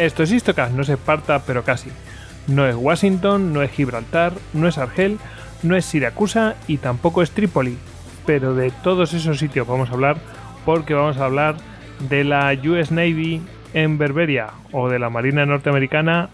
Esto 0.00 0.22
es 0.22 0.32
Istocast, 0.32 0.72
no 0.72 0.80
es 0.80 0.88
Esparta, 0.88 1.42
pero 1.46 1.62
casi. 1.62 1.90
No 2.46 2.66
es 2.66 2.74
Washington, 2.74 3.52
no 3.52 3.60
es 3.60 3.70
Gibraltar, 3.70 4.32
no 4.54 4.66
es 4.66 4.78
Argel, 4.78 5.18
no 5.62 5.76
es 5.76 5.84
Siracusa 5.84 6.56
y 6.66 6.78
tampoco 6.78 7.20
es 7.20 7.32
Trípoli. 7.32 7.76
Pero 8.24 8.54
de 8.54 8.70
todos 8.70 9.12
esos 9.12 9.38
sitios 9.38 9.66
vamos 9.66 9.90
a 9.90 9.92
hablar 9.92 10.16
porque 10.64 10.94
vamos 10.94 11.18
a 11.18 11.26
hablar 11.26 11.56
de 12.08 12.24
la 12.24 12.56
US 12.64 12.90
Navy 12.90 13.42
en 13.74 13.98
Berberia 13.98 14.46
o 14.72 14.88
de 14.88 14.98
la 14.98 15.10
Marina 15.10 15.44
Norteamericana 15.44 16.30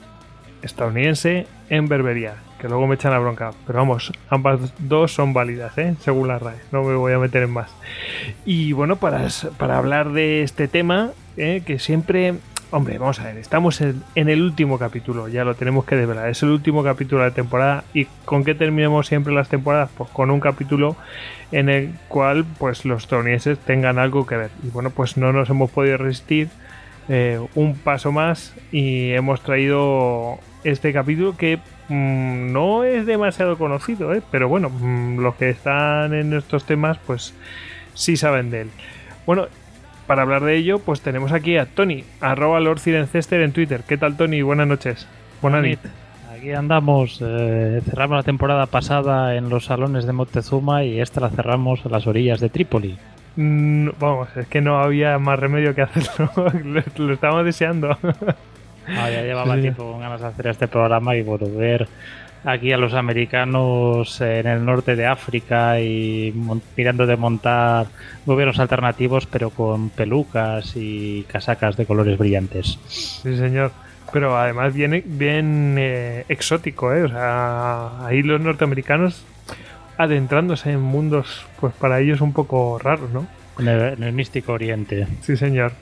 estadounidense 0.62 1.48
en 1.68 1.88
Berberia, 1.88 2.34
que 2.60 2.68
luego 2.68 2.86
me 2.86 2.94
echan 2.94 3.10
la 3.10 3.18
bronca. 3.18 3.50
Pero 3.66 3.80
vamos, 3.80 4.12
ambas 4.30 4.60
dos 4.78 5.12
son 5.12 5.32
válidas, 5.32 5.76
¿eh? 5.76 5.96
según 6.02 6.28
la 6.28 6.38
RAE, 6.38 6.54
no 6.70 6.84
me 6.84 6.94
voy 6.94 7.14
a 7.14 7.18
meter 7.18 7.42
en 7.42 7.50
más. 7.50 7.74
Y 8.44 8.70
bueno, 8.74 8.94
para, 8.94 9.26
para 9.58 9.76
hablar 9.76 10.12
de 10.12 10.44
este 10.44 10.68
tema, 10.68 11.10
¿eh? 11.36 11.64
que 11.66 11.80
siempre 11.80 12.36
Hombre, 12.76 12.98
vamos 12.98 13.18
a 13.20 13.24
ver, 13.24 13.38
estamos 13.38 13.80
en, 13.80 14.02
el 14.14 14.42
último 14.42 14.78
capítulo, 14.78 15.28
ya 15.28 15.44
lo 15.44 15.54
tenemos 15.54 15.86
que 15.86 15.96
desvelar. 15.96 16.28
Es 16.28 16.42
el 16.42 16.50
último 16.50 16.84
capítulo 16.84 17.22
de 17.22 17.30
la 17.30 17.34
temporada. 17.34 17.84
¿Y 17.94 18.04
con 18.26 18.44
qué 18.44 18.54
terminemos 18.54 19.06
siempre 19.06 19.32
las 19.32 19.48
temporadas? 19.48 19.88
Pues 19.96 20.10
con 20.10 20.30
un 20.30 20.40
capítulo 20.40 20.94
en 21.52 21.70
el 21.70 21.94
cual 22.08 22.44
pues 22.58 22.84
los 22.84 23.04
estadounidenses 23.04 23.58
tengan 23.60 23.98
algo 23.98 24.26
que 24.26 24.36
ver. 24.36 24.50
Y 24.62 24.68
bueno, 24.68 24.90
pues 24.90 25.16
no 25.16 25.32
nos 25.32 25.48
hemos 25.48 25.70
podido 25.70 25.96
resistir 25.96 26.50
eh, 27.08 27.40
un 27.54 27.76
paso 27.78 28.12
más 28.12 28.54
y 28.70 29.10
hemos 29.12 29.40
traído 29.40 30.38
este 30.62 30.92
capítulo 30.92 31.34
que 31.34 31.56
mm, 31.88 32.52
no 32.52 32.84
es 32.84 33.06
demasiado 33.06 33.56
conocido, 33.56 34.12
¿eh? 34.12 34.20
pero 34.30 34.50
bueno, 34.50 34.68
mm, 34.68 35.20
los 35.20 35.34
que 35.36 35.48
están 35.48 36.12
en 36.12 36.34
estos 36.34 36.66
temas 36.66 36.98
pues 37.06 37.32
sí 37.94 38.18
saben 38.18 38.50
de 38.50 38.60
él. 38.60 38.70
Bueno, 39.24 39.46
para 40.06 40.22
hablar 40.22 40.44
de 40.44 40.56
ello, 40.56 40.78
pues 40.78 41.00
tenemos 41.00 41.32
aquí 41.32 41.56
a 41.58 41.66
Tony, 41.66 42.04
arroba 42.20 42.60
Lord 42.60 42.80
Cirencester 42.80 43.40
en 43.40 43.52
Twitter. 43.52 43.82
¿Qué 43.86 43.96
tal, 43.96 44.16
Tony? 44.16 44.42
Buenas 44.42 44.66
noches. 44.66 45.06
Buenas 45.42 45.62
noches. 45.62 45.78
Aquí 46.32 46.52
andamos. 46.52 47.20
Eh, 47.24 47.80
cerramos 47.84 48.16
la 48.16 48.22
temporada 48.22 48.66
pasada 48.66 49.34
en 49.36 49.48
los 49.48 49.64
salones 49.66 50.06
de 50.06 50.12
Montezuma 50.12 50.84
y 50.84 51.00
esta 51.00 51.20
la 51.20 51.30
cerramos 51.30 51.84
a 51.84 51.88
las 51.88 52.06
orillas 52.06 52.40
de 52.40 52.48
Trípoli. 52.48 52.96
Mm, 53.36 53.90
vamos, 53.98 54.28
es 54.36 54.46
que 54.46 54.60
no 54.60 54.78
había 54.78 55.18
más 55.18 55.38
remedio 55.38 55.74
que 55.74 55.82
hacerlo. 55.82 56.30
lo, 56.98 57.12
estábamos 57.12 57.44
deseando. 57.44 57.90
Ah, 58.88 59.10
ya 59.10 59.22
llevaba 59.22 59.56
tiempo 59.60 59.90
con 59.90 60.00
ganas 60.00 60.20
de 60.20 60.26
hacer 60.28 60.46
este 60.48 60.68
programa 60.68 61.16
y 61.16 61.22
volver 61.22 61.88
aquí 62.44 62.72
a 62.72 62.76
los 62.76 62.94
americanos 62.94 64.20
en 64.20 64.46
el 64.46 64.64
norte 64.64 64.96
de 64.96 65.06
África 65.06 65.80
y 65.80 66.32
mirando 66.76 67.06
de 67.06 67.16
montar 67.16 67.86
gobiernos 68.24 68.58
alternativos, 68.58 69.26
pero 69.26 69.50
con 69.50 69.90
pelucas 69.90 70.72
y 70.76 71.24
casacas 71.28 71.76
de 71.76 71.86
colores 71.86 72.18
brillantes. 72.18 72.78
Sí, 72.88 73.36
señor. 73.36 73.72
Pero 74.12 74.38
además 74.38 74.72
bien, 74.72 75.02
bien 75.04 75.76
eh, 75.78 76.24
exótico, 76.28 76.92
¿eh? 76.92 77.02
O 77.02 77.08
sea, 77.08 78.06
ahí 78.06 78.22
los 78.22 78.40
norteamericanos 78.40 79.24
adentrándose 79.98 80.72
en 80.72 80.80
mundos, 80.80 81.46
pues 81.60 81.74
para 81.74 82.00
ellos 82.00 82.20
un 82.20 82.32
poco 82.32 82.78
raros, 82.78 83.10
¿no? 83.10 83.26
En 83.58 83.68
el, 83.68 83.94
en 83.94 84.02
el 84.02 84.12
místico 84.12 84.52
oriente. 84.52 85.06
Sí, 85.22 85.36
señor. 85.36 85.72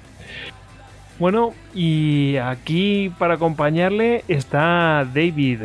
Bueno, 1.19 1.55
y 1.75 2.37
aquí 2.39 3.13
para 3.19 3.35
acompañarle 3.35 4.25
está 4.27 5.07
David. 5.15 5.61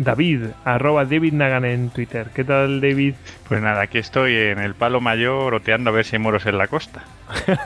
David, 0.00 0.44
arroba 0.64 1.04
David 1.04 1.34
Nagan 1.34 1.66
en 1.66 1.90
Twitter. 1.90 2.28
¿Qué 2.34 2.42
tal, 2.42 2.80
David? 2.80 3.14
Pues 3.46 3.60
nada, 3.60 3.82
aquí 3.82 3.98
estoy 3.98 4.34
en 4.34 4.58
el 4.58 4.74
palo 4.74 5.02
mayor 5.02 5.52
oteando 5.52 5.90
a 5.90 5.92
ver 5.92 6.06
si 6.06 6.16
hay 6.16 6.22
moros 6.22 6.46
en 6.46 6.56
la 6.56 6.68
costa. 6.68 7.04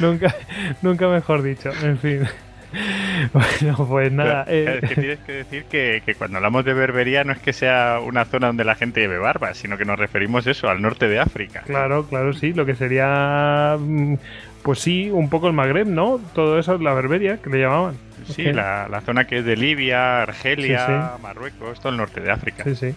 nunca, 0.00 0.34
nunca 0.82 1.08
mejor 1.08 1.42
dicho, 1.42 1.70
en 1.82 1.98
fin. 1.98 2.28
Bueno, 3.32 3.86
pues 3.88 4.10
nada. 4.10 4.44
Eh. 4.48 4.80
Es 4.82 4.88
que 4.88 4.94
tienes 4.96 5.18
que 5.20 5.32
decir 5.32 5.64
que, 5.64 6.14
cuando 6.18 6.38
hablamos 6.38 6.64
de 6.64 6.74
Berbería 6.74 7.22
no 7.22 7.32
es 7.32 7.38
que 7.38 7.52
sea 7.52 8.00
una 8.04 8.24
zona 8.24 8.48
donde 8.48 8.64
la 8.64 8.74
gente 8.74 9.00
lleve 9.00 9.18
barba, 9.18 9.54
sino 9.54 9.78
que 9.78 9.84
nos 9.84 9.96
referimos 9.96 10.44
eso, 10.48 10.68
al 10.68 10.82
norte 10.82 11.06
de 11.06 11.20
África. 11.20 11.60
Claro, 11.60 12.06
claro, 12.06 12.32
sí, 12.32 12.52
lo 12.52 12.66
que 12.66 12.74
sería, 12.74 13.76
mm, 13.78 14.14
pues 14.64 14.78
sí, 14.78 15.10
un 15.10 15.28
poco 15.28 15.46
el 15.46 15.52
Magreb, 15.52 15.86
¿no? 15.86 16.18
Todo 16.32 16.58
eso, 16.58 16.78
la 16.78 16.94
Berberia, 16.94 17.36
que 17.36 17.50
le 17.50 17.60
llamaban. 17.60 17.96
Sí, 18.26 18.44
la, 18.44 19.02
zona 19.04 19.26
que 19.26 19.38
es 19.38 19.44
de 19.44 19.58
Libia, 19.58 20.22
Argelia, 20.22 21.12
Marruecos, 21.22 21.80
todo 21.80 21.92
el 21.92 21.98
norte 21.98 22.22
de 22.22 22.30
África. 22.30 22.64
Sí, 22.64 22.74
sí. 22.74 22.94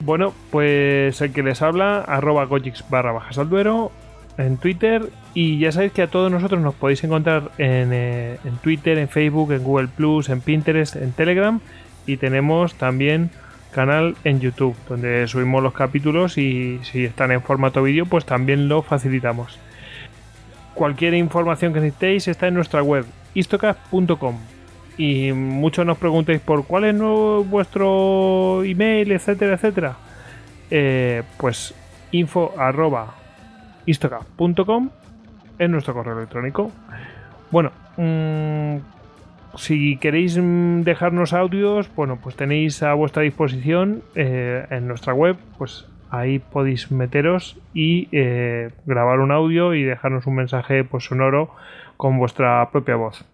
Bueno, 0.00 0.34
pues 0.50 1.20
el 1.20 1.32
que 1.32 1.44
les 1.44 1.62
habla, 1.62 2.00
arroba 2.00 2.44
gojix 2.46 2.84
barra 2.90 3.12
bajas 3.12 3.38
al 3.38 3.48
duero 3.48 3.92
en 4.36 4.56
Twitter. 4.56 5.08
Y 5.32 5.60
ya 5.60 5.70
sabéis 5.70 5.92
que 5.92 6.02
a 6.02 6.08
todos 6.08 6.32
nosotros 6.32 6.60
nos 6.60 6.74
podéis 6.74 7.04
encontrar 7.04 7.52
en, 7.58 7.92
eh, 7.92 8.38
en 8.44 8.56
Twitter, 8.56 8.98
en 8.98 9.08
Facebook, 9.08 9.52
en 9.52 9.62
Google 9.62 9.86
Plus, 9.86 10.28
en 10.28 10.40
Pinterest, 10.40 10.96
en 10.96 11.12
Telegram. 11.12 11.60
Y 12.04 12.16
tenemos 12.16 12.74
también 12.74 13.30
canal 13.70 14.16
en 14.24 14.40
YouTube, 14.40 14.74
donde 14.88 15.28
subimos 15.28 15.62
los 15.62 15.72
capítulos 15.72 16.36
y 16.36 16.80
si 16.82 17.04
están 17.04 17.30
en 17.30 17.42
formato 17.42 17.80
vídeo, 17.80 18.06
pues 18.06 18.24
también 18.24 18.68
lo 18.68 18.82
facilitamos. 18.82 19.60
Cualquier 20.78 21.14
información 21.14 21.72
que 21.72 21.80
necesitéis 21.80 22.28
está 22.28 22.46
en 22.46 22.54
nuestra 22.54 22.84
web, 22.84 23.04
istocast.com. 23.34 24.36
Y 24.96 25.32
muchos 25.32 25.84
nos 25.84 25.98
preguntéis 25.98 26.40
por 26.40 26.66
cuál 26.66 26.84
es 26.84 26.96
vuestro 27.50 28.62
email, 28.62 29.10
etcétera, 29.10 29.54
etcétera. 29.54 29.96
Eh, 30.70 31.24
pues 31.36 31.74
info 32.12 32.54
arroba 32.56 33.12
es 35.58 35.68
nuestro 35.68 35.94
correo 35.94 36.16
electrónico. 36.16 36.70
Bueno, 37.50 37.72
mm, 37.96 38.76
si 39.56 39.96
queréis 39.96 40.38
dejarnos 40.84 41.32
audios, 41.32 41.90
bueno, 41.96 42.20
pues 42.22 42.36
tenéis 42.36 42.84
a 42.84 42.94
vuestra 42.94 43.24
disposición 43.24 44.04
eh, 44.14 44.64
en 44.70 44.86
nuestra 44.86 45.12
web, 45.12 45.36
pues 45.58 45.86
ahí 46.10 46.38
podéis 46.38 46.90
meteros 46.90 47.60
y 47.74 48.08
eh, 48.12 48.70
grabar 48.86 49.20
un 49.20 49.32
audio 49.32 49.74
y 49.74 49.82
dejarnos 49.82 50.26
un 50.26 50.36
mensaje 50.36 50.84
pues, 50.84 51.04
sonoro 51.04 51.50
con 51.96 52.18
vuestra 52.18 52.70
propia 52.70 52.96
voz. 52.96 53.24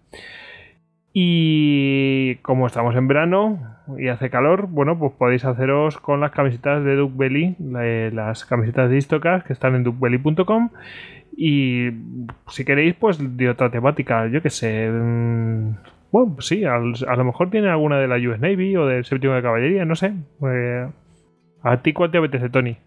Y 1.17 2.35
como 2.41 2.67
estamos 2.67 2.93
en 2.95 3.07
verano 3.07 3.59
y 3.97 4.09
hace 4.09 4.29
calor, 4.29 4.67
bueno, 4.67 4.99
pues 4.99 5.13
podéis 5.13 5.45
haceros 5.45 5.97
con 5.97 6.19
las 6.19 6.31
camisetas 6.31 6.83
de 6.83 6.97
Duke 6.97 7.13
Belly, 7.15 7.55
las 8.11 8.43
camisetas 8.43 8.89
de 8.89 8.97
Istocas 8.97 9.45
que 9.45 9.53
están 9.53 9.75
en 9.75 9.83
duckbelly.com. 9.83 10.71
Y 11.37 11.89
si 12.49 12.65
queréis, 12.65 12.95
pues 12.95 13.17
de 13.37 13.49
otra 13.49 13.69
temática, 13.69 14.27
yo 14.27 14.41
que 14.41 14.49
sé. 14.49 14.89
Mm, 14.89 15.75
bueno, 16.11 16.33
pues 16.35 16.47
sí, 16.47 16.65
a, 16.65 16.79
lo 16.79 17.23
mejor 17.23 17.49
tiene 17.49 17.69
alguna 17.69 17.97
de 17.97 18.07
la 18.07 18.17
US 18.17 18.39
Navy 18.39 18.75
o 18.75 18.85
del 18.85 19.05
séptimo 19.05 19.33
de 19.33 19.41
caballería, 19.41 19.85
no 19.85 19.95
sé. 19.95 20.13
Eh, 20.45 20.87
¿A 21.65 21.81
ti 21.81 21.93
cuál 21.93 22.11
te 22.11 22.19
apetece, 22.19 22.49
Tony? 22.49 22.77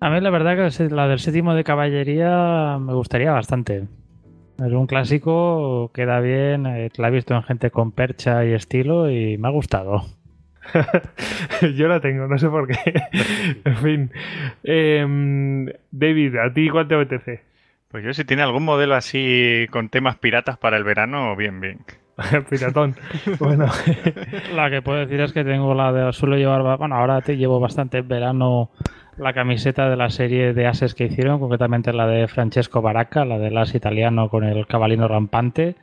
A 0.00 0.10
mí 0.10 0.20
la 0.20 0.30
verdad 0.30 0.56
que 0.56 0.88
la 0.88 1.06
del 1.06 1.20
séptimo 1.20 1.54
de 1.54 1.62
caballería 1.62 2.76
me 2.80 2.92
gustaría 2.92 3.30
bastante. 3.30 3.84
Es 4.58 4.72
un 4.72 4.88
clásico, 4.88 5.92
queda 5.94 6.18
bien, 6.18 6.66
eh, 6.66 6.90
la 6.96 7.08
he 7.08 7.10
visto 7.12 7.36
en 7.36 7.44
gente 7.44 7.70
con 7.70 7.92
percha 7.92 8.44
y 8.44 8.54
estilo 8.54 9.08
y 9.08 9.38
me 9.38 9.46
ha 9.46 9.52
gustado. 9.52 10.04
Yo 11.76 11.86
la 11.86 12.00
tengo, 12.00 12.26
no 12.26 12.36
sé 12.38 12.48
por 12.48 12.66
qué. 12.66 12.76
en 13.64 13.76
fin. 13.76 14.10
Em, 14.64 15.66
David, 15.92 16.36
¿a 16.38 16.52
ti 16.52 16.68
cuál 16.70 16.88
te 16.88 16.96
apetece? 16.96 17.42
Pues 17.86 18.04
yo 18.04 18.12
si 18.12 18.24
tiene 18.24 18.42
algún 18.42 18.64
modelo 18.64 18.96
así 18.96 19.66
con 19.70 19.88
temas 19.88 20.18
piratas 20.18 20.58
para 20.58 20.76
el 20.76 20.84
verano, 20.84 21.34
bien, 21.36 21.58
bien. 21.60 21.78
Piratón. 22.50 22.96
bueno. 23.38 23.66
La 24.54 24.70
que 24.70 24.82
puedo 24.82 24.98
decir 24.98 25.20
es 25.20 25.32
que 25.32 25.44
tengo 25.44 25.74
la 25.74 25.92
de. 25.92 26.12
Suelo 26.12 26.36
llevar. 26.36 26.78
Bueno, 26.78 26.96
ahora 26.96 27.20
te 27.20 27.36
llevo 27.36 27.60
bastante 27.60 27.98
en 27.98 28.08
verano 28.08 28.70
la 29.18 29.32
camiseta 29.32 29.88
de 29.90 29.96
la 29.96 30.10
serie 30.10 30.52
de 30.54 30.66
ases 30.66 30.94
que 30.94 31.04
hicieron, 31.04 31.40
concretamente 31.40 31.92
la 31.92 32.06
de 32.06 32.28
Francesco 32.28 32.80
Baracca, 32.82 33.24
la 33.24 33.38
del 33.38 33.56
as 33.58 33.74
italiano 33.74 34.28
con 34.28 34.44
el 34.44 34.66
cabalino 34.66 35.08
rampante. 35.08 35.74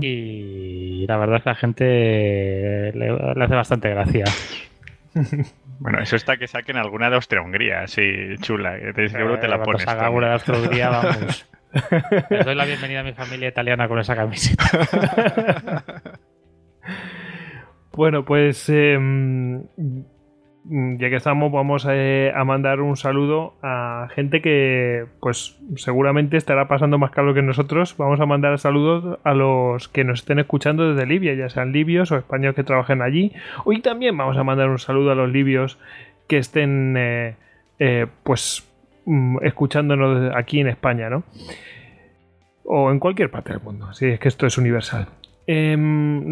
Y 0.00 1.06
la 1.06 1.16
verdad 1.16 1.36
es 1.36 1.42
que 1.44 1.50
la 1.50 1.54
gente 1.54 2.92
le, 2.94 3.44
hace 3.44 3.54
bastante 3.54 3.90
gracia. 3.90 4.24
Bueno, 5.80 6.00
eso 6.00 6.14
está 6.14 6.36
que 6.36 6.46
saquen 6.46 6.76
alguna 6.76 7.10
de 7.10 7.16
Austria-Hungría, 7.16 7.80
así 7.82 8.36
chula. 8.40 8.78
Seguro 9.08 9.40
te 9.40 9.48
la 9.48 9.60
pones. 9.60 9.82
Saca 9.82 10.06
alguna 10.06 10.28
de 10.28 10.32
Austria-Hungría, 10.34 10.88
vamos. 10.88 11.46
Les 12.30 12.44
doy 12.44 12.54
la 12.54 12.64
bienvenida 12.64 13.00
a 13.00 13.04
mi 13.04 13.12
familia 13.12 13.48
italiana 13.48 13.88
con 13.88 13.98
esa 13.98 14.14
camiseta. 14.14 14.64
bueno, 17.92 18.24
pues 18.24 18.68
em, 18.68 19.64
ya 20.66 21.10
que 21.10 21.16
estamos, 21.16 21.52
vamos 21.52 21.86
eh, 21.90 22.32
a, 22.34 22.44
mandar 22.44 22.80
un 22.80 22.96
saludo 22.96 23.54
a 23.62 24.08
gente 24.14 24.40
que, 24.40 25.04
pues, 25.20 25.58
seguramente 25.76 26.36
estará 26.36 26.68
pasando 26.68 26.96
más 26.96 27.10
calor 27.10 27.34
que 27.34 27.42
nosotros. 27.42 27.96
Vamos 27.98 28.20
a 28.20 28.26
mandar 28.26 28.58
saludos 28.58 29.18
a 29.24 29.34
los 29.34 29.88
que 29.88 30.04
nos 30.04 30.20
estén 30.20 30.38
escuchando 30.38 30.94
desde 30.94 31.06
Libia, 31.06 31.34
ya 31.34 31.48
sean 31.50 31.72
libios 31.72 32.12
o 32.12 32.16
españoles 32.16 32.56
que 32.56 32.64
trabajen 32.64 33.02
allí. 33.02 33.32
Hoy 33.64 33.80
también 33.80 34.16
vamos 34.16 34.38
a 34.38 34.44
mandar 34.44 34.70
un 34.70 34.78
saludo 34.78 35.10
a 35.10 35.14
los 35.14 35.30
libios 35.30 35.78
que 36.28 36.38
estén, 36.38 36.96
eh, 36.96 37.36
eh, 37.78 38.06
pues, 38.22 38.66
escuchándonos 39.42 40.34
aquí 40.34 40.60
en 40.60 40.68
España, 40.68 41.10
¿no? 41.10 41.24
O 42.64 42.90
en 42.90 42.98
cualquier 42.98 43.30
parte 43.30 43.52
del 43.52 43.62
mundo. 43.62 43.92
Sí, 43.92 44.06
es 44.06 44.18
que 44.18 44.28
esto 44.28 44.46
es 44.46 44.56
universal. 44.56 45.08
Em, 45.46 46.24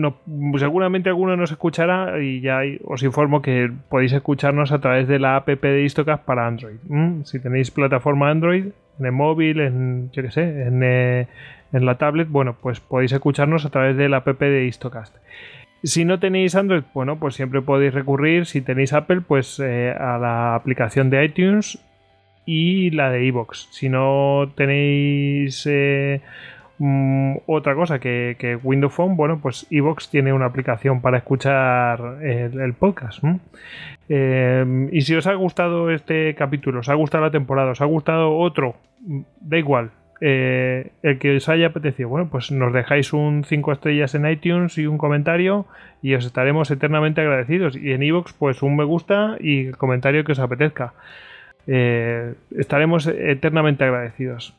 seguramente 0.59 1.11
alguno 1.11 1.37
nos 1.37 1.51
escuchará 1.51 2.19
y 2.19 2.41
ya 2.41 2.61
os 2.85 3.03
informo 3.03 3.43
que 3.43 3.71
podéis 3.91 4.13
escucharnos 4.13 4.73
a 4.73 4.81
través 4.81 5.07
de 5.07 5.19
la 5.19 5.37
app 5.37 5.49
de 5.49 5.83
Istocast 5.83 6.25
para 6.25 6.47
Android. 6.47 6.77
Si 7.25 7.39
tenéis 7.39 7.71
plataforma 7.71 8.31
Android, 8.31 8.67
en 8.99 9.07
el 9.07 9.13
móvil, 9.13 9.61
en, 9.61 10.11
yo 10.13 10.31
sé, 10.31 10.43
eh, 10.43 11.27
en, 11.73 11.87
la 11.87 11.99
tablet, 11.99 12.29
bueno, 12.29 12.57
pues 12.61 12.81
podéis 12.81 13.13
escucharnos 13.13 13.67
a 13.67 13.71
través 13.71 13.97
de 13.97 14.09
la 14.09 14.19
app 14.19 14.41
de 14.41 14.65
Istocast. 14.65 15.15
Si 15.83 16.05
no 16.05 16.19
tenéis 16.19 16.55
Android, 16.55 16.85
bueno, 16.95 17.19
pues 17.19 17.35
siempre 17.35 17.61
podéis 17.61 17.93
recurrir, 17.93 18.47
si 18.47 18.63
tenéis 18.63 18.93
Apple, 18.93 19.21
pues 19.21 19.61
eh, 19.61 19.91
a 19.91 20.17
la 20.17 20.55
aplicación 20.55 21.11
de 21.11 21.25
iTunes 21.25 21.79
y 22.45 22.91
la 22.91 23.11
de 23.11 23.25
iVoox. 23.27 23.69
Si 23.71 23.89
no 23.89 24.53
tenéis 24.57 25.67
eh, 25.71 26.21
Mm, 26.85 27.37
otra 27.47 27.77
cosa 27.77 28.01
que, 28.01 28.35
que, 28.41 28.57
Windows 28.57 28.93
Phone, 28.93 29.15
bueno, 29.15 29.39
pues 29.41 29.69
Evox 29.71 30.11
tiene 30.11 30.33
una 30.33 30.47
aplicación 30.47 31.01
para 31.01 31.19
escuchar 31.19 32.19
el, 32.23 32.75
podcast. 32.75 33.23
Eh, 34.09 34.89
y 34.91 35.01
si 35.03 35.15
os 35.15 35.29
ha 35.29 35.35
gustado 35.35 35.93
este 35.93 36.35
capítulo, 36.35 36.81
os 36.81 36.89
ha 36.89 36.95
gustado 36.95 37.23
la 37.23 37.31
temporada, 37.31 37.71
os 37.71 37.81
ha 37.81 37.85
gustado 37.85 38.37
otro, 38.37 38.75
mm, 39.01 39.21
da 39.43 39.59
igual. 39.59 39.91
Eh, 40.21 40.91
el 41.05 41.21
que 41.21 41.37
os 41.37 41.49
haya 41.49 41.69
apetecido, 41.69 42.09
bueno, 42.09 42.29
pues 42.29 42.51
nos 42.51 42.73
dejáis 42.73 43.13
un 43.13 43.45
5 43.45 43.73
estrellas 43.73 44.17
en 44.17 44.27
iTunes 44.27 44.77
y 44.77 44.87
un 44.87 44.99
comentario 44.99 45.67
y 46.03 46.15
os 46.15 46.25
estaremos 46.27 46.69
eternamente 46.73 47.21
agradecidos. 47.21 47.77
Y 47.77 47.93
en 47.93 48.03
Evox, 48.03 48.33
pues 48.33 48.61
un 48.61 48.77
me 48.77 48.85
gusta 48.85 49.37
y 49.39 49.67
el 49.67 49.77
comentario 49.77 50.25
que 50.25 50.33
os 50.33 50.41
apetezca. 50.41 50.95
Eh, 51.67 52.35
estaremos 52.51 53.07
eternamente 53.07 53.85
agradecidos. 53.85 54.55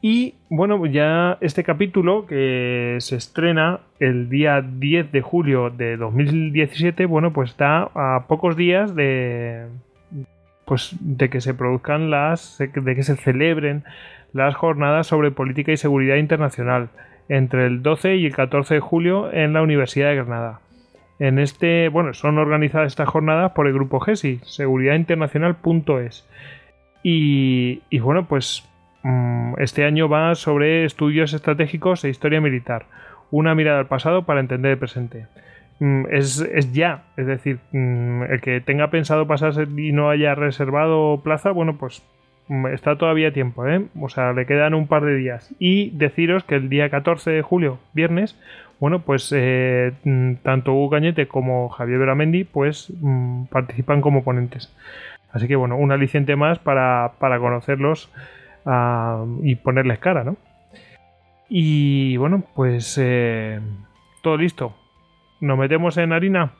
Y 0.00 0.34
bueno, 0.48 0.86
ya 0.86 1.38
este 1.40 1.64
capítulo 1.64 2.26
que 2.26 2.98
se 3.00 3.16
estrena 3.16 3.80
el 3.98 4.28
día 4.28 4.62
10 4.62 5.10
de 5.10 5.22
julio 5.22 5.70
de 5.70 5.96
2017, 5.96 7.06
bueno, 7.06 7.32
pues 7.32 7.50
está 7.50 7.90
a 7.94 8.26
pocos 8.28 8.56
días 8.56 8.94
de 8.94 9.66
pues 10.66 10.94
de 11.00 11.30
que 11.30 11.40
se 11.40 11.54
produzcan 11.54 12.10
las 12.10 12.58
de 12.58 12.94
que 12.94 13.02
se 13.02 13.16
celebren 13.16 13.84
las 14.32 14.54
jornadas 14.54 15.06
sobre 15.06 15.30
política 15.30 15.72
y 15.72 15.76
seguridad 15.76 16.16
internacional 16.16 16.90
entre 17.28 17.66
el 17.66 17.82
12 17.82 18.16
y 18.16 18.26
el 18.26 18.36
14 18.36 18.74
de 18.74 18.80
julio 18.80 19.32
en 19.32 19.52
la 19.52 19.62
Universidad 19.62 20.10
de 20.10 20.16
Granada. 20.16 20.60
En 21.18 21.38
este, 21.38 21.88
bueno, 21.88 22.14
son 22.14 22.38
organizadas 22.38 22.88
estas 22.88 23.08
jornadas 23.08 23.52
por 23.52 23.66
el 23.66 23.74
grupo 23.74 24.00
GESI, 24.00 24.40
seguridadinternacional.es. 24.44 26.28
Y, 27.02 27.82
y 27.90 27.98
bueno, 27.98 28.26
pues 28.26 28.68
Mm, 29.02 29.54
este 29.58 29.84
año 29.84 30.08
va 30.08 30.34
sobre 30.34 30.84
estudios 30.84 31.32
estratégicos 31.32 32.04
e 32.04 32.08
historia 32.08 32.40
militar. 32.40 32.86
Una 33.30 33.54
mirada 33.54 33.78
al 33.80 33.86
pasado 33.86 34.24
para 34.24 34.40
entender 34.40 34.72
el 34.72 34.78
presente. 34.78 35.26
Mm, 35.80 36.06
es, 36.10 36.72
ya, 36.72 37.04
es 37.16 37.26
decir, 37.26 37.58
mm, 37.72 38.24
el 38.24 38.40
que 38.40 38.60
tenga 38.60 38.90
pensado 38.90 39.26
pasarse 39.26 39.62
y 39.76 39.92
no 39.92 40.10
haya 40.10 40.34
reservado 40.34 41.20
plaza, 41.22 41.50
bueno, 41.52 41.78
pues 41.78 42.02
está 42.72 42.96
todavía 42.96 43.32
tiempo, 43.32 43.66
¿eh? 43.66 43.86
O 44.00 44.08
sea, 44.08 44.32
le 44.32 44.46
quedan 44.46 44.74
un 44.74 44.86
par 44.88 45.04
de 45.04 45.14
días. 45.16 45.54
Y 45.58 45.90
deciros 45.90 46.44
que 46.44 46.56
el 46.56 46.68
día 46.68 46.90
14 46.90 47.30
de 47.30 47.42
julio, 47.42 47.78
viernes, 47.92 48.38
bueno, 48.80 49.00
pues 49.00 49.32
eh, 49.34 49.92
tanto 50.42 50.72
Hugo 50.72 50.90
Cañete 50.90 51.28
como 51.28 51.68
Javier 51.68 51.98
Beramendi, 51.98 52.44
pues 52.44 52.92
participan 53.50 54.00
como 54.00 54.22
ponentes. 54.22 54.72
Así 55.32 55.48
que 55.48 55.56
bueno, 55.56 55.76
un 55.76 55.92
aliciente 55.92 56.36
más 56.36 56.58
para, 56.58 57.12
para 57.18 57.38
conocerlos 57.38 58.10
y 59.42 59.54
ponerles 59.56 59.98
cara, 59.98 60.24
¿no? 60.24 60.36
Y 61.48 62.16
bueno, 62.18 62.44
pues 62.54 62.98
eh, 63.00 63.60
todo 64.22 64.36
listo. 64.36 64.74
Nos 65.40 65.58
metemos 65.58 65.96
en 65.96 66.12
harina. 66.12 66.52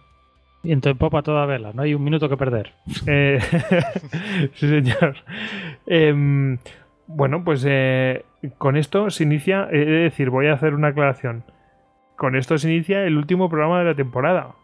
Y 0.65 0.73
en 0.73 0.81
popa 0.81 1.23
toda 1.23 1.47
vela, 1.47 1.73
no 1.73 1.82
hay 1.82 1.94
un 1.94 2.03
minuto 2.03 2.29
que 2.29 2.37
perder. 2.37 2.73
Eh, 3.06 3.38
sí, 4.55 4.69
señor. 4.69 5.17
Em, 5.87 6.59
bueno, 7.06 7.44
pues 7.44 7.65
eh, 7.67 8.25
con 8.59 8.76
esto 8.76 9.09
se 9.11 9.23
inicia, 9.23 9.69
es 9.70 9.87
decir, 9.87 10.31
voy 10.31 10.49
a 10.49 10.55
hacer 10.55 10.75
una 10.75 10.88
aclaración. 10.88 11.44
Con 12.19 12.37
esto 12.37 12.59
se 12.59 12.70
inicia 12.70 13.05
el 13.05 13.17
último 13.17 13.49
programa 13.49 13.79
de 13.79 13.85
la 13.87 13.94
temporada. 13.94 14.55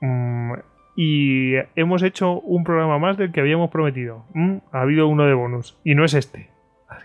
Mm, 0.00 0.54
y 0.96 1.54
hemos 1.76 2.02
hecho 2.02 2.40
un 2.40 2.64
programa 2.64 2.98
más 2.98 3.18
del 3.18 3.32
que 3.32 3.40
habíamos 3.40 3.70
prometido. 3.70 4.24
Mm, 4.32 4.58
ha 4.72 4.80
habido 4.80 5.08
uno 5.08 5.26
de 5.26 5.34
bonus. 5.34 5.78
Y 5.84 5.94
no 5.94 6.06
es 6.06 6.14
este 6.14 6.48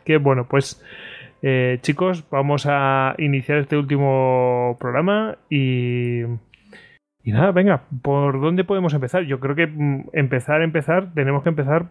que 0.05 0.17
bueno, 0.17 0.47
pues 0.47 0.81
eh, 1.41 1.79
chicos, 1.81 2.23
vamos 2.29 2.65
a 2.69 3.15
iniciar 3.17 3.57
este 3.57 3.77
último 3.77 4.77
programa 4.79 5.37
y... 5.49 6.21
Y 7.27 7.31
nada, 7.31 7.51
venga, 7.51 7.81
¿por 8.03 8.39
dónde 8.39 8.63
podemos 8.63 8.93
empezar? 8.93 9.23
Yo 9.23 9.39
creo 9.39 9.55
que 9.55 9.65
mm, 9.65 10.09
empezar, 10.13 10.61
empezar, 10.61 11.11
tenemos 11.15 11.41
que 11.41 11.49
empezar 11.49 11.87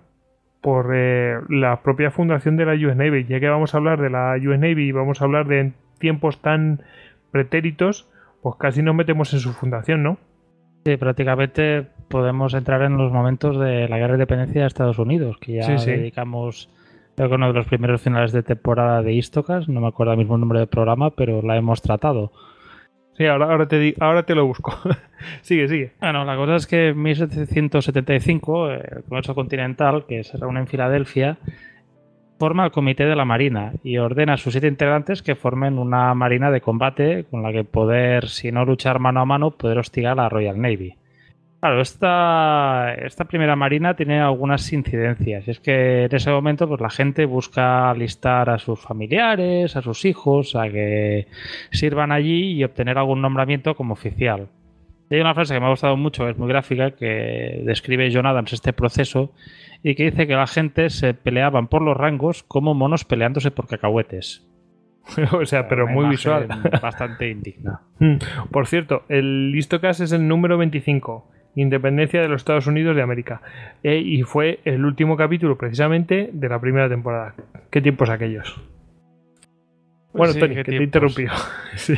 por 0.60 0.92
eh, 0.94 1.40
la 1.48 1.82
propia 1.82 2.12
fundación 2.12 2.56
de 2.56 2.64
la 2.64 2.74
US 2.74 2.96
Navy. 2.96 3.24
Ya 3.24 3.40
que 3.40 3.48
vamos 3.48 3.74
a 3.74 3.78
hablar 3.78 4.00
de 4.00 4.10
la 4.10 4.36
US 4.36 4.60
Navy 4.60 4.84
y 4.84 4.92
vamos 4.92 5.20
a 5.20 5.24
hablar 5.24 5.48
de 5.48 5.72
tiempos 5.98 6.40
tan 6.40 6.82
pretéritos, 7.34 8.08
pues 8.42 8.54
casi 8.60 8.80
nos 8.80 8.94
metemos 8.94 9.34
en 9.34 9.40
su 9.40 9.52
fundación, 9.52 10.04
¿no? 10.04 10.18
Sí, 10.84 10.96
prácticamente 10.96 11.84
podemos 12.08 12.54
entrar 12.54 12.82
en 12.82 12.96
los 12.96 13.10
momentos 13.10 13.58
de 13.58 13.88
la 13.88 13.98
guerra 13.98 14.12
de 14.12 14.18
independencia 14.18 14.60
de 14.60 14.66
Estados 14.68 15.00
Unidos, 15.00 15.36
que 15.38 15.54
ya 15.54 15.66
dedicamos 15.66 16.70
Creo 17.16 17.28
que 17.28 17.34
uno 17.36 17.48
de 17.48 17.52
los 17.52 17.66
primeros 17.66 18.02
finales 18.02 18.32
de 18.32 18.42
temporada 18.42 19.02
de 19.02 19.12
Istocas, 19.12 19.68
no 19.68 19.80
me 19.80 19.86
acuerdo 19.86 20.12
el 20.12 20.18
mismo 20.18 20.36
nombre 20.36 20.58
del 20.58 20.68
programa, 20.68 21.10
pero 21.10 21.42
la 21.42 21.56
hemos 21.56 21.80
tratado. 21.80 22.32
Sí, 23.16 23.24
ahora, 23.26 23.46
ahora, 23.46 23.68
te, 23.68 23.94
ahora 24.00 24.24
te 24.24 24.34
lo 24.34 24.46
busco. 24.46 24.76
sigue, 25.42 25.68
sigue. 25.68 25.92
Bueno, 26.00 26.24
la 26.24 26.34
cosa 26.34 26.56
es 26.56 26.66
que 26.66 26.88
en 26.88 27.00
1775 27.00 28.70
el 28.70 29.04
Congreso 29.08 29.34
Continental, 29.36 30.06
que 30.06 30.24
se 30.24 30.36
reúne 30.36 30.60
en 30.60 30.66
Filadelfia, 30.66 31.38
forma 32.38 32.64
el 32.64 32.72
Comité 32.72 33.04
de 33.04 33.16
la 33.16 33.24
Marina 33.24 33.72
y 33.82 33.98
ordena 33.98 34.34
a 34.34 34.36
sus 34.36 34.52
siete 34.52 34.68
integrantes 34.68 35.22
que 35.22 35.34
formen 35.34 35.78
una 35.78 36.14
marina 36.14 36.50
de 36.50 36.60
combate 36.60 37.24
con 37.30 37.42
la 37.42 37.52
que 37.52 37.64
poder, 37.64 38.28
si 38.28 38.52
no 38.52 38.64
luchar 38.64 38.98
mano 38.98 39.20
a 39.20 39.24
mano, 39.24 39.52
poder 39.52 39.78
hostigar 39.78 40.12
a 40.12 40.22
la 40.22 40.28
Royal 40.28 40.60
Navy. 40.60 40.96
Claro, 41.64 41.80
esta, 41.80 42.92
esta 42.92 43.24
primera 43.24 43.56
marina 43.56 43.96
tiene 43.96 44.20
algunas 44.20 44.70
incidencias. 44.70 45.48
es 45.48 45.60
que 45.60 46.04
en 46.04 46.14
ese 46.14 46.30
momento 46.30 46.68
pues, 46.68 46.78
la 46.80 46.90
gente 46.90 47.24
busca 47.24 47.90
alistar 47.90 48.50
a 48.50 48.58
sus 48.58 48.80
familiares, 48.80 49.74
a 49.74 49.80
sus 49.80 50.04
hijos, 50.04 50.56
a 50.56 50.68
que 50.68 51.26
sirvan 51.70 52.12
allí 52.12 52.52
y 52.52 52.64
obtener 52.64 52.98
algún 52.98 53.22
nombramiento 53.22 53.74
como 53.74 53.94
oficial. 53.94 54.48
Hay 55.10 55.20
una 55.20 55.34
frase 55.34 55.54
que 55.54 55.60
me 55.60 55.66
ha 55.66 55.70
gustado 55.70 55.96
mucho, 55.96 56.28
es 56.28 56.38
muy 56.38 56.48
gráfica, 56.48 56.92
que 56.92 57.62
describe 57.64 58.10
John 58.12 58.26
Adams 58.26 58.52
este 58.52 58.72
proceso 58.72 59.32
y 59.82 59.94
que 59.94 60.10
dice 60.10 60.26
que 60.26 60.34
la 60.34 60.46
gente 60.46 60.90
se 60.90 61.14
peleaban 61.14 61.68
por 61.68 61.82
los 61.82 61.96
rangos 61.96 62.42
como 62.42 62.74
monos 62.74 63.04
peleándose 63.04 63.50
por 63.50 63.66
cacahuetes. 63.66 64.46
o 65.32 65.44
sea, 65.44 65.68
pero 65.68 65.86
muy 65.86 66.08
visual. 66.08 66.48
Bastante 66.82 67.28
indigna. 67.28 67.82
Mm. 67.98 68.16
Por 68.50 68.66
cierto, 68.66 69.04
el 69.08 69.52
Listocast 69.52 70.00
es 70.00 70.12
el 70.12 70.26
número 70.26 70.56
25 70.56 71.30
Independencia 71.56 72.20
de 72.20 72.28
los 72.28 72.40
Estados 72.40 72.66
Unidos 72.66 72.96
de 72.96 73.02
América. 73.02 73.40
E, 73.82 73.98
y 73.98 74.22
fue 74.22 74.60
el 74.64 74.84
último 74.84 75.16
capítulo 75.16 75.56
precisamente 75.56 76.30
de 76.32 76.48
la 76.48 76.60
primera 76.60 76.88
temporada. 76.88 77.34
¿Qué 77.70 77.80
tiempos 77.80 78.10
aquellos? 78.10 78.60
Pues 80.12 80.34
bueno, 80.34 80.46
Tony, 80.46 80.54
que 80.56 80.64
te 80.64 80.76
he 80.76 80.82
interrumpido. 80.82 81.32
sí. 81.76 81.94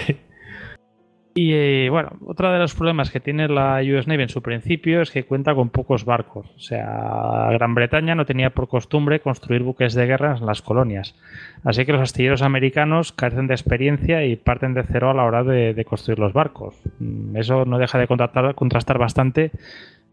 Y 1.36 1.52
eh, 1.52 1.90
bueno, 1.90 2.12
otro 2.24 2.50
de 2.50 2.58
los 2.58 2.74
problemas 2.74 3.10
que 3.10 3.20
tiene 3.20 3.46
la 3.46 3.82
US 3.82 4.06
Navy 4.06 4.22
en 4.22 4.30
su 4.30 4.40
principio 4.40 5.02
es 5.02 5.10
que 5.10 5.24
cuenta 5.24 5.54
con 5.54 5.68
pocos 5.68 6.06
barcos. 6.06 6.46
O 6.56 6.60
sea, 6.60 7.50
Gran 7.52 7.74
Bretaña 7.74 8.14
no 8.14 8.24
tenía 8.24 8.48
por 8.48 8.68
costumbre 8.68 9.20
construir 9.20 9.62
buques 9.62 9.92
de 9.92 10.06
guerra 10.06 10.38
en 10.38 10.46
las 10.46 10.62
colonias. 10.62 11.14
Así 11.62 11.84
que 11.84 11.92
los 11.92 12.00
astilleros 12.00 12.40
americanos 12.40 13.12
carecen 13.12 13.48
de 13.48 13.54
experiencia 13.54 14.24
y 14.24 14.36
parten 14.36 14.72
de 14.72 14.84
cero 14.84 15.10
a 15.10 15.14
la 15.14 15.24
hora 15.24 15.44
de, 15.44 15.84
construir 15.84 16.18
los 16.18 16.32
barcos. 16.32 16.74
Mm, 17.00 17.36
eso 17.36 17.66
no 17.66 17.76
deja 17.76 17.98
de 17.98 18.06
contrastar 18.06 18.96
bastante 18.96 19.50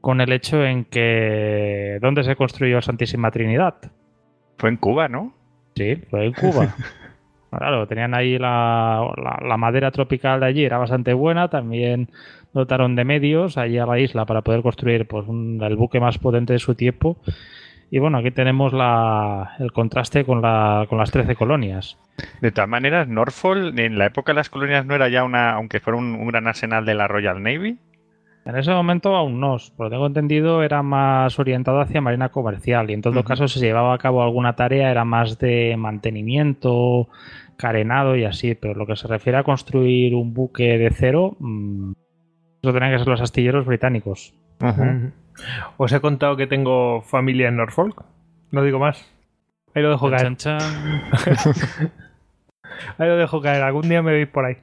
con 0.02 0.20
el 0.20 0.34
hecho 0.34 0.66
en 0.66 0.84
que... 0.84 2.00
¿Dónde 2.02 2.26
se 2.26 2.36
construyó 2.36 2.82
Santísima 2.82 3.32
Trinidad? 3.32 3.76
Fue 4.58 4.70
en 4.70 4.76
Cuba, 4.76 5.08
¿no? 5.08 5.34
Sí, 5.74 5.96
fue 6.10 6.26
en 6.26 6.34
Cuba. 6.34 6.76
Claro, 7.58 7.88
tenían 7.88 8.14
ahí 8.14 8.38
la, 8.38 9.56
madera 9.58 9.92
tropical 9.92 10.40
de 10.40 10.46
allí, 10.46 10.66
era 10.66 10.78
bastante 10.78 11.14
buena. 11.14 11.50
También 11.50 12.10
dotaron 12.54 12.96
de 12.96 13.04
medios 13.06 13.58
allí 13.58 13.78
a 13.78 13.86
la 13.86 14.00
isla 14.00 14.26
para 14.26 14.42
poder 14.42 14.62
construir 14.62 15.08
pues, 15.08 15.26
el 15.28 15.76
buque 15.76 16.00
más 16.00 16.18
potente 16.18 16.54
de 16.54 16.60
su 16.60 16.76
tiempo. 16.76 17.18
Y 17.94 18.00
bueno, 18.00 18.18
aquí 18.18 18.32
tenemos 18.32 18.74
el 18.74 19.72
contraste 19.72 20.26
con, 20.26 20.42
con 20.42 20.98
las 20.98 21.12
13 21.12 21.36
colonias. 21.36 21.98
De 22.42 22.52
todas 22.52 22.70
maneras, 22.70 23.08
Norfolk 23.08 23.78
en 23.78 23.98
la 23.98 24.08
época 24.08 24.32
de 24.32 24.38
las 24.38 24.50
colonias 24.50 24.86
no 24.86 24.96
era 24.96 25.10
ya 25.10 25.24
una, 25.24 25.52
aunque 25.54 25.80
fuera 25.80 26.00
un, 26.00 26.26
gran 26.28 26.48
arsenal 26.48 26.86
de 26.86 26.96
la 26.96 27.08
Royal 27.08 27.42
Navy. 27.42 27.78
En 28.46 28.58
ese 28.58 28.72
momento 28.72 29.16
aún 29.16 29.40
no, 29.40 29.58
por 29.78 29.86
lo 29.86 29.90
tengo 29.92 30.08
entendido 30.08 30.64
era 30.64 30.84
más 30.84 31.40
orientado 31.40 31.80
hacia 31.80 32.02
marina 32.02 32.30
comercial 32.30 32.90
y 32.90 32.94
en 32.94 33.02
todo 33.02 33.24
caso 33.24 33.48
si 33.48 33.60
se 33.60 33.68
llevaba 33.68 33.94
a 33.94 34.00
cabo 34.00 34.22
alguna 34.22 34.56
tarea 34.56 34.92
era 34.92 35.06
más 35.06 35.40
de 35.40 35.76
mantenimiento, 35.78 37.08
carenado 37.58 38.16
y 38.16 38.26
así, 38.26 38.56
pero 38.56 38.74
lo 38.74 38.86
que 38.86 38.96
se 38.96 39.08
refiere 39.08 39.38
a 39.38 39.44
construir 39.44 40.16
un 40.16 40.34
buque 40.34 40.78
de 40.78 40.90
cero, 40.92 41.36
mm, 41.40 41.94
eso 42.62 42.74
tenían 42.74 42.92
que 42.92 43.00
ser 43.00 43.08
los 43.08 43.22
astilleros 43.22 43.66
británicos. 43.66 44.34
Os 45.78 45.92
he 45.92 46.00
contado 46.00 46.38
que 46.38 46.48
tengo 46.48 47.02
familia 47.02 47.50
en 47.50 47.58
Norfolk. 47.58 48.06
No 48.52 48.64
digo 48.64 48.80
más. 48.80 49.12
Ahí 49.76 49.82
lo 49.82 49.90
dejo 49.90 50.10
caer. 50.10 50.28
ahí 52.98 53.08
lo 53.08 53.18
dejo 53.18 53.42
caer. 53.42 53.64
Algún 53.64 53.90
día 53.90 54.02
me 54.02 54.14
veis 54.14 54.28
por 54.28 54.46
ahí. 54.46 54.58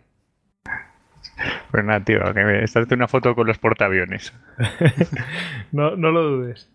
Pues 1.71 1.85
nada, 1.85 2.05
tío, 2.05 2.21
que 2.35 2.45
me 2.45 2.65
estás 2.65 2.87
una 2.91 3.09
foto 3.09 3.35
con 3.35 3.47
los 3.47 3.59
portaaviones. 3.59 4.33
no, 5.73 5.97
no 5.97 6.11
lo 6.11 6.23
dudes. 6.23 6.71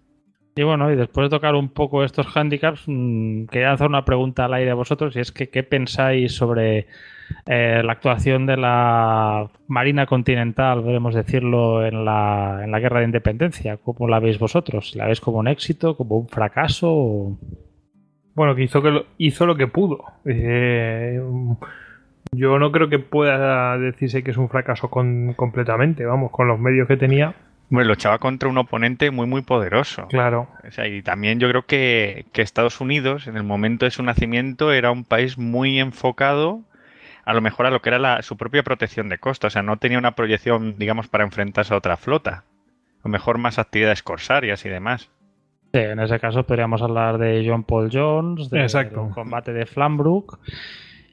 Y 0.57 0.63
bueno, 0.63 0.89
y 0.89 0.95
después 0.95 1.25
de 1.25 1.35
tocar 1.35 1.53
un 1.53 1.67
poco 1.67 2.05
estos 2.05 2.27
handicaps, 2.35 2.83
mm, 2.88 3.47
quería 3.47 3.74
hacer 3.74 3.88
una 3.88 4.05
pregunta 4.05 4.45
al 4.45 4.53
aire 4.53 4.71
a 4.71 4.75
vosotros 4.75 5.13
y 5.17 5.19
es 5.19 5.33
que 5.33 5.50
qué 5.50 5.63
pensáis 5.63 6.33
sobre 6.33 6.88
eh, 7.45 7.81
la 7.83 7.91
actuación 7.91 8.45
de 8.45 8.55
la 8.55 9.50
Marina 9.67 10.05
Continental, 10.05 10.81
podemos 10.81 11.13
decirlo, 11.13 11.85
en 11.85 12.05
la, 12.05 12.62
en 12.63 12.71
la 12.71 12.79
Guerra 12.79 13.00
de 13.00 13.05
Independencia. 13.05 13.77
¿Cómo 13.77 14.07
la 14.07 14.21
veis 14.21 14.39
vosotros? 14.39 14.95
¿La 14.95 15.07
veis 15.07 15.19
como 15.19 15.39
un 15.39 15.50
éxito, 15.50 15.97
como 15.97 16.19
un 16.19 16.29
fracaso? 16.29 17.38
Bueno, 18.33 18.55
que 18.55 18.63
hizo, 18.63 18.81
que 18.81 18.91
lo, 18.91 19.05
hizo 19.17 19.45
lo 19.45 19.57
que 19.57 19.67
pudo. 19.67 20.05
Eh, 20.24 21.21
yo 22.31 22.59
no 22.59 22.71
creo 22.71 22.88
que 22.88 23.00
pueda 23.00 23.77
decirse 23.77 24.24
que 24.24 24.31
es 24.31 24.38
un 24.38 24.47
fracaso 24.47 24.89
completamente, 24.89 26.05
vamos, 26.05 26.31
con 26.31 26.47
los 26.47 26.59
medios 26.59 26.88
que 26.88 26.95
tenía 26.95 27.35
bueno, 27.69 27.89
luchaba 27.89 28.19
contra 28.19 28.50
un 28.50 28.57
oponente 28.57 29.12
muy, 29.12 29.27
muy 29.27 29.41
poderoso. 29.41 30.07
Claro. 30.07 30.48
y 30.86 31.01
también 31.01 31.39
yo 31.39 31.50
creo 31.50 31.65
que, 31.65 32.25
Estados 32.34 32.79
Unidos, 32.79 33.27
en 33.27 33.38
el 33.38 33.43
momento 33.43 33.86
de 33.86 33.91
su 33.91 34.03
nacimiento, 34.03 34.72
era 34.72 34.91
un 34.91 35.03
país 35.03 35.38
muy 35.38 35.79
enfocado 35.79 36.62
a 37.25 37.34
lo 37.34 37.41
mejor 37.41 37.65
a 37.65 37.72
lo 37.72 37.81
que 37.81 37.89
era 37.89 38.22
su 38.22 38.38
propia 38.38 38.62
protección 38.62 39.10
de 39.10 39.17
costa. 39.17 39.48
O 39.48 39.50
sea, 39.50 39.63
no 39.63 39.77
tenía 39.77 39.98
una 39.98 40.12
proyección, 40.12 40.77
digamos, 40.77 41.07
para 41.07 41.24
enfrentarse 41.24 41.74
a 41.74 41.77
otra 41.77 41.98
flota. 41.98 42.43
A 43.00 43.05
lo 43.05 43.10
mejor 43.10 43.39
más 43.39 43.57
actividades 43.57 44.03
corsarias 44.03 44.63
y 44.65 44.69
demás. 44.69 45.10
Sí, 45.74 45.79
en 45.79 46.00
ese 46.00 46.19
caso 46.19 46.43
podríamos 46.43 46.84
hablar 46.84 47.17
de 47.17 47.43
John 47.48 47.63
Paul 47.63 47.89
Jones, 47.91 48.50
del 48.51 48.69
combate 49.13 49.53
de 49.53 49.65
Flambrook 49.65 50.39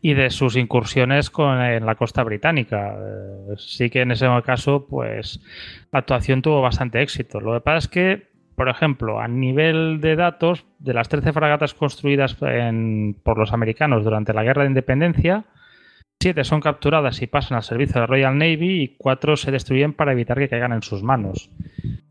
y 0.04 0.14
de 0.14 0.30
sus 0.30 0.56
incursiones 0.56 1.30
con, 1.30 1.62
en 1.62 1.87
la 1.87 1.94
costa 1.94 2.25
británica. 2.25 2.97
Eh, 2.99 3.54
sí 3.56 3.88
que 3.88 4.00
en 4.00 4.11
ese 4.11 4.26
caso, 4.44 4.87
pues 4.90 5.40
la 5.92 6.00
actuación 6.00 6.42
tuvo 6.42 6.61
bastante 6.61 7.00
éxito. 7.00 7.40
Lo 7.40 7.54
que 7.54 7.61
pasa 7.61 7.78
es 7.78 7.88
que, 7.88 8.26
por 8.56 8.68
ejemplo, 8.68 9.21
a 9.21 9.28
nivel 9.28 10.00
de 10.00 10.16
datos, 10.16 10.66
de 10.80 10.92
las 10.92 11.09
13 11.09 11.32
fragatas 11.32 11.73
construidas 11.73 12.35
por 12.35 13.38
los 13.38 13.52
americanos 13.52 14.02
durante 14.02 14.35
la 14.35 14.42
Guerra 14.42 14.62
de 14.62 14.71
Independencia, 14.71 15.44
7 16.21 16.44
son 16.44 16.61
capturadas 16.61 17.23
y 17.23 17.28
pasan 17.28 17.56
al 17.56 17.62
servicio 17.62 17.94
de 17.94 18.00
la 18.00 18.06
Royal 18.06 18.37
Navy 18.37 18.82
y 18.82 18.97
4 18.97 19.37
se 19.37 19.52
destruyen 19.52 19.92
para 19.92 20.12
evitar 20.12 20.38
que 20.38 20.49
caigan 20.49 20.73
en 20.73 20.82
sus 20.82 21.04
manos. 21.04 21.50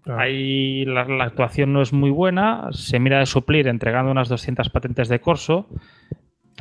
Ahí 0.05 0.85
la, 0.85 1.05
la, 1.05 1.25
actuación 1.25 1.73
no 1.73 1.81
es 1.81 1.93
muy 1.93 2.09
buena, 2.09 2.69
se 2.71 2.99
mira 2.99 3.19
de 3.19 3.25
suplir 3.25 3.67
entregando 3.67 4.11
unas 4.11 4.27
200 4.27 4.69
patentes 4.69 5.07
de 5.07 5.19
corso, 5.19 5.69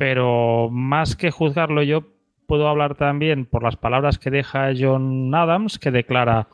pero 0.01 0.67
más 0.71 1.15
que 1.15 1.29
juzgarlo 1.29 1.83
yo, 1.83 2.05
puedo 2.47 2.67
hablar 2.67 2.95
también 2.95 3.45
por 3.45 3.61
las 3.61 3.75
palabras 3.75 4.17
que 4.17 4.31
deja 4.31 4.71
John 4.75 5.31
Adams, 5.35 5.77
que 5.77 5.91
declara, 5.91 6.47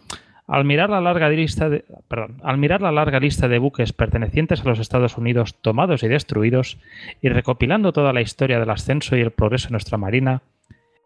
al 0.47 0.65
mirar 0.65 0.89
la 0.89 0.99
larga 0.99 1.29
lista 1.29 1.69
de, 1.69 1.85
perdón, 2.09 2.41
al 2.43 2.57
mirar 2.57 2.81
la 2.81 2.91
larga 2.91 3.21
lista 3.21 3.47
de 3.47 3.57
buques 3.57 3.93
pertenecientes 3.93 4.59
a 4.59 4.67
los 4.67 4.79
Estados 4.79 5.17
Unidos 5.17 5.55
tomados 5.61 6.03
y 6.03 6.09
destruidos, 6.09 6.77
y 7.21 7.29
recopilando 7.29 7.93
toda 7.93 8.11
la 8.11 8.19
historia 8.19 8.59
del 8.59 8.69
ascenso 8.69 9.15
y 9.15 9.21
el 9.21 9.31
progreso 9.31 9.69
de 9.69 9.71
nuestra 9.75 9.97
marina, 9.97 10.41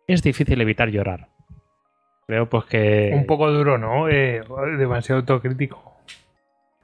es 0.08 0.24
difícil 0.24 0.60
evitar 0.62 0.90
llorar. 0.90 1.28
Creo 2.26 2.50
pues 2.50 2.66
que... 2.66 3.12
Un 3.14 3.28
poco 3.28 3.52
duro, 3.52 3.78
¿no? 3.78 4.10
Eh, 4.10 4.42
demasiado 4.80 5.20
autocrítico. 5.20 5.94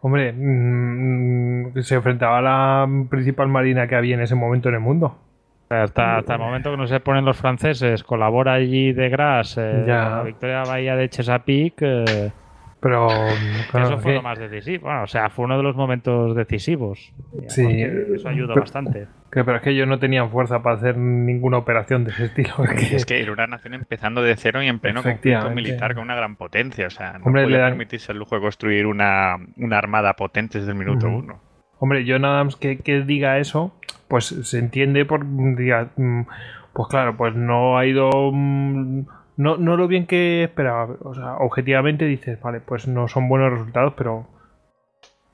Hombre, 0.02 0.34
mm, 0.34 1.82
se 1.82 1.96
enfrentaba 1.96 2.38
a 2.38 2.42
la 2.44 2.88
principal 3.10 3.48
marina 3.48 3.88
que 3.88 3.96
había 3.96 4.14
en 4.14 4.22
ese 4.22 4.36
momento 4.36 4.70
en 4.70 4.76
el 4.76 4.82
mundo. 4.82 5.24
Hasta, 5.70 6.18
hasta 6.18 6.34
el 6.34 6.40
momento 6.40 6.72
que 6.72 6.78
no 6.78 6.88
se 6.88 7.00
ponen 7.02 7.26
los 7.26 7.38
franceses, 7.38 8.04
colabora 8.04 8.54
allí 8.54 8.94
de 8.94 9.10
Gras, 9.10 9.58
eh, 9.58 9.84
la 9.86 10.24
victoria 10.24 10.64
Bahía 10.64 10.96
de 10.96 11.10
Chesapeake. 11.10 11.82
Eh, 11.82 12.32
pero 12.80 13.08
eso 13.74 13.98
fue 13.98 14.14
lo 14.14 14.22
más 14.22 14.40
decisivo. 14.40 14.86
Bueno, 14.86 15.04
o 15.04 15.08
sea, 15.08 15.30
fue 15.30 15.46
uno 15.46 15.58
de 15.58 15.64
los 15.64 15.76
momentos 15.76 16.36
decisivos. 16.36 17.12
Sí, 17.48 17.66
eso 17.66 18.30
ayuda 18.30 18.56
bastante. 18.56 19.08
pero 19.30 19.56
es 19.56 19.62
que 19.62 19.72
ellos 19.72 19.88
no 19.88 20.00
tenían 20.00 20.30
fuerza 20.30 20.62
para 20.62 20.78
hacer 20.78 20.98
ninguna 20.98 21.58
operación 21.58 22.06
de 22.06 22.12
ese 22.12 22.26
estilo. 22.26 22.54
Es 22.92 23.06
que 23.06 23.20
era 23.20 23.32
una 23.32 23.48
nación 23.48 23.74
empezando 23.74 24.22
de 24.22 24.36
cero 24.36 24.62
y 24.62 24.68
en 24.68 24.80
pleno 24.80 25.04
conflicto 25.04 25.50
militar 25.50 25.96
con 25.96 26.04
una 26.04 26.16
gran 26.16 26.36
potencia. 26.36 26.88
O 26.88 26.92
sea, 26.92 27.18
no 27.18 27.26
Hombre, 27.26 27.44
podía 27.44 27.66
permitirse 27.66 28.12
el 28.12 28.20
lujo 28.20 28.36
de 28.36 28.42
construir 28.42 28.86
una, 28.86 29.38
una 29.58 29.78
armada 29.78 30.14
potente 30.14 30.60
desde 30.60 30.72
el 30.72 30.78
minuto 30.78 31.08
uno. 31.08 31.42
Hombre, 31.80 32.06
John 32.08 32.26
Adams 32.26 32.56
que, 32.56 32.80
que 32.80 33.02
diga 33.02 33.38
eso, 33.38 33.74
pues 34.08 34.26
se 34.26 34.60
entiende 34.60 35.06
por 35.06 35.24
mm, 35.24 36.26
pues 36.74 36.88
claro, 36.90 37.18
pues 37.18 37.36
no 37.36 37.78
ha 37.78 37.86
ido 37.86 38.10
mm, 38.32 39.06
no, 39.38 39.58
no 39.58 39.78
lo 39.78 39.88
bien 39.88 40.08
que 40.08 40.44
esperaba. 40.44 40.96
O 41.02 41.14
sea, 41.14 41.38
objetivamente 41.38 42.06
dices, 42.06 42.42
vale, 42.42 42.60
pues 42.60 42.88
no 42.88 43.08
son 43.08 43.30
buenos 43.30 43.52
resultados, 43.52 43.94
pero 43.96 44.28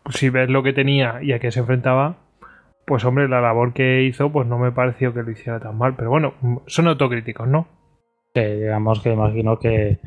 si 0.10 0.30
ves 0.30 0.50
lo 0.50 0.62
que 0.62 0.74
tenía 0.74 1.24
y 1.24 1.32
a 1.32 1.40
qué 1.40 1.52
se 1.52 1.62
enfrentaba, 1.62 2.18
pues 2.86 3.06
hombre, 3.06 3.30
la 3.30 3.42
labor 3.42 3.74
que 3.74 4.04
hizo, 4.04 4.32
pues 4.32 4.48
no 4.48 4.60
me 4.60 4.72
pareció 4.72 5.14
que 5.14 5.24
lo 5.24 5.32
hiciera 5.32 5.60
tan 5.60 5.78
mal. 5.78 5.96
Pero 5.96 6.10
bueno, 6.10 6.34
son 6.68 6.88
autocríticos, 6.88 7.48
¿no? 7.48 7.68
Sí, 8.36 8.42
digamos 8.42 9.02
que 9.02 9.14
imagino 9.14 9.60
que 9.60 10.00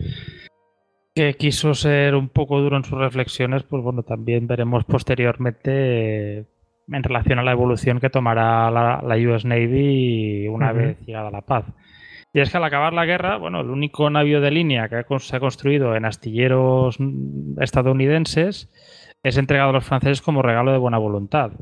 que 1.14 1.32
quiso 1.34 1.72
ser 1.72 2.14
un 2.14 2.28
poco 2.28 2.60
duro 2.60 2.76
en 2.76 2.84
sus 2.84 2.98
reflexiones, 2.98 3.62
pues 3.62 3.82
bueno, 3.82 4.02
también 4.02 4.46
veremos 4.46 4.84
posteriormente 4.84 6.44
en 6.88 7.02
relación 7.02 7.38
a 7.38 7.42
la 7.42 7.52
evolución 7.52 8.00
que 8.00 8.10
tomará 8.10 8.70
la, 8.70 9.16
US 9.28 9.44
Navy 9.44 10.48
una 10.48 10.72
vez 10.72 10.98
llegada 11.06 11.30
la 11.30 11.42
paz. 11.42 11.64
Y 12.32 12.40
es 12.40 12.50
que 12.50 12.58
al 12.58 12.64
acabar 12.64 12.92
la 12.92 13.06
guerra, 13.06 13.36
bueno, 13.36 13.60
el 13.60 13.70
único 13.70 14.10
navío 14.10 14.40
de 14.40 14.50
línea 14.50 14.88
que 14.88 15.02
se 15.18 15.36
ha 15.36 15.40
construido 15.40 15.96
en 15.96 16.04
astilleros 16.04 16.98
estadounidenses 17.60 18.70
es 19.22 19.38
entregado 19.38 19.70
a 19.70 19.72
los 19.72 19.84
franceses 19.84 20.20
como 20.20 20.42
regalo 20.42 20.72
de 20.72 20.78
buena 20.78 20.98
voluntad. 20.98 21.52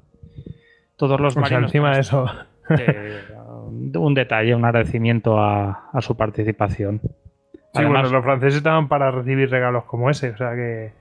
Todos 0.96 1.20
los 1.20 1.36
marinos. 1.36 1.64
encima 1.64 1.94
de 1.94 2.00
eso. 2.00 2.26
un 3.94 4.14
detalle, 4.14 4.54
un 4.54 4.64
agradecimiento 4.64 5.38
a 5.40 6.00
su 6.00 6.16
participación. 6.16 7.00
Sí, 7.74 7.84
bueno, 7.84 8.08
los 8.08 8.22
franceses 8.22 8.58
estaban 8.58 8.86
para 8.86 9.10
recibir 9.10 9.50
regalos 9.50 9.84
como 9.84 10.08
ese, 10.08 10.30
o 10.30 10.36
sea 10.36 10.52
que, 10.54 10.92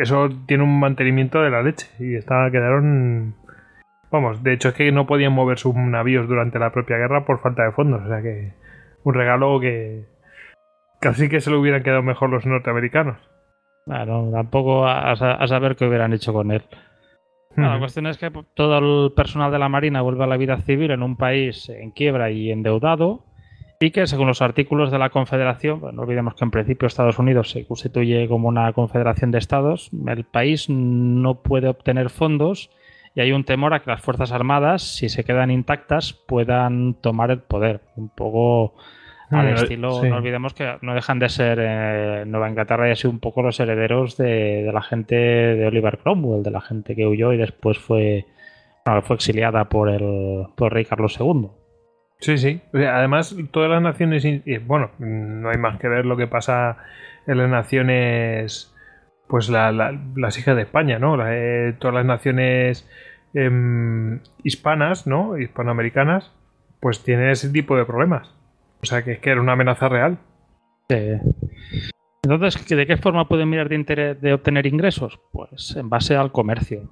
eso 0.00 0.30
tiene 0.46 0.64
un 0.64 0.80
mantenimiento 0.80 1.42
de 1.42 1.50
la 1.50 1.62
leche 1.62 1.88
y 1.98 2.14
está, 2.14 2.50
quedaron... 2.50 3.34
Vamos, 4.10 4.42
de 4.42 4.54
hecho 4.54 4.70
es 4.70 4.74
que 4.74 4.90
no 4.90 5.06
podían 5.06 5.32
mover 5.32 5.58
sus 5.58 5.74
navíos 5.74 6.26
durante 6.28 6.58
la 6.58 6.72
propia 6.72 6.96
guerra 6.96 7.24
por 7.24 7.38
falta 7.40 7.64
de 7.64 7.72
fondos, 7.72 8.02
o 8.04 8.08
sea 8.08 8.20
que 8.22 8.52
un 9.04 9.14
regalo 9.14 9.60
que 9.60 10.04
casi 11.00 11.28
que 11.28 11.40
se 11.40 11.50
lo 11.50 11.60
hubieran 11.60 11.82
quedado 11.82 12.02
mejor 12.02 12.30
los 12.30 12.44
norteamericanos. 12.44 13.18
Bueno, 13.86 14.30
tampoco 14.32 14.86
a, 14.86 15.16
saber 15.16 15.76
qué 15.76 15.86
hubieran 15.86 16.12
hecho 16.12 16.32
con 16.32 16.50
él. 16.50 16.62
la 17.56 17.78
cuestión 17.78 18.06
es 18.06 18.18
que 18.18 18.30
todo 18.54 18.78
el 18.78 19.12
personal 19.12 19.50
de 19.50 19.58
la 19.58 19.68
Marina 19.68 20.02
vuelve 20.02 20.24
a 20.24 20.28
la 20.28 20.36
vida 20.36 20.58
civil 20.58 20.90
en 20.90 21.02
un 21.02 21.16
país 21.16 21.68
en 21.68 21.90
quiebra 21.92 22.30
y 22.30 22.50
endeudado 22.50 23.24
y 23.80 23.92
que 23.92 24.06
según 24.06 24.26
los 24.26 24.42
artículos 24.42 24.90
de 24.90 24.98
la 24.98 25.08
Confederación, 25.08 25.80
no 25.94 26.02
olvidemos 26.02 26.34
que 26.34 26.44
en 26.44 26.50
principio 26.50 26.86
Estados 26.86 27.18
Unidos 27.18 27.50
se 27.50 27.66
constituye 27.66 28.28
como 28.28 28.48
una 28.48 28.70
confederación 28.74 29.30
de 29.30 29.38
estados, 29.38 29.90
el 30.06 30.24
país 30.24 30.68
no 30.68 31.42
puede 31.42 31.68
obtener 31.68 32.10
fondos 32.10 32.70
y 33.14 33.20
hay 33.20 33.32
un 33.32 33.44
temor 33.44 33.74
a 33.74 33.80
que 33.80 33.90
las 33.90 34.00
Fuerzas 34.02 34.32
Armadas, 34.32 34.82
si 34.82 35.08
se 35.08 35.24
quedan 35.24 35.50
intactas, 35.50 36.12
puedan 36.12 36.94
tomar 36.94 37.30
el 37.30 37.40
poder. 37.40 37.80
Un 37.96 38.08
poco 38.08 38.74
al 39.30 39.52
Mm, 39.52 39.54
estilo, 39.54 39.92
sí. 40.00 40.08
no 40.08 40.16
olvidemos 40.16 40.54
que 40.54 40.76
no 40.82 40.94
dejan 40.94 41.18
de 41.20 41.28
ser 41.28 41.58
eh, 41.60 42.24
Nueva 42.26 42.48
Inglaterra 42.48 42.88
y 42.88 42.92
así 42.92 43.06
un 43.06 43.20
poco 43.20 43.42
los 43.42 43.60
herederos 43.60 44.16
de, 44.16 44.62
de 44.64 44.72
la 44.72 44.82
gente 44.82 45.14
de 45.14 45.66
Oliver 45.66 45.98
Cromwell, 45.98 46.42
de 46.42 46.50
la 46.50 46.60
gente 46.60 46.96
que 46.96 47.06
huyó 47.06 47.32
y 47.32 47.36
después 47.36 47.78
fue, 47.78 48.26
bueno, 48.84 49.02
fue 49.02 49.16
exiliada 49.16 49.68
por 49.68 49.88
el, 49.88 50.46
por 50.56 50.68
el 50.68 50.70
rey 50.72 50.84
Carlos 50.84 51.16
II. 51.20 51.48
Sí, 52.18 52.38
sí. 52.38 52.60
O 52.72 52.78
sea, 52.78 52.96
Además, 52.96 53.34
todas 53.50 53.70
las 53.70 53.80
naciones, 53.82 54.26
bueno, 54.66 54.90
no 54.98 55.48
hay 55.48 55.58
más 55.58 55.78
que 55.78 55.88
ver 55.88 56.04
lo 56.06 56.16
que 56.16 56.26
pasa 56.26 56.76
en 57.26 57.38
las 57.38 57.48
naciones, 57.48 58.74
pues 59.30 59.48
la- 59.48 59.72
la- 59.72 59.98
las 60.16 60.36
hijas 60.38 60.56
de 60.56 60.62
España, 60.62 60.98
¿no? 60.98 61.16
La- 61.16 61.34
eh, 61.36 61.72
todas 61.78 61.94
las 61.94 62.04
naciones 62.04 62.88
em, 63.32 64.20
hispanas, 64.42 65.06
¿no? 65.06 65.38
Hispanoamericanas, 65.38 66.32
pues 66.80 67.02
tienen 67.04 67.30
ese 67.30 67.48
tipo 67.50 67.76
de 67.76 67.84
problemas. 67.84 68.34
O 68.82 68.86
sea, 68.86 69.02
que 69.04 69.12
es 69.12 69.18
que 69.20 69.30
era 69.30 69.40
una 69.40 69.52
amenaza 69.52 69.88
real. 69.88 70.18
Eh, 70.88 71.20
Entonces, 72.22 72.66
¿de 72.68 72.86
qué 72.86 72.96
forma 72.96 73.28
pueden 73.28 73.48
mirar 73.48 73.68
de, 73.68 73.76
interés- 73.78 74.18
de 74.20 74.32
obtener 74.34 74.66
ingresos? 74.66 75.20
Pues 75.32 75.74
en 75.76 75.88
base 75.88 76.16
al 76.16 76.32
comercio. 76.32 76.90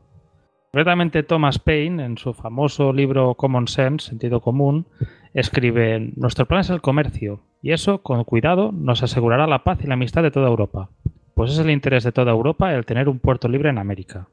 Concretamente, 0.73 1.23
Thomas 1.23 1.59
Paine, 1.59 2.05
en 2.05 2.17
su 2.19 2.33
famoso 2.35 2.93
libro 2.93 3.35
Common 3.35 3.69
Sense, 3.69 4.09
Sentido 4.09 4.41
Común, 4.41 4.87
escribe: 5.35 6.13
Nuestro 6.17 6.47
plan 6.47 6.61
es 6.61 6.71
el 6.71 6.81
comercio, 6.81 7.41
y 7.63 7.73
eso, 7.73 8.03
con 8.03 8.23
cuidado, 8.25 8.71
nos 8.73 9.03
asegurará 9.03 9.47
la 9.47 9.65
paz 9.65 9.79
y 9.83 9.87
la 9.87 9.95
amistad 9.95 10.23
de 10.23 10.31
toda 10.31 10.49
Europa. 10.49 10.91
Pues 11.39 11.53
es 11.53 11.61
el 11.61 11.71
interés 11.71 12.03
de 12.03 12.11
toda 12.11 12.33
Europa 12.33 12.75
el 12.75 12.85
tener 12.85 13.09
un 13.09 13.21
puerto 13.21 13.47
libre 13.47 13.71
en 13.71 13.79
América. 13.79 14.27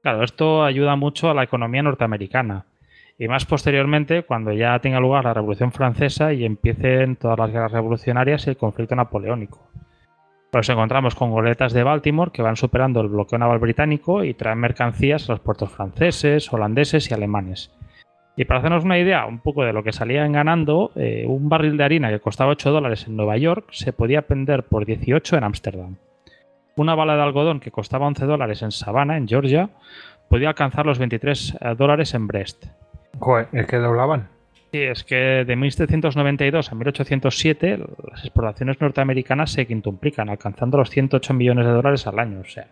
Claro, 0.00 0.24
esto 0.24 0.64
ayuda 0.64 0.96
mucho 0.96 1.28
a 1.28 1.34
la 1.34 1.42
economía 1.42 1.82
norteamericana. 1.82 2.64
Y 3.18 3.28
más 3.28 3.44
posteriormente, 3.44 4.22
cuando 4.22 4.54
ya 4.54 4.78
tenga 4.78 4.98
lugar 4.98 5.24
la 5.24 5.34
Revolución 5.34 5.72
Francesa 5.72 6.32
y 6.32 6.46
empiecen 6.46 7.16
todas 7.16 7.38
las 7.38 7.50
guerras 7.52 7.72
revolucionarias 7.72 8.46
y 8.46 8.50
el 8.50 8.56
conflicto 8.56 8.96
napoleónico. 8.96 9.68
Nos 10.50 10.66
encontramos 10.70 11.14
con 11.14 11.30
goletas 11.30 11.74
de 11.74 11.82
Baltimore 11.82 12.32
que 12.32 12.40
van 12.40 12.56
superando 12.56 13.02
el 13.02 13.08
bloqueo 13.08 13.38
naval 13.38 13.58
británico 13.58 14.24
y 14.24 14.32
traen 14.32 14.58
mercancías 14.58 15.28
a 15.28 15.34
los 15.34 15.40
puertos 15.40 15.70
franceses, 15.70 16.50
holandeses 16.50 17.10
y 17.10 17.14
alemanes. 17.14 17.76
Y 18.38 18.46
para 18.46 18.60
hacernos 18.60 18.86
una 18.86 18.98
idea 18.98 19.26
un 19.26 19.40
poco 19.40 19.64
de 19.64 19.74
lo 19.74 19.84
que 19.84 19.92
salían 19.92 20.32
ganando, 20.32 20.92
eh, 20.96 21.26
un 21.28 21.50
barril 21.50 21.76
de 21.76 21.84
harina 21.84 22.08
que 22.08 22.20
costaba 22.20 22.52
8 22.52 22.70
dólares 22.70 23.06
en 23.06 23.16
Nueva 23.16 23.36
York 23.36 23.66
se 23.72 23.92
podía 23.92 24.24
vender 24.26 24.62
por 24.62 24.86
18 24.86 25.36
en 25.36 25.44
Ámsterdam. 25.44 25.96
Una 26.78 26.94
bala 26.94 27.16
de 27.16 27.22
algodón 27.22 27.58
que 27.58 27.70
costaba 27.72 28.06
11 28.06 28.24
dólares 28.24 28.62
en 28.62 28.70
Savannah, 28.70 29.16
en 29.16 29.26
Georgia, 29.26 29.68
podía 30.28 30.48
alcanzar 30.48 30.86
los 30.86 30.98
23 30.98 31.58
dólares 31.76 32.14
en 32.14 32.28
Brest. 32.28 32.66
Joder, 33.18 33.48
es 33.52 33.66
que 33.66 33.78
doblaban. 33.78 34.28
Sí, 34.70 34.82
es 34.82 35.02
que 35.02 35.44
de 35.44 35.56
1792 35.56 36.70
a 36.70 36.74
1807 36.76 37.78
las 38.10 38.24
exportaciones 38.24 38.80
norteamericanas 38.80 39.50
se 39.50 39.66
quintuplican, 39.66 40.28
alcanzando 40.28 40.78
los 40.78 40.88
108 40.90 41.34
millones 41.34 41.66
de 41.66 41.72
dólares 41.72 42.06
al 42.06 42.18
año. 42.18 42.40
O 42.40 42.44
sea. 42.44 42.68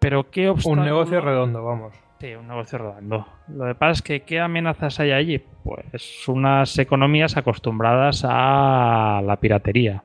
Pero 0.00 0.28
qué 0.30 0.48
obstáculo... 0.48 0.82
Un 0.82 0.88
negocio 0.88 1.20
redondo, 1.20 1.62
vamos. 1.64 1.94
Sí, 2.18 2.34
un 2.34 2.48
negocio 2.48 2.78
redondo. 2.78 3.26
Lo 3.48 3.66
que 3.66 3.74
pasa 3.76 3.92
es 3.92 4.02
que 4.02 4.20
¿qué 4.22 4.40
amenazas 4.40 4.98
hay 4.98 5.12
allí? 5.12 5.42
Pues 5.62 6.26
unas 6.26 6.78
economías 6.78 7.36
acostumbradas 7.36 8.26
a 8.28 9.22
la 9.24 9.36
piratería. 9.36 10.02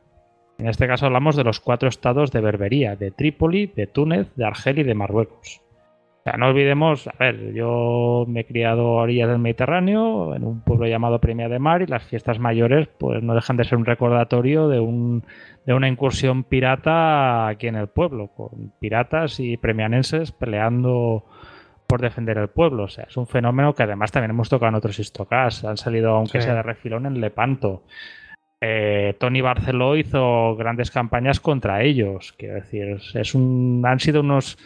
En 0.58 0.68
este 0.68 0.88
caso 0.88 1.06
hablamos 1.06 1.36
de 1.36 1.44
los 1.44 1.60
cuatro 1.60 1.90
estados 1.90 2.32
de 2.32 2.42
Berbería, 2.42 2.96
de 2.96 3.12
Trípoli, 3.12 3.68
de 3.68 3.88
Túnez, 3.88 4.34
de 4.36 4.46
Argel 4.46 4.80
y 4.80 4.84
de 4.84 4.94
Marruecos. 4.96 5.62
O 6.20 6.24
sea, 6.30 6.38
no 6.38 6.48
olvidemos, 6.48 7.08
a 7.08 7.14
ver, 7.20 7.54
yo 7.54 8.26
me 8.28 8.40
he 8.40 8.46
criado 8.46 8.98
a 9.00 9.04
orillas 9.04 9.30
del 9.30 9.38
Mediterráneo, 9.38 10.34
en 10.34 10.44
un 10.44 10.62
pueblo 10.62 10.88
llamado 10.88 11.20
Premia 11.20 11.50
de 11.50 11.60
Mar, 11.60 11.84
y 11.84 11.86
las 11.86 12.04
fiestas 12.06 12.40
mayores 12.40 12.88
pues 12.98 13.22
no 13.22 13.36
dejan 13.36 13.58
de 13.58 13.64
ser 13.64 13.78
un 13.78 13.86
recordatorio 13.86 14.68
de, 14.68 14.80
un, 14.80 15.24
de 15.68 15.74
una 15.76 15.88
incursión 15.88 16.44
pirata 16.44 17.48
aquí 17.48 17.68
en 17.68 17.76
el 17.76 17.88
pueblo, 17.90 18.30
con 18.36 18.72
piratas 18.80 19.40
y 19.40 19.58
premianenses 19.58 20.32
peleando 20.32 21.26
por 21.86 22.02
defender 22.02 22.40
el 22.40 22.48
pueblo. 22.48 22.86
O 22.86 22.88
sea, 22.88 23.04
es 23.08 23.18
un 23.18 23.28
fenómeno 23.28 23.76
que 23.76 23.84
además 23.84 24.12
también 24.12 24.32
hemos 24.32 24.50
tocado 24.50 24.70
en 24.70 24.76
otros 24.76 24.98
histocast. 24.98 25.64
Han 25.66 25.78
salido, 25.78 26.16
aunque 26.16 26.40
Sí. 26.42 26.46
sea 26.46 26.56
de 26.56 26.64
refilón, 26.64 27.06
en 27.06 27.22
Lepanto. 27.22 27.84
Eh, 28.62 29.16
Tony 29.20 29.42
Barceló 29.42 29.96
hizo 29.96 30.56
grandes 30.56 30.92
campañas 30.92 31.40
contra 31.40 31.84
ellos. 31.84 32.34
Quiero 32.38 32.56
decir, 32.56 32.98
es 33.14 33.36
un, 33.36 33.84
han 33.86 34.00
sido 34.00 34.22
unos, 34.22 34.58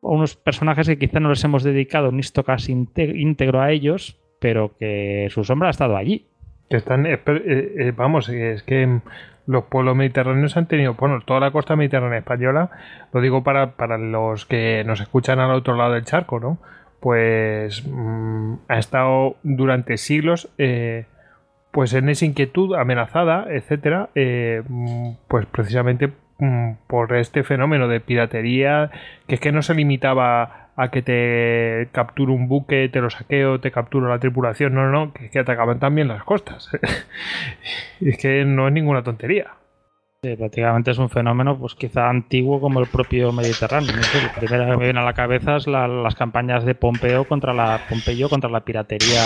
unos 0.00 0.36
personajes 0.36 0.86
que 0.88 0.98
quizá 0.98 1.20
no 1.20 1.30
les 1.30 1.44
hemos 1.44 1.62
dedicado 1.62 2.08
un 2.08 2.18
histocast 2.18 2.68
inte- 2.68 3.14
íntegro 3.14 3.60
a 3.60 3.70
ellos, 3.72 4.20
pero 4.40 4.76
que 4.78 5.28
su 5.30 5.44
sombra 5.44 5.68
ha 5.68 5.72
estado 5.72 5.96
allí. 5.96 6.26
Están, 6.70 7.04
eh, 7.06 7.20
eh, 7.26 7.74
eh, 7.78 7.92
vamos, 7.94 8.28
es 8.28 8.62
que 8.62 9.00
los 9.46 9.64
pueblos 9.64 9.96
mediterráneos 9.96 10.56
han 10.56 10.66
tenido, 10.68 10.94
bueno, 10.94 11.20
toda 11.24 11.40
la 11.40 11.50
costa 11.50 11.76
mediterránea 11.76 12.20
española, 12.20 12.70
lo 13.12 13.20
digo 13.20 13.42
para, 13.42 13.72
para 13.72 13.98
los 13.98 14.46
que 14.46 14.82
nos 14.86 15.00
escuchan 15.00 15.40
al 15.40 15.50
otro 15.50 15.76
lado 15.76 15.92
del 15.92 16.04
charco, 16.04 16.40
¿no? 16.40 16.58
Pues 17.00 17.84
mm, 17.86 18.54
ha 18.68 18.78
estado 18.78 19.36
durante 19.42 19.98
siglos, 19.98 20.48
pues 21.72 21.92
en 21.94 22.08
esa 22.08 22.24
inquietud 22.26 22.74
amenazada, 22.76 23.46
etcétera, 23.50 24.10
eh, 24.14 24.62
pues 25.26 25.46
precisamente 25.46 26.12
mm, 26.38 26.72
por 26.86 27.14
este 27.16 27.42
fenómeno 27.42 27.88
de 27.88 27.98
piratería, 28.00 28.90
que 29.26 29.34
es 29.36 29.40
que 29.40 29.50
no 29.52 29.62
se 29.62 29.74
limitaba 29.74 30.68
a 30.76 30.90
que 30.90 31.02
te 31.02 31.88
capturo 31.92 32.32
un 32.32 32.48
buque, 32.48 32.88
te 32.88 33.00
lo 33.00 33.10
saqueo, 33.10 33.60
te 33.60 33.70
capturo 33.70 34.08
la 34.08 34.18
tripulación, 34.18 34.74
no, 34.74 34.88
no, 34.90 35.12
que 35.12 35.26
es 35.26 35.30
que 35.30 35.38
atacaban 35.40 35.78
también 35.80 36.08
las 36.08 36.24
costas. 36.24 36.70
es 38.00 38.16
que 38.18 38.44
no 38.44 38.68
es 38.68 38.72
ninguna 38.72 39.02
tontería. 39.02 39.48
Prácticamente 40.22 40.92
es 40.92 40.98
un 40.98 41.10
fenómeno, 41.10 41.58
pues 41.58 41.74
quizá 41.74 42.08
antiguo 42.08 42.60
como 42.60 42.78
el 42.80 42.86
propio 42.86 43.32
Mediterráneo. 43.32 43.90
No 43.96 44.02
sé, 44.04 44.22
lo 44.22 44.32
primero 44.40 44.64
que 44.70 44.76
me 44.76 44.84
viene 44.84 45.00
a 45.00 45.04
la 45.04 45.14
cabeza 45.14 45.56
es 45.56 45.66
la- 45.66 45.88
las 45.88 46.14
campañas 46.14 46.64
de 46.64 46.76
Pompeo 46.76 47.24
contra 47.24 47.52
la 47.52 47.80
Pompeyo 47.88 48.28
contra 48.28 48.48
la 48.48 48.60
piratería 48.60 49.20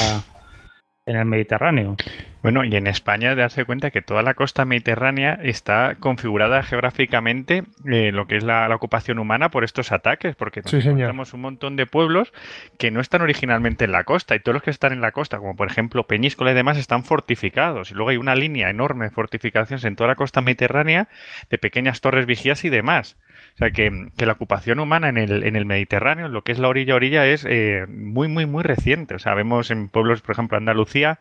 en 1.07 1.17
el 1.17 1.25
Mediterráneo. 1.25 1.97
Bueno, 2.43 2.65
y 2.65 2.75
en 2.77 2.87
España 2.87 3.35
darse 3.35 3.65
cuenta 3.65 3.91
que 3.91 4.03
toda 4.03 4.23
la 4.23 4.35
costa 4.35 4.65
mediterránea 4.65 5.39
está 5.43 5.97
configurada 5.99 6.63
geográficamente, 6.63 7.65
eh, 7.91 8.11
lo 8.13 8.27
que 8.27 8.37
es 8.37 8.45
la, 8.45 8.69
la 8.69 8.75
ocupación 8.77 9.19
humana, 9.19 9.51
por 9.51 9.65
estos 9.65 9.91
ataques, 9.93 10.37
porque 10.37 10.63
nos 10.63 10.71
Sí, 10.71 10.77
encontramos 10.77 11.33
un 11.33 11.41
montón 11.41 11.77
de 11.77 11.87
pueblos 11.87 12.33
que 12.79 12.91
no 12.91 13.01
están 13.01 13.23
originalmente 13.23 13.85
en 13.85 13.93
la 13.93 14.05
costa, 14.05 14.35
y 14.35 14.41
todos 14.41 14.55
los 14.55 14.63
que 14.63 14.71
están 14.71 14.93
en 14.93 15.01
la 15.01 15.13
costa, 15.13 15.39
como 15.39 15.57
por 15.57 15.69
ejemplo 15.69 16.07
Peñíscola 16.07 16.53
y 16.53 16.55
demás, 16.55 16.77
están 16.77 17.05
fortificados. 17.05 17.91
Y 17.91 17.95
luego 17.95 18.11
hay 18.11 18.17
una 18.17 18.35
línea 18.35 18.69
enorme 18.71 19.07
de 19.07 19.11
fortificaciones 19.11 19.85
en 19.85 19.97
toda 19.97 20.09
la 20.09 20.17
costa 20.17 20.41
mediterránea, 20.41 21.09
de 21.51 21.59
pequeñas 21.59 22.01
torres 22.01 22.27
vigías 22.27 22.65
y 22.65 22.69
demás. 22.69 23.17
O 23.57 23.59
sea, 23.59 23.71
que, 23.71 24.11
que 24.19 24.27
la 24.27 24.35
ocupación 24.35 24.81
humana 24.81 25.09
en 25.09 25.17
el, 25.17 25.43
en 25.43 25.57
el 25.57 25.65
Mediterráneo, 25.65 26.27
en 26.27 26.33
lo 26.35 26.43
que 26.43 26.53
es 26.53 26.59
la 26.59 26.69
orilla 26.69 26.93
a 26.93 26.97
orilla, 26.97 27.27
es 27.27 27.47
eh, 27.49 27.87
muy, 27.89 28.29
muy, 28.29 28.45
muy 28.45 28.63
reciente. 28.63 29.15
O 29.15 29.19
sea, 29.19 29.33
vemos 29.33 29.71
en 29.71 29.89
pueblos, 29.89 30.21
por 30.21 30.35
ejemplo, 30.35 30.59
Andalucía, 30.59 31.19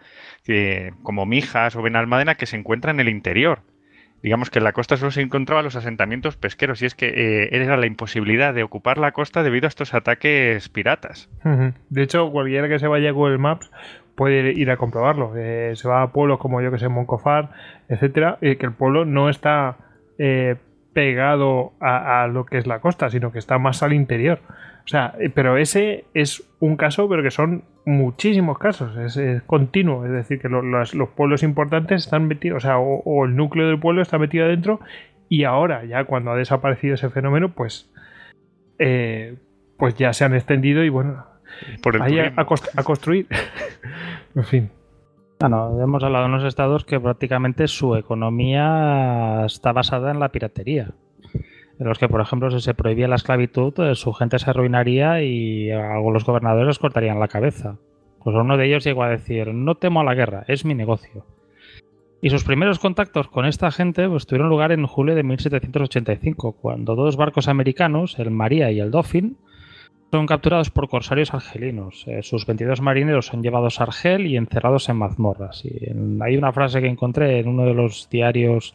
como 1.01 1.25
Mijas 1.25 1.77
o 1.77 1.81
Benalmádena, 1.81 2.35
que 2.35 2.45
se 2.45 2.57
encuentran 2.57 2.97
en 2.97 3.07
el 3.07 3.13
interior. 3.13 3.59
Digamos 4.21 4.49
que 4.49 4.59
en 4.59 4.65
la 4.65 4.73
costa 4.73 4.97
solo 4.97 5.11
se 5.11 5.21
encontraban 5.21 5.63
los 5.63 5.77
asentamientos 5.77 6.35
pesqueros, 6.35 6.81
y 6.81 6.87
es 6.87 6.93
que 6.93 7.07
eh, 7.07 7.49
era 7.53 7.77
la 7.77 7.85
imposibilidad 7.85 8.53
de 8.53 8.63
ocupar 8.63 8.97
la 8.97 9.13
costa 9.13 9.41
debido 9.41 9.67
a 9.67 9.69
estos 9.69 9.93
ataques 9.93 10.67
piratas. 10.67 11.29
De 11.89 12.03
hecho, 12.03 12.29
cualquiera 12.31 12.67
que 12.67 12.79
se 12.79 12.87
vaya 12.87 13.09
a 13.09 13.13
Google 13.13 13.37
Maps 13.37 13.71
puede 14.15 14.51
ir 14.51 14.71
a 14.71 14.75
comprobarlo. 14.75 15.31
Eh, 15.37 15.71
se 15.75 15.87
va 15.87 16.01
a 16.01 16.11
pueblos 16.11 16.39
como 16.39 16.61
yo 16.61 16.69
que 16.69 16.79
sé, 16.79 16.89
Moncofar, 16.89 17.51
etcétera, 17.87 18.39
y 18.41 18.57
que 18.57 18.65
el 18.65 18.73
pueblo 18.73 19.05
no 19.05 19.29
está 19.29 19.77
pegado 20.95 21.73
a, 21.79 22.23
a 22.23 22.27
lo 22.27 22.45
que 22.45 22.57
es 22.57 22.65
la 22.65 22.79
costa, 22.79 23.09
sino 23.11 23.31
que 23.31 23.37
está 23.39 23.59
más 23.59 23.83
al 23.83 23.93
interior. 23.93 24.39
O 24.85 24.87
sea, 24.87 25.13
eh, 25.19 25.29
pero 25.29 25.57
ese 25.57 26.05
es 26.13 26.43
un 26.59 26.77
caso, 26.77 27.09
pero 27.09 27.21
que 27.21 27.31
son 27.31 27.63
muchísimos 27.85 28.57
casos, 28.57 28.95
es, 28.97 29.17
es 29.17 29.43
continuo, 29.43 30.05
es 30.05 30.11
decir, 30.11 30.39
que 30.39 30.47
lo- 30.49 30.61
los, 30.61 30.95
los 30.95 31.09
pueblos 31.09 31.43
importantes 31.43 32.05
están 32.05 32.27
metidos, 32.27 32.63
o 32.63 32.67
sea, 32.67 32.77
o, 32.79 33.01
o 33.03 33.25
el 33.25 33.35
núcleo 33.35 33.67
del 33.67 33.79
pueblo 33.79 34.01
está 34.01 34.17
metido 34.17 34.45
adentro 34.45 34.79
y 35.29 35.43
ahora, 35.43 35.83
ya 35.85 36.05
cuando 36.05 36.31
ha 36.31 36.37
desaparecido 36.37 36.95
ese 36.95 37.09
fenómeno, 37.09 37.49
pues, 37.49 37.91
eh, 38.79 39.35
pues 39.77 39.95
ya 39.95 40.13
se 40.13 40.23
han 40.23 40.33
extendido 40.33 40.83
y 40.83 40.89
bueno, 40.89 41.25
Por 41.83 41.95
el 41.95 42.01
a, 42.37 42.45
a 42.75 42.83
construir. 42.83 43.27
en 44.35 44.43
fin. 44.43 44.69
Bueno, 45.39 45.81
hemos 45.81 46.01
hablado 46.01 46.25
de 46.25 46.33
unos 46.33 46.43
estados 46.45 46.85
que 46.85 46.99
prácticamente 46.99 47.67
su 47.67 47.95
economía 47.95 49.43
está 49.45 49.73
basada 49.73 50.11
en 50.11 50.19
la 50.19 50.29
piratería. 50.29 50.91
En 51.77 51.87
los 51.87 51.99
que, 51.99 52.07
por 52.07 52.21
ejemplo, 52.21 52.49
si 52.51 52.61
se 52.61 52.73
prohibía 52.73 53.09
la 53.09 53.17
esclavitud, 53.17 53.73
eh, 53.79 53.95
su 53.95 54.13
gente 54.13 54.39
se 54.39 54.49
arruinaría 54.49 55.21
y 55.23 55.71
a 55.71 55.99
los 55.99 56.23
gobernadores 56.23 56.79
cortarían 56.79 57.19
la 57.19 57.27
cabeza. 57.27 57.77
Pues 58.23 58.35
uno 58.35 58.55
de 58.55 58.65
ellos 58.65 58.85
llegó 58.85 59.03
a 59.03 59.09
decir, 59.09 59.53
no 59.53 59.75
temo 59.75 59.99
a 59.99 60.05
la 60.05 60.15
guerra, 60.15 60.45
es 60.47 60.63
mi 60.63 60.73
negocio. 60.73 61.25
Y 62.21 62.29
sus 62.29 62.45
primeros 62.45 62.79
contactos 62.79 63.27
con 63.27 63.45
esta 63.45 63.69
gente 63.71 64.07
pues, 64.07 64.25
tuvieron 64.25 64.49
lugar 64.49 64.71
en 64.71 64.87
julio 64.87 65.15
de 65.15 65.23
1785, 65.23 66.53
cuando 66.53 66.95
dos 66.95 67.17
barcos 67.17 67.49
americanos, 67.49 68.17
el 68.19 68.31
María 68.31 68.71
y 68.71 68.79
el 68.79 68.89
Dauphin, 68.89 69.37
son 70.11 70.27
capturados 70.27 70.69
por 70.69 70.87
corsarios 70.87 71.33
argelinos. 71.33 72.05
Eh, 72.07 72.23
sus 72.23 72.45
22 72.45 72.81
marineros 72.81 73.25
son 73.25 73.43
llevados 73.43 73.79
a 73.79 73.83
Argel 73.83 74.27
y 74.27 74.37
encerrados 74.37 74.87
en 74.89 74.97
mazmorras. 74.97 75.65
Y 75.65 75.89
hay 76.21 76.37
una 76.37 76.53
frase 76.53 76.81
que 76.81 76.87
encontré 76.87 77.39
en 77.39 77.47
uno 77.47 77.65
de 77.65 77.73
los 77.73 78.09
diarios 78.09 78.73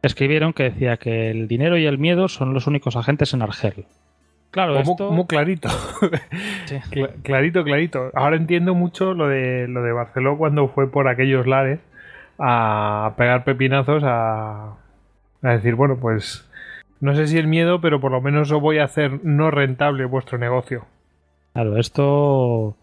que 0.00 0.06
escribieron 0.06 0.52
que 0.52 0.64
decía 0.64 0.96
que 0.96 1.30
el 1.30 1.46
dinero 1.46 1.76
y 1.76 1.86
el 1.86 1.98
miedo 1.98 2.28
son 2.28 2.54
los 2.54 2.66
únicos 2.66 2.96
agentes 2.96 3.34
en 3.34 3.42
Argel. 3.42 3.84
Claro, 4.50 4.78
esto... 4.78 5.10
muy, 5.10 5.26
clarito. 5.26 5.68
clarito, 7.22 7.64
clarito. 7.64 8.10
Ahora 8.12 8.36
entiendo 8.36 8.74
mucho 8.74 9.14
lo 9.14 9.28
de 9.28 9.66
lo 9.66 9.82
de 9.82 9.92
Barceló 9.92 10.36
cuando 10.36 10.68
fue 10.68 10.90
por 10.90 11.08
aquellos 11.08 11.46
lares 11.46 11.80
a 12.38 13.14
pegar 13.16 13.44
pepinazos 13.44 14.02
a, 14.04 14.74
a 15.42 15.48
decir, 15.48 15.74
bueno, 15.74 15.96
pues 15.96 16.46
no 17.02 17.16
sé 17.16 17.26
si 17.26 17.36
el 17.36 17.48
miedo, 17.48 17.80
pero 17.80 18.00
por 18.00 18.12
lo 18.12 18.20
menos 18.20 18.50
os 18.52 18.60
voy 18.60 18.78
a 18.78 18.84
hacer 18.84 19.24
no 19.24 19.50
rentable 19.50 20.04
vuestro 20.04 20.38
negocio. 20.38 20.86
Claro, 21.52 21.76
esto 21.76 22.76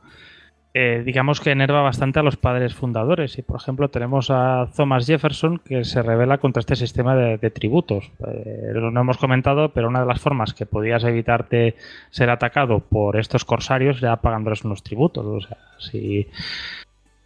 eh, 0.71 1.01
digamos 1.03 1.41
que 1.41 1.49
enerva 1.49 1.82
bastante 1.82 2.19
a 2.19 2.23
los 2.23 2.38
padres 2.38 2.75
fundadores. 2.75 3.38
Y 3.38 3.41
por 3.41 3.60
ejemplo 3.60 3.89
tenemos 3.89 4.29
a 4.29 4.67
Thomas 4.75 5.08
Jefferson 5.08 5.58
que 5.58 5.84
se 5.84 6.03
revela 6.03 6.38
contra 6.38 6.60
este 6.60 6.75
sistema 6.75 7.15
de, 7.15 7.49
tributos. 7.49 8.12
Eh, 8.27 8.71
lo 8.73 8.89
hemos 8.89 9.17
comentado, 9.17 9.69
pero 9.69 9.88
una 9.88 10.01
de 10.01 10.05
las 10.05 10.19
formas 10.19 10.53
que 10.53 10.65
podías 10.65 11.03
evitarte 11.05 11.75
ser 12.10 12.29
atacado 12.29 12.82
por 12.82 13.17
estos 13.17 13.45
corsarios 13.45 14.03
era 14.03 14.17
pagándoles 14.17 14.63
unos 14.63 14.84
tributos. 14.84 15.25
O 15.25 15.41
sea, 15.41 15.58
si 15.79 16.27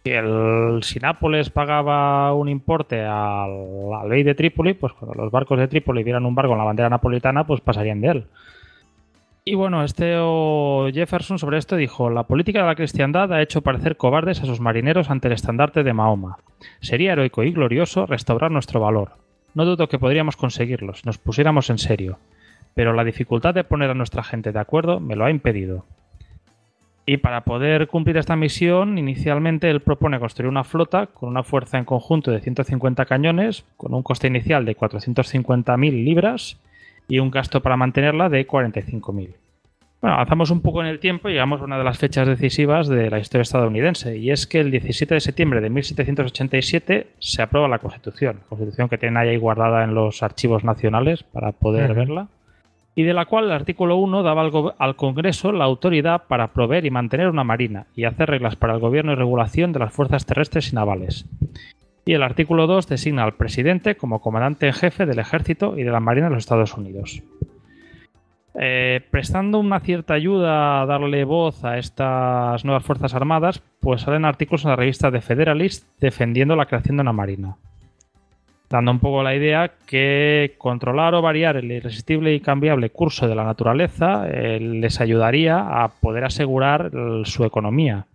si, 0.04 0.10
el, 0.10 0.80
si 0.82 0.98
Nápoles 0.98 1.48
pagaba 1.48 2.34
un 2.34 2.50
importe 2.50 3.00
a 3.00 3.46
la 3.48 4.04
ley 4.06 4.22
de 4.22 4.34
Trípoli, 4.34 4.74
pues 4.74 4.92
cuando 4.92 5.14
los 5.14 5.32
barcos 5.32 5.58
de 5.58 5.66
Trípoli 5.66 6.04
vieran 6.04 6.26
un 6.26 6.34
barco 6.34 6.50
con 6.50 6.58
la 6.58 6.64
bandera 6.64 6.90
napolitana, 6.90 7.46
pues 7.46 7.62
pasarían 7.62 8.02
de 8.02 8.08
él. 8.08 8.26
Y 9.46 9.54
bueno, 9.54 9.82
este 9.82 10.14
Jefferson 10.92 11.38
sobre 11.38 11.58
esto 11.58 11.76
dijo, 11.76 12.10
la 12.10 12.24
política 12.24 12.60
de 12.60 12.66
la 12.66 12.74
cristiandad 12.74 13.32
ha 13.32 13.42
hecho 13.42 13.62
parecer 13.62 13.96
cobardes 13.96 14.42
a 14.42 14.46
sus 14.46 14.60
marineros 14.60 15.10
ante 15.10 15.28
el 15.28 15.34
estandarte 15.34 15.82
de 15.82 15.92
Mahoma. 15.92 16.38
Sería 16.80 17.12
heroico 17.12 17.42
y 17.42 17.52
glorioso 17.52 18.06
restaurar 18.06 18.50
nuestro 18.50 18.80
valor. 18.80 19.12
No 19.54 19.64
dudo 19.64 19.88
que 19.88 19.98
podríamos 19.98 20.36
conseguirlo 20.36 20.92
nos 21.04 21.18
pusiéramos 21.18 21.70
en 21.70 21.78
serio, 21.78 22.18
pero 22.74 22.92
la 22.92 23.04
dificultad 23.04 23.54
de 23.54 23.64
poner 23.64 23.90
a 23.90 23.94
nuestra 23.94 24.22
gente 24.22 24.52
de 24.52 24.60
acuerdo 24.60 25.00
me 25.00 25.16
lo 25.16 25.24
ha 25.24 25.30
impedido. 25.30 25.84
Y 27.06 27.18
para 27.18 27.42
poder 27.42 27.86
cumplir 27.86 28.16
esta 28.16 28.34
misión, 28.34 28.96
inicialmente 28.96 29.68
él 29.68 29.80
propone 29.80 30.18
construir 30.18 30.48
una 30.48 30.64
flota 30.64 31.06
con 31.06 31.28
una 31.28 31.42
fuerza 31.42 31.76
en 31.76 31.84
conjunto 31.84 32.30
de 32.30 32.40
150 32.40 33.04
cañones, 33.04 33.64
con 33.76 33.92
un 33.92 34.02
coste 34.02 34.28
inicial 34.28 34.64
de 34.64 34.76
450.000 34.76 36.04
libras 36.04 36.58
y 37.06 37.18
un 37.18 37.30
gasto 37.30 37.60
para 37.60 37.76
mantenerla 37.76 38.30
de 38.30 38.46
45.000. 38.46 39.34
Bueno, 40.00 40.16
avanzamos 40.16 40.50
un 40.50 40.60
poco 40.60 40.82
en 40.82 40.86
el 40.86 40.98
tiempo 40.98 41.28
y 41.28 41.32
llegamos 41.32 41.60
a 41.60 41.64
una 41.64 41.78
de 41.78 41.84
las 41.84 41.98
fechas 41.98 42.26
decisivas 42.26 42.88
de 42.88 43.10
la 43.10 43.18
historia 43.18 43.42
estadounidense, 43.42 44.16
y 44.16 44.30
es 44.30 44.46
que 44.46 44.60
el 44.60 44.70
17 44.70 45.14
de 45.14 45.20
septiembre 45.20 45.60
de 45.60 45.70
1787 45.70 47.06
se 47.18 47.42
aprueba 47.42 47.68
la 47.68 47.78
Constitución, 47.78 48.40
Constitución 48.48 48.88
que 48.88 48.98
tiene 48.98 49.18
ahí 49.18 49.36
guardada 49.36 49.82
en 49.84 49.94
los 49.94 50.22
archivos 50.22 50.62
nacionales 50.64 51.22
para 51.22 51.52
poder 51.52 51.94
verla 51.94 52.28
y 52.94 53.02
de 53.02 53.14
la 53.14 53.26
cual 53.26 53.46
el 53.46 53.52
artículo 53.52 53.96
1 53.96 54.22
daba 54.22 54.50
al, 54.78 54.96
Congreso 54.96 55.52
la 55.52 55.64
autoridad 55.64 56.24
para 56.28 56.48
proveer 56.48 56.86
y 56.86 56.90
mantener 56.90 57.28
una 57.28 57.44
marina 57.44 57.86
y 57.94 58.04
hacer 58.04 58.30
reglas 58.30 58.56
para 58.56 58.74
el 58.74 58.80
gobierno 58.80 59.12
y 59.12 59.16
regulación 59.16 59.72
de 59.72 59.80
las 59.80 59.92
fuerzas 59.92 60.26
terrestres 60.26 60.72
y 60.72 60.76
navales. 60.76 61.26
Y 62.06 62.12
el 62.12 62.22
artículo 62.22 62.66
2 62.66 62.86
designa 62.86 63.24
al 63.24 63.34
presidente 63.34 63.96
como 63.96 64.20
comandante 64.20 64.66
en 64.66 64.74
jefe 64.74 65.06
del 65.06 65.18
ejército 65.18 65.76
y 65.76 65.82
de 65.82 65.90
la 65.90 66.00
marina 66.00 66.28
de 66.28 66.34
los 66.34 66.44
Estados 66.44 66.74
Unidos. 66.74 67.22
Eh, 68.56 69.00
prestando 69.10 69.58
una 69.58 69.80
cierta 69.80 70.14
ayuda 70.14 70.82
a 70.82 70.86
darle 70.86 71.24
voz 71.24 71.64
a 71.64 71.78
estas 71.78 72.64
nuevas 72.64 72.84
fuerzas 72.84 73.14
armadas, 73.14 73.62
pues 73.80 74.02
salen 74.02 74.24
artículos 74.24 74.64
en 74.64 74.70
la 74.70 74.76
revista 74.76 75.10
The 75.10 75.20
Federalist 75.20 75.88
defendiendo 75.98 76.54
la 76.54 76.66
creación 76.66 76.98
de 76.98 77.00
una 77.00 77.12
marina 77.12 77.56
dando 78.74 78.90
un 78.90 78.98
poco 78.98 79.22
la 79.22 79.36
idea 79.36 79.70
que 79.86 80.56
controlar 80.58 81.14
o 81.14 81.22
variar 81.22 81.56
el 81.56 81.70
irresistible 81.70 82.34
y 82.34 82.40
cambiable 82.40 82.90
curso 82.90 83.28
de 83.28 83.36
la 83.36 83.44
naturaleza 83.44 84.26
eh, 84.28 84.58
les 84.58 85.00
ayudaría 85.00 85.84
a 85.84 85.86
poder 86.00 86.24
asegurar 86.24 86.90
su 87.22 87.44
economía. 87.44 88.06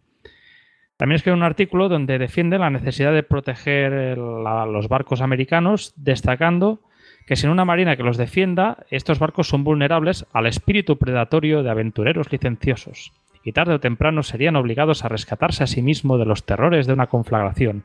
También 0.98 1.16
escribe 1.16 1.38
un 1.38 1.44
artículo 1.44 1.88
donde 1.88 2.18
defiende 2.18 2.60
la 2.60 2.70
necesidad 2.70 3.14
de 3.14 3.24
proteger 3.24 4.18
los 4.18 4.90
barcos 4.90 5.22
americanos, 5.22 5.94
destacando 5.96 6.82
que 7.26 7.38
sin 7.38 7.52
una 7.52 7.64
marina 7.64 7.96
que 7.96 8.04
los 8.04 8.18
defienda, 8.18 8.86
estos 8.90 9.18
barcos 9.18 9.48
son 9.48 9.64
vulnerables 9.64 10.26
al 10.34 10.46
espíritu 10.46 10.98
predatorio 10.98 11.64
de 11.64 11.70
aventureros 11.70 12.30
licenciosos 12.34 13.14
y 13.44 13.54
tarde 13.54 13.76
o 13.76 13.80
temprano 13.80 14.24
serían 14.24 14.56
obligados 14.56 15.06
a 15.06 15.10
rescatarse 15.10 15.64
a 15.64 15.68
sí 15.68 15.82
mismos 15.82 16.20
de 16.20 16.26
los 16.26 16.46
terrores 16.46 16.88
de 16.88 16.94
una 16.94 17.08
conflagración, 17.08 17.84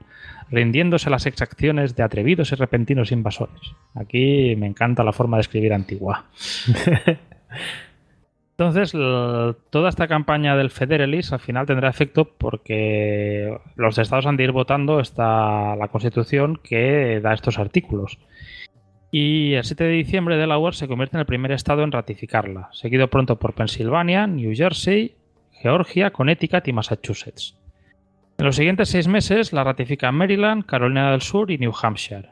rindiéndose 0.51 1.09
a 1.09 1.11
las 1.11 1.27
exacciones 1.27 1.97
de 1.97 2.03
atrevidos 2.03 2.53
y 2.53 2.57
repentinos 2.57 3.13
invasores. 3.13 3.61
Aquí 3.95 4.57
me 4.57 4.67
encanta 4.67 5.05
la 5.05 5.13
forma 5.13 5.37
de 5.37 5.43
escribir 5.43 5.73
antigua. 5.73 6.25
Entonces, 8.57 8.93
toda 8.93 9.89
esta 9.89 10.07
campaña 10.07 10.57
del 10.57 10.71
Federalis 10.71 11.33
al 11.33 11.41
final 11.41 11.67
tendrá 11.67 11.89
efecto 11.89 12.25
porque 12.39 13.59
los 13.75 13.99
estados 13.99 14.27
han 14.27 14.37
de 14.37 14.45
ir 14.45 14.53
votando 14.53 15.01
esta, 15.01 15.75
la 15.75 15.89
constitución 15.89 16.61
que 16.63 17.21
da 17.21 17.35
estos 17.35 17.59
artículos. 17.59 18.19
Y 19.11 19.55
el 19.55 19.65
7 19.65 19.83
de 19.85 19.91
diciembre, 19.91 20.37
Delaware 20.37 20.77
se 20.77 20.87
convierte 20.87 21.17
en 21.17 21.21
el 21.21 21.27
primer 21.27 21.51
estado 21.51 21.83
en 21.83 21.91
ratificarla, 21.91 22.69
seguido 22.73 23.09
pronto 23.09 23.41
por 23.41 23.55
Pensilvania, 23.55 24.29
New 24.29 24.55
Jersey, 24.55 25.17
Georgia, 25.65 26.11
Connecticut 26.11 26.69
y 26.69 26.75
Massachusetts. 26.75 27.57
En 28.37 28.45
los 28.45 28.57
siguientes 28.57 28.91
seis 28.91 29.09
meses 29.09 29.55
la 29.55 29.65
ratifican 29.65 30.15
Maryland, 30.15 30.67
Carolina 30.67 31.11
del 31.11 31.23
Sur 31.23 31.51
y 31.51 31.57
New 31.57 31.73
Hampshire. 31.83 32.29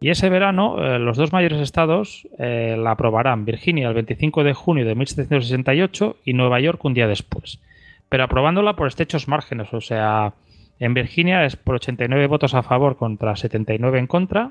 Y 0.00 0.10
ese 0.10 0.28
verano 0.28 0.82
eh, 0.82 0.98
los 0.98 1.16
dos 1.16 1.32
mayores 1.32 1.60
estados 1.60 2.26
eh, 2.40 2.74
la 2.76 2.90
aprobarán, 2.90 3.44
Virginia 3.44 3.86
el 3.86 3.94
25 3.94 4.42
de 4.42 4.52
junio 4.52 4.84
de 4.84 4.96
1768 4.96 6.16
y 6.24 6.32
Nueva 6.32 6.58
York 6.58 6.84
un 6.84 6.94
día 6.94 7.06
después, 7.06 7.62
pero 8.08 8.24
aprobándola 8.24 8.74
por 8.74 8.88
estrechos 8.88 9.28
márgenes, 9.28 9.72
o 9.72 9.80
sea, 9.80 10.34
en 10.80 10.92
Virginia 10.92 11.44
es 11.44 11.54
por 11.54 11.76
89 11.76 12.26
votos 12.26 12.54
a 12.54 12.64
favor 12.64 12.96
contra 12.96 13.36
79 13.36 14.00
en 14.00 14.06
contra, 14.08 14.50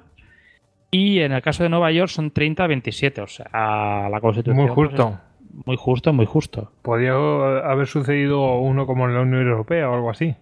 y 0.90 1.20
en 1.20 1.34
el 1.34 1.42
caso 1.42 1.64
de 1.64 1.70
Nueva 1.70 1.92
York 1.92 2.10
son 2.10 2.32
30 2.32 2.64
a 2.64 2.68
27, 2.68 3.22
o 3.22 3.28
sea, 3.28 4.08
la 4.10 4.20
constitución... 4.22 4.66
Muy 4.66 4.74
justo. 4.74 5.20
Muy 5.66 5.78
justo, 5.78 6.12
muy 6.12 6.26
justo. 6.26 6.72
Podría 6.82 7.14
haber 7.14 7.88
sucedido 7.88 8.58
uno 8.60 8.86
como 8.86 9.06
en 9.08 9.16
la 9.16 9.22
Unión 9.22 9.48
Europea 9.48 9.90
o 9.90 9.94
algo 9.94 10.10
así. 10.10 10.36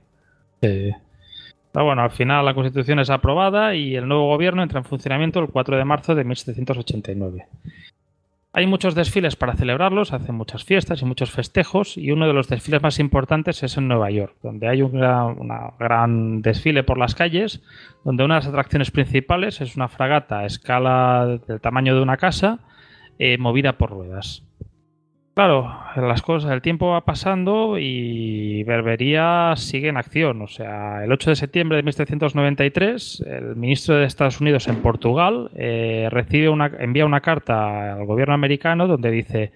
Pero 0.60 1.86
bueno, 1.86 2.02
al 2.04 2.12
final 2.12 2.46
la 2.46 2.54
Constitución 2.54 3.00
es 3.00 3.10
aprobada 3.10 3.76
y 3.76 3.96
el 3.96 4.08
nuevo 4.08 4.28
gobierno 4.28 4.64
entra 4.64 4.80
en 4.80 4.86
funcionamiento 4.86 5.40
el 5.40 5.50
4 5.50 5.78
de 5.78 5.86
marzo 5.86 6.16
de 6.16 6.24
1789. 6.24 7.48
Hay 8.56 8.68
muchos 8.68 8.94
desfiles 8.94 9.36
para 9.36 9.56
celebrarlos, 9.56 10.14
hacen 10.14 10.36
muchas 10.36 10.64
fiestas 10.64 11.02
y 11.02 11.06
muchos 11.06 11.32
festejos 11.32 11.98
y 11.98 12.12
uno 12.12 12.28
de 12.28 12.34
los 12.34 12.48
desfiles 12.48 12.84
más 12.84 13.00
importantes 13.00 13.64
es 13.64 13.78
en 13.78 13.88
Nueva 13.88 14.12
York, 14.12 14.36
donde 14.44 14.68
hay 14.68 14.84
un 14.84 14.92
gran, 14.92 16.44
desfile 16.44 16.84
por 16.84 17.00
las 17.00 17.16
calles, 17.16 17.64
donde 18.04 18.24
una 18.24 18.36
de 18.36 18.42
las 18.42 18.50
atracciones 18.50 18.92
principales 18.92 19.60
es 19.60 19.76
una 19.76 19.88
fragata 19.88 20.40
a 20.40 20.46
escala 20.46 21.40
del 21.48 21.62
tamaño 21.62 21.96
de 21.96 22.02
una 22.04 22.18
casa 22.18 22.60
eh, 23.18 23.40
movida 23.40 23.80
por 23.80 23.90
ruedas. 23.90 24.44
Claro, 25.34 25.80
las 25.96 26.22
cosas, 26.22 26.52
el 26.52 26.62
tiempo 26.62 26.92
va 26.92 27.06
pasando 27.06 27.80
y 27.80 28.64
Berbería 28.66 29.56
sigue 29.56 29.90
en 29.90 29.98
acción. 29.98 30.44
O 30.44 30.48
sea, 30.48 31.04
el 31.04 31.12
8 31.12 31.32
de 31.32 31.36
septiembre 31.36 31.78
de 31.78 31.84
1793, 31.84 33.24
el 33.26 33.56
ministro 33.56 33.96
de 33.96 34.06
Estados 34.06 34.40
Unidos 34.42 34.68
en 34.68 34.76
Portugal 34.84 35.50
eh, 35.56 36.08
recibe 36.12 36.50
una, 36.50 36.68
envía 36.78 37.08
una 37.08 37.22
carta 37.22 37.94
al 37.94 38.06
gobierno 38.06 38.36
americano 38.36 38.88
donde 38.88 39.10
dice 39.10 39.52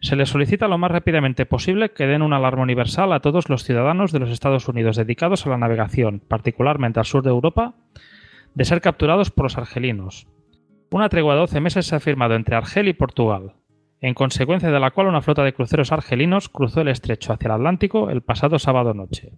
se 0.00 0.14
les 0.14 0.28
solicita 0.28 0.68
lo 0.68 0.78
más 0.78 0.92
rápidamente 0.92 1.46
posible 1.46 1.90
que 1.90 2.06
den 2.06 2.22
una 2.22 2.36
alarma 2.36 2.62
universal 2.62 3.12
a 3.12 3.18
todos 3.18 3.48
los 3.48 3.64
ciudadanos 3.64 4.12
de 4.12 4.20
los 4.20 4.30
Estados 4.30 4.68
Unidos 4.68 4.94
dedicados 4.94 5.44
a 5.44 5.50
la 5.50 5.58
navegación, 5.58 6.20
particularmente 6.20 7.00
al 7.00 7.06
sur 7.06 7.24
de 7.24 7.30
Europa, 7.30 7.74
de 8.54 8.64
ser 8.64 8.80
capturados 8.80 9.32
por 9.32 9.46
los 9.46 9.58
argelinos. 9.58 10.28
Una 10.90 11.08
tregua 11.08 11.34
de 11.34 11.40
12 11.40 11.60
meses 11.60 11.86
se 11.86 11.96
ha 11.96 12.00
firmado 12.00 12.36
entre 12.36 12.54
Argel 12.54 12.86
y 12.86 12.92
Portugal 12.92 13.54
en 14.00 14.14
consecuencia 14.14 14.70
de 14.70 14.80
la 14.80 14.90
cual 14.90 15.08
una 15.08 15.22
flota 15.22 15.42
de 15.42 15.52
cruceros 15.52 15.92
argelinos 15.92 16.48
cruzó 16.48 16.82
el 16.82 16.88
estrecho 16.88 17.32
hacia 17.32 17.46
el 17.46 17.52
Atlántico 17.52 18.10
el 18.10 18.22
pasado 18.22 18.58
sábado 18.58 18.94
noche. 18.94 19.32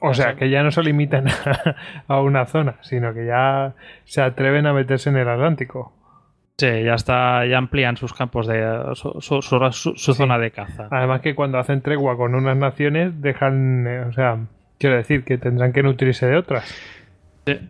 O 0.00 0.14
sea, 0.14 0.36
que 0.36 0.48
ya 0.48 0.62
no 0.62 0.70
se 0.70 0.82
limitan 0.82 1.26
a 2.08 2.20
una 2.20 2.46
zona, 2.46 2.76
sino 2.82 3.12
que 3.12 3.26
ya 3.26 3.74
se 4.04 4.22
atreven 4.22 4.66
a 4.66 4.72
meterse 4.72 5.10
en 5.10 5.16
el 5.16 5.28
Atlántico. 5.28 5.92
Sí, 6.56 6.66
ya 6.84 6.94
está, 6.94 7.46
ya 7.46 7.58
amplían 7.58 7.96
sus 7.96 8.12
campos 8.12 8.46
de 8.46 8.92
su, 8.94 9.40
zona 9.40 10.38
de 10.38 10.50
caza. 10.50 10.88
Además 10.90 11.20
que 11.20 11.34
cuando 11.34 11.58
hacen 11.58 11.82
tregua 11.82 12.16
con 12.16 12.34
unas 12.34 12.56
naciones 12.56 13.20
dejan, 13.20 13.86
eh, 13.86 14.00
o 14.00 14.12
sea, 14.12 14.38
quiero 14.78 14.96
decir 14.96 15.24
que 15.24 15.38
tendrán 15.38 15.72
que 15.72 15.82
nutrirse 15.82 16.26
de 16.26 16.36
otras. 16.36 16.64
Sí. 17.46 17.60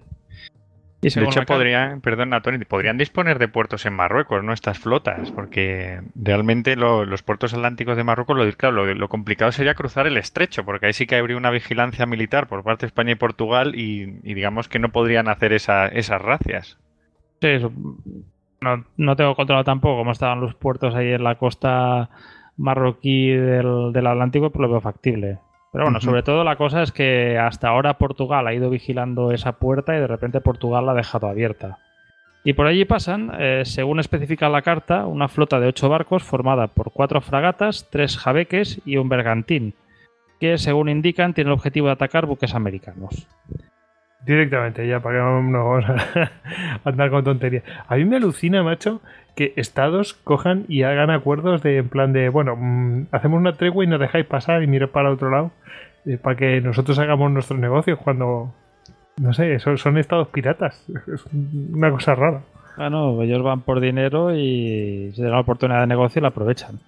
De 1.00 1.24
hecho, 1.24 1.42
podrían, 1.44 2.00
perdón, 2.00 2.30
Tony, 2.42 2.58
podrían 2.64 2.98
disponer 2.98 3.38
de 3.38 3.46
puertos 3.46 3.86
en 3.86 3.92
Marruecos, 3.92 4.42
no 4.42 4.52
estas 4.52 4.80
flotas, 4.80 5.30
porque 5.30 6.00
realmente 6.16 6.74
los 6.74 7.22
puertos 7.22 7.54
atlánticos 7.54 7.96
de 7.96 8.02
Marruecos, 8.02 8.36
lo, 8.36 8.52
claro, 8.52 8.94
lo, 8.94 9.08
complicado 9.08 9.52
sería 9.52 9.74
cruzar 9.74 10.08
el 10.08 10.16
estrecho, 10.16 10.64
porque 10.64 10.86
ahí 10.86 10.92
sí 10.92 11.06
que 11.06 11.16
habría 11.16 11.36
una 11.36 11.50
vigilancia 11.50 12.04
militar 12.06 12.48
por 12.48 12.64
parte 12.64 12.86
de 12.86 12.88
España 12.88 13.12
y 13.12 13.16
Portugal 13.16 13.74
y, 13.76 14.06
digamos 14.22 14.68
que 14.68 14.80
no 14.80 14.88
podrían 14.88 15.28
hacer 15.28 15.52
esas 15.52 16.22
racias. 16.22 16.78
Sí, 17.40 17.58
no, 18.60 18.84
no, 18.96 19.16
tengo 19.16 19.36
controlado 19.36 19.64
tampoco 19.64 19.98
cómo 19.98 20.10
estaban 20.10 20.40
los 20.40 20.56
puertos 20.56 20.96
ahí 20.96 21.12
en 21.12 21.22
la 21.22 21.36
costa 21.36 22.10
marroquí 22.56 23.30
del, 23.30 23.92
del 23.92 24.06
Atlántico, 24.08 24.50
pero 24.50 24.62
lo 24.62 24.70
veo 24.72 24.80
factible. 24.80 25.38
Pero 25.72 25.84
bueno, 25.84 26.00
sobre 26.00 26.22
todo 26.22 26.44
la 26.44 26.56
cosa 26.56 26.82
es 26.82 26.92
que 26.92 27.38
hasta 27.38 27.68
ahora 27.68 27.98
Portugal 27.98 28.46
ha 28.46 28.54
ido 28.54 28.70
vigilando 28.70 29.32
esa 29.32 29.52
puerta 29.52 29.94
y 29.96 30.00
de 30.00 30.06
repente 30.06 30.40
Portugal 30.40 30.86
la 30.86 30.92
ha 30.92 30.96
dejado 30.96 31.28
abierta. 31.28 31.78
Y 32.44 32.54
por 32.54 32.66
allí 32.66 32.84
pasan, 32.84 33.32
eh, 33.38 33.62
según 33.64 34.00
especifica 34.00 34.48
la 34.48 34.62
carta, 34.62 35.04
una 35.06 35.28
flota 35.28 35.60
de 35.60 35.68
ocho 35.68 35.88
barcos 35.88 36.22
formada 36.22 36.68
por 36.68 36.92
cuatro 36.92 37.20
fragatas, 37.20 37.88
tres 37.90 38.16
jabeques 38.16 38.80
y 38.86 38.96
un 38.96 39.08
bergantín, 39.10 39.74
que 40.40 40.56
según 40.56 40.88
indican 40.88 41.34
tiene 41.34 41.48
el 41.50 41.54
objetivo 41.54 41.88
de 41.88 41.94
atacar 41.94 42.24
buques 42.24 42.54
americanos. 42.54 43.26
Directamente, 44.24 44.86
ya, 44.86 45.00
para 45.00 45.16
que 45.16 45.22
no 45.50 45.68
vamos 45.68 45.84
a 46.84 46.88
andar 46.88 47.10
con 47.10 47.24
tonterías. 47.24 47.64
A 47.86 47.96
mí 47.96 48.04
me 48.04 48.16
alucina, 48.16 48.62
macho, 48.62 49.00
que 49.38 49.52
estados 49.54 50.14
cojan 50.14 50.64
y 50.66 50.82
hagan 50.82 51.10
acuerdos 51.10 51.62
de 51.62 51.76
en 51.76 51.88
plan 51.88 52.12
de, 52.12 52.28
bueno, 52.28 52.56
mm, 52.56 53.06
hacemos 53.12 53.38
una 53.38 53.52
tregua 53.52 53.84
y 53.84 53.86
nos 53.86 54.00
dejáis 54.00 54.26
pasar 54.26 54.64
y 54.64 54.66
mirar 54.66 54.88
para 54.88 55.12
otro 55.12 55.30
lado 55.30 55.52
eh, 56.06 56.18
para 56.18 56.34
que 56.34 56.60
nosotros 56.60 56.98
hagamos 56.98 57.30
nuestros 57.30 57.56
negocios 57.60 58.00
cuando, 58.02 58.52
no 59.16 59.32
sé, 59.32 59.60
son, 59.60 59.78
son 59.78 59.96
estados 59.96 60.26
piratas. 60.28 60.84
Es 61.14 61.24
una 61.72 61.92
cosa 61.92 62.16
rara. 62.16 62.40
Bueno, 62.76 63.22
ellos 63.22 63.40
van 63.44 63.60
por 63.60 63.78
dinero 63.78 64.34
y 64.34 65.12
si 65.14 65.22
dan 65.22 65.30
la 65.30 65.40
oportunidad 65.40 65.82
de 65.82 65.86
negocio 65.86 66.20
la 66.20 66.28
aprovechan. 66.28 66.80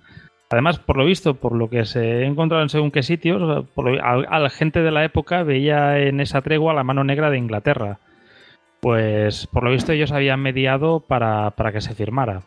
Además, 0.50 0.80
por 0.80 0.96
lo 0.96 1.04
visto, 1.04 1.34
por 1.34 1.54
lo 1.54 1.70
que 1.70 1.84
se 1.84 2.24
encontrado 2.24 2.64
en 2.64 2.68
según 2.68 2.90
qué 2.90 3.04
sitios, 3.04 3.64
a 4.02 4.38
la 4.40 4.50
gente 4.50 4.82
de 4.82 4.90
la 4.90 5.04
época 5.04 5.44
veía 5.44 6.00
en 6.00 6.18
esa 6.18 6.42
tregua 6.42 6.74
la 6.74 6.82
mano 6.82 7.04
negra 7.04 7.30
de 7.30 7.38
Inglaterra 7.38 7.98
pues 8.80 9.46
por 9.46 9.64
lo 9.64 9.70
visto 9.70 9.92
ellos 9.92 10.12
habían 10.12 10.40
mediado 10.40 11.00
para, 11.00 11.52
que 11.72 11.80
se 11.80 11.94
firmara. 11.94 12.42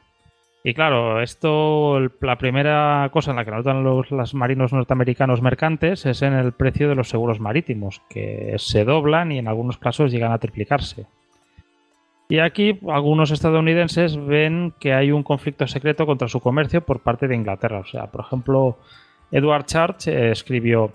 Y 0.63 0.73
claro, 0.73 1.21
esto, 1.21 1.99
la 2.21 2.37
primera 2.37 3.09
cosa 3.11 3.31
en 3.31 3.37
la 3.37 3.43
que 3.45 3.51
notan 3.51 3.83
los, 3.83 4.33
marinos 4.33 4.71
norteamericanos 4.71 5.41
mercantes 5.41 6.05
es 6.05 6.21
en 6.21 6.33
el 6.33 6.53
precio 6.53 6.87
de 6.87 6.95
los 6.95 7.09
seguros 7.09 7.41
marítimos, 7.41 8.01
que 8.09 8.55
se 8.57 8.85
doblan 8.85 9.31
y 9.33 9.39
en 9.39 9.49
algunos 9.49 9.77
casos 9.77 10.11
llegan 10.11 10.31
a 10.31 10.37
triplicarse. 10.37 11.05
Y 12.29 12.39
aquí 12.39 12.79
algunos 12.87 13.31
estadounidenses 13.31 14.17
ven 14.17 14.73
que 14.79 14.93
hay 14.93 15.11
un 15.11 15.23
conflicto 15.23 15.67
secreto 15.67 16.05
contra 16.05 16.29
su 16.29 16.39
comercio 16.39 16.81
por 16.81 17.01
parte 17.01 17.27
de 17.27 17.35
Inglaterra. 17.35 17.79
O 17.79 17.85
sea, 17.85 18.07
por 18.07 18.21
ejemplo, 18.21 18.79
Edward 19.31 19.65
Church 19.65 20.07
eh, 20.07 20.31
escribió, 20.31 20.93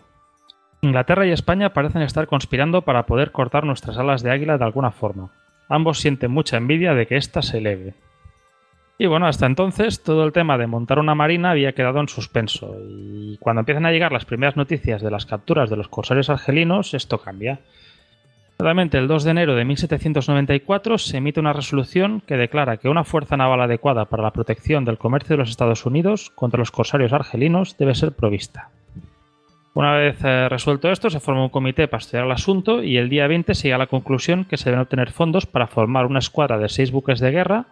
Inglaterra 0.80 1.26
y 1.26 1.32
España 1.32 1.72
parecen 1.72 2.02
estar 2.02 2.28
conspirando 2.28 2.82
para 2.82 3.06
poder 3.06 3.32
cortar 3.32 3.64
nuestras 3.64 3.98
alas 3.98 4.22
de 4.22 4.30
águila 4.30 4.58
de 4.58 4.64
alguna 4.64 4.92
forma. 4.92 5.30
Ambos 5.68 5.98
sienten 5.98 6.30
mucha 6.30 6.56
envidia 6.56 6.94
de 6.94 7.06
que 7.06 7.16
ésta 7.16 7.42
se 7.42 7.58
eleve. 7.58 7.94
Y 8.96 9.06
bueno, 9.06 9.26
hasta 9.26 9.46
entonces 9.46 10.02
todo 10.02 10.24
el 10.24 10.32
tema 10.32 10.56
de 10.56 10.66
montar 10.66 10.98
una 10.98 11.14
marina 11.14 11.50
había 11.50 11.72
quedado 11.72 12.00
en 12.00 12.08
suspenso, 12.08 12.76
y 12.80 13.36
cuando 13.38 13.60
empiezan 13.60 13.86
a 13.86 13.92
llegar 13.92 14.12
las 14.12 14.24
primeras 14.24 14.56
noticias 14.56 15.02
de 15.02 15.10
las 15.10 15.26
capturas 15.26 15.70
de 15.70 15.76
los 15.76 15.88
corsarios 15.88 16.30
argelinos, 16.30 16.94
esto 16.94 17.18
cambia. 17.18 17.60
Realmente 18.58 18.98
el 18.98 19.06
2 19.06 19.22
de 19.22 19.30
enero 19.30 19.54
de 19.54 19.64
1794 19.64 20.98
se 20.98 21.16
emite 21.16 21.38
una 21.38 21.52
resolución 21.52 22.22
que 22.26 22.36
declara 22.36 22.78
que 22.78 22.88
una 22.88 23.04
fuerza 23.04 23.36
naval 23.36 23.60
adecuada 23.60 24.06
para 24.06 24.24
la 24.24 24.32
protección 24.32 24.84
del 24.84 24.98
comercio 24.98 25.34
de 25.34 25.38
los 25.38 25.50
Estados 25.50 25.86
Unidos 25.86 26.30
contra 26.34 26.58
los 26.58 26.72
corsarios 26.72 27.12
argelinos 27.12 27.76
debe 27.78 27.94
ser 27.94 28.12
provista. 28.12 28.70
Una 29.78 29.92
vez 29.92 30.18
eh, 30.24 30.48
resuelto 30.48 30.90
esto, 30.90 31.08
se 31.08 31.20
forma 31.20 31.44
un 31.44 31.50
comité 31.50 31.86
para 31.86 32.00
estudiar 32.00 32.24
el 32.24 32.32
asunto 32.32 32.82
y 32.82 32.96
el 32.96 33.08
día 33.08 33.28
20 33.28 33.54
se 33.54 33.62
llega 33.62 33.76
a 33.76 33.78
la 33.78 33.86
conclusión 33.86 34.44
que 34.44 34.56
se 34.56 34.64
deben 34.64 34.80
obtener 34.80 35.12
fondos 35.12 35.46
para 35.46 35.68
formar 35.68 36.04
una 36.04 36.18
escuadra 36.18 36.58
de 36.58 36.68
seis 36.68 36.90
buques 36.90 37.20
de 37.20 37.30
guerra 37.30 37.66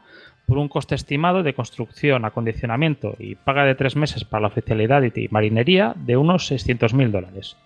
por 0.46 0.58
un 0.58 0.68
coste 0.68 0.94
estimado 0.94 1.42
de 1.42 1.52
construcción, 1.52 2.24
acondicionamiento 2.24 3.16
y 3.18 3.34
paga 3.34 3.64
de 3.64 3.74
tres 3.74 3.96
meses 3.96 4.24
para 4.24 4.42
la 4.42 4.46
oficialidad 4.46 5.02
y 5.02 5.26
marinería 5.32 5.94
de 5.96 6.16
unos 6.16 6.48
600.000 6.48 7.10
dólares. 7.10 7.56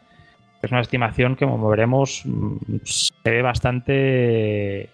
Es 0.62 0.72
una 0.72 0.80
estimación 0.80 1.36
que, 1.36 1.44
como 1.44 1.68
veremos, 1.68 2.22
mm, 2.24 2.76
se 2.84 3.12
ve 3.22 3.42
bastante 3.42 4.88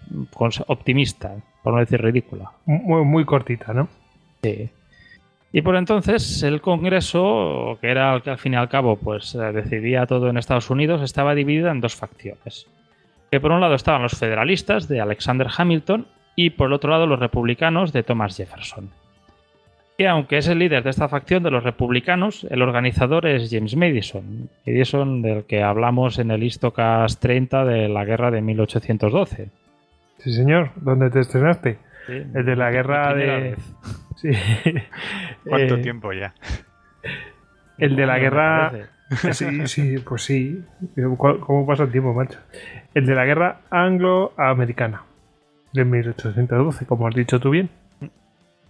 optimista, 0.66 1.37
por 1.62 1.72
no 1.72 1.78
decir 1.78 2.02
ridícula. 2.02 2.50
Muy, 2.64 3.04
muy 3.04 3.24
cortita, 3.24 3.72
¿no? 3.72 3.87
Sí. 4.42 4.70
Y 5.52 5.62
por 5.62 5.76
entonces 5.76 6.42
el 6.42 6.61
Congreso, 6.61 7.78
que 7.80 7.90
era 7.90 8.14
el 8.14 8.22
que 8.22 8.30
al 8.30 8.38
fin 8.38 8.54
y 8.54 8.56
al 8.56 8.68
cabo 8.68 8.96
pues 8.96 9.35
eh, 9.35 9.38
decidía 9.52 10.06
todo 10.06 10.28
en 10.28 10.37
Estados 10.37 10.70
Unidos, 10.70 11.02
estaba 11.02 11.35
dividido 11.35 11.70
en 11.70 11.80
dos 11.80 11.94
facciones. 11.94 12.66
Que 13.30 13.40
por 13.40 13.52
un 13.52 13.61
lado 13.61 13.74
estaban 13.74 14.02
los 14.02 14.18
federalistas 14.18 14.88
de 14.88 15.00
Alexander 15.00 15.48
Hamilton 15.56 16.06
y 16.35 16.50
por 16.50 16.68
el 16.68 16.74
otro 16.74 16.90
lado 16.90 17.06
los 17.06 17.18
republicanos 17.18 17.92
de 17.92 18.02
Thomas 18.02 18.37
Jefferson. 18.37 18.90
Y 19.98 20.04
aunque 20.04 20.38
es 20.38 20.48
el 20.48 20.59
líder 20.59 20.82
de 20.82 20.90
esta 20.90 21.09
facción 21.09 21.42
de 21.42 21.50
los 21.50 21.64
republicanos, 21.64 22.46
el 22.50 22.61
organizador 22.61 23.26
es 23.26 23.48
James 23.50 23.76
Madison, 23.76 24.50
Madison 24.66 25.22
del 25.22 25.44
que 25.44 25.62
hablamos 25.62 26.18
en 26.18 26.30
el 26.30 26.42
Histocast 26.42 27.18
30 27.20 27.64
de 27.64 27.88
la 27.88 28.04
guerra 28.04 28.30
de 28.30 28.42
1812. 28.42 29.48
Sí, 30.18 30.32
señor, 30.35 30.70
¿dónde 30.76 31.09
te 31.09 31.20
estrenaste? 31.20 31.78
El 32.08 32.44
de 32.44 32.56
la 32.56 32.70
guerra 32.70 33.14
de... 33.14 33.56
Sí. 34.16 34.30
¿Cuánto 35.44 35.76
eh, 35.76 35.82
tiempo 35.82 36.12
ya? 36.12 36.34
El 37.78 37.96
de 37.96 38.06
la 38.06 38.18
guerra. 38.18 38.72
Sí, 39.30 39.68
sí, 39.68 39.98
pues 39.98 40.22
sí. 40.22 40.64
¿Cómo 41.16 41.64
pasa 41.64 41.84
el 41.84 41.92
tiempo, 41.92 42.12
macho? 42.12 42.40
El 42.92 43.06
de 43.06 43.14
la 43.14 43.24
guerra 43.24 43.60
anglo-americana 43.70 45.04
de 45.72 45.84
1812, 45.84 46.86
como 46.86 47.06
has 47.06 47.14
dicho 47.14 47.38
tú 47.38 47.50
bien. 47.50 47.70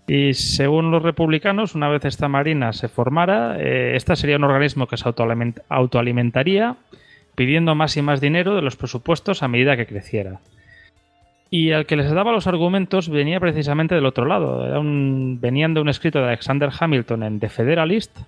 Y 0.06 0.34
según 0.34 0.90
los 0.90 1.02
republicanos, 1.02 1.74
una 1.74 1.88
vez 1.88 2.04
esta 2.04 2.28
marina 2.28 2.74
se 2.74 2.88
formara, 2.88 3.56
eh, 3.58 3.96
esta 3.96 4.14
sería 4.14 4.36
un 4.36 4.44
organismo 4.44 4.86
que 4.86 4.98
se 4.98 5.08
autoalimentaría, 5.68 6.76
pidiendo 7.34 7.74
más 7.74 7.96
y 7.96 8.02
más 8.02 8.20
dinero 8.20 8.54
de 8.54 8.62
los 8.62 8.76
presupuestos 8.76 9.42
a 9.42 9.48
medida 9.48 9.74
que 9.76 9.86
creciera. 9.86 10.40
Y 11.50 11.70
el 11.70 11.86
que 11.86 11.96
les 11.96 12.10
daba 12.10 12.32
los 12.32 12.46
argumentos 12.46 13.08
venía 13.08 13.38
precisamente 13.38 13.94
del 13.94 14.06
otro 14.06 14.24
lado. 14.24 14.82
venían 15.40 15.74
de 15.74 15.80
un 15.80 15.88
escrito 15.88 16.18
de 16.18 16.26
Alexander 16.26 16.70
Hamilton 16.78 17.22
en 17.22 17.40
The 17.40 17.48
Federalist, 17.48 18.18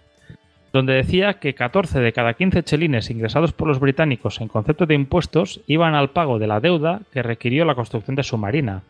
donde 0.72 0.94
decía 0.94 1.34
que 1.34 1.54
14 1.54 1.98
de 2.00 2.12
cada 2.12 2.34
15 2.34 2.62
chelines 2.62 3.10
ingresados 3.10 3.52
por 3.52 3.68
los 3.68 3.80
británicos 3.80 4.40
en 4.40 4.48
concepto 4.48 4.86
de 4.86 4.94
impuestos 4.94 5.60
iban 5.66 5.94
al 5.94 6.10
pago 6.10 6.38
de 6.38 6.46
la 6.46 6.60
deuda 6.60 7.00
que 7.12 7.22
requirió 7.22 7.64
la 7.64 7.74
construcción 7.74 8.14
de 8.14 8.22
su 8.22 8.38
marina. 8.38 8.82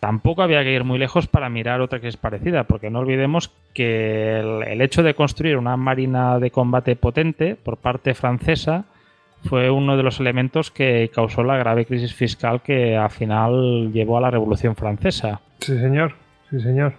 Tampoco 0.00 0.42
había 0.42 0.64
que 0.64 0.72
ir 0.72 0.82
muy 0.82 0.98
lejos 0.98 1.28
para 1.28 1.48
mirar 1.48 1.80
otra 1.80 2.00
que 2.00 2.08
es 2.08 2.16
parecida, 2.16 2.64
porque 2.64 2.90
no 2.90 2.98
olvidemos 2.98 3.52
que 3.72 4.40
el 4.40 4.82
hecho 4.82 5.04
de 5.04 5.14
construir 5.14 5.56
una 5.56 5.76
marina 5.76 6.40
de 6.40 6.50
combate 6.50 6.96
potente 6.96 7.54
por 7.54 7.76
parte 7.76 8.12
francesa 8.12 8.84
fue 9.44 9.70
uno 9.70 9.96
de 9.96 10.02
los 10.02 10.20
elementos 10.20 10.70
que 10.70 11.10
causó 11.14 11.42
la 11.42 11.56
grave 11.56 11.84
crisis 11.84 12.14
fiscal 12.14 12.62
que 12.62 12.96
al 12.96 13.10
final 13.10 13.92
llevó 13.92 14.18
a 14.18 14.20
la 14.20 14.30
Revolución 14.30 14.76
Francesa. 14.76 15.40
Sí, 15.60 15.78
señor. 15.78 16.14
Sí, 16.50 16.60
señor. 16.60 16.94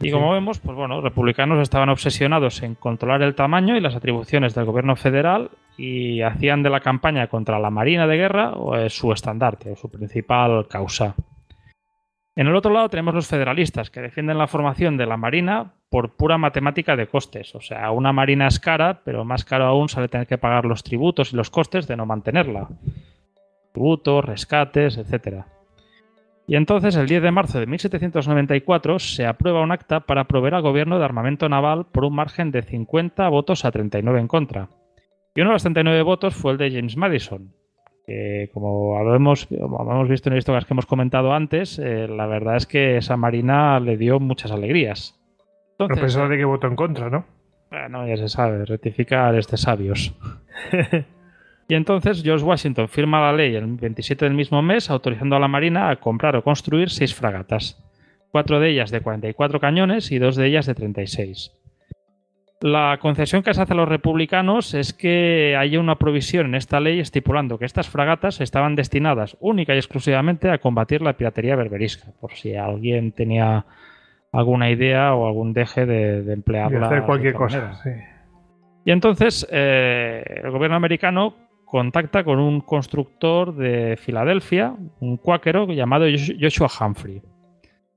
Y 0.00 0.10
como 0.10 0.32
vemos, 0.32 0.58
pues 0.58 0.76
bueno, 0.76 0.96
los 0.96 1.04
republicanos 1.04 1.60
estaban 1.60 1.88
obsesionados 1.88 2.62
en 2.62 2.74
controlar 2.74 3.22
el 3.22 3.34
tamaño 3.34 3.76
y 3.76 3.80
las 3.80 3.94
atribuciones 3.94 4.54
del 4.54 4.66
gobierno 4.66 4.94
federal 4.94 5.50
y 5.78 6.20
hacían 6.20 6.62
de 6.62 6.70
la 6.70 6.80
campaña 6.80 7.28
contra 7.28 7.58
la 7.58 7.70
Marina 7.70 8.06
de 8.06 8.16
Guerra 8.16 8.52
eh, 8.74 8.90
su 8.90 9.12
estandarte 9.12 9.72
o 9.72 9.76
su 9.76 9.90
principal 9.90 10.66
causa. 10.68 11.14
En 12.34 12.46
el 12.46 12.54
otro 12.54 12.72
lado 12.72 12.90
tenemos 12.90 13.14
los 13.14 13.26
federalistas, 13.26 13.90
que 13.90 14.02
defienden 14.02 14.36
la 14.36 14.46
formación 14.46 14.98
de 14.98 15.06
la 15.06 15.16
Marina 15.16 15.72
por 15.90 16.16
pura 16.16 16.38
matemática 16.38 16.96
de 16.96 17.06
costes. 17.06 17.54
O 17.54 17.60
sea, 17.60 17.90
una 17.90 18.12
Marina 18.12 18.46
es 18.46 18.60
cara, 18.60 19.02
pero 19.04 19.24
más 19.24 19.44
caro 19.44 19.66
aún 19.66 19.88
sale 19.88 20.08
tener 20.08 20.26
que 20.26 20.38
pagar 20.38 20.64
los 20.64 20.82
tributos 20.82 21.32
y 21.32 21.36
los 21.36 21.50
costes 21.50 21.86
de 21.86 21.96
no 21.96 22.06
mantenerla. 22.06 22.68
Tributos, 23.72 24.24
rescates, 24.24 24.98
etc. 24.98 25.44
Y 26.48 26.54
entonces, 26.54 26.94
el 26.96 27.08
10 27.08 27.22
de 27.22 27.30
marzo 27.30 27.58
de 27.58 27.66
1794, 27.66 28.98
se 28.98 29.26
aprueba 29.26 29.62
un 29.62 29.72
acta 29.72 30.00
para 30.00 30.24
proveer 30.24 30.54
al 30.54 30.62
gobierno 30.62 30.98
de 30.98 31.04
armamento 31.04 31.48
naval 31.48 31.86
por 31.90 32.04
un 32.04 32.14
margen 32.14 32.52
de 32.52 32.62
50 32.62 33.28
votos 33.28 33.64
a 33.64 33.72
39 33.72 34.20
en 34.20 34.28
contra. 34.28 34.68
Y 35.34 35.40
uno 35.40 35.50
de 35.50 35.54
los 35.54 35.62
39 35.62 36.02
votos 36.02 36.34
fue 36.34 36.52
el 36.52 36.58
de 36.58 36.70
James 36.70 36.96
Madison, 36.96 37.52
que 38.06 38.48
como 38.54 38.96
hemos, 39.14 39.48
hemos 39.50 40.08
visto 40.08 40.30
en 40.30 40.36
historias 40.36 40.64
que 40.64 40.72
hemos 40.72 40.86
comentado 40.86 41.34
antes, 41.34 41.78
eh, 41.78 42.06
la 42.08 42.26
verdad 42.26 42.56
es 42.56 42.66
que 42.66 42.96
esa 42.96 43.16
Marina 43.16 43.78
le 43.80 43.96
dio 43.96 44.20
muchas 44.20 44.52
alegrías. 44.52 45.20
Entonces, 45.78 45.98
a 45.98 46.00
pesar 46.00 46.28
de 46.28 46.38
que 46.38 46.44
votó 46.44 46.66
en 46.66 46.76
contra, 46.76 47.10
¿no? 47.10 47.26
Bueno, 47.70 48.06
ya 48.06 48.16
se 48.16 48.28
sabe, 48.28 48.64
rectificar 48.64 49.34
este 49.34 49.56
sabios. 49.56 50.14
Y 51.68 51.74
entonces 51.74 52.22
George 52.22 52.44
Washington 52.44 52.88
firma 52.88 53.20
la 53.20 53.32
ley 53.32 53.54
el 53.56 53.66
27 53.66 54.24
del 54.24 54.34
mismo 54.34 54.62
mes 54.62 54.88
autorizando 54.88 55.34
a 55.36 55.40
la 55.40 55.48
Marina 55.48 55.90
a 55.90 55.96
comprar 55.96 56.36
o 56.36 56.44
construir 56.44 56.90
seis 56.90 57.14
fragatas, 57.14 57.82
cuatro 58.30 58.60
de 58.60 58.70
ellas 58.70 58.90
de 58.90 59.00
44 59.00 59.58
cañones 59.58 60.12
y 60.12 60.18
dos 60.18 60.36
de 60.36 60.46
ellas 60.46 60.66
de 60.66 60.74
36. 60.74 61.52
La 62.60 62.98
concesión 63.00 63.42
que 63.42 63.52
se 63.52 63.60
hace 63.60 63.72
a 63.72 63.76
los 63.76 63.88
republicanos 63.88 64.74
es 64.74 64.92
que 64.94 65.56
haya 65.58 65.80
una 65.80 65.96
provisión 65.96 66.46
en 66.46 66.54
esta 66.54 66.80
ley 66.80 67.00
estipulando 67.00 67.58
que 67.58 67.66
estas 67.66 67.88
fragatas 67.88 68.40
estaban 68.40 68.76
destinadas 68.76 69.36
única 69.40 69.74
y 69.74 69.78
exclusivamente 69.78 70.50
a 70.50 70.58
combatir 70.58 71.02
la 71.02 71.16
piratería 71.16 71.56
berberisca, 71.56 72.12
por 72.20 72.32
si 72.32 72.54
alguien 72.54 73.12
tenía 73.12 73.66
alguna 74.32 74.70
idea 74.70 75.14
o 75.14 75.26
algún 75.26 75.52
deje 75.52 75.86
de, 75.86 76.32
emplearla. 76.32 76.86
hacer 76.86 77.02
cualquier 77.04 77.34
cosa. 77.34 77.80
Y 78.84 78.90
entonces 78.90 79.46
eh, 79.50 80.22
el 80.44 80.50
gobierno 80.50 80.76
americano 80.76 81.34
contacta 81.64 82.22
con 82.22 82.38
un 82.38 82.60
constructor 82.60 83.54
de 83.54 83.96
Filadelfia, 83.96 84.74
un 85.00 85.16
cuáquero 85.16 85.66
llamado 85.66 86.06
Joshua 86.40 86.68
Humphrey 86.80 87.20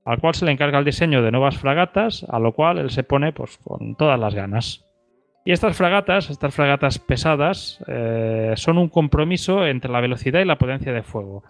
al 0.04 0.18
cual 0.18 0.34
se 0.34 0.44
le 0.44 0.52
encarga 0.52 0.78
el 0.78 0.84
diseño 0.84 1.22
de 1.22 1.30
nuevas 1.30 1.58
fragatas, 1.58 2.26
a 2.28 2.38
lo 2.38 2.52
cual 2.52 2.78
él 2.78 2.90
se 2.90 3.04
pone 3.04 3.32
pues, 3.32 3.58
con 3.58 3.94
todas 3.96 4.18
las 4.18 4.34
ganas. 4.34 4.86
Y 5.44 5.52
estas 5.52 5.76
fragatas, 5.76 6.30
estas 6.30 6.54
fragatas 6.54 6.98
pesadas, 6.98 7.82
eh, 7.86 8.52
son 8.56 8.78
un 8.78 8.88
compromiso 8.88 9.66
entre 9.66 9.90
la 9.90 10.00
velocidad 10.00 10.40
y 10.40 10.44
la 10.44 10.58
potencia 10.58 10.92
de 10.92 11.02
fuego. 11.02 11.44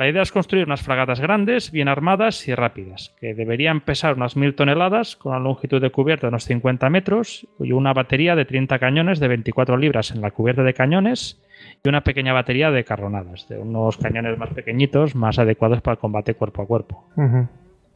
La 0.00 0.08
idea 0.08 0.22
es 0.22 0.32
construir 0.32 0.64
unas 0.64 0.80
fragatas 0.80 1.20
grandes, 1.20 1.70
bien 1.70 1.86
armadas 1.86 2.48
y 2.48 2.54
rápidas, 2.54 3.14
que 3.20 3.34
deberían 3.34 3.82
pesar 3.82 4.14
unas 4.16 4.34
mil 4.34 4.54
toneladas, 4.54 5.14
con 5.14 5.32
una 5.32 5.40
longitud 5.42 5.78
de 5.78 5.90
cubierta 5.90 6.26
de 6.26 6.30
unos 6.30 6.44
50 6.44 6.88
metros, 6.88 7.46
y 7.58 7.72
una 7.72 7.92
batería 7.92 8.34
de 8.34 8.46
30 8.46 8.78
cañones 8.78 9.20
de 9.20 9.28
24 9.28 9.76
libras 9.76 10.10
en 10.10 10.22
la 10.22 10.30
cubierta 10.30 10.62
de 10.62 10.72
cañones, 10.72 11.42
y 11.84 11.90
una 11.90 12.02
pequeña 12.02 12.32
batería 12.32 12.70
de 12.70 12.82
carronadas, 12.82 13.46
de 13.50 13.58
unos 13.58 13.98
cañones 13.98 14.38
más 14.38 14.48
pequeñitos, 14.54 15.14
más 15.14 15.38
adecuados 15.38 15.82
para 15.82 15.96
el 15.96 15.98
combate 15.98 16.32
cuerpo 16.32 16.62
a 16.62 16.66
cuerpo 16.66 17.04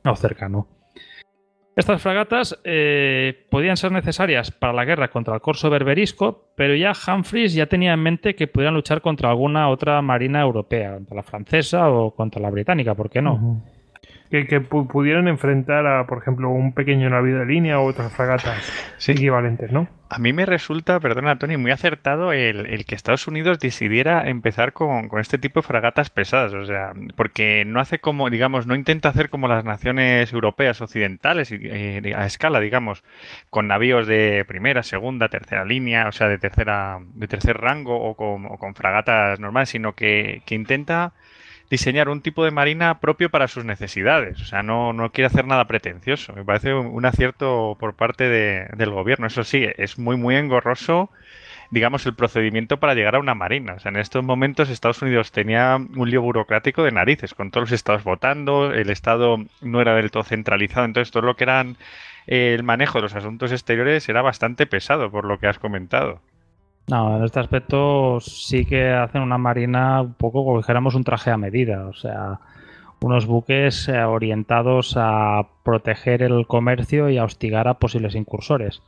o 0.04 0.14
cercano. 0.14 0.66
Estas 1.76 2.00
fragatas 2.00 2.60
eh, 2.62 3.46
podían 3.50 3.76
ser 3.76 3.90
necesarias 3.90 4.52
para 4.52 4.72
la 4.72 4.84
guerra 4.84 5.10
contra 5.10 5.34
el 5.34 5.40
corso 5.40 5.70
berberisco, 5.70 6.50
pero 6.54 6.76
ya 6.76 6.92
Humphreys 6.92 7.52
ya 7.52 7.66
tenía 7.66 7.94
en 7.94 8.00
mente 8.00 8.36
que 8.36 8.46
podían 8.46 8.74
luchar 8.74 9.00
contra 9.00 9.30
alguna 9.30 9.68
otra 9.68 10.00
marina 10.00 10.40
europea, 10.40 10.94
contra 10.94 11.16
la 11.16 11.22
francesa 11.24 11.90
o 11.90 12.12
contra 12.12 12.40
la 12.40 12.50
británica, 12.50 12.94
¿por 12.94 13.10
qué 13.10 13.20
no? 13.20 13.62
Que, 14.42 14.60
pudieran 14.60 15.28
enfrentar 15.28 15.86
a, 15.86 16.06
por 16.06 16.18
ejemplo, 16.18 16.50
un 16.50 16.72
pequeño 16.72 17.08
navío 17.08 17.38
de 17.38 17.46
línea 17.46 17.78
o 17.78 17.86
otras 17.86 18.12
fragatas 18.12 18.72
equivalentes, 19.06 19.70
¿no? 19.70 19.88
A 20.10 20.18
mí 20.18 20.32
me 20.32 20.46
resulta, 20.46 21.00
perdona 21.00 21.38
Tony, 21.38 21.56
muy 21.56 21.70
acertado 21.70 22.32
el, 22.32 22.84
que 22.84 22.94
Estados 22.94 23.26
Unidos 23.26 23.58
decidiera 23.58 24.28
empezar 24.28 24.72
con, 24.72 25.08
este 25.18 25.38
tipo 25.38 25.60
de 25.60 25.66
fragatas 25.66 26.10
pesadas, 26.10 26.52
o 26.52 26.64
sea, 26.66 26.92
porque 27.16 27.64
no 27.64 27.80
hace 27.80 27.98
como, 27.98 28.30
digamos, 28.30 28.66
no 28.66 28.74
intenta 28.74 29.08
hacer 29.08 29.30
como 29.30 29.48
las 29.48 29.64
naciones 29.64 30.32
europeas 30.32 30.80
occidentales 30.80 31.50
eh, 31.52 32.12
a 32.16 32.26
escala, 32.26 32.60
digamos, 32.60 33.02
con 33.50 33.68
navíos 33.68 34.06
de 34.06 34.44
primera, 34.46 34.82
segunda, 34.82 35.28
tercera 35.28 35.64
línea, 35.64 36.06
o 36.08 36.12
sea, 36.12 36.28
de 36.28 36.38
tercera, 36.38 36.98
de 37.14 37.28
tercer 37.28 37.56
rango 37.56 37.96
o 37.96 38.14
con, 38.14 38.74
fragatas 38.74 39.40
normales, 39.40 39.70
sino 39.70 39.94
que, 39.94 40.42
que 40.46 40.54
intenta 40.54 41.12
diseñar 41.70 42.08
un 42.08 42.20
tipo 42.20 42.44
de 42.44 42.50
marina 42.50 43.00
propio 43.00 43.30
para 43.30 43.48
sus 43.48 43.64
necesidades. 43.64 44.40
O 44.40 44.44
sea, 44.44 44.62
no, 44.62 44.92
no 44.92 45.10
quiere 45.12 45.26
hacer 45.26 45.46
nada 45.46 45.66
pretencioso. 45.66 46.32
Me 46.34 46.44
parece 46.44 46.74
un, 46.74 47.04
acierto 47.04 47.76
por 47.80 47.94
parte 47.94 48.28
del 48.28 48.90
gobierno. 48.90 49.26
Eso 49.26 49.44
sí, 49.44 49.66
es 49.76 49.98
muy, 49.98 50.16
muy 50.16 50.36
engorroso 50.36 51.10
digamos, 51.70 52.06
el 52.06 52.14
procedimiento 52.14 52.78
para 52.78 52.94
llegar 52.94 53.16
a 53.16 53.18
una 53.18 53.34
marina. 53.34 53.74
O 53.74 53.80
sea, 53.80 53.90
en 53.90 53.96
estos 53.96 54.24
momentos 54.24 54.70
Estados 54.70 55.02
Unidos 55.02 55.32
tenía 55.32 55.76
un 55.76 56.10
lío 56.10 56.22
burocrático 56.22 56.84
de 56.84 56.92
narices, 56.92 57.34
con 57.34 57.50
todos 57.50 57.70
los 57.70 57.72
estados 57.72 58.04
votando, 58.04 58.72
el 58.72 58.90
Estado 58.90 59.38
no 59.60 59.80
era 59.80 59.94
del 59.96 60.12
todo 60.12 60.22
centralizado, 60.22 60.86
entonces 60.86 61.10
todo 61.10 61.24
lo 61.24 61.34
que 61.34 61.44
eran 61.44 61.76
el 62.26 62.62
manejo 62.62 62.98
de 62.98 63.02
los 63.02 63.14
asuntos 63.14 63.52
exteriores 63.52 64.08
era 64.08 64.22
bastante 64.22 64.66
pesado, 64.66 65.10
por 65.10 65.24
lo 65.24 65.38
que 65.38 65.48
has 65.48 65.58
comentado. 65.58 66.20
No, 66.86 67.16
en 67.16 67.24
este 67.24 67.40
aspecto 67.40 68.20
sí 68.20 68.66
que 68.66 68.90
hacen 68.90 69.22
una 69.22 69.38
marina 69.38 70.02
un 70.02 70.14
poco 70.14 70.44
como 70.44 70.58
dijéramos 70.58 70.94
un 70.94 71.04
traje 71.04 71.30
a 71.30 71.38
medida, 71.38 71.86
o 71.86 71.94
sea, 71.94 72.40
unos 73.00 73.26
buques 73.26 73.88
eh, 73.88 74.02
orientados 74.02 74.94
a 74.96 75.46
proteger 75.62 76.22
el 76.22 76.46
comercio 76.46 77.08
y 77.08 77.18
a 77.18 77.24
hostigar 77.24 77.68
a 77.68 77.74
posibles 77.74 78.14
incursores. 78.14 78.82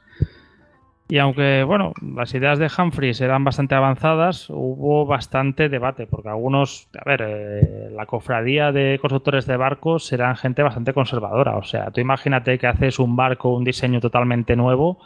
Y 1.09 1.19
aunque, 1.19 1.63
bueno, 1.63 1.93
las 2.03 2.35
ideas 2.35 2.59
de 2.59 2.69
Humphreys 2.77 3.21
eran 3.21 3.45
bastante 3.45 3.77
avanzadas, 3.77 4.51
hubo 4.51 5.07
bastante 5.07 5.69
debate, 5.69 6.09
porque 6.09 6.29
algunos, 6.29 6.89
a 6.99 7.09
ver, 7.09 7.23
eh, 7.25 7.91
la 7.93 8.07
cofradía 8.07 8.73
de 8.73 8.99
constructores 9.01 9.47
de 9.47 9.57
barcos 9.57 10.13
eran 10.13 10.35
gente 10.35 10.65
bastante 10.65 10.93
conservadora. 10.93 11.59
O 11.59 11.63
sea, 11.63 11.93
tú 11.93 12.01
imagínate 12.01 12.59
que 12.59 12.67
haces 12.67 12.99
un 12.99 13.15
barco, 13.15 13.55
un 13.55 13.63
diseño 13.63 14.01
totalmente 14.01 14.57
nuevo, 14.57 14.99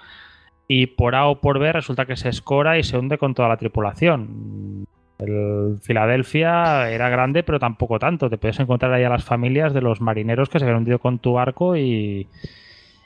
y 0.72 0.86
por 0.86 1.16
A 1.16 1.26
o 1.26 1.40
por 1.40 1.58
B 1.58 1.72
resulta 1.72 2.06
que 2.06 2.14
se 2.14 2.28
escora 2.28 2.78
y 2.78 2.84
se 2.84 2.96
hunde 2.96 3.18
con 3.18 3.34
toda 3.34 3.48
la 3.48 3.56
tripulación. 3.56 4.86
El 5.18 5.78
Filadelfia 5.82 6.88
era 6.92 7.08
grande, 7.08 7.42
pero 7.42 7.58
tampoco 7.58 7.98
tanto. 7.98 8.30
Te 8.30 8.38
puedes 8.38 8.60
encontrar 8.60 8.92
ahí 8.92 9.02
a 9.02 9.08
las 9.08 9.24
familias 9.24 9.74
de 9.74 9.80
los 9.80 10.00
marineros 10.00 10.48
que 10.48 10.60
se 10.60 10.64
habían 10.64 10.78
hundido 10.78 11.00
con 11.00 11.18
tu 11.18 11.32
barco 11.32 11.76
y, 11.76 12.28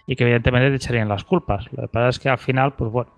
que 0.06 0.24
evidentemente 0.24 0.68
te 0.68 0.76
echarían 0.76 1.08
las 1.08 1.24
culpas. 1.24 1.72
Lo 1.72 1.80
que 1.80 1.88
pasa 1.88 2.08
es 2.10 2.18
que 2.18 2.28
al 2.28 2.36
final, 2.36 2.74
pues 2.74 2.92
bueno, 2.92 3.12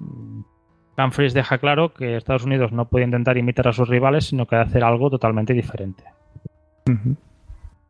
Humphreys 0.97 1.35
deja 1.35 1.59
claro 1.59 1.93
que 1.93 2.17
Estados 2.17 2.45
Unidos 2.45 2.71
no 2.71 2.85
puede 2.85 3.05
intentar 3.05 3.37
imitar 3.37 3.67
a 3.67 3.73
sus 3.73 3.89
rivales, 3.89 4.27
sino 4.27 4.47
que 4.47 4.55
hacer 4.55 4.85
algo 4.85 5.11
totalmente 5.11 5.55
diferente. 5.55 6.05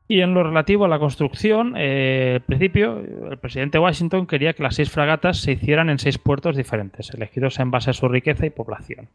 Y 0.09 0.21
en 0.21 0.35
lo 0.35 0.45
relativo 0.45 0.85
a 0.85 0.89
la 0.89 1.01
construcción, 1.01 1.75
eh, 1.77 2.35
al 2.37 2.41
principio, 2.43 3.01
el 3.31 3.39
presidente 3.39 3.79
Washington 3.79 4.27
quería 4.27 4.53
que 4.53 4.63
las 4.63 4.77
seis 4.77 4.91
fragatas 4.91 5.39
se 5.39 5.53
hicieran 5.53 5.91
en 5.91 5.99
seis 5.99 6.17
puertos 6.19 6.57
diferentes, 6.57 7.13
elegidos 7.13 7.59
en 7.59 7.73
base 7.73 7.91
a 7.91 7.93
su 7.93 8.09
riqueza 8.09 8.47
y 8.47 8.51
población, 8.51 9.09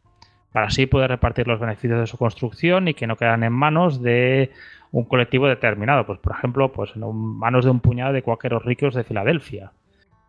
para 0.51 0.67
así 0.67 0.87
poder 0.87 1.09
repartir 1.09 1.47
los 1.47 1.61
beneficios 1.61 1.99
de 1.99 2.07
su 2.07 2.17
construcción 2.17 2.89
y 2.89 2.93
que 2.93 3.07
no 3.07 3.15
quedaran 3.15 3.43
en 3.43 3.53
manos 3.53 4.01
de 4.01 4.51
un 4.91 5.05
colectivo 5.05 5.47
determinado, 5.47 6.05
pues 6.05 6.19
por 6.19 6.33
ejemplo, 6.33 6.73
pues 6.73 6.91
en 6.95 7.03
manos 7.15 7.63
de 7.63 7.71
un 7.71 7.79
puñado 7.79 8.11
de 8.11 8.21
cuáqueros 8.21 8.65
ricos 8.65 8.93
de 8.93 9.05
Filadelfia. 9.05 9.71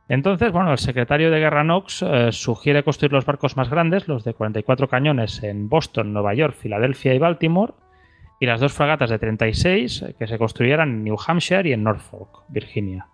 Entonces, 0.09 0.53
bueno, 0.53 0.71
el 0.71 0.79
secretario 0.79 1.31
de 1.33 1.41
Guerra 1.41 1.63
Knox 1.63 2.03
eh, 2.03 2.33
sugiere 2.33 2.85
construir 2.85 3.13
los 3.13 3.25
barcos 3.25 3.57
más 3.57 3.69
grandes, 3.69 4.07
los 4.07 4.23
de 4.23 4.35
44 4.35 4.89
cañones 4.89 5.43
en 5.43 5.69
Boston, 5.69 6.13
Nueva 6.13 6.35
York, 6.35 6.55
Filadelfia 6.55 7.15
y 7.15 7.19
Baltimore, 7.19 7.73
y 8.43 8.47
las 8.47 8.59
dos 8.59 8.73
fragatas 8.73 9.09
de 9.09 9.21
36 9.21 10.03
eh, 10.03 10.15
que 10.19 10.27
se 10.27 10.37
construyeran 10.37 10.89
en 10.89 11.05
New 11.05 11.17
Hampshire 11.25 11.69
y 11.69 11.75
en 11.75 11.85
Norfolk, 11.85 12.43
Virginia. 12.49 13.07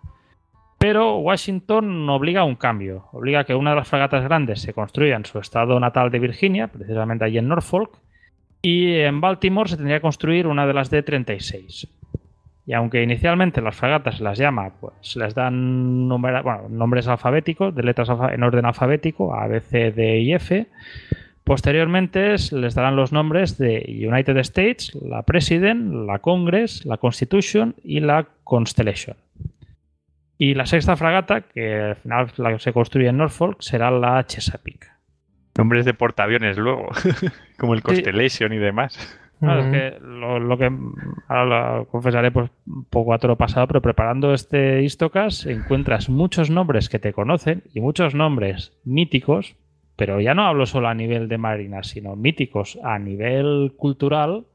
Pero 0.79 1.17
Washington 1.17 2.09
obliga 2.09 2.41
a 2.41 2.45
un 2.45 2.55
cambio, 2.55 3.05
obliga 3.11 3.41
a 3.41 3.43
que 3.43 3.53
una 3.53 3.69
de 3.69 3.75
las 3.75 3.87
fragatas 3.87 4.23
grandes 4.23 4.59
se 4.59 4.73
construya 4.73 5.15
en 5.15 5.25
su 5.25 5.37
estado 5.37 5.79
natal 5.79 6.09
de 6.09 6.17
Virginia, 6.17 6.67
precisamente 6.67 7.25
allí 7.25 7.37
en 7.37 7.47
Norfolk, 7.47 7.91
y 8.63 8.95
en 9.01 9.21
Baltimore 9.21 9.69
se 9.69 9.75
tendría 9.75 9.97
que 9.97 10.01
construir 10.01 10.47
una 10.47 10.65
de 10.65 10.73
las 10.73 10.89
de 10.89 11.03
36. 11.03 11.87
Y 12.65 12.73
aunque 12.73 13.03
inicialmente 13.03 13.61
las 13.61 13.75
fragatas 13.75 14.19
las 14.21 14.39
llama, 14.39 14.71
pues 14.81 15.15
les 15.15 15.35
dan 15.35 16.07
nombres 16.07 17.07
alfabéticos, 17.07 17.75
de 17.75 17.83
letras 17.83 18.09
en 18.31 18.41
orden 18.41 18.65
alfabético, 18.65 19.35
A, 19.35 19.45
B, 19.45 19.59
C, 19.59 19.91
D 19.91 20.21
y 20.21 20.33
F, 20.33 20.65
Posteriormente 21.49 22.35
les 22.51 22.75
darán 22.75 22.95
los 22.95 23.11
nombres 23.11 23.57
de 23.57 23.83
United 24.07 24.37
States, 24.37 24.93
la 25.01 25.23
President, 25.23 26.05
la 26.05 26.19
Congress, 26.19 26.85
la 26.85 26.97
Constitution 26.97 27.73
y 27.83 28.01
la 28.01 28.27
Constellation. 28.43 29.17
Y 30.37 30.53
la 30.53 30.67
sexta 30.67 30.95
fragata, 30.95 31.41
que 31.41 31.73
al 31.73 31.95
final 31.95 32.59
se 32.59 32.71
construye 32.71 33.07
en 33.07 33.17
Norfolk, 33.17 33.61
será 33.61 33.89
la 33.89 34.23
Chesapeake. 34.27 34.91
Nombres 35.57 35.85
de 35.85 35.95
portaaviones 35.95 36.55
luego, 36.55 36.89
como 37.57 37.73
el 37.73 37.81
Constellation 37.81 38.53
y 38.53 38.59
demás. 38.59 39.19
Claro, 39.39 39.61
es 39.61 39.71
que 39.71 39.99
lo, 40.05 40.55
que 40.55 40.71
ahora 41.29 41.77
lo 41.79 41.85
confesaré 41.85 42.29
pues, 42.29 42.51
un 42.67 42.85
poco 42.85 43.15
a 43.15 43.17
todo 43.17 43.37
pasado, 43.37 43.65
pero 43.65 43.81
preparando 43.81 44.35
este 44.35 44.83
Istocas 44.83 45.47
encuentras 45.47 46.09
muchos 46.09 46.51
nombres 46.51 46.89
que 46.89 46.99
te 46.99 47.11
conocen 47.11 47.63
y 47.73 47.81
muchos 47.81 48.13
nombres 48.13 48.77
míticos 48.85 49.55
pero 49.99 50.21
ya 50.21 50.33
no 50.33 50.45
hablo 50.45 50.65
solo 50.65 50.87
a 50.87 50.93
nivel 50.93 51.27
de 51.27 51.37
marina, 51.37 51.83
sino 51.83 52.15
míticos 52.15 52.79
a 52.81 52.97
nivel 52.97 53.73
cultural, 53.75 54.45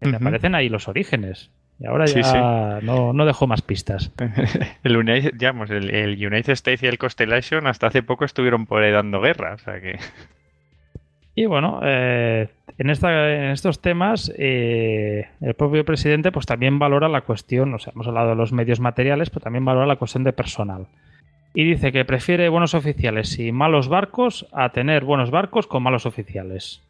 que 0.00 0.08
me 0.08 0.16
aparecen 0.16 0.54
ahí 0.54 0.70
los 0.70 0.88
orígenes. 0.88 1.50
Y 1.78 1.84
ahora 1.84 2.06
ya 2.06 2.80
No, 2.82 3.12
no, 3.12 3.26
dejo 3.26 3.46
más 3.46 3.60
pistas. 3.60 4.10
el, 4.84 4.96
United, 4.96 5.34
digamos, 5.34 5.68
el, 5.68 6.14
United 6.14 6.54
States 6.54 6.82
y 6.84 6.86
el 6.86 6.96
Constellation 6.96 7.66
hasta 7.66 7.88
hace 7.88 8.02
poco 8.02 8.24
estuvieron 8.24 8.64
por 8.64 8.82
ahí 8.82 8.90
dando 8.90 9.20
guerra. 9.20 9.56
O 9.56 9.58
sea 9.58 9.78
que... 9.78 9.98
Y 11.34 11.44
bueno, 11.44 11.80
eh, 11.84 12.48
en, 12.78 12.88
esta, 12.88 13.30
en 13.30 13.50
estos 13.50 13.82
temas, 13.82 14.32
eh, 14.38 15.28
el 15.42 15.52
propio 15.52 15.84
presidente 15.84 16.32
pues 16.32 16.46
también 16.46 16.78
valora 16.78 17.10
la 17.10 17.20
cuestión, 17.20 17.74
o 17.74 17.78
sea, 17.78 17.92
hemos 17.94 18.08
hablado 18.08 18.30
de 18.30 18.36
los 18.36 18.52
medios 18.52 18.80
materiales, 18.80 19.28
pero 19.28 19.42
también 19.42 19.66
valora 19.66 19.86
la 19.86 19.96
cuestión 19.96 20.24
de 20.24 20.32
personal 20.32 20.86
y 21.54 21.64
dice 21.64 21.92
que 21.92 22.04
prefiere 22.04 22.48
buenos 22.48 22.74
oficiales 22.74 23.38
y 23.38 23.52
malos 23.52 23.88
barcos 23.88 24.46
a 24.52 24.70
tener 24.70 25.04
buenos 25.04 25.30
barcos 25.30 25.66
con 25.66 25.82
malos 25.82 26.06
oficiales. 26.06 26.82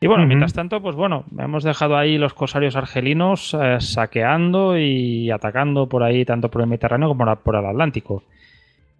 Y 0.00 0.06
bueno, 0.06 0.26
mientras 0.26 0.52
tanto, 0.52 0.82
pues 0.82 0.96
bueno, 0.96 1.24
hemos 1.38 1.64
dejado 1.64 1.96
ahí 1.96 2.18
los 2.18 2.34
corsarios 2.34 2.76
argelinos 2.76 3.56
eh, 3.58 3.78
saqueando 3.80 4.76
y 4.76 5.30
atacando 5.30 5.88
por 5.88 6.02
ahí, 6.02 6.26
tanto 6.26 6.50
por 6.50 6.60
el 6.60 6.66
Mediterráneo 6.66 7.08
como 7.08 7.36
por 7.36 7.56
el 7.56 7.64
Atlántico. 7.64 8.22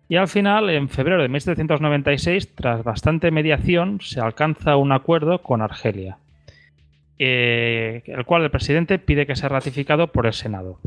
Y 0.09 0.17
al 0.17 0.29
final, 0.29 0.71
en 0.71 0.89
febrero 0.89 1.23
de 1.23 1.29
1796, 1.29 2.55
tras 2.55 2.85
bastante 2.85 3.31
mediación, 3.31 4.01
se 4.01 4.21
alcanza 4.21 4.77
un 4.77 4.93
acuerdo 4.93 5.43
con 5.43 5.61
Argelia, 5.61 6.19
eh, 7.19 8.03
el 8.07 8.25
cual 8.25 8.45
el 8.45 8.51
presidente 8.51 8.99
pide 8.99 9.27
que 9.27 9.37
sea 9.37 9.49
ratificado 9.49 10.09
por 10.09 10.27
el 10.27 10.33
Senado. 10.33 10.79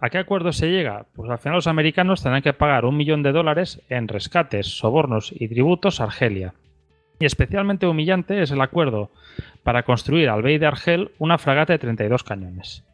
¿A 0.00 0.08
qué 0.08 0.18
acuerdo 0.18 0.52
se 0.52 0.70
llega? 0.70 1.06
Pues 1.14 1.30
al 1.30 1.38
final 1.38 1.56
los 1.56 1.66
americanos 1.66 2.22
tendrán 2.22 2.42
que 2.42 2.52
pagar 2.52 2.84
un 2.84 2.96
millón 2.96 3.22
de 3.22 3.32
dólares 3.32 3.82
en 3.88 4.06
rescates, 4.06 4.66
sobornos 4.78 5.32
y 5.34 5.48
tributos 5.48 6.00
a 6.00 6.04
Argelia. 6.04 6.54
Y 7.18 7.24
especialmente 7.24 7.86
humillante 7.86 8.40
es 8.40 8.50
el 8.50 8.60
acuerdo 8.60 9.10
para 9.64 9.82
construir 9.82 10.28
al 10.28 10.42
Bey 10.42 10.58
de 10.58 10.66
Argel 10.66 11.10
una 11.18 11.38
fragata 11.38 11.72
de 11.72 11.80
32 11.80 12.22
cañones. 12.22 12.84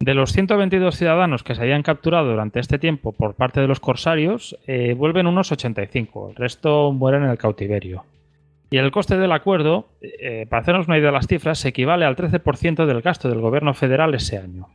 De 0.00 0.14
los 0.14 0.32
122 0.32 0.96
ciudadanos 0.96 1.42
que 1.42 1.54
se 1.54 1.60
habían 1.60 1.82
capturado 1.82 2.30
durante 2.30 2.58
este 2.58 2.78
tiempo 2.78 3.12
por 3.12 3.34
parte 3.34 3.60
de 3.60 3.68
los 3.68 3.80
corsarios, 3.80 4.58
eh, 4.66 4.94
vuelven 4.94 5.26
unos 5.26 5.52
85, 5.52 6.30
el 6.30 6.36
resto 6.36 6.90
mueren 6.90 7.24
en 7.24 7.30
el 7.30 7.38
cautiverio. 7.38 8.04
Y 8.70 8.78
el 8.78 8.92
coste 8.92 9.18
del 9.18 9.32
acuerdo, 9.32 9.90
eh, 10.00 10.46
para 10.48 10.62
hacernos 10.62 10.86
una 10.86 10.96
idea 10.96 11.08
de 11.08 11.16
las 11.16 11.26
cifras, 11.26 11.58
se 11.58 11.68
equivale 11.68 12.06
al 12.06 12.16
13% 12.16 12.86
del 12.86 13.02
gasto 13.02 13.28
del 13.28 13.40
gobierno 13.40 13.74
federal 13.74 14.14
ese 14.14 14.38
año. 14.38 14.68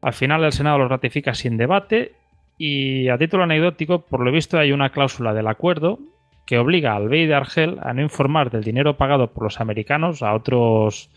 Al 0.00 0.12
final 0.12 0.44
el 0.44 0.52
Senado 0.52 0.78
lo 0.78 0.88
ratifica 0.88 1.34
sin 1.34 1.56
debate 1.56 2.12
y 2.56 3.08
a 3.08 3.18
título 3.18 3.44
anecdótico, 3.44 4.00
por 4.00 4.20
lo 4.20 4.32
visto 4.32 4.58
hay 4.58 4.72
una 4.72 4.90
cláusula 4.90 5.32
del 5.32 5.46
acuerdo 5.46 5.98
que 6.46 6.58
obliga 6.58 6.96
al 6.96 7.08
Bey 7.08 7.26
de 7.26 7.34
Argel 7.34 7.78
a 7.82 7.92
no 7.92 8.02
informar 8.02 8.50
del 8.50 8.64
dinero 8.64 8.96
pagado 8.96 9.32
por 9.32 9.44
los 9.44 9.60
americanos 9.60 10.22
a 10.22 10.32
otros 10.34 11.10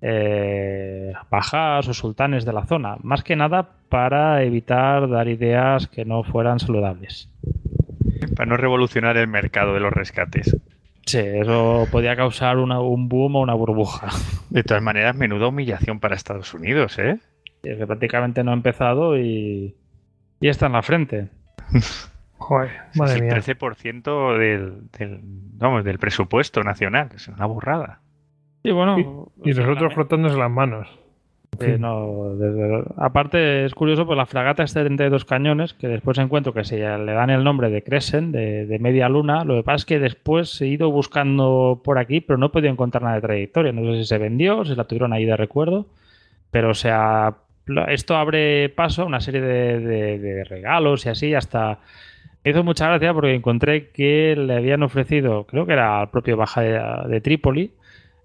eh, 0.00 1.12
bajas 1.30 1.88
o 1.88 1.94
sultanes 1.94 2.44
de 2.44 2.52
la 2.52 2.66
zona, 2.66 2.96
más 3.02 3.24
que 3.24 3.34
nada 3.34 3.68
para 3.88 4.42
evitar 4.42 5.08
dar 5.08 5.28
ideas 5.28 5.88
que 5.88 6.04
no 6.04 6.22
fueran 6.22 6.60
saludables. 6.60 7.28
Para 8.36 8.48
no 8.48 8.56
revolucionar 8.56 9.16
el 9.16 9.28
mercado 9.28 9.74
de 9.74 9.80
los 9.80 9.92
rescates. 9.92 10.56
Sí, 11.04 11.18
eso 11.18 11.86
podía 11.90 12.16
causar 12.16 12.58
un 12.58 13.08
boom 13.08 13.36
o 13.36 13.40
una 13.40 13.54
burbuja. 13.54 14.08
De 14.50 14.62
todas 14.62 14.82
maneras, 14.82 15.16
menuda 15.16 15.48
humillación 15.48 16.00
para 16.00 16.14
Estados 16.14 16.52
Unidos, 16.54 16.98
¿eh? 16.98 17.18
Es 17.66 17.78
que 17.78 17.86
prácticamente 17.86 18.44
no 18.44 18.52
ha 18.52 18.54
empezado 18.54 19.18
y, 19.18 19.76
y 20.40 20.48
está 20.48 20.66
en 20.66 20.72
la 20.72 20.82
frente. 20.82 21.28
Joder, 22.38 22.70
madre 22.94 23.28
el 23.28 23.34
13% 23.34 24.38
del, 24.38 25.20
vamos, 25.58 25.84
del 25.84 25.98
presupuesto 25.98 26.62
nacional. 26.62 27.08
Es 27.14 27.28
una 27.28 27.46
burrada. 27.46 28.00
Y 28.62 28.72
bueno. 28.72 29.30
Y, 29.42 29.50
nosotros 29.50 29.94
frotándose 29.94 30.36
las 30.36 30.50
manos. 30.50 30.88
aparte 32.98 33.64
es 33.64 33.74
curioso, 33.74 34.04
pues 34.04 34.18
la 34.18 34.26
fragata 34.26 34.64
es 34.64 34.74
de 34.74 34.82
32 34.82 35.24
cañones, 35.24 35.72
que 35.72 35.88
después 35.88 36.18
encuentro 36.18 36.52
que 36.52 36.64
se 36.64 36.76
le 36.76 37.12
dan 37.12 37.30
el 37.30 37.42
nombre 37.42 37.70
de 37.70 37.82
Crescent, 37.82 38.34
de, 38.34 38.78
media 38.80 39.08
luna. 39.08 39.44
Lo 39.44 39.56
que 39.56 39.62
pasa 39.62 39.76
es 39.76 39.84
que 39.86 39.98
después 39.98 40.60
he 40.60 40.66
ido 40.66 40.90
buscando 40.90 41.80
por 41.82 41.98
aquí, 41.98 42.20
pero 42.20 42.38
no 42.38 42.46
he 42.46 42.50
podido 42.50 42.70
encontrar 42.70 43.02
nada 43.02 43.14
de 43.16 43.22
trayectoria. 43.22 43.72
No 43.72 43.90
sé 43.92 43.98
si 44.00 44.04
se 44.04 44.18
vendió, 44.18 44.64
si 44.64 44.74
la 44.74 44.84
tuvieron 44.84 45.14
ahí 45.14 45.24
de 45.24 45.36
recuerdo. 45.36 45.86
Pero 46.50 46.70
o 46.70 46.74
sea, 46.74 47.36
esto 47.88 48.16
abre 48.16 48.68
paso 48.70 49.02
a 49.02 49.06
una 49.06 49.20
serie 49.20 49.40
de 49.40 50.44
regalos 50.44 51.06
y 51.06 51.08
así, 51.08 51.34
hasta 51.34 51.80
me 52.46 52.52
hizo 52.52 52.62
mucha 52.62 52.86
gracia 52.86 53.12
porque 53.12 53.34
encontré 53.34 53.90
que 53.90 54.36
le 54.36 54.54
habían 54.54 54.84
ofrecido, 54.84 55.46
creo 55.46 55.66
que 55.66 55.72
era 55.72 55.98
al 56.00 56.10
propio 56.10 56.36
Baja 56.36 56.60
de, 56.60 57.20
Trípoli, 57.20 57.72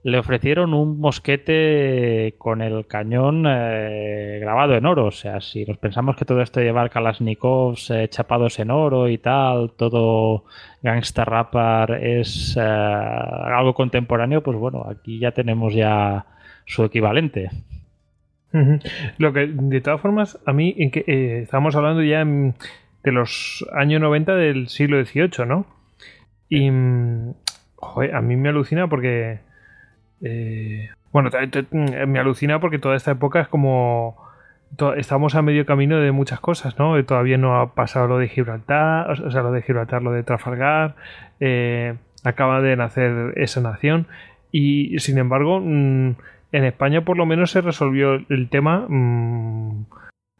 le 0.03 0.19
ofrecieron 0.19 0.75
un 0.75 0.99
mosquete 0.99 2.35
con 2.37 2.61
el 2.61 2.85
cañón 2.85 3.45
eh, 3.47 4.37
grabado 4.39 4.75
en 4.75 4.85
oro. 4.85 5.07
O 5.07 5.11
sea, 5.11 5.41
si 5.41 5.65
nos 5.65 5.79
pensamos 5.79 6.15
que 6.15 6.25
todo 6.25 6.43
esto 6.43 6.59
de 6.59 6.67
llevar 6.67 6.91
Kalashnikovs 6.91 7.89
eh, 7.89 8.09
chapados 8.09 8.59
en 8.59 8.69
oro 8.69 9.09
y 9.09 9.17
tal, 9.17 9.71
todo 9.75 10.43
gangsta 10.83 11.25
rapper 11.25 12.03
es 12.03 12.55
eh, 12.57 12.61
algo 12.61 13.73
contemporáneo, 13.73 14.43
pues 14.43 14.55
bueno, 14.55 14.85
aquí 14.87 15.17
ya 15.17 15.31
tenemos 15.31 15.73
ya 15.73 16.27
su 16.67 16.83
equivalente. 16.83 17.49
Lo 19.17 19.33
que, 19.33 19.47
de 19.47 19.81
todas 19.81 20.01
formas, 20.01 20.39
a 20.45 20.53
mí, 20.53 20.75
en 20.77 20.91
que, 20.91 21.41
estamos 21.41 21.75
hablando 21.75 22.03
ya 22.03 22.21
en, 22.21 22.55
de 23.03 23.11
los 23.11 23.65
años 23.73 24.01
90 24.01 24.35
del 24.35 24.67
siglo 24.67 25.03
XVIII, 25.03 25.45
¿no? 25.47 25.65
Y 26.49 26.69
joder, 27.75 28.15
a 28.15 28.21
mí 28.21 28.35
me 28.35 28.49
alucina 28.49 28.87
porque... 28.87 29.39
Eh, 30.21 30.89
bueno, 31.11 31.29
me 32.07 32.19
alucina 32.19 32.59
porque 32.59 32.79
toda 32.79 32.95
esta 32.95 33.11
época 33.11 33.41
es 33.41 33.47
como... 33.47 34.17
Estamos 34.95 35.35
a 35.35 35.41
medio 35.41 35.65
camino 35.65 35.99
de 35.99 36.13
muchas 36.13 36.39
cosas, 36.39 36.79
¿no? 36.79 37.03
Todavía 37.03 37.37
no 37.37 37.59
ha 37.59 37.73
pasado 37.73 38.07
lo 38.07 38.17
de 38.17 38.29
Gibraltar, 38.29 39.11
o 39.11 39.31
sea, 39.31 39.41
lo 39.41 39.51
de 39.51 39.61
Gibraltar, 39.61 40.01
lo 40.01 40.13
de 40.13 40.23
Trafalgar, 40.23 40.95
eh, 41.41 41.95
acaba 42.23 42.61
de 42.61 42.77
nacer 42.77 43.33
esa 43.35 43.59
nación 43.59 44.07
y 44.49 44.97
sin 44.99 45.17
embargo 45.17 45.59
mm, 45.61 46.15
en 46.51 46.65
España 46.65 47.05
por 47.05 47.17
lo 47.17 47.25
menos 47.25 47.51
se 47.51 47.61
resolvió 47.61 48.13
el 48.29 48.49
tema 48.49 48.85
mm, 48.87 49.85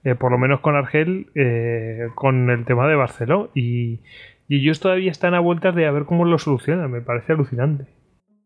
eh, 0.04 0.16
por 0.16 0.32
lo 0.32 0.38
menos 0.38 0.62
con 0.62 0.76
Argel, 0.76 1.28
eh, 1.36 2.08
con 2.16 2.50
el 2.50 2.66
tema 2.66 2.88
de 2.88 2.96
Barceló. 2.96 3.52
Y, 3.54 4.02
ellos 4.50 4.82
todavía 4.82 5.12
están 5.12 5.34
a 5.34 5.40
vueltas 5.40 5.74
de 5.76 5.88
a 5.88 5.92
ver 5.92 6.04
cómo 6.04 6.26
lo 6.26 6.38
solucionan. 6.38 6.92
Me 6.92 7.00
parece 7.00 7.32
alucinante. 7.32 7.86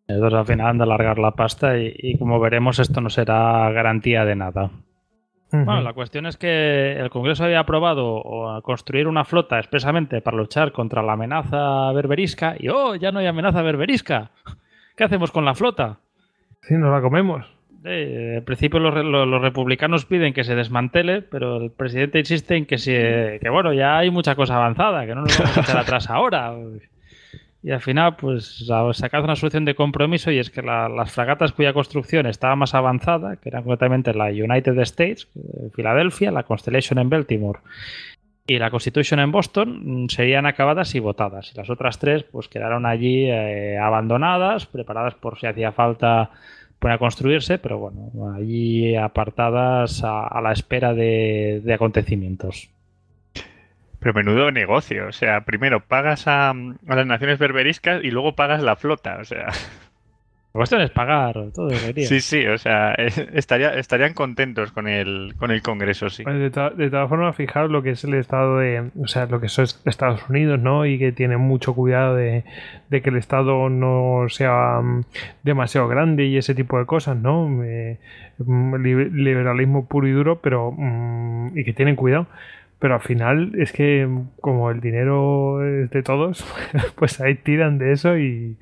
Entonces 0.08 0.38
al 0.38 0.46
final 0.46 0.68
han 0.68 0.78
de 0.78 0.84
alargar 0.84 1.18
la 1.18 1.32
pasta 1.32 1.80
y, 1.80 2.16
como 2.20 2.40
veremos 2.40 2.78
esto 2.78 3.02
no 3.02 3.10
será 3.10 3.72
garantía 3.72 4.24
de 4.24 4.36
nada. 4.36 4.70
Bueno, 5.52 5.82
la 5.82 5.94
cuestión 5.94 6.28
es 6.28 6.38
que 6.38 6.92
el 7.00 7.10
Congreso 7.10 7.46
había 7.46 7.62
aprobado 7.62 8.22
construir 8.62 9.08
una 9.08 9.24
flota 9.24 9.58
expresamente 9.58 10.22
para 10.22 10.38
luchar 10.38 10.74
contra 10.74 11.02
la 11.02 11.14
amenaza 11.14 11.92
berberisca 11.94 12.56
y 12.60 12.68
¡oh! 12.68 12.94
Ya 12.96 13.12
no 13.12 13.18
hay 13.20 13.26
amenaza 13.26 13.64
berberisca. 13.64 14.30
¿Qué 14.96 15.06
hacemos 15.06 15.32
con 15.32 15.46
la 15.46 15.56
flota? 15.56 16.02
Sí, 16.62 16.76
nos 16.76 16.92
la 16.92 17.02
comemos. 17.02 17.55
Eh, 17.88 18.36
al 18.38 18.44
principio 18.44 18.80
los, 18.80 19.42
republicanos 19.42 20.06
piden 20.06 20.34
que 20.34 20.44
se 20.44 20.56
desmantele, 20.56 21.22
pero 21.22 21.58
el 21.58 21.72
presidente 21.72 22.20
insiste 22.20 22.56
en 22.56 22.66
que, 22.66 22.78
que 22.78 23.50
bueno, 23.50 23.74
ya 23.74 23.98
hay 24.00 24.10
mucha 24.10 24.36
cosa 24.36 24.56
avanzada, 24.56 25.06
que 25.06 25.14
no 25.14 25.22
nos 25.22 25.38
vamos 25.38 25.58
a 25.58 25.62
echar 25.62 25.78
atrás 25.80 26.10
ahora. 26.10 26.54
Y 27.62 27.72
al 27.72 27.82
final, 27.82 28.16
pues 28.16 28.66
sacado 28.94 29.24
una 29.24 29.36
solución 29.36 29.66
de 29.66 29.76
compromiso 29.76 30.32
y 30.32 30.40
es 30.40 30.50
que 30.50 30.62
las 30.62 31.12
fragatas 31.12 31.52
cuya 31.52 31.74
construcción 31.74 32.26
estaba 32.28 32.56
más 32.56 32.76
avanzada, 32.76 33.38
que 33.38 33.50
eran 33.50 33.64
concretamente 33.64 34.14
la 34.14 34.26
United 34.26 34.78
States, 34.80 35.28
eh, 35.36 35.70
Filadelfia, 35.74 36.32
la 36.32 36.44
Constellation 36.44 37.00
en 37.00 37.10
Baltimore 37.10 37.60
y 38.48 38.60
la 38.60 38.70
Constitution 38.70 39.20
en 39.20 39.32
Boston, 39.32 40.04
mm, 40.04 40.10
serían 40.10 40.46
acabadas 40.46 40.94
y 40.94 41.00
votadas. 41.00 41.52
Y 41.54 41.58
las 41.58 41.70
otras 41.70 41.98
tres, 41.98 42.24
pues 42.24 42.48
quedaron 42.48 42.86
allí 42.86 43.26
eh, 43.30 43.80
abandonadas, 43.80 44.68
preparadas 44.68 45.16
por 45.16 45.40
si 45.40 45.48
hacía 45.48 45.72
falta 45.72 46.30
a 46.92 46.98
construirse, 46.98 47.58
pero 47.58 47.78
bueno, 47.78 48.34
allí 48.36 48.96
apartadas 48.96 50.02
a, 50.04 50.40
la 50.42 50.52
espera 50.52 50.94
de, 50.94 51.62
de, 51.64 51.74
acontecimientes. 51.74 52.70
Pero 54.00 54.14
menudo 54.14 54.52
negocio, 54.52 55.08
o 55.08 55.12
sea, 55.12 55.42
primero 55.46 55.80
pagas 55.80 56.28
a, 56.28 56.50
a 56.52 56.96
las 56.96 57.08
naciones 57.08 57.40
berberiscas 57.40 58.04
y 58.04 58.12
luego 58.12 58.36
pagas 58.36 58.62
la 58.62 58.76
flota, 58.76 59.18
o 59.20 59.26
sea. 59.26 59.48
La 60.56 60.60
cuestión 60.60 60.80
es 60.84 60.90
pagar 60.90 61.34
todo 61.54 61.70
Sí, 61.70 62.22
sí, 62.22 62.48
o 62.48 62.58
sea, 62.58 62.94
estaría, 63.34 63.74
estarían 63.74 64.14
contentos 64.14 64.72
con 64.72 64.88
el, 64.88 65.34
con 65.38 65.52
el 65.52 65.62
Congreso, 65.62 66.10
sí. 66.10 66.24
De, 66.24 66.50
todas 66.50 67.10
formas, 67.10 67.36
fijaros 67.36 67.70
lo 67.70 67.84
que 67.84 67.90
es 67.90 68.06
el 68.06 68.14
Estado 68.14 68.60
de, 68.60 68.90
o 68.98 69.06
sea, 69.06 69.26
lo 69.26 69.42
que 69.42 69.48
es 69.48 69.82
Estados 69.84 70.30
Unidos, 70.30 70.58
¿no? 70.62 70.86
Y 70.86 70.98
que 70.98 71.12
tiene 71.12 71.36
mucho 71.36 71.74
cuidado 71.74 72.16
de, 72.16 72.46
que 72.90 73.10
el 73.10 73.18
Estado 73.18 73.70
no 73.70 74.28
sea 74.30 74.80
mm, 74.82 75.04
demasiado 75.44 75.90
grande 75.90 76.24
y 76.24 76.38
ese 76.38 76.56
tipo 76.56 76.80
de 76.80 76.86
cosas, 76.86 77.18
¿no? 77.18 77.50
Mm, 77.50 78.76
liberalismo 78.78 79.90
puro 79.90 80.08
y 80.08 80.12
duro, 80.12 80.40
pero 80.40 80.72
mm, 80.72 81.58
y 81.58 81.66
que 81.66 81.74
tienen 81.74 81.98
cuidado. 81.98 82.28
Pero 82.80 82.94
al 82.94 83.02
final 83.02 83.52
es 83.58 83.74
que 83.74 84.08
como 84.40 84.72
el 84.72 84.80
dinero 84.80 85.66
es 85.68 85.90
de 85.90 86.02
todos, 86.02 86.46
pues 86.96 87.20
ahí 87.20 87.36
tiran 87.36 87.78
de 87.78 87.92
eso 87.92 88.18
y 88.18 88.56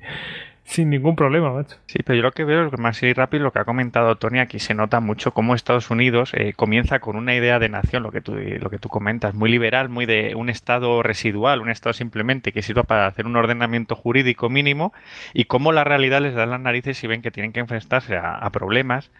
sin 0.64 0.90
ningún 0.90 1.14
problema, 1.14 1.52
macho. 1.52 1.76
Sí, 1.86 1.98
pero 2.04 2.16
yo 2.16 2.22
lo 2.22 2.32
que 2.32 2.44
veo 2.44 2.66
es 2.66 2.78
más 2.78 3.00
rápido 3.14 3.44
lo 3.44 3.52
que 3.52 3.58
ha 3.58 3.64
comentado 3.64 4.16
Tony, 4.16 4.38
aquí 4.38 4.58
se 4.58 4.74
nota 4.74 5.00
mucho 5.00 5.32
cómo 5.32 5.54
Estados 5.54 5.90
Unidos 5.90 6.32
eh, 6.34 6.54
comienza 6.54 7.00
con 7.00 7.16
una 7.16 7.34
idea 7.34 7.58
de 7.58 7.68
nación, 7.68 8.02
lo 8.02 8.10
que, 8.10 8.22
tú, 8.22 8.34
lo 8.34 8.70
que 8.70 8.78
tú 8.78 8.88
comentas, 8.88 9.34
muy 9.34 9.50
liberal, 9.50 9.88
muy 9.90 10.06
de 10.06 10.34
un 10.34 10.48
estado 10.48 11.02
residual, 11.02 11.60
un 11.60 11.70
estado 11.70 11.92
simplemente 11.92 12.52
que 12.52 12.62
sirva 12.62 12.82
para 12.82 13.06
hacer 13.06 13.26
un 13.26 13.36
ordenamiento 13.36 13.94
jurídico 13.94 14.48
mínimo, 14.48 14.92
y 15.34 15.44
cómo 15.44 15.70
la 15.70 15.84
realidad 15.84 16.22
les 16.22 16.34
da 16.34 16.46
las 16.46 16.60
narices 16.60 17.02
y 17.04 17.06
ven 17.06 17.22
que 17.22 17.30
tienen 17.30 17.52
que 17.52 17.60
enfrentarse 17.60 18.16
a, 18.16 18.48
problemas 18.50 19.10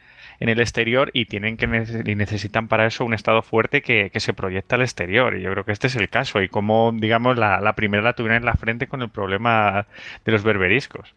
en 0.41 0.49
el 0.49 0.61
exterior 0.61 1.11
y 1.13 1.27
tienen 1.27 1.57
que 1.57 1.67
necesitan 1.67 2.69
para 2.69 2.87
eso 2.87 3.05
un 3.05 3.15
estado 3.15 3.43
fuerte 3.43 3.83
que, 3.83 4.11
se 4.15 4.33
proyecta 4.33 4.77
al 4.77 4.83
exterior 4.83 5.37
y 5.37 5.43
yo 5.43 5.51
creo 5.51 5.65
que 5.65 5.73
este 5.73 5.89
es 5.89 5.97
el 5.97 6.09
caso 6.09 6.41
y 6.41 6.49
como 6.49 6.93
digamos 6.95 7.37
la, 7.37 7.61
la 7.61 7.75
primera 7.75 8.03
la 8.03 8.15
tuvieron 8.15 8.39
en 8.39 8.45
la 8.45 8.55
frente 8.55 8.87
con 8.87 9.03
el 9.03 9.11
problema 9.11 9.87
de 10.25 10.33
los 10.33 10.43
berberiscos 10.43 11.15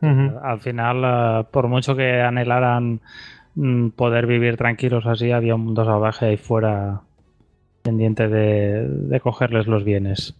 Al 0.00 0.60
final, 0.60 1.02
eh, 1.04 1.44
por 1.50 1.68
mucho 1.68 1.96
que 1.96 2.20
anhelaran 2.20 3.00
mm, 3.54 3.88
poder 3.90 4.26
vivir 4.26 4.56
tranquilos 4.56 5.06
así, 5.06 5.32
había 5.32 5.54
un 5.54 5.64
mundo 5.64 5.84
salvaje 5.84 6.26
ahí 6.26 6.36
fuera 6.36 7.00
pendiente 7.82 8.28
de, 8.28 9.20
cogerles 9.20 9.66
los 9.66 9.84
bienes. 9.84 10.34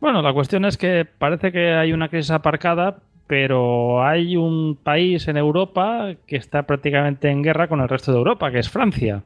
Bueno, 0.00 0.22
la 0.22 0.32
cuestión 0.32 0.64
es 0.64 0.76
que 0.76 1.04
parece 1.06 1.52
que 1.52 1.72
hay 1.72 1.92
una 1.92 2.08
crisis 2.08 2.32
aparcada, 2.32 2.98
pero 3.26 4.04
hay 4.04 4.36
un 4.36 4.76
país 4.76 5.28
en 5.28 5.36
Europa 5.36 6.14
que 6.26 6.36
está 6.36 6.64
prácticamente 6.64 7.30
en 7.30 7.42
guerra 7.42 7.68
con 7.68 7.80
el 7.80 7.88
resto 7.88 8.12
de 8.12 8.18
Europa, 8.18 8.50
que 8.50 8.58
es 8.58 8.68
Francia. 8.68 9.22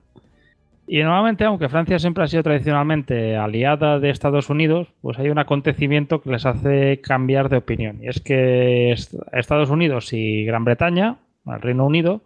Y 0.91 1.03
normalmente, 1.03 1.45
aunque 1.45 1.69
Francia 1.69 1.99
siempre 1.99 2.25
ha 2.25 2.29
sido 2.29 2.43
tradicionalmente 2.43 3.37
aliada 3.37 4.01
de 4.01 4.09
Estados 4.09 4.49
Unidos, 4.49 4.89
pues 5.03 5.19
hay 5.19 5.29
un 5.29 5.39
acontecimiento 5.39 6.23
que 6.23 6.31
les 6.31 6.47
hace 6.47 7.03
cambiar 7.03 7.51
de 7.51 7.59
opinión. 7.59 7.99
Y 8.03 8.09
es 8.09 8.21
que 8.21 8.93
Estados 8.93 9.69
Unidos 9.69 10.15
y 10.15 10.47
Gran 10.47 10.65
Bretaña, 10.65 11.17
el 11.47 11.61
Reino 11.61 11.85
Unido, 11.85 12.23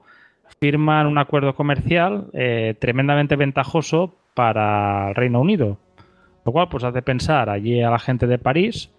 firman 0.61 1.09
un 1.09 1.19
acuerdo 1.19 1.57
comercial 1.57 2.27
eh, 2.35 2.77
tremendamente 2.79 3.35
ventajoso 3.35 4.15
para 4.35 5.09
el 5.09 5.17
Reino 5.17 5.41
Unido. 5.41 5.79
Lo 6.45 6.53
cual 6.53 6.69
pues 6.69 6.85
hace 6.85 7.03
pensar 7.03 7.51
allí 7.51 7.83
a 7.83 7.91
la 7.91 7.99
gente 7.99 8.29
de 8.29 8.39
París 8.39 8.93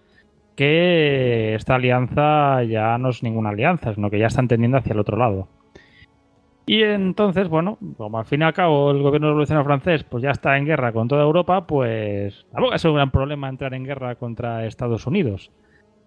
que 0.56 1.54
esta 1.54 1.76
alianza 1.76 2.62
ya 2.64 2.98
no 2.98 3.08
es 3.08 3.22
ninguna 3.22 3.48
alianza, 3.48 3.94
sino 3.94 4.10
que 4.10 4.18
ya 4.18 4.26
están 4.26 4.46
tendiendo 4.46 4.76
hacia 4.76 4.92
el 4.92 5.00
otro 5.00 5.16
lado. 5.16 5.48
Y 6.66 6.82
entonces, 6.82 7.48
bueno, 7.48 7.78
como 7.96 8.18
al 8.18 8.24
fin 8.24 8.40
y 8.40 8.44
al 8.44 8.54
cabo 8.54 8.90
el 8.90 9.02
gobierno 9.02 9.28
revolucionario 9.28 9.66
francés 9.66 10.04
pues 10.04 10.22
ya 10.22 10.30
está 10.30 10.56
en 10.56 10.64
guerra 10.64 10.92
con 10.92 11.08
toda 11.08 11.22
Europa, 11.22 11.66
pues 11.66 12.46
tampoco 12.52 12.74
es 12.74 12.84
un 12.84 12.94
gran 12.94 13.10
problema 13.10 13.48
entrar 13.48 13.74
en 13.74 13.84
guerra 13.84 14.14
contra 14.14 14.66
Estados 14.66 15.06
Unidos. 15.06 15.50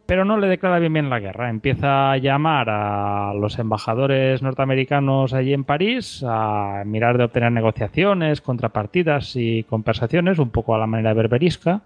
Pero 0.08 0.24
no 0.24 0.38
le 0.38 0.48
declara 0.48 0.80
bien 0.80 0.94
bien 0.94 1.10
la 1.10 1.20
guerra. 1.20 1.50
Empieza 1.50 2.14
a 2.14 2.18
llamar 2.18 2.70
a 2.70 3.34
los 3.34 3.60
embajadores 3.60 4.42
norteamericanos 4.42 5.34
allí 5.34 5.54
en 5.54 5.66
París 5.66 6.24
a 6.26 6.84
mirar 6.86 7.18
de 7.18 7.26
obtener 7.26 7.52
negociaciones, 7.52 8.40
contrapartidas 8.42 9.36
y 9.36 9.64
conversaciones, 9.64 10.40
un 10.40 10.50
poco 10.50 10.74
a 10.74 10.80
la 10.80 10.88
manera 10.88 11.14
berberisca. 11.14 11.82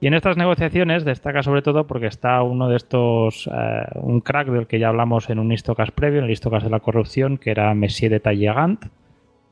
Y 0.00 0.06
en 0.08 0.14
estas 0.14 0.36
negociaciones 0.36 1.04
destaca 1.04 1.42
sobre 1.42 1.62
todo 1.62 1.86
porque 1.86 2.06
está 2.06 2.42
uno 2.42 2.68
de 2.68 2.76
estos, 2.76 3.48
eh, 3.52 3.86
un 3.94 4.20
crack 4.20 4.48
del 4.48 4.66
que 4.66 4.78
ya 4.78 4.88
hablamos 4.88 5.30
en 5.30 5.38
un 5.38 5.52
Istocas 5.52 5.90
previo, 5.90 6.18
en 6.18 6.26
el 6.26 6.30
Istocas 6.30 6.64
de 6.64 6.70
la 6.70 6.80
corrupción, 6.80 7.38
que 7.38 7.50
era 7.50 7.72
Messier 7.74 8.10
de 8.10 8.20
Talleyrand. 8.20 8.90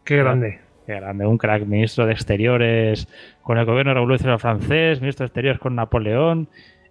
Qué 0.05 0.19
grande. 0.19 0.61
Qué 0.87 0.95
grande, 0.97 1.25
un 1.25 1.39
crack, 1.39 1.65
ministro 1.65 2.05
de 2.05 2.13
Exteriores 2.13 3.09
con 3.41 3.57
el 3.57 3.65
gobierno 3.65 3.95
revolucionario 3.95 4.39
francés, 4.39 5.01
ministro 5.01 5.25
de 5.25 5.29
Exteriores 5.29 5.59
con 5.59 5.75
Napoleón. 5.75 6.49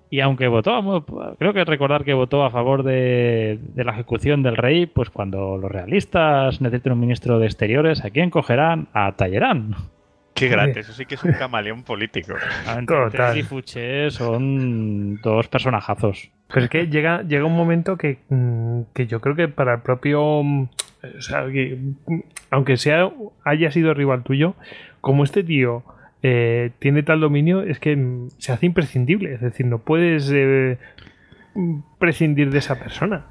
Y 0.09 0.19
aunque 0.19 0.47
votó, 0.47 1.05
creo 1.37 1.53
que 1.53 1.63
recordar 1.63 2.03
que 2.03 2.13
votó 2.13 2.43
a 2.43 2.49
favor 2.49 2.81
de, 2.81 3.59
de 3.61 3.83
la 3.83 3.93
ejecución 3.93 4.41
del 4.41 4.57
rey, 4.57 4.87
pues 4.87 5.11
cuando 5.11 5.57
los 5.57 5.71
realistas 5.71 6.59
necesiten 6.59 6.93
un 6.93 6.99
ministro 6.99 7.37
de 7.37 7.45
Exteriores, 7.45 8.03
¿a 8.03 8.09
quién 8.09 8.31
cogerán? 8.31 8.87
A 8.93 9.11
Talleyrand. 9.11 9.75
Qué 10.43 10.49
grande, 10.49 10.79
eso 10.81 10.93
sí 10.93 11.05
que 11.05 11.15
es 11.15 11.23
un 11.23 11.33
camaleón 11.33 11.83
político. 11.83 12.33
Total. 12.87 13.37
y 13.37 13.43
Fouché 13.43 14.11
son 14.11 15.21
dos 15.21 15.47
personajazos. 15.47 16.31
Pero 16.47 16.65
es 16.65 16.69
que 16.69 16.87
llega, 16.87 17.23
llega 17.23 17.45
un 17.45 17.55
momento 17.55 17.97
que, 17.97 18.19
mm, 18.29 18.81
que 18.93 19.07
yo 19.07 19.21
creo 19.21 19.35
que 19.35 19.47
para 19.47 19.75
el 19.75 19.81
propio. 19.81 20.43
Mm, 20.43 20.67
o 21.17 21.21
sea, 21.21 21.45
que, 21.47 21.77
mm, 22.05 22.19
aunque 22.51 22.77
sea 22.77 23.09
haya 23.45 23.71
sido 23.71 23.93
rival 23.93 24.23
tuyo, 24.23 24.55
como 25.01 25.23
este 25.23 25.43
tío 25.43 25.83
eh, 26.21 26.71
tiene 26.79 27.03
tal 27.03 27.21
dominio, 27.21 27.61
es 27.61 27.79
que 27.79 27.97
se 28.37 28.51
hace 28.51 28.65
imprescindible. 28.65 29.33
Es 29.33 29.41
decir, 29.41 29.65
no 29.65 29.79
puedes 29.79 30.29
eh, 30.33 30.77
prescindir 31.99 32.51
de 32.51 32.59
esa 32.59 32.79
persona. 32.79 33.27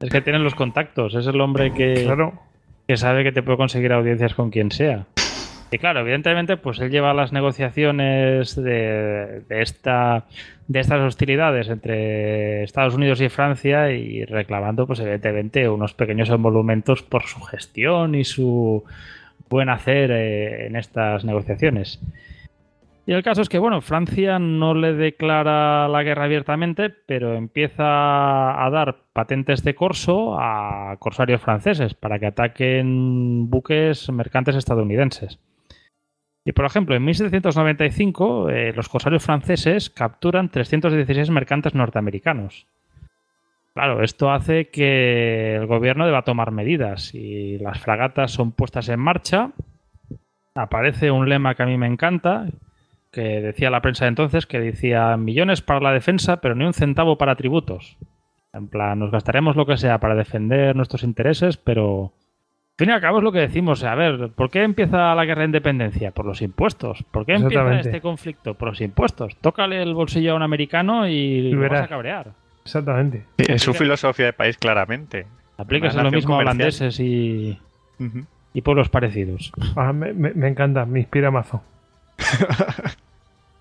Es 0.00 0.10
que 0.10 0.20
tienen 0.20 0.44
los 0.44 0.54
contactos, 0.54 1.16
es 1.16 1.26
el 1.26 1.40
hombre 1.40 1.72
que, 1.72 2.04
claro. 2.04 2.40
que 2.86 2.96
sabe 2.96 3.24
que 3.24 3.32
te 3.32 3.42
puede 3.42 3.58
conseguir 3.58 3.92
audiencias 3.92 4.34
con 4.34 4.50
quien 4.50 4.70
sea. 4.70 5.06
Y 5.70 5.78
claro, 5.78 6.00
evidentemente, 6.00 6.56
pues 6.56 6.78
él 6.78 6.90
lleva 6.90 7.12
las 7.12 7.32
negociaciones 7.32 8.56
de, 8.56 9.42
esta, 9.50 10.24
de 10.66 10.80
estas 10.80 11.00
hostilidades 11.00 11.68
entre 11.68 12.62
Estados 12.62 12.94
Unidos 12.94 13.20
y 13.20 13.28
Francia 13.28 13.92
y 13.92 14.24
reclamando, 14.24 14.86
pues 14.86 15.00
evidentemente, 15.00 15.68
unos 15.68 15.92
pequeños 15.92 16.30
emolumentos 16.30 17.02
por 17.02 17.24
su 17.24 17.40
gestión 17.42 18.14
y 18.14 18.24
su 18.24 18.82
buen 19.50 19.68
hacer 19.68 20.10
eh, 20.10 20.66
en 20.66 20.76
estas 20.76 21.24
negociaciones. 21.24 22.00
Y 23.04 23.12
el 23.12 23.22
caso 23.22 23.40
es 23.40 23.48
que, 23.48 23.58
bueno, 23.58 23.80
Francia 23.80 24.38
no 24.38 24.74
le 24.74 24.92
declara 24.92 25.88
la 25.88 26.02
guerra 26.02 26.24
abiertamente, 26.24 26.90
pero 26.90 27.34
empieza 27.34 28.64
a 28.64 28.70
dar 28.70 28.96
patentes 29.14 29.64
de 29.64 29.74
corso 29.74 30.38
a 30.38 30.94
corsarios 30.98 31.40
franceses 31.40 31.94
para 31.94 32.18
que 32.18 32.26
ataquen 32.26 33.48
buques 33.48 34.10
mercantes 34.10 34.56
estadounidenses. 34.56 35.38
Y 36.48 36.52
por 36.52 36.64
ejemplo, 36.64 36.96
en 36.96 37.04
1795 37.04 38.48
eh, 38.48 38.72
los 38.72 38.88
corsarios 38.88 39.22
franceses 39.22 39.90
capturan 39.90 40.48
316 40.48 41.28
mercantes 41.28 41.74
norteamericanos. 41.74 42.66
Claro, 43.74 44.02
esto 44.02 44.32
hace 44.32 44.70
que 44.70 45.56
el 45.56 45.66
gobierno 45.66 46.06
deba 46.06 46.22
tomar 46.22 46.50
medidas 46.50 47.14
y 47.14 47.58
las 47.58 47.78
fragatas 47.80 48.30
son 48.30 48.52
puestas 48.52 48.88
en 48.88 48.98
marcha. 48.98 49.50
Aparece 50.54 51.10
un 51.10 51.28
lema 51.28 51.54
que 51.54 51.64
a 51.64 51.66
mí 51.66 51.76
me 51.76 51.86
encanta, 51.86 52.46
que 53.12 53.42
decía 53.42 53.68
la 53.68 53.82
prensa 53.82 54.06
de 54.06 54.08
entonces, 54.08 54.46
que 54.46 54.58
decía 54.58 55.18
millones 55.18 55.60
para 55.60 55.80
la 55.80 55.92
defensa, 55.92 56.40
pero 56.40 56.54
ni 56.54 56.64
un 56.64 56.72
centavo 56.72 57.18
para 57.18 57.36
tributos. 57.36 57.98
En 58.54 58.68
plan, 58.68 58.98
nos 58.98 59.10
gastaremos 59.10 59.54
lo 59.54 59.66
que 59.66 59.76
sea 59.76 60.00
para 60.00 60.14
defender 60.14 60.74
nuestros 60.74 61.02
intereses, 61.02 61.58
pero 61.58 62.14
fin 62.78 62.90
y 62.90 62.92
al 62.92 63.00
cabo 63.00 63.18
es 63.18 63.24
lo 63.24 63.32
que 63.32 63.40
decimos. 63.40 63.82
A 63.82 63.94
ver, 63.94 64.30
¿por 64.30 64.50
qué 64.50 64.62
empieza 64.62 65.14
la 65.14 65.24
guerra 65.24 65.40
de 65.40 65.46
independencia? 65.46 66.12
Por 66.12 66.24
los 66.24 66.40
impuestos. 66.40 67.04
¿Por 67.10 67.26
qué 67.26 67.34
empieza 67.34 67.80
este 67.80 68.00
conflicto? 68.00 68.54
Por 68.54 68.68
los 68.68 68.80
impuestos. 68.80 69.36
Tócale 69.40 69.82
el 69.82 69.94
bolsillo 69.94 70.32
a 70.32 70.36
un 70.36 70.42
americano 70.42 71.08
y, 71.08 71.50
lo 71.50 71.68
vas 71.68 71.82
a 71.82 71.88
cabrear. 71.88 72.32
Exactamente. 72.62 73.24
Es 73.36 73.62
su 73.62 73.74
filosofía 73.74 74.26
de 74.26 74.32
país, 74.32 74.56
claramente. 74.56 75.26
Aplicas 75.56 75.96
lo 75.96 76.10
mismo 76.10 76.36
a 76.36 76.38
holandeses 76.38 77.00
y, 77.00 77.58
y 78.54 78.62
pueblos 78.62 78.88
parecidos. 78.88 79.52
Ah, 79.74 79.92
me, 79.92 80.12
me, 80.12 80.48
encanta, 80.48 80.86
me 80.86 81.00
inspira 81.00 81.30
mazo. 81.30 81.62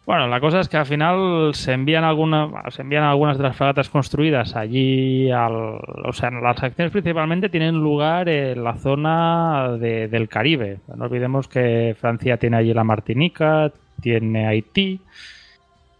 Bueno, 0.07 0.27
la 0.29 0.39
cosa 0.39 0.61
es 0.61 0.69
que 0.69 0.77
al 0.77 0.85
final 0.85 1.53
se 1.53 1.73
envían 1.73 2.05
algunas, 2.05 2.73
se 2.73 2.81
envían 2.81 3.03
algunas 3.03 3.37
de 3.37 3.43
las 3.43 3.57
fragatas 3.57 3.89
construidas 3.89 4.55
allí, 4.55 5.29
al, 5.29 5.53
o 5.53 6.13
sea, 6.13 6.31
las 6.31 6.63
acciones 6.63 6.93
principalmente 6.93 7.49
tienen 7.49 7.75
lugar 7.75 8.29
en 8.29 8.63
la 8.63 8.77
zona 8.77 9.73
del 9.77 10.29
Caribe. 10.29 10.79
No 10.95 11.03
olvidemos 11.03 11.49
que 11.49 11.93
Francia 11.99 12.37
tiene 12.37 12.55
allí 12.55 12.73
la 12.73 12.85
Martinica, 12.85 13.73
tiene 13.99 14.47
Haití 14.47 15.01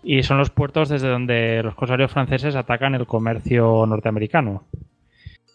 y 0.03 0.23
son 0.23 0.37
los 0.37 0.51
puertos 0.51 0.87
desde 0.87 1.09
donde 1.09 1.61
los 1.61 1.75
corsarios 1.75 2.09
franceses 2.09 2.55
atacan 2.55 2.95
el 2.95 3.07
comercio 3.07 3.85
norteamericano. 3.85 4.63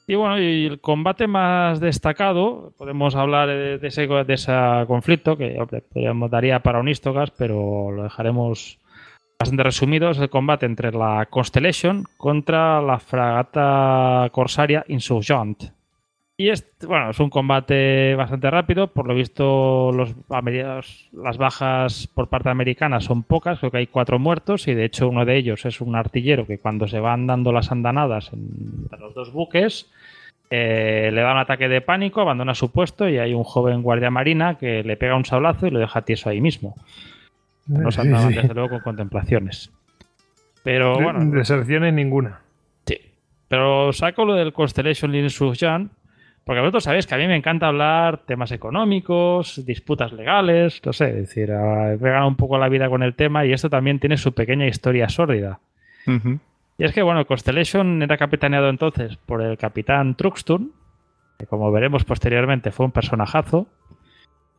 Y 0.07 0.14
bueno, 0.16 0.40
y 0.40 0.66
el 0.66 0.80
combate 0.80 1.26
más 1.26 1.80
destacado, 1.80 2.72
podemos 2.76 3.14
hablar 3.14 3.48
de 3.48 3.86
ese, 3.86 4.07
de 4.07 4.34
ese 4.34 4.53
conflicto, 4.86 5.36
que 5.36 5.57
podríamos, 5.92 6.30
daría 6.30 6.61
para 6.61 6.80
un 6.80 6.88
Istogas, 6.88 7.30
pero 7.30 7.90
lo 7.92 8.03
dejaremos 8.03 8.78
bastante 9.38 9.62
resumido, 9.62 10.11
es 10.11 10.18
el 10.18 10.30
combate 10.30 10.66
entre 10.66 10.92
la 10.92 11.26
Constellation 11.30 12.05
contra 12.16 12.80
la 12.82 12.98
fragata 12.98 14.28
corsaria 14.32 14.84
Insurgent. 14.88 15.72
Y 16.43 16.51
es, 16.51 16.66
bueno, 16.88 17.11
es 17.11 17.20
un 17.20 17.30
combate 17.30 18.16
bastante 18.16 18.51
rápido, 18.51 18.88
por 18.88 19.07
lo 19.07 19.14
visto 19.14 19.93
los, 19.93 20.12
las 21.12 21.38
bajas 21.38 22.09
por 22.12 22.30
parte 22.30 22.49
americana 22.49 22.99
son 22.99 23.22
pocas, 23.22 23.61
creo 23.61 23.70
que 23.70 23.78
hay 23.78 23.86
cuatro 23.86 24.18
muertos 24.18 24.66
y 24.66 24.74
de 24.74 24.84
hecho 24.84 25.09
uno 25.09 25.24
de 25.24 25.36
ellos 25.36 25.64
es 25.66 25.80
un 25.80 25.95
artillero 25.95 26.45
que 26.45 26.59
cuando 26.59 26.88
se 26.88 26.99
van 26.99 27.28
dando 27.28 27.53
las 27.53 27.70
andanadas 27.70 28.32
entre 28.32 28.99
los 28.99 29.14
dos 29.14 29.32
buques 29.32 29.88
eh, 30.51 31.11
le 31.12 31.20
da 31.20 31.30
un 31.30 31.38
ataque 31.38 31.68
de 31.68 31.80
pánico, 31.80 32.20
abandona 32.20 32.57
su 32.57 32.72
puesto 32.72 33.09
y 33.09 33.18
hay 33.18 33.34
un 33.34 33.45
joven 33.45 33.80
guardia 33.80 34.11
marina 34.11 34.59
que 34.59 34.82
le 34.82 34.97
pega 34.97 35.14
un 35.14 35.24
sablazo 35.24 35.68
y 35.68 35.70
lo 35.70 35.78
deja 35.78 36.03
tieso 36.03 36.28
ahí 36.28 36.40
mismo. 36.40 36.74
No 37.68 37.93
se 37.93 38.01
andaban 38.01 38.34
desde 38.34 38.53
luego 38.53 38.70
con 38.70 38.80
contemplaciones. 38.80 39.70
Pero 40.64 41.01
bueno. 41.01 41.24
Deserciones 41.24 41.95
ninguna. 41.95 42.40
Sí. 42.84 42.97
Pero 43.47 43.93
saco 43.93 44.24
lo 44.24 44.34
del 44.34 44.53
Constellation 44.53 45.12
Line 45.12 45.28
Jan, 45.57 45.93
porque 46.45 46.61
vosotros 46.61 46.84
sabéis 46.84 47.07
que 47.07 47.14
a 47.14 47.18
mí 47.18 47.26
me 47.26 47.36
encanta 47.36 47.68
hablar 47.68 48.18
temas 48.26 48.51
económicos, 48.51 49.64
disputas 49.64 50.12
legales, 50.12 50.80
no 50.84 50.93
sé, 50.93 51.11
es 51.11 51.16
decir, 51.28 51.49
pegar 52.01 52.24
un 52.24 52.36
poco 52.36 52.59
la 52.59 52.68
vida 52.68 52.88
con 52.88 53.03
el 53.03 53.14
tema 53.14 53.47
y 53.47 53.53
esto 53.53 53.70
también 53.70 54.01
tiene 54.01 54.16
su 54.16 54.32
pequeña 54.32 54.66
historia 54.66 55.09
sórdida. 55.09 55.61
Y 56.78 56.84
es 56.84 56.93
que, 56.93 57.03
bueno, 57.03 57.24
Constellation 57.26 58.03
era 58.03 58.16
capitaneado 58.16 58.68
entonces 58.68 59.16
por 59.16 59.40
el 59.40 59.57
capitán 59.57 60.16
Truxton, 60.16 60.72
que 61.38 61.47
como 61.47 61.70
veremos 61.70 62.05
posteriormente 62.05 62.72
fue 62.72 62.86
un 62.86 62.93
personajazo. 62.93 63.68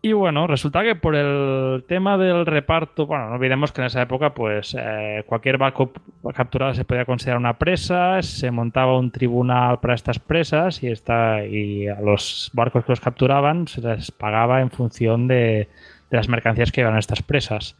Y 0.06 0.12
bueno, 0.12 0.47
resulta 0.47 0.84
que 0.84 0.95
por 0.95 1.16
el 1.16 1.86
tema 1.88 2.18
del 2.18 2.45
reparto, 2.45 3.08
bueno, 3.08 3.30
no 3.30 3.36
olvidemos 3.36 3.72
que 3.72 3.80
en 3.80 3.88
esa 3.88 4.01
época, 4.01 4.34
pues 4.34 4.76
eh, 4.78 5.24
cualquier 5.26 5.58
barco 5.58 5.93
capturado 6.36 6.74
se 6.74 6.84
podía 6.84 7.06
considerar 7.06 7.39
una 7.39 7.58
presa, 7.58 8.22
se 8.22 8.51
montaba 8.51 8.99
un 8.99 9.12
tribunal 9.12 9.80
para 9.80 9.93
estas 9.93 10.20
presas 10.20 10.84
y, 10.84 10.88
esta, 10.88 11.45
y 11.45 11.88
a 11.88 12.01
los 12.01 12.51
barcos 12.54 12.84
que 12.84 12.91
los 12.91 12.99
capturaban 12.99 13.66
se 13.70 13.80
les 13.80 14.12
pagaba 14.12 14.60
en 14.60 14.72
función 14.72 15.30
de, 15.30 15.70
de 16.10 16.18
las 16.18 16.28
mercancías 16.28 16.74
que 16.74 16.82
iban 16.82 16.95
a 16.95 16.99
estas 16.99 17.24
presas. 17.24 17.78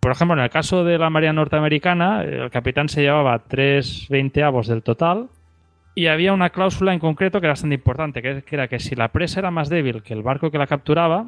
Por 0.00 0.10
ejemplo, 0.10 0.34
en 0.34 0.44
el 0.44 0.48
caso 0.48 0.84
de 0.84 0.96
la 0.96 1.10
Marina 1.10 1.34
norteamericana, 1.34 2.24
el 2.24 2.50
capitán 2.50 2.88
se 2.88 3.02
llevaba 3.02 3.40
tres 3.40 4.06
veinteavos 4.08 4.68
del 4.68 4.82
total 4.82 5.28
y 5.94 6.06
había 6.06 6.32
una 6.32 6.48
cláusula 6.48 6.94
en 6.94 6.98
concreto 6.98 7.42
que 7.42 7.46
era 7.46 7.52
bastante 7.52 7.74
importante, 7.74 8.22
que 8.22 8.42
era 8.50 8.68
que 8.68 8.80
si 8.80 8.94
la 8.94 9.08
presa 9.08 9.40
era 9.40 9.50
más 9.50 9.68
débil 9.68 10.02
que 10.02 10.14
el 10.14 10.22
barco 10.22 10.50
que 10.50 10.56
la 10.56 10.66
capturaba, 10.66 11.26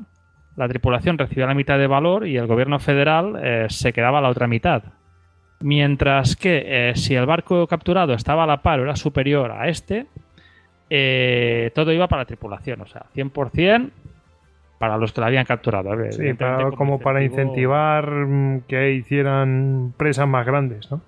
la 0.57 0.69
tripulación 0.69 1.19
recibía 1.19 1.47
la 1.47 1.55
mitad 1.55 1.79
de 1.79 1.87
valor 1.87 2.27
y 2.27 2.37
el 2.37 2.47
gobierno 2.47 2.79
federal 2.79 3.39
eh, 3.43 3.67
se 3.69 3.93
quedaba 3.93 4.21
la 4.21 4.29
otra 4.29 4.47
mitad. 4.47 4.83
Mientras 5.61 6.37
que 6.37 6.91
eh, 6.91 6.97
si 6.97 7.15
el 7.15 7.27
barco 7.27 7.67
capturado 7.67 8.13
estaba 8.13 8.45
a 8.45 8.47
la 8.47 8.63
par 8.63 8.81
o 8.81 8.85
era 8.85 8.97
superior 8.97 9.51
a 9.51 9.69
este, 9.69 10.07
eh, 10.91 11.71
todo 11.75 11.93
iba 11.93 12.07
para 12.07 12.23
la 12.23 12.27
tripulación, 12.27 12.83
o 12.83 12.87
sea, 12.87 13.07
100% 13.15 13.91
para 14.79 14.99
los 14.99 15.13
que 15.13 15.21
la 15.21 15.29
habían 15.29 15.45
capturado. 15.45 15.91
Sí, 16.11 16.37
como 16.77 16.99
para 16.99 17.23
incentivar 17.23 18.11
mm, 18.11 18.63
que 18.69 18.93
hicieran 18.93 19.95
presas 19.97 20.29
más 20.29 20.45
grandes, 20.45 20.91
¿no? 20.91 21.01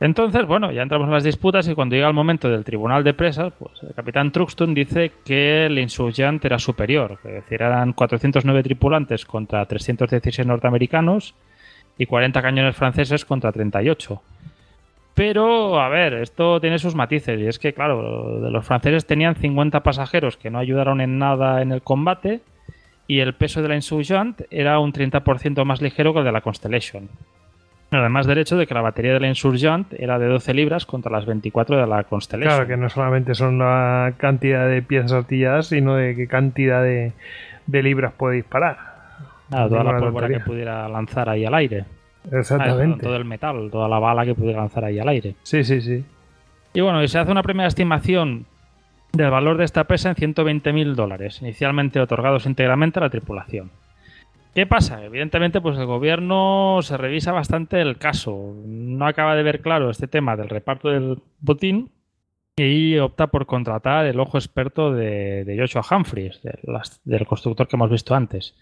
Entonces, 0.00 0.44
bueno, 0.46 0.72
ya 0.72 0.82
entramos 0.82 1.06
en 1.06 1.14
las 1.14 1.24
disputas 1.24 1.68
y 1.68 1.74
cuando 1.74 1.94
llega 1.94 2.08
el 2.08 2.14
momento 2.14 2.48
del 2.48 2.64
tribunal 2.64 3.04
de 3.04 3.14
presas, 3.14 3.52
pues 3.58 3.82
el 3.82 3.94
capitán 3.94 4.32
Truxton 4.32 4.74
dice 4.74 5.12
que 5.24 5.66
el 5.66 5.78
Insurgent 5.78 6.44
era 6.44 6.58
superior, 6.58 7.18
es 7.24 7.32
decir, 7.32 7.62
eran 7.62 7.92
409 7.92 8.62
tripulantes 8.64 9.24
contra 9.24 9.64
316 9.64 10.46
norteamericanos 10.46 11.34
y 11.96 12.06
40 12.06 12.42
cañones 12.42 12.76
franceses 12.76 13.24
contra 13.24 13.52
38. 13.52 14.20
Pero, 15.14 15.80
a 15.80 15.88
ver, 15.88 16.14
esto 16.14 16.60
tiene 16.60 16.80
sus 16.80 16.96
matices 16.96 17.38
y 17.40 17.46
es 17.46 17.60
que, 17.60 17.72
claro, 17.72 18.50
los 18.50 18.66
franceses 18.66 19.06
tenían 19.06 19.36
50 19.36 19.84
pasajeros 19.84 20.36
que 20.36 20.50
no 20.50 20.58
ayudaron 20.58 21.00
en 21.00 21.18
nada 21.18 21.62
en 21.62 21.70
el 21.70 21.82
combate 21.82 22.40
y 23.06 23.20
el 23.20 23.34
peso 23.34 23.62
de 23.62 23.68
la 23.68 23.76
Insurgent 23.76 24.42
era 24.50 24.80
un 24.80 24.92
30% 24.92 25.64
más 25.64 25.80
ligero 25.80 26.12
que 26.12 26.18
el 26.18 26.24
de 26.24 26.32
la 26.32 26.40
Constellation. 26.40 27.08
Además 28.00 28.26
del 28.26 28.38
hecho 28.38 28.56
de 28.56 28.66
que 28.66 28.74
la 28.74 28.80
batería 28.80 29.12
de 29.12 29.20
la 29.20 29.28
Insurgent 29.28 29.92
era 29.94 30.18
de 30.18 30.26
12 30.26 30.54
libras 30.54 30.86
contra 30.86 31.12
las 31.12 31.26
24 31.26 31.76
de 31.78 31.86
la 31.86 32.04
Constellation. 32.04 32.54
Claro, 32.54 32.68
que 32.68 32.76
no 32.76 32.88
solamente 32.88 33.34
son 33.34 33.58
la 33.58 34.14
cantidad 34.16 34.68
de 34.68 34.82
piezas 34.82 35.12
artilladas, 35.12 35.66
sino 35.66 35.94
de 35.94 36.14
qué 36.16 36.26
cantidad 36.26 36.82
de, 36.82 37.12
libras 37.66 38.12
puede 38.12 38.36
disparar. 38.36 38.76
toda 39.50 39.84
la 39.84 39.98
pólvora 39.98 40.28
que 40.28 40.40
pudiera 40.40 40.88
lanzar 40.88 41.28
ahí 41.28 41.44
al 41.44 41.54
aire. 41.54 41.84
Exactamente. 42.32 43.04
todo 43.04 43.16
el 43.16 43.24
metal, 43.24 43.68
toda 43.70 43.88
la 43.88 43.98
bala 43.98 44.24
que 44.24 44.34
pudiera 44.34 44.60
lanzar 44.60 44.84
ahí 44.84 44.98
al 44.98 45.08
aire. 45.08 45.36
Sí, 45.42 45.62
sí, 45.62 45.80
sí. 45.80 46.04
Y 46.72 46.80
bueno, 46.80 47.02
y 47.02 47.08
se 47.08 47.18
hace 47.18 47.30
una 47.30 47.42
primera 47.42 47.68
estimación 47.68 48.46
del 49.12 49.30
valor 49.30 49.56
de 49.56 49.64
esta 49.64 49.84
presa 49.84 50.08
en 50.10 50.16
120.000 50.16 50.94
dólares, 50.94 51.40
inicialmente 51.40 52.00
otorgados 52.00 52.46
íntegramente 52.46 52.98
a 52.98 53.02
la 53.02 53.10
tripulación. 53.10 53.70
¿Qué 54.54 54.66
pasa? 54.66 55.04
Evidentemente, 55.04 55.60
pues 55.60 55.76
el 55.78 55.86
gobierno 55.86 56.78
se 56.82 56.96
revisa 56.96 57.32
bastante 57.32 57.80
el 57.80 57.98
caso. 57.98 58.54
No 58.64 59.06
acaba 59.06 59.34
de 59.34 59.42
ver 59.42 59.60
claro 59.60 59.90
este 59.90 60.06
tema 60.06 60.36
del 60.36 60.48
reparto 60.48 60.90
del 60.90 61.18
botín 61.40 61.90
y 62.56 62.96
opta 62.98 63.26
por 63.26 63.46
contratar 63.46 64.06
el 64.06 64.20
ojo 64.20 64.38
experto 64.38 64.92
de, 64.92 65.56
Joshua 65.58 65.82
Humphreys, 65.90 66.40
del 67.02 67.26
constructor 67.26 67.66
que 67.66 67.74
hemos 67.74 67.90
visto 67.90 68.14
antes. 68.14 68.54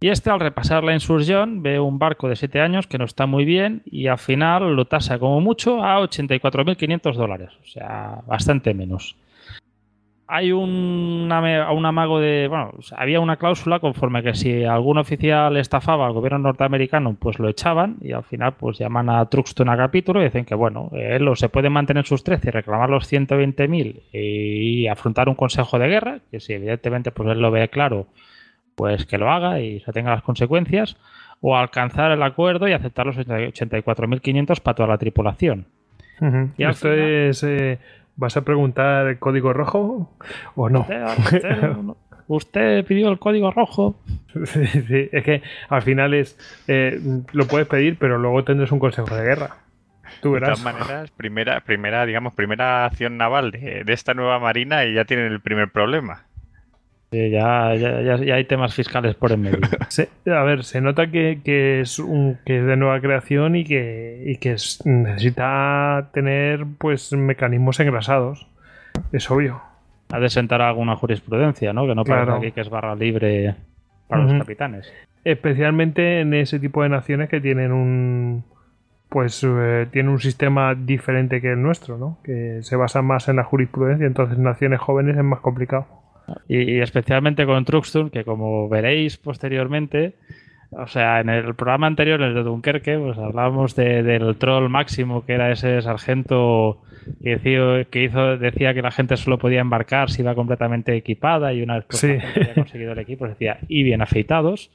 Y 0.00 0.08
este, 0.08 0.30
al 0.30 0.40
repasar 0.40 0.82
la 0.82 0.94
insursión, 0.94 1.62
ve 1.62 1.78
un 1.78 2.00
barco 2.00 2.28
de 2.28 2.34
7 2.34 2.60
años 2.60 2.88
que 2.88 2.98
no 2.98 3.04
está 3.04 3.26
muy 3.26 3.44
bien 3.44 3.82
y 3.86 4.08
al 4.08 4.18
final 4.18 4.74
lo 4.74 4.84
tasa 4.86 5.20
como 5.20 5.40
mucho 5.40 5.84
a 5.84 6.00
84.500 6.00 7.14
dólares, 7.14 7.50
o 7.62 7.66
sea, 7.66 8.20
bastante 8.26 8.74
menos 8.74 9.16
hay 10.26 10.52
un, 10.52 11.30
un 11.30 11.86
amago 11.86 12.18
de. 12.18 12.48
Bueno, 12.48 12.72
había 12.96 13.20
una 13.20 13.36
cláusula 13.36 13.78
conforme 13.78 14.22
que 14.22 14.34
si 14.34 14.64
algún 14.64 14.98
oficial 14.98 15.56
estafaba 15.56 16.06
al 16.06 16.12
gobierno 16.12 16.38
norteamericano, 16.38 17.14
pues 17.18 17.38
lo 17.38 17.48
echaban 17.48 17.96
y 18.00 18.12
al 18.12 18.24
final, 18.24 18.54
pues 18.54 18.78
llaman 18.78 19.10
a 19.10 19.24
Truxton 19.26 19.68
a 19.68 19.76
capítulo 19.76 20.20
y 20.20 20.24
dicen 20.24 20.44
que, 20.44 20.54
bueno, 20.54 20.90
él 20.92 21.28
o 21.28 21.36
se 21.36 21.48
puede 21.48 21.68
mantener 21.68 22.06
sus 22.06 22.24
13 22.24 22.48
y 22.48 22.50
reclamar 22.52 22.88
los 22.88 23.12
120.000 23.12 24.02
y 24.12 24.86
afrontar 24.88 25.28
un 25.28 25.34
consejo 25.34 25.78
de 25.78 25.88
guerra, 25.88 26.18
que 26.30 26.40
si 26.40 26.54
evidentemente 26.54 27.10
pues 27.10 27.28
él 27.28 27.40
lo 27.40 27.50
ve 27.50 27.68
claro, 27.68 28.06
pues 28.74 29.04
que 29.04 29.18
lo 29.18 29.30
haga 29.30 29.60
y 29.60 29.80
se 29.80 29.92
tenga 29.92 30.10
las 30.10 30.22
consecuencias, 30.22 30.96
o 31.42 31.56
alcanzar 31.56 32.10
el 32.12 32.22
acuerdo 32.22 32.66
y 32.66 32.72
aceptar 32.72 33.06
los 33.06 33.16
84.500 33.18 34.60
para 34.60 34.74
toda 34.74 34.88
la 34.88 34.98
tripulación. 34.98 35.66
Y 36.56 36.64
Esto 36.64 36.92
es. 36.92 37.42
Eh, 37.42 37.78
¿Vas 38.16 38.36
a 38.36 38.42
preguntar 38.42 39.06
el 39.06 39.18
código 39.18 39.52
rojo 39.52 40.10
o 40.54 40.68
no? 40.70 40.86
Usted, 42.26 42.84
pidió 42.86 43.10
el 43.10 43.18
código 43.18 43.50
rojo. 43.50 43.96
Sí, 44.44 44.66
sí, 44.66 45.08
es 45.12 45.24
que 45.24 45.42
al 45.68 45.82
final 45.82 46.14
es 46.14 46.38
eh, 46.68 46.98
lo 47.32 47.46
puedes 47.46 47.68
pedir, 47.68 47.98
pero 47.98 48.18
luego 48.18 48.44
tendrás 48.44 48.72
un 48.72 48.78
consejo 48.78 49.14
de 49.14 49.22
guerra. 49.22 49.56
Tú 50.22 50.32
verás. 50.32 50.58
De 50.58 50.64
todas 50.64 50.74
maneras, 50.74 51.10
primera, 51.10 51.60
primera, 51.60 52.06
digamos, 52.06 52.34
primera 52.34 52.86
acción 52.86 53.16
naval 53.16 53.50
de, 53.50 53.84
de 53.84 53.92
esta 53.92 54.14
nueva 54.14 54.38
marina 54.38 54.84
y 54.84 54.94
ya 54.94 55.04
tienen 55.04 55.32
el 55.32 55.40
primer 55.40 55.70
problema 55.70 56.24
ya, 57.30 57.74
ya, 57.74 58.34
hay 58.34 58.44
temas 58.44 58.74
fiscales 58.74 59.14
por 59.14 59.32
en 59.32 59.42
medio. 59.42 59.58
a 60.26 60.42
ver, 60.42 60.64
se 60.64 60.80
nota 60.80 61.10
que, 61.10 61.80
es 61.80 61.98
un, 61.98 62.38
que 62.44 62.58
es 62.58 62.66
de 62.66 62.76
nueva 62.76 63.00
creación 63.00 63.56
y 63.56 63.64
que, 63.64 64.38
que 64.40 64.56
necesita 64.84 66.10
tener 66.12 66.66
pues 66.78 67.12
mecanismos 67.12 67.80
engrasados. 67.80 68.46
Es 69.12 69.30
obvio. 69.30 69.62
Ha 70.12 70.20
de 70.20 70.28
sentar 70.28 70.62
alguna 70.62 70.96
jurisprudencia, 70.96 71.72
¿no? 71.72 71.86
Que 71.86 71.94
no 71.94 72.04
parece 72.04 72.32
aquí 72.32 72.52
que 72.52 72.60
es 72.60 72.70
barra 72.70 72.94
libre 72.94 73.54
para 74.08 74.22
los 74.22 74.34
capitanes. 74.34 74.92
Especialmente 75.24 76.20
en 76.20 76.34
ese 76.34 76.60
tipo 76.60 76.82
de 76.82 76.90
naciones 76.90 77.28
que 77.28 77.40
tienen 77.40 77.72
un 77.72 78.44
pues 79.14 79.46
eh, 79.48 79.86
tiene 79.92 80.10
un 80.10 80.18
sistema 80.18 80.74
diferente 80.74 81.40
que 81.40 81.52
el 81.52 81.62
nuestro, 81.62 81.98
¿no? 81.98 82.18
Que 82.24 82.58
se 82.62 82.74
basa 82.74 83.00
más 83.00 83.28
en 83.28 83.36
la 83.36 83.44
jurisprudencia, 83.44 84.08
entonces 84.08 84.38
naciones 84.38 84.80
jóvenes 84.80 85.16
es 85.16 85.22
más 85.22 85.38
complicado. 85.38 85.86
Y, 86.48 86.80
especialmente 86.80 87.46
con 87.46 87.64
Truxton, 87.64 88.10
que 88.10 88.24
como 88.24 88.68
veréis 88.68 89.16
posteriormente, 89.16 90.14
o 90.70 90.86
sea, 90.86 91.20
en 91.20 91.28
el 91.28 91.54
programa 91.54 91.86
anterior, 91.86 92.20
el 92.22 92.34
de 92.34 92.42
Dunkerque, 92.42 92.98
pues 92.98 93.18
hablábamos 93.18 93.76
del 93.76 94.36
troll 94.36 94.68
máximo, 94.68 95.24
que 95.24 95.34
era 95.34 95.52
ese 95.52 95.80
sargento 95.82 96.80
que, 97.22 97.36
decía, 97.36 97.84
que 97.90 98.04
hizo, 98.04 98.36
decía 98.38 98.74
que 98.74 98.82
la 98.82 98.90
gente 98.90 99.16
solo 99.16 99.38
podía 99.38 99.60
embarcar 99.60 100.10
si 100.10 100.22
iba 100.22 100.34
completamente 100.34 100.96
equipada 100.96 101.52
y 101.52 101.62
una 101.62 101.76
vez 101.76 101.86
que 101.86 102.20
había 102.20 102.54
conseguido 102.54 102.92
el 102.92 102.98
equipo, 102.98 103.28
decía, 103.28 103.58
y 103.68 103.82
bien 103.82 104.02
afeitados. 104.02 104.70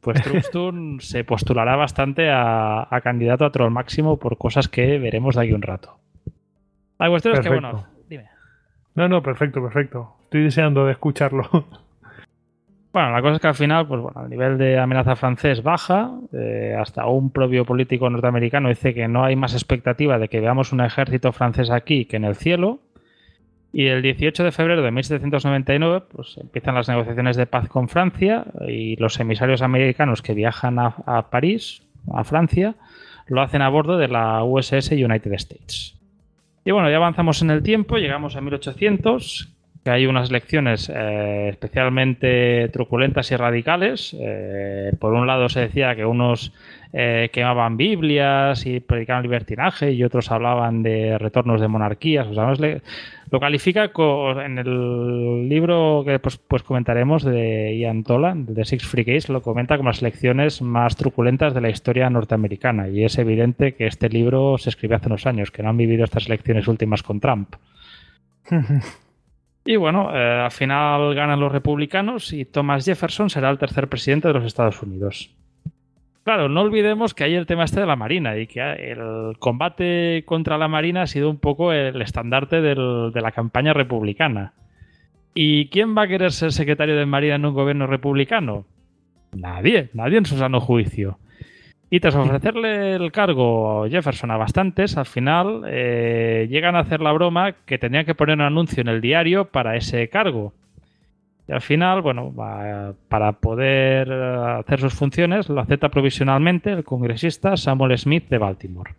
Pues 0.00 0.20
Truxton 0.22 1.00
se 1.00 1.24
postulará 1.24 1.76
bastante 1.76 2.28
a, 2.30 2.86
candidato 3.02 3.44
a 3.44 3.52
troll 3.52 3.72
máximo 3.72 4.18
por 4.18 4.36
cosas 4.36 4.68
que 4.68 4.98
veremos 4.98 5.36
de 5.36 5.42
aquí 5.42 5.52
un 5.52 5.62
rato. 5.62 5.98
La 6.98 7.08
cuestión 7.08 7.34
es 7.34 7.40
que, 7.40 7.48
bueno. 7.48 7.91
No, 8.94 9.08
no, 9.08 9.22
perfecto, 9.22 9.62
perfecto. 9.62 10.14
Estoy 10.24 10.44
deseando 10.44 10.86
de 10.86 10.92
escucharlo. 10.92 11.48
Bueno, 12.92 13.10
la 13.10 13.22
cosa 13.22 13.36
es 13.36 13.40
que 13.40 13.46
al 13.48 13.54
final, 13.54 13.86
pues 13.88 14.02
bueno, 14.02 14.22
el 14.22 14.28
nivel 14.28 14.58
de 14.58 14.78
amenaza 14.78 15.16
francés 15.16 15.62
baja. 15.62 16.10
Eh, 16.30 16.76
hasta 16.78 17.06
un 17.06 17.30
propio 17.30 17.64
político 17.64 18.10
norteamericano 18.10 18.68
dice 18.68 18.92
que 18.92 19.08
no 19.08 19.24
hay 19.24 19.34
más 19.34 19.54
expectativa 19.54 20.18
de 20.18 20.28
que 20.28 20.40
veamos 20.40 20.72
un 20.72 20.82
ejército 20.82 21.32
francés 21.32 21.70
aquí 21.70 22.04
que 22.04 22.16
en 22.16 22.24
el 22.24 22.36
cielo. 22.36 22.80
Y 23.72 23.86
el 23.86 24.02
18 24.02 24.44
de 24.44 24.52
febrero 24.52 24.82
de 24.82 24.90
1799, 24.90 26.04
pues 26.12 26.36
empiezan 26.36 26.74
las 26.74 26.90
negociaciones 26.90 27.38
de 27.38 27.46
paz 27.46 27.66
con 27.68 27.88
Francia 27.88 28.44
y 28.68 28.96
los 28.96 29.18
emisarios 29.18 29.62
americanos 29.62 30.20
que 30.20 30.34
viajan 30.34 30.78
a, 30.78 30.94
a 31.06 31.30
París, 31.30 31.82
a 32.12 32.24
Francia, 32.24 32.74
lo 33.26 33.40
hacen 33.40 33.62
a 33.62 33.70
bordo 33.70 33.96
de 33.96 34.08
la 34.08 34.44
USS 34.44 34.90
United 34.90 35.32
States. 35.32 36.01
Y 36.64 36.70
bueno, 36.70 36.90
ya 36.90 36.96
avanzamos 36.96 37.42
en 37.42 37.50
el 37.50 37.62
tiempo, 37.62 37.96
llegamos 37.96 38.36
a 38.36 38.40
1800, 38.40 39.48
que 39.84 39.90
hay 39.90 40.06
unas 40.06 40.30
lecciones 40.30 40.90
eh, 40.94 41.48
especialmente 41.50 42.68
truculentas 42.72 43.30
y 43.32 43.36
radicales. 43.36 44.16
Eh, 44.18 44.92
por 45.00 45.12
un 45.12 45.26
lado 45.26 45.48
se 45.48 45.60
decía 45.60 45.96
que 45.96 46.04
unos 46.04 46.52
eh, 46.92 47.30
quemaban 47.32 47.76
Biblias 47.76 48.64
y 48.64 48.78
predicaban 48.80 49.24
libertinaje 49.24 49.92
y 49.92 50.04
otros 50.04 50.30
hablaban 50.30 50.82
de 50.82 51.18
retornos 51.18 51.60
de 51.60 51.68
monarquías. 51.68 52.28
Lo 52.28 53.40
califica 53.40 53.90
en 54.44 54.58
el 54.58 55.48
libro 55.48 56.04
que 56.06 56.18
pues, 56.20 56.36
pues, 56.36 56.62
comentaremos 56.62 57.24
de 57.24 57.76
Ian 57.78 58.04
Tolan, 58.04 58.46
de 58.46 58.64
Six 58.64 58.86
Free 58.86 59.06
Case, 59.06 59.32
lo 59.32 59.42
comenta 59.42 59.78
como 59.78 59.88
las 59.88 60.02
lecciones 60.02 60.62
más 60.62 60.96
truculentas 60.96 61.54
de 61.54 61.60
la 61.62 61.70
historia 61.70 62.08
norteamericana. 62.08 62.88
Y 62.88 63.04
es 63.04 63.18
evidente 63.18 63.74
que 63.74 63.86
este 63.86 64.08
libro 64.10 64.58
se 64.58 64.68
escribió 64.68 64.98
hace 64.98 65.06
unos 65.06 65.26
años, 65.26 65.50
que 65.50 65.62
no 65.62 65.70
han 65.70 65.76
vivido 65.78 66.04
estas 66.04 66.26
elecciones 66.26 66.68
últimas 66.68 67.02
con 67.02 67.18
Trump. 67.18 67.56
Y 69.64 69.76
bueno, 69.76 70.10
eh, 70.14 70.40
al 70.44 70.50
final 70.50 71.14
ganan 71.14 71.38
los 71.38 71.52
republicanos 71.52 72.32
y 72.32 72.44
Thomas 72.44 72.84
Jefferson 72.84 73.30
será 73.30 73.50
el 73.50 73.58
tercer 73.58 73.88
presidente 73.88 74.28
de 74.28 74.34
los 74.34 74.44
Estados 74.44 74.82
Unidos. 74.82 75.30
Claro, 76.24 76.48
no 76.48 76.60
olvidemos 76.60 77.14
que 77.14 77.24
hay 77.24 77.34
el 77.34 77.46
tema 77.46 77.64
este 77.64 77.80
de 77.80 77.86
la 77.86 77.96
Marina 77.96 78.36
y 78.36 78.46
que 78.46 78.60
el 78.60 79.36
combate 79.38 80.22
contra 80.24 80.56
la 80.56 80.68
Marina 80.68 81.02
ha 81.02 81.06
sido 81.06 81.28
un 81.28 81.38
poco 81.38 81.72
el 81.72 82.00
estandarte 82.00 82.60
de 82.60 83.20
la 83.20 83.32
campaña 83.32 83.72
republicana. 83.72 84.52
¿Y 85.34 85.68
quién 85.68 85.96
va 85.96 86.02
a 86.02 86.08
querer 86.08 86.30
ser 86.30 86.52
secretario 86.52 86.96
de 86.96 87.06
Marina 87.06 87.36
en 87.36 87.46
un 87.46 87.54
gobierno 87.54 87.86
republicano? 87.86 88.66
Nadie, 89.32 89.88
nadie 89.94 90.18
en 90.18 90.26
su 90.26 90.36
sano 90.36 90.60
juicio. 90.60 91.18
Y 91.94 92.00
tras 92.00 92.14
ofrecerle 92.14 92.94
el 92.94 93.12
cargo 93.12 93.84
a 93.84 93.88
Jefferson 93.90 94.30
a 94.30 94.38
bastantes, 94.38 94.96
al 94.96 95.04
final 95.04 95.64
eh, 95.66 96.46
llegan 96.48 96.74
a 96.74 96.78
hacer 96.78 97.02
la 97.02 97.12
broma 97.12 97.52
que 97.66 97.76
tenía 97.76 98.04
que 98.04 98.14
poner 98.14 98.36
un 98.36 98.40
anuncio 98.40 98.80
en 98.80 98.88
el 98.88 99.02
diario 99.02 99.44
para 99.44 99.76
ese 99.76 100.08
cargo. 100.08 100.54
Y 101.46 101.52
al 101.52 101.60
final, 101.60 102.00
bueno, 102.00 102.32
para 103.08 103.32
poder 103.32 104.08
eh, 104.10 104.60
hacer 104.60 104.80
sus 104.80 104.94
funciones, 104.94 105.50
lo 105.50 105.60
acepta 105.60 105.90
provisionalmente 105.90 106.72
el 106.72 106.82
congresista 106.82 107.58
Samuel 107.58 107.98
Smith 107.98 108.26
de 108.30 108.38
Baltimore. 108.38 108.94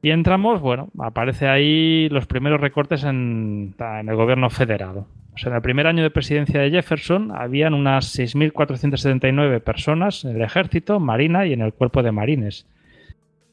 Y 0.00 0.12
entramos, 0.12 0.62
bueno, 0.62 0.88
aparece 0.98 1.46
ahí 1.46 2.08
los 2.08 2.24
primeros 2.24 2.58
recortes 2.58 3.04
en, 3.04 3.74
el 3.78 4.16
gobierno 4.16 4.48
federal. 4.48 5.04
En 5.44 5.52
el 5.52 5.60
primer 5.60 5.86
año 5.86 6.02
de 6.02 6.10
presidencia 6.10 6.60
de 6.60 6.70
Jefferson 6.70 7.30
habían 7.30 7.74
unas 7.74 8.18
6.479 8.18 9.60
personas 9.60 10.24
en 10.24 10.36
el 10.36 10.42
ejército, 10.42 10.98
marina 10.98 11.46
y 11.46 11.52
en 11.52 11.60
el 11.60 11.74
cuerpo 11.74 12.02
de 12.02 12.12
marines, 12.12 12.66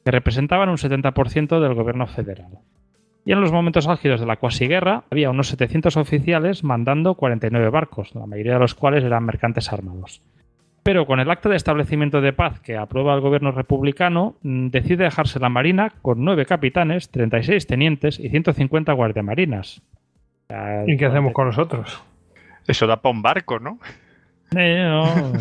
que 0.06 0.12
representaban 0.12 0.70
un 0.70 0.78
70% 0.78 1.60
del 1.60 1.74
gobierno 1.74 2.08
federal. 2.08 2.60
Y 3.26 3.32
en 3.32 3.42
los 3.42 3.52
momentos 3.52 3.88
álgidos 3.88 4.20
de 4.20 4.26
la 4.26 4.38
cuasiguerra 4.38 5.04
había 5.12 5.30
unos 5.30 5.48
700 5.48 5.98
oficiales 5.98 6.64
mandando 6.64 7.16
49 7.16 7.70
barcos, 7.70 8.16
la 8.16 8.26
mayoría 8.26 8.54
de 8.54 8.60
los 8.60 8.76
cuales 8.76 9.04
eran 9.04 9.26
mercantes 9.26 9.72
armados. 9.72 10.22
Pero 10.84 11.06
con 11.06 11.22
el 11.22 11.32
acta 11.32 11.48
de 11.48 11.56
establecimiento 11.56 12.20
de 12.20 12.34
paz 12.34 12.60
que 12.60 12.76
aprueba 12.76 13.14
el 13.14 13.22
gobierno 13.22 13.52
republicano, 13.52 14.36
mm, 14.44 14.68
decide 14.68 15.06
dejarse 15.06 15.40
la 15.40 15.48
Marina 15.48 15.94
con 16.02 16.26
9 16.26 16.46
capitanes, 16.46 17.10
36 17.10 17.68
tenientes 17.68 18.20
y 18.20 18.30
150 18.30 18.92
guardiamarinas. 18.92 19.82
¿Y 20.88 20.98
qué 20.98 21.06
hacemos 21.06 21.34
con 21.34 21.48
nosotros? 21.48 22.04
Eso 22.68 22.88
da 22.88 22.98
para 22.98 23.14
un 23.14 23.22
barco, 23.22 23.60
¿no? 23.60 23.80
Eh, 24.56 24.86
no, 24.88 25.34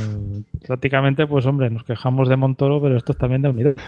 prácticamente, 0.66 1.26
pues 1.26 1.46
hombre, 1.46 1.70
nos 1.70 1.84
quejamos 1.84 2.28
de 2.28 2.36
Montoro, 2.36 2.80
pero 2.80 2.96
esto 2.96 3.14
también 3.14 3.42
de 3.42 3.48
unido. 3.48 3.74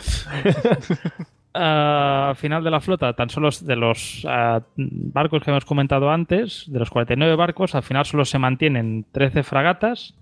al 1.55 2.37
final 2.37 2.65
de 2.65 2.71
la 2.71 2.81
flota, 2.81 3.13
tan 3.13 3.31
solo 3.31 3.49
de 3.61 3.77
los 3.77 4.27
ah, 4.29 4.61
barcos 4.77 5.43
que 5.43 5.51
hemos 5.51 5.65
comentado 5.65 6.11
antes, 6.11 6.65
de 6.69 6.79
los 6.79 6.91
49 6.91 7.37
barcos, 7.37 7.75
al 7.75 7.83
final 7.83 8.05
solo 8.05 8.25
se 8.25 8.39
mantienen 8.39 9.07
13 9.13 9.45
fragatas, 9.45 10.15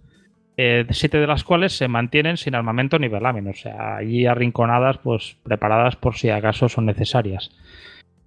eh, 0.58 0.84
siete 0.90 1.18
de 1.18 1.26
las 1.26 1.44
cuales 1.44 1.72
se 1.72 1.88
mantienen 1.88 2.36
sin 2.36 2.54
armamento 2.54 2.98
ni 2.98 3.08
velamen, 3.08 3.48
o 3.48 3.54
sea, 3.54 3.96
allí 3.96 4.26
arrinconadas, 4.26 4.98
pues 4.98 5.36
preparadas 5.42 5.96
por 5.96 6.16
si 6.16 6.28
acaso 6.28 6.68
son 6.68 6.84
necesarias. 6.84 7.50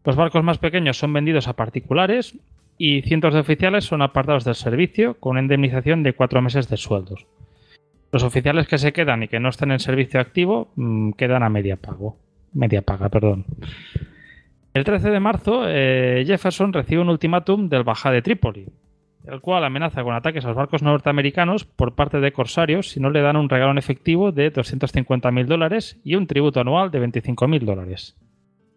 Los 0.03 0.15
barcos 0.15 0.43
más 0.43 0.57
pequeños 0.57 0.97
son 0.97 1.13
vendidos 1.13 1.47
a 1.47 1.53
particulares 1.53 2.35
y 2.77 3.01
cientos 3.01 3.33
de 3.33 3.39
oficiales 3.39 3.85
son 3.85 4.01
apartados 4.01 4.43
del 4.43 4.55
servicio 4.55 5.19
con 5.19 5.31
una 5.31 5.41
indemnización 5.41 6.03
de 6.03 6.13
cuatro 6.13 6.41
meses 6.41 6.69
de 6.69 6.77
sueldos. 6.77 7.25
Los 8.11 8.23
oficiales 8.23 8.67
que 8.67 8.77
se 8.77 8.93
quedan 8.93 9.23
y 9.23 9.27
que 9.27 9.39
no 9.39 9.49
están 9.49 9.71
en 9.71 9.79
servicio 9.79 10.19
activo 10.19 10.69
mm, 10.75 11.11
quedan 11.11 11.43
a 11.43 11.49
media 11.49 11.75
pago 11.75 12.17
media 12.55 12.81
paga, 12.81 13.09
perdón. 13.09 13.45
El 14.73 14.83
13 14.83 15.09
de 15.09 15.19
marzo, 15.19 15.63
eh, 15.67 16.23
Jefferson 16.25 16.73
recibe 16.73 17.01
un 17.01 17.09
ultimátum 17.09 17.69
del 17.69 17.83
Bajá 17.83 18.11
de 18.11 18.21
Trípoli, 18.21 18.67
el 19.25 19.39
cual 19.41 19.63
amenaza 19.63 20.03
con 20.03 20.15
ataques 20.15 20.43
a 20.43 20.49
los 20.49 20.57
barcos 20.57 20.81
norteamericanos 20.81 21.65
por 21.65 21.95
parte 21.95 22.19
de 22.19 22.33
corsarios 22.33 22.89
si 22.89 22.99
no 22.99 23.09
le 23.09 23.21
dan 23.21 23.37
un 23.37 23.49
regalo 23.49 23.71
en 23.71 23.77
efectivo 23.77 24.31
de 24.31 24.51
250.000 24.51 25.45
dólares 25.45 25.99
y 26.03 26.15
un 26.15 26.27
tributo 26.27 26.59
anual 26.59 26.91
de 26.91 27.07
25.000 27.07 27.59
dólares. 27.63 28.17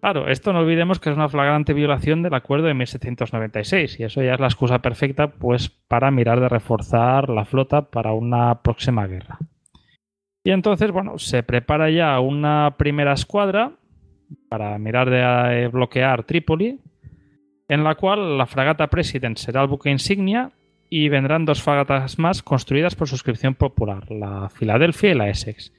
Claro, 0.00 0.28
esto 0.28 0.52
no 0.52 0.60
olvidemos 0.60 1.00
que 1.00 1.10
es 1.10 1.16
una 1.16 1.28
flagrante 1.28 1.72
violación 1.72 2.22
del 2.22 2.34
acuerdo 2.34 2.66
de 2.66 2.74
1796 2.74 3.98
y 3.98 4.04
eso 4.04 4.22
ya 4.22 4.34
es 4.34 4.40
la 4.40 4.46
excusa 4.46 4.78
perfecta 4.78 5.28
pues 5.28 5.70
para 5.70 6.10
mirar 6.12 6.40
de 6.40 6.48
reforzar 6.48 7.28
la 7.28 7.44
flota 7.44 7.82
para 7.90 8.12
una 8.12 8.62
próxima 8.62 9.06
guerra. 9.08 9.38
Y 10.44 10.52
entonces, 10.52 10.92
bueno, 10.92 11.18
se 11.18 11.42
prepara 11.42 11.90
ya 11.90 12.20
una 12.20 12.76
primera 12.78 13.12
escuadra 13.12 13.72
para 14.48 14.78
mirar 14.78 15.10
de 15.10 15.64
eh, 15.64 15.68
bloquear 15.68 16.22
Trípoli, 16.24 16.80
en 17.68 17.84
la 17.84 17.96
cual 17.96 18.38
la 18.38 18.46
fragata 18.46 18.86
President 18.86 19.36
será 19.36 19.62
el 19.62 19.68
buque 19.68 19.90
insignia 19.90 20.52
y 20.88 21.08
vendrán 21.08 21.44
dos 21.44 21.62
fragatas 21.62 22.18
más 22.18 22.42
construidas 22.42 22.94
por 22.94 23.08
suscripción 23.08 23.54
popular, 23.54 24.10
la 24.10 24.48
Filadelfia 24.48 25.10
y 25.10 25.14
la 25.14 25.28
Essex. 25.28 25.72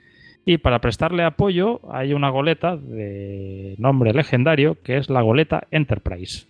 Y 0.49 0.57
para 0.57 0.79
prestarle 0.79 1.23
apoyo 1.23 1.79
hay 1.93 2.11
una 2.13 2.31
goleta 2.31 2.75
de 2.75 3.75
nombre 3.77 4.13
legendario 4.13 4.77
que 4.83 4.97
es 4.97 5.07
la 5.07 5.21
goleta 5.21 5.67
Enterprise. 5.69 6.47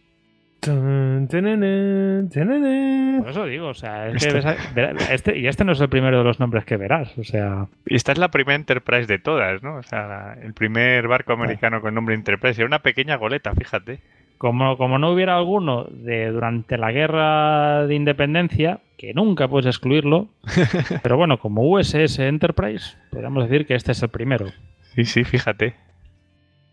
Por 3.19 3.31
eso 3.31 3.45
digo, 3.45 3.67
o 3.67 3.73
sea, 3.73 4.07
este, 4.07 5.37
y 5.37 5.47
este 5.47 5.65
no 5.65 5.73
es 5.73 5.81
el 5.81 5.89
primero 5.89 6.19
de 6.19 6.23
los 6.23 6.39
nombres 6.39 6.63
que 6.63 6.77
verás, 6.77 7.17
o 7.17 7.25
sea. 7.25 7.67
Y 7.85 7.95
esta 7.97 8.13
es 8.13 8.17
la 8.19 8.29
primera 8.29 8.55
Enterprise 8.55 9.05
de 9.05 9.19
todas, 9.19 9.61
¿no? 9.63 9.75
O 9.75 9.83
sea, 9.83 10.37
el 10.41 10.53
primer 10.53 11.09
barco 11.09 11.33
americano 11.33 11.81
con 11.81 11.93
nombre 11.93 12.15
Enterprise. 12.15 12.61
Era 12.61 12.67
una 12.67 12.79
pequeña 12.79 13.17
goleta, 13.17 13.53
fíjate. 13.53 13.99
Como, 14.39 14.77
como 14.77 14.97
no 14.97 15.11
hubiera 15.11 15.35
alguno 15.35 15.83
de 15.83 16.31
durante 16.31 16.77
la 16.77 16.91
guerra 16.91 17.85
de 17.85 17.93
independencia, 17.93 18.79
que 18.97 19.13
nunca 19.13 19.47
puedes 19.47 19.67
excluirlo, 19.67 20.29
pero 21.03 21.17
bueno, 21.17 21.39
como 21.39 21.69
USS 21.69 22.19
Enterprise, 22.19 22.97
podríamos 23.11 23.47
decir 23.47 23.67
que 23.67 23.75
este 23.75 23.91
es 23.91 24.01
el 24.01 24.09
primero. 24.09 24.47
Sí, 24.95 25.03
sí, 25.03 25.23
fíjate. 25.25 25.75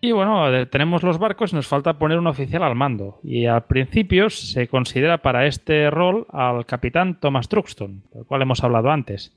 Y 0.00 0.12
bueno, 0.12 0.68
tenemos 0.68 1.02
los 1.02 1.18
barcos 1.18 1.52
y 1.52 1.56
nos 1.56 1.66
falta 1.66 1.98
poner 1.98 2.18
un 2.18 2.28
oficial 2.28 2.62
al 2.62 2.76
mando. 2.76 3.18
Y 3.24 3.46
al 3.46 3.64
principio 3.64 4.30
se 4.30 4.68
considera 4.68 5.18
para 5.18 5.46
este 5.46 5.90
rol 5.90 6.26
al 6.30 6.66
capitán 6.66 7.18
Thomas 7.18 7.48
Truxton, 7.48 8.04
del 8.14 8.24
cual 8.26 8.42
hemos 8.42 8.62
hablado 8.62 8.90
antes. 8.92 9.36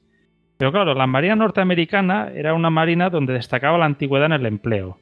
Pero 0.58 0.72
claro, 0.72 0.94
la 0.94 1.08
Marina 1.08 1.36
norteamericana 1.36 2.30
era 2.36 2.54
una 2.54 2.70
marina 2.70 3.10
donde 3.10 3.34
destacaba 3.34 3.80
la 3.80 3.86
antigüedad 3.86 4.28
en 4.28 4.34
el 4.34 4.46
empleo. 4.46 5.00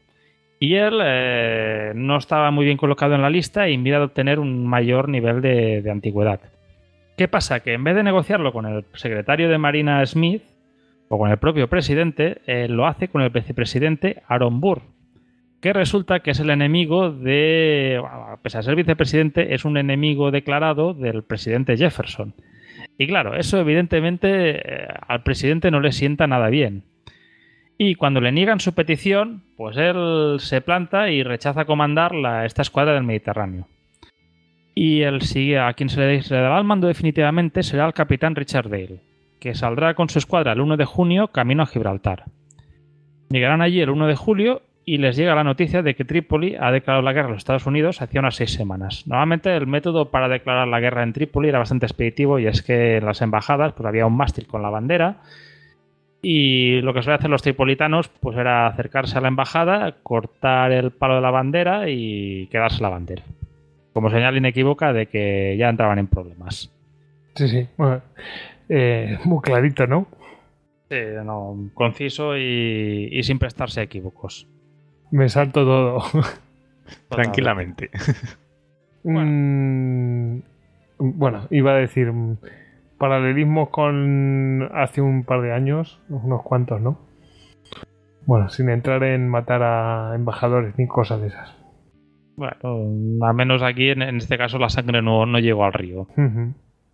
Y 0.59 0.75
él 0.75 0.99
eh, 1.03 1.91
no 1.95 2.17
estaba 2.17 2.49
muy 2.51 2.65
bien 2.65 2.77
colocado 2.77 3.15
en 3.15 3.21
la 3.21 3.29
lista 3.29 3.69
y 3.69 3.77
mira 3.77 3.99
de 3.99 4.05
obtener 4.05 4.39
un 4.39 4.65
mayor 4.65 5.09
nivel 5.09 5.41
de, 5.41 5.87
antigüedad. 5.89 6.39
¿Qué 7.15 7.27
pasa? 7.27 7.59
Que 7.59 7.73
en 7.73 7.83
vez 7.83 7.95
de 7.95 8.03
negociarlo 8.03 8.51
con 8.53 8.65
el 8.65 8.85
secretario 8.93 9.49
de 9.49 9.57
Marina 9.57 10.05
Smith 10.05 10.43
o 11.09 11.17
con 11.17 11.31
el 11.31 11.37
propio 11.37 11.67
presidente, 11.67 12.41
lo 12.67 12.87
hace 12.87 13.07
con 13.07 13.21
el 13.21 13.29
vicepresidente 13.29 14.21
Aaron 14.27 14.59
Burr, 14.59 14.81
que 15.61 15.73
resulta 15.73 16.19
que 16.19 16.31
es 16.31 16.39
el 16.39 16.49
enemigo 16.49 17.11
de, 17.11 18.01
a 18.03 18.37
pesar 18.41 18.61
de 18.61 18.65
ser 18.65 18.75
vicepresidente, 18.75 19.53
es 19.53 19.65
un 19.65 19.77
enemigo 19.77 20.31
declarado 20.31 20.93
del 20.93 21.23
presidente 21.23 21.77
Jefferson. 21.77 22.33
Y 22.97 23.07
claro, 23.07 23.35
eso 23.35 23.59
evidentemente 23.59 24.57
eh, 24.57 24.87
al 25.07 25.23
presidente 25.23 25.71
no 25.71 25.79
le 25.79 25.91
sienta 25.91 26.27
nada 26.27 26.49
bien. 26.49 26.83
Y 27.77 27.95
cuando 27.95 28.21
le 28.21 28.31
niegan 28.31 28.59
su 28.59 28.73
petición, 28.73 29.43
pues 29.55 29.77
él 29.77 30.37
se 30.39 30.61
planta 30.61 31.11
y 31.11 31.21
rechaza 31.23 31.65
comandar 31.65 32.15
la, 32.15 32.45
esta 32.45 32.63
escuadra 32.63 32.93
del 32.93 33.03
Mediterráneo. 33.03 33.67
Y 34.73 35.01
el, 35.01 35.19
a 35.59 35.73
quien 35.73 35.89
se 35.89 35.99
le, 35.99 36.21
se 36.23 36.33
le 36.35 36.41
dará 36.41 36.57
el 36.57 36.63
mando 36.63 36.87
definitivamente 36.87 37.63
será 37.63 37.85
el 37.85 37.93
capitán 37.93 38.35
Richard 38.35 38.69
Dale, 38.69 39.01
que 39.39 39.53
saldrá 39.53 39.93
con 39.93 40.09
su 40.09 40.19
escuadra 40.19 40.53
el 40.53 40.61
1 40.61 40.77
de 40.77 40.85
junio 40.85 41.27
camino 41.27 41.63
a 41.63 41.67
Gibraltar. 41.67 42.25
Llegarán 43.29 43.61
allí 43.61 43.81
el 43.81 43.89
1 43.89 44.07
de 44.07 44.15
julio 44.15 44.61
y 44.85 44.97
les 44.97 45.17
llega 45.17 45.35
la 45.35 45.43
noticia 45.43 45.81
de 45.81 45.95
que 45.95 46.05
Trípoli 46.05 46.55
ha 46.55 46.71
declarado 46.71 47.03
la 47.03 47.11
guerra 47.11 47.27
a 47.27 47.31
los 47.31 47.39
Estados 47.39 47.65
Unidos 47.65 48.01
hacía 48.01 48.21
unas 48.21 48.35
seis 48.35 48.53
semanas. 48.53 49.05
Normalmente 49.05 49.53
el 49.55 49.67
método 49.67 50.11
para 50.11 50.29
declarar 50.29 50.67
la 50.67 50.79
guerra 50.79 51.03
en 51.03 51.11
Trípoli 51.11 51.49
era 51.49 51.59
bastante 51.59 51.85
expeditivo 51.85 52.39
y 52.39 52.47
es 52.47 52.63
que 52.63 52.97
en 52.97 53.05
las 53.05 53.21
embajadas 53.21 53.73
pues, 53.73 53.85
había 53.85 54.05
un 54.05 54.15
mástil 54.15 54.47
con 54.47 54.61
la 54.61 54.69
bandera 54.69 55.17
y 56.21 56.81
lo 56.81 56.93
que 56.93 57.01
suelen 57.01 57.19
hacer 57.19 57.29
los 57.29 57.41
tripolitanos 57.41 58.09
pues 58.09 58.37
era 58.37 58.67
acercarse 58.67 59.17
a 59.17 59.21
la 59.21 59.27
embajada, 59.27 59.95
cortar 60.03 60.71
el 60.71 60.91
palo 60.91 61.15
de 61.15 61.21
la 61.21 61.31
bandera 61.31 61.89
y 61.89 62.47
quedarse 62.47 62.81
la 62.81 62.89
bandera. 62.89 63.23
Como 63.93 64.09
señal 64.09 64.37
inequívoca 64.37 64.93
de 64.93 65.07
que 65.07 65.55
ya 65.57 65.69
entraban 65.69 65.99
en 65.99 66.07
problemas. 66.07 66.71
Sí, 67.35 67.47
sí. 67.47 67.67
Eh, 68.69 69.17
muy 69.23 69.41
clarito, 69.41 69.87
¿no? 69.87 70.07
Sí, 70.89 70.97
no, 71.23 71.69
conciso 71.73 72.37
y, 72.37 73.09
y 73.11 73.23
sin 73.23 73.39
prestarse 73.39 73.81
a 73.81 73.83
equívocos. 73.83 74.47
Me 75.11 75.29
salto 75.29 75.63
todo. 75.63 76.03
Tranquilamente. 77.09 77.89
Mm, 79.03 80.39
bueno. 80.97 81.47
iba 81.49 81.71
a 81.71 81.77
decir 81.77 82.11
paralelismos 82.97 83.69
con 83.69 84.69
hace 84.73 85.01
un 85.01 85.23
par 85.23 85.41
de 85.41 85.53
años, 85.53 86.01
unos 86.09 86.43
cuantos, 86.43 86.81
¿no? 86.81 86.99
Bueno, 88.25 88.49
sin 88.49 88.69
entrar 88.69 89.03
en 89.03 89.29
matar 89.29 89.63
a 89.63 90.11
embajadores 90.15 90.77
ni 90.77 90.87
cosas 90.87 91.21
de 91.21 91.27
esas. 91.27 91.55
Bueno, 92.35 93.25
al 93.25 93.33
menos 93.33 93.63
aquí 93.63 93.89
en, 93.89 94.01
este 94.01 94.37
caso 94.37 94.59
la 94.59 94.69
sangre 94.69 95.01
no, 95.01 95.25
no 95.25 95.39
llegó 95.39 95.65
al 95.65 95.73
río. 95.73 96.07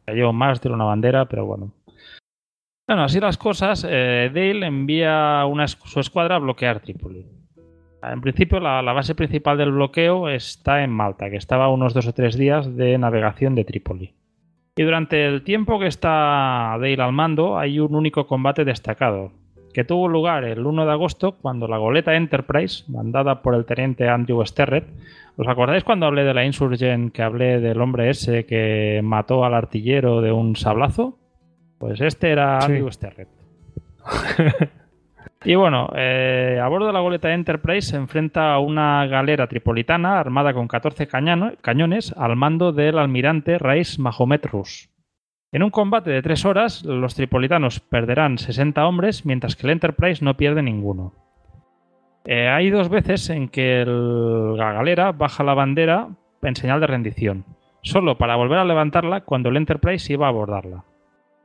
Cayó 0.05 0.31
más 0.31 0.61
de 0.61 0.69
una 0.69 0.85
bandera, 0.85 1.25
pero 1.25 1.45
bueno. 1.45 1.73
Bueno, 2.87 3.03
así 3.03 3.19
las 3.19 3.37
cosas, 3.37 3.85
eh, 3.89 4.29
Dale 4.33 4.65
envía 4.65 5.45
una, 5.45 5.67
su 5.67 5.99
escuadra 5.99 6.35
a 6.35 6.39
bloquear 6.39 6.81
Trípoli. 6.81 7.25
En 8.03 8.19
principio, 8.19 8.59
la, 8.59 8.81
base 8.81 9.15
principal 9.15 9.57
del 9.57 9.71
bloqueo 9.71 10.27
está 10.27 10.83
en 10.83 10.91
Malta, 10.91 11.29
que 11.29 11.37
estaba 11.37 11.65
a 11.65 11.69
unos 11.69 11.93
dos 11.93 12.07
o 12.07 12.13
tres 12.13 12.37
días 12.37 12.75
de 12.75 12.97
navegación 12.97 13.55
de 13.55 13.63
Trípoli. 13.63 14.13
Y 14.75 14.83
durante 14.83 15.27
el 15.27 15.43
tiempo 15.43 15.79
que 15.79 15.85
está 15.85 16.75
Dale 16.79 17.01
al 17.01 17.13
mando, 17.13 17.59
hay 17.59 17.79
un 17.79 17.93
único 17.93 18.25
combate 18.25 18.65
destacado, 18.65 19.31
que 19.71 19.83
tuvo 19.83 20.07
lugar 20.07 20.45
el 20.45 20.65
1 20.65 20.85
de 20.87 20.91
agosto 20.91 21.33
cuando 21.33 21.67
la 21.67 21.77
goleta 21.77 22.15
Enterprise, 22.15 22.83
mandada 22.91 23.43
por 23.43 23.53
el 23.53 23.65
teniente 23.65 24.09
Andrew 24.09 24.43
Sterret, 24.43 24.85
¿os 25.37 25.47
acordáis 25.47 25.83
cuando 25.83 26.07
hablé 26.07 26.23
de 26.23 26.33
la 26.33 26.43
Insurgent, 26.43 27.13
que 27.13 27.21
hablé 27.21 27.59
del 27.59 27.81
hombre 27.81 28.09
ese 28.09 28.47
que 28.47 29.01
mató 29.03 29.45
al 29.45 29.53
artillero 29.53 30.21
de 30.21 30.31
un 30.31 30.55
sablazo? 30.55 31.19
Pues 31.77 32.01
este 32.01 32.31
era 32.31 32.57
Andrew 32.57 32.91
Sterret. 32.91 33.29
Y 35.45 35.55
bueno, 35.55 35.89
eh, 35.95 36.59
a 36.61 36.67
bordo 36.69 36.87
de 36.87 36.93
la 36.93 37.01
goleta 37.01 37.33
Enterprise 37.33 37.89
se 37.89 37.97
enfrenta 37.97 38.53
a 38.53 38.59
una 38.59 39.05
galera 39.07 39.47
tripolitana 39.47 40.17
armada 40.19 40.53
con 40.53 40.69
14 40.69 41.07
cañones 41.07 42.13
al 42.17 42.37
mando 42.37 42.71
del 42.71 42.97
almirante 42.97 43.57
Rais 43.57 43.99
Mahomet 43.99 44.45
Rus. 44.45 44.89
En 45.51 45.61
un 45.61 45.69
combate 45.69 46.11
de 46.11 46.21
tres 46.21 46.45
horas, 46.45 46.83
los 46.85 47.13
tripolitanos 47.15 47.81
perderán 47.81 48.37
60 48.37 48.87
hombres, 48.87 49.25
mientras 49.25 49.55
que 49.55 49.67
el 49.67 49.73
Enterprise 49.73 50.23
no 50.23 50.35
pierde 50.37 50.63
ninguno. 50.63 51.13
Eh, 52.25 52.47
hay 52.47 52.69
dos 52.69 52.87
veces 52.87 53.29
en 53.29 53.49
que 53.49 53.83
la 53.85 54.71
galera 54.71 55.11
baja 55.11 55.43
la 55.43 55.53
bandera 55.53 56.07
en 56.41 56.55
señal 56.55 56.79
de 56.79 56.87
rendición, 56.87 57.45
solo 57.81 58.17
para 58.17 58.37
volver 58.37 58.59
a 58.59 58.65
levantarla 58.65 59.21
cuando 59.21 59.49
el 59.49 59.57
Enterprise 59.57 60.11
iba 60.11 60.25
a 60.25 60.29
abordarla. 60.29 60.85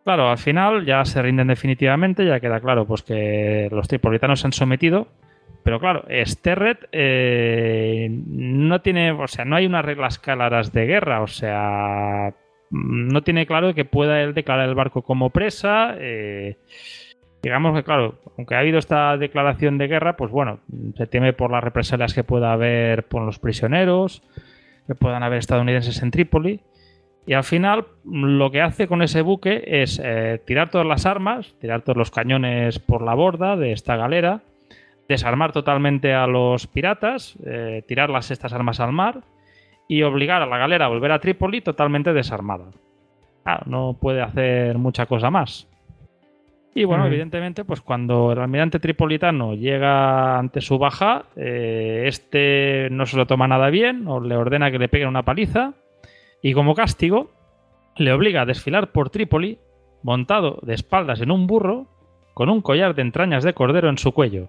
Claro, 0.09 0.31
al 0.31 0.39
final 0.39 0.87
ya 0.87 1.05
se 1.05 1.21
rinden 1.21 1.49
definitivamente, 1.49 2.25
ya 2.25 2.41
queda 2.41 2.61
claro 2.61 2.87
pues 2.87 3.03
que 3.03 3.69
los 3.71 3.87
tripolitanos 3.89 4.41
se 4.41 4.47
han 4.47 4.55
sometido. 4.55 5.09
Pero 5.63 5.79
claro, 5.79 6.07
Sterret 6.25 6.89
eh, 6.93 8.09
no 8.11 8.81
tiene, 8.81 9.13
o 9.13 9.29
sea, 9.29 9.45
no 9.45 9.55
hay 9.55 9.67
unas 9.67 9.85
reglas 9.85 10.19
claras 10.19 10.73
de 10.73 10.87
guerra, 10.87 11.21
o 11.21 11.27
sea, 11.27 12.33
no 12.71 13.23
tiene 13.23 13.45
claro 13.45 13.75
que 13.75 13.85
pueda 13.85 14.23
él 14.23 14.33
declarar 14.33 14.67
el 14.67 14.75
barco 14.75 15.03
como 15.03 15.29
presa. 15.29 15.95
Eh, 15.99 16.57
digamos 17.43 17.77
que, 17.77 17.85
claro, 17.85 18.19
aunque 18.39 18.55
ha 18.55 18.61
habido 18.61 18.79
esta 18.79 19.15
declaración 19.19 19.77
de 19.77 19.89
guerra, 19.89 20.17
pues 20.17 20.31
bueno, 20.31 20.61
se 20.97 21.07
teme 21.07 21.35
por 21.35 21.51
las 21.51 21.63
represalias 21.63 22.15
que 22.15 22.25
pueda 22.25 22.55
haber 22.55 23.03
por 23.09 23.27
los 23.27 23.39
prisioneros, 23.39 24.23
que 24.87 24.95
puedan 24.95 25.23
haber 25.23 25.41
estadounidenses 25.41 26.03
en 26.03 26.11
Trípoli. 26.11 26.63
Y 27.29 27.35
al 27.35 27.45
final 27.45 27.85
lo 28.05 28.51
que 28.51 28.62
hace 28.62 28.89
con 28.89 29.03
ese 29.03 29.20
buque 29.20 29.62
es 29.66 30.01
eh, 30.03 30.41
tirar 30.47 30.70
todas 30.70 30.87
las 30.87 31.05
armas, 31.05 31.55
tirar 31.61 31.83
todos 31.83 31.99
los 31.99 32.11
cañones 32.11 32.79
por 32.79 33.03
la 33.03 33.12
borda 33.12 33.55
de 33.55 33.72
esta 33.72 33.97
galera, 33.97 34.41
desarmar 35.11 35.53
totalmente 35.53 36.14
a 36.14 36.26
los 36.26 36.66
piratas, 36.66 37.37
eh, 37.45 37.83
tirar 37.87 38.09
las, 38.09 38.31
estas 38.31 38.55
armas 38.55 38.81
al 38.81 38.93
mar 38.93 39.24
y 39.89 40.05
obligar 40.05 40.41
a 40.41 40.47
la 40.47 40.57
galera 40.57 40.87
a 40.87 40.89
volver 40.89 41.12
a 41.12 41.18
Trípoli 41.18 41.61
totalmente 41.61 42.14
desarmada. 42.14 42.64
no 43.66 43.95
puede 44.01 44.22
hacer 44.22 44.79
mucha 44.79 45.05
cosa 45.05 45.31
más. 45.31 45.68
Y 46.74 46.85
bueno, 46.85 47.05
evidentemente, 47.05 47.62
pues 47.62 47.83
cuando 47.83 48.33
el 48.33 48.39
almirante 48.39 48.79
tripolitano 48.79 49.53
llega 49.53 50.39
ante 50.39 50.62
su 50.62 50.79
baja, 50.79 51.26
eh, 51.37 52.05
este 52.07 52.89
no 52.91 53.05
se 53.05 53.18
lo 53.18 53.26
toma 53.26 53.49
nada 53.49 53.68
bien, 53.68 54.09
o 54.09 54.18
le 54.18 54.35
ordena 54.35 54.70
que 54.70 54.79
le 54.79 54.89
peguen 54.89 55.09
una 55.09 55.24
paliza 55.24 55.74
y 56.43 56.53
como 56.55 56.74
castigo 56.74 57.30
le 57.97 58.12
obliga 58.12 58.43
a 58.43 58.47
desfilar 58.47 58.93
por 58.93 59.11
Trípoli 59.11 59.59
montado 60.03 60.59
de 60.62 60.74
espaldas 60.74 61.20
en 61.20 61.30
un 61.30 61.47
burro 61.47 61.86
con 62.34 62.49
un 62.49 62.62
collar 62.62 62.95
de 62.95 63.03
entrañas 63.03 63.43
de 63.43 63.55
cordero 63.55 63.89
en 63.89 63.99
su 63.99 64.12
cuello. 64.12 64.49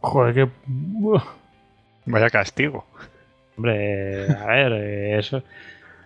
Joder, 0.00 0.34
qué... 0.34 0.48
Vaya 2.06 2.30
castigo. 2.30 2.86
Hombre, 3.56 4.30
a 4.32 4.46
ver, 4.46 4.72
eso... 5.18 5.42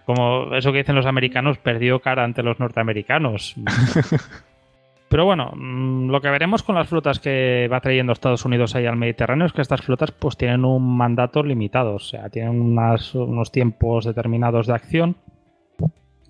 Como 0.06 0.54
eso 0.56 0.72
que 0.72 0.78
dicen 0.78 0.96
los 0.96 1.06
americanos, 1.06 1.58
perdió 1.58 2.00
cara 2.00 2.24
ante 2.24 2.42
los 2.42 2.58
norteamericanos. 2.58 3.54
Pero 5.12 5.26
bueno, 5.26 5.52
mm, 5.54 6.08
lo 6.08 6.22
que 6.22 6.30
veremos 6.30 6.62
con 6.62 6.74
las 6.74 6.88
flotas 6.88 7.20
que 7.20 7.68
va 7.70 7.82
trayendo 7.82 8.14
Estados 8.14 8.46
Unidos 8.46 8.74
ahí 8.74 8.86
al 8.86 8.96
Mediterráneo 8.96 9.46
es 9.46 9.52
que 9.52 9.60
estas 9.60 9.82
flotas 9.82 10.10
pues 10.10 10.38
tienen 10.38 10.64
un 10.64 10.96
mandato 10.96 11.42
limitado, 11.42 11.96
o 11.96 11.98
sea, 11.98 12.30
tienen 12.30 12.58
unos 12.58 13.52
tiempos 13.52 14.06
determinados 14.06 14.68
de 14.68 14.72
acción 14.72 15.16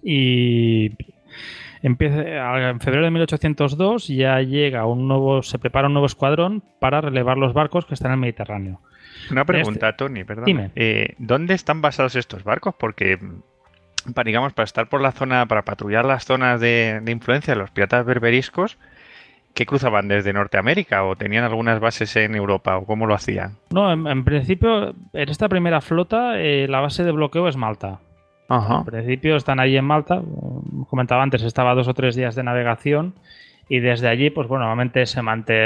y 0.02 0.90
empieza, 1.80 2.70
en 2.70 2.80
febrero 2.80 3.04
de 3.04 3.12
1802 3.12 4.08
ya 4.08 4.40
llega 4.40 4.84
un 4.84 5.06
nuevo, 5.06 5.44
se 5.44 5.60
prepara 5.60 5.86
un 5.86 5.92
nuevo 5.92 6.06
escuadrón 6.06 6.64
para 6.80 7.00
relevar 7.00 7.38
los 7.38 7.52
barcos 7.52 7.86
que 7.86 7.94
están 7.94 8.10
en 8.10 8.14
el 8.14 8.20
Mediterráneo. 8.20 8.80
Una 9.30 9.44
pregunta, 9.44 9.94
Tony, 9.96 10.24
perdón. 10.24 10.72
Eh, 10.74 11.14
¿Dónde 11.18 11.54
están 11.54 11.82
basados 11.82 12.16
estos 12.16 12.42
barcos? 12.42 12.74
Porque 12.76 13.16
para, 14.14 14.26
digamos, 14.26 14.52
para 14.52 14.64
estar 14.64 14.88
por 14.88 15.00
la 15.00 15.12
zona, 15.12 15.46
para 15.46 15.62
patrullar 15.62 16.04
las 16.04 16.24
zonas 16.24 16.60
de, 16.60 17.02
influencia 17.06 17.54
de 17.54 17.60
los 17.60 17.70
piratas 17.70 18.04
berberiscos, 18.04 18.78
¿qué 19.54 19.66
cruzaban 19.66 20.08
desde 20.08 20.32
Norteamérica 20.32 21.04
o 21.04 21.16
tenían 21.16 21.44
algunas 21.44 21.80
bases 21.80 22.14
en 22.16 22.34
Europa 22.34 22.76
o 22.76 22.86
cómo 22.86 23.06
lo 23.06 23.14
hacían? 23.14 23.56
No, 23.70 23.92
en, 23.92 24.24
principio, 24.24 24.94
en 25.12 25.28
esta 25.28 25.48
primera 25.48 25.80
flota, 25.80 26.40
eh, 26.40 26.66
la 26.68 26.80
base 26.80 27.04
de 27.04 27.12
bloqueo 27.12 27.48
es 27.48 27.56
Malta. 27.56 28.00
En 28.48 28.84
principio 28.84 29.36
están 29.36 29.60
ahí 29.60 29.78
en 29.78 29.84
Malta. 29.84 30.20
comentaba 30.90 31.22
antes, 31.22 31.42
estaba 31.42 31.74
dos 31.74 31.88
o 31.88 31.94
tres 31.94 32.14
días 32.14 32.34
de 32.34 32.42
navegación 32.42 33.14
y 33.66 33.80
desde 33.80 34.08
allí, 34.08 34.28
pues 34.28 34.46
bueno, 34.46 34.64
normalmente 34.64 35.06
se, 35.06 35.22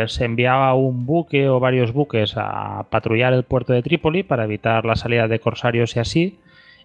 se 0.06 0.24
enviaba 0.24 0.72
un 0.74 1.04
buque 1.04 1.48
o 1.48 1.58
varios 1.58 1.92
buques 1.92 2.34
a 2.36 2.86
patrullar 2.88 3.32
el 3.32 3.42
puerto 3.42 3.72
de 3.72 3.82
Trípoli 3.82 4.22
para 4.22 4.44
evitar 4.44 4.84
la 4.84 4.94
salida 4.94 5.26
de 5.26 5.40
corsarios 5.40 5.96
y 5.96 5.98
así 5.98 6.38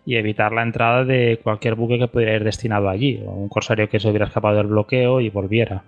y 0.06 0.16
evitar 0.16 0.52
la 0.52 0.64
entrada 0.64 1.06
de 1.06 1.39
cualquier 1.43 1.76
buque 1.76 1.99
que 1.99 2.08
pudiera 2.08 2.36
ir 2.36 2.43
destinado 2.43 2.89
allí, 2.89 3.22
o 3.26 3.32
un 3.32 3.49
corsario 3.49 3.89
que 3.89 3.99
se 3.99 4.10
hubiera 4.10 4.26
escapado 4.26 4.58
del 4.58 4.68
bloqueo 4.68 5.22
y 5.22 5.30
volviera. 5.30 5.84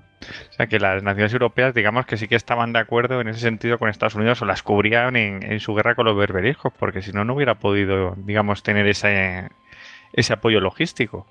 O 0.50 0.54
sea 0.54 0.68
que 0.68 0.80
las 0.80 1.04
naciones 1.04 1.34
europeas, 1.34 1.74
digamos 1.74 2.06
que 2.06 2.18
sí 2.18 2.28
que 2.28 2.36
estaban 2.36 2.74
de 2.74 2.80
acuerdo 2.80 3.20
en 3.22 3.28
ese 3.28 3.40
sentido 3.40 3.78
con 3.78 3.90
Estados 3.90 4.16
Unidos 4.16 4.42
o 4.42 4.46
las 4.46 4.64
cubrían 4.64 5.16
en, 5.16 5.60
su 5.60 5.74
guerra 5.74 5.96
con 5.96 6.06
los 6.06 6.16
berberiscos, 6.16 6.74
porque 6.78 7.02
si 7.02 7.12
no, 7.12 7.26
no 7.26 7.34
hubiera 7.34 7.56
podido, 7.56 8.16
digamos, 8.18 8.64
tener 8.64 8.88
ese, 8.88 9.50
ese 10.14 10.34
apoyo 10.34 10.60
logístico. 10.60 11.28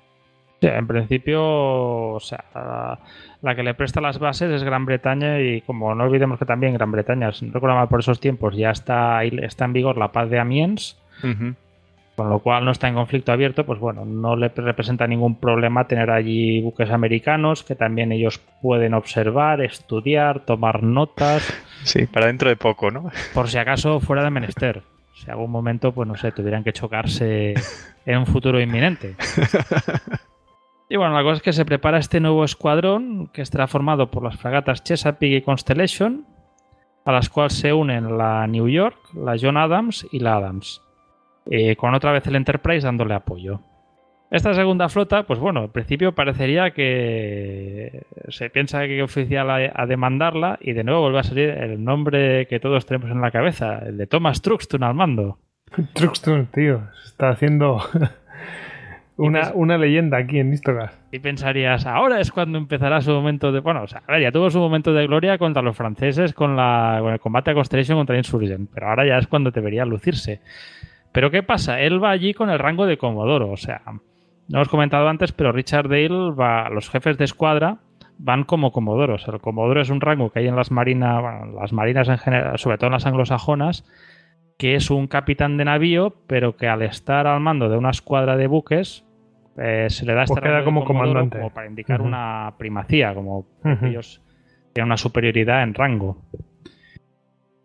Sí, 0.61 0.67
en 0.67 0.87
principio, 0.87 1.43
o 1.43 2.19
sea, 2.19 2.99
la, 3.41 3.55
que 3.55 3.63
le 3.63 3.73
presta 3.73 3.99
las 3.99 4.19
bases 4.19 4.51
es 4.51 4.63
Gran 4.63 4.85
Bretaña 4.85 5.39
y 5.41 5.61
como 5.61 5.93
no 5.95 6.03
olvidemos 6.05 6.39
que 6.39 6.45
también 6.45 6.73
Gran 6.73 6.91
Bretaña, 6.91 7.31
si 7.33 7.45
no 7.45 7.53
recuerdo 7.53 7.75
mal 7.75 7.89
por 7.89 7.99
esos 7.99 8.19
tiempos, 8.19 8.55
ya 8.55 8.71
está, 8.71 9.23
está 9.23 9.65
en 9.65 9.73
vigor 9.73 9.97
la 9.97 10.11
paz 10.11 10.29
de 10.29 10.39
Amiens, 10.39 11.01
con 12.15 12.29
lo 12.29 12.39
cual 12.39 12.65
no 12.65 12.71
está 12.71 12.87
en 12.87 12.95
conflicto 12.95 13.31
abierto, 13.31 13.65
pues 13.65 13.79
bueno, 13.79 14.05
no 14.05 14.35
le 14.35 14.49
representa 14.49 15.07
ningún 15.07 15.39
problema 15.39 15.87
tener 15.87 16.11
allí 16.11 16.61
buques 16.61 16.91
americanos 16.91 17.63
que 17.63 17.75
también 17.75 18.11
ellos 18.11 18.39
pueden 18.61 18.93
observar, 18.93 19.61
estudiar, 19.61 20.41
tomar 20.45 20.83
notas. 20.83 21.51
Sí, 21.83 22.05
para 22.05 22.27
dentro 22.27 22.49
de 22.49 22.55
poco, 22.55 22.91
¿no? 22.91 23.11
Por 23.33 23.49
si 23.49 23.57
acaso 23.57 23.99
fuera 23.99 24.23
de 24.23 24.29
menester. 24.29 24.83
Si 25.15 25.29
algún 25.29 25.51
momento, 25.51 25.91
pues 25.91 26.07
no 26.07 26.15
sé, 26.15 26.31
tuvieran 26.31 26.63
que 26.63 26.73
chocarse 26.73 27.53
en 28.05 28.17
un 28.17 28.25
futuro 28.25 28.61
inminente. 28.61 29.15
Y 30.93 30.95
bueno, 30.95 31.15
la 31.15 31.23
cosa 31.23 31.37
es 31.37 31.41
que 31.41 31.53
se 31.53 31.65
prepara 31.65 31.97
este 31.97 32.19
nuevo 32.19 32.43
escuadrón 32.45 33.27
que 33.33 33.41
estará 33.41 33.65
formado 33.65 34.11
por 34.11 34.21
las 34.21 34.37
fragatas 34.37 34.83
Chesapeake 34.83 35.37
y 35.37 35.41
Constellation, 35.41 36.27
a 37.03 37.11
las 37.11 37.29
cuales 37.29 37.53
se 37.53 37.73
unen 37.73 38.15
la 38.15 38.45
New 38.45 38.67
York, 38.67 38.97
la 39.15 39.35
John 39.41 39.57
Adams 39.57 40.05
y 40.11 40.19
la 40.19 40.35
Adams. 40.35 40.82
Eh, 41.49 41.75
con 41.75 41.93
otra 41.93 42.11
vez 42.11 42.25
el 42.27 42.35
Enterprise 42.35 42.85
dándole 42.85 43.13
apoyo. 43.13 43.59
Esta 44.33 44.55
segunda 44.55 44.89
flota, 44.89 45.27
pues 45.27 45.37
bueno, 45.37 45.59
al 45.59 45.69
principio 45.69 46.15
parecería 46.15 46.71
que 46.71 48.03
se 48.29 48.49
piensa 48.49 48.87
que 48.87 49.03
oficial 49.03 49.47
a, 49.51 49.85
demandarla 49.85 50.57
y 50.59 50.73
de 50.73 50.83
nuevo 50.83 51.01
vuelve 51.01 51.19
a 51.19 51.23
salir 51.23 51.49
el 51.49 51.83
nombre 51.83 52.47
que 52.47 52.59
todos 52.59 52.87
tenemos 52.87 53.11
en 53.11 53.21
la 53.21 53.29
cabeza, 53.29 53.77
el 53.85 53.95
de 53.95 54.07
Thomas 54.07 54.41
Truxton 54.41 54.81
al 54.81 54.95
mando. 54.95 55.37
Truxton, 55.93 56.47
tío, 56.47 56.81
se 57.03 57.09
está 57.09 57.29
haciendo 57.29 57.79
una, 59.17 59.51
una, 59.53 59.77
leyenda 59.77 60.17
aquí 60.17 60.39
en 60.39 60.51
Histogas. 60.51 60.99
Y 61.11 61.19
pensarías, 61.19 61.85
ahora 61.85 62.19
es 62.19 62.31
cuando 62.31 62.57
empezará 62.57 63.01
su 63.01 63.11
momento 63.11 63.51
de. 63.51 63.59
Bueno, 63.59 63.83
o 63.83 63.87
sea, 63.87 64.01
a 64.07 64.13
ver, 64.13 64.23
ya 64.23 64.31
tuvo 64.31 64.49
su 64.49 64.57
momento 64.57 64.93
de 64.93 65.05
gloria 65.05 65.37
contra 65.37 65.61
los 65.61 65.77
franceses 65.77 66.33
con, 66.33 66.55
la, 66.55 66.97
con 67.01 67.13
el 67.13 67.19
combate 67.19 67.51
a 67.51 67.53
Constellation 67.53 67.99
contra 67.99 68.17
Insurgent, 68.17 68.71
pero 68.73 68.89
ahora 68.89 69.05
ya 69.05 69.19
es 69.19 69.27
cuando 69.27 69.51
debería 69.51 69.85
lucirse. 69.85 70.41
Pero 71.13 71.31
¿qué 71.31 71.43
pasa? 71.43 71.79
Él 71.79 72.03
va 72.03 72.09
allí 72.09 72.33
con 72.33 72.49
el 72.49 72.59
rango 72.59 72.85
de 72.85 72.97
Comodoro, 72.97 73.51
o 73.51 73.57
sea, 73.57 73.81
no 73.85 74.57
hemos 74.57 74.67
comentado 74.67 75.07
antes, 75.07 75.31
pero 75.31 75.51
Richard 75.51 75.87
Dale 75.87 76.31
va, 76.31 76.69
los 76.69 76.89
jefes 76.89 77.17
de 77.17 77.23
escuadra 77.23 77.77
van 78.17 78.43
como 78.43 78.71
Comodoros. 78.71 79.27
El 79.27 79.39
Comodoro 79.39 79.81
es 79.81 79.89
un 79.89 80.01
rango 80.01 80.31
que 80.31 80.39
hay 80.39 80.47
en 80.47 80.55
las 80.55 80.71
marinas, 80.71 81.21
bueno, 81.21 81.59
las 81.59 81.71
marinas 81.71 82.09
en 82.09 82.17
general, 82.17 82.57
sobre 82.59 82.77
todo 82.77 82.87
en 82.87 82.93
las 82.93 83.05
anglosajonas, 83.05 83.85
que 84.57 84.75
es 84.75 84.91
un 84.91 85.07
capitán 85.07 85.57
de 85.57 85.65
navío, 85.65 86.15
pero 86.27 86.57
que 86.57 86.67
al 86.67 86.81
estar 86.81 87.27
al 87.27 87.39
mando 87.39 87.69
de 87.69 87.77
una 87.77 87.89
escuadra 87.91 88.35
de 88.35 88.47
buques, 88.47 89.05
eh, 89.57 89.87
se 89.89 90.05
le 90.05 90.13
da 90.13 90.23
este 90.23 90.39
Pues 90.39 90.51
rango 90.51 90.65
como 90.65 90.83
comandante. 90.83 91.37
como 91.37 91.49
para 91.51 91.67
indicar 91.67 92.01
una 92.01 92.53
primacía, 92.57 93.13
como 93.13 93.45
ellos 93.83 94.21
tienen 94.73 94.87
una 94.87 94.97
superioridad 94.97 95.63
en 95.63 95.73
rango. 95.73 96.17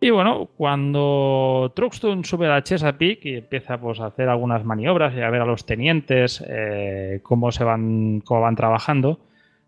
Y 0.00 0.10
bueno, 0.10 0.48
cuando 0.56 1.72
Truxtun 1.74 2.24
sube 2.24 2.46
a 2.46 2.50
la 2.50 2.62
Chesapeake 2.62 3.26
y 3.26 3.36
empieza 3.38 3.78
pues, 3.80 3.98
a 4.00 4.06
hacer 4.06 4.28
algunas 4.28 4.64
maniobras 4.64 5.12
y 5.14 5.20
a 5.20 5.30
ver 5.30 5.40
a 5.42 5.44
los 5.46 5.66
tenientes 5.66 6.44
eh, 6.48 7.20
cómo 7.24 7.50
se 7.50 7.64
van, 7.64 8.20
cómo 8.24 8.42
van 8.42 8.54
trabajando, 8.54 9.18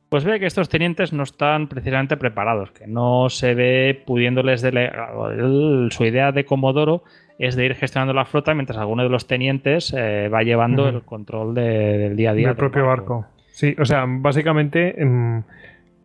pues 0.08 0.24
ve 0.24 0.38
que 0.38 0.46
estos 0.46 0.68
tenientes 0.68 1.12
no 1.12 1.24
están 1.24 1.66
precisamente 1.68 2.16
preparados, 2.16 2.70
que 2.72 2.86
no 2.86 3.28
se 3.28 3.54
ve 3.54 4.02
pudiéndoles 4.06 4.62
delegar. 4.62 5.10
Su 5.90 6.04
idea 6.04 6.30
de 6.32 6.44
Comodoro 6.44 7.02
es 7.38 7.56
de 7.56 7.66
ir 7.66 7.74
gestionando 7.74 8.12
la 8.12 8.24
flota 8.24 8.54
mientras 8.54 8.78
alguno 8.78 9.02
de 9.02 9.08
los 9.08 9.26
tenientes 9.26 9.92
eh, 9.96 10.28
va 10.32 10.42
llevando 10.42 10.88
el 10.88 11.02
control 11.02 11.54
de- 11.54 11.98
del 11.98 12.16
día 12.16 12.30
a 12.30 12.34
día. 12.34 12.48
del 12.48 12.56
propio 12.56 12.86
barco. 12.86 13.26
Sí, 13.52 13.74
o 13.78 13.84
sea, 13.84 14.04
básicamente 14.06 14.94
mm, 15.04 15.38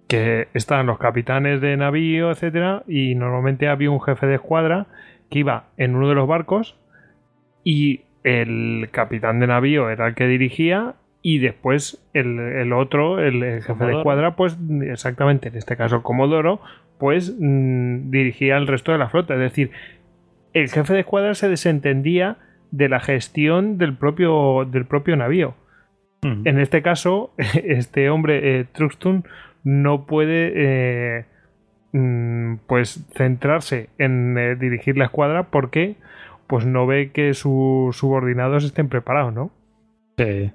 que 0.08 0.48
están 0.54 0.86
los 0.86 1.00
capitanes 1.00 1.62
de 1.62 1.78
navío, 1.78 2.32
etcétera, 2.32 2.84
y 2.88 3.16
normalmente 3.16 3.68
había 3.68 3.92
un 3.92 4.02
jefe 4.02 4.28
de 4.28 4.36
escuadra 4.36 4.88
que 5.30 5.40
iba 5.40 5.66
en 5.78 5.96
uno 5.96 6.08
de 6.10 6.16
los 6.16 6.28
barcos 6.28 6.78
y 7.64 8.02
el 8.24 8.90
capitán 8.92 9.40
de 9.40 9.48
navío 9.48 9.90
era 9.90 10.08
el 10.08 10.16
que 10.16 10.28
dirigía 10.28 10.96
y 11.22 11.40
después 11.40 12.06
el, 12.14 12.40
el 12.40 12.74
otro, 12.74 13.20
el, 13.20 13.42
el 13.42 13.64
jefe 13.64 13.86
de 13.86 13.98
escuadra, 13.98 14.36
pues 14.36 14.58
exactamente, 14.84 15.50
en 15.50 15.56
este 15.56 15.76
caso 15.76 16.04
Comodoro, 16.04 16.62
pues 17.00 17.36
mm, 17.40 18.12
dirigía 18.12 18.58
el 18.58 18.68
resto 18.68 18.92
de 18.92 19.00
la 19.00 19.10
flota. 19.10 19.34
Es 19.34 19.40
decir, 19.40 19.72
el 20.54 20.70
jefe 20.70 20.94
de 20.94 21.00
escuadra 21.00 21.34
se 21.34 21.50
desentendía 21.50 22.38
de 22.72 22.90
la 22.90 23.00
gestión 23.00 23.78
del 23.78 23.96
propio, 23.96 24.66
del 24.66 24.86
propio 24.86 25.16
navío. 25.16 25.56
En 26.44 26.60
este 26.60 26.82
caso, 26.82 27.36
este 27.38 28.10
hombre, 28.10 28.60
eh, 28.60 28.66
Truxtun, 28.72 29.26
no 29.66 30.06
puede 30.06 30.54
eh, 30.56 31.26
mm, 31.92 32.60
pues 32.68 33.06
centrarse 33.16 33.90
en 33.98 34.38
eh, 34.38 34.56
dirigir 34.56 34.96
la 34.96 35.06
escuadra 35.06 35.50
porque 35.50 35.96
pues 36.48 36.66
no 36.66 36.86
ve 36.86 37.12
que 37.12 37.34
sus 37.34 37.98
subordinados 37.98 38.64
estén 38.64 38.88
preparados, 38.88 39.34
¿no? 39.34 39.52
Sí. 40.18 40.52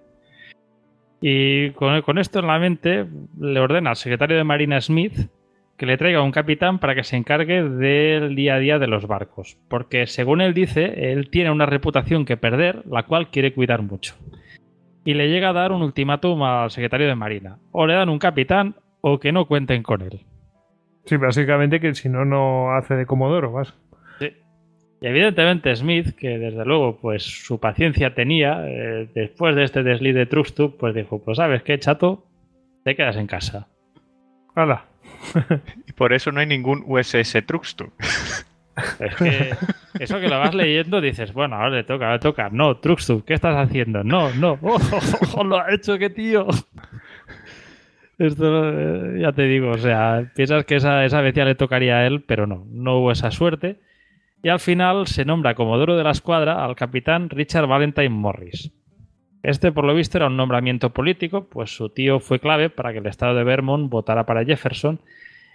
Y 1.21 1.73
con, 1.73 2.01
con 2.03 2.19
esto 2.19 2.39
en 2.39 2.47
la 2.47 2.59
mente, 2.59 3.07
le 3.39 3.61
ordena 3.61 3.91
al 3.91 3.97
secretario 3.97 4.39
de 4.39 4.45
Marina 4.45 4.81
Smith 4.81 5.29
que 5.77 5.87
le 5.87 5.97
traiga 5.97 6.23
un 6.23 6.31
capitán 6.31 6.79
para 6.79 6.95
que 6.95 7.05
se 7.05 7.17
encargue 7.17 7.63
del 7.63 8.37
día 8.37 8.55
a 8.55 8.59
día 8.59 8.79
de 8.79 8.87
los 8.87 9.07
barcos. 9.07 9.57
Porque 9.69 10.07
según 10.07 10.43
él 10.43 10.55
dice, 10.55 11.11
él 11.11 11.31
tiene 11.31 11.51
una 11.51 11.65
reputación 11.65 12.27
que 12.27 12.37
perder, 12.37 12.85
la 12.87 13.05
cual 13.05 13.31
quiere 13.31 13.55
cuidar 13.55 13.83
mucho. 13.83 14.15
Y 15.07 15.15
le 15.15 15.31
llega 15.31 15.49
a 15.49 15.53
dar 15.55 15.73
un 15.73 15.81
ultimátum 15.81 16.43
al 16.43 16.71
secretario 16.71 17.09
de 17.09 17.15
Marina. 17.15 17.59
O 17.73 17.87
le 17.87 17.95
dan 17.95 18.11
un 18.11 18.19
capitán 18.19 18.77
o 19.01 19.19
que 19.19 19.33
no 19.33 19.47
cuenten 19.47 19.83
con 19.83 20.03
él. 20.03 20.21
Sí, 21.05 21.17
básicamente 21.17 21.81
que 21.81 21.95
si 21.95 22.09
no, 22.09 22.25
no 22.25 22.73
hace 22.73 22.95
de 22.95 23.07
Comodoro, 23.07 23.53
vas. 23.53 23.75
Y 25.03 25.07
evidentemente 25.07 25.75
Smith, 25.75 26.15
que 26.15 26.39
desde 26.39 26.65
luego 26.67 26.99
pues 27.01 27.23
su 27.23 27.59
paciencia 27.59 28.15
tenía, 28.15 28.63
eh, 28.67 29.09
después 29.15 29.57
de 29.57 29.65
este 29.65 29.83
desliz 29.83 30.15
de 30.15 30.27
Truxtun, 30.27 30.77
pues 30.77 30.95
dijo, 30.95 31.23
pues 31.25 31.39
sabes 31.39 31.63
qué, 31.63 31.79
chato, 31.79 32.27
te 32.85 32.95
quedas 32.95 33.17
en 33.17 33.27
casa. 33.27 33.69
¡Hala! 34.55 34.85
Y 35.87 35.93
por 35.93 36.13
eso 36.13 36.33
no 36.33 36.41
hay 36.41 36.47
ningún 36.47 36.85
USS 36.87 37.45
Truxtun. 37.47 37.93
Es 38.99 39.15
que 39.17 39.55
eso 39.99 40.21
que 40.21 40.29
lo 40.29 40.39
vas 40.39 40.55
leyendo 40.55 41.03
dices, 41.03 41.35
bueno, 41.35 41.57
ahora 41.57 41.71
le 41.71 41.85
toca, 41.85 42.07
ahora 42.07 42.15
le 42.15 42.21
toca. 42.21 42.49
No, 42.51 42.79
Truxtun, 42.79 43.23
¿qué 43.23 43.35
estás 43.35 43.57
haciendo? 43.57 44.05
No, 44.05 44.33
no. 44.35 44.59
Oh, 45.35 45.45
lo 45.45 45.61
ha 45.61 45.73
hecho, 45.75 45.99
qué 45.99 46.09
tío. 46.09 46.47
Esto 48.21 48.69
eh, 48.69 49.19
ya 49.19 49.33
te 49.33 49.45
digo, 49.45 49.71
o 49.71 49.79
sea, 49.79 50.31
piensas 50.37 50.67
que 50.67 50.77
esa, 50.77 51.07
esa 51.07 51.23
le 51.23 51.55
tocaría 51.55 51.97
a 51.97 52.07
él, 52.07 52.23
pero 52.23 52.47
no, 52.47 52.67
no 52.71 52.99
hubo 52.99 53.13
esa 53.13 53.31
suerte. 53.31 53.81
Y 54.43 54.51
al 54.51 54.61
final 54.61 55.07
se 55.07 55.25
nombra 55.25 55.55
comodoro 55.55 55.97
de 55.97 56.05
la 56.05 56.11
escuadra 56.11 56.63
al 56.63 56.77
capitán 56.77 57.31
Richard 57.31 57.67
Valentine 57.67 58.11
Morris. 58.11 58.73
Este, 59.43 59.73
por 59.73 59.87
lo 59.87 59.95
visto, 59.95 60.19
era 60.19 60.27
un 60.27 60.37
nombramiento 60.37 60.91
político, 60.91 61.49
pues 61.49 61.75
su 61.75 61.89
tío 61.89 62.21
fue 62.21 62.41
clave 62.41 62.69
para 62.69 62.93
que 62.93 62.99
el 62.99 63.07
estado 63.07 63.35
de 63.35 63.43
Vermont 63.43 63.91
votara 63.91 64.27
para 64.27 64.45
Jefferson 64.45 65.01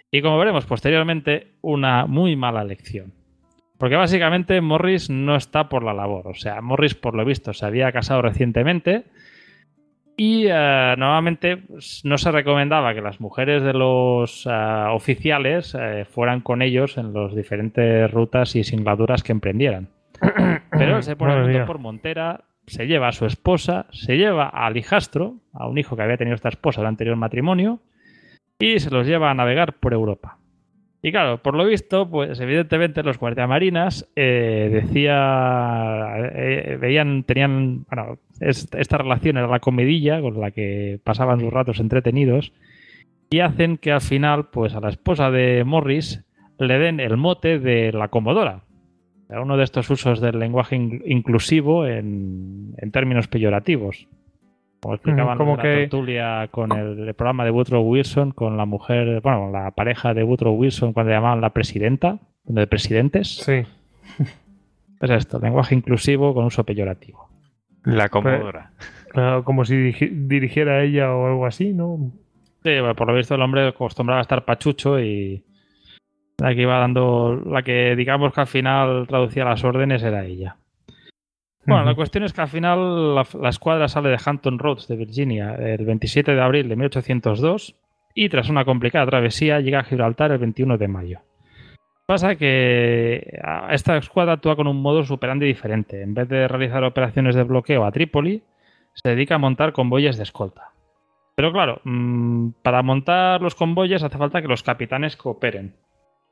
y 0.09 0.23
como 0.23 0.39
veremos 0.39 0.65
posteriormente, 0.65 1.51
una 1.61 2.07
muy 2.07 2.35
mala 2.35 2.63
elección. 2.63 3.13
Porque 3.77 3.95
básicamente 3.95 4.59
Morris 4.59 5.11
no 5.11 5.35
está 5.35 5.69
por 5.69 5.83
la 5.83 5.93
labor. 5.93 6.27
O 6.27 6.33
sea, 6.33 6.61
Morris, 6.61 6.95
por 6.95 7.13
lo 7.13 7.25
visto, 7.25 7.53
se 7.53 7.65
había 7.65 7.91
casado 7.91 8.23
recientemente 8.23 9.03
y 10.17 10.47
eh, 10.47 10.95
normalmente 10.97 11.57
pues, 11.57 12.01
no 12.05 12.17
se 12.17 12.31
recomendaba 12.31 12.93
que 12.93 13.01
las 13.01 13.19
mujeres 13.19 13.63
de 13.63 13.73
los 13.73 14.45
eh, 14.45 14.49
oficiales 14.89 15.75
eh, 15.79 16.05
fueran 16.05 16.41
con 16.41 16.61
ellos 16.61 16.97
en 16.97 17.13
las 17.13 17.35
diferentes 17.35 18.09
rutas 18.11 18.55
y 18.55 18.63
singladuras 18.63 19.23
que 19.23 19.33
emprendieran. 19.33 19.89
Pero 20.71 20.97
él 20.97 21.03
se 21.03 21.15
pone 21.15 21.65
por 21.65 21.79
Montera, 21.79 22.45
se 22.65 22.87
lleva 22.87 23.09
a 23.09 23.11
su 23.11 23.25
esposa, 23.25 23.87
se 23.91 24.17
lleva 24.17 24.47
al 24.47 24.77
hijastro, 24.77 25.35
a 25.53 25.67
un 25.67 25.77
hijo 25.77 25.95
que 25.95 26.03
había 26.03 26.17
tenido 26.17 26.35
esta 26.35 26.49
esposa 26.49 26.81
del 26.81 26.87
anterior 26.87 27.17
matrimonio, 27.17 27.81
y 28.57 28.79
se 28.79 28.89
los 28.89 29.05
lleva 29.05 29.31
a 29.31 29.33
navegar 29.33 29.73
por 29.73 29.93
Europa. 29.93 30.37
Y 31.07 31.11
claro, 31.11 31.37
por 31.37 31.53
lo 31.55 31.65
visto, 31.65 32.09
pues 32.09 32.39
evidentemente 32.39 33.03
los 33.03 33.19
guardiamarinas 33.19 34.09
eh, 34.15 34.71
decía, 34.73 36.15
eh, 36.33 36.79
veían, 36.81 37.23
tenían, 37.25 37.83
bueno, 37.83 38.17
es- 38.39 38.67
esta 38.75 38.97
relación 38.97 39.37
era 39.37 39.45
la 39.45 39.59
comidilla 39.59 40.19
con 40.19 40.39
la 40.41 40.49
que 40.49 40.99
pasaban 41.03 41.39
sus 41.39 41.53
ratos 41.53 41.79
entretenidos 41.79 42.53
y 43.29 43.41
hacen 43.41 43.77
que 43.77 43.91
al 43.91 44.01
final, 44.01 44.47
pues 44.49 44.73
a 44.73 44.79
la 44.79 44.89
esposa 44.89 45.29
de 45.29 45.63
Morris 45.63 46.23
le 46.57 46.79
den 46.79 46.99
el 46.99 47.17
mote 47.17 47.59
de 47.59 47.91
la 47.91 48.07
comodora. 48.07 48.63
Uno 49.29 49.57
de 49.57 49.63
estos 49.63 49.87
usos 49.91 50.19
del 50.21 50.39
lenguaje 50.39 50.75
in- 50.75 51.03
inclusivo 51.05 51.85
en 51.85 52.73
términos 52.91 53.27
peyorativos. 53.27 54.07
Como 54.85 54.93
explicaban 54.95 55.37
como 55.37 55.51
en 55.51 55.57
la 55.57 55.63
que- 55.63 55.69
tertulia 55.77 56.47
con 56.51 56.71
el, 56.71 57.07
el 57.07 57.13
programa 57.15 57.43
de 57.45 57.51
Woodrow 57.51 57.81
Wilson, 57.83 58.31
con 58.31 58.55
la 58.57 58.65
mujer, 58.65 59.19
bueno, 59.21 59.39
con 59.41 59.51
la 59.51 59.71
pareja 59.71 60.13
de 60.13 60.23
Woodrow 60.23 60.53
Wilson 60.53 60.93
cuando 60.93 61.11
llamaban 61.11 61.41
la 61.41 61.49
presidenta, 61.51 62.19
de 62.43 62.67
presidentes. 62.67 63.35
Sí. 63.37 63.63
Es 65.01 65.09
esto, 65.09 65.39
lenguaje 65.39 65.75
inclusivo 65.75 66.33
con 66.33 66.45
uso 66.45 66.63
peyorativo. 66.63 67.27
La 67.83 68.07
Comodora. 68.09 68.71
Claro, 69.09 69.43
como 69.43 69.65
si 69.65 69.75
dirigi- 69.75 70.09
dirigiera 70.27 70.83
ella 70.83 71.13
o 71.13 71.27
algo 71.27 71.45
así, 71.45 71.73
¿no? 71.73 72.11
Sí, 72.63 72.69
bueno, 72.79 72.95
por 72.95 73.07
lo 73.07 73.13
visto 73.13 73.35
el 73.35 73.41
hombre 73.41 73.67
acostumbraba 73.67 74.19
a 74.19 74.23
estar 74.23 74.45
pachucho 74.45 74.99
y 74.99 75.43
la 76.37 76.55
que 76.55 76.61
iba 76.61 76.79
dando, 76.79 77.35
la 77.45 77.61
que 77.61 77.95
digamos 77.95 78.33
que 78.33 78.41
al 78.41 78.47
final 78.47 79.05
traducía 79.07 79.43
las 79.45 79.63
órdenes 79.63 80.01
era 80.01 80.23
ella. 80.25 80.55
Bueno, 81.65 81.83
la 81.83 81.95
cuestión 81.95 82.23
es 82.23 82.33
que 82.33 82.41
al 82.41 82.47
final 82.47 83.15
la, 83.15 83.25
la 83.41 83.49
escuadra 83.49 83.87
sale 83.87 84.09
de 84.09 84.19
Hampton 84.23 84.59
Roads 84.59 84.87
de 84.87 84.95
Virginia 84.95 85.55
el 85.55 85.85
27 85.85 86.33
de 86.33 86.41
abril 86.41 86.69
de 86.69 86.75
1802 86.75 87.75
y 88.13 88.29
tras 88.29 88.49
una 88.49 88.65
complicada 88.65 89.05
travesía 89.05 89.59
llega 89.59 89.79
a 89.79 89.83
Gibraltar 89.83 90.31
el 90.31 90.37
21 90.37 90.77
de 90.77 90.87
mayo. 90.87 91.19
Pasa 92.05 92.35
que 92.35 93.39
esta 93.71 93.97
escuadra 93.97 94.33
actúa 94.33 94.55
con 94.55 94.67
un 94.67 94.79
modo 94.79 95.03
superandi 95.03 95.47
diferente. 95.47 96.03
En 96.03 96.13
vez 96.13 96.29
de 96.29 96.47
realizar 96.47 96.83
operaciones 96.83 97.33
de 97.33 97.43
bloqueo 97.43 97.83
a 97.83 97.91
Trípoli, 97.91 98.43
se 98.93 99.09
dedica 99.09 99.35
a 99.35 99.39
montar 99.39 99.73
convoyes 99.73 100.17
de 100.17 100.23
escolta. 100.23 100.69
Pero 101.35 101.51
claro, 101.51 101.81
mm, 101.83 102.49
para 102.61 102.83
montar 102.83 103.41
los 103.41 103.55
convoyes 103.55 104.03
hace 104.03 104.17
falta 104.17 104.41
que 104.41 104.47
los 104.47 104.61
capitanes 104.61 105.17
cooperen. 105.17 105.73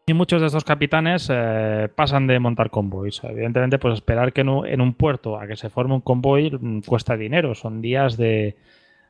Y 0.06 0.14
muchos 0.14 0.42
de 0.42 0.48
estos 0.48 0.66
capitanes 0.66 1.30
eh, 1.32 1.88
pasan 1.96 2.28
de 2.28 2.38
montar 2.38 2.70
convoys. 2.70 3.24
Evidentemente, 3.24 3.80
pues 3.80 3.94
esperar 3.94 4.34
que 4.34 4.42
en 4.42 4.50
un, 4.50 4.68
en 4.68 4.82
un 4.82 4.94
puerto 4.96 5.40
a 5.40 5.48
que 5.48 5.56
se 5.56 5.70
forme 5.70 5.94
un 5.94 6.02
convoy 6.02 6.52
mm, 6.52 6.82
cuesta 6.82 7.16
dinero. 7.16 7.56
Son 7.56 7.82
días 7.82 8.18
de, 8.18 8.58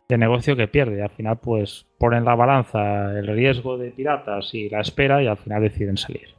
de 0.07 0.17
negocio 0.19 0.55
que 0.55 0.67
pierde. 0.67 0.99
Y 0.99 1.01
al 1.01 1.09
final, 1.09 1.39
pues 1.39 1.87
ponen 1.97 2.19
en 2.19 2.25
la 2.25 2.35
balanza 2.35 3.17
el 3.17 3.25
riesgo 3.25 3.77
de 3.77 3.89
piratas 3.89 4.53
y 4.53 4.69
la 4.69 4.81
espera 4.81 5.23
y 5.23 5.27
al 5.27 5.37
final 5.37 5.63
deciden 5.63 5.97
salir. 5.97 6.35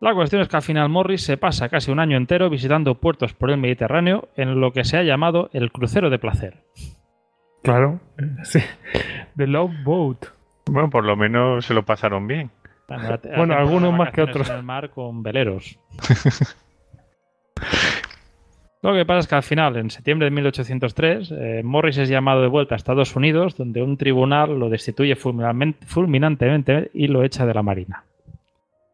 La 0.00 0.12
cuestión 0.12 0.42
es 0.42 0.48
que 0.48 0.56
al 0.56 0.62
final 0.62 0.88
Morris 0.88 1.22
se 1.22 1.36
pasa 1.36 1.68
casi 1.68 1.90
un 1.90 2.00
año 2.00 2.16
entero 2.16 2.50
visitando 2.50 2.96
puertos 2.96 3.32
por 3.32 3.50
el 3.50 3.56
Mediterráneo 3.58 4.28
en 4.36 4.60
lo 4.60 4.72
que 4.72 4.84
se 4.84 4.98
ha 4.98 5.02
llamado 5.04 5.50
el 5.52 5.72
crucero 5.72 6.10
de 6.10 6.18
placer. 6.18 6.64
Claro. 7.62 8.00
Sí. 8.42 8.60
The 9.36 9.46
Love 9.46 9.72
Boat. 9.84 10.26
Bueno, 10.68 10.90
por 10.90 11.04
lo 11.04 11.16
menos 11.16 11.64
se 11.64 11.74
lo 11.74 11.84
pasaron 11.84 12.26
bien. 12.26 12.50
Bueno, 12.88 13.18
Bueno, 13.36 13.54
algunos 13.54 13.92
más 13.92 14.12
que 14.12 14.22
otros. 14.22 14.48
En 14.48 14.56
el 14.56 14.62
mar 14.62 14.90
con 14.90 15.22
veleros. 15.22 15.78
Lo 18.82 18.94
que 18.94 19.04
pasa 19.04 19.20
es 19.20 19.26
que 19.26 19.34
al 19.34 19.42
final, 19.42 19.76
en 19.76 19.90
septiembre 19.90 20.26
de 20.26 20.30
1803, 20.30 21.32
eh, 21.32 21.62
Morris 21.64 21.98
es 21.98 22.08
llamado 22.08 22.42
de 22.42 22.46
vuelta 22.46 22.74
a 22.74 22.76
Estados 22.76 23.16
Unidos, 23.16 23.56
donde 23.56 23.82
un 23.82 23.96
tribunal 23.96 24.56
lo 24.58 24.68
destituye 24.68 25.16
fulminantemente 25.16 26.90
y 26.94 27.08
lo 27.08 27.24
echa 27.24 27.46
de 27.46 27.54
la 27.54 27.62
Marina. 27.64 28.04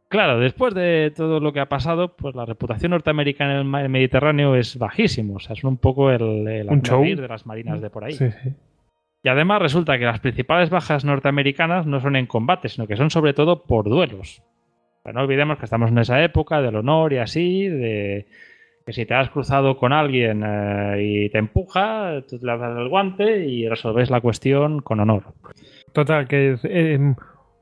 Claro, 0.09 0.38
después 0.38 0.74
de 0.74 1.12
todo 1.14 1.40
lo 1.40 1.53
que 1.53 1.61
ha 1.61 1.68
pasado, 1.68 2.16
pues 2.16 2.34
la 2.34 2.47
reputación 2.47 2.90
norteamericana 2.90 3.61
en 3.61 3.74
el 3.74 3.88
Mediterráneo 3.88 4.55
es 4.57 4.78
bajísimo. 4.78 5.34
O 5.36 5.40
sea, 5.40 5.55
es 5.55 5.64
un 5.64 5.76
poco 5.76 6.11
el, 6.11 6.47
el 6.49 6.66
de 6.66 7.28
las 7.28 7.45
marinas 7.45 7.80
de 7.80 7.90
por 7.90 8.05
ahí. 8.05 8.12
Sí, 8.12 8.30
sí. 8.43 8.51
Y 9.22 9.28
además 9.28 9.62
resulta 9.62 9.98
que 9.98 10.04
las 10.04 10.20
principales 10.20 10.70
bajas 10.70 11.04
norteamericanas 11.04 11.86
no 11.86 12.00
son 12.00 12.16
en 12.16 12.26
combate, 12.26 12.68
sino 12.68 12.86
que 12.86 12.96
son 12.96 13.10
sobre 13.10 13.34
todo 13.34 13.62
por 13.62 13.88
duelos. 13.88 14.42
No 15.04 15.20
olvidemos 15.20 15.58
que 15.58 15.64
estamos 15.64 15.90
en 15.90 15.98
esa 15.98 16.22
época 16.22 16.60
del 16.60 16.76
honor 16.76 17.12
y 17.12 17.18
así, 17.18 17.68
de 17.68 18.26
que 18.84 18.92
si 18.92 19.06
te 19.06 19.14
has 19.14 19.30
cruzado 19.30 19.76
con 19.76 19.92
alguien 19.92 20.42
eh, 20.44 20.96
y 21.00 21.30
te 21.30 21.38
empuja, 21.38 22.22
tú 22.28 22.38
le 22.42 22.58
das 22.58 22.78
el 22.78 22.88
guante 22.88 23.46
y 23.46 23.68
resolvéis 23.68 24.10
la 24.10 24.20
cuestión 24.20 24.80
con 24.80 25.00
honor. 25.00 25.24
Total, 25.92 26.26
que 26.26 26.56
eh, 26.64 27.14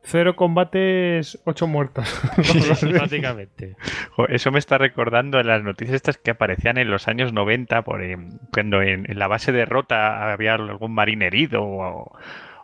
cero 0.03 0.37
combates, 0.37 1.41
ocho 1.45 1.67
muertos. 1.67 2.21
Básicamente. 3.01 3.77
Jo, 4.11 4.27
Eso 4.29 4.51
me 4.51 4.59
está 4.59 4.79
recordando 4.79 5.41
en 5.41 5.47
las 5.47 5.63
noticias 5.63 5.97
estas 5.97 6.19
que 6.19 6.33
aparecían 6.33 6.79
en 6.79 6.91
los 6.91 7.09
años 7.09 7.33
90, 7.33 7.83
por, 7.83 8.03
eh, 8.03 8.17
cuando 8.53 8.83
en, 8.83 9.11
en 9.11 9.19
la 9.19 9.29
base 9.29 9.53
de 9.53 9.65
Rota 9.65 10.33
había 10.33 10.55
algún 10.55 10.95
marín 10.95 11.23
herido 11.23 11.63
o, 11.63 12.13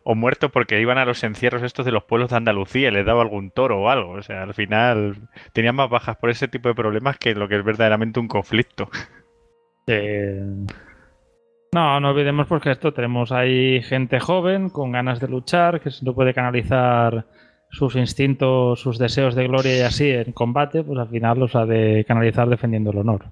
o 0.08 0.14
muerto 0.14 0.50
porque 0.50 0.80
iban 0.80 0.98
a 0.98 1.04
los 1.04 1.24
encierros 1.24 1.64
estos 1.64 1.84
de 1.84 1.90
los 1.90 2.04
pueblos 2.04 2.30
de 2.30 2.36
Andalucía 2.36 2.88
y 2.88 2.92
les 2.92 3.04
daba 3.04 3.22
algún 3.22 3.50
toro 3.50 3.80
o 3.80 3.88
algo. 3.88 4.12
O 4.12 4.22
sea, 4.22 4.44
al 4.44 4.54
final 4.54 5.16
tenían 5.52 5.74
más 5.74 5.90
bajas 5.90 6.16
por 6.16 6.30
ese 6.30 6.46
tipo 6.46 6.68
de 6.68 6.76
problemas 6.76 7.18
que 7.18 7.34
lo 7.34 7.48
que 7.48 7.56
es 7.56 7.64
verdaderamente 7.64 8.20
un 8.20 8.28
conflicto. 8.28 8.88
Eh, 9.88 10.42
No, 11.76 12.00
no 12.00 12.08
olvidemos 12.08 12.46
porque 12.46 12.70
esto 12.70 12.94
tenemos 12.94 13.32
ahí 13.32 13.82
gente 13.82 14.18
joven 14.18 14.70
con 14.70 14.92
ganas 14.92 15.20
de 15.20 15.28
luchar, 15.28 15.82
que 15.82 15.90
si 15.90 16.06
no 16.06 16.14
puede 16.14 16.32
canalizar 16.32 17.26
sus 17.68 17.96
instintos, 17.96 18.80
sus 18.80 18.98
deseos 18.98 19.34
de 19.34 19.46
gloria 19.46 19.76
y 19.76 19.80
así 19.82 20.10
en 20.10 20.32
combate, 20.32 20.82
pues 20.82 20.98
al 20.98 21.10
final 21.10 21.38
los 21.38 21.54
ha 21.54 21.66
de 21.66 22.06
canalizar 22.08 22.48
defendiendo 22.48 22.92
el 22.92 22.96
honor. 22.96 23.26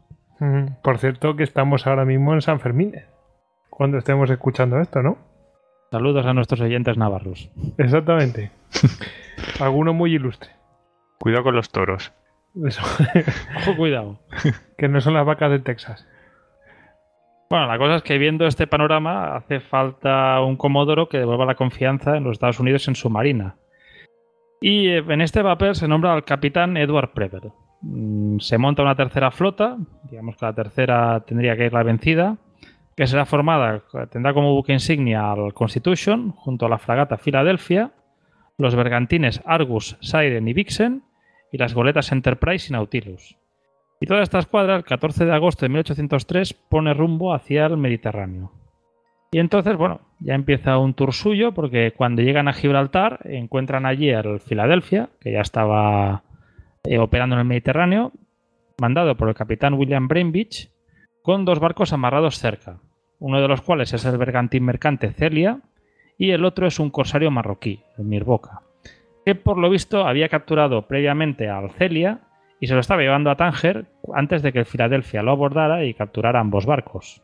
Por 0.82 0.98
cierto, 0.98 1.36
que 1.36 1.42
estamos 1.42 1.86
ahora 1.86 2.04
mismo 2.04 2.34
en 2.34 2.42
San 2.42 2.60
Fermín. 2.60 2.94
Cuando 3.70 3.96
estemos 3.96 4.28
escuchando 4.28 4.78
esto, 4.78 5.02
¿no? 5.02 5.16
Saludos 5.90 6.26
a 6.26 6.34
nuestros 6.34 6.60
oyentes 6.60 6.98
navarros. 6.98 7.50
Exactamente. 7.78 8.50
Alguno 9.58 9.94
muy 9.94 10.16
ilustre. 10.16 10.50
Cuidado 11.18 11.44
con 11.44 11.56
los 11.56 11.70
toros. 11.70 12.12
Eso. 12.62 12.82
Ojo, 13.62 13.74
cuidado. 13.78 14.18
que 14.76 14.88
no 14.88 15.00
son 15.00 15.14
las 15.14 15.24
vacas 15.24 15.50
de 15.50 15.60
Texas. 15.60 16.06
Bueno, 17.54 17.68
la 17.68 17.78
cosa 17.78 17.94
es 17.94 18.02
que 18.02 18.18
viendo 18.18 18.48
este 18.48 18.66
panorama 18.66 19.36
hace 19.36 19.60
falta 19.60 20.40
un 20.40 20.56
comodoro 20.56 21.08
que 21.08 21.18
devuelva 21.18 21.46
la 21.46 21.54
confianza 21.54 22.16
en 22.16 22.24
los 22.24 22.32
Estados 22.32 22.58
Unidos 22.58 22.88
en 22.88 22.96
su 22.96 23.08
marina. 23.10 23.54
Y 24.60 24.88
eh, 24.88 25.04
en 25.08 25.20
este 25.20 25.40
papel 25.40 25.76
se 25.76 25.86
nombra 25.86 26.14
al 26.14 26.24
capitán 26.24 26.76
Edward 26.76 27.12
Preble. 27.12 27.52
Mm, 27.82 28.40
Se 28.40 28.58
monta 28.58 28.82
una 28.82 28.96
tercera 28.96 29.30
flota, 29.30 29.76
digamos 30.10 30.36
que 30.36 30.46
la 30.46 30.52
tercera 30.52 31.20
tendría 31.20 31.56
que 31.56 31.66
ir 31.66 31.72
la 31.72 31.84
vencida, 31.84 32.38
que 32.96 33.06
será 33.06 33.24
formada, 33.24 33.84
tendrá 34.10 34.34
como 34.34 34.52
buque 34.52 34.72
insignia 34.72 35.30
al 35.30 35.54
Constitution, 35.54 36.32
junto 36.32 36.66
a 36.66 36.68
la 36.68 36.78
fragata 36.78 37.18
Philadelphia, 37.18 37.92
los 38.58 38.74
bergantines 38.74 39.40
Argus, 39.46 39.96
Siren 40.00 40.48
y 40.48 40.54
Vixen, 40.54 41.04
y 41.52 41.58
las 41.58 41.72
goletas 41.72 42.10
Enterprise 42.10 42.66
y 42.68 42.72
Nautilus. 42.72 43.36
Y 44.00 44.06
toda 44.06 44.22
esta 44.22 44.38
escuadra, 44.38 44.76
el 44.76 44.84
14 44.84 45.24
de 45.24 45.34
agosto 45.34 45.64
de 45.64 45.70
1803, 45.70 46.54
pone 46.54 46.94
rumbo 46.94 47.34
hacia 47.34 47.66
el 47.66 47.76
Mediterráneo. 47.76 48.52
Y 49.30 49.38
entonces, 49.38 49.76
bueno, 49.76 50.00
ya 50.20 50.34
empieza 50.34 50.78
un 50.78 50.94
tour 50.94 51.12
suyo, 51.12 51.52
porque 51.54 51.92
cuando 51.96 52.22
llegan 52.22 52.46
a 52.46 52.52
Gibraltar, 52.52 53.20
encuentran 53.24 53.86
allí 53.86 54.12
al 54.12 54.40
Philadelphia, 54.40 55.08
que 55.20 55.32
ya 55.32 55.40
estaba 55.40 56.22
eh, 56.84 56.98
operando 56.98 57.34
en 57.34 57.40
el 57.40 57.46
Mediterráneo, 57.46 58.12
mandado 58.78 59.16
por 59.16 59.28
el 59.28 59.34
capitán 59.34 59.74
William 59.74 60.06
Brainbeach, 60.06 60.70
con 61.22 61.44
dos 61.44 61.58
barcos 61.58 61.92
amarrados 61.92 62.38
cerca, 62.38 62.80
uno 63.18 63.40
de 63.40 63.48
los 63.48 63.62
cuales 63.62 63.92
es 63.92 64.04
el 64.04 64.18
bergantín 64.18 64.64
mercante 64.64 65.12
Celia, 65.12 65.60
y 66.18 66.30
el 66.30 66.44
otro 66.44 66.66
es 66.66 66.78
un 66.78 66.90
corsario 66.90 67.30
marroquí, 67.30 67.82
el 67.98 68.04
Mirboca, 68.04 68.62
que 69.24 69.34
por 69.34 69.58
lo 69.58 69.70
visto 69.70 70.06
había 70.06 70.28
capturado 70.28 70.86
previamente 70.86 71.48
al 71.48 71.70
Celia 71.72 72.20
y 72.64 72.66
se 72.66 72.72
lo 72.72 72.80
estaba 72.80 73.02
llevando 73.02 73.30
a 73.30 73.36
Tánger 73.36 73.84
antes 74.14 74.40
de 74.40 74.50
que 74.50 74.60
el 74.60 74.64
Filadelfia 74.64 75.22
lo 75.22 75.32
abordara 75.32 75.84
y 75.84 75.92
capturara 75.92 76.40
ambos 76.40 76.64
barcos. 76.64 77.20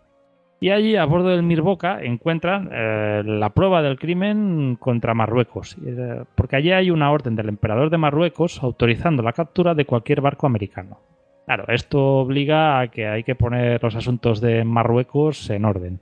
Y 0.61 0.69
allí, 0.69 0.97
a 0.97 1.07
bordo 1.07 1.31
del 1.31 1.43
Mirboca, 1.43 2.03
encuentran 2.03 2.69
eh, 2.71 3.23
la 3.25 3.49
prueba 3.49 3.81
del 3.81 3.99
crimen 3.99 4.77
contra 4.79 5.15
Marruecos, 5.15 5.79
eh, 5.83 6.25
porque 6.35 6.57
allí 6.57 6.73
hay 6.73 6.91
una 6.91 7.11
orden 7.11 7.37
del 7.37 7.49
emperador 7.49 7.89
de 7.89 7.97
Marruecos 7.97 8.63
autorizando 8.63 9.23
la 9.23 9.33
captura 9.33 9.75
de 9.75 9.87
cualquier 9.87 10.21
barco 10.21 10.47
americano. 10.47 10.99
Claro, 11.47 11.65
esto 11.69 12.19
obliga 12.19 12.79
a 12.79 12.89
que 12.89 13.09
hay 13.09 13.25
que 13.25 13.35
poner 13.35 13.83
los 13.83 13.97
asuntos 13.97 14.43
de 14.43 14.65
Marruecos 14.65 15.49
en 15.49 15.65
orden. 15.65 16.01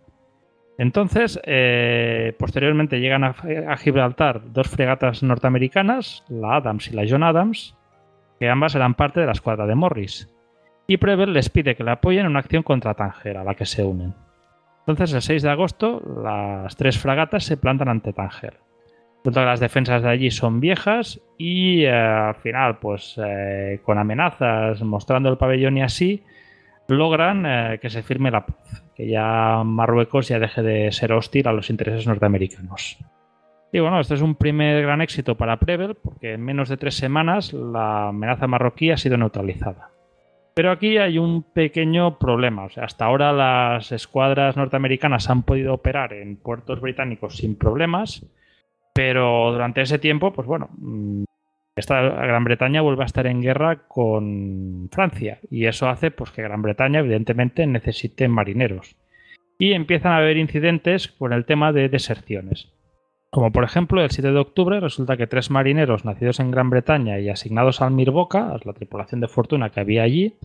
Entonces, 0.78 1.40
eh, 1.44 2.34
posteriormente 2.40 2.98
llegan 2.98 3.22
a, 3.22 3.36
a 3.68 3.76
Gibraltar 3.76 4.52
dos 4.52 4.66
fregatas 4.66 5.22
norteamericanas, 5.22 6.24
la 6.28 6.56
Adams 6.56 6.90
y 6.90 6.96
la 6.96 7.04
John 7.08 7.22
Adams, 7.22 7.77
que 8.38 8.48
ambas 8.48 8.74
eran 8.74 8.94
parte 8.94 9.20
de 9.20 9.26
la 9.26 9.32
escuadra 9.32 9.66
de 9.66 9.74
Morris. 9.74 10.28
Y 10.86 10.96
Preble 10.96 11.26
les 11.26 11.50
pide 11.50 11.74
que 11.74 11.84
le 11.84 11.90
apoyen 11.90 12.22
en 12.22 12.28
una 12.28 12.40
acción 12.40 12.62
contra 12.62 12.94
Tánger, 12.94 13.36
a 13.36 13.44
la 13.44 13.54
que 13.54 13.66
se 13.66 13.84
unen. 13.84 14.14
Entonces, 14.80 15.14
el 15.14 15.20
6 15.20 15.42
de 15.42 15.50
agosto, 15.50 16.02
las 16.24 16.74
tres 16.76 16.98
fragatas 16.98 17.44
se 17.44 17.58
plantan 17.58 17.88
ante. 17.88 18.14
Todas 18.14 19.44
las 19.44 19.60
defensas 19.60 20.02
de 20.02 20.08
allí 20.08 20.30
son 20.30 20.60
viejas 20.60 21.20
y 21.36 21.84
eh, 21.84 21.90
al 21.90 22.36
final, 22.36 22.78
pues 22.78 23.20
eh, 23.22 23.80
con 23.84 23.98
amenazas, 23.98 24.80
mostrando 24.82 25.28
el 25.28 25.36
pabellón 25.36 25.76
y 25.76 25.82
así, 25.82 26.24
logran 26.88 27.44
eh, 27.44 27.78
que 27.82 27.90
se 27.90 28.02
firme 28.02 28.30
la 28.30 28.46
paz, 28.46 28.82
que 28.96 29.06
ya 29.06 29.62
Marruecos 29.62 30.28
ya 30.28 30.38
deje 30.38 30.62
de 30.62 30.90
ser 30.90 31.12
hostil 31.12 31.48
a 31.48 31.52
los 31.52 31.68
intereses 31.68 32.06
norteamericanos. 32.06 32.96
Y 33.72 33.80
bueno, 33.80 34.00
esto 34.00 34.14
es 34.14 34.22
un 34.22 34.34
primer 34.34 34.82
gran 34.82 35.02
éxito 35.02 35.36
para 35.36 35.58
Preble, 35.58 35.94
porque 35.94 36.32
en 36.32 36.42
menos 36.42 36.68
de 36.68 36.78
tres 36.78 36.94
semanas 36.96 37.52
la 37.52 38.08
amenaza 38.08 38.46
marroquí 38.46 38.90
ha 38.90 38.96
sido 38.96 39.18
neutralizada. 39.18 39.90
Pero 40.54 40.70
aquí 40.70 40.96
hay 40.96 41.18
un 41.18 41.42
pequeño 41.42 42.18
problema. 42.18 42.66
Hasta 42.76 43.04
ahora 43.04 43.32
las 43.32 43.92
escuadras 43.92 44.56
norteamericanas 44.56 45.30
han 45.30 45.42
podido 45.42 45.74
operar 45.74 46.14
en 46.14 46.36
puertos 46.36 46.80
británicos 46.80 47.36
sin 47.36 47.56
problemas, 47.56 48.26
pero 48.92 49.52
durante 49.52 49.82
ese 49.82 49.98
tiempo, 50.00 50.32
pues 50.32 50.48
bueno, 50.48 50.70
mm, 50.78 51.24
esta 51.76 52.00
Gran 52.00 52.42
Bretaña 52.42 52.80
vuelve 52.80 53.04
a 53.04 53.06
estar 53.06 53.28
en 53.28 53.40
guerra 53.40 53.86
con 53.86 54.88
Francia 54.90 55.38
y 55.48 55.66
eso 55.66 55.88
hace 55.88 56.10
pues 56.10 56.32
que 56.32 56.42
Gran 56.42 56.60
Bretaña 56.60 57.00
evidentemente 57.00 57.64
necesite 57.68 58.26
marineros. 58.26 58.96
Y 59.60 59.74
empiezan 59.74 60.10
a 60.12 60.16
haber 60.16 60.38
incidentes 60.38 61.06
con 61.06 61.32
el 61.32 61.44
tema 61.44 61.72
de 61.72 61.88
deserciones. 61.88 62.72
Como 63.30 63.52
por 63.52 63.64
ejemplo, 63.64 64.02
el 64.02 64.10
7 64.10 64.32
de 64.32 64.38
octubre 64.38 64.80
resulta 64.80 65.16
que 65.16 65.26
tres 65.26 65.50
marineros 65.50 66.04
nacidos 66.04 66.40
en 66.40 66.50
Gran 66.50 66.70
Bretaña 66.70 67.18
y 67.18 67.28
asignados 67.28 67.82
al 67.82 67.90
Mirboca, 67.90 68.56
la 68.64 68.72
tripulación 68.72 69.20
de 69.20 69.28
fortuna 69.28 69.70
que 69.70 69.80
había 69.80 70.02
allí, 70.02 70.38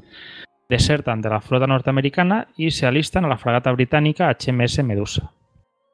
desertan 0.70 1.22
de 1.22 1.30
la 1.30 1.40
flota 1.40 1.68
norteamericana 1.68 2.50
y 2.58 2.72
se 2.72 2.86
alistan 2.86 3.24
a 3.26 3.30
la 3.30 3.38
fragata 3.38 3.72
británica 3.72 4.30
HMS 4.30 4.84
Medusa. 4.84 5.32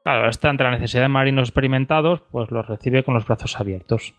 Claro, 0.02 0.28
esta 0.28 0.48
ante 0.48 0.64
la 0.64 0.72
necesidad 0.72 1.02
de 1.02 1.08
marinos 1.08 1.48
experimentados, 1.48 2.22
pues 2.32 2.50
los 2.50 2.66
recibe 2.66 3.04
con 3.04 3.14
los 3.14 3.26
brazos 3.26 3.60
abiertos. 3.60 4.14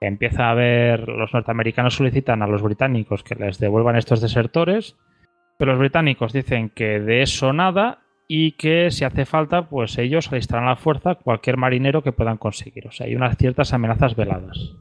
Empieza 0.00 0.50
a 0.50 0.54
ver, 0.54 1.08
los 1.08 1.32
norteamericanos 1.32 1.94
solicitan 1.94 2.42
a 2.42 2.46
los 2.46 2.62
británicos 2.62 3.24
que 3.24 3.34
les 3.34 3.58
devuelvan 3.58 3.96
estos 3.96 4.20
desertores, 4.20 4.96
pero 5.58 5.72
los 5.72 5.80
británicos 5.80 6.32
dicen 6.32 6.70
que 6.70 7.00
de 7.00 7.22
eso 7.22 7.52
nada 7.52 8.01
y 8.28 8.52
que 8.52 8.90
si 8.90 9.04
hace 9.04 9.26
falta, 9.26 9.68
pues 9.68 9.98
ellos 9.98 10.32
alistarán 10.32 10.66
a 10.66 10.70
la 10.70 10.76
fuerza 10.76 11.16
cualquier 11.16 11.56
marinero 11.56 12.02
que 12.02 12.12
puedan 12.12 12.38
conseguir. 12.38 12.86
O 12.86 12.92
sea, 12.92 13.06
hay 13.06 13.14
unas 13.14 13.36
ciertas 13.36 13.72
amenazas 13.72 14.16
veladas. 14.16 14.74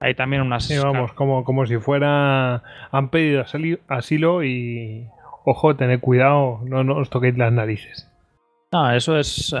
Hay 0.00 0.14
también 0.14 0.42
unas... 0.42 0.64
Sí, 0.64 0.76
vamos, 0.78 1.12
como, 1.12 1.44
como 1.44 1.64
si 1.66 1.78
fuera. 1.78 2.62
Han 2.90 3.08
pedido 3.10 3.44
asilo 3.88 4.42
y. 4.42 5.06
Ojo, 5.44 5.76
tened 5.76 6.00
cuidado, 6.00 6.60
no, 6.64 6.84
no 6.84 6.96
os 6.96 7.10
toquéis 7.10 7.36
las 7.36 7.52
narices. 7.52 8.08
No, 8.72 8.90
eso 8.90 9.18
es. 9.18 9.52
eh, 9.52 9.58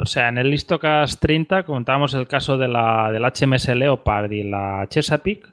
o 0.00 0.06
sea, 0.06 0.28
en 0.28 0.38
el 0.38 0.50
Listocast 0.50 1.20
30 1.20 1.64
contábamos 1.64 2.14
el 2.14 2.26
caso 2.26 2.56
de 2.56 2.66
la, 2.66 3.12
del 3.12 3.24
HMS 3.24 3.68
Leopard 3.68 4.32
y 4.32 4.42
la 4.42 4.86
Chesapeake. 4.88 5.48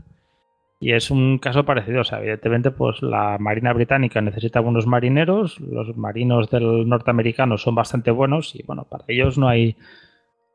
Y 0.84 0.94
es 0.94 1.12
un 1.12 1.38
caso 1.38 1.64
parecido. 1.64 2.02
O 2.02 2.04
sea, 2.04 2.20
evidentemente, 2.20 2.72
pues 2.72 3.02
la 3.04 3.38
Marina 3.40 3.72
Británica 3.72 4.20
necesita 4.20 4.60
buenos 4.60 4.88
marineros. 4.88 5.60
Los 5.60 5.96
marinos 5.96 6.50
del 6.50 6.90
norteamericano 6.90 7.58
son 7.60 7.76
bastante 7.76 8.10
buenos. 8.12 8.56
Y 8.56 8.64
bueno, 8.64 8.84
para 8.90 9.06
ellos 9.08 9.38
no 9.38 9.48
hay. 9.48 9.78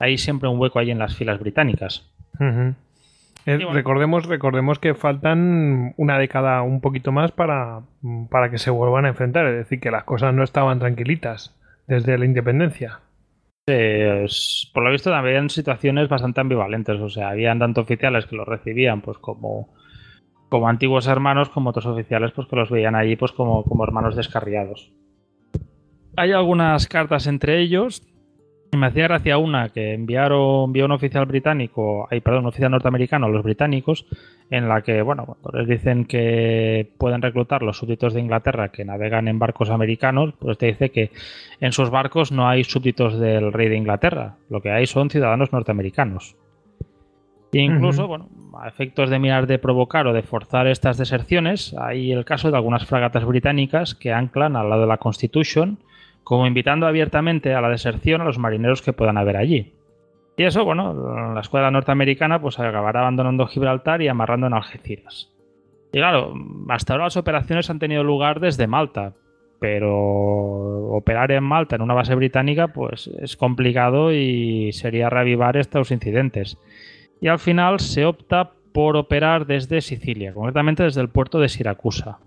Hay 0.01 0.19
siempre 0.19 0.49
un 0.49 0.59
hueco 0.61 0.79
ahí 0.81 0.91
en 0.91 0.99
las 0.99 1.17
filas 1.17 1.39
británicas. 1.41 2.13
Eh, 2.41 2.75
bueno. 3.47 3.73
recordemos, 3.73 4.27
recordemos 4.27 4.79
que 4.81 4.95
faltan 4.95 5.95
una 5.97 6.19
década 6.19 6.63
un 6.63 6.81
poquito 6.81 7.13
más 7.13 7.31
para, 7.31 7.83
para 8.29 8.51
que 8.51 8.59
se 8.59 8.71
vuelvan 8.71 9.05
a 9.05 9.11
enfrentar. 9.11 9.47
Es 9.47 9.57
decir, 9.57 9.79
que 9.81 9.91
las 9.93 10.05
cosas 10.05 10.35
no 10.35 10.43
estaban 10.43 10.81
tranquilitas 10.81 11.55
desde 11.87 12.19
la 12.19 12.25
independencia. 12.25 12.99
Eh, 13.69 14.23
es- 14.25 14.71
por 14.75 14.83
lo 14.83 14.91
visto 14.91 15.11
también 15.11 15.49
situaciones 15.51 16.09
bastante 16.09 16.41
ambivalentes. 16.41 17.01
O 17.01 17.09
sea, 17.09 17.29
habían 17.31 17.61
tanto 17.61 17.83
oficiales 17.83 18.27
que 18.27 18.35
lo 18.37 18.45
recibían 18.45 19.01
pues 19.01 19.19
como 19.19 19.69
como 20.49 20.69
antiguos 20.69 21.07
hermanos, 21.07 21.49
como 21.49 21.71
otros 21.71 21.87
oficiales, 21.87 22.33
pues 22.33 22.47
que 22.49 22.57
los 22.57 22.71
veían 22.71 22.95
allí 22.95 23.17
pues 23.17 23.33
como, 23.33 23.65
como 23.65 23.85
hermanos 23.85 24.17
descarriados. 24.17 24.93
Hay 26.17 26.33
algunas 26.33 26.87
cartas 26.87 27.27
entre 27.27 27.61
ellos. 27.61 28.03
Me 28.73 28.87
hacía 28.87 29.05
gracia 29.05 29.39
una 29.39 29.69
que 29.69 29.95
enviaron, 29.95 30.65
envió 30.65 30.87
un 30.87 30.93
oficial 30.93 31.25
británico, 31.25 32.09
ay, 32.11 32.21
perdón, 32.21 32.41
un 32.41 32.49
oficial 32.49 32.71
norteamericano 32.71 33.27
a 33.27 33.29
los 33.29 33.45
británicos, 33.45 34.07
en 34.51 34.69
la 34.69 34.83
que, 34.83 35.03
bueno, 35.03 35.25
cuando 35.25 35.59
les 35.59 35.69
dicen 35.69 36.05
que 36.05 36.91
pueden 36.99 37.23
reclutar 37.23 37.63
los 37.63 37.79
súbditos 37.79 38.13
de 38.13 38.21
Inglaterra 38.21 38.71
que 38.71 38.85
navegan 38.85 39.29
en 39.29 39.39
barcos 39.39 39.71
americanos, 39.71 40.35
pues 40.39 40.59
te 40.59 40.67
dice 40.67 40.91
que 40.91 41.11
en 41.61 41.73
sus 41.73 41.91
barcos 41.91 42.33
no 42.33 42.49
hay 42.49 42.65
súbditos 42.65 43.19
del 43.19 43.53
rey 43.53 43.69
de 43.69 43.77
Inglaterra, 43.77 44.37
lo 44.51 44.61
que 44.61 44.71
hay 44.71 44.87
son 44.87 45.11
ciudadanos 45.11 45.53
norteamericanos. 45.53 46.37
E 47.57 47.63
incluso, 47.63 48.07
bueno, 48.07 48.29
a 48.61 48.69
efectos 48.69 49.09
de 49.09 49.19
mirar 49.19 49.47
de 49.47 49.59
provocar 49.59 50.07
o 50.07 50.13
de 50.13 50.23
forzar 50.23 50.67
estas 50.67 50.99
deserciones, 50.99 51.75
hay 51.79 52.13
el 52.13 52.25
caso 52.25 52.51
de 52.51 52.57
algunas 52.57 52.85
fragatas 52.85 53.25
británicas 53.25 53.95
que 53.95 54.13
anclan 54.13 54.57
al 54.57 54.69
lado 54.69 54.83
de 54.83 54.89
la 54.89 54.99
Constitution, 54.99 55.79
como 56.23 56.47
invitando 56.47 56.87
abiertamente 56.87 57.55
a 57.55 57.61
la 57.61 57.71
deserción 57.71 58.21
a 58.21 58.25
los 58.25 58.39
marineros 58.39 58.83
que 58.83 58.93
puedan 58.93 59.17
haber 59.17 59.37
allí. 59.37 59.73
Y 60.37 60.43
eso, 60.43 60.65
bueno, 60.65 61.33
la 61.33 61.41
escuadra 61.41 61.71
norteamericana 61.71 62.41
pues 62.41 62.59
acabará 62.59 63.01
abandonando 63.01 63.47
Gibraltar 63.47 64.03
y 64.03 64.09
amarrando 64.09 64.47
en 64.47 64.55
Algeciras. 64.55 65.33
Y 65.93 65.99
claro, 65.99 66.35
hasta 66.69 66.93
ahora 66.93 67.05
las 67.05 67.17
operaciones 67.17 67.71
han 67.71 67.79
tenido 67.79 68.05
lugar 68.05 68.41
desde 68.41 68.67
Malta, 68.67 69.15
pero 69.61 70.91
operar 70.91 71.33
en 71.33 71.45
Malta 71.45 71.77
en 71.77 71.83
una 71.83 71.95
base 71.95 72.15
británica 72.15 72.69
pues 72.69 73.07
es 73.07 73.37
complicado 73.37 74.13
y 74.13 74.73
sería 74.73 75.09
reavivar 75.09 75.57
estos 75.57 75.91
incidentes 75.91 76.59
y 77.21 77.29
al 77.29 77.39
final 77.39 77.81
se 77.81 78.05
opta 78.05 78.53
por 78.73 78.97
operar 78.97 79.47
desde 79.47 79.81
Sicilia, 79.81 80.35
concretamente 80.35 80.83
desde 80.83 81.01
el 81.01 81.09
puerto 81.09 81.39
de 81.41 81.49
Siracusa. 81.49 82.19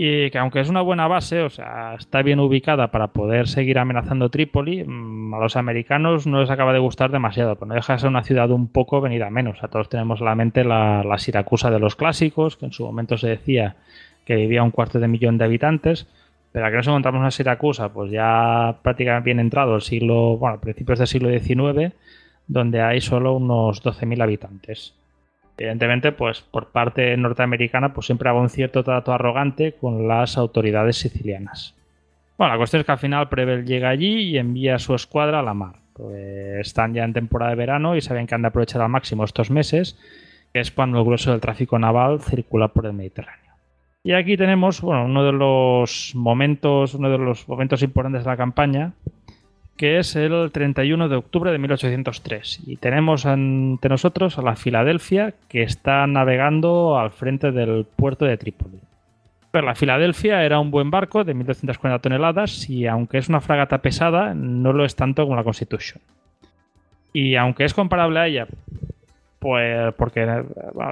Y 0.00 0.30
que 0.30 0.38
aunque 0.38 0.60
es 0.60 0.68
una 0.68 0.80
buena 0.80 1.08
base, 1.08 1.42
o 1.42 1.50
sea, 1.50 1.96
está 1.98 2.22
bien 2.22 2.38
ubicada 2.38 2.92
para 2.92 3.08
poder 3.08 3.48
seguir 3.48 3.80
amenazando 3.80 4.28
Trípoli, 4.28 4.84
mm, 4.84 5.34
a 5.34 5.38
los 5.40 5.56
americanos 5.56 6.24
no 6.24 6.40
les 6.40 6.50
acaba 6.50 6.72
de 6.72 6.78
gustar 6.78 7.10
demasiado, 7.10 7.56
pero 7.56 7.66
no 7.66 7.74
deja 7.74 7.94
de 7.94 7.98
ser 7.98 8.08
una 8.08 8.22
ciudad 8.22 8.48
un 8.52 8.68
poco 8.68 9.00
venida 9.00 9.28
menos. 9.28 9.62
A 9.64 9.66
todos 9.66 9.88
tenemos 9.88 10.20
en 10.20 10.26
la 10.26 10.36
mente 10.36 10.62
la, 10.62 11.18
Siracusa 11.18 11.72
de 11.72 11.80
los 11.80 11.96
clásicos, 11.96 12.56
que 12.56 12.66
en 12.66 12.72
su 12.72 12.84
momento 12.84 13.18
se 13.18 13.26
decía 13.26 13.74
que 14.24 14.36
vivía 14.36 14.62
un 14.62 14.70
cuarto 14.70 15.00
de 15.00 15.08
millón 15.08 15.36
de 15.36 15.46
habitantes, 15.46 16.06
pero 16.52 16.66
aquí 16.66 16.76
nos 16.76 16.86
encontramos 16.86 17.18
una 17.18 17.32
Siracusa, 17.32 17.92
pues 17.92 18.12
ya 18.12 18.76
prácticamente 18.82 19.24
bien 19.24 19.40
entrado 19.40 19.74
el 19.74 19.82
siglo, 19.82 20.36
bueno, 20.36 20.60
principios 20.60 21.00
del 21.00 21.08
siglo 21.08 21.28
XIX, 21.28 21.92
donde 22.48 22.80
hay 22.80 23.00
solo 23.00 23.34
unos 23.34 23.84
12.000 23.84 24.22
habitantes. 24.22 24.94
Evidentemente, 25.56 26.12
pues 26.12 26.40
por 26.40 26.68
parte 26.68 27.16
norteamericana, 27.16 27.92
pues 27.92 28.06
siempre 28.06 28.28
hago 28.28 28.40
un 28.40 28.48
cierto 28.48 28.82
trato 28.82 29.12
arrogante 29.12 29.72
con 29.72 30.08
las 30.08 30.38
autoridades 30.38 30.96
sicilianas. 30.96 31.74
Bueno, 32.38 32.52
la 32.52 32.58
cuestión 32.58 32.80
es 32.80 32.86
que 32.86 32.92
al 32.92 32.98
final 32.98 33.28
Prevel 33.28 33.66
llega 33.66 33.88
allí 33.88 34.20
y 34.20 34.38
envía 34.38 34.78
su 34.78 34.94
escuadra 34.94 35.40
a 35.40 35.42
la 35.42 35.54
mar. 35.54 35.74
Pues 35.92 36.66
están 36.66 36.94
ya 36.94 37.04
en 37.04 37.12
temporada 37.12 37.50
de 37.50 37.56
verano 37.56 37.96
y 37.96 38.00
saben 38.00 38.28
que 38.28 38.36
han 38.36 38.42
de 38.42 38.48
aprovechar 38.48 38.80
al 38.80 38.88
máximo 38.88 39.24
estos 39.24 39.50
meses, 39.50 39.98
que 40.52 40.60
es 40.60 40.70
cuando 40.70 40.98
el 40.98 41.04
grueso 41.04 41.32
del 41.32 41.40
tráfico 41.40 41.76
naval 41.76 42.20
circula 42.20 42.68
por 42.68 42.86
el 42.86 42.92
Mediterráneo. 42.92 43.52
Y 44.04 44.12
aquí 44.12 44.36
tenemos 44.36 44.80
bueno, 44.80 45.06
uno 45.06 45.24
de 45.24 45.32
los 45.32 46.12
momentos, 46.14 46.94
uno 46.94 47.10
de 47.10 47.18
los 47.18 47.48
momentos 47.48 47.82
importantes 47.82 48.22
de 48.22 48.30
la 48.30 48.36
campaña, 48.36 48.92
que 49.78 49.98
es 49.98 50.16
el 50.16 50.50
31 50.52 51.08
de 51.08 51.16
octubre 51.16 51.52
de 51.52 51.58
1803. 51.58 52.64
Y 52.66 52.76
tenemos 52.76 53.24
ante 53.24 53.88
nosotros 53.88 54.36
a 54.36 54.42
la 54.42 54.56
Filadelfia 54.56 55.34
que 55.48 55.62
está 55.62 56.06
navegando 56.06 56.98
al 56.98 57.12
frente 57.12 57.52
del 57.52 57.86
puerto 57.86 58.26
de 58.26 58.36
Trípoli. 58.36 58.80
Pero 59.52 59.64
la 59.64 59.76
Filadelfia 59.76 60.44
era 60.44 60.58
un 60.58 60.70
buen 60.70 60.90
barco 60.90 61.24
de 61.24 61.34
1.240 61.34 62.00
toneladas 62.00 62.68
y 62.68 62.86
aunque 62.86 63.18
es 63.18 63.28
una 63.28 63.40
fragata 63.40 63.78
pesada, 63.78 64.34
no 64.34 64.72
lo 64.72 64.84
es 64.84 64.96
tanto 64.96 65.22
como 65.22 65.36
la 65.36 65.44
Constitution. 65.44 66.02
Y 67.12 67.36
aunque 67.36 67.64
es 67.64 67.72
comparable 67.72 68.18
a 68.18 68.26
ella, 68.26 68.46
pues 69.38 69.94
porque 69.94 70.26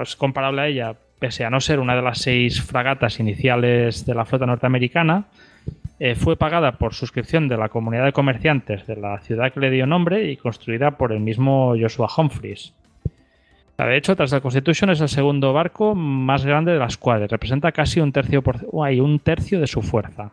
es 0.01 0.15
comparable 0.15 0.61
a 0.61 0.67
ella, 0.67 0.95
pese 1.19 1.43
a 1.43 1.49
no 1.49 1.59
ser 1.59 1.79
una 1.79 1.95
de 1.95 2.01
las 2.01 2.19
seis 2.19 2.61
fragatas 2.61 3.19
iniciales 3.19 4.05
de 4.05 4.15
la 4.15 4.25
flota 4.25 4.45
norteamericana, 4.45 5.25
eh, 5.99 6.15
fue 6.15 6.37
pagada 6.37 6.73
por 6.73 6.93
suscripción 6.93 7.47
de 7.47 7.57
la 7.57 7.69
comunidad 7.69 8.05
de 8.05 8.13
comerciantes 8.13 8.85
de 8.85 8.95
la 8.95 9.19
ciudad 9.19 9.51
que 9.51 9.59
le 9.59 9.71
dio 9.71 9.87
nombre 9.87 10.29
y 10.31 10.37
construida 10.37 10.91
por 10.91 11.11
el 11.11 11.19
mismo 11.19 11.73
Joshua 11.79 12.07
Humphreys. 12.15 12.73
De 13.77 13.95
hecho, 13.95 14.15
tras 14.15 14.31
la 14.31 14.41
Constitution 14.41 14.89
es 14.89 15.01
el 15.01 15.09
segundo 15.09 15.53
barco 15.53 15.93
más 15.93 16.43
grande 16.45 16.71
de 16.71 16.79
la 16.79 16.87
escuadra, 16.87 17.27
representa 17.27 17.71
casi 17.71 17.99
un 17.99 18.11
tercio, 18.11 18.41
por, 18.41 18.59
de 18.59 19.67
su 19.67 19.81
fuerza. 19.83 20.31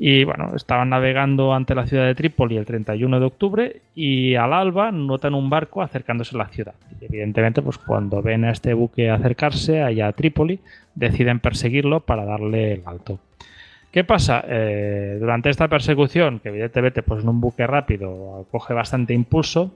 Y 0.00 0.24
bueno, 0.24 0.52
estaban 0.54 0.90
navegando 0.90 1.52
ante 1.52 1.74
la 1.74 1.86
ciudad 1.86 2.06
de 2.06 2.14
Trípoli 2.14 2.56
el 2.56 2.64
31 2.64 3.18
de 3.18 3.26
octubre 3.26 3.82
y 3.94 4.36
al 4.36 4.52
alba 4.52 4.92
notan 4.92 5.34
un 5.34 5.50
barco 5.50 5.82
acercándose 5.82 6.36
a 6.36 6.38
la 6.38 6.48
ciudad. 6.48 6.74
Evidentemente, 7.00 7.62
pues 7.62 7.78
cuando 7.78 8.22
ven 8.22 8.44
a 8.44 8.52
este 8.52 8.74
buque 8.74 9.10
acercarse 9.10 9.82
allá 9.82 10.06
a 10.06 10.12
Trípoli, 10.12 10.60
deciden 10.94 11.40
perseguirlo 11.40 12.00
para 12.00 12.24
darle 12.24 12.74
el 12.74 12.82
alto. 12.86 13.18
¿Qué 13.90 14.04
pasa? 14.04 14.44
Eh, 14.46 15.16
durante 15.18 15.50
esta 15.50 15.68
persecución, 15.68 16.40
que 16.40 16.50
evidentemente 16.50 17.02
pues, 17.02 17.22
en 17.22 17.28
un 17.28 17.40
buque 17.40 17.66
rápido 17.66 18.46
coge 18.50 18.74
bastante 18.74 19.14
impulso, 19.14 19.72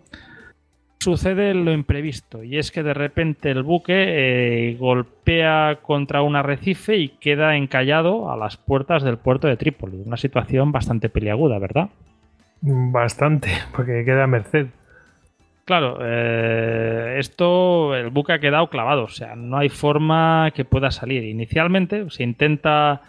sucede 1.02 1.52
lo 1.54 1.72
imprevisto 1.72 2.44
y 2.44 2.58
es 2.58 2.70
que 2.70 2.82
de 2.82 2.94
repente 2.94 3.50
el 3.50 3.64
buque 3.64 3.92
eh, 3.96 4.76
golpea 4.78 5.80
contra 5.82 6.22
un 6.22 6.36
arrecife 6.36 6.96
y 6.96 7.08
queda 7.08 7.56
encallado 7.56 8.30
a 8.30 8.36
las 8.36 8.56
puertas 8.56 9.02
del 9.02 9.16
puerto 9.16 9.48
de 9.48 9.56
Trípoli. 9.56 10.02
Una 10.04 10.16
situación 10.16 10.70
bastante 10.70 11.08
peliaguda, 11.08 11.58
¿verdad? 11.58 11.88
Bastante, 12.60 13.50
porque 13.74 14.04
queda 14.04 14.24
a 14.24 14.28
merced. 14.28 14.68
Claro, 15.64 15.98
eh, 16.00 17.16
esto, 17.18 17.94
el 17.94 18.10
buque 18.10 18.32
ha 18.32 18.40
quedado 18.40 18.68
clavado, 18.68 19.04
o 19.04 19.08
sea, 19.08 19.34
no 19.36 19.58
hay 19.58 19.68
forma 19.68 20.50
que 20.54 20.64
pueda 20.64 20.90
salir. 20.90 21.24
Inicialmente 21.24 22.08
se 22.10 22.22
intenta 22.22 23.02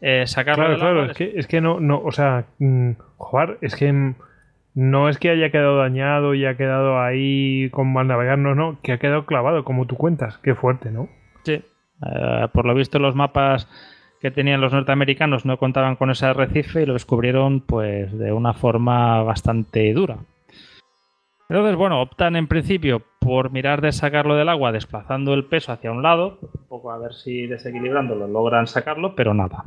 eh, 0.00 0.26
sacarlo 0.26 0.64
claro, 0.64 0.78
claro, 0.78 1.04
es 1.04 1.16
que, 1.16 1.32
es 1.36 1.46
que 1.46 1.60
no, 1.60 1.80
no, 1.80 2.00
o 2.02 2.12
sea, 2.12 2.46
mm, 2.58 2.92
jugar, 3.16 3.58
es 3.60 3.76
que 3.76 4.14
no 4.74 5.08
es 5.08 5.18
que 5.18 5.30
haya 5.30 5.50
quedado 5.50 5.76
dañado 5.76 6.34
y 6.34 6.46
ha 6.46 6.56
quedado 6.56 7.00
ahí 7.00 7.68
con 7.70 7.92
mal 7.92 8.06
navegar, 8.06 8.38
no, 8.38 8.54
no, 8.54 8.78
que 8.82 8.92
ha 8.92 8.98
quedado 8.98 9.26
clavado, 9.26 9.64
como 9.64 9.86
tú 9.86 9.96
cuentas, 9.96 10.38
qué 10.38 10.54
fuerte, 10.54 10.90
¿no? 10.90 11.08
Sí, 11.42 11.54
eh, 11.54 12.48
por 12.52 12.66
lo 12.66 12.74
visto 12.74 12.98
los 12.98 13.14
mapas 13.14 13.68
que 14.20 14.30
tenían 14.30 14.60
los 14.60 14.72
norteamericanos 14.72 15.46
no 15.46 15.58
contaban 15.58 15.96
con 15.96 16.10
ese 16.10 16.26
arrecife 16.26 16.82
y 16.82 16.86
lo 16.86 16.92
descubrieron 16.92 17.60
pues 17.60 18.16
de 18.16 18.32
una 18.32 18.52
forma 18.52 19.22
bastante 19.22 19.92
dura. 19.92 20.18
Entonces, 21.48 21.74
bueno, 21.74 22.00
optan 22.00 22.36
en 22.36 22.46
principio 22.46 23.02
por 23.18 23.50
mirar 23.50 23.80
de 23.80 23.90
sacarlo 23.90 24.36
del 24.36 24.48
agua 24.48 24.70
desplazando 24.70 25.34
el 25.34 25.46
peso 25.46 25.72
hacia 25.72 25.90
un 25.90 26.02
lado, 26.02 26.38
un 26.42 26.68
poco 26.68 26.92
a 26.92 26.98
ver 26.98 27.12
si 27.14 27.46
desequilibrándolo 27.46 28.28
logran 28.28 28.68
sacarlo, 28.68 29.16
pero 29.16 29.34
nada. 29.34 29.64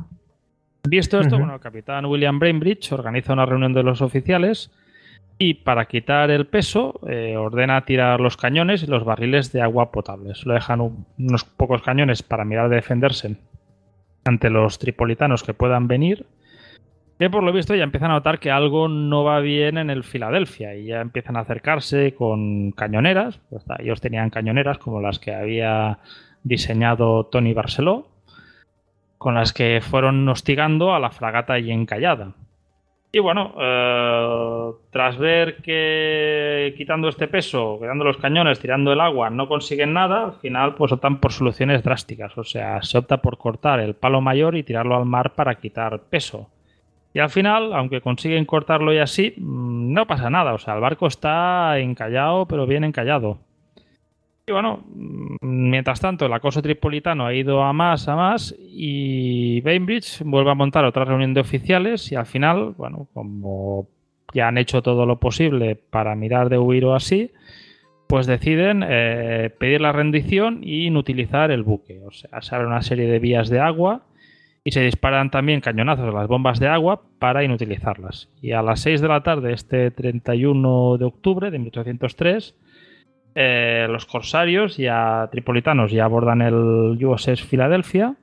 Visto 0.86 1.18
esto, 1.18 1.38
bueno, 1.38 1.54
el 1.54 1.60
capitán 1.60 2.04
William 2.04 2.38
Brainbridge 2.38 2.92
organiza 2.92 3.32
una 3.32 3.46
reunión 3.46 3.72
de 3.72 3.82
los 3.82 4.02
oficiales 4.02 4.70
y 5.38 5.54
para 5.54 5.86
quitar 5.86 6.30
el 6.30 6.46
peso 6.46 7.00
eh, 7.08 7.36
ordena 7.36 7.84
tirar 7.86 8.20
los 8.20 8.36
cañones 8.36 8.82
y 8.82 8.86
los 8.86 9.04
barriles 9.04 9.50
de 9.50 9.62
agua 9.62 9.90
potable. 9.90 10.32
Lo 10.44 10.54
dejan 10.54 11.06
unos 11.18 11.44
pocos 11.44 11.80
cañones 11.82 12.22
para 12.22 12.44
mirar 12.44 12.68
de 12.68 12.76
defenderse 12.76 13.36
ante 14.24 14.50
los 14.50 14.78
tripolitanos 14.78 15.42
que 15.42 15.54
puedan 15.54 15.88
venir. 15.88 16.26
Que 17.18 17.30
por 17.30 17.42
lo 17.42 17.52
visto 17.52 17.74
ya 17.74 17.84
empiezan 17.84 18.10
a 18.10 18.14
notar 18.14 18.38
que 18.38 18.50
algo 18.50 18.88
no 18.88 19.24
va 19.24 19.40
bien 19.40 19.78
en 19.78 19.88
el 19.88 20.04
Filadelfia 20.04 20.74
y 20.74 20.86
ya 20.86 21.00
empiezan 21.00 21.36
a 21.36 21.40
acercarse 21.40 22.14
con 22.14 22.72
cañoneras. 22.72 23.40
Pues, 23.48 23.64
ellos 23.78 24.00
tenían 24.02 24.30
cañoneras 24.30 24.78
como 24.78 25.00
las 25.00 25.18
que 25.18 25.34
había 25.34 25.98
diseñado 26.42 27.24
Tony 27.26 27.54
Barceló 27.54 28.13
con 29.24 29.36
las 29.36 29.54
que 29.54 29.80
fueron 29.80 30.28
hostigando 30.28 30.94
a 30.94 30.98
la 30.98 31.10
fragata 31.10 31.58
y 31.58 31.70
encallada. 31.70 32.34
Y 33.10 33.20
bueno, 33.20 33.54
eh, 33.58 34.70
tras 34.90 35.16
ver 35.16 35.62
que 35.62 36.74
quitando 36.76 37.08
este 37.08 37.26
peso, 37.26 37.78
quedando 37.80 38.04
los 38.04 38.18
cañones, 38.18 38.60
tirando 38.60 38.92
el 38.92 39.00
agua, 39.00 39.30
no 39.30 39.48
consiguen 39.48 39.94
nada, 39.94 40.24
al 40.24 40.32
final 40.34 40.74
pues 40.74 40.92
optan 40.92 41.20
por 41.20 41.32
soluciones 41.32 41.82
drásticas. 41.82 42.36
O 42.36 42.44
sea, 42.44 42.82
se 42.82 42.98
opta 42.98 43.22
por 43.22 43.38
cortar 43.38 43.80
el 43.80 43.94
palo 43.94 44.20
mayor 44.20 44.56
y 44.56 44.62
tirarlo 44.62 44.94
al 44.94 45.06
mar 45.06 45.32
para 45.32 45.54
quitar 45.54 46.00
peso. 46.10 46.50
Y 47.14 47.20
al 47.20 47.30
final, 47.30 47.72
aunque 47.72 48.02
consiguen 48.02 48.44
cortarlo 48.44 48.92
y 48.92 48.98
así, 48.98 49.32
mm, 49.38 49.90
no 49.94 50.06
pasa 50.06 50.28
nada. 50.28 50.52
O 50.52 50.58
sea, 50.58 50.74
el 50.74 50.82
barco 50.82 51.06
está 51.06 51.78
encallado, 51.78 52.44
pero 52.44 52.66
bien 52.66 52.84
encallado. 52.84 53.38
Y 54.46 54.52
bueno, 54.52 54.84
mm, 54.86 55.36
mientras 55.40 56.00
tanto, 56.00 56.26
el 56.26 56.32
acoso 56.32 56.60
tripolitano 56.60 57.26
ha 57.26 57.34
ido 57.34 57.62
a 57.62 57.72
más, 57.72 58.08
a 58.08 58.16
más, 58.16 58.54
y 58.58 59.60
Bainbridge 59.62 60.22
vuelve 60.24 60.50
a 60.50 60.54
montar 60.54 60.84
otra 60.84 61.04
reunión 61.04 61.32
de 61.34 61.40
oficiales 61.40 62.12
y 62.12 62.16
al 62.16 62.26
final, 62.26 62.74
bueno, 62.76 63.08
como 63.14 63.88
ya 64.34 64.48
han 64.48 64.58
hecho 64.58 64.82
todo 64.82 65.06
lo 65.06 65.18
posible 65.18 65.76
para 65.76 66.14
mirar 66.14 66.50
de 66.50 66.58
huir 66.58 66.84
o 66.84 66.94
así, 66.94 67.30
pues 68.06 68.26
deciden 68.26 68.84
eh, 68.86 69.50
pedir 69.58 69.80
la 69.80 69.92
rendición 69.92 70.60
y 70.62 70.86
inutilizar 70.86 71.50
el 71.50 71.62
buque. 71.62 72.02
O 72.04 72.10
sea, 72.10 72.42
se 72.42 72.54
abre 72.54 72.66
una 72.66 72.82
serie 72.82 73.06
de 73.06 73.18
vías 73.18 73.48
de 73.48 73.60
agua 73.60 74.02
y 74.62 74.72
se 74.72 74.82
disparan 74.82 75.30
también 75.30 75.60
cañonazos 75.60 76.08
a 76.08 76.18
las 76.18 76.28
bombas 76.28 76.58
de 76.58 76.68
agua 76.68 77.02
para 77.18 77.44
inutilizarlas. 77.44 78.28
Y 78.42 78.52
a 78.52 78.62
las 78.62 78.80
6 78.80 79.00
de 79.00 79.08
la 79.08 79.22
tarde, 79.22 79.52
este 79.52 79.90
31 79.90 80.98
de 80.98 81.04
octubre 81.04 81.50
de 81.50 81.58
1803, 81.58 82.54
eh, 83.34 83.86
los 83.90 84.06
corsarios 84.06 84.76
ya 84.76 85.28
tripolitanos 85.30 85.90
ya 85.90 86.04
abordan 86.04 86.42
el 86.42 87.04
USS 87.04 87.42
Philadelphia 87.44 88.14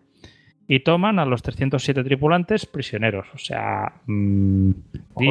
y 0.67 0.81
toman 0.81 1.19
a 1.19 1.25
los 1.25 1.41
307 1.41 2.03
tripulantes 2.03 2.65
prisioneros. 2.65 3.27
O 3.33 3.38
sea, 3.38 3.93
mmm, 4.05 4.71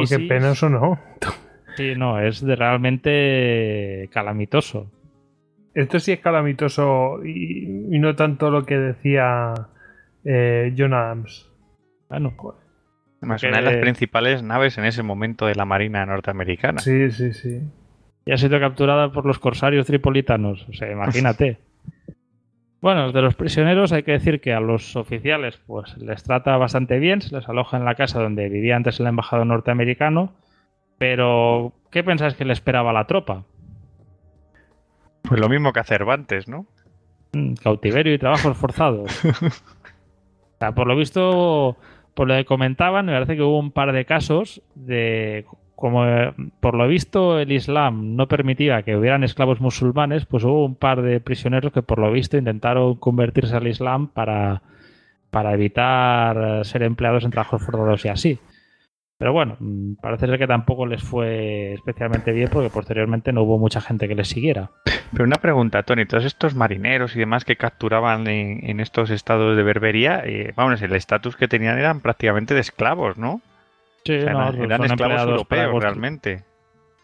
qué 0.07 0.19
pena 0.19 0.51
eso 0.51 0.69
no. 0.69 0.99
Sí, 1.75 1.93
no, 1.95 2.19
es 2.19 2.45
de 2.45 2.55
realmente 2.55 4.09
calamitoso. 4.11 4.91
Esto 5.73 5.99
sí 5.99 6.11
es 6.11 6.19
calamitoso 6.19 7.25
y, 7.25 7.97
no 7.97 8.15
tanto 8.15 8.51
lo 8.51 8.65
que 8.65 8.77
decía 8.77 9.53
eh, 10.25 10.75
John 10.77 10.93
Adams. 10.93 11.49
Bueno, 12.09 12.35
Además, 13.21 13.43
una 13.43 13.57
de 13.57 13.63
las 13.63 13.77
principales 13.77 14.43
naves 14.43 14.77
en 14.77 14.85
ese 14.85 15.01
momento 15.01 15.45
de 15.45 15.55
la 15.55 15.63
Marina 15.63 16.05
norteamericana. 16.05 16.81
Sí, 16.81 17.09
sí, 17.11 17.33
sí. 17.33 17.61
Y 18.25 18.31
ha 18.31 18.37
sido 18.37 18.59
capturada 18.59 19.11
por 19.11 19.25
los 19.25 19.39
corsarios 19.39 19.87
tripolitanos. 19.87 20.67
O 20.69 20.73
sea, 20.73 20.91
imagínate. 20.91 21.57
bueno, 22.81 23.11
de 23.11 23.21
los 23.21 23.35
prisioneros 23.35 23.91
hay 23.91 24.03
que 24.03 24.11
decir 24.11 24.41
que 24.41 24.53
a 24.53 24.59
los 24.59 24.95
oficiales 24.95 25.59
pues 25.65 25.97
les 25.97 26.23
trata 26.23 26.57
bastante 26.57 26.99
bien, 26.99 27.21
se 27.21 27.35
les 27.35 27.47
aloja 27.49 27.77
en 27.77 27.85
la 27.85 27.95
casa 27.95 28.21
donde 28.21 28.49
vivía 28.49 28.75
antes 28.75 28.99
el 28.99 29.07
embajador 29.07 29.47
norteamericano 29.47 30.33
pero, 31.01 31.73
¿qué 31.89 32.03
pensáis 32.03 32.35
que 32.35 32.45
le 32.45 32.53
esperaba 32.53 32.91
a 32.91 32.93
la 32.93 33.07
tropa? 33.07 33.43
Pues 35.23 35.39
lo 35.39 35.49
mismo 35.49 35.73
que 35.73 35.79
a 35.79 35.83
Cervantes, 35.83 36.47
¿no? 36.47 36.67
Mm, 37.33 37.55
cautiverio 37.55 38.13
y 38.13 38.19
trabajos 38.19 38.55
forzados. 38.55 39.25
o 39.25 40.57
sea, 40.59 40.73
por 40.73 40.85
lo 40.85 40.95
visto, 40.95 41.75
por 42.13 42.27
lo 42.27 42.35
que 42.35 42.45
comentaban, 42.45 43.07
me 43.07 43.13
parece 43.13 43.35
que 43.35 43.41
hubo 43.41 43.57
un 43.57 43.71
par 43.71 43.93
de 43.93 44.05
casos 44.05 44.61
de 44.75 45.47
como 45.81 46.05
por 46.59 46.75
lo 46.75 46.87
visto 46.87 47.39
el 47.39 47.51
Islam 47.51 48.15
no 48.15 48.27
permitía 48.27 48.83
que 48.83 48.95
hubieran 48.95 49.23
esclavos 49.23 49.59
musulmanes, 49.59 50.27
pues 50.27 50.43
hubo 50.43 50.63
un 50.63 50.75
par 50.75 51.01
de 51.01 51.19
prisioneros 51.19 51.73
que 51.73 51.81
por 51.81 51.97
lo 51.97 52.11
visto 52.11 52.37
intentaron 52.37 52.95
convertirse 52.95 53.55
al 53.55 53.67
Islam 53.67 54.07
para, 54.07 54.61
para 55.31 55.53
evitar 55.53 56.63
ser 56.65 56.83
empleados 56.83 57.25
en 57.25 57.31
trabajos 57.31 57.63
forzados 57.63 58.05
y 58.05 58.09
así. 58.09 58.39
Pero 59.17 59.33
bueno, 59.33 59.57
mm, 59.59 59.95
parece 60.01 60.27
ser 60.27 60.37
que 60.37 60.47
tampoco 60.47 60.85
les 60.85 61.01
fue 61.01 61.73
especialmente 61.73 62.31
bien 62.31 62.49
porque 62.51 62.69
posteriormente 62.69 63.33
no 63.33 63.41
hubo 63.41 63.57
mucha 63.57 63.81
gente 63.81 64.07
que 64.07 64.15
les 64.15 64.27
siguiera. 64.27 64.69
Pero 65.11 65.25
una 65.25 65.37
pregunta, 65.37 65.81
Tony, 65.81 66.05
todos 66.05 66.25
estos 66.25 66.53
marineros 66.53 67.15
y 67.15 67.19
demás 67.19 67.43
que 67.43 67.55
capturaban 67.55 68.27
en, 68.27 68.79
estos 68.79 69.09
estados 69.09 69.57
de 69.57 69.63
berbería, 69.63 70.21
eh, 70.25 70.53
vamos, 70.55 70.79
el 70.83 70.93
estatus 70.93 71.35
que 71.35 71.47
tenían 71.47 71.79
eran 71.79 72.01
prácticamente 72.01 72.53
de 72.53 72.61
esclavos, 72.61 73.17
¿no? 73.17 73.41
Sí, 74.03 74.13
eran, 74.13 74.83
esclavos 74.83 75.21
europeos 75.21 75.83
realmente. 75.83 76.43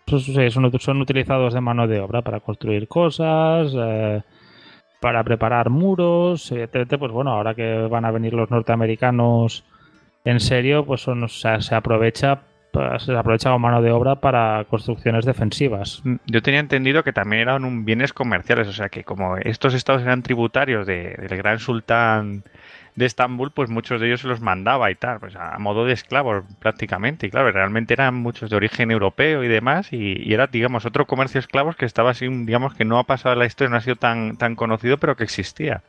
Pues, 0.06 0.24
sí, 0.24 0.50
son, 0.52 1.02
utilizados 1.02 1.54
de 1.54 1.62
mano 1.62 1.88
de 1.88 2.00
obra 2.00 2.22
para 2.22 2.40
construir 2.40 2.88
cosas, 2.88 3.74
eh, 3.76 4.22
para 5.00 5.24
preparar 5.24 5.70
muros, 5.70 6.52
evidentemente, 6.52 6.98
pues 6.98 7.12
bueno, 7.12 7.32
ahora 7.32 7.54
que 7.54 7.88
van 7.90 8.06
a 8.06 8.12
venir 8.12 8.34
los 8.34 8.50
norteamericanos 8.50 9.64
en 10.24 10.40
serio, 10.40 10.86
pues 10.86 11.02
son, 11.02 11.28
se 11.30 11.76
aprovecha 11.76 12.42
pues, 12.72 13.04
se 13.04 13.16
aprovecha 13.16 13.50
como 13.50 13.60
mano 13.60 13.82
de 13.82 13.92
obra 13.92 14.16
para 14.18 14.66
construcciones 14.66 15.26
defensivas. 15.26 16.02
Mm, 16.04 16.16
yo 16.26 16.42
tenía 16.42 16.60
entendido 16.60 17.04
que 17.04 17.14
también 17.14 17.44
eran 17.44 17.66
un 17.66 17.86
bienes 17.86 18.14
comerciales, 18.14 18.68
o 18.68 18.74
sea 18.74 18.90
que 18.90 19.04
como 19.04 19.38
estos 19.38 19.74
estados 19.74 20.02
eran 20.04 20.22
tributarios 20.22 20.86
del 20.86 21.28
gran 21.38 21.60
sultán 21.60 22.44
de 22.98 23.06
Estambul, 23.06 23.52
pues 23.52 23.70
muchos 23.70 24.02
de 24.02 24.08
ellos 24.08 24.22
se 24.22 24.28
los 24.28 24.42
mandaba 24.42 24.90
y 24.90 24.96
tal, 24.96 25.20
pues 25.20 25.36
a 25.36 25.58
modo 25.60 25.86
de 25.86 25.94
esclavos 25.94 26.44
prácticamente. 26.60 27.28
Y 27.28 27.30
claro, 27.30 27.52
realmente 27.52 27.94
eran 27.94 28.16
muchos 28.16 28.50
de 28.50 28.56
origen 28.56 28.90
europeo 28.90 29.44
y 29.44 29.48
demás, 29.48 29.94
y, 29.94 30.34
era, 30.34 30.48
digamos, 30.48 30.86
otro 30.88 31.06
comercio 31.06 31.36
de 31.36 31.42
esclavos 31.42 31.76
que 31.76 31.86
estaba 31.86 32.10
así, 32.10 32.28
digamos, 32.28 32.74
que 32.74 32.86
no 32.86 32.98
ha 32.98 33.04
pasado 33.04 33.34
en 33.34 33.40
la 33.40 33.46
historia, 33.46 33.70
no 33.70 33.78
ha 33.78 33.82
sido 33.82 33.98
tan, 33.98 34.38
tan 34.38 34.56
conocido, 34.56 34.98
pero 34.98 35.16
que 35.16 35.24
existía. 35.24 35.84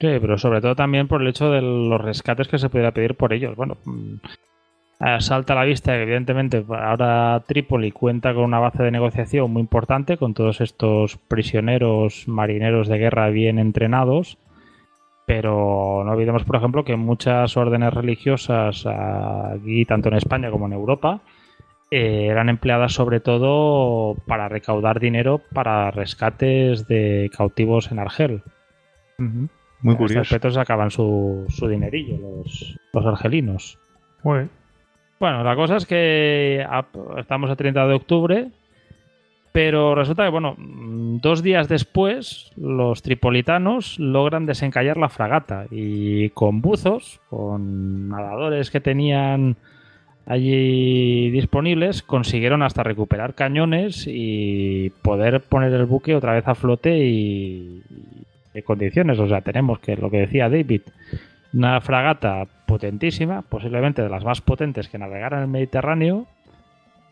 Sí, 0.00 0.08
pero 0.20 0.38
sobre 0.38 0.62
todo 0.62 0.74
también 0.74 1.06
por 1.06 1.20
el 1.20 1.28
hecho 1.28 1.50
de 1.50 1.60
los 1.60 2.00
rescates 2.00 2.48
que 2.48 2.58
se 2.58 2.70
pudiera 2.70 2.92
pedir 2.92 3.14
por 3.14 3.34
ellos. 3.34 3.54
Bueno, 3.54 3.76
mm, 3.84 4.14
salta 5.18 5.52
a 5.52 5.56
la 5.56 5.64
vista 5.64 5.92
que 5.92 6.02
evidentemente 6.04 6.64
ahora 6.66 7.42
Trípoli 7.46 7.92
cuenta 7.92 8.32
con 8.32 8.44
una 8.44 8.58
base 8.58 8.82
de 8.82 8.90
negociación 8.90 9.50
muy 9.52 9.60
importante 9.60 10.16
con 10.16 10.32
todos 10.32 10.62
estos 10.62 11.18
prisioneros 11.18 12.26
marineros 12.26 12.88
de 12.88 12.96
guerra 12.96 13.28
bien 13.28 13.58
entrenados. 13.58 14.38
Pero 15.28 16.04
no 16.06 16.12
olvidemos, 16.12 16.42
por 16.44 16.56
ejemplo, 16.56 16.86
que 16.86 16.96
muchas 16.96 17.54
órdenes 17.58 17.92
religiosas 17.92 18.86
aquí, 18.86 19.84
tanto 19.84 20.08
en 20.08 20.14
España 20.14 20.50
como 20.50 20.64
en 20.64 20.72
Europa, 20.72 21.20
eh, 21.90 22.28
eran 22.30 22.48
empleadas 22.48 22.94
sobre 22.94 23.20
todo 23.20 24.16
para 24.26 24.48
recaudar 24.48 25.00
dinero 25.00 25.42
para 25.52 25.90
rescates 25.90 26.88
de 26.88 27.30
cautivos 27.36 27.92
en 27.92 27.98
Argel. 27.98 28.42
Muy 29.18 29.96
curioso. 29.96 30.20
Los 30.20 30.28
aspectos 30.28 30.54
sacaban 30.54 30.90
su, 30.90 31.44
su 31.50 31.68
dinerillo, 31.68 32.16
los, 32.16 32.78
los 32.94 33.04
argelinos. 33.04 33.78
Bueno, 35.20 35.44
la 35.44 35.54
cosa 35.56 35.76
es 35.76 35.84
que 35.84 36.66
estamos 37.18 37.50
a 37.50 37.56
30 37.56 37.86
de 37.86 37.94
octubre, 37.94 38.48
pero 39.58 39.96
resulta 39.96 40.22
que, 40.22 40.30
bueno, 40.30 40.54
dos 40.56 41.42
días 41.42 41.66
después, 41.66 42.52
los 42.56 43.02
tripolitanos 43.02 43.98
logran 43.98 44.46
desencallar 44.46 44.96
la 44.96 45.08
fragata 45.08 45.66
y 45.68 46.28
con 46.28 46.60
buzos, 46.60 47.20
con 47.28 48.08
nadadores 48.08 48.70
que 48.70 48.78
tenían 48.78 49.56
allí 50.26 51.28
disponibles, 51.32 52.04
consiguieron 52.04 52.62
hasta 52.62 52.84
recuperar 52.84 53.34
cañones 53.34 54.04
y 54.06 54.90
poder 55.02 55.40
poner 55.40 55.72
el 55.72 55.86
buque 55.86 56.14
otra 56.14 56.34
vez 56.34 56.46
a 56.46 56.54
flote 56.54 56.96
y, 56.96 57.82
condiciones. 58.64 59.18
O 59.18 59.26
sea, 59.26 59.40
tenemos 59.40 59.80
que, 59.80 59.96
lo 59.96 60.08
que 60.08 60.18
decía 60.18 60.48
David, 60.48 60.82
una 61.52 61.80
fragata 61.80 62.46
potentísima, 62.64 63.42
posiblemente 63.42 64.02
de 64.02 64.08
las 64.08 64.22
más 64.22 64.40
potentes 64.40 64.88
que 64.88 64.98
navegaran 64.98 65.40
en 65.40 65.46
el 65.46 65.50
Mediterráneo, 65.50 66.28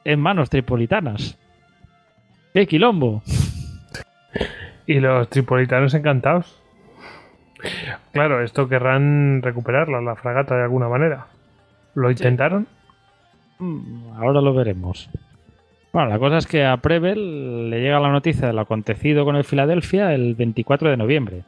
en 0.05 0.21
manos 0.21 0.49
tripolitanas. 0.49 1.37
¡Qué 2.57 2.67
quilombo! 2.67 3.23
Y 4.87 4.99
los 4.99 5.29
tripolitanos 5.29 5.93
encantados. 5.93 6.59
Claro, 8.13 8.43
esto 8.43 8.67
querrán 8.67 9.43
recuperarla, 9.43 10.01
la 10.01 10.17
fragata 10.17 10.57
de 10.57 10.63
alguna 10.63 10.89
manera. 10.89 11.27
¿Lo 11.95 12.11
intentaron? 12.11 12.67
Mm, 13.59 14.15
ahora 14.17 14.41
lo 14.41 14.55
veremos. 14.55 15.11
Bueno, 15.93 16.09
la 16.09 16.19
cosa 16.19 16.39
es 16.39 16.47
que 16.47 16.65
a 16.65 16.79
Preble 16.79 17.15
le 17.69 17.83
llega 17.83 18.01
la 18.01 18.11
noticia 18.11 18.47
del 18.47 18.59
acontecido 18.59 19.27
con 19.27 19.37
el 19.37 19.45
Filadelfia 19.45 20.15
el 20.15 20.35
24 20.35 20.89
de 20.89 20.97
noviembre. 20.97 21.43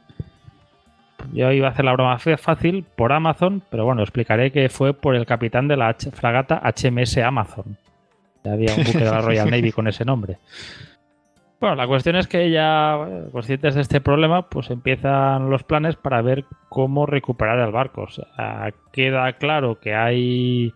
Yo 1.33 1.51
iba 1.51 1.69
a 1.69 1.71
hacer 1.71 1.85
la 1.85 1.93
broma 1.93 2.19
fácil 2.19 2.85
por 2.95 3.13
Amazon, 3.13 3.63
pero 3.71 3.83
bueno, 3.83 4.03
explicaré 4.03 4.51
que 4.51 4.69
fue 4.69 4.93
por 4.93 5.15
el 5.15 5.25
capitán 5.25 5.67
de 5.67 5.75
la 5.75 5.91
fragata 6.13 6.61
HMS 6.63 7.17
Amazon. 7.17 7.77
Ya 8.43 8.53
había 8.53 8.75
un 8.75 8.83
buque 8.83 8.99
de 8.99 9.05
la 9.05 9.21
Royal 9.21 9.49
Navy 9.49 9.71
con 9.71 9.87
ese 9.87 10.05
nombre. 10.05 10.37
Bueno, 11.59 11.75
la 11.75 11.87
cuestión 11.87 12.15
es 12.15 12.27
que 12.27 12.49
ya, 12.51 12.97
conscientes 13.33 13.75
de 13.75 13.81
este 13.81 13.99
problema, 13.99 14.49
pues 14.49 14.69
empiezan 14.69 15.49
los 15.49 15.63
planes 15.63 15.97
para 15.97 16.21
ver 16.21 16.45
cómo 16.69 17.05
recuperar 17.05 17.59
el 17.59 17.71
barco. 17.71 18.03
O 18.03 18.09
sea, 18.09 18.73
queda 18.93 19.33
claro 19.33 19.77
que 19.77 19.93
hay 19.93 20.73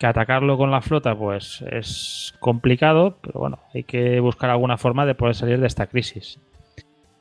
que 0.00 0.06
atacarlo 0.06 0.58
con 0.58 0.70
la 0.70 0.82
flota 0.82 1.14
pues 1.14 1.64
es 1.70 2.34
complicado, 2.40 3.16
pero 3.22 3.40
bueno, 3.40 3.60
hay 3.72 3.84
que 3.84 4.20
buscar 4.20 4.50
alguna 4.50 4.76
forma 4.76 5.06
de 5.06 5.14
poder 5.14 5.36
salir 5.36 5.60
de 5.60 5.68
esta 5.68 5.86
crisis. 5.86 6.40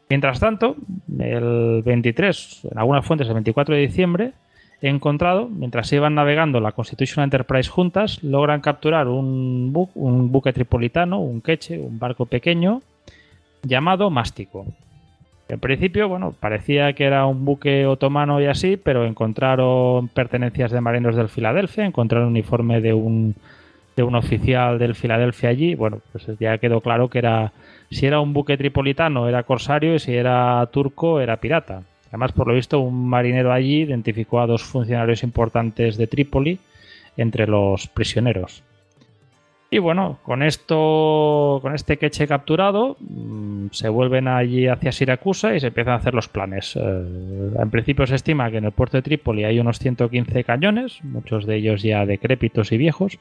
Mientras 0.09 0.39
tanto, 0.39 0.75
el 1.19 1.83
23, 1.83 2.67
en 2.71 2.77
algunas 2.77 3.05
fuentes 3.05 3.27
el 3.27 3.35
24 3.35 3.75
de 3.75 3.81
diciembre, 3.81 4.33
he 4.81 4.89
encontrado, 4.89 5.47
mientras 5.47 5.93
iban 5.93 6.15
navegando 6.15 6.59
la 6.59 6.73
Constitution 6.73 7.23
Enterprise 7.23 7.69
juntas, 7.69 8.23
logran 8.23 8.61
capturar 8.61 9.07
un, 9.07 9.71
un 9.93 10.31
buque 10.31 10.53
tripolitano, 10.53 11.19
un 11.19 11.41
queche, 11.41 11.79
un 11.79 11.97
barco 11.97 12.25
pequeño, 12.25 12.81
llamado 13.65 14.09
Mástico. 14.09 14.65
En 15.47 15.59
principio, 15.59 16.09
bueno, 16.09 16.33
parecía 16.39 16.93
que 16.93 17.05
era 17.05 17.25
un 17.25 17.45
buque 17.45 17.85
otomano 17.85 18.41
y 18.41 18.45
así, 18.45 18.77
pero 18.77 19.05
encontraron 19.05 20.07
pertenencias 20.07 20.71
de 20.71 20.81
marineros 20.81 21.15
del 21.15 21.29
Filadelfia, 21.29 21.85
encontraron 21.85 22.29
uniforme 22.29 22.81
de 22.81 22.93
un, 22.93 23.35
de 23.95 24.03
un 24.03 24.15
oficial 24.15 24.79
del 24.79 24.95
Filadelfia 24.95 25.49
allí. 25.49 25.75
Bueno, 25.75 25.99
pues 26.11 26.25
ya 26.39 26.57
quedó 26.57 26.81
claro 26.81 27.09
que 27.09 27.19
era 27.19 27.51
si 27.91 28.05
era 28.05 28.19
un 28.19 28.33
buque 28.33 28.57
tripolitano 28.57 29.29
era 29.29 29.43
corsario 29.43 29.95
y 29.95 29.99
si 29.99 30.15
era 30.15 30.67
turco 30.71 31.21
era 31.21 31.37
pirata. 31.37 31.83
Además, 32.09 32.31
por 32.31 32.47
lo 32.47 32.53
visto, 32.53 32.79
un 32.79 33.07
marinero 33.07 33.51
allí 33.51 33.81
identificó 33.81 34.39
a 34.39 34.47
dos 34.47 34.63
funcionarios 34.63 35.23
importantes 35.23 35.97
de 35.97 36.07
Trípoli 36.07 36.59
entre 37.17 37.47
los 37.47 37.87
prisioneros. 37.87 38.63
Y 39.69 39.79
bueno, 39.79 40.19
con 40.23 40.43
esto, 40.43 41.59
con 41.61 41.73
este 41.73 41.97
queche 41.97 42.27
capturado, 42.27 42.97
mm, 42.99 43.67
se 43.71 43.89
vuelven 43.89 44.27
allí 44.27 44.67
hacia 44.67 44.91
Siracusa 44.91 45.55
y 45.55 45.59
se 45.59 45.67
empiezan 45.67 45.93
a 45.93 45.97
hacer 45.97 46.13
los 46.13 46.29
planes. 46.29 46.75
Eh, 46.75 46.81
en 46.81 47.69
principio 47.71 48.05
se 48.05 48.15
estima 48.15 48.51
que 48.51 48.57
en 48.57 48.65
el 48.65 48.71
puerto 48.71 48.97
de 48.97 49.01
Trípoli 49.01 49.43
hay 49.43 49.59
unos 49.59 49.79
115 49.79 50.43
cañones, 50.43 51.03
muchos 51.03 51.45
de 51.45 51.55
ellos 51.55 51.81
ya 51.81 52.05
decrépitos 52.05 52.71
y 52.71 52.77
viejos, 52.77 53.19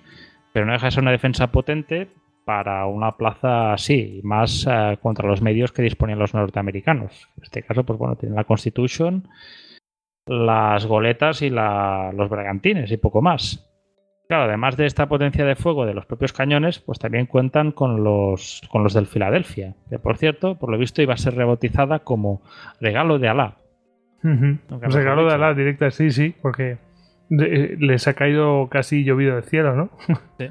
pero 0.53 0.67
no 0.67 0.73
deja 0.73 0.87
de 0.87 0.93
ser 0.93 1.03
una 1.03 1.13
defensa 1.13 1.51
potente 1.51 2.09
para 2.45 2.87
una 2.87 3.13
plaza 3.13 3.73
así, 3.73 4.21
más 4.23 4.67
eh, 4.71 4.99
contra 5.01 5.27
los 5.27 5.41
medios 5.41 5.73
que 5.73 5.83
disponían 5.83 6.19
los 6.19 6.35
norteamericanos. 6.35 7.29
En 7.39 7.45
este 7.45 7.63
caso, 7.63 7.85
pues 7.85 7.99
bueno, 7.99 8.17
tienen 8.17 8.37
la 8.37 8.45
Constitution, 8.45 9.27
las 10.27 10.87
goletas 10.87 11.43
y 11.43 11.51
los 11.51 12.29
bragantines 12.29 12.91
y 12.91 12.97
poco 12.99 13.23
más. 13.23 13.71
Claro, 14.29 14.45
además 14.45 14.77
de 14.77 14.87
esta 14.87 15.07
potencia 15.07 15.45
de 15.45 15.55
fuego 15.55 15.85
de 15.85 15.93
los 15.93 16.07
propios 16.07 16.33
cañones, 16.33 16.79
pues 16.79 16.99
también 16.99 17.27
cuentan 17.27 17.73
con 17.73 18.03
los, 18.03 18.63
con 18.71 18.83
los 18.83 18.95
del 18.95 19.07
Filadelfia, 19.07 19.75
que 19.91 19.99
por 19.99 20.17
cierto, 20.17 20.59
por 20.59 20.71
lo 20.71 20.79
visto 20.79 21.03
iba 21.03 21.15
a 21.15 21.19
ser 21.19 21.35
rebautizada 21.35 21.99
como 22.01 22.43
regalo 22.81 23.19
de 23.19 23.29
Alá. 23.29 23.57
Regalo 24.23 25.27
de 25.27 25.35
Alá 25.35 25.53
directa, 25.53 25.91
sí, 25.91 26.11
sí, 26.11 26.35
porque 26.41 26.79
les 27.29 28.09
ha 28.09 28.15
caído 28.15 28.69
casi 28.71 29.05
llovido 29.05 29.35
del 29.35 29.45
cielo, 29.45 29.75
¿no? 29.77 29.91
sí. 30.39 30.49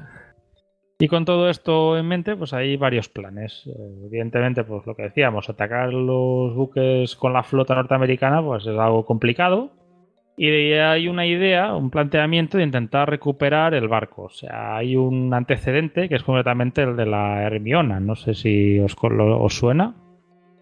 Y 0.98 1.08
con 1.08 1.24
todo 1.24 1.50
esto 1.50 1.98
en 1.98 2.06
mente, 2.06 2.36
pues 2.36 2.52
hay 2.52 2.76
varios 2.76 3.08
planes. 3.08 3.66
Eh, 3.66 4.06
evidentemente, 4.06 4.62
pues 4.62 4.86
lo 4.86 4.94
que 4.94 5.02
decíamos, 5.02 5.50
atacar 5.50 5.92
los 5.92 6.54
buques 6.54 7.16
con 7.16 7.32
la 7.32 7.42
flota 7.42 7.74
norteamericana, 7.74 8.40
pues 8.40 8.64
es 8.64 8.78
algo 8.78 9.04
complicado. 9.04 9.72
Y 10.36 10.72
hay 10.72 11.06
una 11.06 11.26
idea, 11.26 11.74
un 11.76 11.90
planteamiento 11.90 12.58
de 12.58 12.64
intentar 12.64 13.08
recuperar 13.08 13.72
el 13.74 13.86
barco. 13.86 14.24
O 14.24 14.30
sea, 14.30 14.76
hay 14.76 14.96
un 14.96 15.32
antecedente 15.32 16.08
que 16.08 16.16
es 16.16 16.24
completamente 16.24 16.82
el 16.82 16.96
de 16.96 17.06
la 17.06 17.42
Hermiona. 17.42 18.00
No 18.00 18.16
sé 18.16 18.34
si 18.34 18.80
os, 18.80 18.96
suena. 19.50 19.94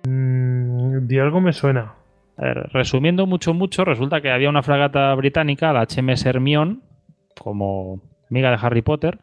Mm, 0.06 1.06
de 1.06 1.20
algo 1.20 1.40
me 1.40 1.54
suena. 1.54 1.94
resumiendo 2.36 3.26
mucho, 3.26 3.54
mucho, 3.54 3.84
resulta 3.84 4.20
que 4.20 4.30
había 4.30 4.50
una 4.50 4.62
fragata 4.62 5.14
británica, 5.14 5.72
la 5.72 5.86
HMS 5.86 6.26
Hermione, 6.26 6.78
como 7.38 8.00
amiga 8.30 8.50
de 8.50 8.58
Harry 8.60 8.82
Potter, 8.82 9.20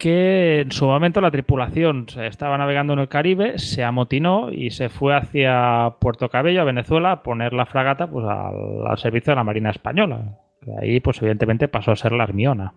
que 0.00 0.62
en 0.62 0.72
su 0.72 0.86
momento 0.86 1.20
la 1.20 1.30
tripulación 1.30 2.06
estaba 2.16 2.56
navegando 2.56 2.94
en 2.94 3.00
el 3.00 3.08
Caribe, 3.08 3.58
se 3.58 3.84
amotinó 3.84 4.50
y 4.50 4.70
se 4.70 4.88
fue 4.88 5.14
hacia 5.14 5.96
Puerto 6.00 6.30
Cabello, 6.30 6.62
a 6.62 6.64
Venezuela, 6.64 7.12
a 7.12 7.22
poner 7.22 7.52
la 7.52 7.66
fragata 7.66 8.08
pues, 8.08 8.26
al, 8.26 8.98
servicio 8.98 9.32
de 9.32 9.36
la 9.36 9.44
Marina 9.44 9.70
Española. 9.70 10.38
ahí, 10.80 11.00
pues 11.00 11.18
evidentemente 11.20 11.68
pasó 11.68 11.92
a 11.92 11.96
ser 11.96 12.12
la 12.12 12.24
Armiona. 12.24 12.72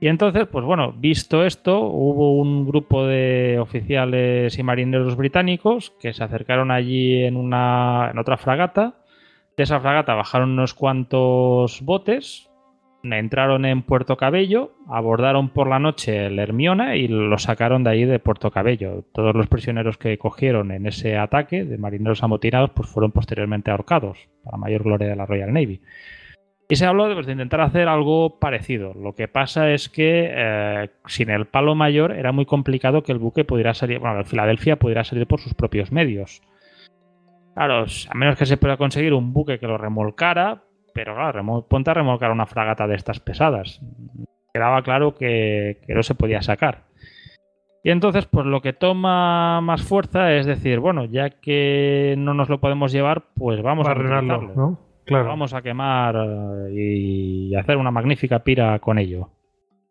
Y 0.00 0.06
entonces, 0.06 0.46
pues 0.46 0.64
bueno, 0.64 0.92
visto 0.92 1.44
esto, 1.44 1.80
hubo 1.80 2.38
un 2.38 2.64
grupo 2.64 3.04
de 3.06 3.58
oficiales 3.60 4.56
y 4.56 4.62
marineros 4.62 5.16
británicos 5.16 5.94
que 6.00 6.12
se 6.12 6.22
acercaron 6.22 6.70
allí 6.70 7.24
en, 7.24 7.36
una, 7.36 8.10
en 8.12 8.18
otra 8.18 8.36
fragata. 8.36 8.94
De 9.56 9.64
esa 9.64 9.80
fragata 9.80 10.14
bajaron 10.14 10.50
unos 10.50 10.74
cuantos 10.74 11.80
botes, 11.82 12.50
entraron 13.12 13.64
en 13.64 13.82
Puerto 13.82 14.16
Cabello, 14.16 14.72
abordaron 14.88 15.50
por 15.50 15.68
la 15.68 15.78
noche 15.78 16.26
el 16.26 16.38
Hermiona 16.38 16.96
y 16.96 17.08
lo 17.08 17.38
sacaron 17.38 17.84
de 17.84 17.90
ahí 17.90 18.04
de 18.04 18.18
Puerto 18.18 18.50
Cabello. 18.50 19.04
Todos 19.12 19.34
los 19.34 19.46
prisioneros 19.46 19.98
que 19.98 20.16
cogieron 20.18 20.70
en 20.70 20.86
ese 20.86 21.16
ataque 21.18 21.64
de 21.64 21.78
marineros 21.78 22.22
amotinados 22.22 22.70
pues 22.70 22.88
fueron 22.88 23.12
posteriormente 23.12 23.70
ahorcados, 23.70 24.28
para 24.42 24.56
mayor 24.56 24.82
gloria 24.84 25.08
de 25.08 25.16
la 25.16 25.26
Royal 25.26 25.52
Navy. 25.52 25.80
Y 26.68 26.76
se 26.76 26.86
habló 26.86 27.12
pues, 27.12 27.26
de, 27.26 27.32
intentar 27.32 27.60
hacer 27.60 27.88
algo 27.88 28.38
parecido. 28.38 28.94
Lo 28.94 29.14
que 29.14 29.28
pasa 29.28 29.70
es 29.70 29.88
que 29.88 30.30
eh, 30.30 30.90
sin 31.06 31.30
el 31.30 31.46
palo 31.46 31.74
mayor 31.74 32.12
era 32.12 32.32
muy 32.32 32.46
complicado 32.46 33.02
que 33.02 33.12
el 33.12 33.18
buque 33.18 33.44
pudiera 33.44 33.74
salir, 33.74 33.98
bueno, 33.98 34.18
el 34.18 34.24
Filadelfia 34.24 34.76
pudiera 34.76 35.04
salir 35.04 35.26
por 35.26 35.40
sus 35.40 35.54
propios 35.54 35.92
medios. 35.92 36.42
Claro, 37.54 37.84
a 37.84 38.14
menos 38.14 38.36
que 38.36 38.46
se 38.46 38.56
pueda 38.56 38.76
conseguir 38.76 39.12
un 39.12 39.32
buque 39.32 39.58
que 39.58 39.66
lo 39.66 39.78
remolcara, 39.78 40.64
pero 40.94 41.14
claro, 41.14 41.66
ponte 41.68 41.90
a 41.90 41.94
remolcar 41.94 42.30
una 42.30 42.46
fragata 42.46 42.86
de 42.86 42.94
estas 42.94 43.20
pesadas. 43.20 43.80
Quedaba 44.54 44.82
claro 44.82 45.14
que, 45.14 45.80
no 45.88 46.02
se 46.04 46.14
podía 46.14 46.40
sacar. 46.40 46.84
Y 47.82 47.90
entonces, 47.90 48.26
pues 48.26 48.46
lo 48.46 48.62
que 48.62 48.72
toma 48.72 49.60
más 49.60 49.82
fuerza 49.82 50.32
es 50.32 50.46
decir, 50.46 50.78
bueno, 50.78 51.04
ya 51.04 51.28
que 51.28 52.14
no 52.16 52.32
nos 52.32 52.48
lo 52.48 52.60
podemos 52.60 52.92
llevar, 52.92 53.24
pues 53.34 53.60
vamos 53.60 53.86
a 53.86 53.90
arreglarlo, 53.90 54.54
¿no? 54.54 54.78
Claro. 55.04 55.26
Vamos 55.26 55.52
a 55.52 55.60
quemar 55.60 56.16
eh, 56.16 56.72
y 56.72 57.54
hacer 57.56 57.76
una 57.76 57.90
magnífica 57.90 58.38
pira 58.38 58.78
con 58.78 58.98
ello. 58.98 59.28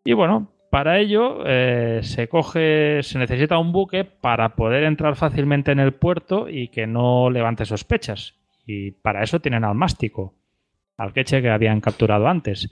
Y 0.04 0.14
bueno, 0.14 0.48
para 0.72 0.98
ello 0.98 1.44
eh, 1.46 2.00
se 2.02 2.28
coge, 2.30 3.04
se 3.04 3.20
necesita 3.20 3.60
un 3.60 3.74
buque 3.74 4.06
para 4.06 4.56
poder 4.56 4.86
entrar 4.86 5.16
fácilmente 5.16 5.72
en 5.72 5.80
el 5.80 5.94
puerto 5.94 6.50
y 6.50 6.70
que 6.70 6.88
no 6.88 7.30
levante 7.30 7.66
sospechas. 7.66 8.40
Y 8.66 8.92
para 8.92 9.22
eso 9.22 9.40
tienen 9.40 9.66
al 9.66 9.76
mástico 9.76 10.34
al 10.98 11.14
queche 11.14 11.42
que 11.42 11.50
habían 11.50 11.82
capturado 11.82 12.28
antes, 12.28 12.72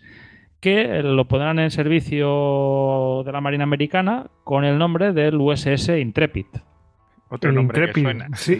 que 0.60 1.02
lo 1.04 1.28
pondrán 1.28 1.60
en 1.60 1.72
servicio 1.72 3.24
de 3.26 3.32
la 3.32 3.42
Marina 3.42 3.64
Americana 3.64 4.28
con 4.44 4.64
el 4.64 4.78
nombre 4.78 5.12
del 5.12 5.36
USS 5.36 5.90
Intrepid. 5.90 6.46
Otro 7.30 7.52
nombre 7.52 7.88
Intrepid, 7.88 8.22
Sí. 8.36 8.60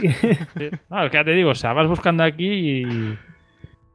No, 0.90 1.10
que 1.10 1.18
ya 1.18 1.24
te 1.24 1.32
digo, 1.32 1.52
o 1.52 1.56
sea, 1.56 1.74
vas 1.74 1.88
buscando 1.88 2.24
aquí 2.24 2.48
y 2.82 3.18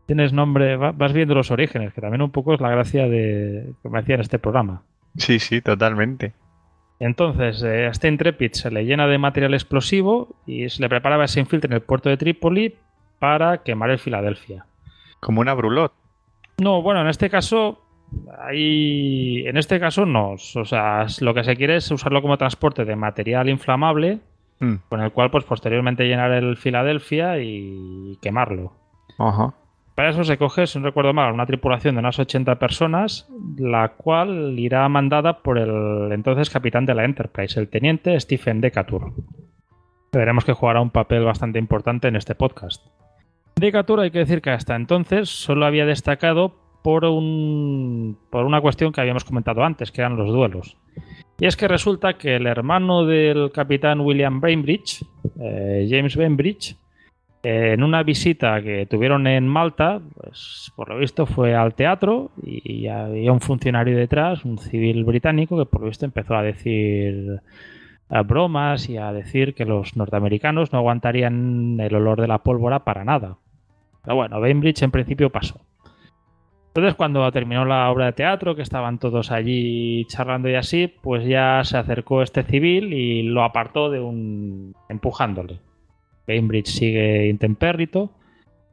tienes 0.07 0.33
nombre, 0.33 0.77
vas 0.77 1.13
viendo 1.13 1.35
los 1.35 1.51
orígenes, 1.51 1.93
que 1.93 2.01
también 2.01 2.23
un 2.23 2.31
poco 2.31 2.55
es 2.55 2.61
la 2.61 2.71
gracia 2.71 3.09
de 3.09 3.73
que 3.83 3.89
me 3.89 3.99
hacía 3.99 4.15
en 4.15 4.21
este 4.21 4.39
programa. 4.39 4.83
Sí, 5.17 5.39
sí, 5.39 5.61
totalmente. 5.61 6.33
Entonces, 6.99 7.63
eh, 7.63 7.87
a 7.87 7.91
este 7.91 8.09
Intrepid 8.09 8.53
se 8.53 8.71
le 8.71 8.85
llena 8.85 9.07
de 9.07 9.19
material 9.19 9.55
explosivo 9.55 10.37
y 10.47 10.69
se 10.69 10.81
le 10.81 10.89
prepara 10.89 11.17
para 11.17 11.25
que 11.25 11.33
se 11.33 11.41
infiltre 11.41 11.69
en 11.69 11.75
el 11.75 11.83
puerto 11.83 12.09
de 12.09 12.17
Trípoli 12.17 12.75
para 13.19 13.63
quemar 13.63 13.91
el 13.91 13.99
Filadelfia. 13.99 14.67
Como 15.27 15.41
una 15.41 15.55
brulot. 15.55 15.93
No, 16.59 16.83
bueno, 16.83 17.01
en 17.01 17.09
este 17.09 17.29
caso. 17.29 17.83
Ahí, 18.39 19.43
en 19.45 19.57
este 19.57 19.81
caso 19.81 20.07
no. 20.07 20.35
O 20.35 20.65
sea, 20.65 21.07
lo 21.21 21.35
que 21.35 21.43
se 21.43 21.57
quiere 21.57 21.75
es 21.75 21.91
usarlo 21.91 22.23
como 22.23 22.39
transporte 22.39 22.85
de 22.85 22.95
material 22.95 23.49
inflamable, 23.49 24.21
mm. 24.61 24.75
con 24.89 25.01
el 25.01 25.11
cual, 25.11 25.33
pues 25.33 25.43
posteriormente 25.43 26.07
llenar 26.07 26.31
el 26.31 26.57
Filadelfia 26.57 27.41
y 27.41 28.17
quemarlo. 28.23 28.75
Ajá. 29.19 29.53
Para 29.97 30.11
eso 30.11 30.23
se 30.23 30.39
coge, 30.39 30.69
si 30.69 30.79
no 30.79 30.85
recuerdo 30.85 31.13
mal, 31.13 31.35
una 31.35 31.47
tripulación 31.47 31.97
de 31.97 31.99
unas 31.99 32.21
80 32.21 32.61
personas, 32.61 33.29
la 33.59 33.89
cual 33.97 34.57
irá 34.57 34.89
mandada 34.89 35.43
por 35.43 35.59
el 35.59 36.13
entonces 36.13 36.51
capitán 36.51 36.87
de 36.87 36.95
la 36.95 37.05
Enterprise, 37.05 37.59
el 37.59 37.69
teniente 37.69 38.21
Stephen 38.21 38.61
Decatur. 38.61 39.13
Veremos 40.13 40.45
que 40.45 40.53
jugará 40.53 40.81
un 40.81 40.91
papel 40.91 41.25
bastante 41.25 41.59
importante 41.59 42.07
en 42.07 42.15
este 42.15 42.37
podcast. 42.37 42.87
Decatur 43.59 44.01
hay 44.01 44.11
que 44.11 44.19
decir 44.19 44.43
que 44.43 44.51
hasta 44.51 44.77
entonces 44.77 45.31
solo 45.31 45.65
había 45.65 45.87
destacado 45.87 46.55
por, 46.83 47.07
un, 47.07 48.19
por 48.29 48.45
una 48.45 48.61
cuestión 48.61 48.93
que 48.93 49.01
habíamos 49.01 49.25
comentado 49.25 49.65
antes, 49.65 49.91
que 49.91 50.03
eran 50.03 50.19
los 50.19 50.31
duelos. 50.31 50.77
Y 51.41 51.47
es 51.47 51.57
que 51.57 51.67
resulta 51.67 52.19
que 52.19 52.37
el 52.37 52.47
hermano 52.47 53.07
del 53.07 53.51
capitán 53.53 54.01
William 54.01 54.43
Bainbridge, 54.43 55.07
eh, 55.41 55.87
James 55.89 56.17
Bainbridge, 56.17 56.77
en 57.43 57.83
una 57.83 58.03
visita 58.03 58.61
que 58.61 58.85
tuvieron 58.85 59.27
en 59.27 59.49
Malta, 59.49 60.03
pues 60.15 60.71
por 60.77 60.91
lo 60.91 60.99
visto 60.99 61.25
fue 61.25 61.55
al 61.55 61.75
teatro 61.75 62.33
y 62.43 62.89
había 62.89 63.33
un 63.33 63.41
funcionario 63.41 63.97
detrás, 63.97 64.45
un 64.45 64.59
civil 64.59 65.05
británico, 65.05 65.57
que 65.57 65.65
por 65.65 65.81
lo 65.81 65.87
visto 65.87 66.05
empezó 66.05 66.35
a 66.35 66.43
decir 66.43 67.41
bromas 68.27 68.89
y 68.91 68.99
a 68.99 69.13
decir 69.13 69.55
que 69.55 69.65
los 69.65 69.97
norteamericanos 69.97 70.73
no 70.73 70.79
aguantarían 70.79 71.79
el 71.81 71.95
olor 71.95 72.21
de 72.21 72.29
la 72.29 72.43
pólvora 72.43 72.85
para 72.85 73.05
nada. 73.05 73.39
Pero 74.07 74.17
bueno, 74.17 74.41
Bainbridge 74.41 74.83
en 74.83 74.93
principio 74.93 75.31
pasó. 75.31 75.61
Entonces, 76.69 76.95
cuando 76.95 77.31
terminó 77.33 77.65
la 77.65 77.91
obra 77.91 78.07
de 78.07 78.13
teatro, 78.13 78.55
que 78.55 78.63
estaban 78.63 78.99
todos 78.99 79.33
allí 79.33 80.05
charlando 80.07 80.49
y 80.49 80.55
así, 80.55 80.87
pues 80.87 81.27
ya 81.27 81.63
se 81.65 81.77
acercó 81.77 82.23
este 82.23 82.45
civil 82.45 82.93
y 82.93 83.23
lo 83.25 83.43
apartó 83.43 83.91
de 83.91 83.99
un. 83.99 84.75
empujándole. 84.89 85.59
Bainbridge 86.29 86.69
sigue 86.69 87.29
intempérrito, 87.29 88.13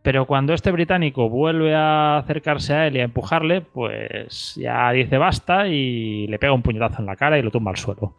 pero 0.03 0.27
cuando 0.27 0.53
este 0.53 0.71
británico 0.71 1.29
vuelve 1.29 1.73
a 1.73 2.17
acercarse 2.17 2.73
a 2.73 2.87
él 2.87 2.97
y 2.97 2.99
a 2.99 3.05
empujarle, 3.05 3.61
pues 3.61 4.55
ya 4.55 4.91
dice 4.91 5.17
basta 5.17 5.67
y 5.67 6.27
le 6.27 6.37
pega 6.37 6.53
un 6.53 6.61
puñetazo 6.61 6.99
en 6.99 7.07
la 7.07 7.15
cara 7.15 7.39
y 7.39 7.41
lo 7.41 7.51
tumba 7.51 7.71
al 7.71 7.77
suelo. 7.77 8.13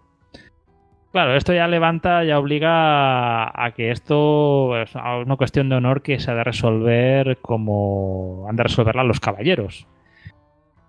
Claro, 1.14 1.36
esto 1.36 1.54
ya 1.54 1.68
levanta, 1.68 2.24
ya 2.24 2.40
obliga 2.40 3.44
a, 3.54 3.70
que 3.70 3.92
esto 3.92 4.76
es 4.82 4.96
una 4.96 5.36
cuestión 5.36 5.68
de 5.68 5.76
honor 5.76 6.02
que 6.02 6.18
se 6.18 6.32
ha 6.32 6.34
de 6.34 6.42
resolver 6.42 7.38
como 7.40 8.46
han 8.48 8.56
de 8.56 8.64
resolverla 8.64 9.04
los 9.04 9.20
caballeros. 9.20 9.86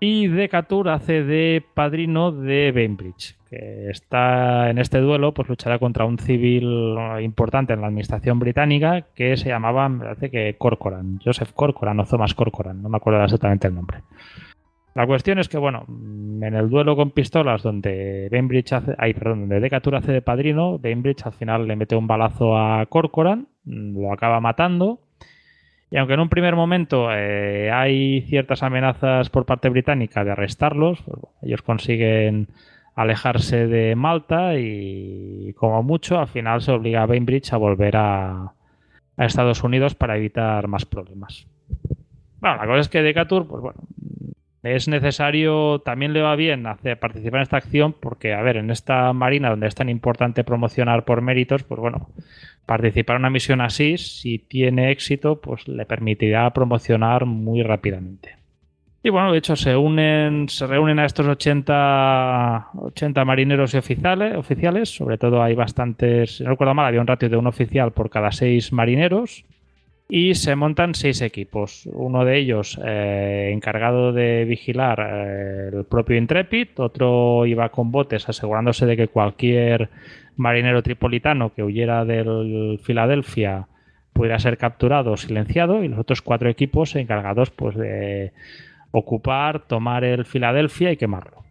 Y 0.00 0.26
Decatur 0.26 0.88
hace 0.88 1.22
de 1.22 1.64
padrino 1.74 2.32
de 2.32 2.72
Bainbridge, 2.72 3.36
que 3.48 3.88
está 3.88 4.68
en 4.68 4.78
este 4.78 4.98
duelo, 4.98 5.32
pues 5.32 5.48
luchará 5.48 5.78
contra 5.78 6.06
un 6.06 6.18
civil 6.18 6.96
importante 7.20 7.74
en 7.74 7.82
la 7.82 7.86
administración 7.86 8.40
británica 8.40 9.06
que 9.14 9.36
se 9.36 9.50
llamaba, 9.50 9.88
me 9.88 10.06
parece 10.06 10.32
que 10.32 10.56
Corcoran, 10.58 11.20
Joseph 11.24 11.52
Corcoran 11.54 12.00
o 12.00 12.04
Thomas 12.04 12.34
Corcoran, 12.34 12.82
no 12.82 12.88
me 12.88 12.96
acuerdo 12.96 13.22
exactamente 13.22 13.68
el 13.68 13.76
nombre. 13.76 13.98
La 14.96 15.06
cuestión 15.06 15.38
es 15.38 15.50
que, 15.50 15.58
bueno, 15.58 15.84
en 15.86 16.54
el 16.54 16.70
duelo 16.70 16.96
con 16.96 17.10
pistolas 17.10 17.62
donde 17.62 18.30
Bainbridge 18.32 18.72
hace, 18.72 18.94
perdón, 19.12 19.40
donde 19.40 19.60
Decatur 19.60 19.94
hace 19.94 20.10
de 20.10 20.22
padrino, 20.22 20.78
Bainbridge 20.78 21.26
al 21.26 21.34
final 21.34 21.68
le 21.68 21.76
mete 21.76 21.96
un 21.96 22.06
balazo 22.06 22.56
a 22.56 22.86
Corcoran, 22.86 23.46
lo 23.66 24.10
acaba 24.10 24.40
matando. 24.40 25.00
Y 25.90 25.98
aunque 25.98 26.14
en 26.14 26.20
un 26.20 26.30
primer 26.30 26.56
momento 26.56 27.08
eh, 27.12 27.70
hay 27.70 28.22
ciertas 28.22 28.62
amenazas 28.62 29.28
por 29.28 29.44
parte 29.44 29.68
británica 29.68 30.24
de 30.24 30.30
arrestarlos, 30.30 31.02
pues, 31.02 31.20
ellos 31.42 31.60
consiguen 31.60 32.48
alejarse 32.94 33.66
de 33.66 33.94
Malta 33.96 34.58
y 34.58 35.52
como 35.58 35.82
mucho 35.82 36.18
al 36.18 36.28
final 36.28 36.62
se 36.62 36.72
obliga 36.72 37.02
a 37.02 37.06
Bainbridge 37.06 37.52
a 37.52 37.58
volver 37.58 37.98
a, 37.98 38.54
a 39.18 39.24
Estados 39.26 39.62
Unidos 39.62 39.94
para 39.94 40.16
evitar 40.16 40.68
más 40.68 40.86
problemas. 40.86 41.46
Bueno, 42.40 42.56
la 42.56 42.66
cosa 42.66 42.80
es 42.80 42.88
que 42.88 43.02
Decatur, 43.02 43.46
pues 43.46 43.60
bueno, 43.60 43.80
es 44.74 44.88
necesario, 44.88 45.80
también 45.80 46.12
le 46.12 46.22
va 46.22 46.34
bien 46.36 46.66
hacer, 46.66 46.98
participar 46.98 47.38
en 47.38 47.42
esta 47.42 47.58
acción 47.58 47.94
porque, 47.98 48.34
a 48.34 48.42
ver, 48.42 48.56
en 48.56 48.70
esta 48.70 49.12
marina 49.12 49.50
donde 49.50 49.68
es 49.68 49.74
tan 49.74 49.88
importante 49.88 50.44
promocionar 50.44 51.04
por 51.04 51.20
méritos, 51.22 51.62
pues 51.62 51.80
bueno, 51.80 52.08
participar 52.66 53.16
en 53.16 53.22
una 53.22 53.30
misión 53.30 53.60
así, 53.60 53.98
si 53.98 54.38
tiene 54.38 54.90
éxito, 54.90 55.40
pues 55.40 55.68
le 55.68 55.86
permitirá 55.86 56.50
promocionar 56.50 57.26
muy 57.26 57.62
rápidamente. 57.62 58.36
Y 59.02 59.10
bueno, 59.10 59.30
de 59.30 59.38
hecho 59.38 59.54
se 59.54 59.76
unen, 59.76 60.48
se 60.48 60.66
reúnen 60.66 60.98
a 60.98 61.06
estos 61.06 61.28
80, 61.28 62.70
80 62.74 63.24
marineros 63.24 63.72
y 63.72 63.76
oficiales, 63.76 64.36
oficiales, 64.36 64.88
sobre 64.88 65.16
todo 65.16 65.42
hay 65.42 65.54
bastantes, 65.54 66.38
si 66.38 66.42
no 66.42 66.50
recuerdo 66.50 66.74
mal, 66.74 66.86
había 66.86 67.00
un 67.00 67.06
ratio 67.06 67.28
de 67.28 67.36
un 67.36 67.46
oficial 67.46 67.92
por 67.92 68.10
cada 68.10 68.32
seis 68.32 68.72
marineros 68.72 69.44
y 70.08 70.34
se 70.34 70.54
montan 70.54 70.94
seis 70.94 71.20
equipos. 71.20 71.88
Uno 71.92 72.24
de 72.24 72.38
ellos 72.38 72.78
eh, 72.84 73.50
encargado 73.52 74.12
de 74.12 74.44
vigilar 74.44 75.00
eh, 75.00 75.70
el 75.72 75.84
propio 75.84 76.16
Intrepid, 76.16 76.68
otro 76.76 77.44
iba 77.46 77.68
con 77.70 77.90
botes 77.90 78.28
asegurándose 78.28 78.86
de 78.86 78.96
que 78.96 79.08
cualquier 79.08 79.90
marinero 80.36 80.82
tripolitano 80.82 81.52
que 81.54 81.62
huyera 81.62 82.04
del 82.04 82.78
Filadelfia 82.82 83.66
pudiera 84.12 84.38
ser 84.38 84.58
capturado 84.58 85.12
o 85.12 85.16
silenciado 85.16 85.82
y 85.82 85.88
los 85.88 85.98
otros 85.98 86.22
cuatro 86.22 86.48
equipos 86.48 86.94
encargados 86.96 87.50
pues 87.50 87.76
de 87.76 88.32
ocupar, 88.90 89.60
tomar 89.66 90.04
el 90.04 90.24
Filadelfia 90.24 90.92
y 90.92 90.96
quemarlo. 90.96 91.44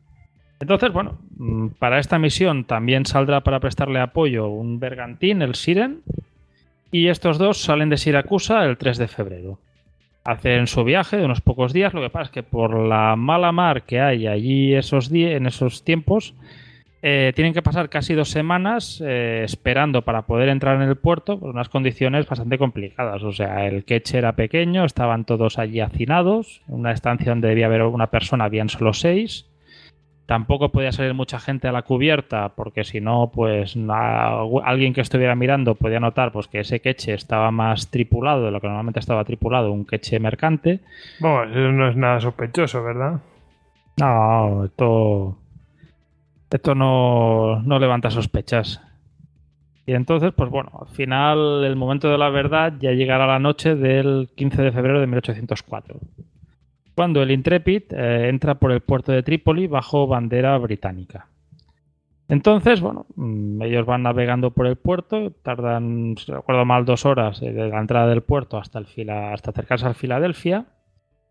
Entonces, 0.59 0.91
bueno, 0.93 1.19
mm, 1.37 1.67
para 1.79 1.99
esta 1.99 2.17
misión 2.17 2.63
también 2.63 3.05
saldrá 3.05 3.41
para 3.41 3.59
prestarle 3.59 3.99
apoyo 3.99 4.47
un 4.47 4.79
bergantín, 4.79 5.41
el 5.41 5.55
Siren, 5.55 6.01
y 6.91 7.07
estos 7.07 7.37
dos 7.37 7.61
salen 7.61 7.89
de 7.89 7.97
Siracusa 7.97 8.63
el 8.65 8.77
3 8.77 8.97
de 8.97 9.07
febrero. 9.07 9.59
Hacen 10.23 10.67
su 10.67 10.83
viaje 10.83 11.17
de 11.17 11.25
unos 11.25 11.41
pocos 11.41 11.73
días, 11.73 11.93
lo 11.93 12.01
que 12.01 12.09
pasa 12.09 12.25
es 12.25 12.31
que 12.31 12.43
por 12.43 12.79
la 12.79 13.15
mala 13.15 13.51
mar 13.51 13.83
que 13.83 13.99
hay 13.99 14.27
allí 14.27 14.73
esos 14.73 15.11
en 15.11 15.45
esos 15.45 15.83
tiempos, 15.83 16.33
eh, 17.07 17.33
tienen 17.35 17.53
que 17.53 17.61
pasar 17.61 17.89
casi 17.89 18.15
dos 18.15 18.29
semanas 18.29 18.99
eh, 19.05 19.43
esperando 19.43 20.01
para 20.01 20.23
poder 20.23 20.49
entrar 20.49 20.81
en 20.81 20.89
el 20.89 20.95
puerto 20.95 21.39
por 21.39 21.51
unas 21.51 21.69
condiciones 21.69 22.27
bastante 22.27 22.57
complicadas. 22.57 23.21
O 23.21 23.31
sea, 23.31 23.67
el 23.67 23.85
queche 23.85 24.17
era 24.17 24.35
pequeño, 24.35 24.85
estaban 24.85 25.23
todos 25.23 25.59
allí 25.59 25.81
hacinados, 25.81 26.63
en 26.67 26.73
una 26.73 26.91
estancia 26.91 27.31
donde 27.31 27.49
debía 27.49 27.67
haber 27.67 27.83
una 27.83 28.07
persona, 28.07 28.45
habían 28.45 28.69
solo 28.69 28.93
seis. 28.93 29.45
Tampoco 30.25 30.69
podía 30.69 30.91
salir 30.91 31.13
mucha 31.13 31.39
gente 31.39 31.67
a 31.67 31.71
la 31.71 31.83
cubierta 31.83 32.49
porque 32.55 32.83
si 32.83 32.99
no, 32.99 33.31
pues 33.31 33.77
alguien 34.63 34.93
que 34.93 35.01
estuviera 35.01 35.35
mirando 35.35 35.75
podía 35.75 35.99
notar 35.99 36.31
pues, 36.31 36.47
que 36.47 36.61
ese 36.61 36.81
queche 36.81 37.13
estaba 37.13 37.51
más 37.51 37.91
tripulado 37.91 38.43
de 38.43 38.51
lo 38.51 38.59
que 38.59 38.67
normalmente 38.67 38.99
estaba 38.99 39.23
tripulado, 39.23 39.71
un 39.71 39.85
queche 39.85 40.19
mercante. 40.19 40.79
Bueno, 41.19 41.43
eso 41.43 41.71
no 41.71 41.87
es 41.87 41.95
nada 41.95 42.19
sospechoso, 42.19 42.83
¿verdad? 42.83 43.21
No, 43.97 44.65
esto, 44.65 45.37
esto 46.49 46.73
no, 46.73 47.61
no 47.61 47.77
levanta 47.77 48.09
sospechas. 48.09 48.81
Y 49.85 49.93
entonces, 49.93 50.33
pues 50.35 50.49
bueno, 50.49 50.71
al 50.81 50.95
final 50.95 51.63
el 51.63 51.75
momento 51.75 52.09
de 52.09 52.17
la 52.17 52.29
verdad 52.29 52.73
ya 52.79 52.93
llegará 52.93 53.27
la 53.27 53.37
noche 53.37 53.75
del 53.75 54.29
15 54.35 54.63
de 54.63 54.71
febrero 54.71 54.99
de 54.99 55.05
1804 55.05 55.99
cuando 56.95 57.21
el 57.21 57.31
Intrepid 57.31 57.83
eh, 57.91 58.29
entra 58.29 58.55
por 58.55 58.71
el 58.71 58.79
puerto 58.79 59.11
de 59.11 59.21
Trípoli 59.21 59.67
bajo 59.67 60.07
bandera 60.07 60.57
británica. 60.57 61.27
Entonces, 62.27 62.81
bueno, 62.81 63.05
mm, 63.15 63.61
ellos 63.61 63.85
van 63.85 64.03
navegando 64.03 64.51
por 64.51 64.65
el 64.65 64.77
puerto, 64.77 65.31
tardan, 65.43 66.15
si 66.17 66.31
recuerdo 66.31 66.65
mal, 66.65 66.85
dos 66.85 67.05
horas 67.05 67.39
de 67.39 67.51
la 67.51 67.79
entrada 67.79 68.07
del 68.07 68.23
puerto 68.23 68.57
hasta, 68.57 68.79
el 68.79 68.87
fila, 68.87 69.33
hasta 69.33 69.51
acercarse 69.51 69.85
al 69.85 69.95
Filadelfia. 69.95 70.65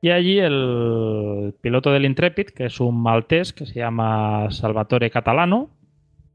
Y 0.01 0.11
allí 0.11 0.39
el 0.39 1.55
piloto 1.63 1.91
del 1.91 2.05
Intrepid, 2.05 2.49
que 2.49 2.67
es 2.67 2.79
un 2.79 3.03
maltés 3.03 3.55
que 3.55 3.65
se 3.65 3.81
llama 3.81 4.51
Salvatore 4.51 5.11
Catalano, 5.11 5.71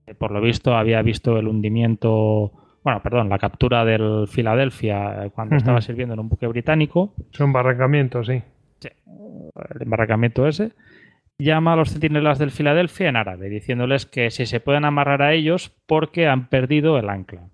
que 0.08 0.16
por 0.16 0.32
lo 0.32 0.42
visto 0.42 0.76
había 0.76 1.04
visto 1.04 1.38
el 1.38 1.48
hundimiento, 1.48 2.52
bueno, 2.84 3.00
perdón, 3.04 3.30
la 3.30 3.38
captura 3.38 3.86
del 3.86 4.28
Filadelfia 4.28 5.26
eh, 5.26 5.30
cuando 5.30 5.56
estaba 5.56 5.82
sirviendo 5.82 6.16
en 6.16 6.22
un 6.22 6.30
buque 6.30 6.48
británico. 6.48 7.14
Es 7.32 7.40
un 7.40 7.54
barrancamiento, 7.54 8.24
sí 8.24 8.42
el 8.86 9.82
embarracamiento 9.82 10.48
ese, 10.48 10.72
llama 11.40 11.74
a 11.74 11.76
los 11.78 11.92
centinelas 11.92 12.38
del 12.38 12.52
Filadelfia 12.52 13.10
en 13.10 13.16
árabe, 13.16 13.50
diciéndoles 13.50 14.06
que 14.06 14.30
si 14.30 14.46
se 14.46 14.60
pueden 14.60 14.86
amarrar 14.86 15.22
a 15.22 15.34
ellos 15.34 15.72
porque 15.88 16.28
han 16.28 16.48
perdido 16.48 16.98
el 17.00 17.10
ancla. 17.10 17.48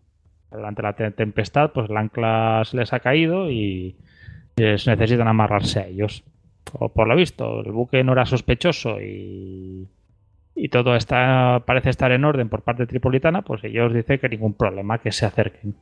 Durante 0.52 0.82
la 0.82 0.94
tempestad, 0.94 1.72
pues 1.72 1.90
el 1.90 1.98
ancla 1.98 2.64
se 2.66 2.78
les 2.78 2.94
ha 2.94 3.00
caído 3.00 3.52
y 3.52 3.96
necesitan 4.58 5.28
amarrarse 5.28 5.80
a 5.80 5.88
ellos. 5.88 6.24
O 6.74 6.90
por 6.90 7.08
lo 7.08 7.16
visto, 7.16 7.62
el 7.62 7.72
buque 7.72 8.04
no 8.04 8.14
era 8.14 8.26
sospechoso 8.26 9.02
y, 9.02 9.88
y 10.56 10.70
todo 10.70 10.96
está, 10.96 11.64
parece 11.66 11.90
estar 11.90 12.12
en 12.12 12.26
orden 12.26 12.50
por 12.50 12.64
parte 12.64 12.88
tripolitana, 12.88 13.44
pues 13.44 13.64
ellos 13.64 13.94
dicen 13.94 14.18
que 14.18 14.30
ningún 14.30 14.54
problema, 14.54 14.98
que 14.98 15.12
se 15.12 15.26
acerquen. 15.26 15.76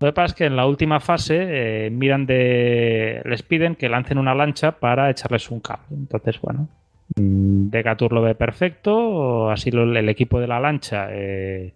Lo 0.00 0.08
que 0.08 0.12
pasa 0.12 0.26
es 0.26 0.34
que 0.34 0.44
en 0.46 0.56
la 0.56 0.66
última 0.66 1.00
fase 1.00 1.86
eh, 1.86 1.90
miran 1.90 2.26
de. 2.26 3.22
les 3.24 3.42
piden 3.42 3.76
que 3.76 3.88
lancen 3.88 4.18
una 4.18 4.34
lancha 4.34 4.72
para 4.72 5.10
echarles 5.10 5.50
un 5.50 5.60
cable. 5.60 5.86
Entonces, 5.90 6.40
bueno. 6.40 6.68
Mm, 7.16 7.70
Decatur 7.70 8.12
lo 8.12 8.22
ve 8.22 8.34
perfecto. 8.34 9.50
Así 9.50 9.70
el 9.70 10.08
equipo 10.08 10.40
de 10.40 10.46
la 10.46 10.60
lancha. 10.60 11.08
Eh, 11.10 11.74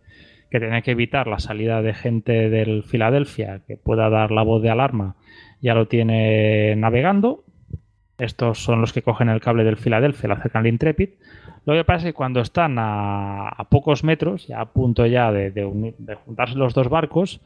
que 0.51 0.61
tiene 0.61 0.82
que 0.82 0.93
evitar 0.93 1.27
la 1.27 1.39
salida 1.39 1.82
de 1.82 1.93
gente 1.95 2.49
del 2.49 2.82
Filadelfia 2.82 3.61
que 3.66 3.77
pueda 3.77 4.09
dar 4.09 4.31
la 4.31 4.43
voz 4.43 4.62
de 4.62 4.70
alarma, 4.70 5.16
ya 5.61 5.74
lo 5.74 5.89
tiene 5.89 6.74
navegando. 6.77 7.45
Estos 8.16 8.59
son 8.59 8.81
los 8.81 8.93
que 8.93 9.03
cogen 9.03 9.28
el 9.28 9.40
cable 9.40 9.62
del 9.62 9.77
Filadelfia, 9.77 10.28
lo 10.28 10.35
acercan 10.35 10.61
al 10.61 10.69
Intrepid. 10.69 11.11
Lo 11.66 11.74
que 11.74 11.85
pasa 11.85 11.99
es 11.99 12.05
que 12.05 12.12
cuando 12.15 12.40
están 12.40 12.77
a, 12.78 13.66
pocos 13.69 14.05
metros, 14.05 14.47
ya 14.49 14.61
a 14.61 14.73
punto 14.73 15.05
ya 15.05 15.31
de 15.31 16.19
juntarse 16.24 16.57
los 16.57 16.73
dos 16.73 16.89
barcos, 16.89 17.43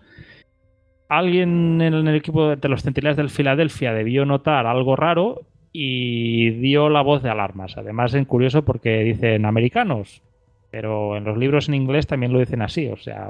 alguien 1.18 1.80
en 1.80 1.94
el 1.94 2.14
equipo 2.14 2.56
de 2.56 2.68
los 2.68 2.82
centinelas 2.82 3.16
del 3.16 3.30
Filadelfia 3.30 3.92
debió 3.92 4.24
notar 4.24 4.66
algo 4.66 4.96
raro 4.96 5.42
y 5.72 6.50
dio 6.50 6.88
la 6.88 7.02
voz 7.02 7.22
de 7.22 7.30
alarmas. 7.30 7.76
Además, 7.76 8.14
es 8.14 8.26
curioso 8.26 8.64
porque 8.64 9.02
dicen 9.02 9.44
americanos, 9.44 10.22
pero 10.70 11.16
en 11.16 11.24
los 11.24 11.36
libros 11.36 11.68
en 11.68 11.74
inglés 11.74 12.06
también 12.06 12.32
lo 12.32 12.38
dicen 12.38 12.62
así. 12.62 12.88
O 12.88 12.96
sea, 12.96 13.28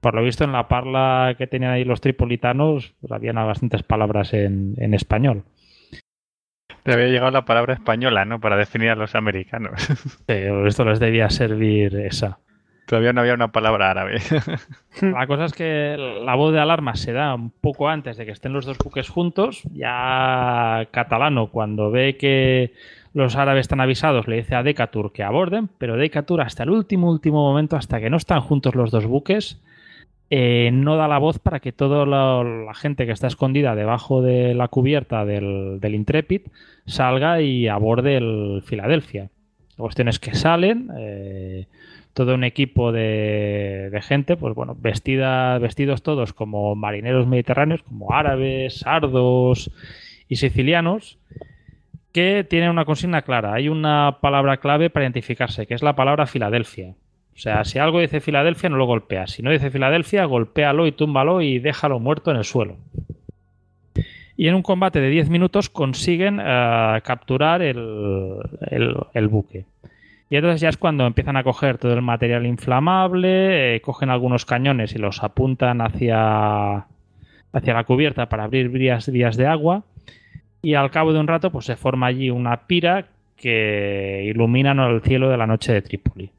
por 0.00 0.14
lo 0.14 0.22
visto 0.22 0.44
en 0.44 0.52
la 0.52 0.68
parla 0.68 1.34
que 1.38 1.46
tenían 1.46 1.72
ahí 1.72 1.84
los 1.84 2.00
tripolitanos, 2.00 2.94
pues 3.00 3.12
habían 3.12 3.36
bastantes 3.36 3.82
palabras 3.82 4.32
en, 4.34 4.94
español. 4.94 5.44
Te 6.82 6.92
había 6.92 7.08
llegado 7.08 7.30
la 7.30 7.44
palabra 7.44 7.74
española, 7.74 8.24
¿no? 8.24 8.40
Para 8.40 8.56
definir 8.56 8.90
a 8.90 8.96
los 8.96 9.14
americanos. 9.14 9.88
esto 10.26 10.84
les 10.84 10.98
debía 10.98 11.30
servir 11.30 11.96
esa. 11.96 12.38
Todavía 12.86 13.12
no 13.12 13.20
había 13.20 13.34
una 13.34 13.52
palabra 13.52 13.90
árabe. 13.90 14.18
La 15.00 15.26
cosa 15.26 15.46
es 15.46 15.52
que 15.52 15.96
la 16.24 16.34
voz 16.34 16.52
de 16.52 16.60
alarma 16.60 16.94
se 16.96 17.12
da 17.12 17.34
un 17.34 17.50
poco 17.50 17.88
antes 17.88 18.16
de 18.16 18.26
que 18.26 18.32
estén 18.32 18.52
los 18.52 18.66
dos 18.66 18.78
buques 18.78 19.08
juntos. 19.08 19.62
Ya 19.72 20.86
Catalano, 20.90 21.48
cuando 21.48 21.90
ve 21.90 22.16
que 22.16 22.72
los 23.14 23.36
árabes 23.36 23.62
están 23.62 23.80
avisados, 23.80 24.26
le 24.26 24.36
dice 24.36 24.54
a 24.54 24.62
Decatur 24.62 25.12
que 25.12 25.22
aborden, 25.22 25.68
pero 25.78 25.96
Decatur 25.96 26.40
hasta 26.40 26.64
el 26.64 26.70
último, 26.70 27.10
último 27.10 27.42
momento, 27.48 27.76
hasta 27.76 28.00
que 28.00 28.10
no 28.10 28.16
están 28.16 28.40
juntos 28.40 28.74
los 28.74 28.90
dos 28.90 29.06
buques, 29.06 29.60
eh, 30.30 30.70
no 30.72 30.96
da 30.96 31.08
la 31.08 31.18
voz 31.18 31.38
para 31.38 31.60
que 31.60 31.72
toda 31.72 32.06
la, 32.06 32.72
gente 32.74 33.04
que 33.04 33.12
está 33.12 33.26
escondida 33.26 33.74
debajo 33.74 34.22
de 34.22 34.54
la 34.54 34.68
cubierta 34.68 35.26
del, 35.26 35.78
del 35.78 35.94
Intrepid 35.94 36.42
salga 36.86 37.42
y 37.42 37.68
aborde 37.68 38.16
el 38.16 38.62
Filadelfia. 38.64 39.28
La 39.76 39.82
cuestión 39.82 40.08
es 40.08 40.18
que 40.18 40.34
salen. 40.34 40.90
Eh, 40.96 41.66
todo 42.14 42.34
un 42.34 42.44
equipo 42.44 42.92
de, 42.92 43.98
gente, 44.02 44.36
pues 44.36 44.54
bueno, 44.54 44.76
vestida, 44.78 45.58
vestidos 45.58 46.02
todos 46.02 46.32
como 46.32 46.74
marineros 46.74 47.26
mediterráneos, 47.26 47.82
como 47.82 48.12
árabes, 48.12 48.80
sardos 48.80 49.70
y 50.28 50.36
sicilianos, 50.36 51.18
que 52.12 52.44
tienen 52.48 52.70
una 52.70 52.84
consigna 52.84 53.22
clara. 53.22 53.54
Hay 53.54 53.68
una 53.68 54.18
palabra 54.20 54.58
clave 54.58 54.90
para 54.90 55.04
identificarse, 55.04 55.66
que 55.66 55.74
es 55.74 55.82
la 55.82 55.96
palabra 55.96 56.26
Filadelfia. 56.26 56.94
O 57.34 57.38
sea, 57.38 57.64
si 57.64 57.78
algo 57.78 58.00
dice 58.00 58.20
Filadelfia, 58.20 58.68
no 58.68 58.76
lo 58.76 58.84
golpeas. 58.84 59.32
Si 59.32 59.42
no 59.42 59.50
dice 59.50 59.70
Filadelfia, 59.70 60.24
golpéalo 60.26 60.86
y 60.86 60.92
túmbalo 60.92 61.40
y 61.40 61.58
déjalo 61.58 61.98
muerto 61.98 62.30
en 62.30 62.36
el 62.36 62.44
suelo. 62.44 62.76
y 64.36 64.48
en 64.48 64.54
un 64.54 64.62
combate 64.62 65.00
de 65.00 65.08
10 65.08 65.30
minutos 65.30 65.70
consiguen 65.70 66.40
eh, 66.42 67.00
capturar 67.04 67.62
el, 67.62 68.36
el, 69.14 69.28
buque. 69.28 69.64
Y 70.32 70.36
entonces 70.36 70.62
ya 70.62 70.70
es 70.70 70.78
cuando 70.78 71.06
empiezan 71.06 71.36
a 71.36 71.44
coger 71.44 71.76
todo 71.76 71.92
el 71.92 72.00
material 72.00 72.46
inflamable, 72.46 73.76
eh, 73.76 73.82
cogen 73.82 74.08
algunos 74.08 74.46
cañones 74.46 74.94
y 74.94 74.98
los 74.98 75.22
apuntan 75.22 75.82
hacia, 75.82 76.86
hacia 77.52 77.74
la 77.74 77.84
cubierta 77.84 78.30
para 78.30 78.44
abrir 78.44 78.70
vías, 78.70 79.10
vías 79.12 79.36
de 79.36 79.46
agua. 79.46 79.82
Y 80.62 80.72
al 80.72 80.90
cabo 80.90 81.12
de 81.12 81.20
un 81.20 81.26
rato 81.26 81.52
pues 81.52 81.66
se 81.66 81.76
forma 81.76 82.06
allí 82.06 82.30
una 82.30 82.66
pira 82.66 83.08
que 83.36 84.22
ilumina 84.24 84.72
el 84.72 85.02
cielo 85.02 85.28
de 85.28 85.36
la 85.36 85.46
noche 85.46 85.74
de 85.74 85.82
Trípoli. 85.82 86.30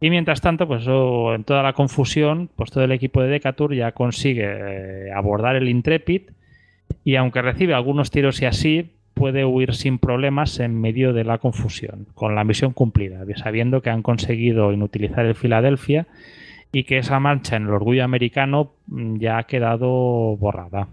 Y 0.00 0.08
mientras 0.08 0.40
tanto, 0.40 0.66
pues 0.66 0.86
en 0.86 1.44
toda 1.44 1.62
la 1.62 1.74
confusión, 1.74 2.48
pues 2.56 2.70
todo 2.70 2.84
el 2.84 2.92
equipo 2.92 3.20
de 3.20 3.28
Decatur 3.28 3.74
ya 3.74 3.92
consigue 3.92 4.46
eh, 4.46 5.12
abordar 5.14 5.56
el 5.56 5.68
Intrepid 5.68 6.22
y 7.04 7.16
aunque 7.16 7.42
recibe 7.42 7.74
algunos 7.74 8.10
tiros 8.10 8.40
y 8.40 8.46
así, 8.46 8.95
puede 9.16 9.46
huir 9.46 9.74
sin 9.74 9.98
problemas 9.98 10.60
en 10.60 10.78
medio 10.78 11.14
de 11.14 11.24
la 11.24 11.38
confusión, 11.38 12.06
con 12.14 12.34
la 12.34 12.44
misión 12.44 12.72
cumplida, 12.72 13.24
sabiendo 13.36 13.80
que 13.80 13.88
han 13.88 14.02
conseguido 14.02 14.74
inutilizar 14.74 15.24
el 15.24 15.34
Filadelfia 15.34 16.06
y 16.70 16.84
que 16.84 16.98
esa 16.98 17.18
mancha 17.18 17.56
en 17.56 17.62
el 17.62 17.70
orgullo 17.70 18.04
americano 18.04 18.72
mm, 18.88 19.16
ya 19.16 19.38
ha 19.38 19.44
quedado 19.44 20.36
borrada. 20.36 20.88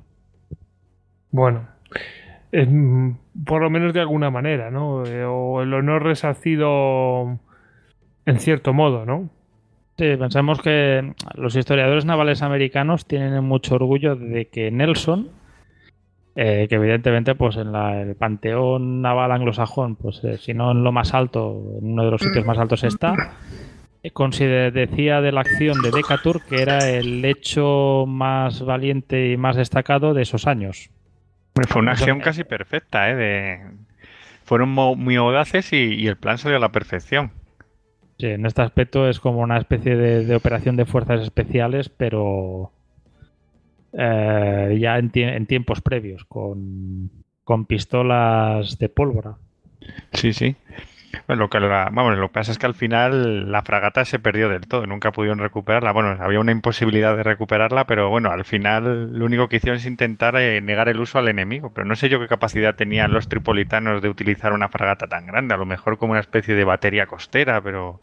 Bueno, 1.31 1.67
por 3.45 3.61
lo 3.61 3.69
menos 3.69 3.93
de 3.93 3.99
alguna 3.99 4.29
manera, 4.29 4.71
¿no? 4.71 5.05
Eh, 5.05 5.25
o 5.25 5.61
el 5.61 5.73
honor 5.73 6.03
resarcido 6.03 7.39
en 8.25 8.39
cierto 8.39 8.71
modo, 8.71 9.05
¿no? 9.05 9.29
Sí, 9.97 10.15
pensamos 10.17 10.61
que 10.61 11.13
los 11.35 11.57
historiadores 11.57 12.05
navales 12.05 12.41
americanos 12.41 13.05
tienen 13.05 13.43
mucho 13.43 13.75
orgullo 13.75 14.15
de 14.15 14.45
que 14.45 14.71
Nelson, 14.71 15.27
eh, 16.35 16.67
que 16.69 16.75
evidentemente 16.75 17.35
pues 17.35 17.57
en 17.57 17.75
el 17.75 18.15
panteón 18.15 19.01
naval 19.01 19.31
anglosajón, 19.31 19.95
pues 19.95 20.23
eh, 20.23 20.37
si 20.37 20.53
no 20.53 20.71
en 20.71 20.83
lo 20.83 20.91
más 20.91 21.13
alto, 21.13 21.77
en 21.79 21.91
uno 21.91 22.05
de 22.05 22.11
los 22.11 22.21
sitios 22.21 22.45
más 22.45 22.57
altos 22.57 22.83
está, 22.83 23.13
eh, 24.03 24.71
decía 24.73 25.21
de 25.21 25.31
la 25.31 25.41
acción 25.41 25.81
de 25.81 25.91
Decatur 25.91 26.41
que 26.43 26.61
era 26.61 26.89
el 26.89 27.23
hecho 27.23 28.05
más 28.07 28.61
valiente 28.61 29.31
y 29.31 29.37
más 29.37 29.55
destacado 29.55 30.13
de 30.13 30.23
esos 30.23 30.47
años. 30.47 30.89
fue 31.67 31.81
una 31.81 31.91
acción 31.93 32.19
casi 32.19 32.43
perfecta, 32.43 33.09
¿eh? 33.09 33.15
De... 33.15 33.59
Fueron 34.43 34.69
muy 34.69 35.15
audaces 35.15 35.71
y 35.71 36.05
el 36.05 36.17
plan 36.17 36.37
salió 36.37 36.57
a 36.57 36.59
la 36.59 36.73
perfección. 36.73 37.31
Sí, 38.19 38.27
en 38.27 38.45
este 38.45 38.61
aspecto 38.61 39.09
es 39.09 39.19
como 39.19 39.39
una 39.39 39.57
especie 39.57 39.95
de, 39.95 40.35
operación 40.35 40.75
de 40.75 40.85
fuerzas 40.85 41.21
especiales, 41.21 41.89
pero 41.89 42.71
eh, 43.93 44.77
ya 44.79 44.97
en, 44.97 45.45
tiempos 45.45 45.81
previos, 45.81 46.25
con, 46.25 47.09
pistolas 47.67 48.77
de 48.77 48.89
pólvora. 48.89 49.35
Sí, 50.13 50.33
sí. 50.33 50.55
Bueno, 51.27 51.43
lo 51.43 51.49
que, 51.49 51.59
vamos, 51.59 52.17
lo 52.17 52.29
que 52.29 52.33
pasa 52.33 52.51
es 52.51 52.57
que 52.57 52.65
al 52.65 52.73
final 52.73 53.51
la 53.51 53.61
fragata 53.61 54.03
se 54.03 54.17
perdió 54.17 54.49
del 54.49 54.67
todo, 54.67 54.87
nunca 54.87 55.11
pudieron 55.11 55.37
recuperarla. 55.37 55.91
Bueno, 55.91 56.17
había 56.19 56.39
una 56.39 56.51
imposibilidad 56.51 57.15
de 57.15 57.21
recuperarla, 57.21 57.85
pero 57.85 58.09
bueno, 58.09 58.31
al 58.31 58.45
final 58.45 59.13
lo 59.13 59.25
único 59.25 59.47
que 59.47 59.57
hicieron 59.57 59.77
es 59.77 59.85
intentar 59.85 60.35
eh, 60.37 60.59
negar 60.61 60.89
el 60.89 60.99
uso 60.99 61.19
al 61.19 61.27
enemigo. 61.27 61.71
Pero 61.73 61.85
no 61.85 61.95
sé 61.95 62.09
yo 62.09 62.19
qué 62.19 62.27
capacidad 62.27 62.75
tenían 62.75 63.13
los 63.13 63.29
tripolitanos 63.29 64.01
de 64.01 64.09
utilizar 64.09 64.53
una 64.53 64.69
fragata 64.69 65.07
tan 65.07 65.27
grande, 65.27 65.53
a 65.53 65.57
lo 65.57 65.65
mejor 65.65 65.99
como 65.99 66.11
una 66.11 66.21
especie 66.21 66.55
de 66.55 66.63
batería 66.63 67.05
costera, 67.05 67.61
pero 67.61 68.01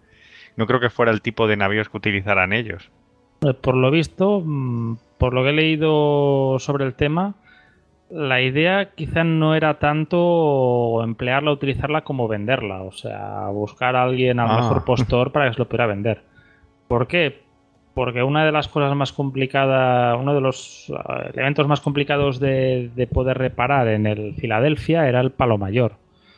no 0.57 0.67
creo 0.67 0.79
que 0.79 0.91
fuera 0.91 1.11
el 1.11 1.21
tipo 1.21 1.49
de 1.49 1.57
navíos 1.57 1.89
que 1.89 1.97
utilizaran 1.97 2.53
ellos. 2.53 2.91
Eh, 3.43 3.55
por 3.55 3.77
lo 3.77 3.91
visto, 3.91 4.43
mm, 4.45 4.97
por 5.19 5.35
lo 5.35 5.43
que 5.43 5.51
he 5.51 5.53
leído 5.53 6.59
sobre 6.59 6.85
el 6.85 6.95
tema, 6.95 7.35
la 8.11 8.41
idea 8.43 8.91
quizá 8.95 9.25
no 9.25 9.55
era 9.55 9.79
tanto 9.79 11.03
emplearla, 11.03 11.53
utilizarla 11.53 12.03
como 12.03 12.29
venderla, 12.29 12.83
o 12.83 12.93
sea, 12.93 13.49
buscar 13.49 13.97
a 13.97 14.03
alguien 14.03 14.41
al 14.41 14.51
ah. 14.51 14.57
mejor 14.57 14.85
postor 14.85 15.33
para 15.33 15.49
que 15.49 15.55
se 15.55 15.59
lo 15.59 15.69
pudiera 15.69 15.87
vender. 15.87 16.23
¿Por 16.89 17.07
qué? 17.07 17.43
Porque 17.95 18.23
una 18.23 18.45
de 18.45 18.53
las 18.53 18.69
cosas 18.69 18.95
más 18.97 19.13
complicadas, 19.13 20.17
uno 20.19 20.35
de 20.35 20.41
los 20.41 20.91
eh, 20.91 21.31
elementos 21.35 21.67
más 21.67 21.81
complicados 21.81 22.41
de, 22.41 22.91
de 22.95 23.07
poder 23.07 23.39
reparar 23.39 23.89
en 23.89 24.07
el 24.07 24.35
Filadelfia 24.35 25.09
era 25.09 25.21
el 25.21 25.31
palo 25.31 25.59
mayor 25.59 25.95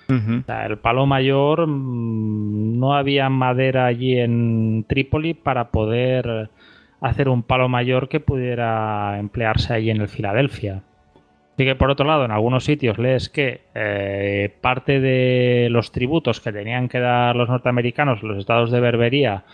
el 0.09 0.79
palo 0.79 1.07
mayor 1.07 1.67
mm, 1.67 2.79
no 2.79 2.95
había 2.95 3.29
madera 3.29 3.87
allí 3.87 4.19
en 4.19 4.85
Trípoli 4.89 5.35
para 5.35 5.71
poder 5.71 6.51
hacer 7.03 7.29
un 7.29 7.43
palo 7.43 7.69
mayor 7.69 8.09
que 8.09 8.21
pudiera 8.21 9.19
emplearse 9.19 9.75
allí 9.75 9.91
en 9.91 10.01
el 10.01 10.09
Filadelfia. 10.09 10.83
Así 11.55 11.65
que 11.65 11.75
por 11.75 11.91
otro 11.91 12.07
lado, 12.07 12.25
en 12.25 12.31
algunos 12.31 12.65
sitios 12.65 12.97
lees 12.97 13.29
que 13.29 13.63
eh, 13.75 14.55
parte 14.61 15.01
de 15.01 15.69
los 15.71 15.93
tributos 15.93 16.41
que 16.41 16.53
tenían 16.53 16.89
que 16.89 17.01
dar 17.01 17.37
los 17.37 17.49
norteamericanos, 17.49 18.23
los 18.23 18.39
estados 18.39 18.71
de 18.71 18.81
Berbería, 18.81 19.45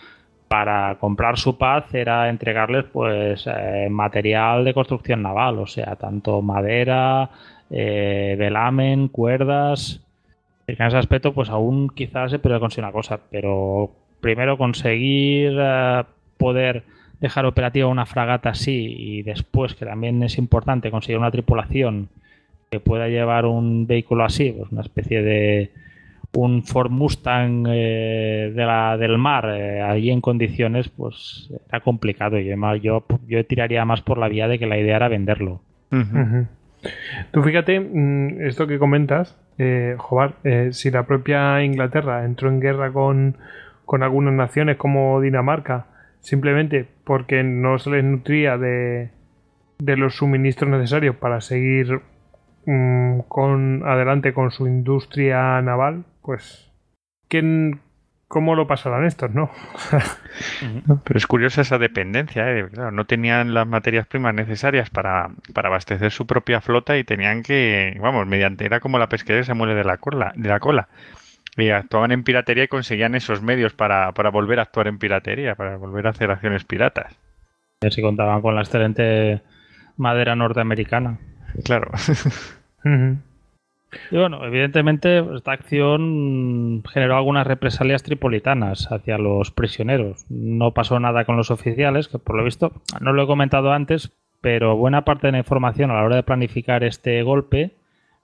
para 0.47 0.97
comprar 0.99 1.37
su 1.37 1.57
paz 1.57 1.93
era 1.93 2.29
entregarles 2.29 2.85
pues 2.85 3.45
eh, 3.47 3.87
material 3.89 4.63
de 4.63 4.73
construcción 4.73 5.21
naval, 5.21 5.59
o 5.59 5.67
sea, 5.67 5.95
tanto 5.95 6.41
madera, 6.41 7.29
eh, 7.69 8.35
velamen, 8.37 9.09
cuerdas, 9.09 10.01
en 10.67 10.81
ese 10.85 10.97
aspecto, 10.97 11.33
pues 11.33 11.49
aún 11.49 11.89
quizás 11.89 12.31
se 12.31 12.39
puede 12.39 12.59
conseguir 12.59 12.85
una 12.85 12.93
cosa, 12.93 13.19
pero 13.29 13.91
primero 14.21 14.57
conseguir 14.57 15.59
poder 16.37 16.83
dejar 17.19 17.45
operativa 17.45 17.87
una 17.87 18.05
fragata 18.05 18.49
así 18.49 18.95
y 18.97 19.21
después, 19.23 19.75
que 19.75 19.85
también 19.85 20.21
es 20.23 20.37
importante, 20.37 20.91
conseguir 20.91 21.17
una 21.17 21.31
tripulación 21.31 22.09
que 22.69 22.79
pueda 22.79 23.07
llevar 23.07 23.45
un 23.45 23.87
vehículo 23.87 24.23
así, 24.23 24.51
pues 24.51 24.71
una 24.71 24.81
especie 24.81 25.21
de 25.21 25.71
un 26.33 26.63
Ford 26.63 26.91
Mustang 26.91 27.65
eh, 27.67 28.51
de 28.55 28.65
la, 28.65 28.97
del 28.97 29.17
mar 29.17 29.49
eh, 29.49 29.81
allí 29.81 30.11
en 30.11 30.21
condiciones, 30.21 30.87
pues 30.89 31.49
era 31.67 31.81
complicado. 31.81 32.39
Y 32.39 32.47
además 32.47 32.79
yo, 32.81 33.03
yo 33.27 33.43
tiraría 33.45 33.83
más 33.85 34.01
por 34.01 34.17
la 34.17 34.29
vía 34.29 34.47
de 34.47 34.59
que 34.59 34.67
la 34.67 34.77
idea 34.77 34.97
era 34.97 35.07
venderlo. 35.07 35.61
Tú 37.31 37.43
fíjate, 37.43 37.79
mm, 37.79 38.41
esto 38.41 38.67
que 38.67 38.79
comentas, 38.79 39.37
eh, 39.57 39.95
Jobar, 39.97 40.35
eh, 40.43 40.69
si 40.71 40.89
la 40.91 41.03
propia 41.03 41.63
Inglaterra 41.63 42.23
entró 42.25 42.49
en 42.49 42.59
guerra 42.59 42.91
con, 42.91 43.37
algunas 44.01 44.33
naciones 44.33 44.77
como 44.77 45.19
Dinamarca, 45.19 45.87
simplemente 46.21 46.87
porque 47.03 47.43
no 47.43 47.79
se 47.79 47.89
les 47.91 48.03
nutría 48.03 48.57
de, 48.57 49.09
de 49.79 49.97
los 49.97 50.15
suministros 50.15 50.69
necesarios 50.69 51.15
para 51.15 51.41
seguir 51.41 52.01
mm, 52.65 53.21
con 53.27 53.83
adelante 53.85 54.33
con 54.33 54.51
su 54.51 54.67
industria 54.67 55.61
naval, 55.61 56.05
pues 56.21 56.71
¿quién, 57.27 57.81
cómo 58.27 58.55
lo 58.55 58.67
pasarán 58.67 59.05
estos, 59.05 59.33
¿no? 59.33 59.49
Pero 61.03 61.17
es 61.17 61.27
curiosa 61.27 61.61
esa 61.61 61.77
dependencia, 61.77 62.51
¿eh? 62.51 62.67
no 62.91 63.05
tenían 63.05 63.53
las 63.53 63.67
materias 63.67 64.05
primas 64.07 64.33
necesarias 64.33 64.89
para, 64.89 65.31
abastecer 65.55 66.11
su 66.11 66.27
propia 66.27 66.61
flota 66.61 66.97
y 66.97 67.03
tenían 67.03 67.41
que, 67.41 67.97
vamos, 68.01 68.27
mediante, 68.27 68.65
era 68.65 68.79
como 68.79 68.99
la 68.99 69.09
pesquería 69.09 69.43
se 69.43 69.53
muere 69.53 69.75
de 69.75 69.83
la 69.83 69.97
cola, 69.97 70.33
de 70.35 70.49
la 70.49 70.59
cola. 70.59 70.89
Y 71.57 71.69
actuaban 71.69 72.11
en 72.11 72.23
piratería 72.23 72.63
y 72.63 72.67
conseguían 72.67 73.15
esos 73.15 73.41
medios 73.41 73.73
para, 73.73 74.11
volver 74.11 74.59
a 74.59 74.63
actuar 74.63 74.87
en 74.87 74.99
piratería, 74.99 75.55
para 75.55 75.77
volver 75.77 76.07
a 76.07 76.11
hacer 76.11 76.31
acciones 76.31 76.63
piratas. 76.63 77.17
Y 77.81 77.91
si 77.91 78.01
contaban 78.01 78.41
con 78.41 78.55
la 78.55 78.61
excelente 78.61 79.41
madera 79.97 80.35
norteamericana. 80.35 81.19
Claro. 81.63 81.91
Y 84.11 84.17
bueno, 84.17 84.45
evidentemente 84.45 85.23
esta 85.35 85.51
acción 85.51 86.83
generó 86.91 87.15
algunas 87.17 87.47
represalias 87.47 88.03
tripolitanas 88.03 88.91
hacia 88.91 89.17
los 89.17 89.51
prisioneros. 89.51 90.25
No 90.29 90.73
pasó 90.73 90.99
nada 90.99 91.25
con 91.25 91.37
los 91.37 91.51
oficiales, 91.51 92.07
que 92.07 92.19
por 92.19 92.35
lo 92.35 92.43
visto, 92.43 92.71
no 93.01 93.13
lo 93.13 93.23
he 93.23 93.27
comentado 93.27 93.71
antes, 93.71 94.11
pero 94.41 94.77
buena 94.77 95.05
parte 95.05 95.27
de 95.27 95.31
la 95.31 95.39
información 95.39 95.91
a 95.91 95.95
la 95.95 96.03
hora 96.03 96.15
de 96.17 96.23
planificar 96.23 96.83
este 96.83 97.21
golpe 97.23 97.71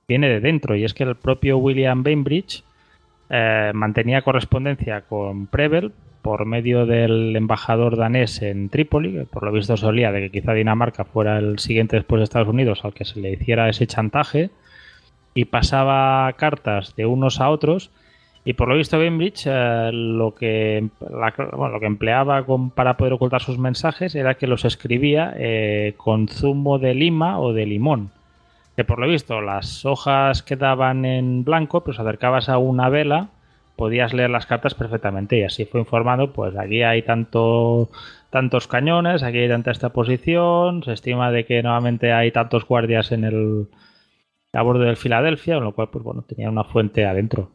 viene 0.07 0.30
de 0.30 0.39
dentro. 0.39 0.76
Y 0.76 0.85
es 0.85 0.93
que 0.93 1.03
el 1.03 1.15
propio 1.15 1.57
William 1.57 2.03
Bainbridge 2.03 2.64
eh, 3.30 3.72
mantenía 3.73 4.22
correspondencia 4.22 5.02
con 5.02 5.47
Preble 5.47 5.91
por 6.22 6.45
medio 6.45 6.85
del 6.88 7.35
embajador 7.35 7.97
danés 7.97 8.41
en 8.41 8.69
Trípoli, 8.69 9.14
que 9.14 9.26
por 9.26 9.43
lo 9.43 9.52
visto 9.52 9.77
solía 9.77 10.11
de 10.11 10.22
que 10.22 10.31
quizá 10.31 10.53
Dinamarca 10.53 11.06
fuera 11.06 11.38
el 11.38 11.60
siguiente 11.60 11.97
después 11.97 12.19
de 12.19 12.23
Estados 12.23 12.47
Unidos 12.47 12.84
al 12.84 12.95
que 12.95 13.06
se 13.06 13.19
le 13.19 13.34
hiciera 13.34 13.69
ese 13.69 13.85
chantaje 13.85 14.49
y 15.35 15.45
pasaba 15.45 16.34
cartas 16.34 16.95
de 16.95 17.06
unos 17.06 17.41
a 17.41 17.49
otros. 17.49 17.91
Y 18.43 18.53
por 18.53 18.68
lo 18.68 18.76
visto, 18.76 18.97
Bainbridge 18.97 19.45
eh, 19.45 19.91
lo, 19.91 20.34
que, 20.34 20.88
lo 20.99 21.80
que 21.80 21.85
empleaba 21.85 22.43
para 22.73 22.97
poder 22.97 23.14
ocultar 23.14 23.41
sus 23.41 23.60
mensajes 23.60 24.15
era 24.15 24.35
que 24.35 24.47
los 24.47 24.65
escribía 24.65 25.34
eh, 25.38 25.93
con 25.97 26.27
zumo 26.27 26.80
de 26.80 26.95
lima 26.95 27.39
o 27.39 27.53
de 27.53 27.65
limón. 27.68 28.11
Que 28.76 28.84
por 28.84 28.99
lo 28.99 29.07
visto, 29.07 29.39
las 29.41 29.85
hojas 29.85 30.43
quedaban 30.43 31.06
en 31.06 31.43
blanco, 31.45 31.84
pues 31.84 31.99
acercabas 31.99 32.49
a 32.49 32.57
una 32.57 32.89
vela, 32.89 33.30
podías 33.77 34.14
leer 34.14 34.30
las 34.30 34.45
cartas 34.45 34.76
perfectamente. 34.76 35.38
Y 35.39 35.43
así 35.43 35.65
fue 35.65 35.80
informado: 35.80 36.34
pues 36.34 36.57
aquí 36.57 36.84
hay 36.84 37.02
tanto, 37.02 37.89
tantos 38.30 38.68
cañones, 38.68 39.23
aquí 39.23 39.39
hay 39.39 39.49
tanta 39.49 39.72
esta 39.72 39.89
posición, 39.89 40.84
se 40.84 40.93
estima 40.93 41.31
de 41.31 41.45
que 41.45 41.64
nuevamente 41.64 42.11
hay 42.11 42.31
tantos 42.31 42.65
guardias 42.68 43.11
en 43.14 43.23
el, 43.23 43.68
a 44.52 44.61
bordo 44.61 44.84
del 44.84 44.97
Filadelfia, 44.97 45.56
con 45.56 45.64
lo 45.64 45.72
cual, 45.73 45.89
pues 45.89 46.03
bueno, 46.03 46.23
tenía 46.23 46.49
una 46.49 46.65
fuente 46.65 47.06
adentro. 47.06 47.55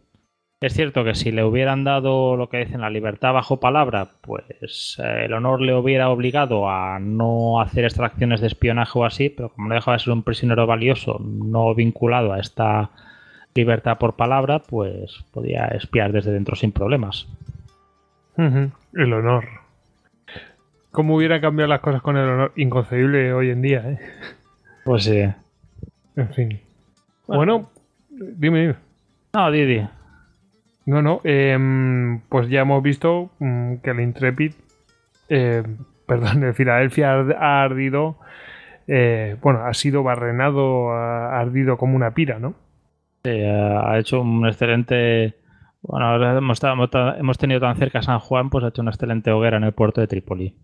Es 0.60 0.74
cierto 0.74 1.04
que 1.04 1.14
si 1.14 1.32
le 1.32 1.42
hubieran 1.42 1.84
dado 1.84 2.36
lo 2.36 2.50
que 2.50 2.58
dicen 2.58 2.82
la 2.82 2.90
libertad 2.90 3.32
bajo 3.32 3.60
palabra, 3.60 4.08
pues 4.20 5.00
eh, 5.02 5.24
el 5.24 5.32
honor 5.32 5.62
le 5.62 5.74
hubiera 5.74 6.10
obligado 6.10 6.68
a 6.68 6.98
no 7.00 7.62
hacer 7.62 7.84
extracciones 7.84 8.42
de 8.42 8.48
espionaje 8.48 8.98
o 8.98 9.06
así, 9.06 9.30
pero 9.30 9.48
como 9.48 9.68
no 9.68 9.74
dejaba 9.74 9.96
de 9.96 10.04
ser 10.04 10.12
un 10.12 10.22
prisionero 10.22 10.66
valioso, 10.66 11.18
no 11.18 11.74
vinculado 11.74 12.34
a 12.34 12.40
esta 12.40 12.90
libertad 13.54 13.96
por 13.96 14.16
palabra, 14.16 14.58
pues 14.58 15.24
podía 15.32 15.64
espiar 15.68 16.12
desde 16.12 16.30
dentro 16.30 16.54
sin 16.56 16.72
problemas. 16.72 17.26
El 18.36 19.12
honor. 19.14 19.46
¿Cómo 20.90 21.16
hubiera 21.16 21.40
cambiado 21.40 21.70
las 21.70 21.80
cosas 21.80 22.02
con 22.02 22.18
el 22.18 22.28
honor? 22.28 22.52
Inconcebible 22.56 23.32
hoy 23.32 23.48
en 23.48 23.62
día, 23.62 23.78
¿eh? 23.92 23.98
Pues 24.84 25.04
sí. 25.04 25.22
En 26.16 26.28
fin. 26.34 26.60
Bueno, 27.26 27.70
dime, 28.10 28.60
dime. 28.60 28.74
No, 29.32 29.50
Didi. 29.50 29.86
No, 30.90 31.02
no. 31.02 31.20
em, 31.24 32.20
pues 32.28 32.48
ya 32.48 32.62
hemos 32.62 32.82
visto 32.82 33.30
mm, 33.38 33.76
que 33.76 33.90
el 33.90 34.00
Intrepid, 34.00 34.52
eh, 35.28 35.62
perdón, 36.06 36.42
el 36.44 36.54
Filadelfia 36.54 37.12
ha 37.38 37.62
ardido, 37.62 38.18
eh, 38.88 39.36
bueno, 39.42 39.64
ha 39.64 39.74
sido 39.74 40.02
barrenado, 40.02 40.90
ha 40.92 41.38
ardido 41.38 41.76
como 41.76 41.94
una 41.96 42.12
pira, 42.12 42.38
¿no? 42.38 42.54
Sí, 43.24 43.30
ha 43.44 43.98
hecho 43.98 44.20
un 44.22 44.46
excelente. 44.46 45.34
Bueno, 45.82 46.06
ahora 46.06 46.38
hemos, 46.38 46.56
estado- 46.56 47.16
hemos 47.16 47.38
tenido 47.38 47.60
tan 47.60 47.76
cerca 47.76 48.00
a 48.00 48.02
San 48.02 48.18
Juan, 48.18 48.50
pues 48.50 48.64
ha 48.64 48.68
hecho 48.68 48.82
una 48.82 48.90
excelente 48.90 49.30
hoguera 49.30 49.58
en 49.58 49.64
el 49.64 49.72
puerto 49.72 50.00
de 50.00 50.06
Trípoli. 50.08 50.54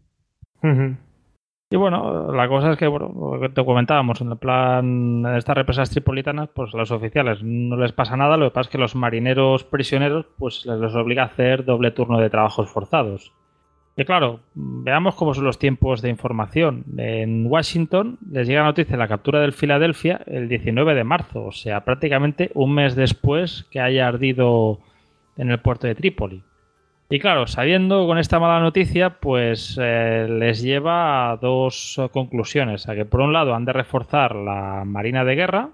Y 1.69 1.77
bueno, 1.77 2.33
la 2.33 2.47
cosa 2.47 2.71
es 2.71 2.79
que, 2.79 2.87
bueno, 2.87 3.13
lo 3.33 3.41
que 3.41 3.49
te 3.49 3.65
comentábamos, 3.65 4.21
en 4.21 4.31
el 4.31 4.37
plan, 4.37 5.27
en 5.27 5.37
estas 5.37 5.57
represas 5.57 5.91
tripolitanas, 5.91 6.49
pues 6.55 6.73
a 6.73 6.77
los 6.77 6.93
oficiales 6.93 7.43
no 7.43 7.77
les 7.77 7.91
pasa 7.91 8.17
nada, 8.17 8.37
lo 8.37 8.47
que 8.47 8.55
pasa 8.55 8.69
es 8.69 8.73
que 8.73 8.79
los 8.79 8.95
marineros 8.95 9.65
prisioneros, 9.65 10.27
pues 10.39 10.65
les 10.65 10.95
obliga 10.95 11.25
a 11.25 11.27
hacer 11.27 11.65
doble 11.65 11.91
turno 11.91 12.21
de 12.21 12.31
trabajos 12.31 12.71
forzados. 12.71 13.33
Y 13.97 14.05
claro, 14.05 14.41
veamos 14.55 15.17
cómo 15.17 15.35
son 15.35 15.45
los 15.45 15.59
tiempos 15.59 16.03
de 16.03 16.11
información. 16.11 16.85
En 16.99 17.47
Washington 17.47 18.19
les 18.31 18.47
llega 18.47 18.63
noticia 18.63 18.93
de 18.93 18.99
la 18.99 19.09
captura 19.09 19.41
del 19.41 19.55
Filadelfia 19.55 20.21
el 20.27 20.49
19 20.49 20.95
de 20.95 21.03
marzo, 21.03 21.47
o 21.47 21.53
sea, 21.53 21.85
prácticamente 21.85 22.51
un 22.55 22.75
mes 22.75 22.95
después 22.95 23.67
que 23.71 23.81
haya 23.81 24.07
ardido 24.07 24.81
en 25.37 25.51
el 25.51 25.61
puerto 25.61 25.87
de 25.87 25.95
Trípoli. 25.95 26.43
Y 27.09 27.21
claro, 27.21 27.47
sabiendo 27.47 28.07
con 28.07 28.19
esta 28.19 28.41
mala 28.41 28.61
noticia, 28.61 29.21
pues 29.21 29.79
eh, 29.81 30.27
les 30.29 30.61
lleva 30.61 31.31
a 31.31 31.37
dos 31.37 32.01
conclusiones. 32.13 32.89
A 32.89 32.97
que 32.97 33.05
por 33.05 33.21
un 33.21 33.33
lado 33.33 33.55
han 33.55 33.65
de 33.65 33.73
reforzar 33.73 34.35
la 34.35 34.83
Marina 34.85 35.25
de 35.25 35.37
Guerra 35.37 35.71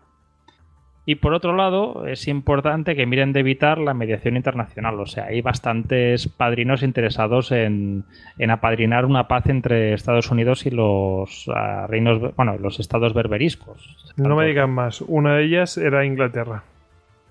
y 1.05 1.17
por 1.17 1.35
otro 1.35 1.57
lado 1.57 2.07
es 2.07 2.29
importante 2.29 2.95
que 2.95 3.07
miren 3.07 3.33
de 3.33 3.41
evitar 3.41 3.79
la 3.79 3.95
mediación 3.95 4.37
internacional. 4.37 5.01
O 5.01 5.07
sea, 5.07 5.25
hay 5.25 5.41
bastantes 5.41 6.29
padrinos 6.29 6.83
interesados 6.83 7.51
en, 7.51 8.05
en 8.39 8.51
apadrinar 8.51 9.05
una 9.05 9.27
paz 9.27 9.47
entre 9.47 9.95
Estados 9.95 10.31
Unidos 10.31 10.65
y 10.65 10.71
los 10.71 11.51
ah, 11.55 11.87
reinos, 11.89 12.37
bueno, 12.37 12.57
los 12.59 12.79
estados 12.79 13.15
berberiscos. 13.15 14.13
No 14.17 14.37
me 14.37 14.47
digan 14.47 14.71
más. 14.71 15.01
Una 15.01 15.37
de 15.37 15.45
ellas 15.45 15.77
era 15.77 16.05
Inglaterra. 16.05 16.65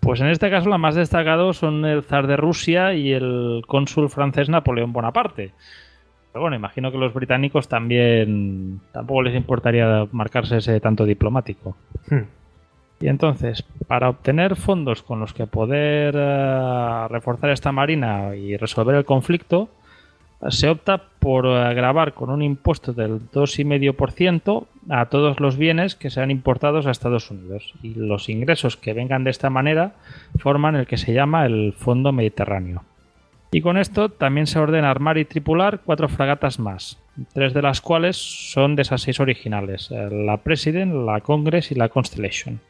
Pues 0.02 0.20
en 0.20 0.28
este 0.28 0.50
caso, 0.50 0.68
la 0.68 0.80
más 0.80 0.96
destacado 0.96 1.54
son 1.54 1.86
el 1.86 2.04
zar 2.04 2.28
de 2.28 2.36
Rusia 2.36 2.94
y 2.94 3.14
el 3.14 3.62
cónsul 3.68 4.10
francés 4.10 4.50
Napoleón 4.50 4.92
Bonaparte. 4.92 5.54
Pero 6.34 6.42
bueno, 6.42 6.56
imagino 6.56 6.92
que 6.92 6.98
los 6.98 7.14
británicos 7.14 7.68
también 7.68 8.82
tampoco 8.92 9.22
les 9.22 9.36
importaría 9.36 10.08
marcarse 10.12 10.58
ese 10.58 10.80
tanto 10.80 11.06
diplomático. 11.06 11.76
Hmm. 12.10 12.24
Y 13.00 13.08
entonces, 13.08 13.64
para 13.88 14.10
obtener 14.10 14.56
fondos 14.56 15.04
con 15.04 15.20
los 15.20 15.34
que 15.34 15.46
poder 15.46 16.16
eh, 16.18 17.08
reforzar 17.10 17.52
esta 17.52 17.72
marina 17.72 18.36
y 18.36 18.58
resolver 18.58 18.96
el 18.96 19.06
conflicto, 19.06 19.70
se 20.50 20.70
opta 20.70 21.04
por 21.20 21.46
eh, 21.46 21.74
grabar 21.74 22.14
con 22.14 22.30
un 22.30 22.42
impuesto 22.42 22.94
del 22.94 23.20
2,5% 23.32 24.66
a 24.90 25.06
todos 25.06 25.40
los 25.40 25.58
bienes 25.58 25.96
que 25.96 26.10
sean 26.10 26.32
importados 26.32 26.88
a 26.88 26.92
Estados 26.92 27.30
Unidos. 27.30 27.74
Y 27.84 27.94
los 27.94 28.30
ingresos 28.30 28.78
que 28.78 28.94
vengan 28.94 29.24
de 29.24 29.30
esta 29.30 29.50
manera 29.50 29.94
forman 30.40 30.76
el 30.76 30.88
que 30.88 30.98
se 30.98 31.14
llama 31.14 31.46
el 31.46 31.74
Fondo 31.74 32.12
Mediterráneo. 32.12 32.84
Y 33.52 33.62
con 33.62 33.78
esto 33.78 34.10
también 34.10 34.48
se 34.48 34.60
ordena 34.60 34.90
armar 34.90 35.18
y 35.18 35.26
tripular 35.26 35.82
cuatro 35.84 36.08
fragatas 36.08 36.58
más, 36.58 36.98
tres 37.34 37.54
de 37.54 37.62
las 37.62 37.82
cuales 37.82 38.16
son 38.16 38.76
de 38.76 38.84
esas 38.84 39.02
seis 39.02 39.20
originales, 39.20 39.92
eh, 39.92 40.10
la 40.10 40.38
President, 40.38 40.94
la 41.06 41.20
Congress 41.20 41.72
y 41.72 41.76
la 41.76 41.90
Constellation. 41.90 42.62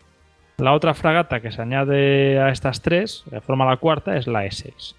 La 0.58 0.74
otra 0.74 0.94
fragata 0.96 1.40
que 1.40 1.52
se 1.52 1.62
añade 1.62 2.40
a 2.40 2.50
estas 2.50 2.82
tres, 2.82 3.24
que 3.30 3.42
forma 3.42 3.66
la 3.66 3.78
cuarta, 3.78 4.18
es 4.18 4.28
la 4.28 4.46
Essex. 4.46 4.96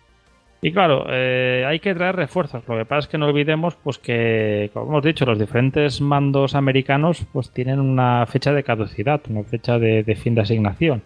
Y 0.65 0.71
claro, 0.73 1.07
eh, 1.09 1.65
hay 1.67 1.81
que 1.81 1.93
traer 1.93 2.15
refuerzos. 2.15 2.63
Lo 2.69 2.79
que 2.79 2.85
pasa 2.85 3.01
es 3.01 3.09
que 3.09 3.19
no 3.19 3.27
olvidemos 3.27 3.75
pues 3.75 3.99
que, 3.99 4.71
como 4.73 4.87
hemos 4.87 5.03
dicho, 5.03 5.27
los 5.27 5.37
diferentes 5.37 6.01
mandos 6.01 6.55
americanos 6.55 7.27
pues 7.33 7.51
tienen 7.51 7.81
una 7.81 8.25
fecha 8.27 8.53
de 8.53 8.63
caducidad, 8.63 9.21
una 9.29 9.43
fecha 9.43 9.81
de, 9.81 10.05
fin 10.15 10.37
de 10.37 10.43
asignación. 10.43 11.03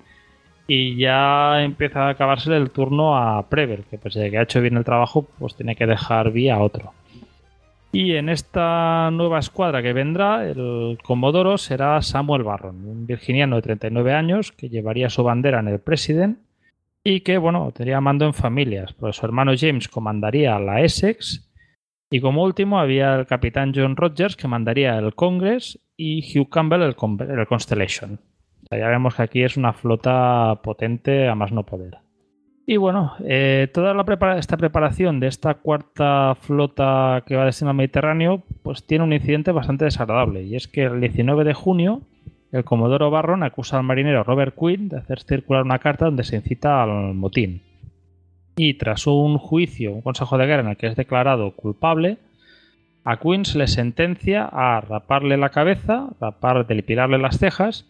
Y 0.69 0.97
ya 0.99 1.62
empieza 1.62 2.05
a 2.05 2.11
acabarse 2.11 2.55
el 2.55 2.70
turno 2.70 3.16
a 3.16 3.49
Prever, 3.49 3.85
que 3.85 3.97
pese 3.97 4.27
a 4.27 4.31
que 4.31 4.37
ha 4.37 4.43
hecho 4.43 4.61
bien 4.61 4.77
el 4.77 4.85
trabajo, 4.85 5.27
pues 5.39 5.57
tiene 5.57 5.74
que 5.74 5.87
dejar 5.87 6.33
vía 6.33 6.57
a 6.57 6.62
otro. 6.62 6.93
Y 7.93 8.16
en 8.16 8.28
esta 8.28 9.11
nueva 9.11 9.39
escuadra 9.39 9.81
que 9.81 9.95
vendrá, 9.95 10.47
el 10.47 10.99
comodoro 11.03 11.57
será 11.57 12.03
Samuel 12.03 12.43
Barron, 12.43 12.87
un 12.87 13.07
virginiano 13.07 13.57
de 13.57 13.62
39 13.62 14.12
años 14.12 14.53
que 14.53 14.69
llevaría 14.69 15.09
su 15.09 15.23
bandera 15.23 15.61
en 15.61 15.69
el 15.69 15.78
President 15.81 16.41
y 17.09 17.20
que, 17.20 17.39
bueno, 17.39 17.70
tendría 17.70 18.01
mando 18.01 18.27
en 18.27 18.35
familias, 18.35 18.93
pues 18.95 19.15
su 19.15 19.24
hermano 19.24 19.53
James 19.57 19.87
comandaría 19.87 20.59
la 20.59 20.81
Essex 20.81 21.49
y 22.11 22.20
como 22.20 22.43
último 22.43 22.81
había 22.81 23.15
el 23.15 23.27
capitán 23.27 23.73
John 23.73 23.95
Rogers 23.95 24.35
que 24.35 24.49
mandaría 24.49 24.99
el 24.99 25.15
Congress 25.15 25.78
y 25.97 26.37
Hugh 26.37 26.49
Campbell 26.49 26.83
el, 26.83 26.97
el 27.31 27.47
Constellation. 27.47 28.15
O 28.15 28.66
sea, 28.69 28.81
ya 28.81 28.89
vemos 28.89 29.15
que 29.15 29.23
aquí 29.23 29.45
es 29.45 29.57
una 29.57 29.73
flota 29.73 30.59
potente 30.65 31.28
a 31.28 31.37
más 31.37 31.53
no 31.53 31.65
poder. 31.65 31.99
Y 32.66 32.77
bueno, 32.77 33.12
eh, 33.24 33.69
toda 33.73 33.95
la 33.95 34.37
esta 34.37 34.57
preparación 34.57 35.20
de 35.20 35.28
esta 35.28 35.55
cuarta 35.55 36.35
flota 36.35 37.23
que 37.24 37.37
va 37.37 37.45
destino 37.45 37.70
al 37.70 37.77
Mediterráneo, 37.77 38.43
pues 38.65 38.85
tiene 38.85 39.05
un 39.05 39.12
incidente 39.12 39.53
bastante 39.53 39.85
desagradable. 39.85 40.43
Y 40.43 40.57
es 40.57 40.66
que 40.66 40.83
el 40.83 41.01
19 41.01 41.45
de 41.45 41.55
junio, 41.55 42.03
el 42.52 42.64
Comodoro 42.64 43.10
Barron 43.10 43.43
acusa 43.43 43.78
al 43.78 43.85
marinero 43.85 44.23
Robert 44.24 44.55
Quinn 44.59 44.89
de 44.89 44.98
hacer 44.98 45.20
circular 45.20 45.62
una 45.64 45.78
carta 45.78 46.05
donde 46.06 46.24
se 46.24 46.36
incita 46.36 46.82
al 46.82 47.14
motín. 47.14 47.62
Y 48.56 48.74
tras 48.74 49.06
un 49.06 49.36
juicio, 49.39 49.93
un 49.93 50.01
consejo 50.02 50.39
de 50.39 50.47
guerra 50.47 50.62
en 50.62 50.68
el 50.68 50.77
que 50.77 50.86
es 50.86 50.97
declarado 50.97 51.51
culpable, 51.52 52.18
a 53.05 53.18
Quinn 53.18 53.44
se 53.44 53.59
le 53.59 53.66
sentencia 53.66 54.44
a 54.51 54.81
raparle 54.81 55.36
la 55.36 55.51
cabeza, 55.51 56.09
rapar, 56.20 56.66
delipilarle 56.66 57.18
las 57.18 57.39
cejas 57.39 57.86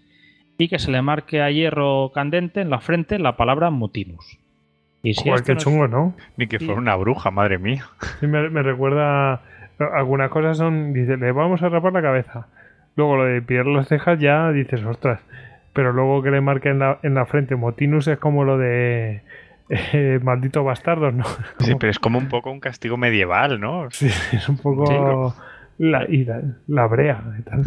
y 0.59 0.69
que 0.69 0.79
se 0.79 0.91
le 0.91 1.01
marque 1.03 1.41
a 1.43 1.51
hierro 1.51 2.11
candente 2.15 2.61
en 2.63 2.71
la 2.71 2.81
frente 2.81 3.19
la 3.19 3.37
palabra 3.37 3.71
mutinus. 3.71 4.39
Y 5.03 5.15
si 5.15 5.25
Joder, 5.29 5.35
esto 5.37 5.47
qué 5.47 5.53
no 5.53 5.59
es- 5.59 5.65
chungo, 5.65 5.89
¿no? 5.89 6.15
Ni 6.37 6.47
que 6.49 6.59
Sí. 6.59 6.65
fuera 6.67 6.81
una 6.81 6.97
bruja, 6.97 7.31
madre 7.31 7.59
mía. 7.59 7.85
Sí, 8.21 8.27
me, 8.27 8.49
me 8.51 8.63
recuerda. 8.63 9.43
Algunas 9.95 10.31
cosas 10.31 10.57
son. 10.57 10.93
Dice, 10.95 11.17
le 11.17 11.31
vamos 11.33 11.63
a 11.63 11.69
rapar 11.69 11.93
la 11.93 12.03
cabeza. 12.03 12.49
Luego 12.97 13.17
lo 13.17 13.25
de 13.25 13.43
pillar 13.43 13.67
las 13.67 13.89
cejas 13.89 14.19
ya 14.19 14.51
dices, 14.53 14.83
ostras. 14.85 15.21
Pero 15.73 15.93
luego 15.93 16.23
que 16.23 16.31
le 16.31 16.41
marque 16.41 16.71
en 16.71 16.79
la, 16.79 16.99
en 17.03 17.15
la 17.15 17.27
frente 17.27 17.55
Motinus 17.57 18.09
es 18.09 18.19
como 18.19 18.45
lo 18.45 18.57
de. 18.59 19.23
eh, 19.69 20.19
maldito 20.23 20.65
bastardos, 20.65 21.13
¿no? 21.15 21.25
Sí, 21.59 21.75
pero 21.79 21.91
es 21.91 21.99
como 21.99 22.19
un 22.19 22.29
poco 22.29 22.51
un 22.51 22.61
castigo 22.61 22.97
medieval, 22.97 23.61
¿no? 23.61 23.91
Sí, 23.91 24.07
es 24.07 24.49
un 24.49 24.57
poco. 24.59 25.35
La, 25.79 26.07
y 26.09 26.25
la, 26.25 26.41
la 26.69 26.87
brea 26.87 27.23
y 27.39 27.43
tal. 27.43 27.67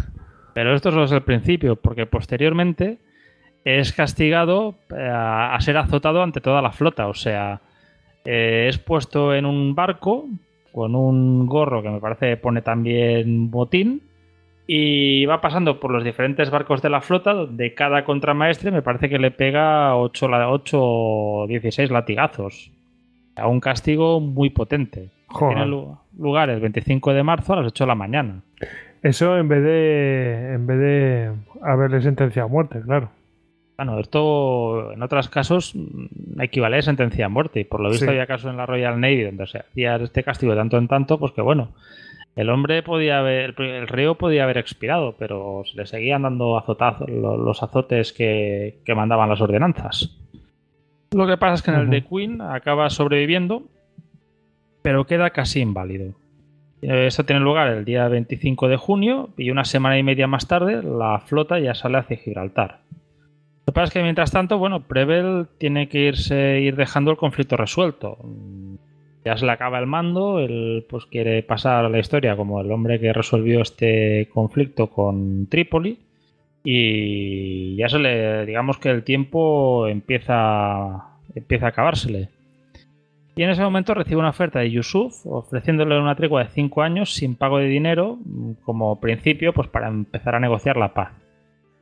Pero 0.54 0.74
esto 0.74 0.90
solo 0.90 1.04
es 1.04 1.12
el 1.12 1.22
principio, 1.22 1.76
porque 1.76 2.06
posteriormente 2.06 2.98
es 3.64 3.92
castigado 3.92 4.78
eh, 4.96 5.08
a 5.08 5.56
ser 5.60 5.76
azotado 5.76 6.22
ante 6.22 6.40
toda 6.40 6.60
la 6.62 6.72
flota. 6.72 7.06
O 7.06 7.14
sea, 7.14 7.60
eh, 8.24 8.66
es 8.68 8.78
puesto 8.78 9.32
en 9.34 9.46
un 9.46 9.76
barco 9.76 10.26
con 10.72 10.96
un 10.96 11.46
gorro 11.46 11.82
que 11.82 11.90
me 11.90 12.00
parece 12.00 12.36
pone 12.36 12.62
también 12.62 13.50
botín 13.50 14.02
y 14.72 15.26
va 15.26 15.40
pasando 15.40 15.80
por 15.80 15.90
los 15.90 16.04
diferentes 16.04 16.48
barcos 16.48 16.80
de 16.80 16.90
la 16.90 17.00
flota 17.00 17.32
donde 17.34 17.74
cada 17.74 18.04
contramaestre 18.04 18.70
me 18.70 18.82
parece 18.82 19.08
que 19.08 19.18
le 19.18 19.32
pega 19.32 19.96
8, 19.96 20.28
8 20.48 20.78
o 20.80 21.46
16 21.48 21.90
latigazos. 21.90 22.70
A 23.34 23.48
un 23.48 23.58
castigo 23.58 24.20
muy 24.20 24.50
potente. 24.50 25.08
Joder. 25.26 25.56
Tiene 25.56 25.68
lu- 25.70 25.98
lugar 26.16 26.50
el 26.50 26.60
25 26.60 27.12
de 27.14 27.22
marzo 27.24 27.54
a 27.54 27.56
las 27.56 27.66
8 27.66 27.82
de 27.84 27.88
la 27.88 27.94
mañana. 27.96 28.42
Eso 29.02 29.36
en 29.38 29.48
vez 29.48 29.62
de. 29.64 30.52
En 30.54 30.66
vez 30.68 30.78
de 30.78 31.32
haberle 31.62 32.00
sentenciado 32.02 32.46
a 32.48 32.52
muerte, 32.52 32.80
claro. 32.80 33.10
Bueno, 33.76 33.98
esto 33.98 34.92
en 34.92 35.02
otros 35.02 35.28
casos 35.30 35.74
equivale 36.38 36.76
a 36.78 36.82
sentencia 36.82 37.26
a 37.26 37.28
muerte. 37.28 37.58
Y 37.60 37.64
por 37.64 37.80
lo 37.80 37.88
visto 37.88 38.04
Sí. 38.04 38.10
había 38.10 38.26
casos 38.28 38.50
en 38.50 38.56
la 38.58 38.66
Royal 38.66 39.00
Navy 39.00 39.24
donde 39.24 39.46
se 39.48 39.58
hacía 39.58 39.96
este 39.96 40.22
castigo 40.22 40.52
de 40.52 40.58
tanto 40.58 40.76
en 40.78 40.86
tanto, 40.86 41.18
pues 41.18 41.32
que 41.32 41.40
bueno, 41.40 41.70
El 42.36 42.48
hombre 42.48 42.82
podía 42.82 43.18
haber, 43.18 43.54
el 43.60 43.88
reo 43.88 44.14
podía 44.14 44.44
haber 44.44 44.58
expirado, 44.58 45.16
pero 45.18 45.62
se 45.66 45.76
le 45.76 45.86
seguían 45.86 46.22
dando 46.22 46.56
azotazos, 46.56 47.08
los 47.08 47.62
azotes 47.62 48.12
que, 48.12 48.80
mandaban 48.94 49.28
las 49.28 49.40
ordenanzas. 49.40 50.16
Lo 51.12 51.26
que 51.26 51.36
pasa 51.36 51.54
es 51.54 51.62
que 51.62 51.70
en 51.72 51.76
el 51.78 51.90
de 51.90 52.04
Queen 52.04 52.40
acaba 52.40 52.88
sobreviviendo, 52.88 53.64
pero 54.82 55.06
queda 55.06 55.30
casi 55.30 55.60
inválido. 55.60 56.14
Esto 56.82 57.24
tiene 57.24 57.42
lugar 57.42 57.68
el 57.68 57.84
día 57.84 58.08
25 58.08 58.68
de 58.68 58.76
junio 58.76 59.30
y 59.36 59.50
una 59.50 59.64
semana 59.64 59.98
y 59.98 60.02
media 60.02 60.26
más 60.26 60.46
tarde 60.46 60.82
la 60.82 61.18
flota 61.18 61.58
ya 61.58 61.74
sale 61.74 61.98
hacia 61.98 62.16
Gibraltar. 62.16 62.78
Lo 63.66 63.72
que 63.72 63.72
pasa 63.72 63.84
es 63.84 63.92
que 63.92 64.02
mientras 64.02 64.30
tanto, 64.30 64.56
bueno, 64.56 64.80
Prevel 64.80 65.46
tiene 65.58 65.88
que 65.88 66.06
irse 66.06 66.60
ir 66.60 66.76
dejando 66.76 67.10
el 67.10 67.18
conflicto 67.18 67.56
resuelto 67.56 68.16
ya 69.24 69.36
se 69.36 69.44
le 69.46 69.52
acaba 69.52 69.78
el 69.78 69.86
mando, 69.86 70.40
él 70.40 70.86
pues 70.88 71.06
quiere 71.06 71.42
pasar 71.42 71.84
a 71.84 71.88
la 71.88 71.98
historia 71.98 72.36
como 72.36 72.60
el 72.60 72.70
hombre 72.72 72.98
que 72.98 73.12
resolvió 73.12 73.60
este 73.60 74.28
conflicto 74.32 74.88
con 74.88 75.46
Trípoli 75.46 75.98
y 76.64 77.76
ya 77.76 77.88
se 77.88 77.98
le, 77.98 78.46
digamos 78.46 78.78
que 78.78 78.90
el 78.90 79.02
tiempo 79.02 79.86
empieza, 79.88 81.04
empieza 81.34 81.66
a 81.66 81.68
acabársele. 81.70 82.28
Y 83.36 83.42
en 83.42 83.50
ese 83.50 83.62
momento 83.62 83.94
recibe 83.94 84.20
una 84.20 84.30
oferta 84.30 84.58
de 84.58 84.70
Yusuf 84.70 85.24
ofreciéndole 85.24 85.98
una 85.98 86.14
tregua 86.14 86.44
de 86.44 86.50
5 86.50 86.82
años 86.82 87.14
sin 87.14 87.36
pago 87.36 87.58
de 87.58 87.66
dinero 87.66 88.18
como 88.64 89.00
principio 89.00 89.52
pues 89.52 89.68
para 89.68 89.88
empezar 89.88 90.34
a 90.34 90.40
negociar 90.40 90.76
la 90.76 90.92
paz. 90.92 91.19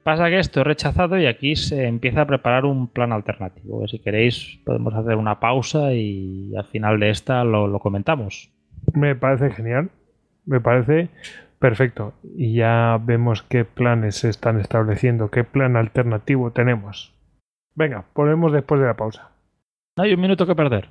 Pasa 0.08 0.30
que 0.30 0.38
esto 0.38 0.60
es 0.60 0.66
rechazado 0.66 1.18
y 1.18 1.26
aquí 1.26 1.54
se 1.54 1.86
empieza 1.86 2.22
a 2.22 2.26
preparar 2.26 2.64
un 2.64 2.88
plan 2.88 3.12
alternativo. 3.12 3.86
Si 3.88 3.98
queréis, 3.98 4.58
podemos 4.64 4.94
hacer 4.94 5.16
una 5.16 5.38
pausa 5.38 5.92
y 5.92 6.50
al 6.56 6.64
final 6.64 6.98
de 6.98 7.10
esta 7.10 7.44
lo, 7.44 7.78
comentamos. 7.78 8.50
Me 8.94 9.14
parece 9.14 9.50
genial. 9.50 9.90
Me 10.46 10.62
parece 10.62 11.10
perfecto. 11.58 12.14
Y 12.22 12.54
ya 12.54 12.98
vemos 13.04 13.42
qué 13.42 13.66
planes 13.66 14.14
se 14.14 14.30
están 14.30 14.58
estableciendo, 14.58 15.30
qué 15.30 15.44
plan 15.44 15.76
alternativo 15.76 16.52
tenemos. 16.52 17.12
Venga, 17.74 18.06
ponemos 18.14 18.50
después 18.50 18.80
de 18.80 18.86
la 18.86 18.96
pausa. 18.96 19.32
No 19.98 20.04
hay 20.04 20.14
un 20.14 20.22
minuto 20.22 20.46
que 20.46 20.54
perder. 20.54 20.88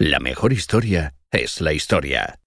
La 0.00 0.20
mejor 0.20 0.52
historia 0.52 1.14
es 1.32 1.60
la 1.60 1.72
historia. 1.72 2.38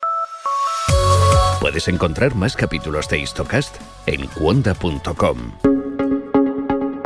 Puedes 1.59 1.89
encontrar 1.89 2.33
más 2.33 2.55
capítulos 2.55 3.09
de 3.09 3.19
Histocast 3.19 3.75
en 4.05 4.25
cuonda.com. 4.27 5.37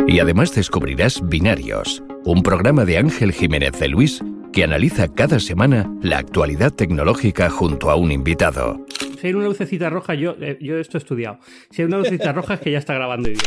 Y 0.08 0.20
además 0.20 0.54
descubrirás 0.54 1.28
Binarios, 1.28 2.04
un 2.26 2.44
programa 2.44 2.86
de 2.86 3.00
Ángel 3.00 3.32
Jiménez 3.34 3.72
de 3.80 3.88
Luis 3.88 4.24
que 4.54 4.64
analiza 4.64 5.12
cada 5.12 5.40
semana 5.40 5.92
la 6.04 6.20
actualidad 6.20 6.72
tecnológica 6.72 7.50
junto 7.50 7.90
a 7.90 7.96
un 7.96 8.12
invitado. 8.12 8.86
Si 9.20 9.26
hay 9.26 9.34
una 9.34 9.46
lucecita 9.46 9.90
roja, 9.90 10.14
yo, 10.14 10.36
eh, 10.40 10.60
yo 10.62 10.78
esto 10.78 10.98
he 10.98 11.00
estudiado. 11.00 11.40
Si 11.72 11.82
hay 11.82 11.88
una 11.88 11.98
lucecita 11.98 12.34
roja 12.34 12.54
es 12.54 12.60
que 12.60 12.70
ya 12.70 12.78
está 12.78 12.94
grabando 12.94 13.30
bien. 13.30 13.42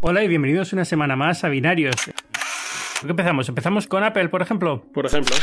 Hola 0.00 0.22
y 0.22 0.28
bienvenidos 0.28 0.72
una 0.72 0.84
semana 0.84 1.16
más 1.16 1.42
a 1.42 1.48
Binarios. 1.48 1.96
¿Qué 3.00 3.08
empezamos? 3.08 3.48
¿Empezamos 3.48 3.86
con 3.86 4.04
Apple, 4.04 4.28
por 4.28 4.42
ejemplo? 4.42 4.84
Por 4.92 5.06
ejemplo. 5.06 5.34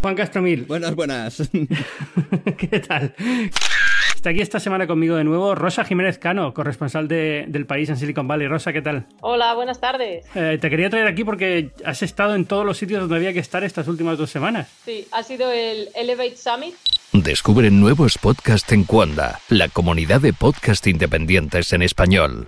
Juan 0.00 0.14
Castromil. 0.14 0.64
Buenas, 0.64 0.94
buenas. 0.94 1.50
¿Qué 2.56 2.80
tal? 2.80 3.14
Está 4.14 4.30
aquí 4.30 4.40
esta 4.40 4.60
semana 4.60 4.86
conmigo 4.86 5.16
de 5.16 5.24
nuevo 5.24 5.56
Rosa 5.56 5.84
Jiménez 5.84 6.18
Cano, 6.18 6.54
corresponsal 6.54 7.08
del 7.08 7.66
país 7.66 7.88
en 7.90 7.96
Silicon 7.96 8.28
Valley. 8.28 8.46
Rosa, 8.46 8.72
¿qué 8.72 8.80
tal? 8.80 9.06
Hola, 9.20 9.54
buenas 9.54 9.80
tardes. 9.80 10.24
Eh, 10.36 10.56
te 10.60 10.70
quería 10.70 10.88
traer 10.88 11.08
aquí 11.08 11.24
porque 11.24 11.72
has 11.84 12.02
estado 12.02 12.36
en 12.36 12.46
todos 12.46 12.64
los 12.64 12.78
sitios 12.78 13.00
donde 13.00 13.16
había 13.16 13.32
que 13.32 13.40
estar 13.40 13.64
estas 13.64 13.88
últimas 13.88 14.16
dos 14.16 14.30
semanas. 14.30 14.68
Sí, 14.84 15.06
ha 15.10 15.24
sido 15.24 15.50
el 15.50 15.88
Elevate 15.96 16.36
Summit. 16.36 16.74
Descubre 17.12 17.70
nuevos 17.72 18.18
podcasts 18.18 18.72
en 18.72 18.84
Cuanda, 18.84 19.40
la 19.48 19.68
comunidad 19.68 20.20
de 20.20 20.32
podcast 20.32 20.86
independientes 20.86 21.72
en 21.72 21.82
español. 21.82 22.46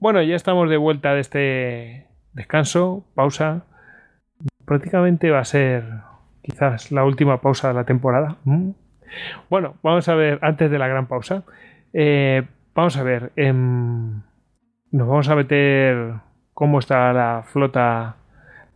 Bueno, 0.00 0.22
ya 0.22 0.34
estamos 0.34 0.70
de 0.70 0.78
vuelta 0.78 1.12
de 1.12 1.20
este 1.20 2.06
descanso, 2.32 3.04
pausa. 3.14 3.66
Prácticamente 4.64 5.30
va 5.30 5.40
a 5.40 5.44
ser 5.44 5.84
quizás 6.40 6.90
la 6.90 7.04
última 7.04 7.42
pausa 7.42 7.68
de 7.68 7.74
la 7.74 7.84
temporada. 7.84 8.38
Mm. 8.44 8.70
Bueno, 9.50 9.74
vamos 9.82 10.08
a 10.08 10.14
ver, 10.14 10.38
antes 10.40 10.70
de 10.70 10.78
la 10.78 10.88
gran 10.88 11.06
pausa, 11.06 11.44
eh, 11.92 12.44
vamos 12.74 12.96
a 12.96 13.02
ver, 13.02 13.32
em, 13.36 14.22
nos 14.90 15.06
vamos 15.06 15.28
a 15.28 15.36
meter 15.36 16.14
cómo 16.54 16.78
está 16.78 17.12
la 17.12 17.42
flota, 17.44 18.16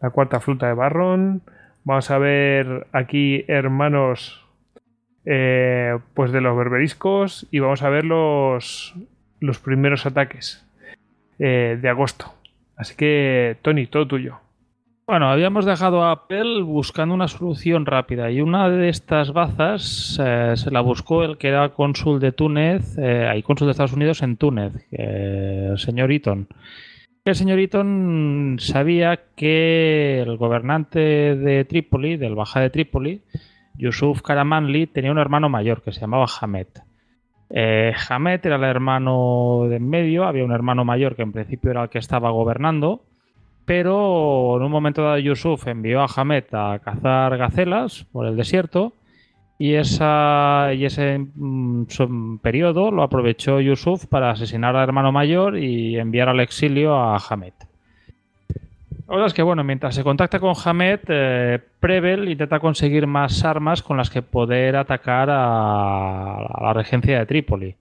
la 0.02 0.10
cuarta 0.10 0.40
flota 0.40 0.66
de 0.66 0.74
Barron. 0.74 1.40
Vamos 1.84 2.10
a 2.10 2.18
ver 2.18 2.86
aquí 2.92 3.46
hermanos 3.48 4.46
eh, 5.24 5.98
pues 6.12 6.32
de 6.32 6.42
los 6.42 6.54
berberiscos 6.54 7.48
y 7.50 7.60
vamos 7.60 7.82
a 7.82 7.88
ver 7.88 8.04
los, 8.04 8.94
los 9.40 9.58
primeros 9.58 10.04
ataques 10.04 10.64
eh, 11.38 11.78
de 11.80 11.88
agosto. 11.88 12.32
Así 12.76 12.96
que, 12.96 13.56
Tony, 13.62 13.86
todo 13.86 14.06
tuyo. 14.06 14.38
Bueno, 15.06 15.28
habíamos 15.28 15.66
dejado 15.66 16.02
a 16.02 16.12
Apple 16.12 16.62
buscando 16.62 17.14
una 17.14 17.28
solución 17.28 17.84
rápida 17.84 18.30
y 18.30 18.40
una 18.40 18.70
de 18.70 18.88
estas 18.88 19.34
bazas 19.34 20.18
eh, 20.22 20.54
se 20.56 20.70
la 20.70 20.80
buscó 20.80 21.24
el 21.24 21.36
que 21.36 21.48
era 21.48 21.68
cónsul 21.68 22.20
de 22.20 22.32
Túnez, 22.32 22.96
eh, 22.96 23.28
hay 23.30 23.42
cónsul 23.42 23.66
de 23.66 23.72
Estados 23.72 23.92
Unidos 23.92 24.22
en 24.22 24.38
Túnez, 24.38 24.72
el 24.90 25.78
señor 25.78 26.10
Eaton. 26.10 26.48
El 27.26 27.34
señor 27.34 27.58
Eaton 27.58 28.56
sabía 28.60 29.20
que 29.36 30.20
el 30.20 30.36
gobernante 30.38 30.98
de 31.36 31.64
Trípoli, 31.66 32.16
del 32.16 32.34
Baja 32.34 32.60
de 32.60 32.70
Trípoli, 32.70 33.22
Yusuf 33.74 34.22
Karamanli, 34.22 34.86
tenía 34.86 35.10
un 35.10 35.18
hermano 35.18 35.50
mayor 35.50 35.82
que 35.82 35.92
se 35.92 36.00
llamaba 36.00 36.26
Hamed. 36.40 36.68
Eh, 37.50 37.92
Hamed 38.08 38.44
era 38.44 38.56
el 38.56 38.64
hermano 38.64 39.66
de 39.68 39.76
en 39.76 39.88
medio, 39.88 40.24
había 40.24 40.44
un 40.44 40.52
hermano 40.52 40.84
mayor 40.84 41.14
que 41.14 41.22
en 41.22 41.32
principio 41.32 41.70
era 41.70 41.84
el 41.84 41.88
que 41.88 41.98
estaba 41.98 42.30
gobernando, 42.30 43.02
pero 43.64 44.56
en 44.56 44.62
un 44.62 44.70
momento 44.70 45.02
dado 45.02 45.18
Yusuf 45.18 45.66
envió 45.66 46.02
a 46.02 46.08
Hamed 46.14 46.44
a 46.52 46.78
cazar 46.80 47.36
gacelas 47.36 48.06
por 48.12 48.26
el 48.26 48.36
desierto 48.36 48.92
y, 49.58 49.74
ese 49.74 51.18
mm, 51.18 52.38
periodo 52.42 52.90
lo 52.90 53.02
aprovechó 53.02 53.60
Yusuf 53.60 54.06
para 54.06 54.30
asesinar 54.30 54.74
al 54.76 54.82
hermano 54.82 55.12
mayor 55.12 55.58
y 55.58 55.96
enviar 55.96 56.28
al 56.28 56.40
exilio 56.40 56.94
a 56.94 57.18
Hamed. 57.18 57.54
Verdad 59.06 59.26
es 59.26 59.34
que, 59.34 59.42
bueno, 59.42 59.64
mientras 59.64 59.94
se 59.94 60.02
contacta 60.02 60.40
con 60.40 60.54
Hamed, 60.64 61.00
eh, 61.08 61.58
Prevel 61.78 62.28
intenta 62.28 62.58
conseguir 62.58 63.06
más 63.06 63.44
armas 63.44 63.82
con 63.82 63.98
las 63.98 64.08
que 64.08 64.22
poder 64.22 64.76
atacar 64.76 65.28
a, 65.30 66.58
la 66.60 66.72
regencia 66.72 67.18
de 67.18 67.26
Trípoli. 67.26 67.76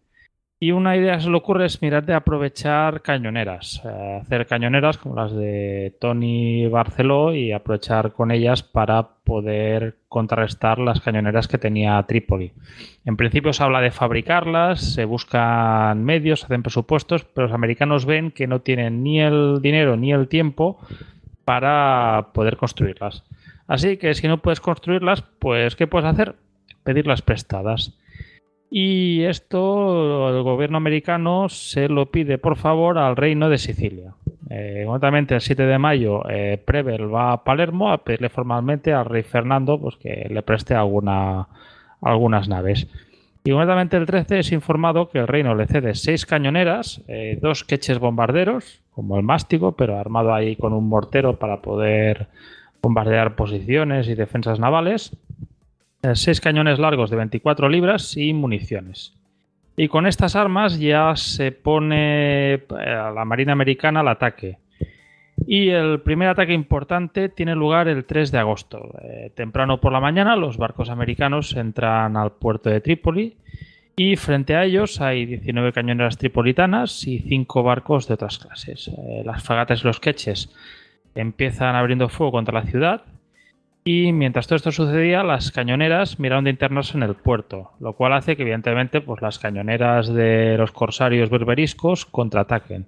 Y 0.59 0.71
una 0.71 0.95
idea 0.95 1.19
se 1.19 1.29
le 1.29 1.35
ocurre 1.35 1.65
es 1.65 1.81
mirar 1.81 2.05
de 2.05 2.13
aprovechar 2.13 3.01
cañoneras, 3.01 3.81
eh, 3.83 4.19
hacer 4.21 4.47
cañoneras 4.47 4.97
como 4.97 5.15
las 5.15 5.33
de 5.33 5.93
Tony 5.99 6.67
Barceló 6.67 7.33
y 7.33 7.51
aprovechar 7.51 8.13
con 8.13 8.31
ellas 8.31 8.63
para 8.63 9.03
poder 9.25 9.95
contrarrestar 10.07 10.79
las 10.79 11.01
cañoneras 11.01 11.49
que 11.49 11.57
tenía 11.57 12.01
Trípoli. 12.03 12.53
En 13.03 13.17
principio 13.17 13.51
se 13.51 13.63
habla 13.63 13.81
de 13.81 13.91
fabricarlas, 13.91 14.93
se 14.93 15.03
buscan 15.03 16.03
medios, 16.03 16.41
se 16.41 16.45
hacen 16.45 16.63
presupuestos, 16.63 17.25
pero 17.25 17.47
los 17.47 17.55
americanos 17.55 18.05
ven 18.05 18.31
que 18.31 18.47
no 18.47 18.61
tienen 18.61 19.03
ni 19.03 19.19
el 19.21 19.59
dinero 19.61 19.97
ni 19.97 20.13
el 20.13 20.29
tiempo 20.29 20.79
para 21.45 22.29
poder 22.33 22.57
construirlas. 22.57 23.23
Así 23.67 23.97
que 23.97 24.13
si 24.13 24.27
no 24.27 24.39
puedes 24.39 24.61
construirlas, 24.61 25.21
pues 25.39 25.75
¿qué 25.75 25.87
puedes 25.87 26.07
hacer? 26.07 26.35
Pedirlas 26.83 27.21
prestadas. 27.21 27.97
Y 28.69 29.23
esto 29.25 30.35
el 30.35 30.41
gobierno 30.43 30.77
americano 30.77 31.47
se 31.47 31.87
lo 31.89 32.09
pide 32.09 32.39
por 32.39 32.57
favor 32.57 32.97
al 32.97 33.15
reino 33.15 33.47
de 33.49 33.59
Sicilia. 33.59 34.15
Eh, 34.49 34.85
el 34.85 35.41
7 35.41 35.63
de 35.63 35.77
mayo, 35.77 36.27
eh, 36.29 36.61
Prevel 36.63 37.13
va 37.13 37.33
a 37.33 37.43
Palermo 37.43 37.91
a 37.91 38.03
pedirle 38.03 38.29
formalmente 38.29 38.91
al 38.91 39.05
rey 39.05 39.23
Fernando 39.23 39.79
pues, 39.79 39.95
que 39.97 40.27
le 40.29 40.41
preste 40.41 40.73
alguna, 40.73 41.47
algunas 42.01 42.47
naves. 42.49 42.87
Inmediatamente 43.45 43.97
el 43.97 44.05
13 44.05 44.39
es 44.39 44.51
informado 44.53 45.09
que 45.09 45.19
el 45.19 45.27
reino 45.27 45.53
le 45.53 45.67
cede 45.67 45.95
seis 45.95 46.25
cañoneras, 46.25 47.01
eh, 47.09 47.37
dos 47.41 47.65
queches 47.65 47.99
bombarderos, 47.99 48.81
como 48.91 49.17
el 49.17 49.23
mástico, 49.23 49.73
pero 49.73 49.99
armado 49.99 50.33
ahí 50.33 50.55
con 50.55 50.71
un 50.71 50.87
mortero 50.87 51.37
para 51.37 51.61
poder 51.61 52.27
bombardear 52.81 53.35
posiciones 53.35 54.07
y 54.07 54.15
defensas 54.15 54.59
navales, 54.59 55.17
eh, 56.03 56.15
seis 56.15 56.39
cañones 56.39 56.79
largos 56.79 57.09
de 57.09 57.17
24 57.17 57.67
libras 57.67 58.15
y 58.15 58.31
municiones. 58.33 59.13
Y 59.75 59.89
con 59.89 60.05
estas 60.05 60.35
armas 60.37 60.79
ya 60.79 61.15
se 61.15 61.51
pone 61.51 62.53
eh, 62.53 62.61
a 62.79 63.11
la 63.11 63.25
Marina 63.25 63.51
Americana 63.51 64.01
al 64.01 64.07
ataque. 64.07 64.57
Y 65.45 65.69
el 65.69 66.01
primer 66.01 66.29
ataque 66.29 66.53
importante 66.53 67.29
tiene 67.29 67.55
lugar 67.55 67.87
el 67.87 68.05
3 68.05 68.31
de 68.31 68.37
agosto. 68.37 68.97
Eh, 69.01 69.31
temprano 69.35 69.79
por 69.79 69.91
la 69.91 69.99
mañana 69.99 70.35
los 70.35 70.57
barcos 70.57 70.89
americanos 70.89 71.55
entran 71.55 72.15
al 72.17 72.31
puerto 72.31 72.69
de 72.69 72.81
Trípoli 72.81 73.35
y 73.95 74.15
frente 74.15 74.55
a 74.55 74.63
ellos 74.63 75.01
hay 75.01 75.25
19 75.25 75.73
cañoneras 75.73 76.17
tripolitanas 76.17 77.05
y 77.07 77.19
5 77.19 77.63
barcos 77.63 78.07
de 78.07 78.15
otras 78.15 78.39
clases. 78.39 78.87
Eh, 78.87 79.23
las 79.25 79.43
fragatas 79.43 79.83
y 79.83 79.87
los 79.87 79.99
queches 79.99 80.49
empiezan 81.15 81.75
abriendo 81.75 82.09
fuego 82.09 82.31
contra 82.31 82.59
la 82.59 82.65
ciudad 82.65 83.03
y 83.85 84.13
mientras 84.13 84.47
todo 84.47 84.55
esto 84.55 84.71
sucedía, 84.71 85.23
las 85.23 85.51
cañoneras 85.51 86.17
miraron 86.17 86.45
de 86.45 86.51
internarse 86.51 86.95
en 86.95 87.03
el 87.03 87.15
puerto, 87.15 87.71
lo 87.81 87.93
cual 87.93 88.13
hace 88.13 88.37
que 88.37 88.43
evidentemente 88.43 89.01
pues, 89.01 89.21
las 89.21 89.39
cañoneras 89.39 90.07
de 90.07 90.55
los 90.57 90.71
corsarios 90.71 91.29
berberiscos 91.29 92.05
contraataquen. 92.05 92.85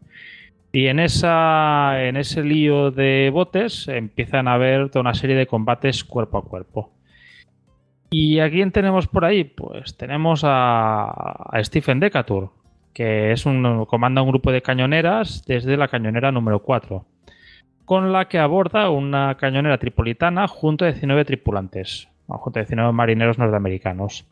Y 0.72 0.88
en, 0.88 1.00
esa, 1.00 2.04
en 2.04 2.18
ese 2.18 2.44
lío 2.44 2.92
de 2.92 3.30
botes 3.32 3.88
empiezan 3.88 4.48
a 4.48 4.54
haber 4.54 4.90
toda 4.90 5.02
una 5.02 5.14
serie 5.14 5.36
de 5.36 5.48
combates 5.48 6.04
cuerpo 6.04 6.38
a 6.38 6.44
cuerpo. 6.44 6.92
¿Y 8.10 8.40
a 8.40 8.50
quién 8.50 8.72
tenemos 8.72 9.08
por 9.08 9.26
ahí? 9.26 9.46
Pues 9.46 9.96
tenemos 9.98 10.42
a, 10.44 11.50
Stephen 11.64 12.00
Decatur, 12.00 12.52
que 12.94 13.32
es 13.32 13.46
un, 13.46 13.86
comanda 13.86 14.22
un 14.22 14.30
grupo 14.30 14.52
de 14.52 14.62
cañoneras 14.62 15.46
desde 15.46 15.78
la 15.78 15.88
cañonera 15.88 16.32
número 16.32 16.60
4 16.60 17.06
con 17.86 18.12
la 18.12 18.28
que 18.28 18.40
aborda 18.40 18.90
una 18.90 19.36
cañonera 19.38 19.78
tripolitana 19.78 20.48
junto 20.48 20.86
a 20.86 20.92
19 20.92 21.24
tripulantes, 21.24 22.10
junto 22.28 22.60
a 22.60 22.64
19 22.64 22.92
marineros 22.92 23.38
norteamericanos. 23.38 24.26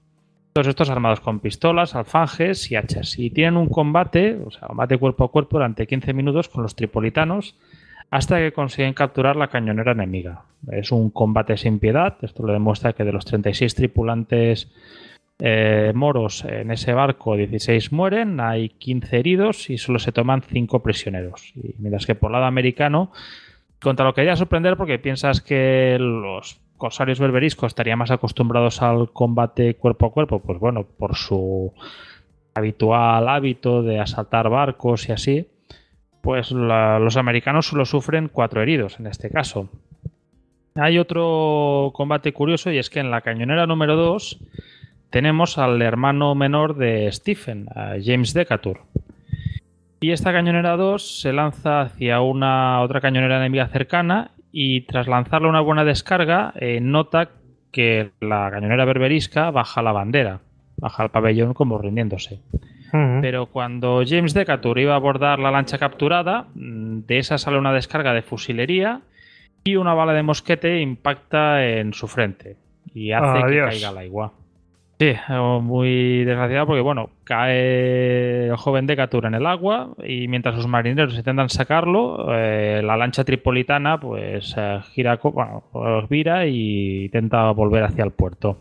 Todos 0.54 0.68
estos 0.68 0.90
armados 0.90 1.20
con 1.20 1.40
pistolas, 1.40 1.96
alfanjes 1.96 2.72
y 2.72 2.76
hachas. 2.76 3.18
Y 3.18 3.32
tienen 3.32 3.58
un 3.58 3.70
combate, 3.70 4.40
o 4.46 4.52
sea, 4.52 4.68
combate 4.68 4.98
cuerpo 4.98 5.26
a 5.26 5.32
cuerpo 5.32 5.58
durante 5.58 5.88
15 5.88 6.14
minutos 6.14 6.48
con 6.48 6.64
los 6.64 6.76
tripolitanos 6.76 7.56
hasta 8.12 8.38
que 8.38 8.52
consiguen 8.52 8.94
capturar 8.94 9.36
la 9.36 9.48
cañonera 9.48 9.94
enemiga. 9.94 10.44
Es 10.72 10.92
un 10.92 11.10
combate 11.10 11.58
sin 11.58 11.80
piedad. 11.80 12.16
Esto 12.22 12.46
lo 12.46 12.54
demuestra 12.54 12.94
que 12.94 13.04
de 13.04 13.12
los 13.12 13.26
36 13.26 13.74
tripulantes 13.74 14.72
eh, 15.40 15.92
moros 15.96 16.46
en 16.46 16.70
ese 16.70 16.94
barco, 16.94 17.36
16 17.36 17.92
mueren, 17.92 18.40
hay 18.40 18.70
15 18.70 19.18
heridos 19.18 19.70
y 19.70 19.80
solo 19.80 19.98
se 19.98 20.12
toman 20.12 20.44
5 20.44 20.84
prisioneros. 20.84 21.52
Y 21.56 21.74
mientras 21.80 22.06
que 22.06 22.14
por 22.14 22.32
lado 22.32 22.46
americano 22.46 23.12
contra 23.82 24.06
lo 24.06 24.14
que 24.14 24.22
quería 24.22 24.36
sorprender 24.36 24.78
porque 24.78 25.00
piensas 25.00 25.42
que 25.42 25.98
los 26.00 26.60
corsarios 26.84 27.18
berberiscos 27.18 27.68
estarían 27.68 27.98
más 27.98 28.12
acostumbrados 28.12 28.82
al 28.82 29.10
combate 29.14 29.76
cuerpo 29.76 30.08
a 30.08 30.12
cuerpo, 30.12 30.40
pues 30.40 30.60
bueno, 30.60 30.84
por 30.84 31.16
su 31.16 31.72
habitual 32.54 33.30
hábito 33.30 33.84
de 33.84 34.02
asaltar 34.02 34.50
barcos 34.50 35.08
y 35.08 35.14
así, 35.14 35.48
pues 36.20 36.52
los 36.52 37.16
americanos 37.16 37.68
solo 37.68 37.86
sufren 37.86 38.28
cuatro 38.28 38.62
heridos 38.62 39.00
en 39.00 39.08
este 39.08 39.30
caso. 39.30 39.70
Hay 40.76 41.00
otro 41.00 41.94
combate 41.94 42.34
curioso 42.34 42.70
y 42.70 42.78
es 42.80 42.90
que 42.90 43.00
en 43.00 43.12
la 43.12 43.22
cañonera 43.22 43.66
número 43.66 43.96
2 43.96 44.40
tenemos 45.10 45.58
al 45.58 45.82
hermano 45.82 46.36
menor 46.36 46.76
de 46.76 47.10
Stephen, 47.14 47.68
James 48.04 48.34
Decatur. 48.34 48.82
Y 50.02 50.12
esta 50.12 50.34
cañonera 50.34 50.76
2 50.76 51.22
se 51.22 51.32
lanza 51.32 51.80
hacia 51.80 52.20
una 52.20 52.82
otra 52.82 53.00
cañonera 53.00 53.38
enemiga 53.38 53.70
cercana 53.70 54.32
y 54.56 54.82
tras 54.82 55.08
lanzarle 55.08 55.50
una 55.50 55.62
buena 55.62 55.84
descarga 55.84 56.54
eh, 56.56 56.80
nota 56.80 57.32
que 57.72 58.12
la 58.22 58.52
cañonera 58.52 58.86
berberisca 58.86 59.50
baja 59.50 59.82
la 59.82 59.92
bandera, 59.92 60.42
baja 60.78 61.04
el 61.04 61.10
pabellón 61.10 61.56
como 61.56 61.80
rindiéndose. 61.80 62.40
Pero 63.22 63.48
cuando 63.48 64.04
James 64.06 64.36
Decatur 64.36 64.78
iba 64.78 64.94
a 64.94 64.98
abordar 64.98 65.40
la 65.40 65.50
lancha 65.50 65.80
capturada, 65.80 66.46
mm, 66.54 67.00
de 67.08 67.18
esa 67.18 67.40
sale 67.40 67.58
una 67.58 67.74
descarga 67.74 68.14
de 68.14 68.22
fusilería 68.22 69.02
y 69.64 69.78
una 69.78 69.96
bala 69.96 70.14
de 70.14 70.22
mosquete 70.22 70.80
impacta 70.80 71.66
en 71.66 71.94
su 71.94 72.08
frente 72.08 72.58
y 72.94 73.12
hace 73.12 73.48
que 73.48 73.60
caiga 73.60 73.90
al 73.90 73.98
agua. 73.98 74.34
Sí, 74.99 75.14
muy 75.61 76.24
desgraciado 76.24 76.68
porque, 76.68 76.82
bueno, 76.82 77.10
cae 77.24 78.48
el 78.48 78.56
joven 78.56 78.86
Decatur 78.86 79.26
en 79.26 79.34
el 79.34 79.45
agua 79.45 79.90
y 80.03 80.28
mientras 80.28 80.56
los 80.56 80.68
marineros 80.68 81.15
intentan 81.15 81.49
sacarlo, 81.49 82.28
eh, 82.34 82.82
la 82.84 82.95
lancha 82.95 83.24
tripolitana 83.24 83.99
pues 83.99 84.53
eh, 84.56 84.80
gira, 84.94 85.20
bueno, 85.22 85.64
pues, 85.72 86.07
vira 86.10 86.45
y 86.45 87.06
intenta 87.06 87.52
volver 87.52 87.84
hacia 87.84 88.03
el 88.03 88.11
puerto. 88.11 88.60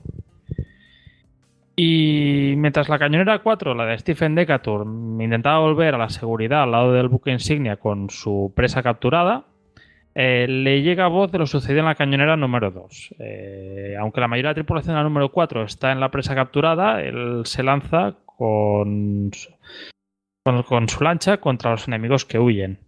Y 1.76 2.54
mientras 2.56 2.88
la 2.88 2.98
cañonera 2.98 3.38
4, 3.38 3.74
la 3.74 3.86
de 3.86 3.98
Stephen 3.98 4.34
Decatur, 4.34 4.86
intentaba 4.86 5.59
volver 5.59 5.94
a 5.94 5.98
la 5.98 6.10
seguridad 6.10 6.64
al 6.64 6.72
lado 6.72 6.92
del 6.92 7.09
buque 7.09 7.30
insignia 7.30 7.76
con 7.76 8.10
su 8.10 8.52
presa 8.54 8.82
capturada, 8.82 9.44
eh, 10.14 10.47
le 10.48 10.82
llega 10.82 11.09
voz 11.09 11.32
de 11.32 11.39
lo 11.39 11.47
sucedido 11.47 11.80
en 11.80 11.86
la 11.86 11.94
cañonera 11.94 12.36
número 12.36 12.70
2. 12.70 13.14
Eh, 13.18 13.97
aunque 13.98 14.20
la 14.20 14.28
mayoría 14.28 14.48
de 14.48 14.52
la 14.52 14.62
tripulación 14.62 14.94
de 14.94 14.98
la 14.98 15.05
número 15.05 15.30
4 15.30 15.62
está 15.64 15.93
en 15.93 16.01
la 16.01 16.10
presa 16.10 16.34
capturada, 16.34 17.01
él 17.02 17.43
se 17.44 17.62
lanza 17.62 18.16
con, 18.26 19.30
con, 20.44 20.89
su 20.89 21.05
lancha 21.05 21.39
contra 21.39 21.70
los 21.70 21.89
enemigos 21.89 22.24
que 22.24 22.39
huyen. 22.39 22.78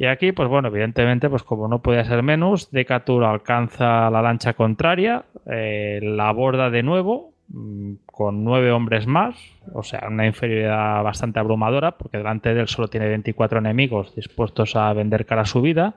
Y 0.00 0.06
aquí, 0.06 0.32
pues 0.32 0.48
bueno, 0.48 0.68
evidentemente, 0.68 1.28
pues 1.28 1.42
como 1.42 1.68
no 1.68 1.82
podía 1.82 2.04
ser 2.04 2.22
menos, 2.22 2.70
Decatur 2.70 3.24
alcanza 3.24 4.10
la 4.10 4.22
lancha 4.22 4.54
contraria, 4.54 5.24
eh, 5.46 6.00
la 6.02 6.28
aborda 6.28 6.70
de 6.70 6.84
nuevo 6.84 7.34
mm, 7.48 7.94
con 8.06 8.44
nueve 8.44 8.70
hombres 8.70 9.08
más, 9.08 9.36
o 9.74 9.82
sea, 9.82 10.06
una 10.08 10.26
inferioridad 10.26 11.02
bastante 11.02 11.40
abrumadora, 11.40 11.98
porque 11.98 12.18
delante 12.18 12.54
de 12.54 12.60
él 12.60 12.68
solo 12.68 12.88
tiene 12.88 13.08
24 13.08 13.58
enemigos 13.58 14.14
dispuestos 14.14 14.76
a 14.76 14.92
vender 14.92 15.26
cara 15.26 15.42
a 15.42 15.46
su 15.46 15.62
vida. 15.62 15.96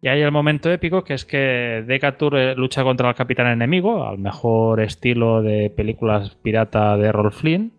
Y 0.00 0.08
hay 0.08 0.20
el 0.20 0.30
momento 0.30 0.70
épico 0.70 1.04
que 1.04 1.14
es 1.14 1.24
que 1.24 1.84
Decatur 1.86 2.36
eh, 2.36 2.54
lucha 2.54 2.84
contra 2.84 3.08
el 3.08 3.14
capitán 3.14 3.46
enemigo, 3.46 4.06
al 4.06 4.18
mejor 4.18 4.80
estilo 4.80 5.42
de 5.42 5.70
películas 5.70 6.34
pirata 6.42 6.96
de 6.96 7.12
Rolf 7.12 7.40
Flynn. 7.40 7.72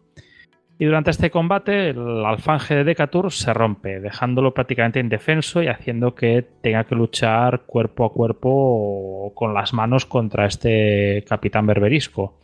Y 0.80 0.86
durante 0.86 1.10
este 1.10 1.32
combate, 1.32 1.90
el 1.90 2.24
alfanje 2.26 2.76
de 2.76 2.84
Decatur 2.84 3.32
se 3.32 3.52
rompe, 3.52 4.00
dejándolo 4.00 4.54
prácticamente 4.54 5.00
indefenso 5.00 5.64
y 5.64 5.68
haciendo 5.68 6.14
que 6.14 6.44
tenga 6.62 6.84
que 6.84 6.94
luchar 6.94 7.64
cuerpo 7.66 8.06
a 8.06 8.14
cuerpo 8.14 9.32
con 9.34 9.56
las 9.56 9.74
manos 9.74 10.06
contra 10.06 10.46
este 10.46 11.24
capitán 11.28 11.66
berberisco. 11.66 12.40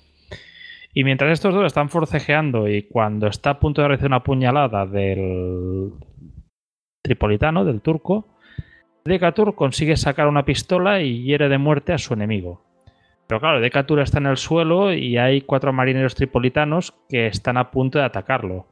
Y 0.96 1.04
mientras 1.04 1.32
estos 1.32 1.54
dos 1.54 1.66
están 1.66 1.90
forcejeando 1.90 2.68
y 2.68 2.84
cuando 2.84 3.28
está 3.28 3.52
a 3.52 3.60
punto 3.60 3.82
de 3.82 3.88
recibir 3.88 4.10
una 4.10 4.24
puñalada 4.24 4.86
del 4.88 5.94
tripolitano, 7.04 7.66
del 7.66 7.82
turco, 7.82 8.33
Decatur 9.06 9.56
consigue 9.56 9.98
sacar 9.98 10.28
una 10.28 10.46
pistola 10.46 11.02
y 11.02 11.24
hiere 11.24 11.50
de 11.50 11.58
muerte 11.58 11.92
a 11.92 11.98
su 11.98 12.14
enemigo. 12.14 12.62
Pero 13.28 13.42
claro, 13.42 13.60
Decatur 13.60 14.00
está 14.00 14.20
en 14.20 14.28
el 14.28 14.38
suelo 14.38 14.94
y 14.94 15.18
hay 15.18 15.42
cuatro 15.42 15.74
marineros 15.74 16.16
tripolitanos 16.16 16.94
que 17.10 17.28
están 17.28 17.58
a 17.58 17.70
punto 17.70 18.00
de 18.00 18.06
atacarlo. 18.06 18.66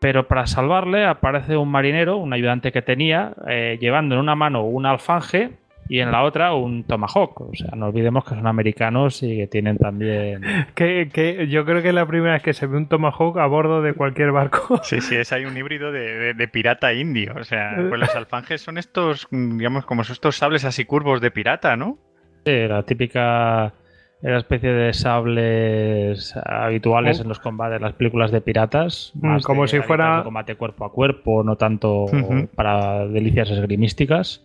Pero 0.00 0.26
para 0.26 0.46
salvarle 0.46 1.06
aparece 1.06 1.56
un 1.56 1.70
marinero, 1.70 2.16
un 2.16 2.32
ayudante 2.32 2.72
que 2.72 2.82
tenía, 2.82 3.34
eh, 3.46 3.78
llevando 3.80 4.16
en 4.16 4.20
una 4.20 4.34
mano 4.34 4.64
un 4.64 4.86
alfanje 4.86 5.52
y 5.88 6.00
en 6.00 6.10
la 6.10 6.22
otra 6.22 6.54
un 6.54 6.84
Tomahawk. 6.84 7.40
O 7.40 7.54
sea, 7.54 7.70
no 7.76 7.86
olvidemos 7.86 8.24
que 8.24 8.34
son 8.34 8.46
americanos 8.46 9.22
y 9.22 9.36
que 9.36 9.46
tienen 9.46 9.78
también. 9.78 10.42
Que, 10.74 11.46
yo 11.48 11.64
creo 11.64 11.82
que 11.82 11.88
es 11.88 11.94
la 11.94 12.06
primera 12.06 12.34
vez 12.34 12.42
que 12.42 12.52
se 12.52 12.66
ve 12.66 12.76
un 12.76 12.86
Tomahawk 12.86 13.38
a 13.38 13.46
bordo 13.46 13.82
de 13.82 13.94
cualquier 13.94 14.32
barco. 14.32 14.80
Sí, 14.82 15.00
sí, 15.00 15.16
es 15.16 15.32
hay 15.32 15.44
un 15.44 15.56
híbrido 15.56 15.92
de, 15.92 16.48
pirata 16.52 16.92
indio. 16.92 17.34
O 17.38 17.44
sea, 17.44 17.76
pues 17.88 18.00
los 18.00 18.14
alfanjes 18.14 18.60
son 18.60 18.78
estos, 18.78 19.28
digamos, 19.30 19.84
como 19.86 20.02
estos 20.02 20.36
sables 20.36 20.64
así 20.64 20.84
curvos 20.84 21.20
de 21.20 21.30
pirata, 21.30 21.76
¿no? 21.76 21.98
Sí, 22.44 22.66
la 22.66 22.82
típica 22.82 23.74
la 24.22 24.38
especie 24.38 24.70
de 24.70 24.92
sables 24.92 26.34
habituales 26.36 27.20
en 27.20 27.28
los 27.28 27.40
combates, 27.40 27.80
las 27.80 27.94
películas 27.94 28.30
de 28.30 28.40
piratas. 28.40 29.12
Mm, 29.14 29.38
como 29.40 29.66
si 29.66 29.80
fuera. 29.80 30.22
combate 30.22 30.54
cuerpo 30.54 30.84
a 30.84 30.92
cuerpo, 30.92 31.42
no 31.42 31.56
tanto 31.56 32.06
para 32.54 33.06
delicias 33.08 33.50
esgrimísticas. 33.50 34.44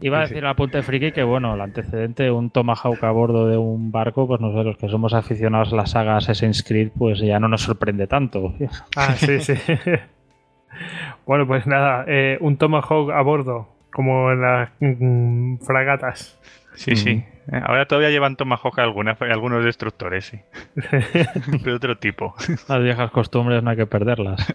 Iba 0.00 0.18
a 0.18 0.20
decir 0.22 0.44
a 0.44 0.54
punta 0.54 0.78
de 0.78 0.82
friki 0.82 1.12
que, 1.12 1.22
bueno, 1.22 1.54
el 1.54 1.60
antecedente, 1.60 2.30
un 2.30 2.50
Tomahawk 2.50 3.02
a 3.04 3.10
bordo 3.12 3.46
de 3.46 3.56
un 3.56 3.92
barco, 3.92 4.26
pues 4.26 4.40
nosotros 4.40 4.66
los 4.66 4.76
que 4.76 4.88
somos 4.88 5.14
aficionados 5.14 5.72
a 5.72 5.76
la 5.76 5.86
saga 5.86 6.16
Assassin's 6.16 6.64
Creed, 6.64 6.90
pues 6.96 7.20
ya 7.20 7.38
no 7.38 7.48
nos 7.48 7.62
sorprende 7.62 8.06
tanto. 8.06 8.54
Ah, 8.96 9.14
sí, 9.16 9.40
sí. 9.40 9.54
bueno, 11.26 11.46
pues 11.46 11.66
nada, 11.66 12.04
eh, 12.08 12.38
un 12.40 12.56
Tomahawk 12.56 13.12
a 13.12 13.22
bordo, 13.22 13.68
como 13.92 14.32
en 14.32 14.40
las 14.40 14.70
mm, 14.80 15.56
fragatas. 15.58 16.38
Sí, 16.74 16.96
sí. 16.96 17.24
Ahora 17.50 17.86
todavía 17.86 18.10
llevan 18.10 18.36
Tomahawk 18.36 18.78
algunas, 18.78 19.20
algunos 19.20 19.64
destructores, 19.64 20.26
sí. 20.26 20.40
de 21.64 21.72
otro 21.72 21.98
tipo. 21.98 22.34
Las 22.68 22.82
viejas 22.82 23.10
costumbres 23.10 23.62
no 23.62 23.70
hay 23.70 23.76
que 23.76 23.86
perderlas. 23.86 24.46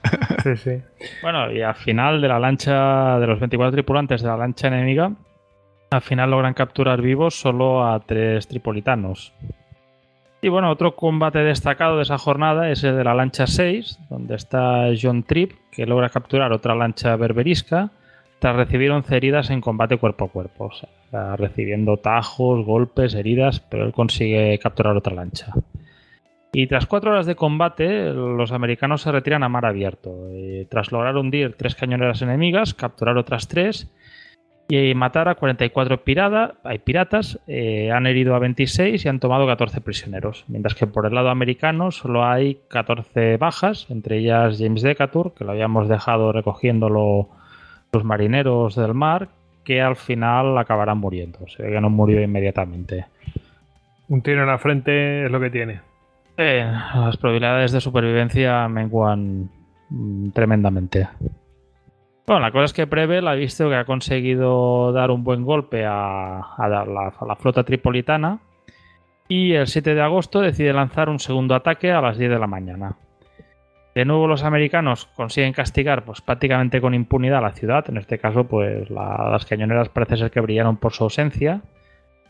Sí, 0.44 0.56
sí. 0.56 0.82
Bueno, 1.22 1.52
y 1.52 1.62
al 1.62 1.76
final 1.76 2.22
de 2.22 2.28
la 2.28 2.40
lancha, 2.40 3.20
de 3.20 3.28
los 3.28 3.40
24 3.40 3.72
tripulantes 3.72 4.22
de 4.22 4.28
la 4.30 4.38
lancha 4.38 4.68
enemiga, 4.68 5.12
Al 5.90 6.02
final 6.02 6.32
logran 6.32 6.54
capturar 6.54 7.02
vivos 7.02 7.36
solo 7.36 7.86
a 7.86 8.00
tres 8.00 8.48
tripolitanos. 8.48 9.34
Y 10.42 10.50
bueno, 10.50 10.70
otro 10.70 10.96
combate 10.96 11.40
destacado 11.40 11.98
de 11.98 12.04
esa 12.04 12.18
jornada 12.18 12.70
es 12.70 12.84
el 12.84 12.96
de 12.96 13.04
la 13.04 13.16
lancha 13.16 13.48
6, 13.48 14.00
donde 14.10 14.36
está 14.36 14.86
John 15.02 15.24
Tripp, 15.24 15.54
que 15.72 15.86
logra 15.86 16.10
capturar 16.10 16.54
otra 16.54 16.76
lancha 16.76 17.16
berberisca 17.16 17.90
tras 18.40 18.56
recibir 18.56 18.92
11 18.92 19.16
heridas 19.16 19.50
en 19.50 19.62
combate 19.62 19.98
cuerpo 19.98 20.26
a 20.26 20.30
cuerpo. 20.30 20.72
Recibiendo 21.38 21.98
tajos, 21.98 22.66
golpes, 22.66 23.14
heridas, 23.14 23.60
pero 23.60 23.86
él 23.86 23.94
consigue 23.94 24.60
capturar 24.60 24.96
otra 24.96 25.16
lancha. 25.16 25.54
Y 26.54 26.68
tras 26.68 26.86
cuatro 26.86 27.12
horas 27.12 27.26
de 27.26 27.36
combate, 27.36 28.14
los 28.14 28.52
americanos 28.52 29.02
se 29.02 29.12
retiran 29.12 29.44
a 29.44 29.50
mar 29.50 29.66
abierto. 29.66 30.16
tras 30.70 30.92
lograr 30.92 31.18
hundir 31.18 31.56
tres 31.58 31.76
cañoneras 31.76 32.22
enemigas, 32.22 32.74
capturar 32.74 33.18
otras 33.18 33.48
tres 33.48 33.92
y 34.70 34.94
matar 34.96 35.30
a 35.30 35.36
44 35.36 36.02
hay 36.64 36.80
piratas, 36.80 37.40
eh, 37.48 37.92
han 37.92 38.06
herido 38.06 38.36
a 38.36 38.40
26 38.40 39.06
y 39.06 39.08
han 39.08 39.20
tomado 39.20 39.48
14 39.48 39.80
prisioneros. 39.82 40.44
Mientras 40.48 40.76
que 40.76 40.88
por 40.88 41.06
el 41.06 41.16
lado 41.16 41.30
americano 41.30 41.92
solo 41.92 42.26
hay 42.26 42.60
14 42.68 43.38
bajas, 43.38 43.88
entre 43.90 44.18
ellas 44.18 44.58
James 44.60 44.82
Decatur, 44.82 45.34
que 45.34 45.46
lo 45.46 45.52
habíamos 45.52 45.88
dejado 45.88 46.34
recogiéndolo 46.34 47.30
los 47.92 48.04
marineros 48.04 48.76
del 48.76 48.94
mar, 48.94 49.30
que 49.64 49.82
al 49.82 49.96
final 49.96 50.58
acabarán 50.58 50.98
muriendo. 50.98 51.48
Se 51.48 51.64
ve 51.64 51.72
que 51.72 51.82
no 51.82 51.90
murió 51.90 52.22
inmediatamente. 52.22 53.06
Un 54.10 54.22
tiro 54.22 54.42
en 54.42 54.48
la 54.48 54.58
frente 54.58 55.26
es 55.26 55.32
lo 55.32 55.40
que 55.40 55.50
tiene. 55.50 55.82
las 56.38 57.18
probabilidades 57.18 57.72
de 57.72 57.82
supervivencia 57.82 58.68
menguan 58.70 59.50
mm, 59.90 60.30
tremendamente. 60.32 61.08
Bueno, 62.28 62.42
la 62.42 62.52
cosa 62.52 62.66
es 62.66 62.74
que 62.74 62.88
Prevel 62.88 63.26
ha 63.28 63.36
visto 63.36 63.70
que 63.70 63.76
ha 63.76 63.86
conseguido 63.86 64.92
dar 64.92 65.12
un 65.12 65.24
buen 65.24 65.46
golpe 65.46 65.86
a, 65.86 66.44
la, 66.58 67.36
flota 67.40 67.64
tripolitana 67.64 68.40
y 69.30 69.54
el 69.54 69.68
7 69.68 69.96
de 69.96 70.02
agosto 70.02 70.42
decide 70.42 70.74
lanzar 70.74 71.08
un 71.08 71.20
segundo 71.20 71.56
ataque 71.56 71.94
a 71.94 72.02
las 72.02 72.18
10 72.18 72.32
de 72.32 72.40
la 72.40 72.48
mañana. 72.48 72.98
De 73.98 74.06
nuevo 74.06 74.28
los 74.28 74.44
americanos 74.44 75.08
consiguen 75.16 75.54
castigar 75.54 76.06
pues, 76.06 76.22
prácticamente 76.22 76.80
con 76.80 76.94
impunidad 76.94 77.40
a 77.40 77.42
la 77.42 77.54
ciudad, 77.54 77.84
en 77.90 77.98
este 77.98 78.20
caso 78.20 78.44
pues 78.44 78.92
las 78.92 79.44
cañoneras 79.48 79.90
parece 79.90 80.18
ser 80.18 80.30
que 80.30 80.40
brillaron 80.40 80.78
por 80.78 80.94
su 80.94 81.06
ausencia. 81.06 81.64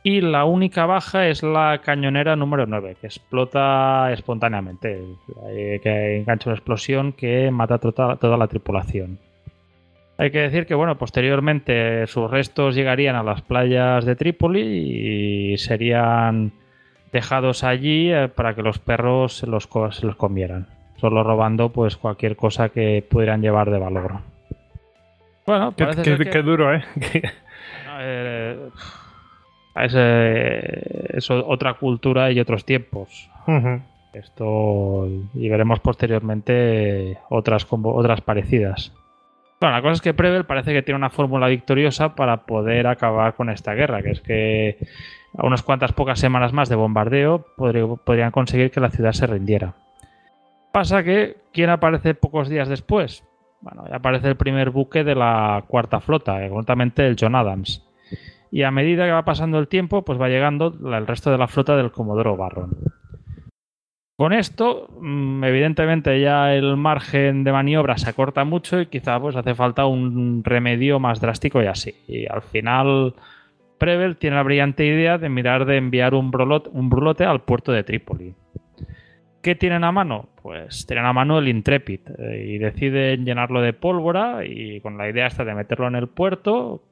Y 0.02 0.22
la 0.22 0.46
única 0.46 0.86
baja 0.86 1.28
es 1.28 1.44
la 1.44 1.82
cañonera 1.84 2.38
número 2.38 2.66
9, 2.68 2.96
que 3.02 3.08
explota 3.08 4.14
espontáneamente, 4.14 5.04
eh, 5.50 5.82
que 5.84 6.16
engancha 6.16 6.52
una 6.52 6.56
explosión 6.56 7.12
que 7.12 7.52
mata 7.52 7.76
a 7.76 7.80
toda 8.16 8.38
la 8.38 8.48
tripulación. 8.48 9.20
Hay 10.18 10.32
que 10.32 10.40
decir 10.40 10.68
que, 10.68 10.74
bueno, 10.74 10.98
posteriormente 10.98 12.08
sus 12.08 12.32
restos 12.32 12.76
llegarían 12.76 13.18
a 13.18 13.24
las 13.24 13.42
playas 13.42 14.06
de 14.06 14.16
Trípoli 14.16 15.52
y 15.52 15.58
serían 15.58 16.54
dejados 17.12 17.66
allí 17.66 18.10
eh, 18.10 18.30
para 18.30 18.56
que 18.56 18.62
los 18.62 18.80
perros 18.80 19.36
se 19.36 19.48
los, 19.48 19.68
los 19.76 20.16
comieran, 20.16 20.77
solo 20.98 21.24
robando 21.24 21.70
pues 21.70 21.98
cualquier 21.98 22.36
cosa 22.36 22.70
que 22.70 23.06
pudieran 23.08 23.42
llevar 23.42 23.72
de 23.72 23.80
valor. 23.80 24.20
Bueno, 25.46 25.74
qué, 25.76 26.42
duro, 26.44 26.74
¿eh? 26.74 26.84
eh 28.00 28.70
es, 29.86 31.30
otra 31.30 31.76
cultura 31.76 32.32
y 32.32 32.40
otros 32.40 32.66
tiempos. 32.66 33.30
Esto 34.14 35.08
y 35.34 35.50
veremos 35.50 35.80
posteriormente 35.80 37.18
otras, 37.30 37.68
otras 37.70 38.22
parecidas. 38.22 38.94
Bueno, 39.60 39.76
la 39.76 39.82
cosa 39.82 39.94
es 39.94 40.02
que 40.02 40.14
Prevel 40.14 40.46
parece 40.46 40.74
que 40.74 40.84
tiene 40.84 40.98
una 40.98 41.10
fórmula 41.10 41.48
victoriosa 41.48 42.16
para 42.16 42.46
poder 42.46 42.88
acabar 42.88 43.36
con 43.36 43.50
esta 43.50 43.74
guerra, 43.74 44.04
que 44.04 44.12
es 44.12 44.22
que 44.22 44.78
a 45.38 45.46
unas 45.46 45.64
cuantas 45.64 45.94
pocas 45.94 46.20
semanas 46.20 46.54
más 46.54 46.70
de 46.70 46.76
bombardeo 46.76 47.46
podrían 47.56 48.32
conseguir 48.32 48.72
que 48.72 48.80
la 48.80 48.92
ciudad 48.92 49.14
se 49.14 49.28
rindiera. 49.28 49.74
Pasa 50.78 51.04
que, 51.04 51.38
¿quién 51.54 51.72
aparece 51.72 52.14
pocos 52.14 52.50
días 52.50 52.70
después? 52.70 53.24
Bueno, 53.62 53.86
aparece 53.92 54.28
el 54.28 54.36
primer 54.36 54.70
buque 54.70 55.04
de 55.04 55.16
la 55.16 55.64
cuarta 55.68 56.00
flota, 56.00 56.48
concretamente 56.50 57.08
el 57.08 57.16
John 57.20 57.34
Adams. 57.34 57.84
Y 58.52 58.62
a 58.62 58.70
medida 58.70 59.08
que 59.08 59.12
va 59.12 59.26
pasando 59.26 59.58
el 59.58 59.68
tiempo, 59.68 60.06
pues 60.06 60.22
va 60.22 60.30
llegando 60.30 60.68
el 60.68 61.08
resto 61.08 61.32
de 61.32 61.40
la 61.40 61.48
flota 61.48 61.76
del 61.76 61.92
Comodoro 61.92 62.38
Barron. 62.38 62.78
Con 64.18 64.34
esto, 64.34 64.88
mm, 65.02 65.44
evidentemente 65.46 66.22
ya 66.22 66.54
el 66.54 66.78
margen 66.78 67.44
de 67.44 67.54
maniobra 67.54 67.98
se 67.98 68.12
acorta 68.12 68.44
mucho 68.44 68.80
y 68.80 68.86
quizá 68.86 69.20
pues 69.20 69.36
hace 69.36 69.56
falta 69.56 69.88
un 69.88 70.44
remedio 70.44 71.00
más 71.00 71.20
drástico 71.20 71.60
y 71.64 71.66
así. 71.66 71.96
Y 72.08 72.28
al 72.28 72.44
final, 72.44 73.16
Prevel 73.80 74.18
tiene 74.18 74.36
la 74.36 74.44
brillante 74.44 74.86
idea 74.86 75.18
de 75.18 75.30
mirar 75.30 75.66
de 75.66 75.78
enviar 75.78 76.14
un, 76.14 76.32
un 76.72 76.90
brulote 76.92 77.26
al 77.26 77.42
puerto 77.42 77.72
de 77.72 77.84
Trípoli. 77.84 78.36
¿Qué 79.48 79.56
tienen 79.56 79.86
a 79.86 79.94
mano? 79.94 80.28
Pues 80.42 80.86
tienen 80.88 81.06
a 81.06 81.14
mano 81.14 81.40
el 81.40 81.48
Intrepid 81.48 82.02
eh, 82.20 82.48
y 82.50 82.58
deciden 82.58 83.24
llenarlo 83.24 83.62
de 83.62 83.72
pólvora 83.72 84.44
y 84.46 84.82
con 84.82 84.98
la 84.98 85.10
idea 85.10 85.28
esta 85.28 85.46
de 85.46 85.56
meterlo 85.56 85.88
en 85.88 85.96
el 85.96 86.10
puerto, 86.10 86.84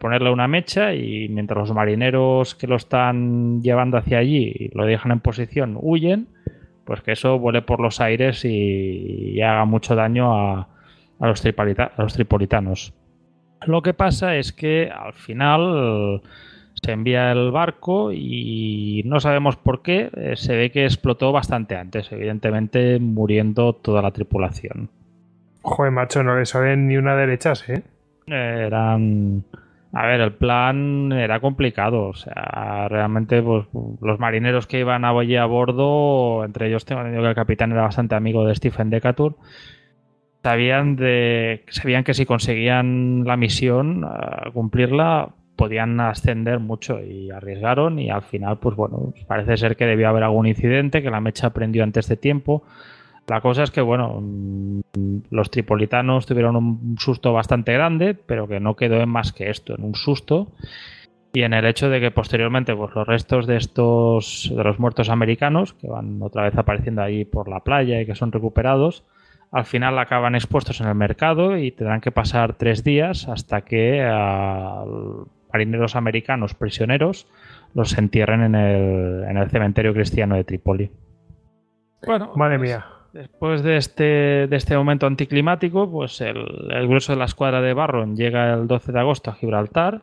ponerle 0.00 0.30
una 0.30 0.48
mecha 0.48 0.94
y 0.94 1.28
mientras 1.28 1.58
los 1.58 1.74
marineros 1.74 2.54
que 2.54 2.66
lo 2.66 2.76
están 2.76 3.60
llevando 3.60 3.98
hacia 3.98 4.16
allí 4.16 4.54
y 4.58 4.68
lo 4.74 4.86
dejan 4.86 5.12
en 5.12 5.20
posición 5.20 5.76
huyen, 5.78 6.28
pues 6.86 7.02
que 7.02 7.12
eso 7.12 7.38
vuele 7.38 7.60
por 7.60 7.78
los 7.78 8.00
aires 8.00 8.42
y, 8.46 9.38
haga 9.42 9.66
mucho 9.66 9.94
daño 9.94 10.32
a, 10.34 10.68
los 11.20 11.42
tripolitanos. 12.14 12.94
Lo 13.66 13.82
que 13.82 13.92
pasa 13.92 14.36
es 14.36 14.54
que 14.54 14.90
al 14.90 15.12
final 15.12 16.22
se 16.82 16.92
envía 16.92 17.30
el 17.30 17.52
barco 17.52 18.12
y 18.12 19.02
no 19.06 19.20
sabemos 19.20 19.56
por 19.56 19.82
qué, 19.82 20.10
eh, 20.16 20.34
se 20.36 20.56
ve 20.56 20.70
que 20.70 20.84
explotó 20.84 21.30
bastante 21.30 21.76
antes, 21.76 22.10
evidentemente 22.10 22.98
muriendo 22.98 23.72
toda 23.72 24.02
la 24.02 24.10
tripulación. 24.10 24.90
Joder, 25.62 25.92
macho, 25.92 26.24
no 26.24 26.36
le 26.36 26.44
saben 26.44 26.88
ni 26.88 26.96
una 26.96 27.14
derecha, 27.14 27.52
¿eh? 27.68 27.82
Eran. 28.26 29.44
A 29.92 30.06
ver, 30.06 30.20
el 30.22 30.32
plan 30.32 31.12
era 31.12 31.38
complicado. 31.38 32.08
O 32.08 32.14
sea, 32.14 32.88
realmente 32.88 33.42
pues, 33.42 33.66
los 34.00 34.18
marineros 34.18 34.66
que 34.66 34.80
iban 34.80 35.04
allí 35.04 35.36
a 35.36 35.44
bordo, 35.44 36.44
entre 36.44 36.66
ellos 36.68 36.84
tengo 36.84 37.02
entendido 37.02 37.22
que 37.22 37.28
el 37.28 37.34
capitán 37.34 37.72
era 37.72 37.82
bastante 37.82 38.14
amigo 38.16 38.44
de 38.44 38.54
Stephen 38.54 38.90
Decatur, 38.90 39.36
sabían, 40.42 40.96
de, 40.96 41.64
sabían 41.68 42.02
que 42.02 42.14
si 42.14 42.26
conseguían 42.26 43.24
la 43.24 43.36
misión, 43.36 44.04
eh, 44.04 44.50
cumplirla, 44.52 45.28
podían 45.62 46.00
ascender 46.00 46.58
mucho 46.58 46.98
y 47.00 47.30
arriesgaron 47.30 48.00
y 48.00 48.10
al 48.10 48.22
final, 48.22 48.58
pues 48.58 48.74
bueno, 48.74 49.14
parece 49.28 49.56
ser 49.56 49.76
que 49.76 49.86
debió 49.86 50.08
haber 50.08 50.24
algún 50.24 50.48
incidente, 50.48 51.02
que 51.02 51.10
la 51.10 51.20
mecha 51.20 51.50
prendió 51.50 51.84
antes 51.84 52.08
de 52.08 52.16
tiempo. 52.16 52.64
La 53.28 53.40
cosa 53.40 53.62
es 53.62 53.70
que, 53.70 53.80
bueno, 53.80 54.18
mm, 54.20 54.80
los 55.30 55.52
tripolitanos 55.52 56.26
tuvieron 56.26 56.56
un 56.56 56.96
susto 56.98 57.32
bastante 57.32 57.72
grande, 57.74 58.14
pero 58.14 58.48
que 58.48 58.58
no 58.58 58.74
quedó 58.74 58.96
en 58.96 59.08
más 59.08 59.32
que 59.32 59.50
esto, 59.50 59.76
en 59.76 59.84
un 59.84 59.94
susto. 59.94 60.48
Y 61.32 61.42
en 61.42 61.54
el 61.54 61.64
hecho 61.64 61.88
de 61.88 62.00
que 62.00 62.10
posteriormente 62.10 62.74
pues, 62.74 62.92
los 62.96 63.06
restos 63.06 63.46
de 63.46 63.58
estos 63.58 64.52
de 64.52 64.64
los 64.64 64.80
muertos 64.80 65.10
americanos 65.10 65.74
que 65.74 65.86
van 65.86 66.20
otra 66.22 66.42
vez 66.42 66.58
apareciendo 66.58 67.02
ahí 67.02 67.24
por 67.24 67.46
la 67.48 67.60
playa 67.60 68.00
y 68.00 68.06
que 68.06 68.16
son 68.16 68.32
recuperados 68.32 69.04
al 69.52 69.66
final 69.66 69.98
acaban 69.98 70.34
expuestos 70.34 70.80
en 70.80 70.88
el 70.88 70.94
mercado 70.94 71.58
y 71.58 71.70
tendrán 71.70 72.00
que 72.00 72.10
pasar 72.10 72.54
tres 72.54 72.82
días 72.82 73.28
hasta 73.28 73.60
que 73.60 74.02
a 74.02 74.82
marineros 75.52 75.96
americanos 75.96 76.54
prisioneros 76.54 77.26
los 77.74 77.96
entierren 77.98 78.42
en 78.42 78.54
el, 78.54 79.24
en 79.24 79.36
el 79.36 79.50
cementerio 79.50 79.94
cristiano 79.94 80.36
de 80.36 80.44
Trípoli. 80.44 80.90
Bueno, 82.04 82.32
madre 82.36 82.58
pues, 82.58 82.70
mía. 82.70 82.86
Después 83.12 83.62
de 83.62 83.76
este, 83.76 84.46
de 84.48 84.56
este 84.56 84.76
momento 84.76 85.06
anticlimático, 85.06 85.90
pues 85.90 86.20
el, 86.22 86.46
grueso 86.88 87.12
de 87.12 87.18
la 87.18 87.26
escuadra 87.26 87.60
de 87.60 87.74
Barron 87.74 88.16
llega 88.16 88.54
el 88.54 88.66
12 88.66 88.92
de 88.92 88.98
agosto 88.98 89.30
a 89.30 89.34
Gibraltar 89.34 90.02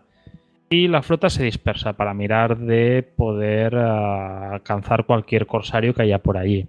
y 0.69 0.87
la 0.87 1.01
flota 1.01 1.31
se 1.31 1.43
dispersa 1.43 1.93
para 1.93 2.13
mirar 2.13 2.57
de 2.57 3.01
poder 3.15 3.75
ah, 3.75 4.51
alcanzar 4.53 5.05
cualquier 5.05 5.47
corsario 5.47 5.95
que 5.95 6.03
haya 6.03 6.19
por 6.19 6.37
allí. 6.37 6.67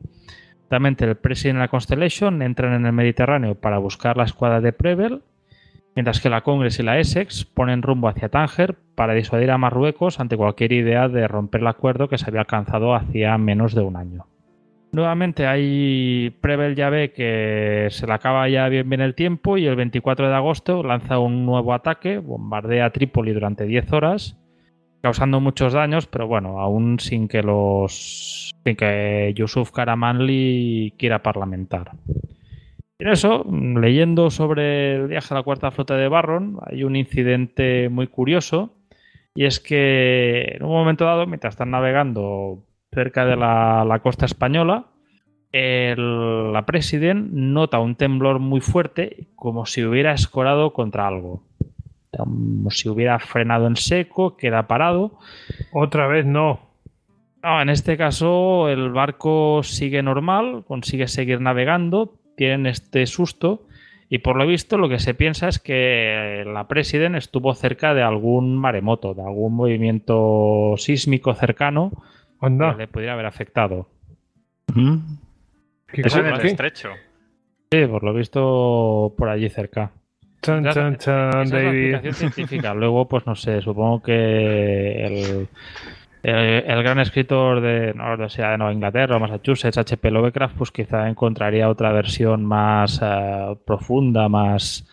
Realmente 0.70 1.04
el 1.04 1.16
President 1.16 1.58
y 1.58 1.60
la 1.60 1.68
Constellation 1.68 2.40
entran 2.40 2.72
en 2.72 2.86
el 2.86 2.92
Mediterráneo 2.92 3.54
para 3.56 3.76
buscar 3.76 4.16
la 4.16 4.24
escuadra 4.24 4.62
de 4.62 4.72
Prevel, 4.72 5.22
mientras 5.94 6.20
que 6.20 6.30
la 6.30 6.42
Congress 6.42 6.78
y 6.78 6.82
la 6.82 6.98
Essex 6.98 7.44
ponen 7.44 7.82
rumbo 7.82 8.08
hacia 8.08 8.28
Tánger 8.28 8.76
para 8.94 9.14
disuadir 9.14 9.50
a 9.50 9.58
Marruecos 9.58 10.20
ante 10.20 10.36
cualquier 10.36 10.72
idea 10.72 11.08
de 11.08 11.28
romper 11.28 11.62
el 11.62 11.66
acuerdo 11.68 12.08
que 12.08 12.18
se 12.18 12.26
había 12.26 12.40
alcanzado 12.40 12.94
hacía 12.94 13.36
menos 13.38 13.74
de 13.74 13.82
un 13.82 13.96
año. 13.96 14.26
Nuevamente 14.92 15.46
hay 15.46 16.36
Prevel 16.40 16.74
ya 16.74 16.90
ve 16.90 17.12
que 17.12 17.86
se 17.90 18.06
le 18.06 18.12
acaba 18.12 18.48
ya 18.48 18.68
bien 18.68 19.00
el 19.00 19.14
tiempo 19.14 19.56
y 19.56 19.66
el 19.66 19.76
24 19.76 20.28
de 20.28 20.34
agosto 20.34 20.82
lanza 20.82 21.20
un 21.20 21.46
nuevo 21.46 21.74
ataque, 21.74 22.18
bombardea 22.18 22.90
Trípoli 22.90 23.32
durante 23.32 23.66
10 23.66 23.92
horas, 23.92 24.36
causando 25.00 25.40
muchos 25.40 25.74
daños, 25.74 26.08
pero 26.08 26.26
bueno, 26.26 26.58
aún 26.58 26.98
sin 26.98 27.28
que 27.28 27.42
los 27.42 28.52
sin 28.64 28.76
que 28.76 29.32
Yusuf 29.36 29.70
Karamanli 29.70 30.94
quiera 30.98 31.22
parlamentar. 31.22 31.92
En 33.00 33.08
eso, 33.08 33.44
leyendo 33.50 34.30
sobre 34.30 34.94
el 34.96 35.08
viaje 35.08 35.32
a 35.32 35.38
la 35.38 35.42
cuarta 35.42 35.70
flota 35.70 35.96
de 35.96 36.08
Barron, 36.08 36.58
hay 36.66 36.84
un 36.84 36.96
incidente 36.96 37.88
muy 37.88 38.06
curioso 38.06 38.74
Y 39.34 39.46
es 39.46 39.60
que 39.60 40.56
en 40.56 40.64
un 40.64 40.70
momento 40.72 41.04
dado, 41.06 41.26
mientras 41.26 41.54
están 41.54 41.70
navegando 41.72 42.64
cerca 42.92 43.24
de 43.26 43.36
la, 43.36 43.84
la 43.86 44.00
costa 44.00 44.26
española, 44.26 44.86
el- 45.52 46.52
la 46.52 46.66
President 46.66 47.30
nota 47.32 47.80
un 47.80 47.96
temblor 47.96 48.40
muy 48.40 48.60
fuerte, 48.60 49.28
como 49.36 49.66
si 49.66 49.84
hubiera 49.84 50.12
escorado 50.14 50.72
contra 50.74 51.08
algo. 51.08 51.42
Como 52.16 52.70
si 52.70 52.88
hubiera 52.88 53.18
frenado 53.20 53.66
en 53.68 53.76
seco, 53.76 54.36
queda 54.36 54.66
parado. 54.68 55.18
Otra 55.72 56.06
vez 56.08 56.26
no. 56.26 56.60
No, 57.42 57.62
en 57.62 57.70
este 57.70 57.96
caso 57.96 58.68
el 58.68 58.90
barco 58.90 59.62
sigue 59.62 60.02
normal, 60.02 60.64
consigue 60.66 61.08
seguir 61.08 61.40
navegando, 61.40 62.19
tienen 62.40 62.64
este 62.64 63.06
susto 63.06 63.66
y 64.08 64.20
por 64.20 64.36
lo 64.36 64.46
visto 64.46 64.78
lo 64.78 64.88
que 64.88 64.98
se 64.98 65.12
piensa 65.12 65.46
es 65.46 65.58
que 65.58 66.42
la 66.46 66.66
President 66.68 67.16
estuvo 67.16 67.52
cerca 67.52 67.92
de 67.92 68.00
algún 68.02 68.56
maremoto, 68.56 69.12
de 69.12 69.20
algún 69.20 69.52
movimiento 69.54 70.72
sísmico 70.78 71.34
cercano 71.34 71.92
Anda. 72.40 72.72
que 72.72 72.78
le 72.78 72.88
pudiera 72.88 73.12
haber 73.12 73.26
afectado. 73.26 73.88
¿Qué 75.92 76.00
Eso 76.00 76.22
qué? 76.22 76.46
estrecho. 76.46 76.88
Sí, 77.70 77.84
por 77.86 78.02
lo 78.02 78.14
visto 78.14 79.12
por 79.18 79.28
allí 79.28 79.50
cerca. 79.50 79.90
Chan, 80.40 80.64
chan, 80.72 80.96
chan, 80.96 81.28
Esa 81.28 81.42
es 81.42 81.50
la 81.52 81.62
David. 82.00 82.12
científica. 82.14 82.72
Luego, 82.72 83.06
pues 83.06 83.26
no 83.26 83.34
sé, 83.36 83.60
supongo 83.60 84.02
que 84.02 85.04
el, 85.04 85.48
el- 86.22 86.64
el 86.70 86.82
gran 86.82 86.98
escritor 86.98 87.60
de, 87.60 87.94
no, 87.94 88.12
o 88.14 88.28
sea, 88.28 88.50
de 88.50 88.58
Nueva 88.58 88.72
Inglaterra 88.72 89.18
Massachusetts, 89.18 89.78
H.P. 89.78 90.10
Lovecraft, 90.10 90.56
pues 90.56 90.70
quizá 90.70 91.08
encontraría 91.08 91.68
otra 91.68 91.92
versión 91.92 92.44
más 92.44 93.00
eh, 93.02 93.56
profunda, 93.66 94.28
más 94.28 94.86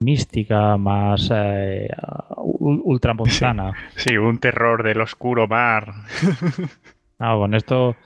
mística, 0.00 0.76
más 0.76 1.30
eh, 1.34 1.88
ul- 2.36 2.82
ultramontana. 2.84 3.72
Sí, 3.96 4.16
un 4.16 4.38
terror 4.38 4.82
del 4.82 5.00
oscuro 5.00 5.48
mar. 5.48 5.92
Ah, 7.18 7.34
con 7.34 7.54
esto 7.54 7.96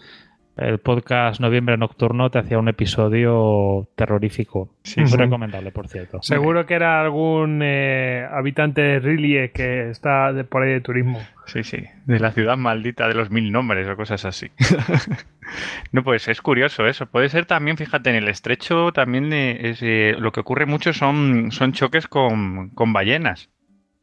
el 0.60 0.78
podcast 0.78 1.40
Noviembre 1.40 1.76
Nocturno 1.76 2.30
te 2.30 2.38
hacía 2.38 2.58
un 2.58 2.68
episodio 2.68 3.88
terrorífico. 3.96 4.70
Sí, 4.84 5.00
Muy 5.00 5.08
sí. 5.10 5.16
recomendable, 5.16 5.72
por 5.72 5.88
cierto. 5.88 6.18
Seguro 6.22 6.66
que 6.66 6.74
era 6.74 7.00
algún 7.00 7.60
eh, 7.62 8.26
habitante 8.30 8.80
de 8.82 8.98
Rillie 9.00 9.50
que 9.52 9.90
está 9.90 10.32
de- 10.32 10.44
por 10.44 10.62
ahí 10.62 10.70
de 10.72 10.80
turismo. 10.80 11.20
Sí, 11.46 11.64
sí. 11.64 11.84
De 12.06 12.20
la 12.20 12.30
ciudad 12.32 12.56
maldita 12.56 13.08
de 13.08 13.14
los 13.14 13.30
mil 13.30 13.50
nombres 13.50 13.88
o 13.88 13.96
cosas 13.96 14.24
así. 14.24 14.50
no, 15.92 16.02
pues 16.04 16.28
es 16.28 16.40
curioso 16.40 16.86
eso. 16.86 17.06
Puede 17.06 17.28
ser 17.28 17.46
también, 17.46 17.76
fíjate, 17.76 18.10
en 18.10 18.16
el 18.16 18.28
estrecho 18.28 18.92
también 18.92 19.32
eh, 19.32 19.70
es, 19.70 19.80
eh, 19.82 20.14
lo 20.18 20.32
que 20.32 20.40
ocurre 20.40 20.66
mucho 20.66 20.92
son, 20.92 21.50
son 21.52 21.72
choques 21.72 22.06
con, 22.06 22.70
con 22.70 22.92
ballenas. 22.92 23.48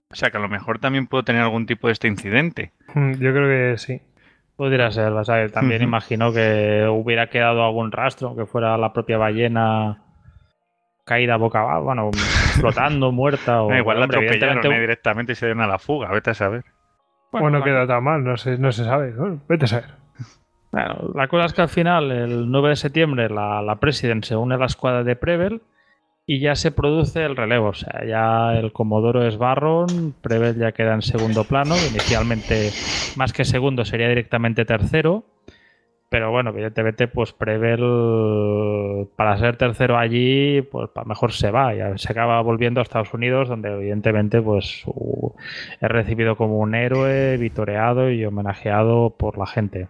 O 0.09 0.15
sea 0.15 0.29
que 0.31 0.37
a 0.37 0.41
lo 0.41 0.49
mejor 0.49 0.79
también 0.79 1.07
puedo 1.07 1.23
tener 1.23 1.41
algún 1.41 1.65
tipo 1.65 1.87
de 1.87 1.93
este 1.93 2.07
incidente. 2.07 2.71
Mm, 2.95 3.11
Yo 3.13 3.33
creo 3.33 3.73
que 3.73 3.77
sí. 3.77 4.01
Podría 4.57 4.89
ser, 4.91 5.13
o 5.13 5.23
sea, 5.23 5.47
también 5.49 5.81
Ujú. 5.83 5.87
imagino 5.89 6.33
que 6.33 6.85
hubiera 6.91 7.27
quedado 7.29 7.63
algún 7.63 7.91
rastro, 7.91 8.35
que 8.35 8.45
fuera 8.47 8.75
la 8.77 8.91
propia 8.91 9.17
ballena 9.17 10.01
caída 11.05 11.37
boca 11.37 11.61
abajo, 11.61 11.83
bueno, 11.83 12.09
flotando, 12.59 13.11
muerta 13.13 13.61
o... 13.61 13.69
No, 13.69 13.77
igual 13.77 13.99
la 13.99 14.05
hombre, 14.05 14.17
atropellaron 14.17 14.57
evidentemente- 14.57 14.77
eh, 14.77 14.81
directamente 14.81 15.31
y 15.31 15.35
se 15.35 15.45
dieron 15.45 15.61
a 15.63 15.67
la 15.67 15.77
fuga. 15.79 16.09
Vete 16.11 16.31
a 16.31 16.33
saber. 16.33 16.65
Bueno, 17.31 17.47
o 17.47 17.49
no 17.51 17.63
queda 17.63 17.85
tan 17.87 18.03
mal, 18.03 18.23
no 18.23 18.35
se, 18.35 18.57
no 18.57 18.71
se 18.71 18.83
sabe. 18.83 19.11
Bueno, 19.13 19.39
vete 19.47 19.65
a 19.65 19.67
saber. 19.67 19.89
Bueno, 20.71 21.11
la 21.13 21.27
cosa 21.27 21.45
es 21.45 21.53
que 21.53 21.61
al 21.61 21.69
final, 21.69 22.11
el 22.11 22.49
9 22.51 22.69
de 22.69 22.75
septiembre, 22.75 23.29
la, 23.29 23.61
la 23.61 23.75
President 23.77 24.23
se 24.25 24.35
une 24.35 24.55
a 24.55 24.57
la 24.57 24.65
escuadra 24.65 25.03
de 25.03 25.15
Preble 25.15 25.61
y 26.29 26.39
ya 26.39 26.55
se 26.55 26.71
produce 26.71 27.23
el 27.23 27.37
relevo. 27.37 27.69
O 27.69 27.73
sea, 27.73 28.03
ya 28.05 28.53
el 28.59 28.73
Comodoro 28.73 29.25
es 29.25 29.37
Barron, 29.37 30.13
Preble 30.21 30.53
ya 30.55 30.73
queda 30.73 30.93
en 30.93 31.01
segundo 31.01 31.45
plano. 31.45 31.75
Inicialmente, 31.89 32.69
más 33.15 33.31
que 33.31 33.45
segundo, 33.45 33.85
sería 33.85 34.09
directamente 34.09 34.65
tercero. 34.65 35.23
Pero 36.09 36.31
bueno, 36.31 36.51
evidentemente, 36.51 37.07
pues 37.07 37.31
Preble, 37.31 39.07
para 39.15 39.37
ser 39.37 39.55
tercero 39.55 39.97
allí, 39.97 40.61
pues 40.61 40.89
mejor 41.05 41.31
se 41.31 41.49
va. 41.49 41.73
Ya 41.73 41.97
se 41.97 42.11
acaba 42.11 42.41
volviendo 42.41 42.81
a 42.81 42.83
Estados 42.83 43.13
Unidos, 43.13 43.47
donde 43.47 43.73
evidentemente, 43.73 44.41
pues 44.41 44.83
es 45.81 45.89
recibido 45.89 46.35
como 46.35 46.59
un 46.59 46.75
héroe, 46.75 47.37
vitoreado 47.37 48.11
y 48.11 48.25
homenajeado 48.25 49.15
por 49.17 49.37
la 49.37 49.47
gente. 49.47 49.87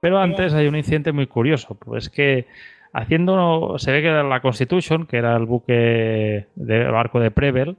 Pero 0.00 0.18
antes 0.18 0.52
hay 0.54 0.68
un 0.68 0.76
incidente 0.76 1.12
muy 1.12 1.26
curioso, 1.26 1.76
pues 1.76 2.10
que 2.10 2.46
haciendo, 2.94 3.74
se 3.78 3.92
ve 3.92 4.00
que 4.00 4.10
la 4.10 4.40
Constitution, 4.40 5.06
que 5.06 5.18
era 5.18 5.36
el 5.36 5.44
buque 5.44 6.46
de 6.54 6.84
barco 6.84 7.20
de 7.20 7.30
Preble, 7.30 7.76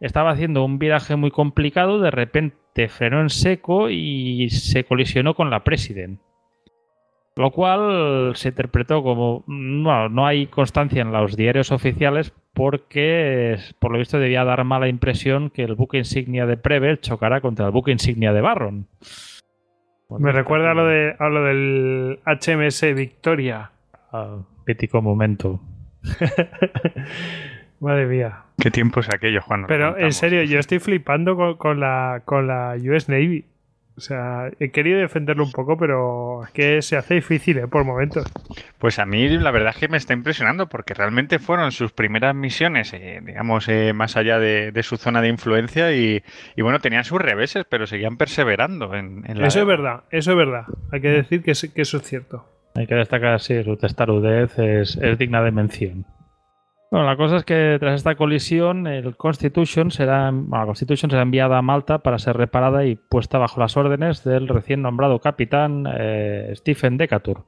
estaba 0.00 0.30
haciendo 0.30 0.64
un 0.64 0.78
viraje 0.78 1.14
muy 1.16 1.30
complicado, 1.30 2.00
de 2.00 2.10
repente 2.10 2.88
frenó 2.88 3.20
en 3.20 3.30
seco 3.30 3.90
y 3.90 4.48
se 4.50 4.84
colisionó 4.84 5.34
con 5.34 5.50
la 5.50 5.62
President. 5.62 6.18
Lo 7.36 7.50
cual 7.50 8.32
se 8.36 8.50
interpretó 8.50 9.02
como, 9.02 9.44
no, 9.46 10.08
no 10.08 10.26
hay 10.26 10.46
constancia 10.46 11.02
en 11.02 11.12
los 11.12 11.36
diarios 11.36 11.72
oficiales 11.72 12.32
porque, 12.54 13.56
por 13.80 13.92
lo 13.92 13.98
visto, 13.98 14.20
debía 14.20 14.44
dar 14.44 14.62
mala 14.64 14.88
impresión 14.88 15.50
que 15.50 15.64
el 15.64 15.74
buque 15.74 15.98
insignia 15.98 16.46
de 16.46 16.56
Preble 16.56 17.00
chocara 17.00 17.40
contra 17.40 17.66
el 17.66 17.72
buque 17.72 17.90
insignia 17.90 18.32
de 18.32 18.40
Barron. 18.40 18.86
Me 20.10 20.30
recuerda 20.30 20.70
a 20.70 20.74
lo, 20.74 20.86
de, 20.86 21.16
a 21.18 21.28
lo 21.28 21.42
del 21.42 22.20
HMS 22.24 22.94
Victoria. 22.94 23.72
Ah, 24.12 24.36
mítico 24.66 25.00
momento. 25.02 25.60
Madre 27.80 28.06
mía. 28.06 28.42
¿Qué 28.58 28.70
tiempo 28.70 29.00
es 29.00 29.08
aquello, 29.12 29.42
Juan? 29.42 29.64
Pero 29.66 29.98
en 29.98 30.12
serio, 30.12 30.42
yo 30.44 30.58
estoy 30.58 30.78
flipando 30.78 31.36
con, 31.36 31.56
con 31.56 31.80
la, 31.80 32.22
con 32.24 32.46
la 32.46 32.76
US 32.82 33.08
Navy. 33.08 33.44
O 33.96 34.00
sea, 34.00 34.50
he 34.58 34.70
querido 34.72 34.98
defenderlo 34.98 35.44
un 35.44 35.52
poco, 35.52 35.76
pero 35.76 36.42
es 36.44 36.50
que 36.50 36.82
se 36.82 36.96
hace 36.96 37.14
difícil, 37.14 37.58
¿eh? 37.58 37.68
Por 37.68 37.84
momentos. 37.84 38.24
Pues 38.78 38.98
a 38.98 39.06
mí 39.06 39.28
la 39.28 39.52
verdad 39.52 39.70
es 39.72 39.76
que 39.76 39.86
me 39.86 39.96
está 39.96 40.12
impresionando 40.14 40.68
porque 40.68 40.94
realmente 40.94 41.38
fueron 41.38 41.70
sus 41.70 41.92
primeras 41.92 42.34
misiones, 42.34 42.92
eh, 42.92 43.20
digamos, 43.24 43.68
eh, 43.68 43.92
más 43.92 44.16
allá 44.16 44.40
de, 44.40 44.72
de 44.72 44.82
su 44.82 44.96
zona 44.96 45.20
de 45.22 45.28
influencia 45.28 45.92
y, 45.92 46.24
y 46.56 46.62
bueno, 46.62 46.80
tenían 46.80 47.04
sus 47.04 47.20
reveses, 47.20 47.66
pero 47.68 47.86
seguían 47.86 48.16
perseverando 48.16 48.94
en, 48.96 49.22
en 49.28 49.40
la... 49.40 49.46
Eso 49.46 49.60
es 49.60 49.66
verdad, 49.66 50.02
eso 50.10 50.32
es 50.32 50.36
verdad. 50.38 50.64
Hay 50.90 51.00
que 51.00 51.10
decir 51.10 51.42
que, 51.44 51.52
es- 51.52 51.70
que 51.72 51.82
eso 51.82 51.98
es 51.98 52.02
cierto. 52.02 52.48
Hay 52.76 52.88
que 52.88 52.96
destacar, 52.96 53.38
sí, 53.40 53.62
su 53.62 53.76
testarudez 53.76 54.58
es, 54.58 54.98
digna 55.16 55.42
de 55.42 55.52
mención. 55.52 56.06
Bueno, 56.90 57.06
la 57.06 57.16
cosa 57.16 57.36
es 57.36 57.44
que 57.44 57.76
tras 57.78 57.94
esta 57.94 58.16
colisión, 58.16 58.86
el 58.88 59.16
Constitution 59.16 59.92
será, 59.92 60.30
bueno, 60.32 60.58
la 60.58 60.66
Constitution 60.66 61.10
será 61.10 61.22
enviada 61.22 61.58
a 61.58 61.62
Malta 61.62 61.98
para 61.98 62.18
ser 62.18 62.36
reparada 62.36 62.84
y 62.84 62.96
puesta 62.96 63.38
bajo 63.38 63.60
las 63.60 63.76
órdenes 63.76 64.24
del 64.24 64.48
recién 64.48 64.82
nombrado 64.82 65.20
capitán 65.20 65.86
eh, 65.96 66.52
Stephen 66.56 66.96
Decatur, 66.96 67.44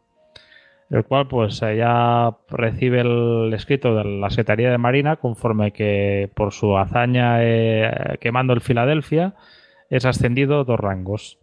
el 0.91 1.05
cual 1.05 1.27
pues 1.27 1.61
ya 1.61 2.37
recibe 2.49 3.01
el 3.01 3.53
escrito 3.53 3.97
de 3.97 4.05
la 4.05 4.31
Secretaría 4.31 4.71
de 4.71 4.79
Marina 4.79 5.17
conforme 5.17 5.73
que 5.73 6.31
por 6.35 6.53
su 6.53 6.77
hazaña 6.79 7.39
eh, 7.41 8.17
quemando 8.21 8.53
el 8.53 8.61
Filadelfia 8.61 9.35
es 9.91 10.05
ascendido 10.05 10.65
dos 10.65 10.79
rangos. 10.79 11.39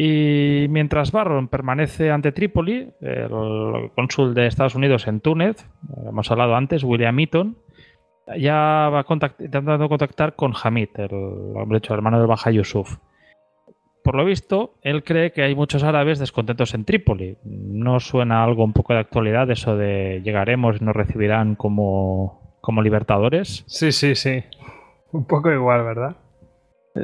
Y 0.00 0.68
mientras 0.70 1.10
Barron 1.10 1.48
permanece 1.48 2.12
ante 2.12 2.30
Trípoli, 2.30 2.92
el 3.00 3.90
cónsul 3.96 4.32
de 4.32 4.46
Estados 4.46 4.76
Unidos 4.76 5.08
en 5.08 5.18
Túnez, 5.18 5.68
hemos 6.06 6.30
hablado 6.30 6.54
antes, 6.54 6.84
William 6.84 7.18
Eaton, 7.18 7.58
ya 8.38 8.90
va 8.92 9.04
intentando 9.40 9.88
contactar 9.88 10.36
con 10.36 10.52
Hamid, 10.54 10.90
el 10.98 11.10
hombre 11.12 11.78
hecho 11.78 11.94
hermano 11.94 12.20
del 12.20 12.28
Baja 12.28 12.52
Yusuf. 12.52 12.98
Por 14.04 14.14
lo 14.14 14.24
visto, 14.24 14.76
él 14.82 15.02
cree 15.02 15.32
que 15.32 15.42
hay 15.42 15.56
muchos 15.56 15.82
árabes 15.82 16.20
descontentos 16.20 16.74
en 16.74 16.84
Trípoli. 16.84 17.36
¿No 17.42 17.98
suena 17.98 18.44
algo 18.44 18.62
un 18.62 18.74
poco 18.74 18.92
de 18.92 19.00
actualidad 19.00 19.50
eso 19.50 19.76
de 19.76 20.20
llegaremos 20.22 20.80
y 20.80 20.84
nos 20.84 20.94
recibirán 20.94 21.56
como, 21.56 22.56
como 22.60 22.82
libertadores? 22.82 23.64
Sí, 23.66 23.90
sí, 23.90 24.14
sí. 24.14 24.44
Un 25.10 25.26
poco 25.26 25.50
igual, 25.50 25.82
¿verdad? 25.82 26.16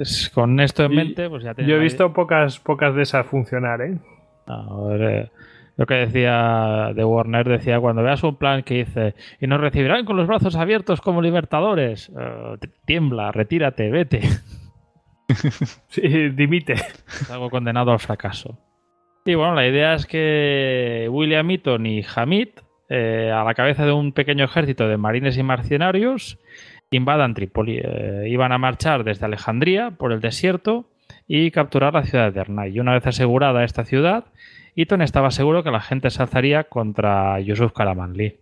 Es- 0.00 0.30
con 0.30 0.60
esto 0.60 0.84
en 0.84 0.92
Y 0.92 0.96
mente, 0.96 1.28
pues 1.28 1.42
ya 1.44 1.54
Yo 1.56 1.76
he 1.76 1.78
visto 1.78 2.12
pocas, 2.12 2.58
pocas 2.60 2.94
de 2.94 3.02
esas 3.02 3.26
funcionar, 3.26 3.80
¿eh? 3.82 3.98
A 4.46 4.76
ver, 4.88 5.02
eh, 5.02 5.30
lo 5.76 5.86
que 5.86 5.94
decía 5.94 6.92
de 6.94 7.04
Warner, 7.04 7.48
decía 7.48 7.80
cuando 7.80 8.02
veas 8.02 8.22
un 8.22 8.36
plan 8.36 8.62
que 8.62 8.74
dice 8.84 9.14
y 9.40 9.46
nos 9.46 9.60
recibirán 9.60 10.04
con 10.04 10.16
los 10.16 10.26
brazos 10.26 10.54
abiertos 10.56 11.00
como 11.00 11.20
libertadores, 11.22 12.12
eh, 12.18 12.56
tiembla, 12.84 13.32
retírate, 13.32 13.90
vete. 13.90 14.20
Sí, 15.88 16.02
dimite. 16.30 16.74
Es 16.74 17.30
algo 17.30 17.50
condenado 17.50 17.92
al 17.92 17.98
fracaso. 17.98 18.58
Y 19.24 19.34
bueno, 19.34 19.54
la 19.54 19.66
idea 19.66 19.94
es 19.94 20.04
que 20.06 21.08
William 21.10 21.50
Eaton 21.50 21.86
y 21.86 22.04
Hamid, 22.14 22.48
eh, 22.90 23.32
a 23.34 23.42
la 23.42 23.54
cabeza 23.54 23.86
de 23.86 23.92
un 23.92 24.12
pequeño 24.12 24.44
ejército 24.44 24.86
de 24.86 24.98
marines 24.98 25.38
y 25.38 25.42
mercenarios, 25.42 26.38
invadan 26.90 27.34
Trípoli. 27.34 27.80
Eh, 27.82 28.26
iban 28.28 28.52
a 28.52 28.58
marchar 28.58 29.04
desde 29.04 29.26
Alejandría 29.26 29.92
por 29.92 30.12
el 30.12 30.20
desierto 30.20 30.90
y 31.26 31.50
capturar 31.50 31.94
la 31.94 32.04
ciudad 32.04 32.26
de 32.26 32.32
Derna. 32.32 32.68
Y 32.68 32.80
una 32.80 32.92
vez 32.92 33.06
asegurada 33.06 33.64
esta 33.64 33.84
ciudad, 33.84 34.24
Eaton 34.76 35.02
estaba 35.02 35.30
seguro 35.30 35.62
que 35.62 35.70
la 35.70 35.80
gente 35.80 36.10
se 36.10 36.22
alzaría 36.22 36.64
contra 36.64 37.40
Yusuf 37.40 37.72
Karamanli. 37.72 38.38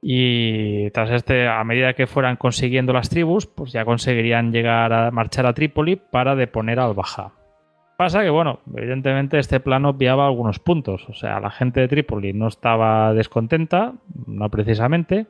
Y 0.00 0.90
tras 0.90 1.10
este, 1.10 1.48
a 1.48 1.64
medida 1.64 1.94
que 1.94 2.06
fueran 2.06 2.36
consiguiendo 2.36 2.92
las 2.92 3.10
tribus, 3.10 3.46
pues 3.46 3.72
ya 3.72 3.84
conseguirían 3.84 4.52
llegar 4.52 4.92
a 4.92 5.10
marchar 5.10 5.46
a 5.46 5.54
Trípoli 5.54 5.96
para 5.96 6.36
deponer 6.36 6.78
al 6.78 6.94
Bajá. 6.94 7.32
Pasa 7.96 8.22
que, 8.22 8.30
bueno, 8.30 8.60
evidentemente 8.76 9.40
este 9.40 9.58
plan 9.58 9.84
obviaba 9.84 10.24
algunos 10.24 10.60
puntos. 10.60 11.08
O 11.08 11.14
sea, 11.14 11.40
la 11.40 11.50
gente 11.50 11.80
de 11.80 11.88
Trípoli 11.88 12.32
no 12.32 12.46
estaba 12.46 13.12
descontenta, 13.12 13.94
no 14.26 14.48
precisamente, 14.50 15.26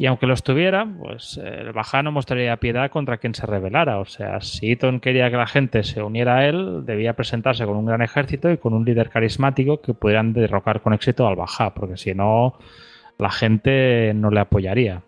y 0.00 0.06
aunque 0.06 0.26
lo 0.26 0.32
estuviera, 0.32 0.88
pues 0.98 1.36
el 1.36 1.72
Bajá 1.72 2.02
no 2.02 2.10
mostraría 2.10 2.56
piedad 2.56 2.90
contra 2.90 3.18
quien 3.18 3.34
se 3.34 3.44
rebelara. 3.44 3.98
O 3.98 4.06
sea, 4.06 4.40
si 4.40 4.70
Eaton 4.70 4.98
quería 4.98 5.30
que 5.30 5.36
la 5.36 5.46
gente 5.46 5.82
se 5.82 6.02
uniera 6.02 6.38
a 6.38 6.46
él, 6.46 6.86
debía 6.86 7.12
presentarse 7.12 7.66
con 7.66 7.76
un 7.76 7.84
gran 7.84 8.00
ejército 8.00 8.50
y 8.50 8.56
con 8.56 8.72
un 8.72 8.86
líder 8.86 9.10
carismático 9.10 9.82
que 9.82 9.92
pudieran 9.92 10.32
derrocar 10.32 10.80
con 10.80 10.94
éxito 10.94 11.28
al 11.28 11.36
Bajá, 11.36 11.74
porque 11.74 11.98
si 11.98 12.14
no, 12.14 12.54
la 13.18 13.28
gente 13.28 14.14
no 14.14 14.30
le 14.30 14.40
apoyaría. 14.40 15.02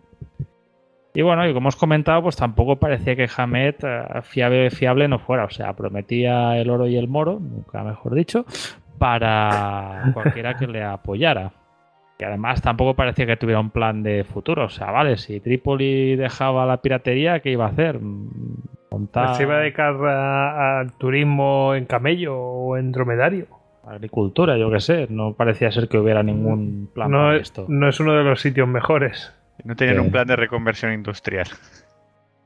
Y 1.14 1.22
bueno, 1.22 1.48
y 1.48 1.54
como 1.54 1.70
os 1.70 1.76
comentado, 1.76 2.24
pues 2.24 2.36
tampoco 2.36 2.76
parecía 2.76 3.16
que 3.16 3.30
Hamed 3.34 3.76
eh, 3.82 4.20
fiable, 4.24 4.70
fiable 4.70 5.08
no 5.08 5.18
fuera. 5.18 5.46
O 5.46 5.50
sea, 5.50 5.72
prometía 5.72 6.58
el 6.58 6.68
oro 6.68 6.86
y 6.86 6.98
el 6.98 7.08
moro, 7.08 7.40
nunca 7.40 7.82
mejor 7.82 8.14
dicho, 8.14 8.44
para 8.98 10.10
cualquiera 10.12 10.54
que 10.58 10.66
le 10.66 10.84
apoyara. 10.84 11.61
Y 12.18 12.24
además 12.24 12.62
tampoco 12.62 12.94
parecía 12.94 13.26
que 13.26 13.36
tuviera 13.36 13.60
un 13.60 13.70
plan 13.70 14.02
de 14.02 14.24
futuro. 14.24 14.66
O 14.66 14.68
sea, 14.68 14.90
vale, 14.90 15.16
si 15.16 15.40
Trípoli 15.40 16.16
dejaba 16.16 16.66
la 16.66 16.76
piratería, 16.76 17.40
¿qué 17.40 17.50
iba 17.50 17.66
a 17.66 17.70
hacer? 17.70 17.98
Montar... 18.90 19.26
Pues 19.26 19.36
se 19.38 19.42
iba 19.42 19.56
a 19.56 19.60
dedicar 19.60 19.94
al 20.04 20.92
turismo 20.92 21.74
en 21.74 21.86
camello 21.86 22.38
o 22.38 22.76
en 22.76 22.92
dromedario. 22.92 23.46
Agricultura, 23.84 24.56
yo 24.56 24.70
qué 24.70 24.80
sé. 24.80 25.06
No 25.10 25.34
parecía 25.34 25.72
ser 25.72 25.88
que 25.88 25.98
hubiera 25.98 26.22
ningún 26.22 26.88
plan 26.94 27.10
no 27.10 27.18
para 27.18 27.36
es, 27.36 27.42
esto. 27.42 27.66
No 27.68 27.88
es 27.88 27.98
uno 27.98 28.12
de 28.12 28.22
los 28.22 28.40
sitios 28.40 28.68
mejores. 28.68 29.34
No 29.64 29.74
tenían 29.74 30.00
un 30.00 30.10
plan 30.10 30.26
de 30.26 30.36
reconversión 30.36 30.92
industrial. 30.92 31.46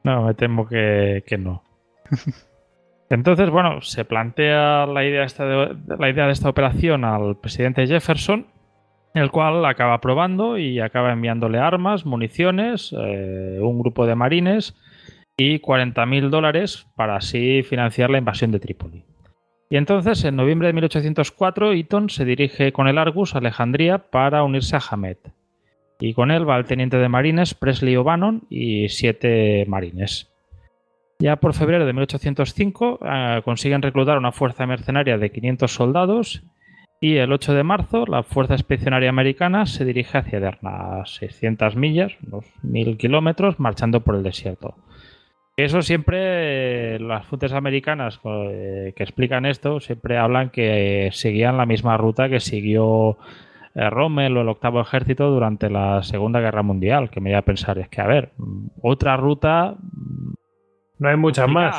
No, 0.02 0.22
me 0.22 0.34
temo 0.34 0.68
que, 0.68 1.24
que 1.26 1.36
no. 1.36 1.62
Entonces, 3.10 3.50
bueno, 3.50 3.82
se 3.82 4.04
plantea 4.04 4.86
la 4.86 5.04
idea, 5.04 5.24
esta 5.24 5.44
de, 5.44 5.76
la 5.98 6.10
idea 6.10 6.26
de 6.26 6.32
esta 6.32 6.48
operación 6.48 7.04
al 7.04 7.36
presidente 7.36 7.86
Jefferson, 7.86 8.46
el 9.18 9.30
cual 9.30 9.64
acaba 9.64 9.94
aprobando 9.94 10.58
y 10.58 10.80
acaba 10.80 11.12
enviándole 11.12 11.58
armas, 11.58 12.04
municiones, 12.04 12.94
eh, 12.98 13.58
un 13.60 13.78
grupo 13.78 14.06
de 14.06 14.14
marines 14.14 14.74
y 15.36 15.60
40.000 15.60 16.30
dólares 16.30 16.86
para 16.96 17.16
así 17.16 17.62
financiar 17.62 18.10
la 18.10 18.18
invasión 18.18 18.50
de 18.50 18.60
Trípoli. 18.60 19.04
Y 19.68 19.76
entonces, 19.76 20.24
en 20.24 20.36
noviembre 20.36 20.68
de 20.68 20.74
1804, 20.74 21.72
Eaton 21.72 22.08
se 22.08 22.24
dirige 22.24 22.72
con 22.72 22.88
el 22.88 22.98
Argus 22.98 23.34
a 23.34 23.38
Alejandría 23.38 23.98
para 23.98 24.44
unirse 24.44 24.76
a 24.76 24.82
Hamed. 24.90 25.16
Y 25.98 26.14
con 26.14 26.30
él 26.30 26.48
va 26.48 26.56
el 26.56 26.66
teniente 26.66 26.98
de 26.98 27.08
marines 27.08 27.54
Presley 27.54 27.96
O'Bannon 27.96 28.42
y 28.48 28.88
siete 28.88 29.64
marines. 29.66 30.30
Ya 31.18 31.36
por 31.36 31.54
febrero 31.54 31.86
de 31.86 31.92
1805 31.94 33.00
eh, 33.02 33.40
consiguen 33.44 33.82
reclutar 33.82 34.18
una 34.18 34.32
fuerza 34.32 34.66
mercenaria 34.66 35.16
de 35.16 35.30
500 35.30 35.72
soldados 35.72 36.42
y 37.00 37.16
el 37.16 37.32
8 37.32 37.54
de 37.54 37.62
marzo 37.62 38.06
la 38.06 38.22
Fuerza 38.22 38.54
Expedicionaria 38.54 39.10
Americana 39.10 39.66
se 39.66 39.84
dirige 39.84 40.18
hacia 40.18 40.40
Derna, 40.40 41.00
a 41.00 41.06
600 41.06 41.76
millas, 41.76 42.12
unos 42.26 42.46
1000 42.62 42.96
kilómetros, 42.96 43.60
marchando 43.60 44.00
por 44.00 44.16
el 44.16 44.22
desierto. 44.22 44.74
Eso 45.56 45.80
siempre, 45.80 46.98
las 46.98 47.24
fuentes 47.26 47.52
americanas 47.52 48.20
eh, 48.24 48.92
que 48.94 49.02
explican 49.02 49.46
esto, 49.46 49.80
siempre 49.80 50.18
hablan 50.18 50.50
que 50.50 51.08
seguían 51.12 51.56
la 51.56 51.64
misma 51.64 51.96
ruta 51.96 52.28
que 52.28 52.40
siguió 52.40 53.16
eh, 53.74 53.88
Rommel 53.88 54.36
o 54.36 54.42
el 54.42 54.48
octavo 54.48 54.82
ejército 54.82 55.30
durante 55.30 55.70
la 55.70 56.02
Segunda 56.02 56.40
Guerra 56.40 56.62
Mundial, 56.62 57.08
que 57.08 57.20
me 57.20 57.30
iba 57.30 57.38
a 57.38 57.44
pensar, 57.44 57.78
es 57.78 57.88
que, 57.88 58.02
a 58.02 58.06
ver, 58.06 58.32
otra 58.82 59.16
ruta... 59.16 59.76
No 60.98 61.10
hay 61.10 61.16
muchas 61.16 61.48
más. 61.48 61.74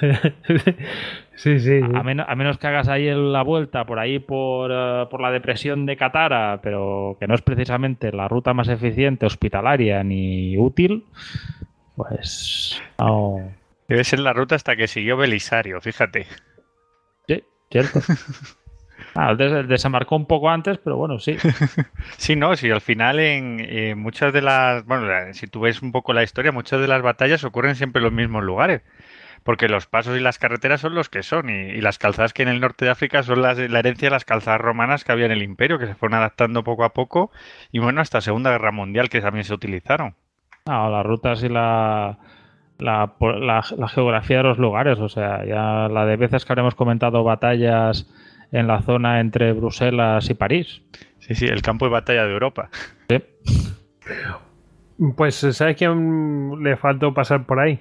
sí, 1.38 1.58
sí. 1.60 1.80
A, 1.94 2.02
men 2.02 2.20
a, 2.20 2.34
menos 2.34 2.58
que 2.58 2.66
hagas 2.66 2.88
ahí 2.88 3.10
la 3.10 3.42
vuelta 3.42 3.86
por 3.86 3.98
ahí 3.98 4.18
por, 4.18 4.70
uh, 4.70 5.08
por, 5.08 5.20
la 5.20 5.30
depresión 5.30 5.86
de 5.86 5.96
Catara, 5.96 6.60
pero 6.62 7.16
que 7.18 7.26
no 7.26 7.34
es 7.34 7.42
precisamente 7.42 8.12
la 8.12 8.28
ruta 8.28 8.52
más 8.54 8.68
eficiente, 8.68 9.26
hospitalaria 9.26 10.02
ni 10.04 10.58
útil, 10.58 11.04
pues 11.96 12.82
no. 12.98 13.50
Debe 13.88 14.04
ser 14.04 14.18
la 14.20 14.34
ruta 14.34 14.54
hasta 14.54 14.76
que 14.76 14.86
siguió 14.86 15.16
Belisario, 15.16 15.80
fíjate. 15.80 16.26
Sí, 17.26 17.42
cierto. 17.70 18.00
Ah, 19.14 19.34
desembarcó 19.34 20.14
un 20.14 20.26
poco 20.26 20.48
antes, 20.48 20.78
pero 20.78 20.96
bueno, 20.96 21.18
sí. 21.18 21.36
sí, 22.18 22.36
no, 22.36 22.54
sí, 22.56 22.70
al 22.70 22.80
final 22.80 23.18
en 23.18 23.58
eh, 23.60 23.94
muchas 23.96 24.32
de 24.32 24.42
las, 24.42 24.84
bueno, 24.84 25.08
si 25.32 25.46
tú 25.46 25.60
ves 25.60 25.82
un 25.82 25.90
poco 25.92 26.12
la 26.12 26.22
historia, 26.22 26.52
muchas 26.52 26.80
de 26.80 26.86
las 26.86 27.02
batallas 27.02 27.42
ocurren 27.42 27.74
siempre 27.74 27.98
en 27.98 28.04
los 28.04 28.12
mismos 28.12 28.44
lugares, 28.44 28.82
porque 29.44 29.68
los 29.68 29.86
pasos 29.86 30.16
y 30.16 30.20
las 30.20 30.38
carreteras 30.38 30.80
son 30.80 30.94
los 30.94 31.08
que 31.08 31.22
son, 31.22 31.50
y, 31.50 31.70
y 31.70 31.80
las 31.80 31.98
calzadas 31.98 32.32
que 32.32 32.42
hay 32.42 32.48
en 32.48 32.54
el 32.54 32.60
norte 32.60 32.84
de 32.84 32.90
África 32.90 33.22
son 33.22 33.42
las, 33.42 33.58
la 33.58 33.78
herencia 33.78 34.06
de 34.06 34.12
las 34.14 34.24
calzadas 34.24 34.60
romanas 34.60 35.04
que 35.04 35.12
había 35.12 35.26
en 35.26 35.32
el 35.32 35.42
imperio, 35.42 35.78
que 35.78 35.86
se 35.86 35.94
fueron 35.94 36.18
adaptando 36.18 36.64
poco 36.64 36.84
a 36.84 36.92
poco, 36.92 37.30
y 37.72 37.78
bueno, 37.78 38.00
hasta 38.00 38.20
Segunda 38.20 38.50
Guerra 38.50 38.72
Mundial 38.72 39.08
que 39.08 39.20
también 39.20 39.44
se 39.44 39.54
utilizaron. 39.54 40.14
Ah, 40.66 40.88
las 40.90 41.06
rutas 41.06 41.42
y 41.42 41.48
la, 41.48 42.18
la, 42.78 43.12
la, 43.20 43.64
la 43.76 43.88
geografía 43.88 44.38
de 44.38 44.42
los 44.42 44.58
lugares, 44.58 44.98
o 44.98 45.08
sea, 45.08 45.44
ya 45.44 45.88
la 45.88 46.04
de 46.04 46.16
veces 46.16 46.44
que 46.44 46.52
habremos 46.52 46.74
comentado 46.74 47.24
batallas 47.24 48.06
en 48.52 48.66
la 48.66 48.82
zona 48.82 49.20
entre 49.20 49.52
Bruselas 49.52 50.28
y 50.30 50.34
París. 50.34 50.82
Sí, 51.18 51.34
sí, 51.34 51.46
el 51.46 51.62
campo 51.62 51.84
de 51.86 51.90
batalla 51.90 52.24
de 52.24 52.32
Europa. 52.32 52.70
Sí. 53.08 53.22
Pues, 55.16 55.36
¿sabes 55.36 55.76
quién 55.76 56.62
le 56.62 56.76
faltó 56.76 57.12
pasar 57.14 57.44
por 57.44 57.60
ahí? 57.60 57.80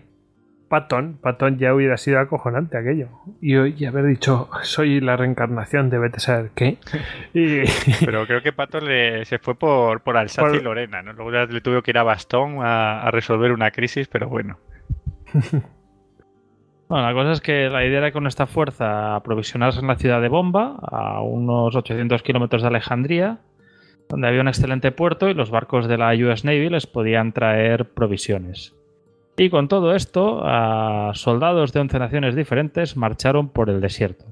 Patton. 0.67 1.17
Patton 1.21 1.57
ya 1.57 1.73
hubiera 1.73 1.97
sido 1.97 2.19
acojonante 2.19 2.77
aquello. 2.77 3.09
Y, 3.41 3.55
y 3.55 3.85
haber 3.85 4.05
dicho, 4.05 4.49
soy 4.63 4.99
la 4.99 5.15
reencarnación 5.17 5.89
de 5.89 5.99
vete 5.99 6.19
saber 6.19 6.51
qué. 6.55 6.77
Y... 7.33 7.61
Pero 8.05 8.25
creo 8.25 8.41
que 8.41 8.53
Patton 8.53 8.85
le, 8.85 9.25
se 9.25 9.39
fue 9.39 9.55
por, 9.55 10.01
por 10.01 10.17
Alsacia 10.17 10.49
por... 10.49 10.55
y 10.55 10.61
Lorena, 10.61 11.01
¿no? 11.01 11.13
Luego 11.13 11.31
le 11.31 11.61
tuvo 11.61 11.81
que 11.81 11.91
ir 11.91 11.97
a 11.97 12.03
Bastón 12.03 12.59
a, 12.61 13.01
a 13.01 13.11
resolver 13.11 13.51
una 13.51 13.71
crisis, 13.71 14.07
pero 14.07 14.27
bueno. 14.27 14.57
Bueno, 16.89 17.05
la 17.05 17.13
cosa 17.13 17.33
es 17.33 17.41
que 17.41 17.69
la 17.69 17.85
idea 17.85 17.97
era 17.97 18.11
con 18.13 18.27
esta 18.27 18.47
fuerza 18.47 19.15
aprovisionarse 19.15 19.81
en 19.81 19.87
la 19.87 19.97
ciudad 19.97 20.21
de 20.21 20.29
Bomba, 20.29 20.77
a 20.81 21.21
unos 21.21 21.75
800 21.75 22.23
kilómetros 22.23 22.61
de 22.61 22.69
Alejandría, 22.69 23.39
donde 24.07 24.29
había 24.29 24.39
un 24.39 24.47
excelente 24.47 24.93
puerto 24.93 25.27
y 25.27 25.33
los 25.33 25.51
barcos 25.51 25.89
de 25.89 25.97
la 25.97 26.13
US 26.13 26.45
Navy 26.45 26.69
les 26.69 26.87
podían 26.87 27.33
traer 27.33 27.89
provisiones. 27.89 28.76
Y 29.37 29.51
con 29.51 29.67
todo 29.67 29.93
esto, 29.93 30.41
a 30.43 31.11
soldados 31.13 31.71
de 31.71 31.79
11 31.79 31.99
naciones 31.99 32.35
diferentes 32.35 32.97
marcharon 32.97 33.49
por 33.49 33.69
el 33.69 33.81
desierto. 33.81 34.25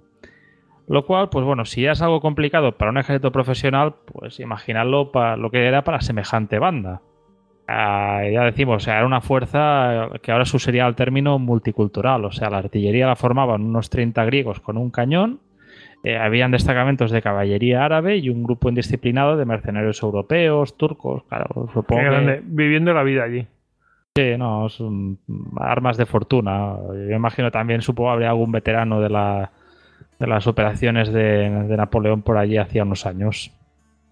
Lo 0.87 1.05
cual, 1.05 1.29
pues 1.29 1.45
bueno, 1.45 1.65
si 1.65 1.83
ya 1.83 1.91
es 1.91 2.01
algo 2.01 2.21
complicado 2.21 2.71
para 2.73 2.89
un 2.89 2.97
ejército 2.97 3.31
profesional, 3.31 3.95
pues 4.05 4.39
imaginadlo 4.39 5.11
para 5.11 5.37
lo 5.37 5.51
que 5.51 5.65
era 5.65 5.83
para 5.83 6.01
semejante 6.01 6.57
banda. 6.57 7.01
Uh, 7.67 8.31
ya 8.31 8.43
decimos, 8.43 8.77
o 8.77 8.79
sea, 8.79 8.97
era 8.97 9.05
una 9.05 9.21
fuerza 9.21 10.09
que 10.21 10.31
ahora 10.31 10.45
se 10.45 10.57
usaría 10.57 10.85
el 10.85 10.95
término 10.95 11.39
multicultural, 11.39 12.25
o 12.25 12.31
sea, 12.31 12.51
la 12.51 12.59
artillería 12.59 13.07
la 13.07 13.15
formaban 13.15 13.63
unos 13.63 13.89
30 13.89 14.23
griegos 14.25 14.59
con 14.59 14.77
un 14.77 14.91
cañón, 14.91 15.39
eh, 16.03 16.15
habían 16.15 16.51
destacamentos 16.51 17.09
de 17.09 17.23
caballería 17.23 17.83
árabe 17.83 18.17
y 18.17 18.29
un 18.29 18.43
grupo 18.43 18.69
indisciplinado 18.69 19.37
de 19.37 19.45
mercenarios 19.45 20.03
europeos, 20.03 20.77
turcos, 20.77 21.23
claro, 21.23 21.47
supongo 21.73 22.01
que... 22.01 22.41
Viviendo 22.43 22.93
la 22.93 23.01
vida 23.01 23.23
allí. 23.23 23.47
Sí, 24.17 24.37
no, 24.37 24.69
son 24.69 25.19
armas 25.57 25.97
de 25.97 26.05
fortuna. 26.05 26.77
Yo 26.87 27.15
imagino 27.15 27.51
también, 27.51 27.81
supongo, 27.81 28.11
habría 28.11 28.29
algún 28.29 28.49
veterano 28.49 29.01
de, 29.01 29.09
la, 29.09 29.51
de 30.19 30.27
las 30.27 30.47
operaciones 30.47 31.11
de, 31.11 31.49
Napoleón 31.49 32.21
por 32.21 32.37
allí 32.37 32.55
hacía 32.55 32.83
unos 32.83 33.05
años. 33.05 33.51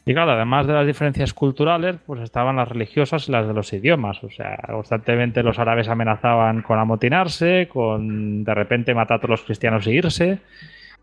Y 0.05 0.13
claro, 0.13 0.33
además 0.33 0.67
de 0.67 0.73
las 0.73 0.85
diferencias 0.85 1.33
culturales, 1.33 1.95
pues 2.05 2.19
estaban 2.19 2.57
las 2.57 2.67
religiosas 2.67 3.29
y 3.29 3.31
las 3.31 3.47
de 3.47 3.53
los 3.53 3.71
idiomas. 3.71 4.21
O 4.25 4.29
sea, 4.29 4.57
constantemente 4.67 5.41
los 5.41 5.57
árabes 5.57 5.87
amenazaban 5.87 6.63
con 6.63 6.79
amotinarse, 6.79 7.69
con 7.71 8.43
de 8.43 8.53
repente 8.53 8.93
matar 8.93 9.15
a 9.15 9.19
todos 9.21 9.29
los 9.29 9.43
cristianos 9.43 9.87
e 9.87 9.93
irse. 9.93 10.39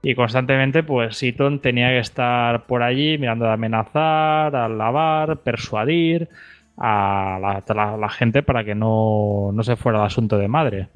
Y 0.03 0.15
constantemente, 0.15 0.83
pues 0.83 1.17
Seaton 1.17 1.61
tenía 1.61 1.89
que 1.89 2.01
estar 2.01 2.67
por 2.67 2.83
allí 2.83 3.17
mirando 3.17 3.47
de 3.47 3.53
amenazar, 3.53 4.55
alabar, 4.55 5.39
persuadir 5.39 6.29
a 6.81 7.63
la, 7.99 8.09
gente 8.09 8.43
para 8.43 8.65
que 8.65 8.75
no, 8.75 9.51
no 9.53 9.63
se 9.63 9.77
fuera 9.77 9.99
el 9.99 10.07
asunto 10.07 10.39
de 10.39 10.49
madre. 10.49 10.89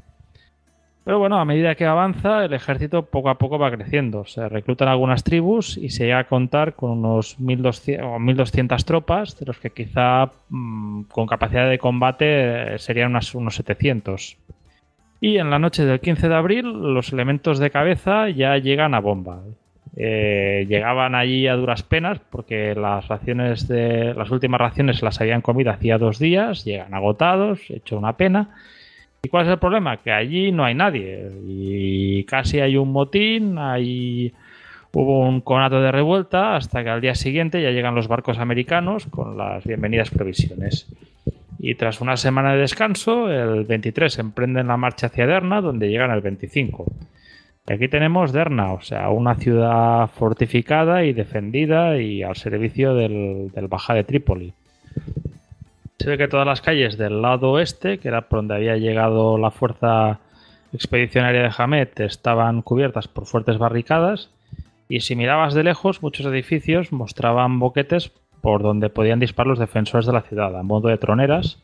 Pero 1.05 1.19
bueno, 1.19 1.39
a 1.39 1.44
medida 1.44 1.74
que 1.74 1.85
avanza, 1.85 2.47
el 2.47 2.55
ejército 2.55 3.05
poco 3.05 3.28
a 3.28 3.36
poco 3.36 3.59
va 3.59 3.70
creciendo. 3.70 4.24
Se 4.24 4.48
reclutan 4.48 4.89
algunas 4.89 5.23
tribus 5.23 5.77
y 5.77 5.90
se 5.90 6.05
llega 6.05 6.20
a 6.20 6.27
contar 6.27 6.74
con 6.74 6.93
unos 6.93 7.39
1.200, 7.39 8.02
o 8.02 8.19
1.200 8.19 8.85
tropas, 8.85 9.39
de 9.39 9.44
los 9.44 9.59
que 9.59 9.69
quizá 9.69 10.31
mmm, 10.48 11.02
con 11.02 11.27
capacidad 11.27 11.69
de 11.69 11.78
combate 11.78 12.78
serían 12.78 13.11
unas, 13.11 13.35
unos 13.35 13.56
700. 13.56 14.39
Y 15.20 15.36
en 15.36 15.51
la 15.51 15.59
noche 15.59 15.85
del 15.85 16.01
15 16.01 16.28
de 16.31 16.35
abril, 16.35 16.73
los 16.94 17.12
elementos 17.12 17.59
de 17.59 17.70
cabeza 17.70 18.31
ya 18.31 18.56
llegan 18.56 18.94
a 18.94 19.01
bomba. 19.01 19.43
Eh, 19.96 20.66
llegaban 20.68 21.14
allí 21.14 21.46
a 21.46 21.54
duras 21.54 21.84
penas 21.84 22.18
porque 22.30 22.74
las 22.74 23.06
raciones 23.06 23.68
de 23.68 24.12
las 24.14 24.30
últimas 24.30 24.60
raciones 24.60 25.02
las 25.02 25.20
habían 25.20 25.40
comido 25.40 25.70
hacía 25.70 25.98
dos 25.98 26.18
días, 26.18 26.64
llegan 26.64 26.94
agotados, 26.94 27.60
hecho 27.70 27.96
una 27.98 28.16
pena. 28.16 28.50
¿Y 29.22 29.28
cuál 29.28 29.46
es 29.46 29.52
el 29.52 29.58
problema? 29.58 29.98
Que 29.98 30.12
allí 30.12 30.52
no 30.52 30.64
hay 30.64 30.74
nadie 30.74 31.30
y 31.46 32.24
casi 32.24 32.60
hay 32.60 32.76
un 32.76 32.92
motín, 32.92 33.56
hay 33.58 34.32
hubo 34.92 35.20
un 35.20 35.40
conato 35.40 35.80
de 35.80 35.90
revuelta 35.90 36.56
hasta 36.56 36.84
que 36.84 36.90
al 36.90 37.00
día 37.00 37.14
siguiente 37.14 37.62
ya 37.62 37.70
llegan 37.70 37.94
los 37.94 38.08
barcos 38.08 38.38
americanos 38.38 39.06
con 39.06 39.36
las 39.36 39.64
bienvenidas 39.64 40.10
provisiones. 40.10 40.86
Y 41.58 41.76
tras 41.76 42.00
una 42.00 42.16
semana 42.16 42.52
de 42.52 42.60
descanso, 42.60 43.30
el 43.30 43.64
23 43.64 44.18
emprenden 44.18 44.68
la 44.68 44.76
marcha 44.76 45.06
hacia 45.06 45.26
Derna, 45.26 45.60
donde 45.60 45.88
llegan 45.88 46.10
el 46.10 46.20
25. 46.20 46.84
Aquí 47.66 47.88
tenemos 47.88 48.32
Derna, 48.32 48.74
o 48.74 48.82
sea, 48.82 49.08
una 49.08 49.36
ciudad 49.36 50.08
fortificada 50.08 51.04
y 51.04 51.14
defendida 51.14 51.98
y 51.98 52.22
al 52.22 52.36
servicio 52.36 52.94
del, 52.94 53.50
del 53.52 53.68
Baja 53.68 53.94
de 53.94 54.04
Trípoli. 54.04 54.52
Se 55.98 56.10
ve 56.10 56.18
que 56.18 56.28
todas 56.28 56.46
las 56.46 56.60
calles 56.60 56.98
del 56.98 57.22
lado 57.22 57.52
oeste, 57.52 57.98
que 57.98 58.08
era 58.08 58.28
por 58.28 58.40
donde 58.40 58.56
había 58.56 58.76
llegado 58.76 59.38
la 59.38 59.50
fuerza 59.50 60.20
expedicionaria 60.74 61.42
de 61.42 61.52
Hamed, 61.56 61.88
estaban 62.00 62.60
cubiertas 62.60 63.08
por 63.08 63.24
fuertes 63.24 63.56
barricadas. 63.56 64.28
Y 64.86 65.00
si 65.00 65.16
mirabas 65.16 65.54
de 65.54 65.64
lejos, 65.64 66.02
muchos 66.02 66.26
edificios 66.26 66.92
mostraban 66.92 67.58
boquetes 67.58 68.12
por 68.42 68.62
donde 68.62 68.90
podían 68.90 69.20
disparar 69.20 69.46
los 69.46 69.58
defensores 69.58 70.06
de 70.06 70.12
la 70.12 70.20
ciudad, 70.20 70.54
a 70.54 70.62
modo 70.62 70.88
de 70.88 70.98
troneras, 70.98 71.58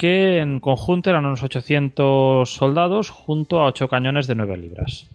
que 0.00 0.38
en 0.38 0.60
conjunto 0.60 1.10
eran 1.10 1.26
unos 1.26 1.42
800 1.42 2.50
soldados 2.50 3.10
junto 3.10 3.60
a 3.60 3.66
8 3.66 3.86
cañones 3.88 4.26
de 4.26 4.34
9 4.34 4.56
libras. 4.56 5.10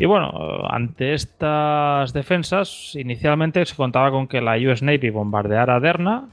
Y 0.00 0.06
bueno, 0.06 0.66
ante 0.68 1.14
estas 1.14 2.12
defensas, 2.12 2.96
inicialmente 2.96 3.64
se 3.64 3.76
contaba 3.76 4.10
con 4.10 4.26
que 4.26 4.40
la 4.40 4.56
US 4.56 4.82
Navy 4.82 5.10
bombardeara 5.10 5.78
Derna, 5.78 6.24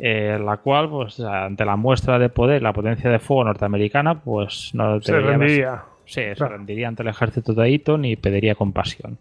eh, 0.00 0.40
la 0.44 0.56
cual, 0.56 0.90
pues 0.90 1.20
ante 1.20 1.64
la 1.64 1.76
muestra 1.76 2.18
de 2.18 2.30
poder, 2.30 2.62
la 2.62 2.72
potencia 2.72 3.08
de 3.08 3.20
fuego 3.20 3.44
norteamericana, 3.44 4.18
pues 4.18 4.72
no 4.74 5.00
Se 5.00 5.20
rendiría. 5.20 5.84
Sí, 6.04 6.22
se 6.34 6.48
rendiría 6.48 6.88
ante 6.88 7.04
el 7.04 7.10
ejército 7.10 7.54
de 7.54 7.68
Eaton 7.68 8.06
y 8.06 8.16
pediría 8.16 8.56
compasión. 8.56 9.18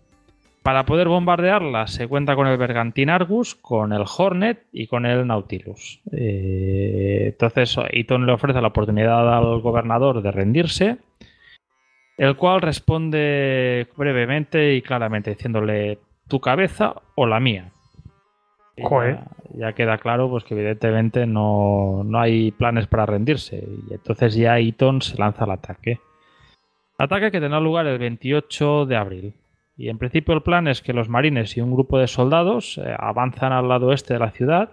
Para 0.67 0.85
poder 0.85 1.07
bombardearla 1.07 1.87
se 1.87 2.09
cuenta 2.09 2.35
con 2.35 2.45
el 2.45 2.57
bergantín 2.57 3.09
Argus, 3.09 3.55
con 3.55 3.93
el 3.93 4.03
Hornet 4.05 4.65
y 4.73 4.87
con 4.87 5.05
el 5.05 5.25
Nautilus. 5.25 6.01
Eh, 6.11 7.27
entonces 7.27 7.77
Eaton 7.89 8.25
le 8.25 8.33
ofrece 8.33 8.59
la 8.59 8.67
oportunidad 8.67 9.33
al 9.33 9.61
gobernador 9.61 10.21
de 10.21 10.29
rendirse, 10.29 10.97
el 12.17 12.35
cual 12.35 12.59
responde 12.59 13.87
brevemente 13.95 14.75
y 14.75 14.81
claramente 14.81 15.29
diciéndole 15.29 15.99
tu 16.27 16.41
cabeza 16.41 16.95
o 17.15 17.25
la 17.25 17.39
mía. 17.39 17.71
Y 18.75 18.83
Joder. 18.83 19.19
Ya, 19.53 19.69
ya 19.69 19.73
queda 19.73 19.97
claro 19.99 20.29
pues 20.29 20.43
que 20.43 20.53
evidentemente 20.53 21.25
no, 21.25 22.01
no 22.03 22.19
hay 22.19 22.51
planes 22.51 22.87
para 22.87 23.05
rendirse 23.05 23.55
y 23.55 23.93
entonces 23.93 24.35
ya 24.35 24.59
Eaton 24.59 25.01
se 25.01 25.17
lanza 25.17 25.45
al 25.45 25.51
ataque. 25.51 26.01
Ataque 26.97 27.31
que 27.31 27.39
tendrá 27.39 27.61
lugar 27.61 27.87
el 27.87 27.99
28 27.99 28.85
de 28.85 28.95
abril. 28.97 29.33
Y 29.77 29.89
en 29.89 29.99
principio 29.99 30.33
el 30.33 30.41
plan 30.41 30.67
es 30.67 30.81
que 30.81 30.91
los 30.91 31.07
marines 31.07 31.55
y 31.55 31.61
un 31.61 31.71
grupo 31.71 31.99
de 31.99 32.07
soldados 32.07 32.79
eh, 32.79 32.95
avanzan 32.97 33.53
al 33.53 33.69
lado 33.69 33.87
oeste 33.87 34.15
de 34.15 34.19
la 34.19 34.31
ciudad 34.31 34.71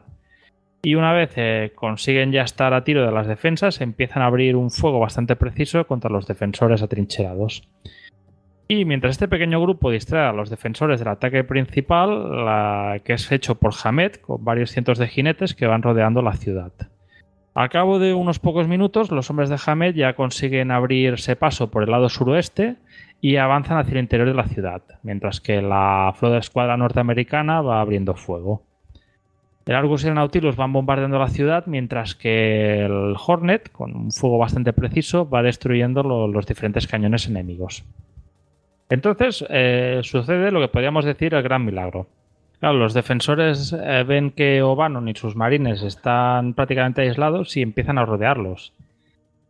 y 0.83 0.95
una 0.95 1.13
vez 1.13 1.33
eh, 1.37 1.73
consiguen 1.75 2.33
ya 2.33 2.43
estar 2.43 2.73
a 2.73 2.85
tiro 2.85 3.05
de 3.05 3.13
las 3.13 3.27
defensas 3.27 3.81
empiezan 3.83 4.23
a 4.23 4.27
abrir 4.27 4.57
un 4.57 4.71
fuego 4.71 4.99
bastante 5.01 5.37
preciso 5.37 5.87
contra 5.87 6.11
los 6.11 6.27
defensores 6.27 6.83
atrincherados. 6.83 7.69
Y 8.67 8.87
mientras 8.87 9.13
este 9.13 9.29
pequeño 9.29 9.61
grupo 9.61 9.91
distrae 9.91 10.27
a 10.27 10.33
los 10.33 10.49
defensores 10.49 10.99
del 10.99 11.09
ataque 11.09 11.45
principal, 11.45 13.03
que 13.05 13.13
es 13.13 13.31
hecho 13.31 13.57
por 13.57 13.75
Hamed, 13.83 14.13
con 14.17 14.43
varios 14.43 14.71
cientos 14.71 14.99
de 14.99 15.07
jinetes 15.07 15.55
que 15.55 15.67
van 15.67 15.83
rodeando 15.83 16.23
la 16.23 16.33
ciudad. 16.33 16.73
Al 17.55 17.69
cabo 17.69 17.99
de 17.99 18.15
unos 18.15 18.39
pocos 18.39 18.67
minutos, 18.67 19.11
los 19.11 19.29
hombres 19.29 19.51
de 19.51 19.59
Hamed 19.65 19.95
ya 19.95 20.15
consiguen 20.15 20.71
abrirse 20.71 21.37
paso 21.37 21.71
por 21.71 21.83
el 21.83 21.91
lado 21.91 22.09
suroeste 22.09 22.77
y 23.27 23.39
avanzan 23.39 23.79
hacia 23.79 23.93
el 23.93 24.01
interior 24.01 24.29
de 24.29 24.35
la 24.35 24.47
ciudad, 24.49 24.83
mientras 25.03 25.41
que 25.41 25.63
la 25.63 26.13
flota 26.15 26.35
de 26.35 26.41
escuadra 26.41 26.77
norteamericana 26.77 27.63
va 27.63 27.81
abriendo 27.81 28.15
fuego. 28.15 28.61
El 29.65 29.77
Argus 29.77 30.05
y 30.05 30.09
el 30.09 30.15
Nautilus 30.15 30.57
van 30.57 30.75
bombardeando 30.75 31.19
la 31.19 31.29
ciudad, 31.29 31.65
mientras 31.65 32.15
que 32.15 32.85
el 32.85 33.15
Hornet, 33.27 33.73
con 33.73 33.97
un 33.97 34.13
fuego 34.13 34.37
bastante 34.37 34.75
preciso, 34.75 35.27
va 35.27 35.43
destruyendo 35.43 36.03
lo- 36.03 36.29
los 36.29 36.47
diferentes 36.47 36.87
cañones 36.87 37.27
enemigos. 37.27 37.83
Entonces 38.91 39.43
eh, 39.49 40.01
sucede 40.03 40.51
lo 40.51 40.61
que 40.61 40.69
podríamos 40.69 41.07
decir 41.07 41.33
el 41.33 41.43
gran 41.43 41.65
milagro. 41.65 42.07
Los 42.61 42.93
defensores 42.93 43.73
eh, 43.73 44.05
ven 44.07 44.33
que 44.33 44.61
O'Bannon 44.61 45.09
y 45.09 45.15
sus 45.15 45.35
marines 45.35 45.83
están 45.83 46.53
prácticamente 46.53 47.01
aislados 47.01 47.57
y 47.57 47.63
empiezan 47.63 47.97
a 47.97 48.05
rodearlos. 48.05 48.74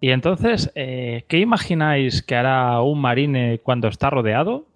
Y 0.05 0.10
entonces, 0.10 0.70
eh, 0.74 1.24
¿qué 1.28 1.39
imagináis 1.39 2.20
que 2.20 2.36
hará 2.36 2.78
un 2.82 3.01
marine 3.01 3.60
cuando 3.62 3.89
está 3.89 4.10
rodeado? 4.10 4.66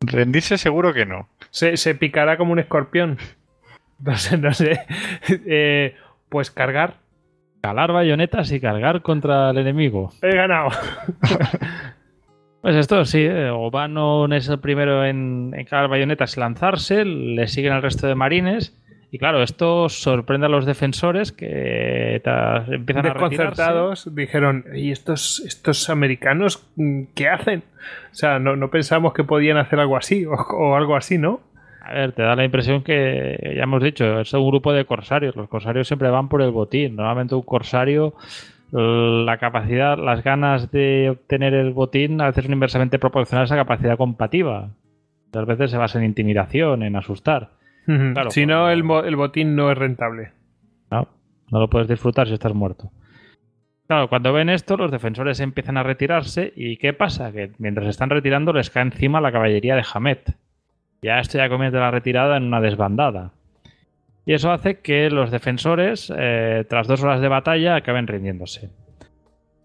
Rendirse 0.00 0.56
seguro 0.56 0.94
que 0.94 1.04
no. 1.04 1.28
Se, 1.50 1.76
se 1.76 1.94
picará 1.94 2.38
como 2.38 2.52
un 2.52 2.58
escorpión. 2.58 3.18
No 3.98 4.16
sé, 4.16 4.38
no 4.38 4.54
sé. 4.54 4.80
Eh, 5.46 5.94
pues 6.30 6.50
cargar. 6.50 6.94
Calar 7.60 7.92
bayonetas 7.92 8.50
y 8.50 8.60
cargar 8.60 9.02
contra 9.02 9.50
el 9.50 9.58
enemigo. 9.58 10.10
He 10.22 10.34
ganado. 10.34 10.70
Pues 12.62 12.76
esto 12.76 13.04
sí, 13.04 13.20
eh, 13.20 13.50
O'Bannon 13.50 14.32
es 14.32 14.48
el 14.48 14.58
primero 14.58 15.04
en, 15.04 15.52
en 15.54 15.66
calar 15.66 15.90
bayonetas 15.90 16.36
y 16.36 16.40
lanzarse, 16.40 17.04
le 17.04 17.46
siguen 17.46 17.74
el 17.74 17.82
resto 17.82 18.06
de 18.06 18.14
marines. 18.14 18.74
Y 19.14 19.18
claro, 19.18 19.42
esto 19.42 19.90
sorprende 19.90 20.46
a 20.46 20.48
los 20.48 20.64
defensores 20.64 21.32
que 21.32 22.22
empiezan 22.24 23.04
a 23.04 23.12
retirarse. 23.12 23.36
Desconcertados 23.36 24.14
dijeron, 24.14 24.64
¿y 24.74 24.90
estos, 24.90 25.40
estos 25.40 25.90
americanos 25.90 26.66
mm, 26.76 27.02
qué 27.14 27.28
hacen? 27.28 27.62
O 28.10 28.14
sea, 28.14 28.38
no, 28.38 28.56
no 28.56 28.70
pensamos 28.70 29.12
que 29.12 29.22
podían 29.22 29.58
hacer 29.58 29.80
algo 29.80 29.98
así 29.98 30.24
o, 30.24 30.32
o 30.32 30.76
algo 30.76 30.96
así, 30.96 31.18
¿no? 31.18 31.40
A 31.82 31.92
ver, 31.92 32.12
te 32.12 32.22
da 32.22 32.34
la 32.34 32.44
impresión 32.46 32.82
que, 32.82 33.52
ya 33.54 33.64
hemos 33.64 33.82
dicho, 33.82 34.20
es 34.20 34.32
un 34.32 34.48
grupo 34.48 34.72
de 34.72 34.86
corsarios. 34.86 35.36
Los 35.36 35.50
corsarios 35.50 35.88
siempre 35.88 36.08
van 36.08 36.30
por 36.30 36.40
el 36.40 36.50
botín. 36.50 36.96
Normalmente 36.96 37.34
un 37.34 37.42
corsario, 37.42 38.14
la 38.70 39.36
capacidad, 39.36 39.98
las 39.98 40.24
ganas 40.24 40.70
de 40.70 41.10
obtener 41.10 41.52
el 41.52 41.74
botín 41.74 42.18
a 42.22 42.28
veces 42.28 42.44
son 42.44 42.54
inversamente 42.54 42.98
proporcionales 42.98 43.50
a 43.50 43.56
esa 43.56 43.62
capacidad 43.62 43.98
combativa. 43.98 44.70
Muchas 45.26 45.46
veces 45.46 45.70
se 45.70 45.76
basa 45.76 45.98
en 45.98 46.06
intimidación, 46.06 46.82
en 46.82 46.96
asustar. 46.96 47.60
Claro, 47.84 48.30
si 48.30 48.46
no, 48.46 48.70
el, 48.70 48.84
el 49.04 49.16
botín 49.16 49.56
no 49.56 49.70
es 49.70 49.78
rentable. 49.78 50.32
No, 50.90 51.08
no 51.50 51.60
lo 51.60 51.68
puedes 51.68 51.88
disfrutar 51.88 52.28
si 52.28 52.34
estás 52.34 52.54
muerto. 52.54 52.90
Claro, 53.86 54.08
cuando 54.08 54.32
ven 54.32 54.48
esto, 54.48 54.76
los 54.76 54.90
defensores 54.90 55.40
empiezan 55.40 55.76
a 55.76 55.82
retirarse. 55.82 56.52
¿Y 56.56 56.76
qué 56.76 56.92
pasa? 56.92 57.32
Que 57.32 57.52
mientras 57.58 57.88
están 57.88 58.10
retirando, 58.10 58.52
les 58.52 58.70
cae 58.70 58.84
encima 58.84 59.20
la 59.20 59.32
caballería 59.32 59.74
de 59.74 59.84
Hamed. 59.92 60.18
Ya 61.02 61.18
esto 61.18 61.38
ya 61.38 61.48
comienza 61.48 61.78
la 61.78 61.90
retirada 61.90 62.36
en 62.36 62.44
una 62.44 62.60
desbandada. 62.60 63.32
Y 64.24 64.34
eso 64.34 64.52
hace 64.52 64.78
que 64.80 65.10
los 65.10 65.30
defensores, 65.30 66.12
eh, 66.16 66.64
tras 66.68 66.86
dos 66.86 67.02
horas 67.02 67.20
de 67.20 67.28
batalla, 67.28 67.74
acaben 67.74 68.06
rindiéndose. 68.06 68.70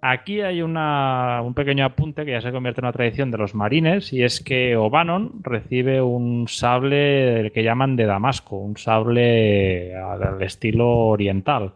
Aquí 0.02 0.42
hay 0.42 0.62
una- 0.62 1.42
un 1.44 1.56
pequeño 1.56 1.84
apunte 1.84 2.24
que 2.24 2.32
ya 2.32 2.42
se 2.42 2.52
convierte 2.52 2.82
en 2.82 2.86
una 2.86 2.94
tradición 2.94 3.32
de 3.32 3.40
los 3.40 3.56
marines, 3.56 4.14
y 4.14 4.24
es 4.24 4.44
que 4.44 4.78
O'Bannon 4.78 5.42
recibe 5.42 6.02
un 6.02 6.48
sable 6.48 7.52
que 7.54 7.64
llaman 7.64 7.96
de 7.96 8.06
Damasco, 8.06 8.58
un 8.58 8.78
sable 8.78 9.96
al 9.96 10.42
estilo 10.44 10.88
oriental, 10.88 11.72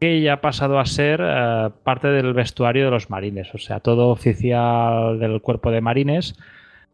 que 0.00 0.22
ya 0.22 0.34
ha 0.34 0.40
pasado 0.40 0.78
a 0.78 0.86
ser 0.86 1.20
eh, 1.22 1.68
parte 1.84 2.08
del 2.08 2.32
vestuario 2.32 2.86
de 2.86 2.90
los 2.92 3.10
marines, 3.10 3.54
o 3.54 3.58
sea, 3.58 3.80
todo 3.80 4.08
oficial 4.08 5.18
del 5.18 5.42
cuerpo 5.42 5.70
de 5.70 5.82
marines, 5.82 6.38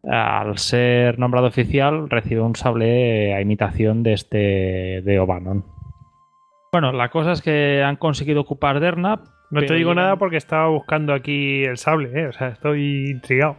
eh, 0.03 0.09
al 0.11 0.59
ser 0.59 1.17
nombrado 1.19 1.47
oficial, 1.47 2.11
recibe 2.11 2.41
un 2.41 2.57
sable 2.57 3.29
eh, 3.29 3.35
a 3.35 3.41
imitación 3.41 4.03
de 4.03 4.15
este 4.15 5.03
de 5.03 5.21
O'Bannon. 5.21 5.65
Bueno, 6.73 6.91
la 6.93 7.09
cosa 7.11 7.33
es 7.33 7.41
que 7.41 7.85
han 7.85 7.97
conseguido 7.97 8.41
ocupar 8.41 8.81
Derna, 8.81 9.21
No 9.61 9.67
te 9.67 9.75
digo 9.75 9.95
nada 9.95 10.17
porque 10.17 10.37
estaba 10.37 10.69
buscando 10.69 11.13
aquí 11.13 11.65
el 11.65 11.79
sable, 11.79 12.11
¿eh? 12.13 12.27
O 12.27 12.33
sea, 12.33 12.49
estoy 12.49 13.11
intrigado. 13.11 13.57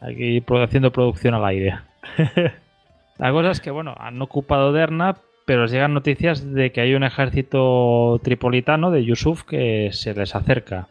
Aquí 0.00 0.42
haciendo 0.62 0.90
producción 0.90 1.34
al 1.34 1.44
aire. 1.44 1.78
La 3.18 3.30
cosa 3.30 3.50
es 3.50 3.60
que, 3.60 3.70
bueno, 3.70 3.94
han 3.98 4.20
ocupado 4.20 4.72
Derna, 4.72 5.16
pero 5.46 5.66
llegan 5.66 5.94
noticias 5.94 6.52
de 6.52 6.72
que 6.72 6.80
hay 6.80 6.94
un 6.94 7.04
ejército 7.04 8.20
tripolitano 8.22 8.90
de 8.90 9.04
Yusuf 9.04 9.44
que 9.44 9.90
se 9.92 10.14
les 10.14 10.34
acerca. 10.34 10.88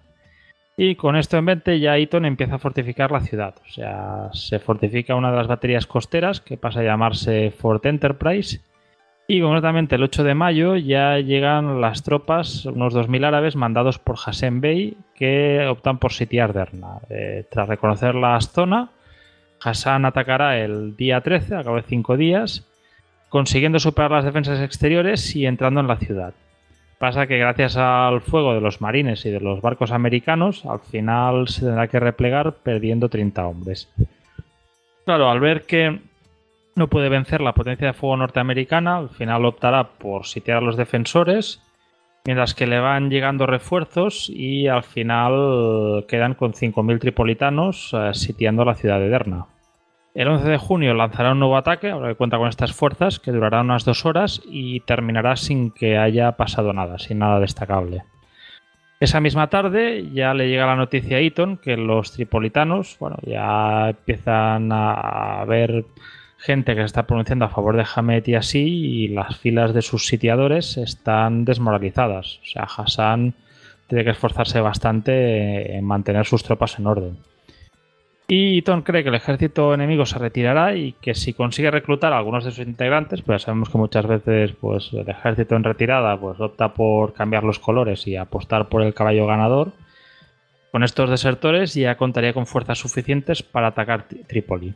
Y 0.77 0.95
con 0.95 1.15
esto 1.15 1.37
en 1.37 1.45
mente 1.45 1.79
ya 1.79 1.97
Eaton 1.97 2.25
empieza 2.25 2.55
a 2.55 2.59
fortificar 2.59 3.11
la 3.11 3.21
ciudad. 3.21 3.55
O 3.67 3.69
sea, 3.69 4.29
se 4.33 4.59
fortifica 4.59 5.15
una 5.15 5.31
de 5.31 5.37
las 5.37 5.47
baterías 5.47 5.85
costeras 5.85 6.41
que 6.41 6.57
pasa 6.57 6.79
a 6.79 6.83
llamarse 6.83 7.51
Fort 7.51 7.85
Enterprise. 7.85 8.61
Y 9.27 9.41
concretamente 9.41 9.95
el 9.95 10.03
8 10.03 10.23
de 10.23 10.35
mayo 10.35 10.75
ya 10.75 11.17
llegan 11.17 11.79
las 11.79 12.03
tropas, 12.03 12.65
unos 12.65 12.93
2.000 12.93 13.25
árabes 13.25 13.55
mandados 13.55 13.97
por 13.97 14.17
Hassan 14.23 14.59
Bey, 14.59 14.97
que 15.15 15.65
optan 15.67 15.97
por 15.97 16.11
sitiar 16.11 16.51
Derna. 16.51 16.99
Eh, 17.09 17.45
tras 17.49 17.69
reconocer 17.69 18.15
la 18.15 18.39
zona, 18.41 18.89
Hassan 19.61 20.05
atacará 20.05 20.59
el 20.59 20.97
día 20.97 21.21
13, 21.21 21.55
a 21.55 21.63
cabo 21.63 21.77
de 21.77 21.83
cinco 21.83 22.17
días, 22.17 22.67
consiguiendo 23.29 23.79
superar 23.79 24.11
las 24.11 24.25
defensas 24.25 24.59
exteriores 24.59 25.35
y 25.35 25.45
entrando 25.45 25.79
en 25.79 25.87
la 25.87 25.97
ciudad. 25.97 26.33
Pasa 26.99 27.25
que 27.25 27.37
gracias 27.37 27.77
al 27.77 28.21
fuego 28.21 28.53
de 28.53 28.61
los 28.61 28.81
marines 28.81 29.25
y 29.25 29.29
de 29.29 29.39
los 29.39 29.61
barcos 29.61 29.91
americanos, 29.91 30.65
al 30.65 30.79
final 30.79 31.47
se 31.47 31.61
tendrá 31.61 31.87
que 31.87 31.99
replegar 31.99 32.53
perdiendo 32.63 33.09
30 33.09 33.45
hombres. 33.45 33.89
Claro, 35.05 35.29
al 35.29 35.39
ver 35.39 35.63
que 35.63 35.99
no 36.75 36.87
puede 36.87 37.09
vencer 37.09 37.41
la 37.41 37.53
potencia 37.53 37.87
de 37.87 37.93
fuego 37.93 38.17
norteamericana, 38.17 38.97
al 38.97 39.09
final 39.09 39.45
optará 39.45 39.89
por 39.89 40.25
sitiar 40.25 40.57
a 40.57 40.61
los 40.61 40.77
defensores, 40.77 41.61
mientras 42.25 42.53
que 42.53 42.67
le 42.67 42.79
van 42.79 43.09
llegando 43.09 43.45
refuerzos 43.45 44.29
y 44.29 44.67
al 44.67 44.83
final 44.83 46.05
quedan 46.07 46.33
con 46.33 46.53
5.000 46.53 46.99
tripolitanos 46.99 47.91
eh, 47.93 48.13
sitiando 48.13 48.65
la 48.65 48.75
ciudad 48.75 48.99
de 48.99 49.09
Derna. 49.09 49.45
El 50.15 50.27
11 50.27 50.47
de 50.47 50.57
junio 50.57 50.93
lanzará 50.93 51.31
un 51.31 51.39
nuevo 51.39 51.57
ataque, 51.57 51.89
ahora 51.89 52.09
que 52.09 52.15
cuenta 52.15 52.37
con 52.37 52.47
estas 52.47 52.71
fuerzas, 52.71 53.19
que 53.19 53.31
durará 53.31 53.61
unas 53.61 53.83
dos 53.83 54.05
horas 54.05 54.41
y 54.45 54.79
terminará 54.81 55.35
sin 55.35 55.71
que 55.71 55.97
haya 55.97 56.33
pasado 56.33 56.71
nada, 56.71 56.99
sin 56.99 57.17
nada 57.17 57.39
destacable. 57.39 58.03
Esa 58.99 59.19
misma 59.19 59.49
tarde 59.49 60.11
ya 60.13 60.33
le 60.35 60.47
llega 60.47 60.67
la 60.67 60.75
noticia 60.75 61.17
a 61.17 61.19
Eaton 61.19 61.57
que 61.57 61.77
los 61.77 62.13
tripolitanos, 62.13 62.95
bueno, 62.99 63.17
ya 63.23 63.89
empiezan 63.89 64.69
a 64.71 65.43
ver 65.45 65.83
gente 66.43 66.75
que 66.75 66.81
se 66.81 66.87
está 66.87 67.03
pronunciando 67.03 67.45
a 67.45 67.49
favor 67.49 67.77
de 67.77 67.85
Hamed 67.95 68.27
y 68.27 68.35
así, 68.35 68.59
y 68.59 69.07
las 69.07 69.37
filas 69.37 69.73
de 69.73 69.81
sus 69.81 70.07
sitiadores 70.07 70.75
están 70.75 71.45
desmoralizadas. 71.45 72.39
O 72.43 72.45
sea, 72.45 72.63
Hassan 72.63 73.33
tiene 73.87 74.03
que 74.03 74.09
esforzarse 74.09 74.59
bastante 74.59 75.77
en 75.77 75.85
mantener 75.85 76.25
sus 76.25 76.43
tropas 76.43 76.77
en 76.79 76.87
orden. 76.87 77.17
Y 78.27 78.57
Eaton 78.57 78.81
cree 78.81 79.03
que 79.03 79.09
el 79.09 79.15
ejército 79.15 79.73
enemigo 79.73 80.05
se 80.05 80.19
retirará 80.19 80.75
y 80.75 80.93
que 80.93 81.15
si 81.15 81.33
consigue 81.33 81.71
reclutar 81.71 82.11
a 82.11 82.17
algunos 82.17 82.43
de 82.43 82.51
sus 82.51 82.67
integrantes, 82.67 83.21
pues 83.21 83.41
ya 83.41 83.45
sabemos 83.45 83.69
que 83.69 83.77
muchas 83.77 84.05
veces 84.05 84.51
pues, 84.59 84.91
el 84.91 85.09
ejército 85.09 85.55
en 85.55 85.63
retirada 85.63 86.19
pues, 86.19 86.41
opta 86.41 86.73
por 86.73 87.13
cambiar 87.13 87.45
los 87.45 87.59
colores 87.59 88.05
y 88.05 88.17
apostar 88.17 88.67
por 88.67 88.81
el 88.81 88.93
caballo 88.93 89.27
ganador. 89.27 89.71
Con 90.73 90.83
estos 90.83 91.09
desertores 91.09 91.73
ya 91.73 91.95
contaría 91.95 92.33
con 92.33 92.47
fuerzas 92.47 92.79
suficientes 92.79 93.43
para 93.43 93.67
atacar 93.67 94.07
Trípoli. 94.27 94.73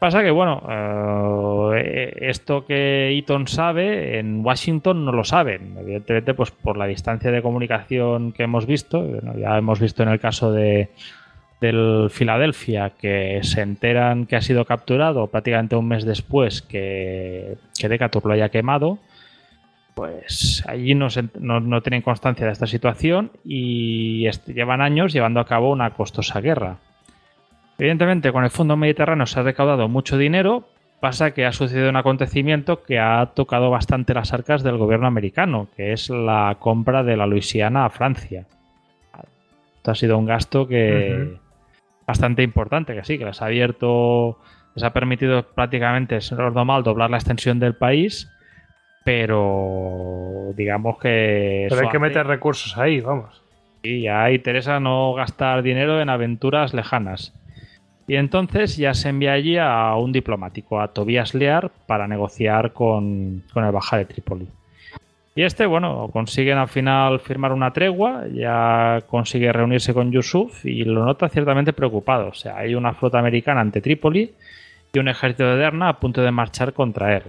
Pasa 0.00 0.22
que, 0.22 0.30
bueno, 0.30 0.62
eh, 1.76 2.16
esto 2.22 2.64
que 2.64 3.10
Eaton 3.10 3.46
sabe, 3.46 4.18
en 4.18 4.44
Washington 4.44 5.04
no 5.04 5.12
lo 5.12 5.24
saben. 5.24 5.76
Evidentemente, 5.78 6.32
pues 6.32 6.50
por 6.50 6.78
la 6.78 6.86
distancia 6.86 7.30
de 7.30 7.42
comunicación 7.42 8.32
que 8.32 8.44
hemos 8.44 8.64
visto, 8.64 9.06
ya 9.36 9.58
hemos 9.58 9.78
visto 9.78 10.02
en 10.02 10.08
el 10.08 10.18
caso 10.18 10.52
de, 10.52 10.88
del 11.60 12.08
Filadelfia 12.10 12.94
que 12.98 13.40
se 13.42 13.60
enteran 13.60 14.24
que 14.24 14.36
ha 14.36 14.40
sido 14.40 14.64
capturado 14.64 15.26
prácticamente 15.26 15.76
un 15.76 15.88
mes 15.88 16.06
después 16.06 16.62
que, 16.62 17.58
que 17.78 17.88
Decatur 17.90 18.24
lo 18.24 18.32
haya 18.32 18.48
quemado, 18.48 18.98
pues 19.94 20.64
allí 20.66 20.94
no, 20.94 21.08
no, 21.38 21.82
tienen 21.82 22.00
constancia 22.00 22.46
de 22.46 22.52
esta 22.52 22.66
situación 22.66 23.32
y 23.44 24.26
llevan 24.46 24.80
años 24.80 25.12
llevando 25.12 25.40
a 25.40 25.46
cabo 25.46 25.70
una 25.70 25.90
costosa 25.90 26.40
guerra. 26.40 26.78
Evidentemente, 27.80 28.30
con 28.30 28.44
el 28.44 28.50
Fondo 28.50 28.76
Mediterráneo 28.76 29.24
se 29.24 29.40
ha 29.40 29.42
recaudado 29.42 29.88
mucho 29.88 30.18
dinero, 30.18 30.68
pasa 31.00 31.30
que 31.32 31.46
ha 31.46 31.52
sucedido 31.52 31.88
un 31.88 31.96
acontecimiento 31.96 32.82
que 32.82 32.98
ha 32.98 33.24
tocado 33.34 33.70
bastante 33.70 34.12
las 34.12 34.34
arcas 34.34 34.62
del 34.62 34.76
gobierno 34.76 35.06
americano, 35.06 35.66
que 35.74 35.94
es 35.94 36.10
la 36.10 36.58
compra 36.58 37.02
de 37.02 37.16
la 37.16 37.26
Luisiana 37.26 37.86
a 37.86 37.90
Francia. 37.90 38.44
Esto 39.76 39.92
ha 39.92 39.94
sido 39.94 40.18
un 40.18 40.26
gasto 40.26 40.68
que, 40.68 41.38
bastante 42.06 42.42
importante, 42.42 42.94
que 42.94 43.02
sí, 43.02 43.16
que 43.16 43.24
les 43.24 43.40
ha 43.40 43.46
abierto, 43.46 44.38
les 44.74 44.84
ha 44.84 44.92
permitido 44.92 45.42
prácticamente, 45.42 46.20
si 46.20 46.34
no 46.34 46.64
mal, 46.66 46.82
doblar 46.82 47.08
la 47.08 47.16
extensión 47.16 47.60
del 47.60 47.76
país, 47.76 48.30
pero 49.06 50.52
digamos 50.54 50.98
que... 50.98 51.66
Pero 51.70 51.80
hay 51.80 51.88
que 51.88 51.98
meter 51.98 52.26
recursos 52.26 52.76
ahí, 52.76 53.00
vamos. 53.00 53.42
Y 53.82 54.02
ya 54.02 54.30
interesa 54.30 54.80
no 54.80 55.14
gastar 55.14 55.62
dinero 55.62 56.02
en 56.02 56.10
aventuras 56.10 56.74
lejanas. 56.74 57.32
Y 58.10 58.16
entonces 58.16 58.76
ya 58.76 58.92
se 58.92 59.08
envía 59.08 59.34
allí 59.34 59.56
a 59.56 59.94
un 59.94 60.10
diplomático, 60.10 60.80
a 60.80 60.88
Tobias 60.88 61.32
Lear, 61.32 61.70
para 61.86 62.08
negociar 62.08 62.72
con, 62.72 63.44
con 63.52 63.64
el 63.64 63.70
Baja 63.70 63.98
de 63.98 64.04
Trípoli. 64.04 64.48
Y 65.36 65.44
este, 65.44 65.64
bueno, 65.64 66.10
consiguen 66.12 66.58
al 66.58 66.66
final 66.66 67.20
firmar 67.20 67.52
una 67.52 67.72
tregua, 67.72 68.24
ya 68.34 69.04
consigue 69.06 69.52
reunirse 69.52 69.94
con 69.94 70.10
Yusuf 70.10 70.66
y 70.66 70.82
lo 70.82 71.04
nota 71.04 71.28
ciertamente 71.28 71.72
preocupado. 71.72 72.30
O 72.30 72.34
sea, 72.34 72.56
hay 72.56 72.74
una 72.74 72.94
flota 72.94 73.20
americana 73.20 73.60
ante 73.60 73.80
Trípoli 73.80 74.32
y 74.92 74.98
un 74.98 75.06
ejército 75.06 75.44
de 75.44 75.58
Derna 75.58 75.90
a 75.90 76.00
punto 76.00 76.20
de 76.20 76.32
marchar 76.32 76.72
contra 76.72 77.16
él. 77.16 77.22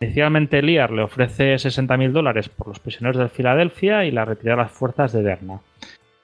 Inicialmente 0.00 0.60
Liar 0.60 0.90
le 0.90 1.02
ofrece 1.02 1.54
60.000 1.54 2.10
dólares 2.10 2.48
por 2.48 2.66
los 2.66 2.80
prisioneros 2.80 3.16
de 3.16 3.28
Filadelfia 3.28 4.04
y 4.04 4.10
la 4.10 4.24
retirada 4.24 4.56
de 4.56 4.62
las 4.64 4.72
fuerzas 4.72 5.12
de 5.12 5.22
Derna, 5.22 5.60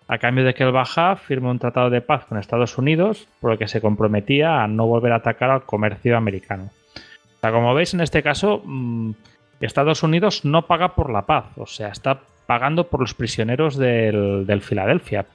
a 0.08 0.18
cambio 0.18 0.44
de 0.44 0.54
que 0.54 0.62
el 0.62 0.72
Baja 0.72 1.16
firme 1.16 1.50
un 1.50 1.58
tratado 1.58 1.90
de 1.90 2.00
paz 2.00 2.24
con 2.26 2.38
Estados 2.38 2.78
Unidos 2.78 3.28
por 3.40 3.52
el 3.52 3.58
que 3.58 3.68
se 3.68 3.80
comprometía 3.80 4.62
a 4.62 4.68
no 4.68 4.86
volver 4.86 5.12
a 5.12 5.16
atacar 5.16 5.50
al 5.50 5.64
comercio 5.64 6.16
americano. 6.16 6.70
O 6.94 7.40
sea, 7.40 7.52
como 7.52 7.74
veis 7.74 7.94
en 7.94 8.00
este 8.00 8.22
caso... 8.22 8.62
Mm, 8.64 9.12
Estados 9.60 10.02
Unidos 10.02 10.44
no 10.44 10.66
paga 10.66 10.94
por 10.94 11.10
la 11.10 11.22
paz, 11.22 11.46
o 11.56 11.66
sea, 11.66 11.88
está 11.88 12.20
pagando 12.46 12.88
por 12.88 13.00
los 13.00 13.14
prisioneros 13.14 13.76
del, 13.76 14.46
del 14.46 14.60
Filadelfia. 14.60 15.26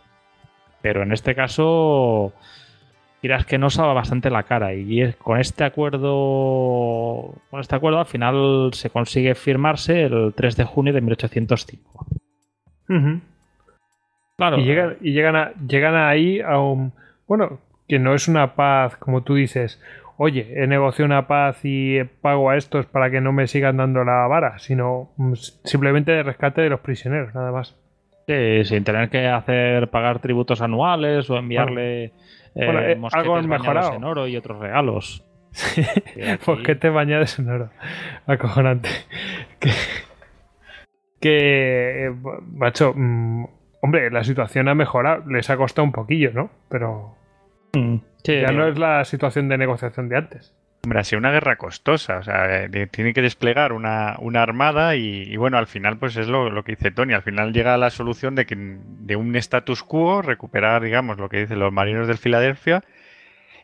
Pero 0.81 1.03
en 1.03 1.11
este 1.11 1.35
caso, 1.35 2.33
dirás 3.21 3.45
que 3.45 3.57
no 3.57 3.69
salva 3.69 3.93
bastante 3.93 4.29
la 4.29 4.43
cara. 4.43 4.73
Y 4.73 5.13
con 5.13 5.39
este 5.39 5.63
acuerdo, 5.63 7.35
con 7.49 7.59
este 7.59 7.75
acuerdo 7.75 7.99
al 7.99 8.05
final 8.05 8.71
se 8.73 8.89
consigue 8.89 9.35
firmarse 9.35 10.03
el 10.03 10.33
3 10.35 10.55
de 10.55 10.63
junio 10.63 10.93
de 10.93 11.01
1805. 11.01 12.07
Claro. 14.41 14.57
Y 14.57 14.63
llegan, 14.63 14.97
y 15.01 15.11
llegan, 15.11 15.35
a, 15.35 15.53
llegan 15.67 15.95
ahí 15.95 16.41
a 16.41 16.59
un. 16.59 16.93
Bueno, 17.27 17.59
que 17.87 17.99
no 17.99 18.15
es 18.15 18.27
una 18.27 18.55
paz, 18.55 18.95
como 18.95 19.21
tú 19.21 19.35
dices, 19.35 19.79
oye, 20.17 20.51
he 20.55 20.65
negociado 20.65 21.05
una 21.05 21.27
paz 21.27 21.59
y 21.61 22.03
pago 22.23 22.49
a 22.49 22.57
estos 22.57 22.87
para 22.87 23.11
que 23.11 23.21
no 23.21 23.33
me 23.33 23.45
sigan 23.45 23.77
dando 23.77 24.03
la 24.03 24.25
vara, 24.25 24.57
sino 24.57 25.11
mm, 25.17 25.33
simplemente 25.63 26.11
de 26.11 26.23
rescate 26.23 26.61
de 26.61 26.69
los 26.69 26.79
prisioneros, 26.79 27.35
nada 27.35 27.51
más. 27.51 27.77
Sí, 28.25 28.65
sin 28.65 28.83
tener 28.83 29.09
que 29.09 29.27
hacer 29.27 29.89
pagar 29.89 30.17
tributos 30.21 30.59
anuales 30.63 31.29
o 31.29 31.37
enviarle 31.37 32.11
bueno, 32.55 32.79
eh, 32.79 32.93
eh, 32.93 33.09
algo 33.11 33.39
mejorado 33.43 33.93
en 33.93 34.03
oro 34.03 34.27
y 34.27 34.37
otros 34.37 34.57
regalos. 34.57 35.23
pues 36.45 36.59
que 36.65 36.73
te 36.73 36.89
bañades 36.89 37.37
en 37.37 37.47
oro. 37.47 37.69
Acojonante. 38.25 38.89
que, 39.59 39.69
que 41.19 42.07
eh, 42.07 42.11
macho, 42.55 42.95
mm, 42.95 43.45
hombre, 43.81 44.09
la 44.09 44.23
situación 44.23 44.69
ha 44.69 44.75
mejorado. 44.75 45.23
Les 45.29 45.49
ha 45.49 45.57
costado 45.57 45.85
un 45.85 45.91
poquillo, 45.91 46.31
¿no? 46.33 46.49
Pero 46.69 47.15
Mm, 47.73 47.97
ya 48.23 48.51
no 48.51 48.67
es 48.67 48.77
la 48.77 49.03
situación 49.05 49.47
de 49.49 49.57
negociación 49.57 50.09
de 50.09 50.17
antes. 50.17 50.53
Hombre, 50.83 50.99
ha 50.99 51.03
sido 51.03 51.19
una 51.19 51.31
guerra 51.31 51.57
costosa, 51.57 52.17
o 52.17 52.23
sea, 52.23 52.67
tiene 52.89 53.13
que 53.13 53.21
desplegar 53.21 53.71
una, 53.71 54.15
armada 54.35 54.95
y, 54.95 55.35
bueno, 55.37 55.59
al 55.59 55.67
final 55.67 55.97
pues 55.97 56.17
es 56.17 56.27
lo, 56.27 56.63
que 56.63 56.71
dice 56.71 56.89
Tony, 56.89 57.13
al 57.13 57.21
final 57.21 57.53
llega 57.53 57.75
a 57.75 57.77
la 57.77 57.91
solución 57.91 58.33
de 58.33 58.47
que 58.47 58.55
de 58.57 59.15
un 59.15 59.35
status 59.35 59.83
quo 59.83 60.23
recuperar, 60.23 60.81
digamos, 60.81 61.19
lo 61.19 61.29
que 61.29 61.41
dicen 61.41 61.59
los 61.59 61.71
marinos 61.71 62.07
del 62.07 62.17
Filadelfia 62.17 62.83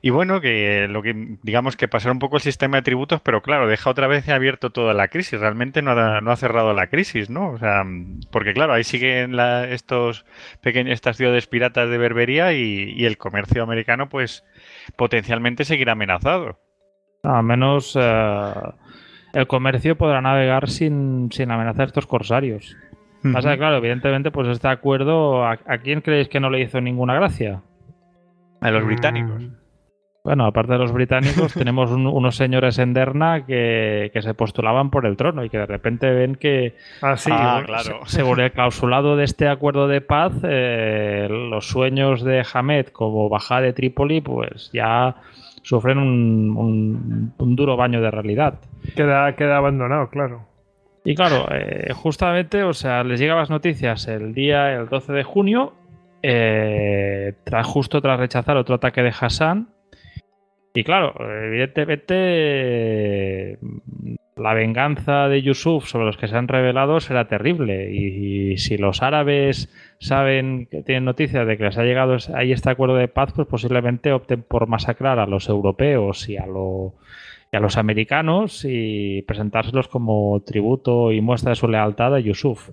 y 0.02 0.10
bueno, 0.10 0.42
que 0.42 0.88
lo 0.90 1.02
que 1.02 1.38
digamos 1.44 1.76
que 1.76 1.88
pasar 1.88 2.12
un 2.12 2.20
poco 2.20 2.38
el 2.38 2.42
sistema 2.42 2.78
de 2.78 2.84
tributos, 2.84 3.22
pero 3.22 3.42
claro, 3.42 3.68
deja 3.68 3.90
otra 3.90 4.08
vez 4.08 4.28
abierto 4.30 4.70
toda 4.70 4.94
la 4.94 5.08
crisis. 5.08 5.40
Realmente 5.40 5.82
no 5.82 5.92
ha, 5.92 6.22
no 6.22 6.32
ha 6.32 6.36
cerrado 6.36 6.74
la 6.74 6.88
crisis, 6.88 7.30
¿no? 7.30 7.50
O 7.50 7.58
sea, 7.58 7.84
porque 8.32 8.54
claro, 8.54 8.74
ahí 8.74 8.84
siguen 8.84 9.38
estos 9.70 10.26
pequeños, 10.62 10.94
estas 10.94 11.18
ciudades 11.18 11.48
piratas 11.48 11.90
de 11.90 11.98
Berbería 11.98 12.54
y, 12.54 13.06
el 13.06 13.18
comercio 13.18 13.64
americano, 13.64 14.10
pues 14.10 14.44
potencialmente 14.96 15.64
seguirá 15.64 15.94
amenazado. 15.94 16.60
Al 17.24 17.44
menos 17.44 17.98
eh, 18.00 18.54
el 19.34 19.48
comercio 19.48 19.98
podrá 19.98 20.22
navegar 20.22 20.70
sin, 20.70 21.32
sin 21.32 21.52
amenazar 21.52 21.82
a 21.84 21.86
estos 21.86 22.06
corsarios. 22.06 22.76
Pasa 23.34 23.58
claro, 23.58 23.78
evidentemente, 23.78 24.32
pues 24.32 24.48
este 24.48 24.68
acuerdo, 24.68 25.46
¿a, 25.46 25.58
quién 25.84 26.02
creéis 26.02 26.30
que 26.30 26.40
no 26.40 26.50
le 26.50 26.62
hizo 26.62 26.80
ninguna 26.80 27.16
gracia? 27.16 27.62
A 28.62 28.72
los 28.72 28.86
británicos. 28.86 29.44
Mm. 29.44 29.67
Bueno, 30.28 30.46
aparte 30.46 30.74
de 30.74 30.80
los 30.80 30.92
británicos, 30.92 31.54
tenemos 31.54 31.90
unos 31.90 32.36
señores 32.36 32.80
en 32.80 32.92
Derna 32.92 33.46
que, 33.46 34.12
se 34.14 34.34
postulaban 34.34 34.90
por 34.90 35.06
el 35.06 35.16
trono 35.16 35.46
y 35.46 35.50
que 35.50 35.58
de 35.58 35.66
repente 35.66 36.12
ven 36.12 36.36
que, 36.36 36.76
ah, 37.02 37.16
sí, 37.16 37.32
ah, 37.34 37.64
claro. 37.66 38.02
según 38.08 38.42
el 38.42 38.52
clausulado 38.52 39.16
de 39.16 39.24
este 39.24 39.48
acuerdo 39.48 39.88
de 39.88 40.02
paz, 40.02 40.34
eh, 40.44 41.30
los 41.30 41.70
sueños 41.70 42.26
de 42.26 42.46
Hamed 42.54 42.88
como 42.88 43.30
Bajá 43.30 43.62
de 43.62 43.72
Trípoli, 43.72 44.20
pues 44.20 44.70
ya 44.74 45.16
sufren 45.62 45.98
un, 45.98 47.34
duro 47.38 47.78
baño 47.78 48.02
de 48.02 48.12
realidad. 48.12 48.60
Queda, 48.98 49.34
queda 49.38 49.56
abandonado, 49.56 50.10
claro. 50.10 50.42
Y 51.06 51.16
claro, 51.16 51.48
eh, 51.52 51.94
justamente, 51.94 52.64
o 52.64 52.74
sea, 52.74 53.06
les 53.06 53.22
llegan 53.22 53.38
las 53.38 53.50
noticias 53.50 54.10
el 54.10 54.34
día, 54.34 54.74
el 54.74 54.90
12 54.90 55.14
de 55.14 55.24
junio, 55.24 55.74
eh, 56.22 57.34
tras, 57.46 57.66
justo 57.66 58.02
tras 58.02 58.20
rechazar 58.20 58.58
otro 58.58 58.76
ataque 58.76 59.02
de 59.02 59.14
Hassan 59.18 59.70
Y 60.78 60.84
claro, 60.84 61.16
evidentemente 61.44 63.58
la 64.36 64.54
venganza 64.54 65.28
de 65.28 65.42
Yusuf 65.42 65.88
sobre 65.88 66.06
los 66.06 66.18
que 66.18 66.28
se 66.28 66.38
han 66.38 66.48
revelado 66.48 67.00
será 67.00 67.28
terrible. 67.28 67.92
Y, 67.92 68.58
si 68.58 68.78
los 68.78 69.02
árabes 69.02 69.74
saben 70.00 70.68
que 70.70 70.84
tienen 70.84 71.06
noticias 71.06 71.48
de 71.48 71.58
que 71.58 71.64
les 71.64 71.80
ha 71.80 71.84
llegado 71.84 72.16
ahí 72.36 72.52
este 72.52 72.70
acuerdo 72.70 72.96
de 72.96 73.08
paz, 73.08 73.34
pues 73.36 73.48
posiblemente 73.48 74.12
opten 74.12 74.44
por 74.44 74.68
masacrar 74.68 75.18
a 75.18 75.26
los 75.26 75.50
europeos 75.50 76.30
y 76.30 76.38
a, 76.38 76.46
y 76.46 77.56
a 77.56 77.60
los 77.60 77.78
americanos 77.78 78.64
y 78.64 79.24
presentárselos 79.24 79.88
como 79.88 80.44
tributo 80.46 81.12
y 81.12 81.22
muestra 81.22 81.54
de 81.54 81.56
su 81.56 81.68
lealtad 81.68 82.14
a 82.14 82.20
Yusuf. 82.20 82.70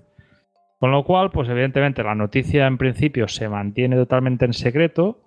Con 0.77 0.91
lo 0.91 1.03
cual, 1.05 1.31
pues 1.31 1.49
evidentemente 1.49 2.03
la 2.03 2.13
noticia 2.13 2.67
en 2.67 2.77
principio 2.77 3.27
se 3.27 3.49
mantiene 3.49 3.95
totalmente 3.95 4.45
en 4.45 4.53
secreto 4.53 5.24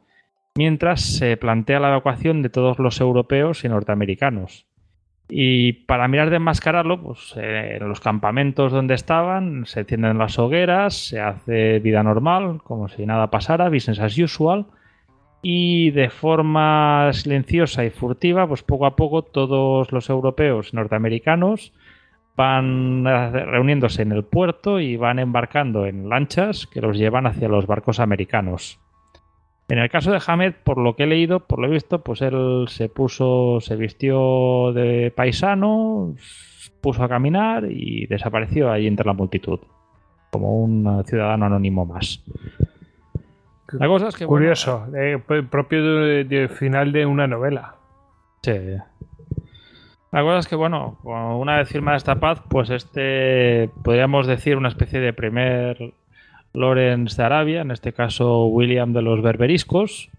mientras 0.58 1.02
se 1.02 1.36
plantea 1.36 1.78
la 1.78 1.90
evacuación 1.90 2.42
de 2.42 2.50
todos 2.50 2.80
los 2.80 3.00
europeos 3.00 3.64
y 3.64 3.68
norteamericanos. 3.68 4.66
Y 5.28 5.84
para 5.86 6.08
mirar 6.08 6.30
de 6.30 6.36
enmascararlo, 6.36 7.00
pues 7.00 7.32
eh, 7.36 7.76
en 7.80 7.88
los 7.88 8.00
campamentos 8.00 8.72
donde 8.72 8.94
estaban 8.94 9.66
se 9.66 9.80
encienden 9.80 10.18
las 10.18 10.36
hogueras, 10.36 10.94
se 10.94 11.20
hace 11.20 11.78
vida 11.78 12.02
normal, 12.02 12.60
como 12.64 12.88
si 12.88 13.06
nada 13.06 13.30
pasara, 13.30 13.68
business 13.68 14.00
as 14.00 14.18
usual. 14.18 14.66
Y 15.42 15.92
de 15.92 16.10
forma 16.10 17.10
silenciosa 17.12 17.84
y 17.84 17.90
furtiva, 17.90 18.48
pues 18.48 18.64
poco 18.64 18.86
a 18.86 18.96
poco 18.96 19.22
todos 19.22 19.92
los 19.92 20.10
europeos 20.10 20.70
y 20.72 20.76
norteamericanos 20.76 21.72
van 22.36 23.04
reuniéndose 23.04 24.02
en 24.02 24.10
el 24.10 24.24
puerto 24.24 24.80
y 24.80 24.96
van 24.96 25.20
embarcando 25.20 25.86
en 25.86 26.08
lanchas 26.08 26.66
que 26.66 26.80
los 26.80 26.98
llevan 26.98 27.26
hacia 27.26 27.48
los 27.48 27.68
barcos 27.68 28.00
americanos. 28.00 28.80
En 29.68 29.78
el 29.78 29.90
caso 29.90 30.10
de 30.10 30.20
Hamed, 30.26 30.54
por 30.64 30.78
lo 30.78 30.96
que 30.96 31.02
he 31.02 31.06
leído, 31.06 31.40
por 31.40 31.58
lo 31.58 31.68
visto, 31.68 32.02
pues 32.02 32.22
él 32.22 32.64
se 32.68 32.88
puso, 32.88 33.60
se 33.60 33.76
vistió 33.76 34.72
de 34.72 35.12
paisano, 35.14 36.14
puso 36.80 37.04
a 37.04 37.08
caminar 37.08 37.66
y 37.70 38.06
desapareció 38.06 38.72
ahí 38.72 38.86
entre 38.86 39.04
la 39.04 39.12
multitud, 39.12 39.60
como 40.30 40.62
un 40.62 41.04
ciudadano 41.06 41.46
anónimo 41.46 41.84
más. 41.84 42.24
La 43.72 43.86
cosa 43.86 44.08
es 44.08 44.16
que. 44.16 44.24
Curioso, 44.24 44.86
eh, 44.96 45.18
propio 45.50 45.84
del 46.24 46.48
final 46.48 46.90
de 46.92 47.04
una 47.04 47.26
novela. 47.26 47.74
Sí. 48.42 48.56
La 50.10 50.22
cosa 50.22 50.38
es 50.38 50.48
que, 50.48 50.56
bueno, 50.56 50.98
una 51.02 51.58
vez 51.58 51.68
firmada 51.68 51.98
esta 51.98 52.18
paz, 52.18 52.42
pues 52.48 52.70
este, 52.70 53.68
podríamos 53.84 54.26
decir, 54.26 54.56
una 54.56 54.68
especie 54.68 55.00
de 55.00 55.12
primer 55.12 55.92
Lorenz 56.58 57.16
de 57.16 57.22
Arabia, 57.22 57.60
en 57.62 57.70
este 57.70 57.92
caso 57.92 58.46
William 58.46 58.92
de 58.92 59.02
los 59.02 59.22
Berberiscos. 59.22 60.10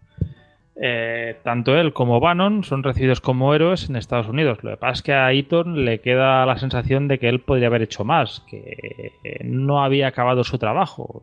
Eh, 0.81 1.35
tanto 1.43 1.75
él 1.77 1.91
como 1.91 2.21
Bannon 2.21 2.63
son 2.63 2.83
recibidos 2.83 3.19
como 3.19 3.53
héroes 3.53 3.89
en 3.89 3.97
Estados 3.97 4.29
Unidos. 4.29 4.63
Lo 4.63 4.71
que 4.71 4.77
pasa 4.77 4.93
es 4.93 5.01
que 5.01 5.13
a 5.13 5.33
Eaton 5.33 5.83
le 5.83 5.99
queda 5.99 6.45
la 6.45 6.57
sensación 6.57 7.07
de 7.07 7.19
que 7.19 7.27
él 7.27 7.41
podría 7.41 7.67
haber 7.67 7.81
hecho 7.81 8.05
más, 8.05 8.45
que 8.49 9.11
no 9.43 9.83
había 9.83 10.07
acabado 10.07 10.43
su 10.43 10.57
trabajo. 10.57 11.21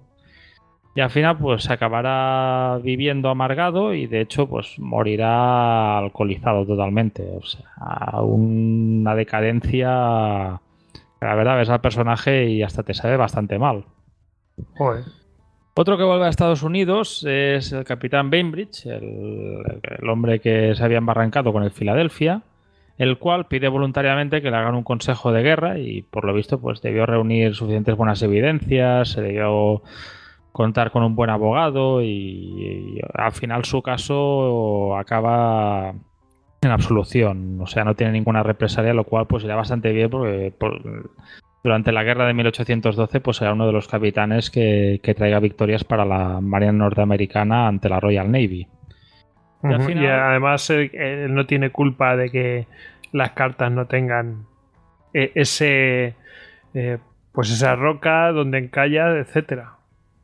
Y 0.96 1.00
al 1.02 1.10
final, 1.10 1.36
pues 1.36 1.68
acabará 1.68 2.78
viviendo 2.82 3.28
amargado 3.28 3.92
y 3.92 4.06
de 4.06 4.22
hecho, 4.22 4.48
pues 4.48 4.78
morirá 4.78 5.98
alcoholizado 5.98 6.64
totalmente. 6.64 7.22
O 7.36 7.42
sea, 7.42 8.22
una 8.22 9.14
decadencia. 9.14 9.90
La 11.20 11.34
verdad, 11.34 11.58
ves 11.58 11.68
al 11.68 11.82
personaje 11.82 12.46
y 12.46 12.62
hasta 12.62 12.82
te 12.82 12.94
sabe 12.94 13.18
bastante 13.18 13.58
mal. 13.58 13.84
Otro 15.74 15.98
que 15.98 16.04
vuelve 16.04 16.24
a 16.24 16.30
Estados 16.30 16.62
Unidos 16.62 17.24
es 17.28 17.72
el 17.72 17.84
capitán 17.84 18.30
Bainbridge, 18.30 18.86
el, 18.86 20.08
hombre 20.08 20.40
que 20.40 20.74
se 20.74 20.82
había 20.82 20.98
embarrancado 20.98 21.52
con 21.52 21.62
el 21.64 21.70
Filadelfia, 21.70 22.42
el 22.96 23.18
cual 23.18 23.46
pide 23.46 23.68
voluntariamente 23.68 24.40
que 24.40 24.50
le 24.50 24.56
hagan 24.56 24.74
un 24.74 24.84
consejo 24.84 25.32
de 25.32 25.42
guerra 25.42 25.78
y 25.78 26.00
por 26.00 26.24
lo 26.24 26.32
visto 26.32 26.58
pues 26.58 26.80
debió 26.80 27.04
reunir 27.04 27.54
suficientes 27.54 27.94
buenas 27.94 28.22
evidencias, 28.22 29.10
se 29.10 29.20
debió 29.20 29.82
contar 30.52 30.90
con 30.90 31.02
un 31.02 31.14
buen 31.14 31.28
abogado 31.28 32.02
y, 32.02 32.98
al 33.12 33.32
final 33.32 33.66
su 33.66 33.82
caso 33.82 34.96
acaba 34.96 35.92
en 36.62 36.70
absolución, 36.70 37.60
o 37.60 37.66
sea, 37.66 37.84
no 37.84 37.94
tiene 37.94 38.14
ninguna 38.14 38.42
represalia, 38.42 38.94
lo 38.94 39.04
cual 39.04 39.26
pues 39.26 39.42
sería 39.42 39.56
bastante 39.56 39.92
bien 39.92 40.08
porque 40.08 40.54
durante 41.66 41.90
la 41.90 42.04
guerra 42.04 42.28
de 42.28 42.34
1812 42.34 43.20
pues 43.20 43.42
era 43.42 43.52
uno 43.52 43.66
de 43.66 43.72
los 43.72 43.88
capitanes 43.88 44.52
que, 44.52 45.00
traiga 45.16 45.40
victorias 45.40 45.82
para 45.82 46.04
la 46.04 46.40
Marina 46.40 46.70
norteamericana 46.70 47.66
ante 47.66 47.88
la 47.88 47.98
Royal 47.98 48.30
Navy. 48.30 48.68
Y, 49.64 50.06
además 50.06 50.70
él, 50.70 51.34
no 51.34 51.44
tiene 51.46 51.70
culpa 51.70 52.16
de 52.16 52.30
que 52.30 52.66
las 53.10 53.32
cartas 53.32 53.72
no 53.72 53.86
tengan 53.86 54.44
eh, 55.12 55.32
ese 55.34 56.14
eh, 56.74 56.98
pues 57.32 57.50
esa 57.50 57.74
roca 57.74 58.30
donde 58.30 58.58
encalla, 58.58 59.18
etcétera. 59.18 59.72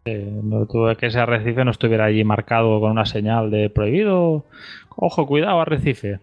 no 0.05 0.67
tuve 0.67 0.95
que 0.95 1.07
ese 1.07 1.19
arrecife 1.19 1.65
no 1.65 1.73
estuviera 1.73 2.05
allí 2.05 2.23
marcado 2.23 2.79
con 2.79 2.93
una 2.93 3.05
señal 3.05 3.51
de 3.51 3.69
prohibido. 3.69 4.45
Ojo, 4.95 5.27
cuidado, 5.27 5.61
arrecife. 5.61 6.21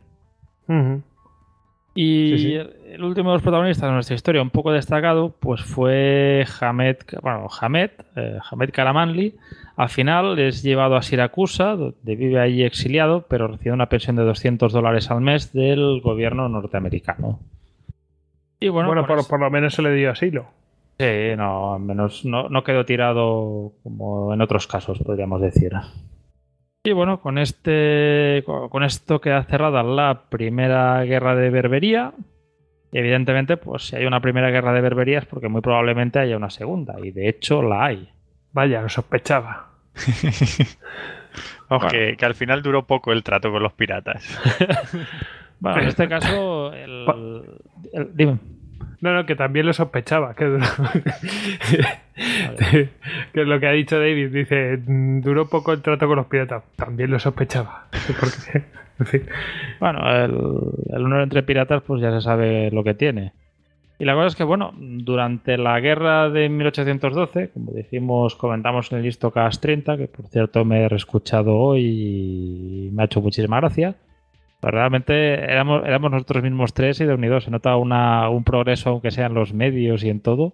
Y 2.01 2.55
El, 2.55 3.03
último 3.03 3.31
de 3.31 3.35
los 3.35 3.41
protagonistas 3.41 3.89
de 3.89 3.93
nuestra 3.93 4.15
historia, 4.15 4.41
un 4.41 4.51
poco 4.51 4.71
destacado, 4.71 5.35
pues 5.37 5.61
fue 5.61 6.45
Hamed, 6.61 6.95
bueno, 7.21 7.47
Hamed, 7.59 7.89
eh, 8.15 8.39
Hamed 8.49 8.69
Karamanli. 8.71 9.35
Al 9.75 9.89
final 9.89 10.39
es 10.39 10.63
llevado 10.63 10.95
a 10.95 11.01
Siracusa, 11.01 11.75
donde 11.75 12.15
vive 12.15 12.39
allí 12.39 12.63
exiliado, 12.63 13.25
pero 13.27 13.49
recibe 13.49 13.73
una 13.73 13.89
pensión 13.89 14.15
de 14.15 14.23
200 14.23 14.71
dólares 14.71 15.11
al 15.11 15.19
mes 15.19 15.51
del 15.51 15.99
gobierno 15.99 16.47
norteamericano. 16.47 17.41
Y 18.61 18.69
bueno, 18.69 18.87
bueno 18.87 19.05
por, 19.05 19.39
lo 19.41 19.51
menos 19.51 19.73
se 19.73 19.81
le 19.81 19.93
dio 19.93 20.11
asilo. 20.11 20.45
Sí, 20.97 21.35
no, 21.35 21.73
al 21.73 21.81
menos 21.81 22.23
no, 22.23 22.47
no 22.47 22.63
quedó 22.63 22.85
tirado 22.85 23.73
como 23.83 24.33
en 24.33 24.39
otros 24.39 24.67
casos, 24.67 24.99
podríamos 24.99 25.41
decir. 25.41 25.73
Y 26.89 26.93
bueno, 26.93 27.21
con 27.21 27.37
este 27.37 28.43
con 28.45 28.83
esto 28.83 29.21
queda 29.21 29.43
cerrada 29.43 29.83
la 29.83 30.23
primera 30.29 31.03
guerra 31.03 31.35
de 31.35 31.51
Berbería. 31.51 32.13
evidentemente, 32.91 33.57
pues 33.57 33.89
si 33.89 33.95
hay 33.95 34.07
una 34.07 34.21
primera 34.21 34.49
guerra 34.49 34.73
de 34.73 34.81
Berbería 34.81 35.19
es 35.19 35.25
porque 35.25 35.49
muy 35.49 35.61
probablemente 35.61 36.17
haya 36.17 36.35
una 36.35 36.49
segunda. 36.49 36.95
Y 36.99 37.11
de 37.11 37.29
hecho 37.29 37.61
la 37.61 37.85
hay. 37.85 38.09
Vaya, 38.53 38.81
lo 38.81 38.89
sospechaba. 38.89 39.67
que, 41.91 42.17
al 42.19 42.33
final 42.33 42.63
duró 42.63 42.87
poco 42.87 43.11
el 43.11 43.21
trato 43.21 43.51
con 43.51 43.61
los 43.61 43.73
piratas. 43.73 44.27
bueno, 45.59 45.81
en 45.81 45.87
este 45.87 46.09
caso, 46.09 46.73
el, 46.73 47.05
dime. 48.13 48.39
No, 49.01 49.13
no, 49.13 49.25
que 49.25 49.35
también 49.35 49.65
lo 49.65 49.73
sospechaba. 49.73 50.33
Que, 50.33 50.45
que 53.33 53.41
es 53.41 53.47
lo 53.47 53.59
que 53.59 53.67
ha 53.67 53.71
dicho 53.71 53.97
David. 53.97 54.31
Dice, 54.31 54.77
duró 54.85 55.47
poco 55.47 55.71
el 55.71 55.81
trato 55.81 56.07
con 56.07 56.17
los 56.17 56.25
piratas. 56.27 56.63
También 56.75 57.11
lo 57.11 57.19
sospechaba. 57.19 57.87
Bueno, 59.79 59.99
el, 60.13 60.33
el 60.93 61.05
honor 61.05 61.21
entre 61.21 61.43
piratas 61.43 61.81
pues 61.83 62.01
ya 62.01 62.11
se 62.11 62.19
sabe 62.19 62.69
lo 62.71 62.83
que 62.83 62.93
tiene. 62.93 63.31
Y 63.97 64.05
la 64.05 64.13
cosa 64.13 64.27
es 64.27 64.35
que, 64.37 64.45
bueno, 64.45 64.73
durante 64.77 65.57
la 65.57 65.77
guerra 65.81 66.29
de 66.29 66.47
1812, 66.47 67.49
como 67.49 67.73
decimos, 67.73 68.35
comentamos 68.35 68.89
en 68.93 68.99
el 68.99 69.05
Histocast 69.05 69.61
30, 69.61 69.97
que 69.97 70.07
por 70.07 70.25
cierto 70.27 70.63
me 70.63 70.83
he 70.83 70.89
reescuchado 70.89 71.57
hoy 71.57 71.81
y 71.85 72.89
me 72.93 73.01
ha 73.01 73.05
hecho 73.05 73.19
muchísima 73.19 73.59
gracia, 73.59 73.95
pues 74.59 74.73
realmente 74.73 75.35
éramos, 75.35 75.83
éramos 75.85 76.11
nosotros 76.11 76.43
mismos 76.43 76.73
tres 76.73 76.99
y 76.99 77.05
de 77.05 77.13
unidos 77.13 77.45
se 77.45 77.51
nota 77.51 77.77
un 77.77 78.43
progreso, 78.43 78.89
aunque 78.89 79.11
sea 79.11 79.27
en 79.27 79.33
los 79.33 79.53
medios 79.53 80.03
y 80.03 80.09
en 80.09 80.19
todo. 80.19 80.53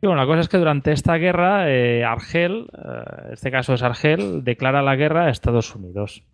Y 0.00 0.06
bueno, 0.08 0.20
la 0.20 0.26
cosa 0.26 0.40
es 0.40 0.48
que 0.48 0.58
durante 0.58 0.90
esta 0.90 1.16
guerra, 1.16 1.70
eh, 1.70 2.04
Argel, 2.04 2.66
eh, 2.76 3.32
este 3.34 3.52
caso 3.52 3.74
es 3.74 3.82
Argel, 3.84 4.42
declara 4.42 4.82
la 4.82 4.96
guerra 4.96 5.26
a 5.26 5.30
Estados 5.30 5.76
Unidos. 5.76 6.24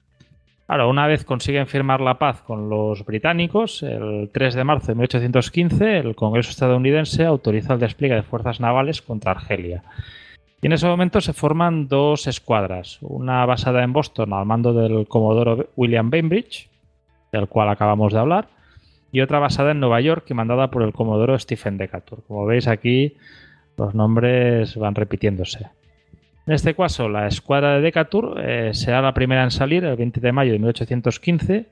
Ahora, 0.66 0.86
una 0.86 1.06
vez 1.06 1.24
consiguen 1.24 1.66
firmar 1.66 2.00
la 2.00 2.18
paz 2.18 2.40
con 2.40 2.70
los 2.70 3.04
británicos, 3.04 3.82
el 3.82 4.30
3 4.32 4.54
de 4.54 4.64
marzo 4.64 4.86
de 4.88 4.94
1815, 4.94 5.98
el 5.98 6.14
Congreso 6.14 6.50
estadounidense 6.50 7.26
autoriza 7.26 7.74
el 7.74 7.80
despliegue 7.80 8.14
de 8.14 8.22
fuerzas 8.22 8.58
navales 8.58 9.02
contra 9.02 9.32
Argelia. 9.32 9.82
Y 10.60 10.66
en 10.66 10.72
ese 10.72 10.86
momento 10.86 11.20
se 11.20 11.32
forman 11.32 11.86
dos 11.86 12.26
escuadras, 12.26 12.98
una 13.00 13.46
basada 13.46 13.84
en 13.84 13.92
Boston 13.92 14.32
al 14.32 14.44
mando 14.44 14.72
del 14.72 15.06
comodoro 15.06 15.68
William 15.76 16.10
Bainbridge, 16.10 16.68
del 17.30 17.46
cual 17.46 17.68
acabamos 17.68 18.12
de 18.12 18.18
hablar, 18.18 18.48
y 19.12 19.20
otra 19.20 19.38
basada 19.38 19.70
en 19.70 19.80
Nueva 19.80 20.00
York 20.00 20.24
y 20.28 20.34
mandada 20.34 20.70
por 20.70 20.82
el 20.82 20.92
comodoro 20.92 21.38
Stephen 21.38 21.78
Decatur. 21.78 22.24
Como 22.26 22.44
veis 22.44 22.66
aquí, 22.66 23.16
los 23.76 23.94
nombres 23.94 24.76
van 24.76 24.94
repitiéndose. 24.94 25.68
En 26.46 26.54
este 26.54 26.74
caso, 26.74 27.08
la 27.08 27.26
escuadra 27.28 27.74
de 27.74 27.82
Decatur 27.82 28.40
eh, 28.42 28.70
será 28.74 29.00
la 29.00 29.14
primera 29.14 29.44
en 29.44 29.50
salir 29.50 29.84
el 29.84 29.96
20 29.96 30.20
de 30.20 30.32
mayo 30.32 30.52
de 30.52 30.58
1815, 30.58 31.66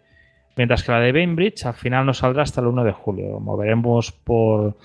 mientras 0.56 0.82
que 0.84 0.92
la 0.92 1.00
de 1.00 1.12
Bainbridge 1.12 1.65
al 1.65 1.74
final 1.74 2.06
no 2.06 2.15
saldrá 2.15 2.42
hasta 2.42 2.60
el 2.60 2.68
1 2.68 2.84
de 2.84 2.92
julio. 2.92 3.32
Como 3.32 3.56
veremos 3.56 4.12
por 4.12 4.76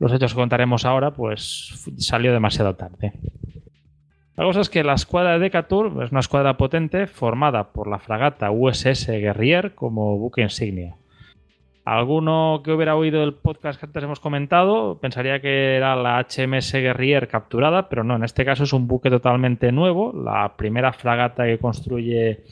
los 0.00 0.12
hechos 0.12 0.32
que 0.32 0.40
contaremos 0.40 0.84
ahora, 0.84 1.12
pues 1.12 1.84
salió 1.98 2.32
demasiado 2.32 2.74
tarde. 2.74 3.12
La 4.36 4.44
cosa 4.44 4.62
es 4.62 4.70
que 4.70 4.82
la 4.82 4.94
escuadra 4.94 5.34
de 5.34 5.38
Decatur 5.38 6.02
es 6.02 6.10
una 6.10 6.20
escuadra 6.20 6.56
potente 6.56 7.06
formada 7.06 7.72
por 7.72 7.86
la 7.86 7.98
fragata 7.98 8.50
USS 8.50 9.08
Guerrier 9.08 9.74
como 9.74 10.16
buque 10.16 10.40
insignia. 10.40 10.96
Alguno 11.84 12.62
que 12.64 12.72
hubiera 12.72 12.96
oído 12.96 13.22
el 13.22 13.34
podcast 13.34 13.78
que 13.78 13.86
antes 13.86 14.02
hemos 14.02 14.20
comentado 14.20 14.98
pensaría 14.98 15.40
que 15.40 15.76
era 15.76 15.94
la 15.96 16.24
HMS 16.24 16.72
Guerrier 16.72 17.28
capturada, 17.28 17.90
pero 17.90 18.02
no, 18.02 18.16
en 18.16 18.24
este 18.24 18.46
caso 18.46 18.64
es 18.64 18.72
un 18.72 18.86
buque 18.86 19.10
totalmente 19.10 19.72
nuevo, 19.72 20.14
la 20.14 20.56
primera 20.56 20.94
fragata 20.94 21.44
que 21.44 21.58
construye 21.58 22.44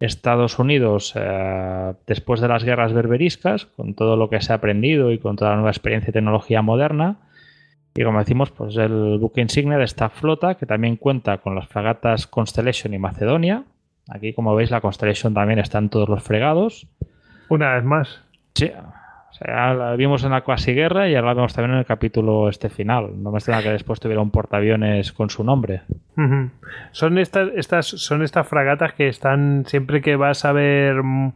Estados 0.00 0.58
Unidos 0.58 1.12
eh, 1.14 1.94
después 2.06 2.40
de 2.40 2.48
las 2.48 2.64
guerras 2.64 2.92
berberiscas, 2.92 3.66
con 3.66 3.94
todo 3.94 4.16
lo 4.16 4.30
que 4.30 4.40
se 4.40 4.52
ha 4.52 4.56
aprendido 4.56 5.12
y 5.12 5.18
con 5.18 5.36
toda 5.36 5.50
la 5.50 5.56
nueva 5.56 5.70
experiencia 5.70 6.10
y 6.10 6.12
tecnología 6.12 6.62
moderna. 6.62 7.18
Y 7.94 8.02
como 8.02 8.18
decimos, 8.18 8.50
pues 8.50 8.76
el 8.76 9.18
buque 9.18 9.40
insignia 9.40 9.76
de 9.76 9.84
esta 9.84 10.08
flota, 10.08 10.54
que 10.54 10.64
también 10.64 10.96
cuenta 10.96 11.38
con 11.38 11.54
las 11.54 11.68
fragatas 11.68 12.26
Constellation 12.26 12.94
y 12.94 12.98
Macedonia. 12.98 13.64
Aquí, 14.08 14.32
como 14.32 14.54
veis, 14.54 14.70
la 14.70 14.80
Constellation 14.80 15.34
también 15.34 15.58
está 15.58 15.78
en 15.78 15.90
todos 15.90 16.08
los 16.08 16.22
fregados. 16.22 16.86
Una 17.48 17.74
vez 17.74 17.84
más. 17.84 18.22
Sí, 18.54 18.72
sea, 19.44 19.74
la 19.74 19.96
vimos 19.96 20.22
en 20.24 20.30
la 20.30 20.42
cuasi 20.42 20.74
guerra 20.74 21.08
y 21.08 21.14
ahora 21.14 21.28
la 21.28 21.34
vemos 21.34 21.54
también 21.54 21.72
en 21.72 21.78
el 21.78 21.86
capítulo 21.86 22.48
este 22.48 22.68
final. 22.68 23.22
No 23.22 23.30
me 23.30 23.38
extraña 23.38 23.62
que 23.62 23.70
después 23.70 24.00
tuviera 24.00 24.20
un 24.20 24.30
portaaviones 24.30 25.12
con 25.12 25.30
su 25.30 25.44
nombre. 25.44 25.82
Son 26.92 27.18
estas, 27.18 27.48
estas, 27.56 27.86
son 27.86 28.22
estas 28.22 28.46
fragatas 28.46 28.92
que 28.92 29.08
están 29.08 29.64
siempre 29.66 30.02
que 30.02 30.16
vas 30.16 30.44
a 30.44 30.52
ver 30.52 31.02
mm, 31.02 31.32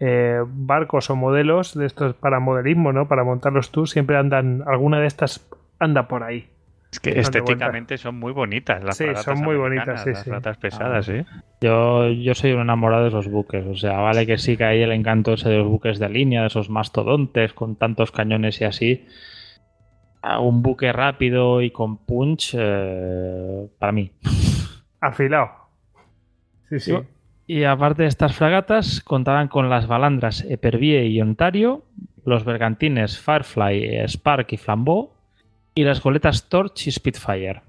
eh, 0.00 0.42
barcos 0.46 1.10
o 1.10 1.16
modelos 1.16 1.74
de 1.74 1.86
estos 1.86 2.14
para 2.14 2.38
modelismo, 2.38 2.92
¿no? 2.92 3.08
Para 3.08 3.24
montarlos 3.24 3.70
tú, 3.70 3.86
siempre 3.86 4.16
andan, 4.16 4.62
alguna 4.66 5.00
de 5.00 5.06
estas 5.06 5.48
anda 5.78 6.08
por 6.08 6.22
ahí. 6.22 6.48
Es 6.90 7.00
que 7.00 7.18
estéticamente 7.20 7.98
son 7.98 8.18
muy 8.18 8.32
bonitas 8.32 8.82
las 8.82 8.96
Sí, 8.96 9.04
son 9.22 9.38
muy 9.42 9.56
bonitas, 9.56 10.02
sí, 10.02 10.10
las 10.10 10.18
sí. 10.20 10.24
fragatas 10.30 10.56
pesadas, 10.56 11.08
¿eh? 11.10 11.26
Yo, 11.60 12.08
yo 12.08 12.34
soy 12.34 12.52
un 12.52 12.60
enamorado 12.62 13.02
de 13.02 13.08
esos 13.10 13.28
buques. 13.28 13.66
O 13.66 13.74
sea, 13.76 13.98
vale 13.98 14.26
que 14.26 14.38
sí 14.38 14.56
que 14.56 14.64
hay 14.64 14.80
el 14.82 14.92
encanto 14.92 15.34
ese 15.34 15.50
de 15.50 15.58
los 15.58 15.68
buques 15.68 15.98
de 15.98 16.08
línea, 16.08 16.40
de 16.42 16.46
esos 16.46 16.70
mastodontes 16.70 17.52
con 17.52 17.76
tantos 17.76 18.10
cañones 18.10 18.60
y 18.60 18.64
así. 18.64 19.06
A 20.22 20.40
un 20.40 20.62
buque 20.62 20.90
rápido 20.92 21.60
y 21.62 21.70
con 21.70 21.98
punch, 21.98 22.54
eh, 22.58 23.66
para 23.78 23.92
mí. 23.92 24.10
Afilado. 25.00 25.50
Sí, 26.70 26.80
sí. 26.80 26.90
Yo- 26.92 27.04
Y 27.46 27.64
aparte 27.64 28.02
de 28.02 28.08
estas 28.08 28.34
fragatas, 28.34 29.00
contaban 29.02 29.48
con 29.48 29.68
las 29.70 29.86
balandras 29.86 30.44
Epervier 30.48 31.04
y 31.04 31.20
Ontario, 31.20 31.84
los 32.24 32.44
bergantines 32.44 33.18
Firefly, 33.18 34.06
Spark 34.06 34.52
y 34.52 34.56
Flambeau, 34.58 35.12
y 35.78 35.84
las 35.84 36.02
goletas 36.02 36.48
Torch 36.48 36.88
y 36.88 36.90
Spitfire. 36.90 37.62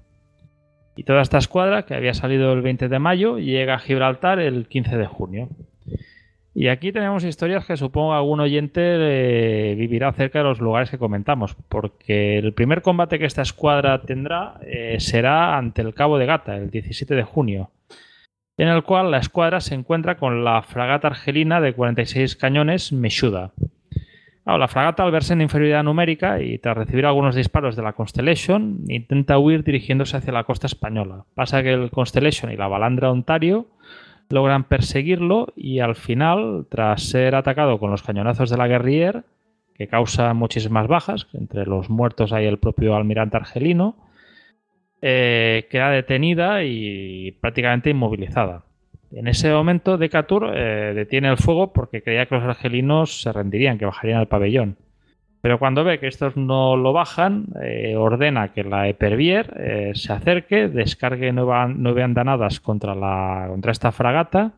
Y 0.96 1.04
toda 1.04 1.22
esta 1.22 1.38
escuadra, 1.38 1.86
que 1.86 1.94
había 1.94 2.12
salido 2.12 2.52
el 2.52 2.60
20 2.60 2.88
de 2.88 2.98
mayo, 2.98 3.38
llega 3.38 3.74
a 3.74 3.78
Gibraltar 3.78 4.40
el 4.40 4.66
15 4.66 4.96
de 4.96 5.06
junio. 5.06 5.48
Y 6.52 6.66
aquí 6.66 6.90
tenemos 6.90 7.22
historias 7.22 7.64
que 7.64 7.76
supongo 7.76 8.12
algún 8.12 8.40
oyente 8.40 8.80
eh, 8.82 9.76
vivirá 9.76 10.12
cerca 10.12 10.40
de 10.40 10.44
los 10.44 10.60
lugares 10.60 10.90
que 10.90 10.98
comentamos, 10.98 11.54
porque 11.68 12.38
el 12.38 12.52
primer 12.52 12.82
combate 12.82 13.20
que 13.20 13.26
esta 13.26 13.42
escuadra 13.42 14.02
tendrá 14.02 14.58
eh, 14.62 14.96
será 14.98 15.56
ante 15.56 15.82
el 15.82 15.94
Cabo 15.94 16.18
de 16.18 16.26
Gata, 16.26 16.56
el 16.56 16.70
17 16.70 17.14
de 17.14 17.22
junio 17.22 17.70
en 18.60 18.68
el 18.68 18.82
cual 18.82 19.10
la 19.10 19.16
escuadra 19.16 19.60
se 19.60 19.74
encuentra 19.74 20.18
con 20.18 20.44
la 20.44 20.60
fragata 20.60 21.08
argelina 21.08 21.62
de 21.62 21.72
46 21.72 22.36
cañones 22.36 22.92
Meshuda. 22.92 23.52
La 24.58 24.68
fragata, 24.68 25.04
al 25.04 25.12
verse 25.12 25.32
en 25.32 25.42
inferioridad 25.42 25.84
numérica 25.84 26.40
y 26.40 26.58
tras 26.58 26.76
recibir 26.76 27.06
algunos 27.06 27.34
disparos 27.34 27.76
de 27.76 27.82
la 27.82 27.92
Constellation, 27.92 28.80
intenta 28.88 29.38
huir 29.38 29.62
dirigiéndose 29.64 30.16
hacia 30.16 30.32
la 30.32 30.44
costa 30.44 30.66
española. 30.66 31.24
Pasa 31.34 31.62
que 31.62 31.72
el 31.72 31.90
Constellation 31.90 32.50
y 32.50 32.56
la 32.56 32.68
balandra 32.68 33.10
Ontario 33.10 33.66
logran 34.28 34.64
perseguirlo 34.64 35.52
y 35.56 35.80
al 35.80 35.96
final, 35.96 36.66
tras 36.70 37.02
ser 37.02 37.34
atacado 37.34 37.78
con 37.78 37.90
los 37.90 38.02
cañonazos 38.02 38.50
de 38.50 38.56
la 38.56 38.68
Guerrier, 38.68 39.24
que 39.74 39.88
causa 39.88 40.34
muchísimas 40.34 40.86
bajas, 40.86 41.26
entre 41.32 41.66
los 41.66 41.90
muertos 41.90 42.32
hay 42.32 42.46
el 42.46 42.58
propio 42.58 42.94
almirante 42.94 43.36
argelino, 43.36 43.96
eh, 45.02 45.66
queda 45.70 45.90
detenida 45.90 46.64
y 46.64 47.32
prácticamente 47.40 47.90
inmovilizada. 47.90 48.64
En 49.12 49.26
ese 49.26 49.50
momento, 49.50 49.98
Decatur 49.98 50.52
eh, 50.54 50.92
detiene 50.94 51.28
el 51.28 51.36
fuego 51.36 51.72
porque 51.72 52.02
creía 52.02 52.26
que 52.26 52.36
los 52.36 52.44
argelinos 52.44 53.22
se 53.22 53.32
rendirían, 53.32 53.76
que 53.76 53.84
bajarían 53.84 54.20
al 54.20 54.28
pabellón. 54.28 54.76
Pero 55.40 55.58
cuando 55.58 55.84
ve 55.84 55.98
que 55.98 56.06
estos 56.06 56.36
no 56.36 56.76
lo 56.76 56.92
bajan, 56.92 57.46
eh, 57.62 57.96
ordena 57.96 58.52
que 58.52 58.62
la 58.62 58.88
Epervier 58.88 59.54
eh, 59.58 59.92
se 59.94 60.12
acerque, 60.12 60.68
descargue 60.68 61.32
nueve 61.32 62.02
andanadas 62.02 62.60
contra, 62.60 62.94
esta 63.68 63.90
fragata, 63.90 64.52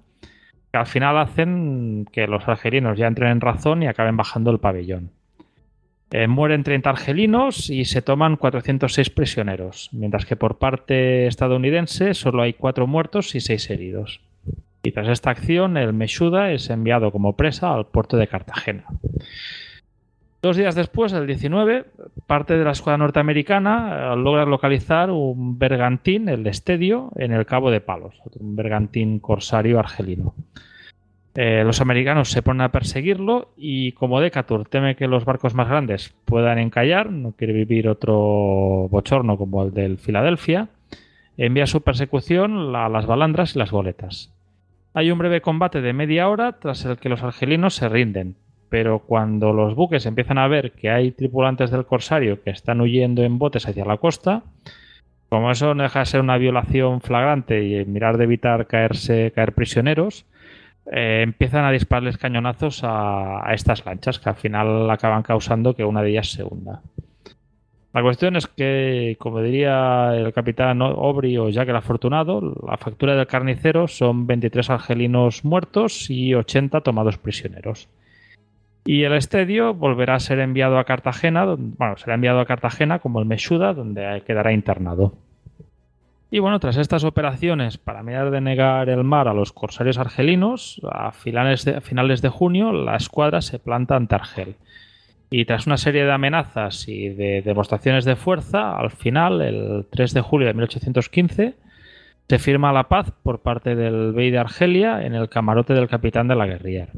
que 0.70 0.78
al 0.78 0.86
final 0.86 1.18
hacen 1.18 2.06
que 2.12 2.26
los 2.26 2.46
argelinos 2.48 2.98
ya 2.98 3.06
entren 3.06 3.30
en 3.30 3.40
razón 3.40 3.82
y 3.82 3.86
acaben 3.86 4.16
bajando 4.16 4.50
el 4.50 4.58
pabellón. 4.58 5.10
Mueren 6.28 6.62
30 6.62 6.90
argelinos 6.90 7.70
y 7.70 7.86
se 7.86 8.02
toman 8.02 8.36
406 8.36 9.08
prisioneros, 9.08 9.88
mientras 9.92 10.26
que 10.26 10.36
por 10.36 10.58
parte 10.58 11.26
estadounidense 11.26 12.12
solo 12.12 12.42
hay 12.42 12.52
4 12.52 12.86
muertos 12.86 13.34
y 13.34 13.40
6 13.40 13.70
heridos. 13.70 14.20
Y 14.82 14.92
tras 14.92 15.08
esta 15.08 15.30
acción, 15.30 15.76
el 15.76 15.92
Meshuda 15.92 16.50
es 16.50 16.68
enviado 16.70 17.12
como 17.12 17.36
presa 17.36 17.72
al 17.72 17.86
puerto 17.86 18.16
de 18.16 18.26
Cartagena. 18.26 18.84
Dos 20.42 20.56
días 20.56 20.74
después, 20.74 21.12
el 21.12 21.28
19, 21.28 21.84
parte 22.26 22.58
de 22.58 22.64
la 22.64 22.72
escuadra 22.72 22.98
norteamericana 22.98 24.12
eh, 24.12 24.16
logra 24.16 24.44
localizar 24.44 25.12
un 25.12 25.56
bergantín, 25.56 26.28
el 26.28 26.44
Estedio, 26.48 27.12
en 27.14 27.30
el 27.30 27.46
Cabo 27.46 27.70
de 27.70 27.80
Palos, 27.80 28.20
un 28.40 28.56
bergantín 28.56 29.20
corsario 29.20 29.78
argelino. 29.78 30.34
Eh, 31.36 31.62
los 31.64 31.80
americanos 31.80 32.30
se 32.30 32.42
ponen 32.42 32.62
a 32.62 32.72
perseguirlo 32.72 33.52
y 33.56 33.92
como 33.92 34.20
Decatur 34.20 34.68
teme 34.68 34.96
que 34.96 35.06
los 35.06 35.24
barcos 35.24 35.54
más 35.54 35.68
grandes 35.68 36.12
puedan 36.24 36.58
encallar, 36.58 37.10
no 37.10 37.32
quiere 37.32 37.52
vivir 37.52 37.88
otro 37.88 38.88
bochorno 38.90 39.38
como 39.38 39.62
el 39.62 39.72
del 39.72 39.96
Filadelfia, 39.96 40.68
envía 41.36 41.66
su 41.68 41.82
persecución 41.82 42.74
a 42.74 42.88
las 42.88 43.06
balandras 43.06 43.54
y 43.54 43.60
las 43.60 43.70
goletas. 43.70 44.31
Hay 44.94 45.10
un 45.10 45.18
breve 45.18 45.40
combate 45.40 45.80
de 45.80 45.94
media 45.94 46.28
hora 46.28 46.52
tras 46.52 46.84
el 46.84 46.98
que 46.98 47.08
los 47.08 47.22
argelinos 47.22 47.74
se 47.74 47.88
rinden, 47.88 48.36
pero 48.68 48.98
cuando 48.98 49.54
los 49.54 49.74
buques 49.74 50.04
empiezan 50.04 50.36
a 50.36 50.48
ver 50.48 50.72
que 50.72 50.90
hay 50.90 51.12
tripulantes 51.12 51.70
del 51.70 51.86
corsario 51.86 52.42
que 52.42 52.50
están 52.50 52.80
huyendo 52.82 53.22
en 53.22 53.38
botes 53.38 53.66
hacia 53.66 53.86
la 53.86 53.96
costa, 53.96 54.42
como 55.30 55.50
eso 55.50 55.74
no 55.74 55.82
deja 55.82 56.00
de 56.00 56.06
ser 56.06 56.20
una 56.20 56.36
violación 56.36 57.00
flagrante 57.00 57.64
y 57.64 57.84
mirar 57.86 58.18
de 58.18 58.24
evitar 58.24 58.66
caerse, 58.66 59.32
caer 59.34 59.54
prisioneros, 59.54 60.26
eh, 60.92 61.20
empiezan 61.22 61.64
a 61.64 61.70
dispararles 61.70 62.18
cañonazos 62.18 62.84
a, 62.84 63.48
a 63.48 63.54
estas 63.54 63.86
lanchas 63.86 64.18
que 64.18 64.28
al 64.28 64.36
final 64.36 64.90
acaban 64.90 65.22
causando 65.22 65.74
que 65.74 65.84
una 65.84 66.02
de 66.02 66.10
ellas 66.10 66.30
se 66.30 66.44
hunda. 66.44 66.82
La 67.92 68.02
cuestión 68.02 68.36
es 68.36 68.46
que, 68.46 69.16
como 69.18 69.42
diría 69.42 70.14
el 70.16 70.32
capitán 70.32 70.80
Obri 70.80 71.36
o 71.36 71.50
Jack 71.50 71.68
el 71.68 71.76
Afortunado, 71.76 72.40
la 72.66 72.78
factura 72.78 73.14
del 73.14 73.26
carnicero 73.26 73.86
son 73.86 74.26
23 74.26 74.70
argelinos 74.70 75.44
muertos 75.44 76.08
y 76.08 76.34
80 76.34 76.80
tomados 76.80 77.18
prisioneros. 77.18 77.88
Y 78.84 79.02
el 79.04 79.12
estedio 79.12 79.74
volverá 79.74 80.14
a 80.14 80.20
ser 80.20 80.40
enviado 80.40 80.78
a 80.78 80.84
Cartagena, 80.84 81.44
bueno, 81.44 81.96
será 81.98 82.14
enviado 82.14 82.40
a 82.40 82.46
Cartagena 82.46 82.98
como 82.98 83.20
el 83.20 83.26
Meshuda, 83.26 83.74
donde 83.74 84.22
quedará 84.26 84.52
internado. 84.52 85.12
Y 86.30 86.38
bueno, 86.38 86.58
tras 86.60 86.78
estas 86.78 87.04
operaciones 87.04 87.76
para 87.76 88.02
mirar 88.02 88.30
de 88.30 88.40
negar 88.40 88.88
el 88.88 89.04
mar 89.04 89.28
a 89.28 89.34
los 89.34 89.52
corsarios 89.52 89.98
argelinos, 89.98 90.80
a 90.90 91.12
finales 91.12 91.66
de, 91.66 91.76
a 91.76 91.80
finales 91.82 92.22
de 92.22 92.30
junio 92.30 92.72
la 92.72 92.96
escuadra 92.96 93.42
se 93.42 93.58
planta 93.58 93.96
ante 93.96 94.14
Argel. 94.14 94.56
Y 95.34 95.46
tras 95.46 95.66
una 95.66 95.78
serie 95.78 96.04
de 96.04 96.12
amenazas 96.12 96.86
y 96.88 97.08
de 97.08 97.40
demostraciones 97.40 98.04
de 98.04 98.16
fuerza, 98.16 98.76
al 98.76 98.90
final, 98.90 99.40
el 99.40 99.86
3 99.90 100.12
de 100.12 100.20
julio 100.20 100.46
de 100.46 100.52
1815, 100.52 101.54
se 102.28 102.38
firma 102.38 102.70
la 102.70 102.90
paz 102.90 103.12
por 103.22 103.40
parte 103.40 103.74
del 103.74 104.12
Bey 104.12 104.30
de 104.30 104.36
Argelia 104.36 105.06
en 105.06 105.14
el 105.14 105.30
camarote 105.30 105.72
del 105.72 105.88
capitán 105.88 106.28
de 106.28 106.34
la 106.34 106.44
guerrilla. 106.44 106.88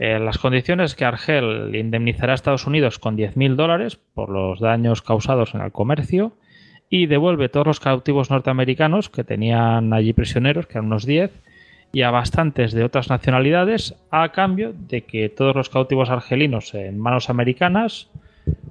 Eh, 0.00 0.18
las 0.18 0.38
condiciones 0.38 0.96
que 0.96 1.04
Argel 1.04 1.72
indemnizará 1.76 2.32
a 2.32 2.34
Estados 2.34 2.66
Unidos 2.66 2.98
con 2.98 3.16
10.000 3.16 3.54
dólares 3.54 4.00
por 4.14 4.28
los 4.28 4.58
daños 4.58 5.00
causados 5.00 5.54
en 5.54 5.60
el 5.60 5.70
comercio 5.70 6.32
y 6.90 7.06
devuelve 7.06 7.48
todos 7.48 7.68
los 7.68 7.78
cautivos 7.78 8.32
norteamericanos 8.32 9.10
que 9.10 9.22
tenían 9.22 9.92
allí 9.92 10.12
prisioneros, 10.12 10.66
que 10.66 10.72
eran 10.72 10.86
unos 10.86 11.06
10, 11.06 11.30
y 11.92 12.02
a 12.02 12.10
bastantes 12.10 12.72
de 12.72 12.84
otras 12.84 13.10
nacionalidades, 13.10 13.94
a 14.10 14.30
cambio 14.30 14.72
de 14.72 15.02
que 15.02 15.28
todos 15.28 15.54
los 15.54 15.68
cautivos 15.68 16.10
argelinos 16.10 16.74
en 16.74 16.98
manos 16.98 17.28
americanas, 17.28 18.10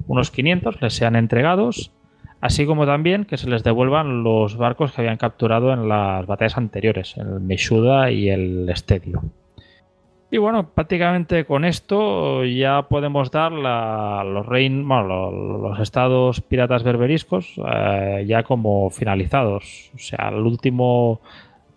unos 0.08 0.32
500, 0.32 0.82
les 0.82 0.94
sean 0.94 1.16
entregados, 1.16 1.92
así 2.42 2.66
como 2.66 2.86
también 2.86 3.26
que 3.26 3.38
se 3.38 3.50
les 3.50 3.64
devuelvan 3.64 4.24
los 4.24 4.58
barcos 4.58 4.92
que 4.92 5.02
habían 5.02 5.18
capturado 5.18 5.72
en 5.72 5.88
las 5.88 6.26
batallas 6.26 6.58
anteriores, 6.58 7.16
el 7.18 7.40
Meshuda 7.40 8.12
y 8.12 8.30
el 8.30 8.68
Estedio. 8.70 9.22
Y 10.34 10.38
bueno, 10.38 10.70
prácticamente 10.70 11.44
con 11.44 11.66
esto 11.66 12.46
ya 12.46 12.84
podemos 12.84 13.32
dar 13.32 13.52
la, 13.52 14.24
los, 14.26 14.46
rein, 14.46 14.88
bueno, 14.88 15.30
los, 15.30 15.80
estados 15.82 16.40
piratas 16.40 16.84
berberiscos 16.84 17.56
eh, 17.58 18.24
ya 18.26 18.42
como 18.44 18.90
finalizados. 18.92 19.92
O 19.94 19.98
sea, 19.98 20.30
al 20.30 20.40
último, 20.46 21.20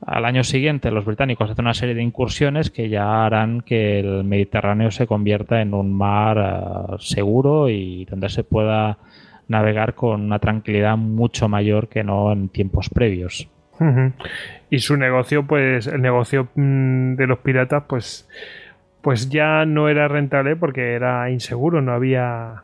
al 0.06 0.24
año 0.24 0.44
siguiente 0.44 0.90
los 0.90 1.04
británicos 1.04 1.50
hacen 1.50 1.64
una 1.64 1.74
serie 1.74 1.94
de 1.94 2.02
incursiones 2.02 2.70
que 2.70 2.88
ya 2.88 3.24
harán 3.24 3.60
que 3.62 4.00
el 4.00 4.24
Mediterráneo 4.24 4.90
se 4.90 5.06
convierta 5.06 5.60
en 5.60 5.74
un 5.74 5.92
mar 5.92 6.38
eh, 6.38 6.96
seguro 6.98 7.68
y 7.68 8.04
donde 8.04 8.28
se 8.28 8.44
pueda 8.44 8.98
navegar 9.48 9.94
con 9.94 10.22
una 10.22 10.38
tranquilidad 10.38 10.96
mucho 10.96 11.48
mayor 11.48 11.88
que 11.88 12.04
no 12.04 12.32
en 12.32 12.48
tiempos 12.48 12.88
previos. 12.90 13.48
Y 14.70 14.78
su 14.78 14.96
negocio, 14.96 15.46
pues, 15.46 15.88
el 15.88 16.00
negocio 16.00 16.48
mm, 16.54 17.16
de 17.16 17.26
los 17.26 17.38
piratas, 17.40 17.82
pues, 17.88 18.28
pues 19.02 19.28
ya 19.28 19.66
no 19.66 19.88
era 19.88 20.08
rentable 20.08 20.56
porque 20.56 20.92
era 20.92 21.28
inseguro, 21.30 21.82
no 21.82 21.92
había, 21.92 22.62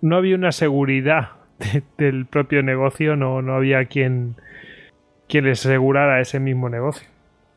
no 0.00 0.16
había 0.16 0.36
una 0.36 0.52
seguridad 0.52 1.30
del 1.98 2.26
propio 2.26 2.62
negocio, 2.62 3.16
no, 3.16 3.42
no 3.42 3.54
había 3.54 3.84
quien, 3.86 4.36
quien 5.32 5.46
les 5.46 5.64
asegurara 5.64 6.20
ese 6.20 6.40
mismo 6.40 6.68
negocio. 6.68 7.08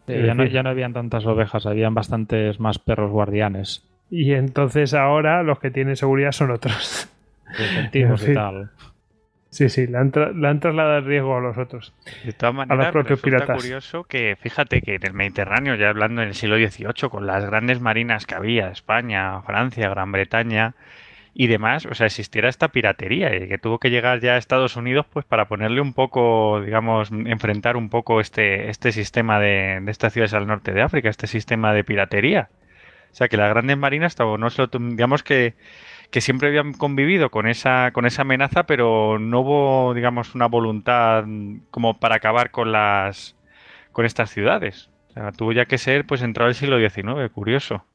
ya, 0.07 0.33
no, 0.33 0.45
ya 0.45 0.63
no 0.63 0.69
habían 0.69 0.93
tantas 0.93 1.25
ovejas, 1.25 1.65
habían 1.65 1.93
bastantes 1.93 2.57
más 2.57 2.79
perros 2.79 3.11
guardianes. 3.11 3.85
Y 4.09 4.31
entonces 4.31 4.93
ahora 4.93 5.43
los 5.43 5.59
que 5.59 5.71
tienen 5.71 5.97
seguridad 5.97 6.31
son 6.31 6.51
otros. 6.51 7.09
y 7.91 8.33
tal. 8.33 8.71
Sí, 9.49 9.67
sí, 9.67 9.87
le 9.87 9.97
han, 9.97 10.11
trasladado 10.11 10.99
el 10.99 11.05
riesgo 11.05 11.35
a 11.35 11.41
los 11.41 11.57
otros. 11.57 11.93
De 12.23 12.31
todas 12.31 12.55
maneras, 12.55 12.79
a 12.79 12.83
los 12.83 12.91
propios 12.93 13.19
piratas. 13.19 13.57
curioso 13.57 14.05
que, 14.05 14.37
fíjate 14.39 14.81
que 14.81 14.95
en 14.95 15.05
el 15.05 15.13
Mediterráneo, 15.13 15.75
ya 15.75 15.89
hablando 15.89 16.21
en 16.21 16.29
el 16.29 16.33
siglo 16.33 16.55
XVIII, 16.55 17.09
con 17.09 17.27
las 17.27 17.45
grandes 17.45 17.81
marinas 17.81 18.25
que 18.25 18.35
había, 18.35 18.69
España, 18.69 19.41
Francia, 19.41 19.89
Gran 19.89 20.13
Bretaña 20.13 20.75
y 21.37 21.47
demás, 21.47 21.85
o 21.85 21.93
sea, 21.93 22.07
existiera 22.07 22.47
esta 22.47 22.69
piratería 22.69 23.35
y 23.35 23.49
que 23.49 23.57
tuvo 23.57 23.77
que 23.77 23.89
llegar 23.89 24.21
ya 24.21 24.33
a 24.33 24.37
Estados 24.37 24.77
Unidos 24.77 25.05
pues 25.11 25.25
para 25.25 25.49
ponerle 25.49 25.81
un 25.81 25.93
poco, 25.93 26.61
digamos, 26.61 27.11
enfrentar 27.11 27.75
un 27.75 27.89
poco 27.89 28.21
este, 28.21 28.69
este 28.69 28.93
sistema 28.93 29.37
de, 29.39 29.83
estas 29.87 30.13
ciudades 30.13 30.33
al 30.33 30.47
norte 30.47 30.71
de 30.71 30.81
África, 30.81 31.09
este 31.09 31.27
sistema 31.27 31.73
de 31.73 31.83
piratería. 31.83 32.49
O 33.11 33.15
sea, 33.15 33.27
que 33.27 33.35
las 33.37 33.49
grandes 33.49 33.77
marinas, 33.77 34.15
no 34.17 34.49
solo, 34.49 34.69
digamos 34.79 35.23
que 35.23 35.55
que 36.11 36.21
siempre 36.21 36.47
habían 36.49 36.73
convivido 36.73 37.29
con 37.31 37.47
esa, 37.47 37.91
con 37.91 38.05
esa 38.05 38.21
amenaza, 38.21 38.63
pero 38.63 39.19
no 39.19 39.41
hubo, 39.41 39.93
digamos, 39.93 40.35
una 40.35 40.47
voluntad 40.47 41.25
como 41.71 41.99
para 41.99 42.15
acabar 42.15 42.51
con 42.51 42.71
las 42.71 43.35
con 43.91 44.05
estas 44.05 44.29
ciudades. 44.29 44.89
O 45.09 45.13
sea, 45.13 45.31
tuvo 45.31 45.51
ya 45.51 45.65
que 45.65 45.77
ser, 45.77 46.05
pues, 46.05 46.21
entrado 46.21 46.49
el 46.49 46.55
siglo 46.55 46.77
XIX, 46.79 47.29
curioso. 47.31 47.85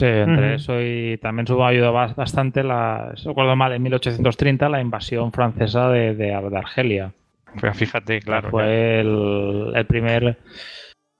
Sí, 0.00 0.06
entre 0.06 0.54
eso 0.54 0.80
y 0.80 1.18
también 1.18 1.48
se 1.48 1.60
ayudado 1.60 1.92
bastante, 1.92 2.62
la, 2.62 3.14
recuerdo 3.24 3.56
mal, 3.56 3.72
en 3.72 3.82
1830, 3.82 4.68
la 4.68 4.80
invasión 4.80 5.32
francesa 5.32 5.88
de, 5.88 6.14
de, 6.14 6.32
Argelia. 6.32 7.12
Pues 7.58 7.76
fíjate, 7.76 8.20
claro. 8.20 8.50
Fue 8.50 9.00
El, 9.00 9.72
el, 9.74 9.86
primer. 9.86 10.38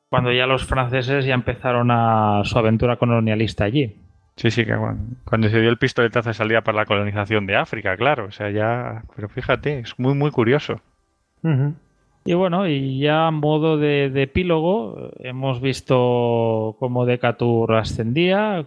Cuando 0.08 0.30
ya 0.30 0.46
los 0.46 0.64
franceses 0.64 1.24
ya 1.24 1.34
empezaron 1.34 1.90
a 1.90 2.42
su 2.44 2.56
aventura 2.56 2.96
colonialista 2.96 3.64
allí. 3.64 3.96
Sí, 4.36 4.52
sí, 4.52 4.64
que 4.64 4.76
cuando, 5.24 5.48
se 5.48 5.60
dio 5.60 5.70
el 5.70 5.78
pistoletazo 5.78 6.30
de 6.30 6.34
salida 6.34 6.60
para 6.62 6.76
la 6.76 6.86
colonización 6.86 7.46
de 7.46 7.56
África, 7.56 7.96
claro. 7.96 8.26
O 8.26 8.30
sea, 8.30 8.50
ya. 8.50 9.02
Pero 9.16 9.28
fíjate, 9.28 9.80
es 9.80 9.98
muy, 9.98 10.14
muy 10.14 10.30
curioso. 10.30 10.80
Y 12.28 12.34
bueno, 12.34 12.68
y 12.68 12.98
ya 12.98 13.28
a 13.28 13.30
modo 13.30 13.78
de, 13.78 14.12
epílogo, 14.14 15.12
hemos 15.20 15.62
visto 15.62 16.76
cómo 16.78 17.06
Decatur 17.06 17.74
ascendía, 17.74 18.66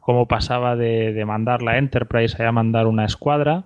cómo, 0.00 0.26
pasaba 0.26 0.74
de, 0.74 1.22
mandar 1.26 1.60
la 1.60 1.76
Enterprise 1.76 2.42
a 2.42 2.52
mandar 2.52 2.86
una 2.86 3.04
escuadra. 3.04 3.64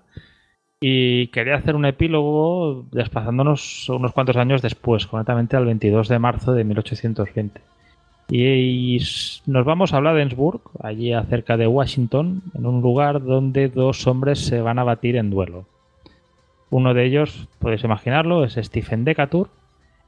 Y 0.81 1.29
quería 1.29 1.55
hacer 1.55 1.77
un 1.77 1.85
epílogo 1.85 2.89
desplazándonos 2.91 3.89
unos 3.89 4.11
cuantos 4.11 4.37
años 4.37 4.63
después, 4.63 5.07
concretamente 5.07 5.57
al 5.57 5.67
22 5.67 6.09
de 6.09 6.19
marzo 6.19 6.53
de 6.53 6.65
1820. 6.65 7.61
Y, 8.31 8.99
nos 9.47 9.65
vamos 9.65 9.95
a 9.95 10.01
Bladensburg, 10.01 10.63
allí 10.83 11.13
acerca 11.13 11.57
de 11.57 11.69
Washington, 11.69 12.43
en 12.53 12.67
un 12.67 12.83
lugar 12.83 13.23
donde 13.23 13.69
dos 13.69 14.09
hombres 14.09 14.41
se 14.41 14.61
van 14.61 14.81
a 14.81 14.85
batir 14.85 15.15
en 15.15 15.31
duelo. 15.31 15.67
Uno 16.71 16.95
de 16.95 17.05
ellos, 17.05 17.49
podéis 17.59 17.85
imaginarlo, 17.85 18.45
es 18.45 18.55
Stephen 18.55 19.05
Decatur 19.05 19.49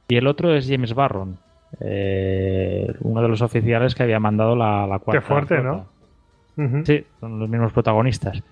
y 0.07 0.17
el 0.17 0.27
otro 0.27 0.55
es 0.55 0.67
James 0.69 0.93
Barron, 0.93 1.37
eh, 1.79 2.93
uno 3.01 3.21
de 3.21 3.27
los 3.27 3.41
oficiales 3.41 3.95
que 3.95 4.03
había 4.03 4.19
mandado 4.19 4.55
la, 4.55 4.85
la 4.87 4.99
cuarta. 4.99 5.21
Qué 5.21 5.27
fuerte, 5.27 5.61
¿no? 5.61 5.85
Sí, 6.83 7.03
son 7.19 7.39
los 7.39 7.49
mismos 7.49 7.73
protagonistas. 7.73 8.43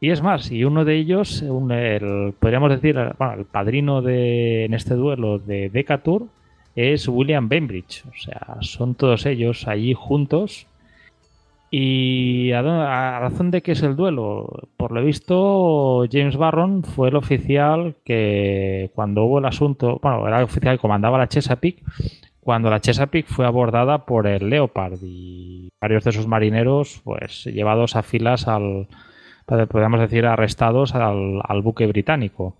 Y 0.00 0.10
es 0.10 0.22
más, 0.22 0.50
y 0.50 0.64
uno 0.64 0.84
de 0.84 0.96
ellos, 0.96 1.42
el, 1.42 2.34
podríamos 2.38 2.70
decir, 2.70 2.98
bueno, 3.18 3.34
el 3.34 3.44
padrino 3.44 4.02
de, 4.02 4.64
en 4.64 4.74
este 4.74 4.94
duelo 4.94 5.38
de 5.38 5.70
Decatur, 5.70 6.26
es 6.74 7.06
William 7.06 7.48
Bainbridge. 7.48 8.04
O 8.06 8.16
sea, 8.16 8.56
son 8.62 8.94
todos 8.94 9.26
ellos 9.26 9.68
allí 9.68 9.94
juntos. 9.94 10.66
Y 11.74 12.52
a, 12.52 13.18
razón 13.18 13.50
de 13.50 13.62
que 13.62 13.72
es 13.72 13.82
el 13.82 13.96
duelo, 13.96 14.68
por 14.76 14.92
lo 14.92 15.02
visto, 15.02 16.04
James 16.12 16.36
Barron 16.36 16.84
fue 16.84 17.08
el 17.08 17.16
oficial 17.16 17.96
que 18.04 18.90
cuando 18.94 19.24
hubo 19.24 19.38
el 19.38 19.46
asunto, 19.46 19.98
bueno, 20.02 20.28
era 20.28 20.36
el 20.36 20.44
oficial 20.44 20.76
que 20.76 20.82
comandaba 20.82 21.16
la 21.16 21.28
Chesapeake, 21.28 21.82
cuando 22.40 22.68
la 22.68 22.80
Chesapeake 22.80 23.26
fue 23.26 23.46
abordada 23.46 24.04
por 24.04 24.26
el 24.26 24.50
Leopard 24.50 24.98
y 25.02 25.70
varios 25.80 26.04
de 26.04 26.12
sus 26.12 26.26
marineros, 26.26 27.00
pues 27.04 27.46
llevados 27.46 27.96
a 27.96 28.02
filas 28.02 28.48
al, 28.48 28.88
podríamos 29.46 30.00
decir, 30.00 30.26
arrestados 30.26 30.94
al, 30.94 31.40
al 31.42 31.62
buque 31.62 31.86
británico. 31.86 32.54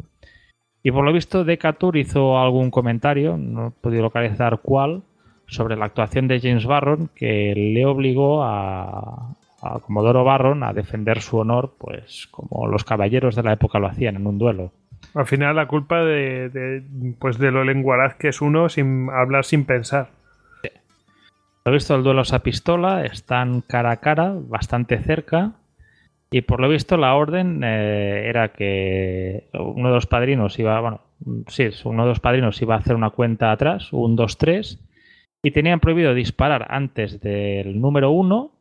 Y 0.82 0.90
por 0.90 1.04
lo 1.04 1.12
visto, 1.12 1.44
Decatur 1.44 1.98
hizo 1.98 2.38
algún 2.38 2.70
comentario, 2.70 3.36
no 3.36 3.66
he 3.66 3.70
podido 3.72 4.04
localizar 4.04 4.60
cuál, 4.62 5.02
sobre 5.52 5.76
la 5.76 5.86
actuación 5.86 6.28
de 6.28 6.40
James 6.40 6.66
Barron 6.66 7.10
que 7.14 7.54
le 7.54 7.86
obligó 7.86 8.42
a, 8.42 9.34
a 9.62 9.78
Comodoro 9.80 10.24
Barron 10.24 10.64
a 10.64 10.72
defender 10.72 11.20
su 11.20 11.38
honor, 11.38 11.74
pues 11.78 12.26
como 12.30 12.66
los 12.66 12.84
caballeros 12.84 13.36
de 13.36 13.42
la 13.44 13.52
época 13.52 13.78
lo 13.78 13.86
hacían 13.86 14.16
en 14.16 14.26
un 14.26 14.38
duelo. 14.38 14.72
Al 15.14 15.26
final 15.26 15.56
la 15.56 15.66
culpa 15.66 16.00
de, 16.00 16.82
pues 17.18 17.38
de 17.38 17.50
lo 17.50 17.64
lenguaraz 17.64 18.16
que 18.16 18.28
es 18.28 18.40
uno 18.40 18.68
sin 18.68 19.08
hablar 19.10 19.44
sin 19.44 19.64
pensar. 19.64 20.08
Por 21.62 21.72
lo 21.72 21.72
visto 21.74 21.94
el 21.94 22.02
duelo 22.02 22.22
es 22.22 22.32
a 22.32 22.40
pistola, 22.40 23.04
están 23.04 23.60
cara 23.60 23.92
a 23.92 23.96
cara, 23.98 24.34
bastante 24.34 24.98
cerca, 24.98 25.52
y 26.28 26.40
por 26.40 26.60
lo 26.60 26.68
visto 26.68 26.96
la 26.96 27.14
orden 27.14 27.62
eh, 27.62 28.24
era 28.28 28.48
que 28.48 29.48
uno 29.52 29.90
de 29.90 29.94
los 29.94 30.06
padrinos 30.06 30.58
iba, 30.58 30.80
bueno, 30.80 31.02
sí, 31.46 31.68
uno 31.84 32.02
de 32.02 32.08
los 32.08 32.20
padrinos 32.20 32.60
iba 32.62 32.74
a 32.74 32.78
hacer 32.78 32.96
una 32.96 33.10
cuenta 33.10 33.52
atrás, 33.52 33.92
un 33.92 34.16
2, 34.16 34.38
3, 34.38 34.80
y 35.42 35.50
tenían 35.50 35.80
prohibido 35.80 36.14
disparar 36.14 36.66
antes 36.70 37.20
del 37.20 37.80
número 37.80 38.10
1 38.10 38.52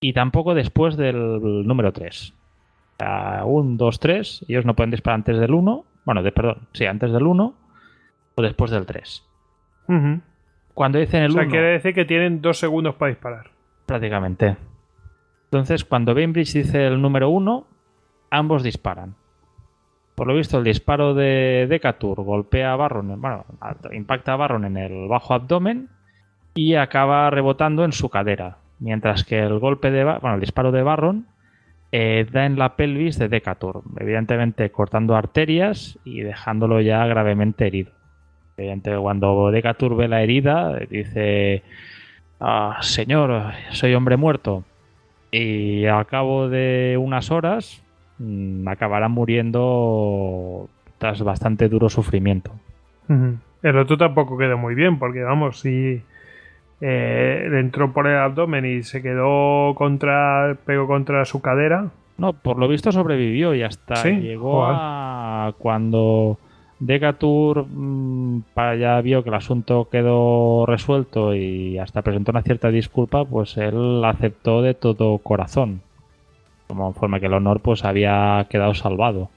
y 0.00 0.12
tampoco 0.14 0.54
después 0.54 0.96
del 0.96 1.40
número 1.66 1.92
3. 1.92 2.32
O 2.32 2.96
sea, 2.98 3.44
un 3.44 3.76
2, 3.76 4.00
3, 4.00 4.46
ellos 4.48 4.64
no 4.64 4.74
pueden 4.74 4.90
disparar 4.90 5.16
antes 5.16 5.38
del 5.38 5.52
1, 5.52 5.84
bueno, 6.04 6.22
de, 6.22 6.32
perdón, 6.32 6.68
sí, 6.72 6.86
antes 6.86 7.12
del 7.12 7.26
1 7.26 7.54
o 8.34 8.42
después 8.42 8.70
del 8.70 8.86
3. 8.86 9.26
Cuando 10.74 10.98
dicen 10.98 11.22
el 11.22 11.32
1... 11.32 11.40
O 11.40 11.42
sea, 11.42 11.50
quiere 11.50 11.72
decir 11.72 11.94
que 11.94 12.04
tienen 12.04 12.40
dos 12.40 12.58
segundos 12.58 12.94
para 12.94 13.10
disparar. 13.10 13.50
Prácticamente. 13.86 14.56
Entonces, 15.44 15.84
cuando 15.84 16.14
Bainbridge 16.14 16.54
dice 16.54 16.86
el 16.86 17.02
número 17.02 17.28
uno, 17.28 17.66
ambos 18.30 18.62
disparan. 18.62 19.16
Por 20.20 20.26
lo 20.26 20.34
visto, 20.34 20.58
el 20.58 20.64
disparo 20.64 21.14
de 21.14 21.66
Decatur 21.66 22.22
golpea 22.22 22.74
a 22.74 22.76
Barron, 22.76 23.18
bueno, 23.22 23.46
impacta 23.90 24.34
a 24.34 24.36
Barron 24.36 24.66
en 24.66 24.76
el 24.76 25.08
bajo 25.08 25.32
abdomen 25.32 25.88
y 26.52 26.74
acaba 26.74 27.30
rebotando 27.30 27.86
en 27.86 27.92
su 27.92 28.10
cadera. 28.10 28.58
Mientras 28.80 29.24
que 29.24 29.38
el 29.38 29.58
golpe 29.58 29.90
de, 29.90 30.04
bueno, 30.04 30.34
el 30.34 30.40
disparo 30.40 30.72
de 30.72 30.82
Barron 30.82 31.26
eh, 31.90 32.26
da 32.30 32.44
en 32.44 32.58
la 32.58 32.76
pelvis 32.76 33.18
de 33.18 33.30
Decatur, 33.30 33.82
evidentemente 33.98 34.70
cortando 34.70 35.16
arterias 35.16 35.98
y 36.04 36.20
dejándolo 36.20 36.82
ya 36.82 37.06
gravemente 37.06 37.66
herido. 37.66 37.92
Evidentemente, 38.58 39.02
cuando 39.02 39.50
Decatur 39.50 39.96
ve 39.96 40.06
la 40.06 40.22
herida, 40.22 40.80
dice: 40.90 41.62
ah, 42.40 42.76
Señor, 42.82 43.54
soy 43.70 43.94
hombre 43.94 44.18
muerto. 44.18 44.64
Y 45.30 45.86
al 45.86 46.04
cabo 46.04 46.50
de 46.50 46.98
unas 47.00 47.30
horas 47.30 47.82
mm, 48.20 48.68
acabará 48.68 49.08
muriendo 49.08 50.68
tras 50.98 51.22
bastante 51.22 51.68
duro 51.68 51.88
sufrimiento. 51.88 52.52
El 53.62 53.76
otro 53.76 53.96
tampoco 53.96 54.38
quedó 54.38 54.56
muy 54.56 54.76
bien, 54.76 55.00
porque 55.00 55.22
vamos, 55.22 55.58
si 55.58 56.00
eh, 56.80 57.48
entró 57.52 57.92
por 57.92 58.06
el 58.06 58.16
abdomen 58.16 58.64
y 58.64 58.82
se 58.84 59.02
quedó 59.02 59.74
contra, 59.74 60.56
pegó 60.64 60.86
contra 60.86 61.24
su 61.24 61.42
cadera. 61.42 61.90
No, 62.18 62.32
por 62.34 62.58
lo 62.58 62.68
visto 62.68 62.92
sobrevivió 62.92 63.54
y 63.54 63.62
hasta 63.62 64.02
llegó 64.04 64.66
a 64.66 65.54
cuando 65.58 66.38
Decatur 66.80 67.66
mm, 67.66 68.42
para 68.54 68.76
ya 68.76 69.00
vio 69.00 69.22
que 69.22 69.28
el 69.28 69.34
asunto 69.34 69.88
quedó 69.90 70.64
resuelto 70.66 71.34
y 71.34 71.78
hasta 71.78 72.02
presentó 72.02 72.30
una 72.32 72.42
cierta 72.42 72.70
disculpa, 72.70 73.24
pues 73.24 73.56
él 73.58 74.02
aceptó 74.04 74.62
de 74.62 74.74
todo 74.74 75.18
corazón, 75.18 75.82
como 76.70 76.92
forma 76.92 77.18
que 77.18 77.26
el 77.26 77.34
honor 77.34 77.60
pues 77.60 77.84
había 77.84 78.46
quedado 78.48 78.74
salvado. 78.74 79.28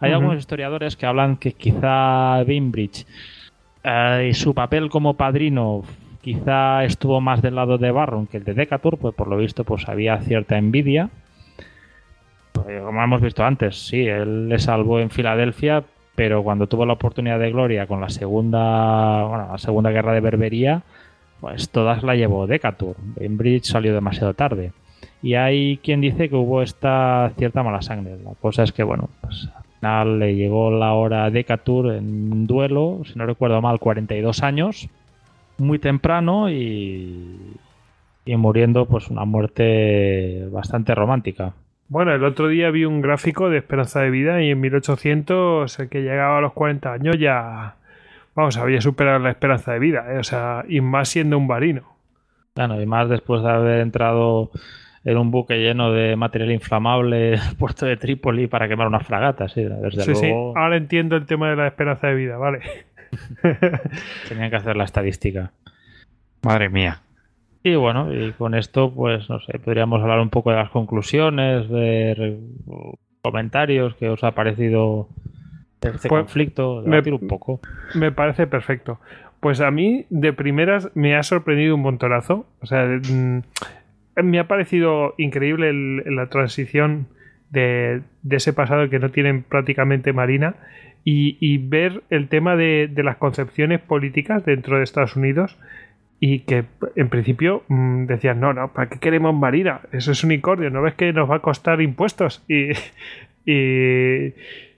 Hay 0.00 0.12
algunos 0.12 0.38
historiadores 0.38 0.96
que 0.96 1.04
hablan 1.04 1.36
que 1.36 1.52
quizá 1.52 2.42
Bainbridge 2.44 3.06
eh, 3.84 4.28
y 4.30 4.34
su 4.34 4.54
papel 4.54 4.88
como 4.88 5.14
padrino 5.14 5.82
quizá 6.22 6.84
estuvo 6.84 7.20
más 7.20 7.42
del 7.42 7.56
lado 7.56 7.76
de 7.76 7.90
Barron 7.90 8.26
que 8.26 8.38
el 8.38 8.44
de 8.44 8.54
Decatur, 8.54 8.96
pues 8.96 9.14
por 9.14 9.28
lo 9.28 9.36
visto 9.36 9.64
pues 9.64 9.86
había 9.86 10.18
cierta 10.20 10.56
envidia. 10.56 11.10
Pues, 12.52 12.82
como 12.82 13.02
hemos 13.02 13.20
visto 13.20 13.44
antes, 13.44 13.86
sí, 13.86 14.06
él 14.06 14.48
le 14.48 14.58
salvó 14.58 14.98
en 14.98 15.10
Filadelfia, 15.10 15.84
pero 16.14 16.42
cuando 16.42 16.68
tuvo 16.68 16.86
la 16.86 16.94
oportunidad 16.94 17.38
de 17.38 17.50
gloria 17.50 17.86
con 17.86 18.00
la 18.00 18.08
segunda, 18.08 19.24
bueno, 19.24 19.48
la 19.52 19.58
segunda 19.58 19.90
guerra 19.90 20.14
de 20.14 20.20
Berbería, 20.20 20.82
pues 21.40 21.68
todas 21.68 22.02
la 22.02 22.14
llevó 22.14 22.46
Decatur. 22.46 22.96
Bainbridge 22.98 23.66
salió 23.66 23.92
demasiado 23.92 24.32
tarde. 24.32 24.72
Y 25.22 25.34
hay 25.34 25.78
quien 25.78 26.00
dice 26.00 26.28
que 26.28 26.36
hubo 26.36 26.62
esta 26.62 27.32
cierta 27.36 27.62
mala 27.62 27.82
sangre. 27.82 28.16
La 28.22 28.34
cosa 28.40 28.62
es 28.62 28.72
que, 28.72 28.82
bueno, 28.82 29.08
pues 29.20 29.48
al 29.54 29.64
final 29.78 30.18
le 30.18 30.36
llegó 30.36 30.70
la 30.70 30.92
hora 30.92 31.24
a 31.24 31.30
Decatur 31.30 31.92
en 31.92 32.32
un 32.32 32.46
duelo, 32.46 33.02
si 33.04 33.18
no 33.18 33.26
recuerdo 33.26 33.60
mal, 33.60 33.80
42 33.80 34.42
años, 34.42 34.88
muy 35.58 35.78
temprano 35.78 36.50
y, 36.50 37.56
y 38.24 38.36
muriendo 38.36 38.86
pues 38.86 39.08
una 39.08 39.24
muerte 39.24 40.46
bastante 40.52 40.94
romántica. 40.94 41.54
Bueno, 41.88 42.14
el 42.14 42.22
otro 42.22 42.48
día 42.48 42.70
vi 42.70 42.84
un 42.84 43.00
gráfico 43.00 43.48
de 43.48 43.56
esperanza 43.56 44.00
de 44.00 44.10
vida 44.10 44.42
y 44.42 44.50
en 44.50 44.60
1800 44.60 45.78
el 45.78 45.88
que 45.88 46.02
llegaba 46.02 46.36
a 46.36 46.40
los 46.42 46.52
40 46.52 46.92
años 46.92 47.16
ya, 47.18 47.76
vamos, 48.34 48.58
había 48.58 48.82
superado 48.82 49.18
la 49.20 49.30
esperanza 49.30 49.72
de 49.72 49.78
vida, 49.78 50.04
¿eh? 50.12 50.18
o 50.18 50.24
sea, 50.24 50.64
y 50.68 50.82
más 50.82 51.08
siendo 51.08 51.38
un 51.38 51.48
varino. 51.48 51.84
Bueno, 52.54 52.80
y 52.80 52.84
más 52.84 53.08
después 53.08 53.42
de 53.42 53.50
haber 53.50 53.80
entrado 53.80 54.50
en 55.10 55.16
un 55.16 55.30
buque 55.30 55.56
lleno 55.58 55.92
de 55.92 56.16
material 56.16 56.50
inflamable 56.52 57.34
al 57.38 57.56
puerto 57.56 57.86
de 57.86 57.96
Trípoli 57.96 58.46
para 58.46 58.68
quemar 58.68 58.86
unas 58.88 59.06
fragatas, 59.06 59.52
sí, 59.52 59.62
desde 59.64 60.02
sí, 60.04 60.14
sí, 60.14 60.26
luego 60.28 60.56
ahora 60.58 60.76
entiendo 60.76 61.16
el 61.16 61.26
tema 61.26 61.50
de 61.50 61.56
la 61.56 61.66
esperanza 61.66 62.08
de 62.08 62.14
vida, 62.14 62.36
¿vale? 62.36 62.60
tenían 64.28 64.50
que 64.50 64.56
hacer 64.56 64.76
la 64.76 64.84
estadística. 64.84 65.52
Madre 66.42 66.68
mía. 66.68 67.00
Y 67.62 67.74
bueno, 67.74 68.12
y 68.12 68.32
con 68.32 68.54
esto, 68.54 68.92
pues 68.94 69.28
no 69.28 69.40
sé, 69.40 69.58
podríamos 69.58 70.00
hablar 70.02 70.20
un 70.20 70.30
poco 70.30 70.50
de 70.50 70.56
las 70.56 70.70
conclusiones, 70.70 71.68
ver 71.68 72.36
comentarios 73.22 73.94
que 73.96 74.08
os 74.08 74.22
ha 74.24 74.30
parecido 74.32 75.08
este 75.80 76.08
Pues, 76.08 76.22
conflicto, 76.22 76.82
me- 76.84 76.90
debatir 76.90 77.14
un 77.14 77.26
poco. 77.26 77.60
Me 77.94 78.12
parece 78.12 78.46
perfecto. 78.46 79.00
Pues 79.40 79.60
a 79.60 79.70
mí, 79.70 80.06
de 80.10 80.32
primeras, 80.32 80.90
me 80.94 81.16
ha 81.16 81.22
sorprendido 81.22 81.74
un 81.74 81.82
montonazo. 81.82 82.46
O 82.60 82.66
sea, 82.66 82.84
mm, 82.86 83.42
me 84.22 84.38
ha 84.38 84.48
parecido 84.48 85.14
increíble 85.18 85.70
el- 85.70 86.16
la 86.16 86.28
transición 86.28 87.06
de, 87.50 88.02
ese 88.30 88.52
pasado 88.52 88.90
que 88.90 88.98
no 88.98 89.10
tienen 89.10 89.42
prácticamente 89.42 90.12
marina 90.12 90.54
y, 91.04 91.56
ver 91.58 92.02
el 92.10 92.28
tema 92.28 92.54
de, 92.56 92.90
las 92.96 93.16
concepciones 93.16 93.80
políticas 93.80 94.44
dentro 94.44 94.76
de 94.76 94.84
Estados 94.84 95.16
Unidos 95.16 95.56
y 96.20 96.40
que 96.40 96.64
en 96.96 97.08
principio 97.08 97.62
mm, 97.68 98.04
decían, 98.06 98.40
no, 98.40 98.52
no, 98.52 98.72
¿para 98.74 98.90
qué 98.90 98.98
queremos 98.98 99.34
marina? 99.34 99.80
Eso 99.92 100.12
es 100.12 100.22
unicornio, 100.22 100.68
¿no 100.68 100.82
ves 100.82 100.94
que 100.94 101.12
nos 101.14 101.30
va 101.30 101.36
a 101.36 101.40
costar 101.40 101.80
impuestos? 101.80 102.44
Y, 103.50 104.34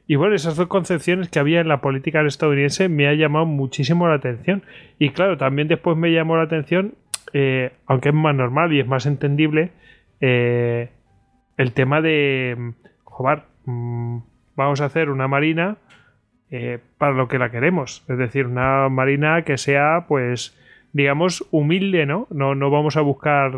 y 0.07 0.15
bueno, 0.15 0.36
esas 0.36 0.55
dos 0.55 0.69
concepciones 0.69 1.28
que 1.28 1.41
había 1.41 1.60
en 1.60 1.67
la 1.67 1.81
política 1.81 2.20
estadounidense 2.25 2.89
me 2.89 3.09
ha 3.09 3.15
llamado 3.15 3.47
muchísimo 3.47 4.07
la 4.07 4.15
atención. 4.15 4.62
Y 5.01 5.10
claro, 5.10 5.36
también 5.39 5.67
después 5.67 5.97
me 5.97 6.12
llamó 6.12 6.36
la 6.36 6.44
atención, 6.44 6.94
eh, 7.33 7.73
aunque 7.86 8.09
es 8.10 8.15
más 8.15 8.34
normal 8.34 8.73
y 8.73 8.81
es 8.81 8.86
más 8.86 9.07
entendible, 9.07 9.70
eh, 10.20 10.91
el 11.57 11.73
tema 11.73 12.00
de, 12.00 12.73
joder, 13.05 13.42
mm, 13.67 14.18
vamos 14.57 14.81
a 14.81 14.86
hacer 14.86 15.10
una 15.10 15.28
marina 15.28 15.76
eh, 16.50 16.78
para 16.99 17.12
lo 17.12 17.28
que 17.28 17.39
la 17.39 17.50
queremos. 17.50 18.05
Es 18.09 18.18
decir, 18.18 18.47
una 18.47 18.89
marina 18.89 19.42
que 19.42 19.57
sea, 19.59 20.07
pues, 20.09 20.59
digamos, 20.92 21.47
humilde, 21.52 22.07
¿no? 22.07 22.26
No, 22.31 22.55
no 22.55 22.70
vamos 22.70 22.97
a 22.97 23.00
buscar 23.02 23.52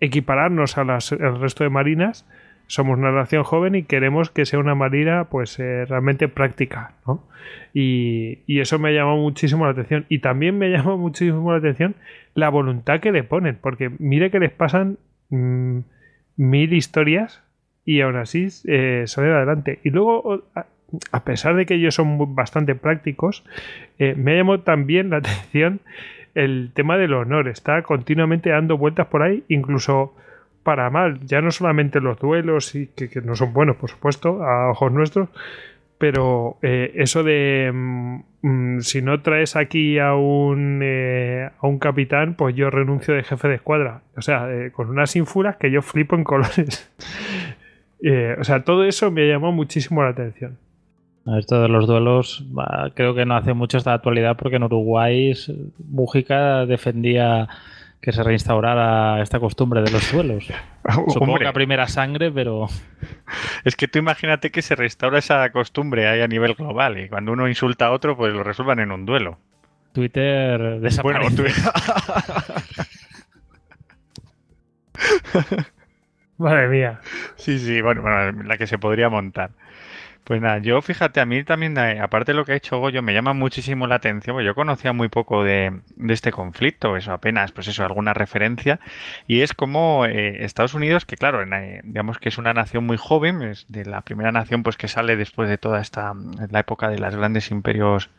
equipararnos 0.00 0.78
a 0.78 0.84
las- 0.84 1.12
al 1.12 1.40
resto 1.40 1.64
de 1.64 1.70
marinas. 1.70 2.26
Somos 2.70 2.96
una 2.96 3.10
nación 3.10 3.42
joven 3.42 3.74
y 3.74 3.82
queremos 3.82 4.30
que 4.30 4.46
sea 4.46 4.60
una 4.60 4.76
marina, 4.76 5.24
pues, 5.24 5.58
eh, 5.58 5.86
realmente 5.86 6.28
práctica, 6.28 6.92
¿no? 7.04 7.26
Y, 7.74 8.60
eso 8.60 8.78
me 8.78 8.94
llamó 8.94 9.16
muchísimo 9.16 9.64
la 9.64 9.72
atención. 9.72 10.06
Y 10.08 10.20
también 10.20 10.56
me 10.56 10.70
llamó 10.70 10.96
muchísimo 10.96 11.50
la 11.50 11.58
atención 11.58 11.96
la 12.34 12.48
voluntad 12.48 13.00
que 13.00 13.10
le 13.10 13.24
ponen, 13.24 13.58
porque 13.60 13.90
mire 13.98 14.30
que 14.30 14.38
les 14.38 14.52
pasan 14.52 14.98
mm, 15.30 15.78
mil 16.36 16.72
historias 16.72 17.42
y 17.84 18.02
aún 18.02 18.14
así 18.14 18.46
eh, 18.68 19.02
salen 19.06 19.32
adelante. 19.32 19.80
Y 19.82 19.90
luego, 19.90 20.44
a, 21.10 21.24
pesar 21.24 21.56
de 21.56 21.66
que 21.66 21.74
ellos 21.74 21.96
son 21.96 22.36
bastante 22.36 22.76
prácticos, 22.76 23.44
eh, 23.98 24.14
me 24.16 24.36
llamó 24.36 24.60
también 24.60 25.10
la 25.10 25.16
atención 25.16 25.80
el 26.36 26.70
tema 26.72 26.98
del 26.98 27.14
honor. 27.14 27.48
Está 27.48 27.82
continuamente 27.82 28.50
dando 28.50 28.78
vueltas 28.78 29.08
por 29.08 29.22
ahí, 29.22 29.42
incluso 29.48 30.14
para 30.62 30.90
mal. 30.90 31.20
Ya 31.26 31.40
no 31.40 31.50
solamente 31.50 32.00
los 32.00 32.18
duelos, 32.18 32.74
y 32.74 32.88
que, 32.88 33.08
no 33.22 33.34
son 33.36 33.52
buenos, 33.52 33.76
por 33.76 33.90
supuesto, 33.90 34.42
a 34.42 34.70
ojos 34.70 34.92
nuestros, 34.92 35.28
pero 35.98 36.56
eh, 36.62 36.92
eso 36.94 37.22
de 37.22 37.70
mm, 37.72 38.22
mm, 38.42 38.80
si 38.80 39.02
no 39.02 39.20
traes 39.20 39.54
aquí 39.54 39.98
a 39.98 40.14
un 40.14 40.80
eh, 40.82 41.50
a 41.60 41.66
un 41.66 41.78
capitán, 41.78 42.34
pues 42.34 42.56
yo 42.56 42.70
renuncio 42.70 43.14
de 43.14 43.22
jefe 43.22 43.48
de 43.48 43.56
escuadra. 43.56 44.02
O 44.16 44.22
sea, 44.22 44.50
eh, 44.50 44.70
con 44.72 44.88
unas 44.88 45.14
ínfulas 45.16 45.56
que 45.56 45.70
yo 45.70 45.82
flipo 45.82 46.16
en 46.16 46.24
colores. 46.24 46.90
O 48.02 48.44
sea, 48.44 48.64
todo 48.64 48.84
eso 48.84 49.10
me 49.10 49.28
llamó 49.28 49.52
muchísimo 49.52 50.02
la 50.02 50.08
atención. 50.08 50.56
Esto 51.38 51.60
de 51.60 51.68
los 51.68 51.86
duelos 51.86 52.46
creo 52.94 53.14
que 53.14 53.26
no 53.26 53.36
hace 53.36 53.52
mucho 53.52 53.76
esta 53.76 53.92
actualidad 53.92 54.38
porque 54.38 54.56
en 54.56 54.62
Uruguay 54.62 55.34
Mújica 55.90 56.64
defendía 56.64 57.46
que 58.00 58.12
se 58.12 58.22
reinstaurara 58.22 59.20
esta 59.22 59.40
costumbre 59.40 59.82
de 59.82 59.90
los 59.90 60.12
duelos. 60.12 60.44
Supongo 61.08 61.32
Hombre, 61.32 61.44
que 61.44 61.48
a 61.48 61.52
primera 61.52 61.86
sangre, 61.88 62.30
pero 62.30 62.68
es 63.64 63.76
que 63.76 63.88
tú 63.88 63.98
imagínate 63.98 64.50
que 64.50 64.62
se 64.62 64.74
restaura 64.74 65.18
esa 65.18 65.50
costumbre 65.50 66.08
ahí 66.08 66.20
a 66.22 66.28
nivel 66.28 66.54
global 66.54 66.98
y 66.98 67.08
cuando 67.08 67.32
uno 67.32 67.48
insulta 67.48 67.86
a 67.86 67.90
otro, 67.92 68.16
pues 68.16 68.32
lo 68.32 68.42
resuelvan 68.42 68.80
en 68.80 68.92
un 68.92 69.04
duelo. 69.06 69.38
Twitter 69.92 70.58
Bueno, 70.58 70.80
desaparece. 70.80 71.36
tú- 71.36 71.44
Madre 76.38 76.68
mía. 76.68 77.00
Sí, 77.36 77.58
sí, 77.58 77.80
bueno, 77.82 78.00
bueno, 78.02 78.42
la 78.44 78.56
que 78.56 78.66
se 78.66 78.78
podría 78.78 79.10
montar. 79.10 79.50
Pues 80.24 80.40
nada, 80.40 80.58
yo 80.58 80.80
fíjate, 80.80 81.20
a 81.20 81.26
mí 81.26 81.42
también, 81.42 81.76
eh, 81.76 81.98
aparte 82.00 82.32
de 82.32 82.36
lo 82.36 82.44
que 82.44 82.52
ha 82.52 82.56
hecho 82.56 82.78
Goyo, 82.78 83.02
me 83.02 83.12
llama 83.12 83.32
muchísimo 83.32 83.86
la 83.88 83.96
atención, 83.96 84.34
porque 84.36 84.46
yo 84.46 84.54
conocía 84.54 84.92
muy 84.92 85.08
poco 85.08 85.42
de, 85.42 85.80
este 86.08 86.30
conflicto, 86.30 86.96
eso 86.96 87.12
apenas, 87.12 87.50
pues 87.52 87.66
eso, 87.66 87.84
alguna 87.84 88.14
referencia, 88.14 88.78
y 89.26 89.40
es 89.40 89.54
como 89.54 90.06
eh, 90.06 90.44
Estados 90.44 90.74
Unidos, 90.74 91.04
que 91.04 91.16
claro, 91.16 91.42
eh, 91.42 91.80
digamos 91.82 92.18
que 92.18 92.28
es 92.28 92.38
una 92.38 92.54
nación 92.54 92.86
muy 92.86 92.96
joven, 92.96 93.42
es 93.42 93.66
de 93.68 93.84
la 93.84 94.02
primera 94.02 94.30
nación 94.30 94.62
pues 94.62 94.76
que 94.76 94.88
sale 94.88 95.16
después 95.16 95.48
de 95.48 95.58
toda 95.58 95.80
esta, 95.80 96.14
la 96.50 96.60
época 96.60 96.88
de 96.88 96.98
los 96.98 97.16
grandes 97.16 97.50
imperios 97.50 98.10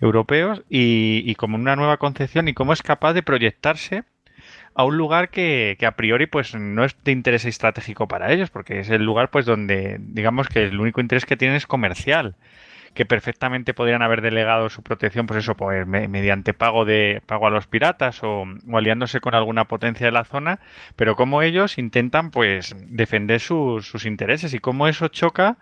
europeos, 0.00 0.62
y, 0.68 1.22
y 1.24 1.34
como 1.36 1.56
una 1.56 1.76
nueva 1.76 1.98
concepción, 1.98 2.48
y 2.48 2.54
cómo 2.54 2.72
es 2.72 2.82
capaz 2.82 3.12
de 3.12 3.22
proyectarse 3.22 4.04
a 4.74 4.84
un 4.84 4.96
lugar 4.96 5.30
que, 5.30 5.76
que 5.78 5.86
a 5.86 5.96
priori 5.96 6.26
pues 6.26 6.54
no 6.54 6.84
es 6.84 6.96
de 7.04 7.12
interés 7.12 7.44
estratégico 7.44 8.08
para 8.08 8.32
ellos, 8.32 8.50
porque 8.50 8.80
es 8.80 8.90
el 8.90 9.04
lugar 9.04 9.30
pues 9.30 9.46
donde 9.46 9.98
digamos 10.00 10.48
que 10.48 10.64
el 10.64 10.80
único 10.80 11.00
interés 11.00 11.26
que 11.26 11.36
tienen 11.36 11.56
es 11.56 11.66
comercial, 11.66 12.36
que 12.94 13.06
perfectamente 13.06 13.74
podrían 13.74 14.02
haber 14.02 14.22
delegado 14.22 14.70
su 14.70 14.82
protección 14.82 15.26
pues 15.26 15.40
eso 15.40 15.56
pues 15.56 15.86
me- 15.86 16.08
mediante 16.08 16.54
pago 16.54 16.84
de 16.84 17.22
pago 17.26 17.46
a 17.46 17.50
los 17.50 17.66
piratas 17.66 18.20
o, 18.22 18.44
aliándose 18.72 19.20
con 19.20 19.34
alguna 19.34 19.66
potencia 19.66 20.06
de 20.06 20.12
la 20.12 20.24
zona, 20.24 20.60
pero 20.96 21.16
como 21.16 21.42
ellos 21.42 21.78
intentan 21.78 22.30
pues 22.30 22.74
defender 22.88 23.40
sus 23.40 24.04
intereses 24.06 24.54
y 24.54 24.58
cómo 24.58 24.88
eso 24.88 25.08
choca 25.08 25.58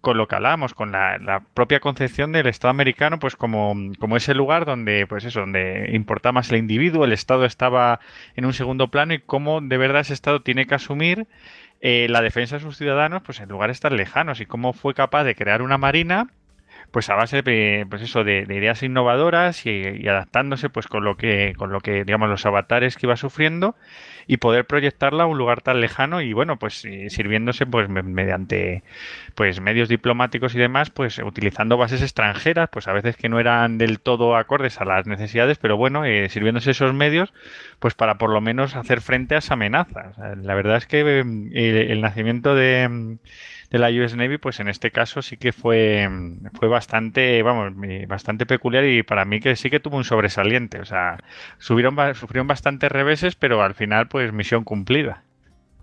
con 0.00 0.16
lo 0.16 0.28
que 0.28 0.36
hablábamos, 0.36 0.74
con 0.74 0.92
la, 0.92 1.18
la 1.18 1.40
propia 1.54 1.80
concepción 1.80 2.32
del 2.32 2.46
Estado 2.46 2.70
americano, 2.70 3.18
pues 3.18 3.36
como, 3.36 3.74
como 3.98 4.16
ese 4.16 4.34
lugar 4.34 4.64
donde, 4.64 5.06
pues 5.06 5.24
eso, 5.24 5.40
donde 5.40 5.90
importa 5.92 6.32
más 6.32 6.50
el 6.50 6.58
individuo, 6.58 7.04
el 7.04 7.12
Estado 7.12 7.44
estaba 7.44 8.00
en 8.36 8.44
un 8.44 8.52
segundo 8.52 8.88
plano 8.88 9.14
y 9.14 9.20
cómo 9.20 9.60
de 9.60 9.76
verdad 9.76 10.02
ese 10.02 10.14
Estado 10.14 10.42
tiene 10.42 10.66
que 10.66 10.74
asumir 10.74 11.26
eh, 11.80 12.06
la 12.10 12.22
defensa 12.22 12.56
de 12.56 12.62
sus 12.62 12.76
ciudadanos, 12.76 13.22
pues 13.22 13.40
en 13.40 13.48
lugares 13.48 13.80
tan 13.80 13.96
lejanos. 13.96 14.40
Y 14.40 14.46
cómo 14.46 14.72
fue 14.72 14.94
capaz 14.94 15.24
de 15.24 15.34
crear 15.34 15.62
una 15.62 15.78
marina 15.78 16.28
pues 16.90 17.10
a 17.10 17.14
base 17.14 17.42
de, 17.42 17.86
pues 17.90 18.02
eso, 18.02 18.24
de, 18.24 18.46
ideas 18.48 18.82
innovadoras 18.82 19.66
y, 19.66 20.08
adaptándose 20.08 20.70
pues 20.70 20.86
con 20.86 21.04
lo 21.04 21.16
que, 21.16 21.54
con 21.56 21.70
lo 21.70 21.80
que, 21.80 22.04
digamos, 22.04 22.28
los 22.28 22.46
avatares 22.46 22.96
que 22.96 23.06
iba 23.06 23.16
sufriendo 23.16 23.76
y 24.28 24.36
poder 24.36 24.66
proyectarla 24.66 25.24
a 25.24 25.26
un 25.26 25.38
lugar 25.38 25.62
tan 25.62 25.80
lejano 25.80 26.20
y 26.20 26.34
bueno, 26.34 26.58
pues 26.58 26.86
sirviéndose 27.08 27.66
pues 27.66 27.88
mediante 27.88 28.84
pues 29.34 29.60
medios 29.60 29.88
diplomáticos 29.88 30.54
y 30.54 30.58
demás, 30.58 30.90
pues 30.90 31.18
utilizando 31.18 31.78
bases 31.78 32.02
extranjeras, 32.02 32.68
pues 32.70 32.86
a 32.86 32.92
veces 32.92 33.16
que 33.16 33.30
no 33.30 33.40
eran 33.40 33.78
del 33.78 34.00
todo 34.00 34.36
acordes 34.36 34.80
a 34.80 34.84
las 34.84 35.06
necesidades, 35.06 35.58
pero 35.58 35.78
bueno, 35.78 36.04
eh, 36.04 36.28
sirviéndose 36.28 36.72
esos 36.72 36.92
medios, 36.92 37.32
pues 37.78 37.94
para 37.94 38.18
por 38.18 38.30
lo 38.30 38.42
menos 38.42 38.76
hacer 38.76 39.00
frente 39.00 39.34
a 39.34 39.38
esa 39.38 39.54
amenaza. 39.54 40.12
la 40.36 40.54
verdad 40.54 40.76
es 40.76 40.86
que 40.86 41.00
eh, 41.00 41.86
el 41.90 42.00
nacimiento 42.02 42.54
de 42.54 43.18
de 43.70 43.78
la 43.78 43.88
US 43.90 44.16
Navy, 44.16 44.38
pues 44.38 44.60
en 44.60 44.68
este 44.68 44.90
caso 44.90 45.20
sí 45.20 45.36
que 45.36 45.52
fue, 45.52 46.08
fue 46.54 46.68
bastante, 46.68 47.42
vamos, 47.42 47.72
bastante 48.06 48.46
peculiar 48.46 48.84
y 48.84 49.02
para 49.02 49.24
mí 49.24 49.40
que 49.40 49.56
sí 49.56 49.70
que 49.70 49.80
tuvo 49.80 49.96
un 49.96 50.04
sobresaliente. 50.04 50.80
O 50.80 50.84
sea, 50.84 51.18
sufrieron 51.58 52.46
bastantes 52.46 52.90
reveses, 52.90 53.36
pero 53.36 53.62
al 53.62 53.74
final, 53.74 54.08
pues 54.08 54.32
misión 54.32 54.64
cumplida. 54.64 55.22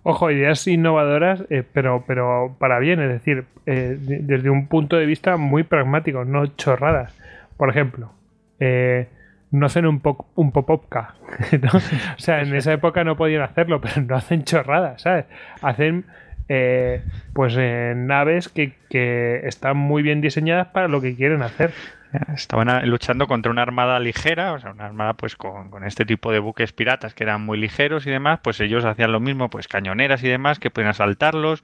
Ojo, 0.02 0.30
ideas 0.30 0.66
innovadoras, 0.68 1.44
eh, 1.50 1.64
pero, 1.72 2.04
pero 2.06 2.54
para 2.60 2.78
bien, 2.78 3.00
es 3.00 3.08
decir, 3.08 3.44
eh, 3.66 3.96
desde 3.98 4.50
un 4.50 4.68
punto 4.68 4.96
de 4.96 5.04
vista 5.04 5.36
muy 5.36 5.64
pragmático, 5.64 6.24
no 6.24 6.46
chorradas. 6.46 7.12
Por 7.56 7.70
ejemplo, 7.70 8.12
eh, 8.60 9.08
no 9.50 9.66
hacen 9.66 9.84
un, 9.84 10.00
un 10.36 10.52
pop-up 10.52 10.84
O 11.72 12.18
sea, 12.18 12.40
en 12.40 12.54
esa 12.54 12.72
época 12.72 13.02
no 13.02 13.16
podían 13.16 13.42
hacerlo, 13.42 13.80
pero 13.80 14.00
no 14.02 14.14
hacen 14.14 14.44
chorradas, 14.44 15.02
¿sabes? 15.02 15.26
Hacen 15.60 16.04
eh, 16.48 17.02
pues 17.32 17.56
en 17.56 18.06
naves 18.06 18.48
que, 18.48 18.74
están 19.44 19.76
muy 19.76 20.02
bien 20.02 20.20
diseñadas 20.20 20.68
para 20.68 20.88
lo 20.88 21.00
que 21.00 21.14
quieren 21.16 21.42
hacer. 21.42 21.72
Estaban 22.34 22.88
luchando 22.88 23.26
contra 23.26 23.52
una 23.52 23.60
armada 23.60 23.98
ligera, 23.98 24.52
o 24.52 24.58
sea, 24.58 24.70
una 24.70 24.86
armada 24.86 25.14
pues 25.14 25.36
con, 25.36 25.84
este 25.84 26.06
tipo 26.06 26.32
de 26.32 26.38
buques 26.38 26.72
piratas 26.72 27.12
que 27.12 27.24
eran 27.24 27.42
muy 27.42 27.58
ligeros 27.58 28.06
y 28.06 28.10
demás, 28.10 28.40
pues 28.42 28.60
ellos 28.60 28.86
hacían 28.86 29.12
lo 29.12 29.20
mismo, 29.20 29.50
pues 29.50 29.68
cañoneras 29.68 30.22
y 30.22 30.28
demás 30.28 30.58
que 30.58 30.70
pueden 30.70 30.88
asaltarlos, 30.88 31.62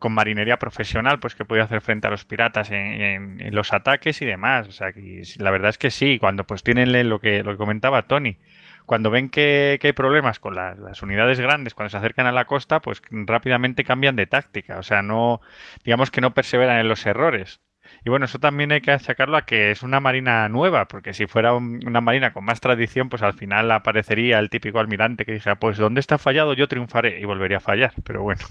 con 0.00 0.12
marinería 0.12 0.58
profesional, 0.58 1.20
pues 1.20 1.36
que 1.36 1.44
podía 1.44 1.64
hacer 1.64 1.82
frente 1.82 2.08
a 2.08 2.10
los 2.10 2.24
piratas 2.24 2.70
en, 2.72 3.38
los 3.54 3.72
ataques 3.72 4.20
y 4.22 4.26
demás. 4.26 4.66
O 4.66 4.72
sea, 4.72 4.92
que 4.92 5.22
la 5.38 5.50
verdad 5.52 5.68
es 5.68 5.78
que 5.78 5.90
sí, 5.90 6.18
cuando 6.18 6.44
pues 6.44 6.64
tienen 6.64 7.08
lo 7.08 7.20
que, 7.20 7.44
lo 7.44 7.52
que 7.52 7.58
comentaba 7.58 8.02
Tony, 8.02 8.38
cuando 8.86 9.10
ven 9.10 9.28
que, 9.28 9.78
hay 9.82 9.92
problemas 9.92 10.38
con 10.38 10.54
las, 10.54 11.02
unidades 11.02 11.40
grandes, 11.40 11.74
cuando 11.74 11.90
se 11.90 11.96
acercan 11.96 12.26
a 12.26 12.32
la 12.32 12.44
costa, 12.46 12.80
pues 12.80 13.02
rápidamente 13.10 13.84
cambian 13.84 14.16
de 14.16 14.26
táctica. 14.26 14.78
O 14.78 14.82
sea, 14.82 15.02
no, 15.02 15.40
digamos 15.84 16.10
que 16.10 16.20
no 16.20 16.34
perseveran 16.34 16.78
en 16.78 16.88
los 16.88 17.04
errores. 17.06 17.60
Y 18.04 18.10
bueno, 18.10 18.24
eso 18.24 18.38
también 18.38 18.72
hay 18.72 18.80
que 18.80 18.90
achacarlo 18.90 19.36
a 19.36 19.44
que 19.44 19.70
es 19.70 19.82
una 19.82 20.00
marina 20.00 20.48
nueva, 20.48 20.86
porque 20.86 21.14
si 21.14 21.26
fuera 21.26 21.54
una 21.54 22.00
marina 22.00 22.32
con 22.32 22.44
más 22.44 22.60
tradición, 22.60 23.08
pues 23.08 23.22
al 23.22 23.34
final 23.34 23.70
aparecería 23.70 24.38
el 24.38 24.50
típico 24.50 24.80
almirante 24.80 25.24
que 25.24 25.32
dijera, 25.32 25.56
pues 25.56 25.78
donde 25.78 26.00
está 26.00 26.18
fallado 26.18 26.54
yo 26.54 26.68
triunfaré 26.68 27.20
y 27.20 27.24
volvería 27.24 27.58
a 27.58 27.60
fallar. 27.60 27.92
Pero 28.04 28.22
bueno. 28.22 28.42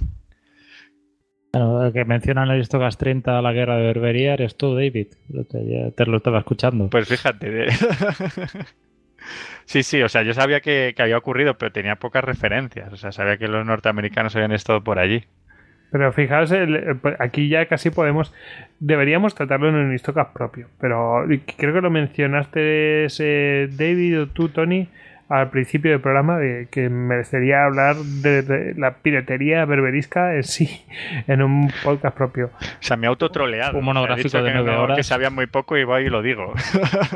Bueno, 1.53 1.85
el 1.85 1.92
que 1.92 2.06
mencionan 2.06 2.50
el 2.50 2.61
Istocas 2.61 2.98
30 2.98 3.42
la 3.42 3.51
guerra 3.51 3.76
de 3.76 3.84
Berbería 3.84 4.34
eres 4.34 4.56
tú, 4.56 4.74
David. 4.74 5.08
Te, 5.50 5.92
te 5.95 6.06
lo 6.06 6.18
estaba 6.18 6.40
escuchando. 6.40 6.90
Pues 6.90 7.10
fíjate. 7.10 7.68
Sí, 9.66 9.83
sí, 9.83 10.01
o 10.01 10.09
sea, 10.09 10.24
yo 10.24 10.33
sabía 10.33 10.59
que, 10.59 10.93
había 10.98 11.17
ocurrido, 11.17 11.58
pero 11.58 11.72
tenía 11.72 11.95
pocas 11.95 12.24
referencias. 12.24 12.91
O 12.91 12.98
sea, 12.98 13.11
sabía 13.11 13.38
que 13.38 13.48
los 13.48 13.66
norteamericanos 13.66 14.35
habían 14.35 14.51
estado 14.51 14.83
por 14.83 15.00
allí. 15.00 15.25
Pero 15.91 16.11
fijaos, 16.14 16.53
pues, 17.01 17.16
aquí 17.19 17.50
ya 17.50 17.66
casi 17.67 17.90
podemos. 17.90 18.33
Deberíamos 18.80 19.35
tratarlo 19.35 19.69
en 19.69 19.75
un 19.75 19.93
histocast 19.93 20.33
propio. 20.33 20.67
Pero 20.80 21.25
creo 21.58 21.74
que 21.74 21.82
lo 21.82 21.90
mencionaste, 21.90 23.06
ese 23.06 23.69
David 23.72 24.22
o 24.22 24.27
tú, 24.27 24.50
Tony, 24.50 24.90
al 25.32 25.50
principio 25.50 25.92
del 25.92 26.01
programa 26.01 26.38
de 26.38 26.68
que 26.69 26.90
merecería 26.90 27.64
hablar 27.64 27.95
de, 27.95 28.74
la 28.76 28.95
piratería 28.95 29.64
berberisca 29.64 30.35
en 30.35 30.43
sí 30.43 30.84
en 31.27 31.42
un 31.42 31.72
podcast 31.84 32.16
propio. 32.16 32.48
O 32.48 32.84
sea, 32.84 32.98
me 32.98 33.08
autotroleado. 33.08 33.77
Un 33.77 33.85
monográfico 33.85 34.42
de 34.42 34.53
nueve 34.53 34.72
horas. 34.72 34.98
Que 34.98 35.03
sabía 35.03 35.30
muy 35.30 35.48
poco 35.48 35.77
y 35.77 35.85
voy 35.85 36.03
y 36.03 36.10
lo 36.10 36.22
digo. 36.22 36.53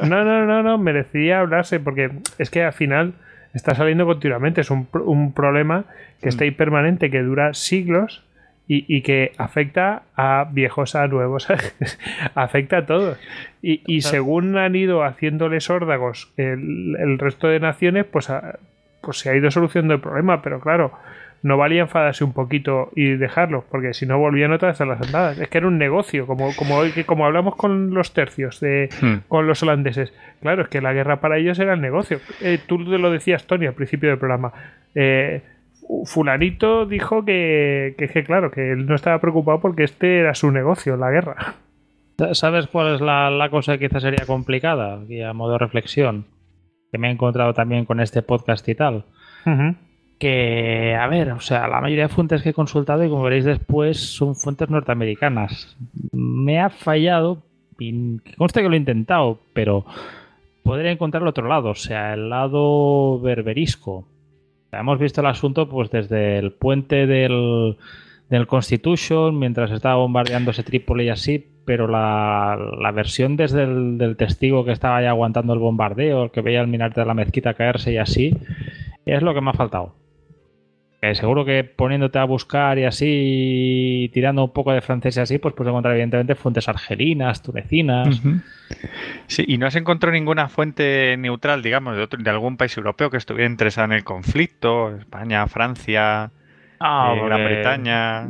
No, 0.06 0.24
no, 0.24 0.46
no, 0.46 0.62
no, 0.62 0.78
merecía 0.78 1.40
hablarse 1.40 1.80
porque 1.80 2.12
es 2.38 2.50
que 2.50 2.64
al 2.64 2.74
final 2.74 3.14
está 3.54 3.76
saliendo 3.76 4.06
continuamente. 4.06 4.62
Es 4.62 4.70
un, 4.70 4.88
un 4.94 5.34
problema 5.34 5.86
que 6.22 6.30
está 6.30 6.44
ahí 6.44 6.52
permanente, 6.52 7.10
que 7.10 7.22
dura 7.22 7.54
siglos 7.54 8.24
y, 8.68 9.02
que 9.02 9.34
afecta 9.38 10.04
a 10.16 10.48
viejos, 10.52 10.96
a 10.96 11.08
nuevos, 11.08 11.48
afecta 12.36 12.80
a 12.80 12.86
todos. 12.86 13.20
Y, 13.62 14.02
según 14.02 14.58
han 14.58 14.76
ido 14.76 15.04
haciéndoles 15.04 15.70
órdagos 15.70 16.32
el, 16.38 16.96
el 17.00 17.20
resto 17.20 17.48
de 17.48 17.60
naciones, 17.60 18.06
pues, 18.06 18.32
pues 19.02 19.20
se 19.20 19.30
ha 19.30 19.36
ido 19.36 19.52
solucionando 19.52 19.94
el 19.94 20.02
problema, 20.02 20.42
pero 20.42 20.60
claro, 20.60 20.94
no 21.46 21.58
valía 21.58 21.82
enfadarse 21.82 22.24
un 22.24 22.34
poquito 22.34 22.90
y 22.96 23.18
dejarlo, 23.18 23.66
porque 23.70 23.94
si 23.94 24.08
no 24.08 24.18
volvían 24.18 24.52
otra 24.52 24.70
vez 24.70 24.82
a 24.82 24.86
las 24.86 25.00
andadas. 25.00 25.38
Es 25.38 25.48
que 25.48 25.60
era 25.60 25.68
un 25.68 25.78
negocio, 25.78 26.26
como, 26.26 26.56
como, 26.56 26.82
como 27.06 27.24
hablamos 27.24 27.56
con 27.56 27.94
los 27.94 28.14
tercios, 28.14 28.60
de, 28.62 28.90
hmm. 29.00 29.28
con 29.28 29.46
los 29.46 29.62
holandeses. 29.62 30.12
Claro, 30.42 30.64
es 30.64 30.70
que 30.70 30.82
la 30.82 30.92
guerra 30.92 31.22
para 31.22 31.38
ellos 31.38 31.60
era 31.60 31.74
el 31.74 31.82
negocio. 31.82 32.20
Eh, 32.42 32.58
tú 32.66 32.80
lo 32.80 33.12
decías, 33.12 33.46
Tony, 33.46 33.68
al 33.68 33.76
principio 33.76 34.10
del 34.10 34.18
programa. 34.18 34.54
Eh, 34.96 35.44
fulanito 36.06 36.86
dijo 36.86 37.26
que, 37.26 37.96
que, 37.98 38.24
claro, 38.24 38.52
que 38.52 38.72
él 38.72 38.86
no 38.86 38.96
estaba 38.96 39.20
preocupado 39.20 39.60
porque 39.60 39.84
este 39.84 40.20
era 40.20 40.34
su 40.34 40.52
negocio, 40.52 40.98
la 40.98 41.12
guerra. 41.12 41.56
¿Sabes 42.32 42.68
cuál 42.68 42.96
es 42.96 43.02
la, 43.02 43.48
cosa 43.52 43.78
que 43.78 43.88
quizás 43.88 44.04
sería 44.04 44.26
complicada? 44.26 45.02
Y 45.10 45.22
a 45.22 45.34
modo 45.34 45.54
de 45.54 45.58
reflexión, 45.60 46.26
que 46.92 46.98
me 46.98 47.10
he 47.10 47.12
encontrado 47.12 47.54
también 47.54 47.86
con 47.86 48.00
este 48.00 48.22
podcast 48.22 48.68
y 48.70 48.76
tal. 48.76 49.04
Que, 50.18 50.96
a 50.96 51.08
ver, 51.08 51.34
o 51.34 51.42
sea, 51.42 51.68
la 51.68 51.82
mayoría 51.82 52.08
de 52.08 52.14
fuentes 52.14 52.42
que 52.42 52.50
he 52.50 52.54
consultado, 52.54 53.04
y 53.04 53.10
como 53.10 53.24
veréis 53.24 53.44
después, 53.44 54.00
son 54.00 54.36
fuentes 54.36 54.70
norteamericanas. 54.70 55.78
Me 56.14 56.62
ha 56.62 56.70
fallado, 56.70 57.44
y 57.78 58.20
consta 58.38 58.62
que 58.62 58.70
lo 58.70 58.76
he 58.76 58.80
intentado, 58.80 59.40
pero 59.54 59.86
podría 60.64 60.92
encontrar 60.92 61.22
el 61.22 61.28
otro 61.28 61.48
lado, 61.50 61.72
o 61.72 61.76
sea, 61.76 62.14
el 62.14 62.30
lado 62.30 63.20
berberisco 63.20 64.08
Hemos 64.72 65.00
visto 65.00 65.22
el 65.22 65.28
asunto 65.28 65.70
pues 65.70 65.90
desde 65.90 66.38
el 66.38 66.52
puente 66.52 67.08
del, 67.08 67.78
Constitution, 68.48 69.38
mientras 69.38 69.72
estaba 69.72 69.96
bombardeándose 69.96 70.64
Trípoli 70.64 71.06
y 71.06 71.10
así, 71.10 71.48
pero 71.64 71.88
la, 71.88 72.92
versión 72.94 73.38
desde 73.38 73.64
el 73.64 73.98
del 73.98 74.18
testigo 74.18 74.66
que 74.66 74.72
estaba 74.72 74.98
ahí 74.98 75.06
aguantando 75.06 75.54
el 75.54 75.60
bombardeo, 75.60 76.26
el 76.26 76.32
que 76.32 76.42
veía 76.42 76.62
el 76.62 76.68
minarte 76.68 77.02
de 77.02 77.08
la 77.08 77.14
mezquita 77.14 77.54
caerse 77.54 77.94
y 77.94 77.98
así, 77.98 78.38
es 79.06 79.22
lo 79.22 79.34
que 79.34 79.42
me 79.42 79.52
ha 79.52 79.54
faltado 79.54 79.94
seguro 81.14 81.46
que 81.46 81.64
poniéndote 81.64 82.18
a 82.18 82.24
buscar 82.24 82.80
y 82.80 82.86
así, 82.86 84.10
tirando 84.14 84.46
un 84.46 84.54
poco 84.54 84.72
de 84.72 84.82
francés 84.82 85.18
y 85.18 85.20
así, 85.20 85.38
pues 85.38 85.54
puedes 85.54 85.70
encontrar 85.70 85.94
evidentemente 85.94 86.36
fuentes 86.36 86.68
argelinas, 86.68 87.42
tunecinas. 87.42 88.22
Sí, 89.28 89.44
y 89.48 89.58
no 89.58 89.68
has 89.68 89.76
encontrado 89.76 90.14
ninguna 90.14 90.50
fuente 90.50 91.16
neutral, 91.18 91.62
digamos, 91.62 91.96
de, 91.98 92.08
de 92.18 92.30
algún 92.30 92.58
país 92.58 92.76
europeo 92.78 93.10
que 93.10 93.18
estuviera 93.18 93.50
interesado 93.50 93.86
en 93.86 93.92
el 93.92 94.04
conflicto, 94.04 94.96
España, 94.98 95.46
Francia, 95.48 96.32
ah, 96.80 97.14
eh, 97.16 97.26
Gran 97.26 97.44
Bretaña. 97.46 98.28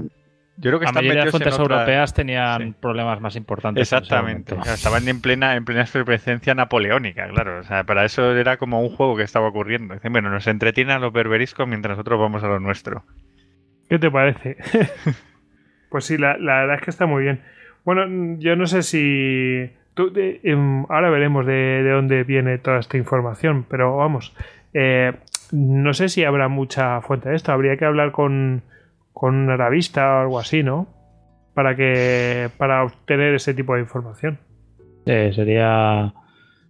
Yo 0.58 0.72
creo 0.72 0.80
que 0.80 0.86
la 0.86 1.16
las 1.16 1.32
fuentes 1.32 1.60
europeas 1.60 2.14
tenían 2.14 2.74
problemas 2.80 3.20
más 3.20 3.36
importantes. 3.36 3.82
Exactamente. 3.82 4.56
estaban 4.66 5.08
en 5.08 5.20
plena, 5.20 5.56
en 5.56 5.66
plena 5.66 5.82
efervescencia 5.82 6.56
napoleónica, 6.56 7.28
claro. 7.28 7.60
O 7.60 7.64
sea, 7.64 7.84
para 7.84 8.06
eso 8.06 8.36
era 8.36 8.58
como 8.58 8.82
un 8.82 8.90
juego 8.90 9.18
que 9.18 9.24
estaba 9.24 9.48
ocurriendo. 9.50 9.94
Dicen, 9.94 10.14
bueno, 10.14 10.30
nos 10.30 10.48
entretienen 10.48 10.96
a 10.96 11.00
los 11.00 11.12
berberiscos 11.12 11.68
mientras 11.68 11.98
nosotros 11.98 12.20
vamos 12.20 12.44
a 12.44 12.48
lo 12.48 12.60
nuestro. 12.60 13.04
¿Qué 13.90 14.00
te 14.00 14.10
parece? 14.10 14.58
pues 15.90 16.06
sí, 16.06 16.18
la, 16.18 16.38
verdad 16.38 16.76
es 16.76 16.82
que 16.82 16.92
está 16.92 17.06
muy 17.06 17.24
bien. 17.24 17.42
Bueno, 17.84 18.38
yo 18.40 18.56
no 18.56 18.66
sé 18.66 18.82
si. 18.82 19.72
Em, 20.44 20.86
ahora 20.90 21.10
veremos 21.10 21.46
de, 21.46 21.84
dónde 21.84 22.24
viene 22.24 22.58
toda 22.60 22.80
esta 22.80 22.98
información, 22.98 23.66
pero 23.70 23.98
vamos. 23.98 24.34
Eh, 24.74 25.14
no 25.52 25.94
sé 25.94 26.08
si 26.08 26.24
habrá 26.24 26.48
mucha 26.48 27.02
fuente 27.02 27.30
de 27.30 27.36
esto. 27.36 27.52
Habría 27.52 27.76
que 27.76 27.86
hablar 27.86 28.12
con 28.12 28.64
con 29.16 29.34
una 29.34 29.56
revista 29.56 30.18
o 30.18 30.22
algo 30.24 30.40
así, 30.40 30.62
¿no? 30.62 30.88
Para 31.54 31.76
que 31.76 32.50
para 32.58 32.84
obtener 32.84 33.34
ese 33.34 33.54
tipo 33.54 33.74
de 33.74 33.80
información. 33.80 34.38
Sí, 35.06 35.34
sería 35.34 36.14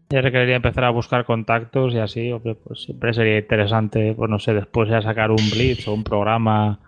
ya 0.09 0.22
requeriría 0.22 0.56
empezar 0.56 0.83
a 0.83 0.91
buscar 0.91 1.25
contactos 1.25 1.95
y 1.95 1.98
así, 1.98 2.32
pues 2.43 2.83
siempre 2.83 3.14
sería 3.14 3.40
interesante, 3.40 4.14
pues 4.15 4.30
no 4.30 4.38
sé, 4.38 4.53
después 4.53 4.88
ya 4.88 5.01
sacar 5.01 5.32
un 5.32 5.38
blitz 5.51 5.88
o 5.88 5.93
un 5.95 6.03
programa 6.03 6.80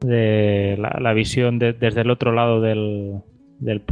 de 0.00 0.78
la, 0.78 1.12
visión 1.12 1.58
desde 1.58 2.00
el 2.00 2.10
otro 2.10 2.32
lado 2.32 2.62
del, 2.62 3.20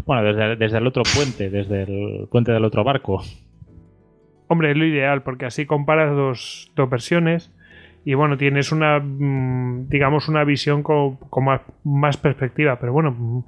bueno, 0.07 0.25
desde, 0.25 0.57
desde, 0.57 0.79
el 0.79 0.87
otro 0.87 1.03
puente, 1.15 1.51
desde 1.51 1.83
el 1.83 2.29
puente 2.31 2.51
del 2.51 2.65
otro 2.65 2.83
barco. 2.83 3.23
Hombre, 4.49 4.71
es 4.71 4.77
lo 4.79 4.87
ideal, 4.87 5.23
porque 5.23 5.45
así 5.45 5.67
comparas 5.67 6.17
dos, 6.17 6.73
dos 6.75 6.89
versiones 6.89 7.53
y 8.05 8.15
bueno, 8.15 8.37
tienes 8.37 8.71
una, 8.73 8.99
mm, 9.01 9.89
digamos, 9.89 10.29
una 10.29 10.45
visión 10.45 10.83
con, 10.83 11.19
más, 11.85 12.17
perspectiva, 12.17 12.79
pero 12.79 12.93
bueno, 12.93 13.11
mm, 13.17 13.45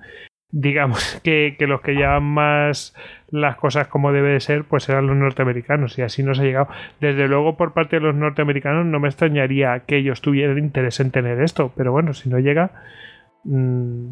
digamos 0.51 1.21
que, 1.25 1.57
que 1.59 1.67
los 1.67 1.81
que 1.81 1.95
llevan 1.95 2.23
más 2.25 2.95
las 3.31 3.57
cosas 3.57 3.89
como 3.89 4.13
debe 4.13 4.31
de 4.31 4.41
ser, 4.41 4.65
pues 4.65 4.89
eran 4.89 5.07
los 5.09 5.17
norteamericanos 5.17 5.99
y 5.99 6.03
así 6.03 6.23
nos 6.23 6.39
ha 6.41 6.45
llegado. 6.45 6.69
Desde 7.01 7.29
luego 7.29 7.57
por 7.57 7.73
parte 7.75 7.97
de 7.97 8.03
los 8.03 8.15
norteamericanos 8.15 8.87
no 8.87 9.01
me 9.01 9.09
extrañaría 9.09 9.81
que 9.81 9.97
ellos 9.99 10.21
tuvieran 10.23 10.59
interés 10.59 11.01
en 11.01 11.11
tener 11.11 11.41
esto, 11.43 11.73
pero 11.77 11.93
bueno, 11.93 12.13
si 12.15 12.29
no 12.31 12.39
llega... 12.39 12.71
mmm, 13.45 14.11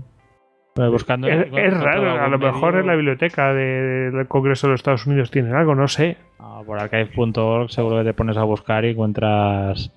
Pues 0.75 0.91
buscando 0.91 1.29
es, 1.29 1.51
raro, 1.81 2.21
a 2.21 2.29
lo 2.29 2.39
mejor 2.39 2.73
medio- 2.73 2.81
en 2.81 2.87
la 2.89 2.97
biblioteca 2.97 3.55
de- 3.55 4.11
del 4.11 4.27
Congreso 4.27 4.67
de 4.67 4.73
los 4.73 4.81
Estados 4.81 5.07
Unidos 5.07 5.31
tienen 5.31 5.55
algo, 5.55 5.75
no 5.77 5.87
sé. 5.89 6.17
Ah, 6.41 6.61
por 6.67 6.79
archive.org 6.81 7.71
seguro 7.71 7.99
que 7.99 8.05
te 8.05 8.13
pones 8.15 8.37
a 8.37 8.43
buscar 8.43 8.85
y 8.85 8.91
encuentras 8.91 9.93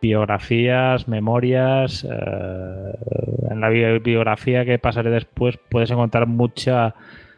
biografías, 0.00 1.08
memorias. 1.08 2.04
eh, 2.04 2.92
en 3.50 3.60
la 3.60 3.68
bi- 3.68 3.98
biografía 3.98 4.64
que 4.64 4.78
pasaré 4.78 5.10
después 5.10 5.58
puedes 5.68 5.90
encontrar 5.90 6.26
mucha 6.26 6.94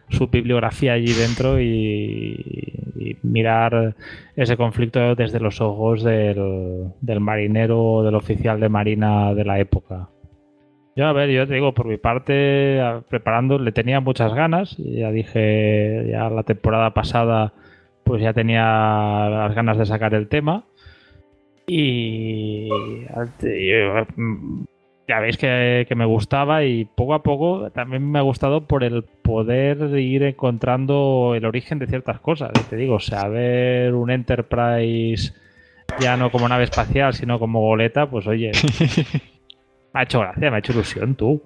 subbibliografía 0.08 0.92
allí 0.92 1.12
dentro 1.12 1.60
y, 1.60 2.78
mirar 3.22 3.94
ese 4.36 4.56
conflicto 4.56 5.14
desde 5.14 5.40
los 5.40 5.60
ojos 5.60 6.02
del, 6.02 6.88
del 7.00 7.20
marinero 7.20 7.82
o 7.82 8.02
del 8.02 8.14
oficial 8.14 8.60
de 8.60 8.68
marina 8.68 9.34
de 9.34 9.44
la 9.44 9.58
época. 9.58 10.08
Yo, 10.94 11.06
a 11.06 11.12
ver, 11.12 11.30
yo 11.30 11.46
te 11.46 11.54
digo, 11.54 11.72
por 11.72 11.86
mi 11.86 11.96
parte, 11.96 12.80
preparando, 13.08 13.58
le 13.58 13.72
tenía 13.72 14.00
muchas 14.00 14.34
ganas. 14.34 14.76
Ya 14.76 15.10
dije, 15.10 16.06
ya 16.10 16.28
la 16.28 16.42
temporada 16.42 16.92
pasada, 16.92 17.52
pues 18.04 18.20
ya 18.22 18.34
tenía 18.34 19.28
las 19.30 19.54
ganas 19.54 19.78
de 19.78 19.86
sacar 19.86 20.14
el 20.14 20.28
tema. 20.28 20.64
Y 21.66 22.68
ya 25.08 25.20
veis 25.20 25.36
que, 25.36 25.84
que 25.88 25.94
me 25.94 26.04
gustaba 26.04 26.64
y 26.64 26.84
poco 26.84 27.14
a 27.14 27.22
poco 27.22 27.70
también 27.70 28.08
me 28.10 28.18
ha 28.18 28.22
gustado 28.22 28.66
por 28.66 28.84
el 28.84 29.02
poder 29.02 29.98
ir 29.98 30.22
encontrando 30.22 31.34
el 31.36 31.44
origen 31.44 31.78
de 31.78 31.86
ciertas 31.86 32.20
cosas. 32.20 32.50
Y 32.58 32.62
Te 32.70 32.76
digo, 32.76 33.00
saber 33.00 33.94
un 33.94 34.10
Enterprise 34.10 35.32
ya 36.00 36.16
no 36.16 36.30
como 36.30 36.48
nave 36.48 36.64
espacial, 36.64 37.12
sino 37.14 37.38
como 37.38 37.60
goleta, 37.60 38.08
pues 38.08 38.26
oye, 38.26 38.52
me 39.92 40.00
ha 40.00 40.02
hecho 40.04 40.20
gracia, 40.20 40.50
me 40.50 40.56
ha 40.56 40.58
hecho 40.60 40.72
ilusión 40.72 41.14
tú. 41.16 41.42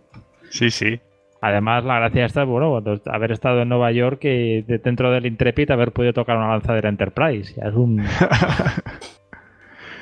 Sí, 0.51 0.71
sí. 0.71 1.01
Además, 1.43 1.85
la 1.85 1.99
gracia 1.99 2.25
está, 2.27 2.45
bueno, 2.45 2.71
cuando- 2.71 3.01
haber 3.07 3.33
estado 3.33 3.61
en 3.63 3.69
Nueva 3.69 3.91
York 3.93 4.21
y 4.25 4.63
de- 4.63 4.79
dentro 4.79 5.11
del 5.11 5.27
Intrepid 5.27 5.71
haber 5.71 5.93
podido 5.93 6.13
tocar 6.13 6.37
una 6.37 6.49
lanzadera 6.51 6.89
Enterprise. 6.89 7.55
Ya 7.61 7.69
es 7.69 7.75
un... 7.75 8.03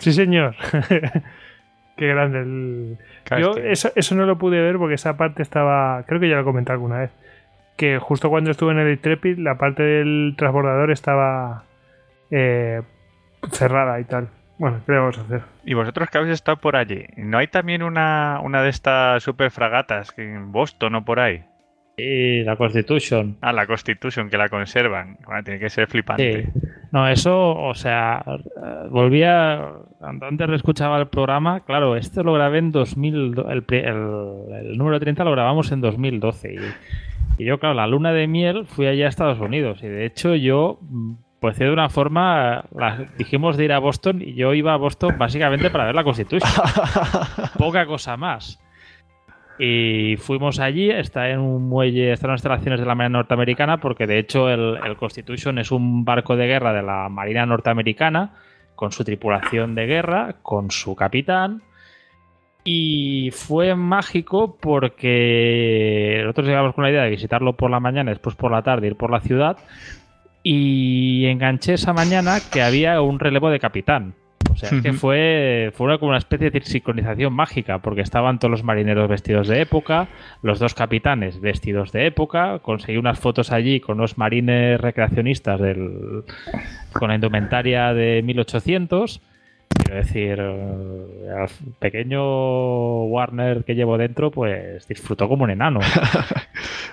Sí, 0.04 0.12
señor. 0.12 0.54
Qué 1.96 2.08
grande. 2.08 2.40
el- 2.40 2.98
Yo 3.40 3.52
eso, 3.56 3.90
eso 3.96 4.14
no 4.14 4.26
lo 4.26 4.36
pude 4.36 4.60
ver 4.60 4.76
porque 4.76 4.96
esa 4.96 5.16
parte 5.16 5.42
estaba, 5.42 6.02
creo 6.06 6.20
que 6.20 6.28
ya 6.28 6.36
lo 6.36 6.44
comenté 6.44 6.72
alguna 6.72 6.98
vez, 6.98 7.10
que 7.76 7.98
justo 7.98 8.28
cuando 8.28 8.50
estuve 8.50 8.72
en 8.72 8.80
el 8.80 8.90
Intrepid 8.92 9.38
la 9.38 9.56
parte 9.56 9.82
del 9.82 10.34
transbordador 10.36 10.90
estaba 10.90 11.64
eh, 12.30 12.82
cerrada 13.52 13.98
y 14.00 14.04
tal. 14.04 14.28
Bueno, 14.58 14.80
¿qué 14.84 14.92
le 14.92 14.98
vamos 14.98 15.18
a 15.18 15.22
hacer? 15.22 15.42
Y 15.64 15.74
vosotros 15.74 16.10
que 16.10 16.18
habéis 16.18 16.34
estado 16.34 16.58
por 16.58 16.76
allí, 16.76 17.06
¿no 17.16 17.38
hay 17.38 17.46
también 17.48 17.82
una, 17.82 18.40
una 18.42 18.62
de 18.62 18.68
estas 18.68 19.22
super 19.22 19.50
fragatas 19.50 20.12
que 20.12 20.22
en 20.34 20.52
Boston 20.52 20.96
o 20.96 21.04
por 21.04 21.18
ahí? 21.20 21.44
Y 21.96 22.42
la 22.42 22.56
Constitution. 22.56 23.36
Ah, 23.40 23.52
la 23.52 23.66
Constitution, 23.66 24.28
que 24.28 24.36
la 24.36 24.48
conservan. 24.48 25.16
Bueno, 25.24 25.42
tiene 25.44 25.60
que 25.60 25.70
ser 25.70 25.86
flipante. 25.86 26.42
Sí. 26.44 26.60
No, 26.90 27.06
eso, 27.08 27.54
o 27.56 27.74
sea, 27.74 28.24
eh, 28.26 28.86
volvía. 28.90 29.62
Antes 30.00 30.50
escuchaba 30.50 30.98
el 30.98 31.06
programa, 31.06 31.60
claro, 31.60 31.96
este 31.96 32.22
lo 32.24 32.32
grabé 32.32 32.58
en 32.58 32.72
2000. 32.72 33.34
El, 33.48 33.62
pri- 33.62 33.78
el, 33.84 33.96
el 34.70 34.76
número 34.78 34.98
30 34.98 35.22
lo 35.24 35.30
grabamos 35.32 35.70
en 35.72 35.80
2012. 35.80 36.54
Y, 36.54 37.42
y 37.42 37.46
yo, 37.46 37.58
claro, 37.58 37.74
la 37.76 37.86
luna 37.86 38.12
de 38.12 38.26
miel 38.26 38.66
fui 38.66 38.86
allá 38.86 39.06
a 39.06 39.08
Estados 39.08 39.38
Unidos. 39.40 39.80
Y 39.82 39.86
de 39.86 40.04
hecho, 40.04 40.34
yo, 40.34 40.78
mm, 40.82 41.12
pues 41.40 41.58
de 41.58 41.70
una 41.70 41.88
forma, 41.90 42.64
la- 42.76 43.06
dijimos 43.18 43.56
de 43.56 43.66
ir 43.66 43.72
a 43.72 43.78
Boston 43.78 44.20
y 44.20 44.34
yo 44.34 44.52
iba 44.52 44.72
a 44.74 44.76
Boston 44.78 45.14
básicamente 45.16 45.70
para 45.70 45.84
ver 45.84 45.94
la 45.94 46.02
Constitution. 46.04 46.50
Poca 47.58 47.86
cosa 47.86 48.16
más. 48.16 48.60
Y 49.58 50.16
fuimos 50.16 50.58
allí, 50.58 50.90
está 50.90 51.30
en 51.30 51.38
un 51.38 51.68
muelle, 51.68 52.12
está 52.12 52.26
en 52.26 52.32
las 52.32 52.38
instalaciones 52.38 52.80
de 52.80 52.86
la 52.86 52.94
Marina 52.94 53.18
Norteamericana, 53.18 53.78
porque 53.78 54.06
de 54.06 54.18
hecho 54.18 54.50
el, 54.50 54.96
Constitution 54.96 55.58
es 55.58 55.70
un 55.70 56.04
barco 56.04 56.36
de 56.36 56.46
guerra 56.46 56.72
de 56.72 56.82
la 56.82 57.08
Marina 57.08 57.46
Norteamericana, 57.46 58.32
con 58.74 58.90
su 58.90 59.04
tripulación 59.04 59.74
de 59.76 59.86
guerra, 59.86 60.36
con 60.42 60.70
su 60.70 60.96
capitán. 60.96 61.62
Y 62.64 63.30
fue 63.32 63.76
mágico 63.76 64.56
porque 64.60 66.20
nosotros 66.22 66.48
llegamos 66.48 66.74
con 66.74 66.82
la 66.82 66.90
idea 66.90 67.02
de 67.02 67.10
visitarlo 67.10 67.56
por 67.56 67.70
la 67.70 67.78
mañana, 67.78 68.10
después 68.10 68.34
por 68.34 68.50
la 68.50 68.62
tarde, 68.62 68.88
ir 68.88 68.96
por 68.96 69.10
la 69.10 69.20
ciudad. 69.20 69.58
Y 70.42 71.26
enganché 71.26 71.74
esa 71.74 71.92
mañana 71.92 72.38
que 72.52 72.62
había 72.62 73.00
un 73.00 73.20
relevo 73.20 73.50
de 73.50 73.60
capitán. 73.60 74.14
O 74.54 74.56
sea, 74.56 74.70
que 74.80 74.92
fue, 74.92 75.72
fue 75.74 75.86
una, 75.86 75.98
como 75.98 76.10
una 76.10 76.18
especie 76.18 76.50
de 76.50 76.60
sincronización 76.60 77.32
mágica, 77.32 77.78
porque 77.80 78.02
estaban 78.02 78.38
todos 78.38 78.52
los 78.52 78.62
marineros 78.62 79.08
vestidos 79.08 79.48
de 79.48 79.60
época, 79.60 80.06
los 80.42 80.60
dos 80.60 80.74
capitanes 80.74 81.40
vestidos 81.40 81.90
de 81.90 82.06
época, 82.06 82.60
conseguí 82.60 82.96
unas 82.96 83.18
fotos 83.18 83.50
allí 83.50 83.80
con 83.80 83.98
los 83.98 84.16
marines 84.16 84.80
recreacionistas 84.80 85.60
del, 85.60 86.22
con 86.92 87.08
la 87.08 87.16
indumentaria 87.16 87.92
de 87.92 88.22
1800. 88.22 89.20
Quiero 89.84 89.96
decir, 89.96 90.38
eh, 90.40 91.30
al 91.38 91.48
pequeño 91.78 93.04
Warner 93.04 93.64
que 93.64 93.74
llevo 93.74 93.98
dentro, 93.98 94.30
pues 94.30 94.86
disfrutó 94.88 95.28
como 95.28 95.44
un 95.44 95.50
enano. 95.50 95.80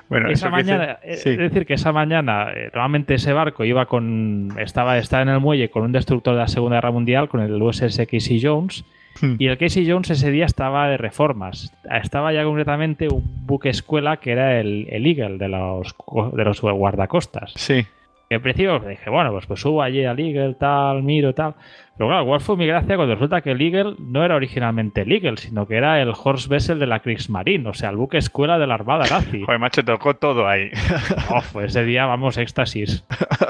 Bueno, 0.09 0.29
esa 0.29 0.47
dice- 0.49 0.49
mañana, 0.49 0.99
eh, 1.03 1.15
sí. 1.15 1.29
es 1.29 1.37
decir, 1.37 1.65
que 1.65 1.75
esa 1.75 1.93
mañana, 1.93 2.51
eh, 2.53 2.69
normalmente 2.73 3.13
ese 3.13 3.31
barco 3.31 3.63
iba 3.63 3.85
con, 3.85 4.49
estaba, 4.59 4.97
estaba 4.97 5.23
en 5.23 5.29
el 5.29 5.39
muelle 5.39 5.69
con 5.69 5.83
un 5.83 5.93
destructor 5.93 6.33
de 6.33 6.41
la 6.41 6.47
Segunda 6.49 6.75
Guerra 6.77 6.91
Mundial, 6.91 7.29
con 7.29 7.39
el 7.39 7.61
USS 7.61 8.05
Casey 8.07 8.41
Jones, 8.43 8.83
Hmm. 9.21 9.35
y 9.39 9.47
el 9.47 9.57
Casey 9.57 9.89
Jones 9.89 10.09
ese 10.09 10.29
día 10.31 10.45
estaba 10.45 10.87
de 10.89 10.97
reformas. 10.97 11.73
Estaba 11.89 12.31
ya 12.33 12.43
concretamente 12.45 13.07
un 13.09 13.23
buque 13.45 13.67
escuela 13.69 14.17
que 14.17 14.31
era 14.31 14.59
el, 14.59 14.87
el 14.89 15.05
Eagle 15.05 15.37
de 15.37 15.47
los, 15.49 15.95
de 16.33 16.43
los 16.45 16.61
guardacostas. 16.61 17.51
Sí. 17.55 17.85
Y 18.32 18.34
al 18.34 18.40
principio 18.40 18.80
dije, 18.80 19.10
bueno, 19.10 19.30
pues, 19.34 19.45
pues 19.45 19.60
subo 19.60 19.82
allí 19.82 20.06
al 20.06 20.18
Eagle, 20.18 20.53
tal, 20.53 21.03
miro, 21.03 21.34
tal. 21.34 21.53
Pero 21.98 22.08
claro, 22.08 22.26
¿cuál 22.26 22.40
fue 22.40 22.56
mi 22.56 22.66
gracia 22.66 22.95
cuando 22.95 23.14
resulta 23.16 23.42
que 23.42 23.51
el 23.51 23.61
Eagle 23.61 23.95
no 24.00 24.24
era 24.24 24.38
originalmente 24.38 25.01
el 25.01 25.11
Eagle, 25.11 25.35
sino 25.35 25.68
que 25.68 25.76
era 25.76 26.01
el 26.01 26.14
Horse 26.16 26.48
Vessel 26.48 26.80
de 26.80 26.88
la 26.88 27.01
Kriegsmarine, 27.01 27.68
o 27.68 27.74
sea, 27.74 27.90
el 27.90 27.98
buque 27.98 28.18
escuela 28.18 28.58
de 28.58 28.68
la 28.68 28.76
Armada 28.76 29.03
Nazi? 29.10 29.42
Joder, 29.45 29.60
macho, 29.60 29.84
tocó 29.84 30.14
todo 30.14 30.48
ahí. 30.48 30.72
Oh, 31.30 31.42
pues 31.51 31.72
ese 31.76 31.84
día, 31.84 32.06
vamos, 32.06 32.38
éxtasis. 32.38 33.03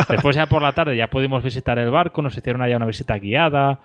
Después 0.09 0.35
ya 0.35 0.47
por 0.47 0.63
la 0.63 0.71
tarde 0.71 0.97
ya 0.97 1.11
pudimos 1.11 1.43
visitar 1.43 1.77
el 1.77 1.91
barco, 1.91 2.23
nos 2.23 2.35
hicieron 2.35 2.63
allá 2.63 2.77
una 2.77 2.87
visita 2.87 3.19
guiada 3.19 3.81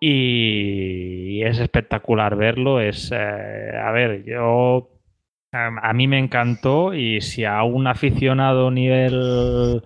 y 0.00 1.42
es 1.44 1.60
espectacular 1.60 2.36
verlo. 2.36 2.78
Es, 2.78 3.10
eh, 3.10 3.70
a 3.82 3.90
ver, 3.90 4.22
yo 4.24 4.90
a 5.52 5.92
mí 5.94 6.06
me 6.06 6.18
encantó 6.18 6.94
y 6.94 7.22
si 7.22 7.46
a 7.46 7.62
un 7.62 7.86
aficionado 7.86 8.70
nivel 8.70 9.82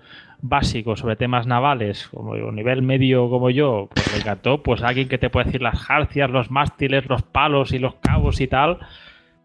básico 0.46 0.94
sobre 0.94 1.16
temas 1.16 1.46
navales, 1.46 2.08
como 2.08 2.32
o 2.32 2.52
nivel 2.52 2.82
medio 2.82 3.30
como 3.30 3.48
yo, 3.48 3.88
pues 3.94 4.12
le 4.12 4.20
encantó, 4.20 4.62
pues 4.62 4.82
alguien 4.82 5.08
que 5.08 5.16
te 5.18 5.30
puede 5.30 5.46
decir 5.46 5.62
las 5.62 5.80
jarcias, 5.80 6.30
los 6.30 6.50
mástiles, 6.50 7.08
los 7.08 7.22
palos 7.22 7.72
y 7.72 7.78
los 7.78 7.94
cabos 7.96 8.40
y 8.42 8.46
tal, 8.46 8.78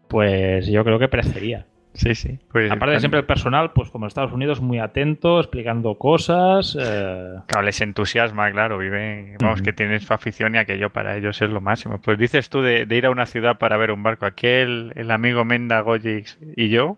pues 0.08 0.66
yo 0.66 0.84
creo 0.84 0.98
que 0.98 1.08
perecería. 1.08 1.66
Sí, 1.94 2.14
sí. 2.14 2.38
Pues, 2.52 2.70
Aparte 2.70 2.92
de 2.92 3.00
siempre 3.00 3.18
el 3.18 3.26
personal, 3.26 3.72
pues 3.72 3.90
como 3.90 4.04
en 4.04 4.08
Estados 4.08 4.32
Unidos, 4.32 4.60
muy 4.60 4.78
atento, 4.78 5.40
explicando 5.40 5.96
cosas. 5.96 6.76
eh, 6.80 7.34
Claro, 7.46 7.64
les 7.66 7.80
entusiasma, 7.80 8.50
claro, 8.52 8.78
viven, 8.78 9.36
vamos, 9.40 9.60
que 9.60 9.72
tienen 9.72 9.98
su 10.00 10.14
afición 10.14 10.54
y 10.54 10.58
aquello 10.58 10.90
para 10.90 11.16
ellos 11.16 11.40
es 11.42 11.50
lo 11.50 11.60
máximo. 11.60 11.98
Pues 12.00 12.16
dices 12.18 12.48
tú 12.48 12.62
de, 12.62 12.86
de 12.86 12.96
ir 12.96 13.06
a 13.06 13.10
una 13.10 13.26
ciudad 13.26 13.58
para 13.58 13.76
ver 13.76 13.90
un 13.90 14.02
barco. 14.04 14.24
Aquel, 14.26 14.92
el 14.94 15.10
amigo 15.10 15.44
Menda, 15.44 15.80
Gojix 15.80 16.38
y 16.56 16.68
yo 16.68 16.96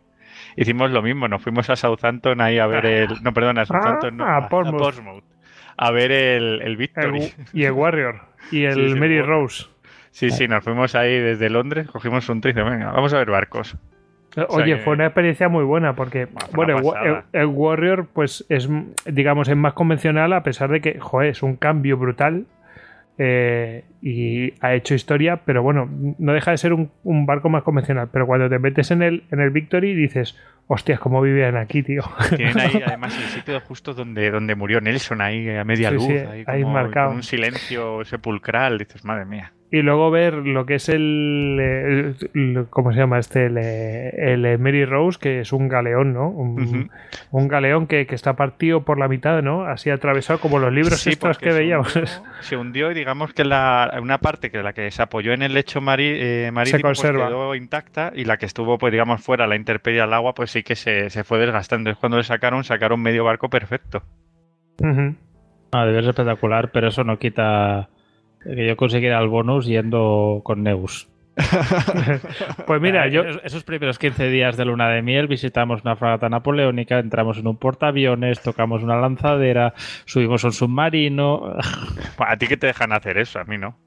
hicimos 0.57 0.91
lo 0.91 1.03
mismo, 1.03 1.29
nos 1.29 1.43
fuimos 1.43 1.69
a 1.71 1.77
Southampton 1.77 2.41
ahí 2.41 2.59
a 2.59 2.67
ver 2.67 2.87
el... 2.87 3.23
No, 3.23 3.33
perdona, 3.33 3.63
a 3.63 3.67
Southampton, 3.67 4.17
no, 4.17 4.25
a 4.25 4.35
a, 4.35 4.37
a 4.39 4.49
Portsmouth. 4.49 5.25
A 5.77 5.91
ver 5.91 6.13
el, 6.13 6.61
el 6.61 6.63
El- 6.63 6.77
Victory. 6.77 7.33
y 7.53 7.65
el 7.65 7.73
Warrior. 7.73 8.21
Y 8.51 8.65
el 8.65 8.93
Sí, 8.93 8.95
Mary. 8.99 9.21
Rose. 9.23 9.67
Sí, 10.11 10.31
sí, 10.31 10.47
nos 10.47 10.63
fuimos 10.63 10.95
ahí 10.95 11.19
desde 11.19 11.49
Londres, 11.49 11.89
cogimos 11.91 12.29
un 12.29 12.41
trice, 12.43 12.63
venga, 12.63 12.93
vamos 12.93 13.15
a 13.15 13.19
ver 13.19 13.31
barcos. 13.31 13.77
Oye, 14.49 14.77
que- 14.77 14.83
fue 14.83 14.95
una 14.95 15.07
experiencia 15.07 15.49
muy 15.49 15.65
buena 15.65 15.95
porque, 15.95 16.29
bueno, 16.55 16.79
el- 17.03 17.23
el 17.41 17.47
Warrior, 17.47 18.07
pues 18.13 18.45
es, 18.49 18.69
digamos, 19.07 19.49
es 19.49 19.57
más 19.57 19.73
convencional 19.75 20.33
a 20.35 20.43
pesar 20.43 20.71
de 20.71 20.81
que, 20.81 20.99
joder, 21.01 21.31
es 21.31 21.43
un 21.43 21.57
cambio 21.57 21.97
brutal 21.97 22.45
eh, 23.19 23.85
y 24.01 24.55
ha 24.61 24.75
hecho 24.75 24.95
historia, 24.95 25.43
pero 25.45 25.63
bueno, 25.63 25.89
no 26.19 26.33
deja 26.33 26.51
de 26.53 26.59
ser 26.59 26.73
un, 26.73 26.91
un 27.05 27.27
barco 27.27 27.49
más 27.49 27.63
convencional. 27.63 28.09
Pero 28.13 28.27
cuando 28.27 28.49
te 28.49 28.59
metes 28.59 28.91
en 28.91 29.03
el, 29.03 29.25
en 29.31 29.41
el 29.41 29.51
Victory 29.51 29.95
dices, 29.95 30.37
hostias, 30.67 30.99
cómo 30.99 31.21
vivían 31.21 31.57
aquí, 31.57 31.83
tío. 31.83 32.03
Tienen 32.37 32.59
ahí 32.59 32.83
además 32.87 33.17
el 33.17 33.25
sitio 33.29 33.61
justo 33.61 33.95
donde, 33.95 34.31
donde 34.31 34.55
murió 34.55 34.81
Nelson, 34.81 35.21
ahí 35.21 35.49
a 35.51 35.65
media 35.65 35.91
Sí, 35.91 35.95
luz, 35.95 36.07
sí, 36.07 36.13
ahí, 36.17 36.45
ahí 36.47 36.63
como- 36.63 36.75
marcado. 36.75 37.09
con 37.09 37.17
un 37.17 37.23
silencio 37.23 38.05
sepulcral. 38.05 38.79
Dices, 38.79 39.05
madre 39.05 39.25
mía. 39.27 39.53
Y 39.75 39.81
luego 39.81 40.11
ver 40.11 40.35
lo 40.35 40.67
que 40.67 40.75
es 40.75 40.91
el, 40.91 41.59
el- 41.59 42.17
el- 42.35 42.67
¿cómo 42.69 42.93
se 42.93 42.99
llama 42.99 43.19
este? 43.19 43.47
El, 43.47 43.57
el, 44.45 44.59
Mary 44.59 44.85
Rose, 44.85 45.19
que 45.19 45.41
es 45.41 45.53
un 45.53 45.67
galeón, 45.69 46.13
¿no? 46.13 46.29
Un, 46.29 46.91
galeón 47.49 47.87
que, 47.87 48.07
que 48.07 48.15
está 48.15 48.37
partido 48.37 48.83
por 48.85 48.99
la 48.99 49.09
mitad, 49.09 49.43
¿no? 49.43 49.63
Así 49.65 49.89
atravesado 49.89 50.39
como 50.41 50.59
los 50.59 50.71
libros 50.73 51.01
Sí, 51.01 51.11
estos 51.11 51.37
porque 51.39 51.47
que 51.47 51.53
se 51.53 51.59
veíamos. 51.59 51.97
hundió- 51.97 52.23
Se 52.43 52.57
hundió 52.59 52.91
y 52.91 52.95
digamos 52.95 53.33
que 53.33 53.45
la, 53.45 53.99
una 54.03 54.19
parte 54.19 54.51
que 54.51 54.63
la 54.63 54.75
que 54.75 54.91
se 54.91 55.01
apoyó 55.03 55.33
en 55.33 55.41
el 55.43 55.55
lecho 55.55 55.81
mari- 55.81 56.17
eh, 56.21 56.51
marítimo 56.53 56.83
pues, 56.83 56.99
conserva. 57.01 57.29
quedó 57.29 57.55
intacta 57.55 58.13
y 58.15 58.25
la 58.27 58.37
que 58.37 58.45
estuvo, 58.47 58.77
pues 58.77 58.93
digamos, 58.93 59.23
fuera 59.23 59.47
la 59.47 59.57
intemperie 59.57 60.03
al 60.03 60.13
agua, 60.13 60.35
pues 60.35 60.51
sí 60.51 60.63
que 60.63 60.77
se, 60.77 61.09
se 61.09 61.25
fue 61.25 61.39
desgastando. 61.39 61.89
Entonces 61.89 61.99
cuando 62.01 62.19
le 62.19 62.25
sacaron, 62.25 62.63
sacaron 62.63 63.01
medio 63.01 63.25
barco 63.25 63.49
perfecto. 63.49 64.03
Ujú. 64.81 65.15
Ah, 65.73 65.87
debe 65.87 66.01
ser 66.01 66.11
espectacular, 66.11 66.71
pero 66.73 66.89
eso 66.89 67.05
no 67.05 67.19
quita 67.19 67.89
que 68.45 68.67
yo 68.67 68.77
consiguiera 68.77 69.19
el 69.21 69.29
bonus 69.29 69.67
yendo 69.67 70.41
con 70.45 70.63
Neus. 70.63 71.09
Pues 72.67 72.81
mira, 72.81 73.09
yo, 73.09 73.23
esos- 73.43 73.65
primeros 73.65 73.99
15 73.99 74.29
días 74.29 74.57
de 74.57 74.65
luna 74.65 74.89
de 74.91 75.03
miel 75.03 75.27
visitamos 75.29 75.83
una 75.83 75.97
fragata 75.97 76.29
napoleónica, 76.29 76.99
entramos 76.99 77.39
en 77.39 77.47
un 77.47 77.57
portaaviones, 77.57 78.43
tocamos 78.43 78.83
una 78.83 78.97
lanzadera, 78.97 79.75
subimos 80.05 80.45
a 80.45 80.49
un 80.49 80.53
submarino. 80.53 81.57
A 82.19 82.37
ti 82.37 82.47
que 82.47 82.57
te 82.57 82.67
dejan 82.67 82.93
hacer 82.93 83.19
eso, 83.19 83.39
a 83.41 83.45
mí 83.45 83.59
no. 83.59 83.79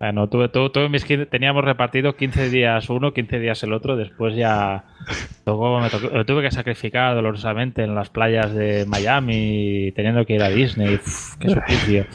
Bueno, 0.00 0.28
tuve, 0.28 0.48
tuve- 0.48 0.70
tuve 0.70 0.88
mis 0.88 1.04
15 1.04 1.26
teníamos 1.26 1.64
repartido 1.64 2.16
15 2.16 2.48
días 2.50 2.88
uno, 2.90 3.12
15 3.12 3.38
días 3.38 3.62
el 3.62 3.72
otro. 3.72 3.96
Después 3.96 4.34
ya 4.36 4.84
tocó- 5.44 5.80
me, 5.80 5.88
tocó- 5.90 6.10
me 6.12 6.24
tuve 6.24 6.42
que 6.42 6.50
sacrificar 6.50 7.14
dolorosamente 7.14 7.82
en 7.82 7.94
las 7.94 8.10
playas 8.10 8.54
de 8.54 8.86
Miami, 8.86 9.92
teniendo 9.96 10.24
que 10.26 10.34
ir 10.34 10.42
a 10.42 10.48
Disney. 10.48 10.94
Uf, 10.94 11.36
qué 11.38 11.48
suplicio. 11.50 12.06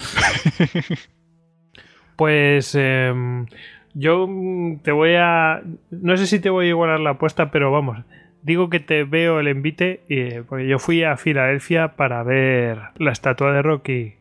Pues 2.19 2.75
em, 2.75 3.45
yo 3.93 4.27
mm, 4.27 4.80
te 4.83 4.91
voy 4.91 5.14
a... 5.17 5.61
No 5.89 6.17
sé 6.17 6.27
si 6.27 6.41
te 6.41 6.49
voy 6.49 6.65
a 6.65 6.69
igualar 6.69 6.99
la 6.99 7.11
apuesta, 7.11 7.49
pero 7.49 7.72
vamos. 7.72 7.98
Digo 8.43 8.69
que 8.69 8.81
te 8.81 9.06
veo 9.06 9.39
el 9.39 9.48
envite, 9.48 10.01
eh, 10.09 10.43
porque 10.48 10.67
yo 10.67 10.80
fui 10.80 11.01
a 11.03 11.15
Filadelfia 11.15 11.95
para 11.95 12.22
ver 12.23 12.77
la 12.98 13.11
estatua 13.14 13.53
de 13.53 13.61
Rocky. 13.61 14.14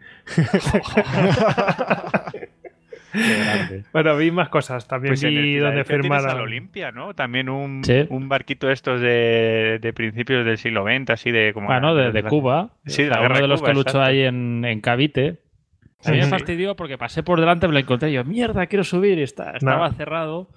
Qué 3.13 3.21
grande. 3.45 3.85
Bueno, 3.93 4.17
vi 4.17 4.31
más 4.31 4.49
cosas. 4.49 4.87
También 4.87 5.13
Pues 5.13 5.23
en 5.25 5.31
vi 5.31 5.57
donde 5.57 5.83
firmaron. 5.85 6.31
al 6.31 6.41
Olimpia, 6.41 6.93
¿no? 6.93 7.15
También 7.15 7.49
un, 7.49 7.83
Sí. 7.83 8.07
un 8.11 8.29
barquito 8.29 8.67
de 8.69 8.75
estos 8.75 9.01
de, 9.01 9.79
de 9.81 9.93
principios 9.93 10.45
del 10.45 10.59
siglo 10.59 10.85
XX, 10.85 11.11
así 11.11 11.31
de 11.33 11.53
como... 11.53 11.67
Bueno, 11.67 11.95
de, 11.95 12.13
de 12.13 12.23
Cuba. 12.23 12.71
Sí, 12.87 13.05
de 13.05 13.11
la 13.11 13.17
guerra 13.21 13.27
uno 13.31 13.35
de 13.37 13.43
de 13.43 13.49
los 13.49 13.61
Cuba, 13.61 13.71
que 13.71 13.75
luchó 13.75 13.89
exacto. 13.89 14.09
ahí 14.09 14.23
en, 14.23 14.65
en 14.65 14.81
Cavite. 14.81 15.39
A 16.05 16.11
mí 16.13 16.19
me 16.19 16.27
fastidió 16.27 16.77
porque 16.77 16.97
pasé 16.99 17.23
por 17.23 17.41
delante, 17.41 17.67
me 17.67 17.73
lo 17.75 17.81
encontré 17.81 18.11
y 18.11 18.15
yo, 18.15 18.25
mierda, 18.25 18.67
quiero 18.67 18.85
subir. 18.85 19.19
Y 19.19 19.23
está, 19.23 19.53
estaba 19.57 19.89
No. 19.89 19.95
cerrado 19.95 20.49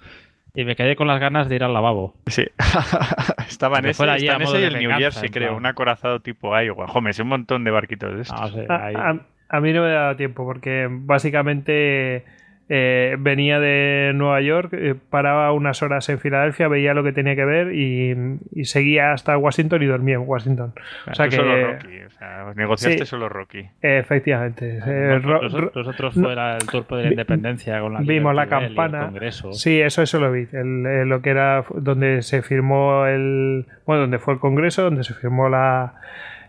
y 0.54 0.64
me 0.64 0.76
quedé 0.76 0.94
con 0.96 1.08
las 1.08 1.18
ganas 1.18 1.48
de 1.48 1.56
ir 1.56 1.64
al 1.64 1.72
lavabo. 1.74 2.14
Sí. 2.26 2.44
estaba 3.48 3.78
en 3.78 3.86
ese, 3.86 3.94
fuera 3.94 4.12
allí 4.14 4.26
está 4.26 4.34
a 4.34 4.36
en 4.36 4.42
modo 4.44 4.54
ese 4.56 4.62
y 4.62 4.66
el 4.74 4.78
New 4.88 4.98
Jersey, 4.98 5.28
creo. 5.30 5.56
Un 5.56 5.66
acorazado 5.66 6.20
tipo 6.20 6.58
Iowa. 6.58 6.86
Joder, 6.88 7.14
un 7.22 7.28
montón 7.28 7.64
de 7.64 7.70
barquitos 7.70 8.14
de 8.14 8.22
estos. 8.22 8.40
No 8.40 8.48
sé, 8.48 8.66
A, 8.68 8.86
ahí- 8.86 8.94
a- 8.94 9.20
a 9.48 9.60
mí 9.60 9.72
no 9.72 9.82
me 9.82 9.90
da 9.90 10.16
tiempo 10.16 10.44
porque 10.44 10.86
básicamente 10.90 12.24
eh, 12.74 13.16
venía 13.18 13.60
de 13.60 14.12
Nueva 14.14 14.40
York, 14.40 14.72
eh, 14.72 14.94
paraba 15.10 15.52
unas 15.52 15.82
horas 15.82 16.08
en 16.08 16.18
Filadelfia, 16.18 16.68
veía 16.68 16.94
lo 16.94 17.04
que 17.04 17.12
tenía 17.12 17.36
que 17.36 17.44
ver 17.44 17.74
y, 17.74 18.16
y 18.54 18.64
seguía 18.64 19.12
hasta 19.12 19.36
Washington 19.36 19.82
y 19.82 19.86
dormía 19.86 20.14
en 20.14 20.22
Washington. 20.24 20.72
O 21.10 21.14
sea 21.14 21.26
Tú 21.26 21.30
que, 21.32 21.36
solo 21.36 21.66
Rocky. 21.72 21.98
O 22.06 22.10
sea, 22.10 22.52
negociaste 22.56 22.98
Sí. 23.00 23.06
solo 23.06 23.28
Rocky. 23.28 23.68
efectivamente, 23.82 24.78
eh, 24.86 25.08
Los- 25.14 25.22
ro- 25.24 25.42
los, 25.42 25.52
ro- 25.52 25.72
los 25.74 25.88
otros 25.88 26.16
no- 26.16 26.24
fuera 26.24 26.56
el 26.56 26.66
turpo 26.66 26.96
de 26.96 27.04
la 27.04 27.10
independencia 27.10 27.78
con 27.80 27.92
la 27.92 28.00
vimos 28.00 28.34
la 28.34 28.46
campana. 28.46 29.00
Congreso. 29.06 29.52
Sí, 29.52 29.80
eso, 29.80 30.00
eso 30.02 30.18
lo 30.18 30.32
vi. 30.32 30.46
El- 30.52 30.86
eh, 30.86 31.04
lo 31.04 31.20
que 31.20 31.30
era 31.30 31.64
donde 31.74 32.22
se 32.22 32.40
firmó 32.42 33.04
el. 33.06 33.66
Bueno, 33.86 34.02
donde 34.02 34.18
fue 34.18 34.34
el 34.34 34.40
Congreso, 34.40 34.82
donde 34.82 35.04
se 35.04 35.12
firmó 35.14 35.48
la, 35.48 35.94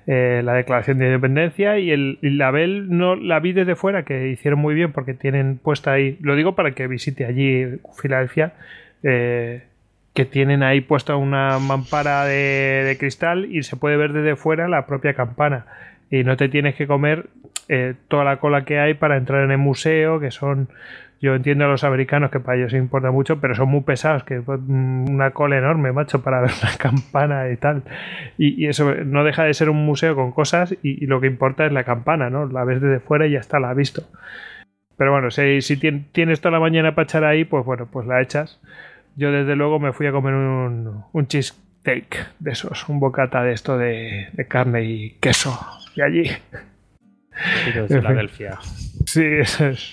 eh, 0.08 0.42
la 0.44 0.54
Declaración 0.54 0.98
de 0.98 1.06
Independencia. 1.08 1.80
Y, 1.80 1.92
el, 1.92 2.20
y 2.22 2.30
la 2.32 2.52
Bell 2.52 2.88
no 2.90 3.16
la 3.16 3.40
vi 3.40 3.54
desde 3.54 3.76
fuera, 3.76 4.04
que 4.04 4.30
hicieron 4.30 4.60
muy 4.60 4.76
bien 4.76 4.92
porque 4.92 5.14
tienen 5.14 5.58
puesta 5.58 5.92
ahí. 5.92 6.18
Lo 6.22 6.36
digo 6.36 6.56
para 6.56 6.72
que 6.72 6.88
visite 6.88 7.26
allí 7.26 7.80
Filadelfia. 8.00 8.54
eh, 9.04 9.64
que 10.14 10.26
tienen 10.26 10.62
ahí 10.64 10.82
puesta 10.82 11.16
una 11.16 11.58
mampara 11.60 12.26
de, 12.26 12.84
de 12.86 12.98
cristal 13.00 13.46
y 13.46 13.64
se 13.64 13.76
puede 13.76 13.98
ver 13.98 14.14
desde 14.14 14.36
fuera 14.36 14.68
la 14.68 14.86
propia 14.86 15.14
campana. 15.14 15.66
Y 16.12 16.24
no 16.24 16.38
te 16.38 16.50
tienes 16.50 16.76
que 16.76 16.86
comer 16.86 17.26
eh, 17.68 17.96
toda 18.08 18.24
la 18.24 18.38
cola 18.38 18.66
que 18.66 18.78
hay 18.80 18.94
para 18.94 19.18
entrar 19.18 19.44
en 19.44 19.52
el 19.52 19.58
museo, 19.58 20.20
que 20.20 20.30
son 20.30 20.70
yo 21.24 21.34
entiendo 21.36 21.64
a 21.64 21.70
los 21.70 21.86
americanos 21.86 22.32
que 22.32 22.42
para 22.42 22.58
ellos 22.58 22.74
importa 22.74 23.10
mucho, 23.10 23.40
pero 23.40 23.56
son 23.56 23.70
muy 23.70 23.82
pesados, 23.82 24.26
que 24.26 24.40
mm, 24.40 25.10
una 25.10 25.32
cola 25.32 25.58
enorme, 25.58 25.94
macho, 25.94 26.22
para 26.22 26.42
ver 26.42 26.52
la 26.62 26.76
campana 26.78 27.50
y 27.50 27.56
tal. 27.56 27.84
Y, 28.38 28.62
y 28.62 28.68
eso 28.68 28.94
no 29.06 29.24
deja 29.24 29.46
de 29.46 29.54
ser 29.54 29.70
un 29.70 29.86
museo 29.86 30.16
con 30.16 30.34
cosas 30.34 30.74
y, 30.84 31.02
y 31.02 31.08
lo 31.08 31.22
que 31.22 31.28
importa 31.28 31.66
es 31.66 31.72
la 31.72 31.86
campana, 31.86 32.30
¿no? 32.30 32.46
La 32.48 32.66
ves 32.66 32.82
desde 32.82 33.00
fuera 33.00 33.26
y 33.26 33.32
ya 33.32 33.40
está, 33.40 33.60
la 33.62 33.70
has 33.70 33.78
visto. 33.78 34.04
Pero 34.98 35.14
bueno, 35.14 35.32
si, 35.32 35.62
si 35.62 35.78
tien- 35.78 36.06
tienes 36.12 36.42
toda 36.42 36.52
la 36.52 36.60
mañana 36.60 36.94
para 36.94 37.06
echar 37.06 37.24
ahí, 37.24 37.46
pues 37.46 37.64
bueno, 37.66 37.88
pues 37.90 38.06
la 38.06 38.22
echas. 38.22 38.60
Yo 39.16 39.32
desde 39.32 39.56
luego 39.56 39.80
me 39.80 39.94
fui 39.94 40.08
a 40.08 40.12
comer 40.12 40.34
un, 40.34 41.04
un 41.12 41.28
cheesesteak 41.28 42.34
de 42.40 42.52
esos, 42.52 42.90
un 42.90 43.00
bocata 43.00 43.42
de 43.44 43.54
esto 43.54 43.78
de, 43.78 44.28
de 44.34 44.48
carne 44.48 44.84
y 44.84 45.12
queso. 45.22 45.58
Y 45.96 46.02
allí. 46.02 46.26
Sí, 46.26 47.72
Filadelfia. 47.88 48.60
Sí, 49.06 49.24
eso 49.24 49.68
es. 49.68 49.92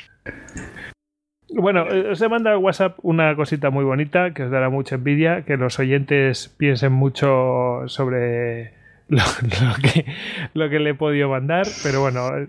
Bueno, 1.54 1.86
eh, 1.90 2.10
os 2.10 2.22
al 2.22 2.56
WhatsApp 2.58 2.98
una 3.02 3.34
cosita 3.34 3.70
muy 3.70 3.84
bonita 3.84 4.32
que 4.32 4.44
os 4.44 4.50
dará 4.50 4.70
mucha 4.70 4.96
envidia, 4.96 5.42
que 5.42 5.56
los 5.56 5.78
oyentes 5.78 6.48
piensen 6.56 6.92
mucho 6.92 7.82
sobre 7.86 8.72
lo, 9.08 9.18
lo 9.18 9.74
que, 9.82 10.06
lo 10.54 10.70
que 10.70 10.78
le 10.78 10.90
he 10.90 10.94
podido 10.94 11.28
mandar, 11.28 11.66
pero 11.82 12.00
bueno, 12.00 12.28
eh, 12.36 12.46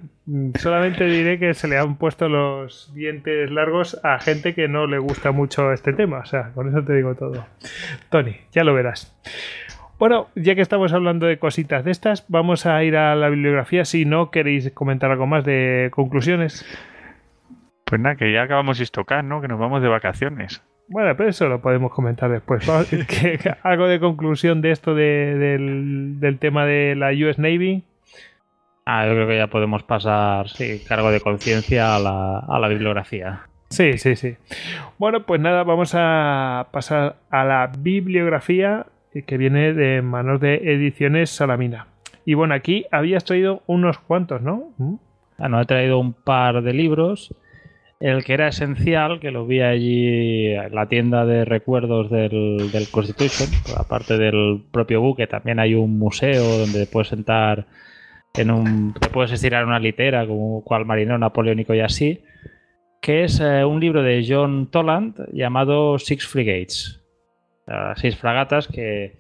solamente 0.60 1.06
diré 1.06 1.40
que 1.40 1.54
se 1.56 1.68
le 1.68 1.78
han 1.78 1.96
puesto 1.96 2.30
los 2.30 2.94
dientes 2.94 3.50
largos 3.50 4.00
a 4.04 4.20
gente 4.20 4.54
que 4.54 4.68
no 4.68 4.86
le 4.86 5.00
gusta 5.00 5.32
mucho 5.32 5.72
este 5.72 5.94
tema, 5.94 6.20
o 6.20 6.26
sea, 6.26 6.52
con 6.54 6.70
eso 6.70 6.84
te 6.84 6.94
digo 6.94 7.16
todo. 7.16 7.48
Tony, 8.10 8.36
ya 8.52 8.64
lo 8.64 8.76
verás. 8.76 9.18
Bueno, 9.98 10.30
ya 10.36 10.56
que 10.56 10.62
estamos 10.62 10.94
hablando 10.94 11.28
de 11.28 11.38
cositas 11.38 11.84
de 11.84 11.92
estas, 11.92 12.26
vamos 12.28 12.66
a 12.66 12.84
ir 12.84 12.96
a 12.98 13.16
la 13.16 13.30
bibliografía 13.30 13.86
si 13.86 14.06
no 14.06 14.32
queréis 14.32 14.72
comentar 14.72 15.12
algo 15.12 15.28
más 15.28 15.46
de 15.46 15.90
conclusiones. 15.92 16.66
Pues 17.92 18.00
nada, 18.02 18.16
que 18.16 18.32
ya 18.32 18.44
acabamos 18.44 18.80
Istocast, 18.80 19.26
¿no? 19.26 19.42
Que 19.42 19.50
nos 19.50 19.60
vamos 19.60 19.82
de 19.82 19.90
vacaciones. 19.90 20.64
Bueno, 20.88 21.14
pero 21.18 21.30
eso 21.30 21.48
lo 21.50 21.62
podemos 21.62 21.92
comentar 21.92 22.32
después. 22.32 22.66
Vamos, 22.66 22.88
que- 22.88 23.06
que- 23.06 23.56
algo 23.64 23.88
de 23.88 24.00
conclusión 24.00 24.62
de 24.62 24.72
esto 24.72 24.96
de- 24.96 25.36
del, 25.38 26.20
del 26.22 26.40
tema 26.40 26.66
de 26.66 26.96
la 26.96 27.10
US 27.12 27.38
Navy. 27.38 27.84
Ah, 28.86 29.06
yo 29.06 29.12
creo 29.14 29.28
que 29.28 29.38
ya 29.38 29.48
podemos 29.48 29.84
pasar, 29.84 30.48
sí, 30.48 30.82
cargo 30.88 31.12
de 31.12 31.20
conciencia 31.20 31.96
a 31.96 32.00
la, 32.00 32.40
a 32.40 32.60
la 32.60 32.68
bibliografía. 32.70 33.42
Sí, 33.70 33.98
sí, 33.98 34.16
sí. 34.16 34.38
Bueno, 34.98 35.24
pues 35.26 35.42
nada, 35.42 35.64
vamos 35.64 35.92
a 35.96 36.68
pasar 36.72 37.18
a 37.30 37.44
la 37.44 37.70
bibliografía 37.78 38.86
eh, 39.14 39.24
que 39.24 39.38
viene 39.38 39.74
de 39.74 40.02
manos 40.02 40.40
de 40.40 40.56
Ediciones 40.56 41.30
Salamina. 41.30 41.88
Y 42.26 42.36
bueno, 42.36 42.54
aquí 42.54 42.86
habías 42.90 43.26
traído 43.26 43.64
unos 43.68 43.98
cuantos, 44.00 44.42
¿no? 44.42 44.72
¿Mm? 44.78 44.96
Ah, 45.38 45.50
no, 45.50 45.60
he 45.62 45.66
traído 45.66 46.00
un 46.00 46.14
par 46.14 46.62
de 46.62 46.74
libros. 46.74 47.34
El 48.02 48.24
que 48.24 48.34
era 48.34 48.48
esencial, 48.48 49.20
que 49.20 49.30
lo 49.30 49.46
vi 49.46 49.62
allí 49.62 50.48
en 50.48 50.74
la 50.74 50.88
tienda 50.88 51.24
de 51.24 51.46
recuerdos 51.46 52.10
del, 52.10 52.88
Constitution, 52.90 53.48
aparte 53.78 54.18
del 54.18 54.64
propio 54.72 55.02
buque, 55.02 55.28
también 55.28 55.60
hay 55.60 55.76
un 55.76 56.00
museo 56.00 56.44
donde 56.58 56.88
puedes 56.88 57.10
sentar 57.10 57.68
en 58.34 58.50
un. 58.50 58.96
te 59.00 59.08
puedes 59.10 59.32
estirar 59.32 59.66
una 59.66 59.78
litera, 59.80 60.26
como 60.26 60.64
cual 60.64 60.86
marinero 60.86 61.20
napoleónico 61.20 61.76
y 61.76 61.82
así, 61.82 62.24
que 63.02 63.24
es 63.24 63.40
eh, 63.40 63.64
un 63.66 63.80
libro 63.80 64.02
de 64.02 64.26
John 64.28 64.72
Toland 64.72 65.16
llamado 65.32 66.00
Six 66.00 66.28
Frigates. 66.28 67.02
Ah, 67.68 67.94
seis 67.96 68.18
fragatas 68.18 68.68
que 68.68 69.14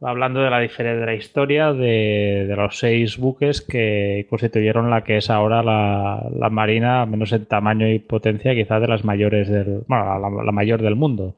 hablando 0.00 0.40
de 0.40 0.50
la 0.50 0.60
diferencia 0.60 1.00
de 1.00 1.06
la 1.06 1.14
historia 1.14 1.72
de, 1.72 2.44
de 2.48 2.56
los 2.56 2.78
seis 2.78 3.16
buques 3.18 3.62
que 3.62 4.26
constituyeron 4.28 4.90
la 4.90 5.04
que 5.04 5.16
es 5.16 5.30
ahora 5.30 5.62
la, 5.62 6.26
la 6.38 6.50
marina, 6.50 7.02
al 7.02 7.08
menos 7.08 7.32
en 7.32 7.46
tamaño 7.46 7.88
y 7.88 7.98
potencia, 7.98 8.54
quizás 8.54 8.80
de 8.80 8.88
las 8.88 9.04
mayores 9.04 9.48
del, 9.48 9.84
bueno, 9.86 10.18
la, 10.18 10.44
la 10.44 10.52
mayor 10.52 10.82
del 10.82 10.96
mundo. 10.96 11.34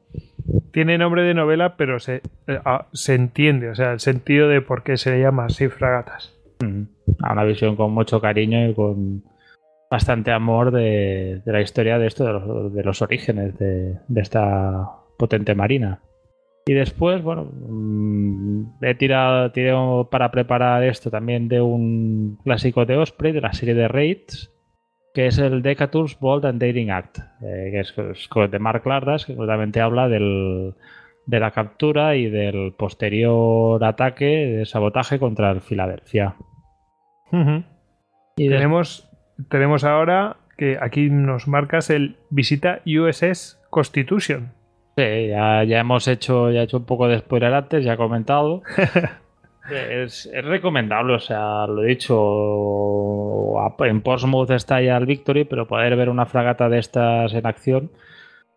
Tiene 0.72 0.98
nombre 0.98 1.22
de 1.22 1.34
novela, 1.34 1.76
pero 1.76 2.00
se, 2.00 2.22
eh, 2.46 2.58
ah, 2.64 2.86
se 2.92 3.14
entiende, 3.14 3.70
o 3.70 3.74
sea, 3.74 3.92
el 3.92 4.00
sentido 4.00 4.48
de 4.48 4.60
por 4.60 4.82
qué 4.82 4.96
se 4.96 5.10
le 5.10 5.20
llama 5.20 5.46
así 5.46 5.68
fragatas. 5.68 6.34
A 7.22 7.32
Una 7.32 7.44
visión 7.44 7.76
con 7.76 7.92
mucho 7.92 8.20
cariño 8.20 8.68
y 8.68 8.74
con 8.74 9.22
bastante 9.90 10.32
amor 10.32 10.72
de, 10.72 11.40
de 11.44 11.52
la 11.52 11.60
historia 11.60 11.98
de 11.98 12.08
esto, 12.08 12.24
de 12.24 12.32
los, 12.32 12.74
de 12.74 12.82
los 12.82 13.00
orígenes 13.00 13.56
de 13.58 13.98
esta 14.16 14.90
potente 15.16 15.54
marina. 15.54 16.00
Y 16.68 16.74
después, 16.74 17.22
bueno, 17.22 17.50
mm, 17.50 18.84
he 18.84 18.94
tirado, 18.94 20.10
para 20.10 20.30
preparar 20.30 20.84
esto 20.84 21.10
también 21.10 21.48
de 21.48 21.62
un 21.62 22.38
clásico 22.44 22.84
de 22.84 22.98
Osprey, 22.98 23.32
de 23.32 23.40
la 23.40 23.54
serie 23.54 23.74
de 23.74 23.88
Raids, 23.88 24.52
que 25.14 25.28
es 25.28 25.38
el 25.38 25.62
Decathlon's 25.62 26.20
Bold 26.20 26.44
and 26.44 26.60
Daring 26.60 26.90
Act, 26.90 27.20
eh, 27.40 27.70
que 27.70 27.80
es, 27.80 27.94
es 27.96 28.50
de 28.50 28.58
Mark 28.58 28.86
Lardas, 28.86 29.24
que 29.24 29.34
justamente 29.34 29.80
habla 29.80 30.08
del, 30.08 30.74
de 31.24 31.40
la 31.40 31.52
captura 31.52 32.16
y 32.16 32.28
del 32.28 32.74
posterior 32.74 33.82
ataque 33.82 34.26
de 34.26 34.66
sabotaje 34.66 35.18
contra 35.18 35.50
el 35.50 35.62
Filadelfia. 35.62 36.36
Y 38.36 38.46
tenemos, 38.50 39.08
tenemos 39.48 39.84
ahora 39.84 40.36
que 40.58 40.76
aquí 40.78 41.08
nos 41.08 41.48
marcas 41.48 41.88
el 41.88 42.16
visita 42.28 42.82
USS 42.84 43.58
Constitution. 43.70 44.57
Sí, 44.98 45.28
ya, 45.28 45.62
ya 45.62 45.78
hemos 45.78 46.08
hecho, 46.08 46.50
ya 46.50 46.62
he 46.62 46.64
hecho 46.64 46.78
un 46.78 46.84
poco 46.84 47.06
de 47.06 47.20
spoiler 47.20 47.54
antes, 47.54 47.84
ya 47.84 47.92
he 47.92 47.96
comentado. 47.96 48.62
es, 49.70 50.26
es 50.26 50.44
recomendable, 50.44 51.14
o 51.14 51.20
sea, 51.20 51.68
lo 51.68 51.84
he 51.84 51.90
dicho, 51.90 53.54
en 53.84 54.00
Portsmouth 54.00 54.50
está 54.50 54.82
ya 54.82 54.96
el 54.96 55.06
Victory, 55.06 55.44
pero 55.44 55.68
poder 55.68 55.94
ver 55.94 56.08
una 56.08 56.26
fragata 56.26 56.68
de 56.68 56.80
estas 56.80 57.32
en 57.32 57.46
acción, 57.46 57.92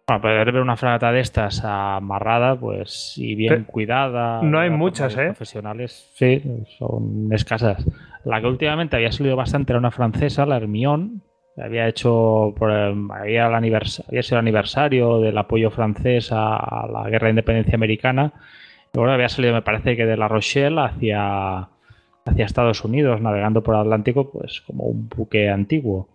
bueno, 0.08 0.24
poder 0.24 0.52
ver 0.52 0.64
una 0.64 0.78
fragata 0.78 1.12
de 1.12 1.20
estas 1.20 1.64
amarrada, 1.64 2.56
pues, 2.56 3.14
y 3.18 3.36
bien 3.36 3.66
cuidada. 3.66 4.42
no 4.42 4.60
hay 4.60 4.72
muchas, 4.72 5.16
¿eh? 5.18 5.26
Profesionales, 5.26 6.12
sí, 6.16 6.42
son 6.80 7.32
escasas. 7.32 7.86
La 8.26 8.42
que 8.42 8.48
últimamente 8.48 8.96
había 8.96 9.12
salido 9.12 9.36
bastante 9.36 9.74
era 9.74 9.80
una 9.80 9.92
francesa, 9.92 10.48
la 10.48 10.58
Hermione, 10.58 11.20
que 11.22 11.31
había 11.58 11.88
hecho 11.88 12.54
por 12.58 12.72
el- 12.72 13.08
había, 13.12 13.48
el 13.48 13.54
anivers- 13.54 14.04
había 14.08 14.24
sido 14.24 14.38
el 14.40 14.46
aniversario 14.46 15.20
del 15.20 15.38
apoyo 15.38 15.70
francés 15.72 16.32
a, 16.32 16.56
a 16.58 16.88
la 16.88 17.10
guerra 17.10 17.26
de 17.28 17.32
independencia 17.32 17.76
americana. 17.76 18.34
Y 18.94 18.98
bueno, 18.98 19.14
había 19.14 19.30
salido, 19.30 19.54
me 19.54 19.62
parece 19.62 19.96
que 19.96 20.06
de 20.06 20.18
La 20.18 20.28
Rochelle 20.28 20.80
hacia, 20.80 21.70
hacia 22.26 22.46
Estados 22.46 22.84
Unidos, 22.84 23.22
navegando 23.22 23.64
por 23.64 23.76
el 23.76 23.82
Atlántico, 23.82 24.30
pues 24.32 24.62
como 24.62 24.84
un 24.86 25.08
buque 25.10 25.50
antiguo. 25.50 26.10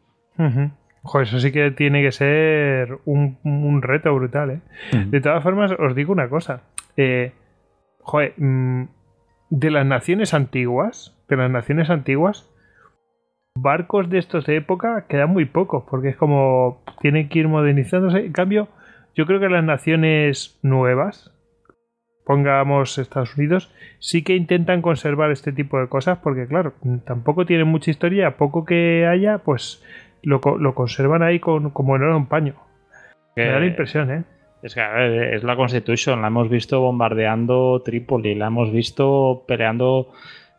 Joder, 1.03 1.29
eso 1.29 1.39
sí 1.41 1.53
que 1.53 1.71
tiene 1.71 2.03
que 2.03 2.11
ser 2.13 2.99
un, 3.05 3.39
un 3.45 3.81
reto 3.83 4.13
brutal, 4.15 4.51
¿eh? 4.51 4.61
De 5.11 5.21
todas 5.21 5.43
formas, 5.43 5.71
os 5.79 5.95
digo 5.95 6.13
una 6.13 6.29
cosa. 6.29 6.63
Eh, 6.97 7.33
joder, 8.01 8.35
mm, 8.37 8.89
de 9.51 9.71
las 9.71 9.87
naciones 9.87 10.35
antiguas, 10.35 11.17
de 11.29 11.37
las 11.37 11.51
naciones 11.51 11.91
antiguas, 11.91 12.51
barcos 13.57 14.09
de 14.11 14.19
estos 14.19 14.47
de 14.47 14.57
época 14.57 15.07
quedan 15.09 15.31
muy 15.31 15.45
pocos, 15.45 15.85
porque 15.91 16.11
es 16.11 16.17
como 16.17 16.83
tienen 17.01 17.29
que 17.29 17.41
ir 17.41 17.49
modernizándose. 17.49 18.27
En 18.27 18.33
cambio, 18.33 18.69
yo 19.15 19.27
creo 19.27 19.41
que 19.41 19.49
las 19.49 19.65
naciones 19.65 20.59
nuevas, 20.63 21.33
pongamos 22.25 22.99
Estados 22.99 23.37
Unidos, 23.37 23.73
sí 23.99 24.23
que 24.23 24.35
intentan 24.35 24.83
conservar 24.83 25.31
este 25.31 25.53
tipo 25.53 25.79
de 25.81 25.89
cosas, 25.89 26.19
porque 26.19 26.47
claro, 26.47 26.75
tampoco 27.05 27.47
tienen 27.47 27.69
mucha 27.69 27.91
historia, 27.91 28.37
poco 28.37 28.65
que 28.65 29.07
haya, 29.07 29.39
pues 29.39 29.85
lo, 30.23 30.41
lo 30.59 30.75
conservan 30.75 31.23
ahí 31.23 31.39
con, 31.39 31.71
como 31.71 31.97
en 31.97 32.03
oro 32.03 32.17
en 32.17 32.27
paño. 32.27 32.55
Me 33.37 33.47
da 33.47 33.59
la 33.61 33.67
Eh, 33.67 33.69
impresión, 33.69 34.11
¿eh? 34.11 34.25
Es 34.63 34.75
que 34.75 34.81
a 34.81 34.91
ver, 34.91 35.35
es 35.35 35.45
la 35.45 35.55
Constitution, 35.55 36.21
la 36.23 36.29
hemos 36.29 36.49
visto 36.49 36.81
bombardeando 36.81 37.83
Trípoli, 37.85 38.35
la 38.35 38.49
hemos 38.49 38.73
visto 38.73 39.45
peleando 39.47 40.13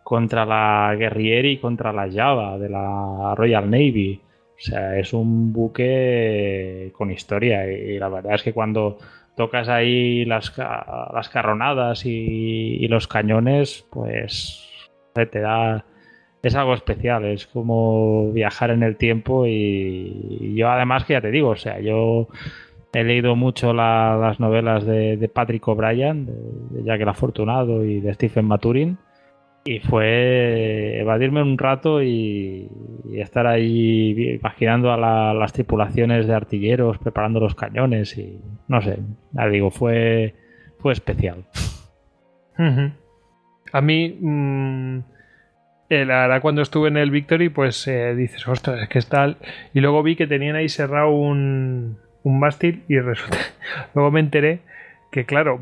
contra 0.07 0.45
la 0.45 0.95
Guerrieri 0.97 1.51
y 1.51 1.57
contra 1.57 1.91
la 1.91 2.09
Java 2.09 2.57
de 2.57 2.69
la 2.69 3.35
Royal 3.35 3.69
Navy. 3.69 4.21
O 4.55 4.55
sea, 4.57 4.97
es 4.97 5.11
un 5.11 5.51
buque 5.51 6.93
con 6.93 7.11
historia 7.11 7.69
y, 7.69 7.99
la 7.99 8.07
verdad 8.07 8.35
es 8.35 8.43
que 8.43 8.53
cuando 8.53 8.99
tocas 9.35 9.67
ahí 9.67 10.23
las, 10.23 10.57
las 10.57 11.27
carronadas 11.27 12.05
y, 12.05 12.87
los 12.87 13.09
cañones, 13.09 13.85
pues 13.89 14.65
te 15.13 15.41
da... 15.41 15.83
Es 16.41 16.55
algo 16.55 16.73
especial, 16.73 17.25
es 17.25 17.45
como 17.45 18.31
viajar 18.31 18.71
en 18.71 18.83
el 18.83 18.95
tiempo 18.95 19.45
y, 19.45 20.53
yo 20.55 20.69
además 20.69 21.03
que 21.03 21.13
ya 21.13 21.21
te 21.21 21.31
digo, 21.31 21.49
o 21.49 21.57
sea, 21.57 21.81
yo 21.81 22.29
He 22.93 23.03
leído 23.03 23.35
mucho 23.35 23.73
la- 23.73 24.17
las 24.19 24.39
novelas 24.39 24.85
de, 24.85 25.17
de 25.17 25.27
Patrick 25.27 25.67
O'Brien, 25.67 26.25
de, 26.25 26.77
de 26.77 26.83
Jack 26.85 27.01
el 27.01 27.09
Afortunado 27.09 27.83
y 27.83 27.99
de 27.99 28.13
Stephen 28.13 28.45
Maturin. 28.45 28.97
Y 29.67 29.79
fue 29.81 30.99
evadirme 30.99 31.41
un 31.41 31.57
rato 31.57 32.01
y, 32.01 32.69
estar 33.15 33.47
ahí 33.47 34.35
imaginando 34.39 34.91
a 34.91 34.97
la- 34.97 35.33
las 35.33 35.51
tripulaciones 35.53 36.27
de 36.27 36.33
artilleros 36.33 36.97
preparando 36.99 37.39
los 37.39 37.55
cañones 37.55 38.17
y 38.17 38.39
no 38.67 38.81
sé, 38.81 38.99
ya 39.33 39.47
digo, 39.47 39.71
fue, 39.71 40.35
fue 40.79 40.93
especial. 40.93 41.45
A 43.73 43.81
mí, 43.81 44.17
mm, 44.21 44.99
eh, 45.89 46.05
la 46.05 46.21
verdad, 46.21 46.41
cuando 46.41 46.61
estuve 46.61 46.87
en 46.89 46.97
el 46.97 47.11
Victory, 47.11 47.49
pues 47.49 47.87
eh, 47.87 48.15
dices, 48.15 48.47
ostras, 48.47 48.81
es 48.81 48.89
que 48.89 48.99
es 48.99 49.07
tal. 49.09 49.37
Y 49.73 49.79
luego 49.81 50.03
vi 50.03 50.15
que 50.15 50.27
tenían 50.27 50.55
ahí 50.55 50.69
cerrado 50.69 51.09
un, 51.11 51.97
un 52.23 52.39
mástil 52.39 52.83
y 52.87 52.99
resulta. 52.99 53.37
luego 53.95 54.11
me 54.11 54.19
enteré 54.19 54.59
que, 55.11 55.25
claro, 55.25 55.59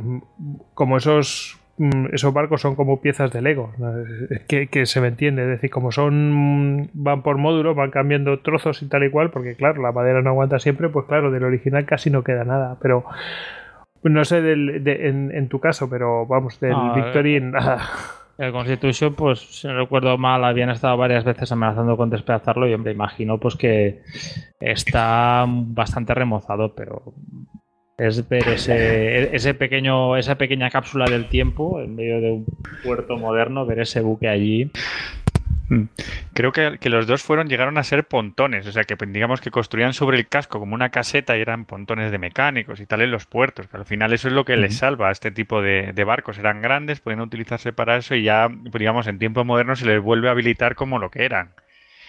como 0.74 0.98
esos. 0.98 1.60
Mm, 1.78 2.08
Esos 2.14 2.34
barcos 2.34 2.62
son 2.62 2.76
como 2.76 3.02
piezas 3.02 3.32
de 3.32 3.42
Lego, 3.42 3.72
que, 4.48 4.68
que 4.68 4.86
se 4.86 5.02
me 5.02 5.08
entiende, 5.08 5.44
es 5.44 5.50
decir, 5.50 5.70
como 5.70 5.92
son 5.92 6.90
van 6.94 7.22
por 7.24 7.38
módulos, 7.38 7.76
van 7.76 7.92
cambiando 7.92 8.40
trozos 8.40 8.82
y 8.82 8.88
tal 8.88 9.04
y 9.04 9.10
cual, 9.12 9.32
porque 9.32 9.56
claro, 9.56 9.82
la 9.82 9.92
madera 9.92 10.22
no 10.22 10.30
aguanta 10.32 10.60
siempre, 10.60 10.90
pues 10.90 11.06
claro, 11.06 11.32
del 11.32 11.44
original 11.44 11.86
casi 11.86 12.10
no 12.10 12.24
queda 12.24 12.44
nada, 12.44 12.78
pero 12.82 13.06
no 14.04 14.24
sé 14.24 14.42
del, 14.42 14.84
de- 14.84 15.08
en, 15.10 15.32
en 15.34 15.50
tu 15.50 15.60
caso, 15.60 15.90
pero 15.90 16.26
vamos, 16.28 16.60
del 16.60 16.72
No, 16.74 16.94
Victory 16.96 17.36
eh, 17.38 17.42
nada. 17.42 17.82
El 18.38 18.52
Constitution, 18.52 19.14
pues 19.16 19.40
si 19.40 19.66
no 19.68 19.78
recuerdo 19.78 20.18
mal, 20.18 20.44
habían 20.44 20.70
estado 20.70 20.98
varias 20.98 21.24
veces 21.24 21.50
amenazando 21.54 21.96
con 21.96 22.10
despedazarlo 22.10 22.68
y 22.68 22.74
hombre, 22.74 22.92
imagino 22.92 23.40
pues 23.40 23.56
que 23.56 24.02
está 24.60 25.46
bastante 25.48 26.14
remozado, 26.14 26.76
pero 26.76 27.02
es 27.98 28.28
ver 28.28 28.48
ese, 28.50 29.36
ese 29.36 29.54
pequeño, 29.54 30.18
esa 30.18 30.38
pequeña 30.38 30.70
cápsula 30.70 31.06
del 31.06 31.28
tiempo 31.30 31.82
en 31.82 31.96
medio 31.96 32.20
de 32.22 32.32
un 32.32 32.46
puerto 32.84 33.18
moderno, 33.18 33.66
ver 33.66 33.80
ese 33.80 34.02
buque 34.02 34.28
allí. 34.28 34.72
Creo 36.34 36.52
que, 36.52 36.78
que 36.80 36.90
los 36.90 37.08
dos 37.08 37.24
fueron, 37.24 37.48
llegaron 37.48 37.80
a 37.80 37.84
ser 37.84 38.04
pontones, 38.04 38.68
o 38.68 38.72
sea 38.72 38.84
que 38.84 38.96
digamos 39.08 39.42
que 39.42 39.50
construían 39.50 39.94
sobre 39.94 40.18
el 40.18 40.28
casco 40.28 40.60
como 40.60 40.76
una 40.76 40.90
caseta 40.90 41.36
y 41.36 41.42
eran 41.42 41.66
pontones 41.66 42.12
de 42.12 42.20
mecánicos 42.20 42.80
y 42.80 42.86
tal 42.86 43.02
en 43.02 43.10
los 43.10 43.26
puertos, 43.26 43.68
que 43.68 43.78
al 43.78 43.86
final 43.86 44.14
eso 44.14 44.28
es 44.28 44.34
lo 44.36 44.46
que 44.46 44.58
les 44.58 44.78
salva 44.78 45.10
a 45.10 45.12
este 45.12 45.32
tipo 45.32 45.62
de, 45.64 45.92
de 45.94 46.04
barcos. 46.04 46.38
Eran 46.38 46.62
grandes, 46.62 47.00
pueden 47.00 47.22
utilizarse 47.22 47.74
para 47.74 47.98
eso 47.98 48.14
y 48.14 48.24
ya, 48.24 48.48
pues, 48.50 48.80
digamos, 48.80 49.08
en 49.08 49.18
tiempos 49.18 49.46
modernos 49.46 49.80
se 49.80 49.88
les 49.88 50.02
vuelve 50.02 50.28
a 50.28 50.32
habilitar 50.32 50.76
como 50.76 51.00
lo 51.00 51.10
que 51.10 51.26
eran. 51.26 51.50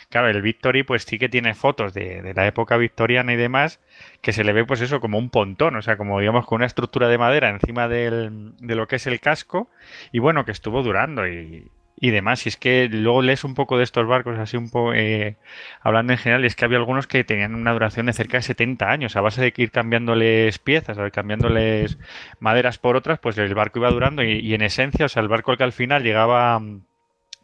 Claro, 0.09 0.28
el 0.28 0.41
Victory 0.41 0.85
pues 0.85 1.02
sí 1.05 1.18
que 1.18 1.28
tiene 1.28 1.55
fotos 1.55 1.93
de, 1.93 2.33
la 2.35 2.47
época 2.47 2.76
victoriana 2.76 3.33
y 3.33 3.36
demás, 3.36 3.81
que 4.23 4.33
se 4.33 4.44
le 4.44 4.52
ve 4.52 4.65
pues 4.65 4.81
eso 4.81 5.01
como 5.01 5.18
un 5.18 5.31
pontón, 5.31 5.75
o 5.76 5.83
sea, 5.83 5.97
como 5.97 6.20
digamos 6.20 6.47
con 6.47 6.57
una 6.57 6.67
estructura 6.67 7.09
de 7.09 7.18
madera 7.18 7.49
encima 7.51 7.89
del- 7.89 8.52
de 8.59 8.75
lo 8.76 8.86
que 8.86 8.97
es 8.97 9.07
el 9.09 9.20
casco 9.20 9.68
y 10.12 10.20
bueno, 10.20 10.44
que 10.44 10.52
estuvo 10.52 10.83
durando 10.85 11.26
y, 11.26 11.70
y 12.01 12.10
demás. 12.10 12.47
Y 12.47 12.51
es 12.51 12.57
que 12.57 12.89
luego 12.89 13.20
lees 13.23 13.43
un 13.44 13.55
poco 13.55 13.78
de 13.78 13.85
estos 13.85 14.07
barcos, 14.07 14.39
así 14.39 14.57
un 14.57 14.70
poco 14.70 14.94
eh, 14.94 15.36
hablando 15.81 16.12
en 16.12 16.18
general, 16.20 16.44
y 16.44 16.47
es 16.47 16.55
que 16.57 16.65
había 16.65 16.78
algunos 16.78 17.07
que 17.09 17.25
tenían 17.25 17.55
una 17.57 17.73
duración 17.73 18.07
de 18.07 18.12
cerca 18.12 18.36
de 18.39 18.43
70 18.43 18.91
años, 18.93 19.17
a 19.17 19.20
base 19.20 19.43
de 19.43 19.52
que 19.52 19.62
ir 19.62 19.70
cambiándoles 19.73 20.59
piezas, 20.60 20.99
cambiándoles 21.12 21.99
maderas 22.39 22.78
por 22.78 22.94
otras, 22.97 23.18
pues 23.18 23.36
el 23.39 23.55
barco 23.55 23.81
iba 23.81 23.91
durando 23.91 24.23
y, 24.23 24.39
y 24.39 24.55
en 24.55 24.62
esencia, 24.62 25.07
o 25.07 25.09
sea, 25.09 25.23
el 25.23 25.28
barco 25.28 25.57
que 25.57 25.65
al 25.65 25.73
final 25.73 26.02
llegaba, 26.05 26.60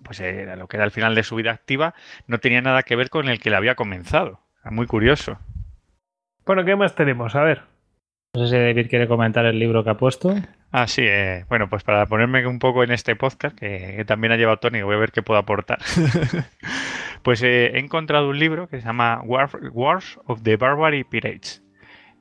pues 0.04 0.20
eh, 0.20 0.48
a 0.50 0.56
lo 0.56 0.68
que 0.68 0.76
era 0.76 0.84
el 0.84 0.90
final 0.90 1.14
de 1.14 1.22
su 1.22 1.36
vida 1.36 1.50
activa, 1.52 1.94
no 2.26 2.38
tenía 2.38 2.60
nada 2.60 2.82
que 2.82 2.96
ver 2.96 3.10
con 3.10 3.28
el 3.28 3.40
que 3.40 3.50
le 3.50 3.56
había 3.56 3.74
comenzado. 3.74 4.40
Muy 4.64 4.86
curioso. 4.86 5.38
Bueno, 6.46 6.64
¿qué 6.64 6.76
más 6.76 6.94
tenemos? 6.94 7.34
A 7.34 7.42
ver. 7.42 7.62
No 8.34 8.46
sé 8.46 8.56
si 8.56 8.62
David 8.62 8.88
quiere 8.88 9.06
comentar 9.08 9.44
el 9.44 9.58
libro 9.58 9.84
que 9.84 9.90
ha 9.90 9.96
puesto. 9.96 10.34
Ah, 10.70 10.86
sí, 10.86 11.02
eh, 11.04 11.44
bueno, 11.50 11.68
pues 11.68 11.84
para 11.84 12.06
ponerme 12.06 12.46
un 12.46 12.58
poco 12.58 12.82
en 12.82 12.90
este 12.92 13.14
podcast, 13.14 13.58
que, 13.58 13.94
que 13.96 14.04
también 14.06 14.32
ha 14.32 14.36
llevado 14.36 14.58
Tony, 14.58 14.80
voy 14.82 14.94
a 14.94 14.98
ver 14.98 15.12
qué 15.12 15.22
puedo 15.22 15.38
aportar. 15.38 15.78
pues 17.22 17.42
eh, 17.42 17.72
he 17.74 17.78
encontrado 17.78 18.28
un 18.30 18.38
libro 18.38 18.68
que 18.68 18.80
se 18.80 18.86
llama 18.86 19.20
War- 19.24 19.70
Wars 19.72 20.18
of 20.26 20.42
the 20.42 20.56
Barbary 20.56 21.04
Pirates, 21.04 21.62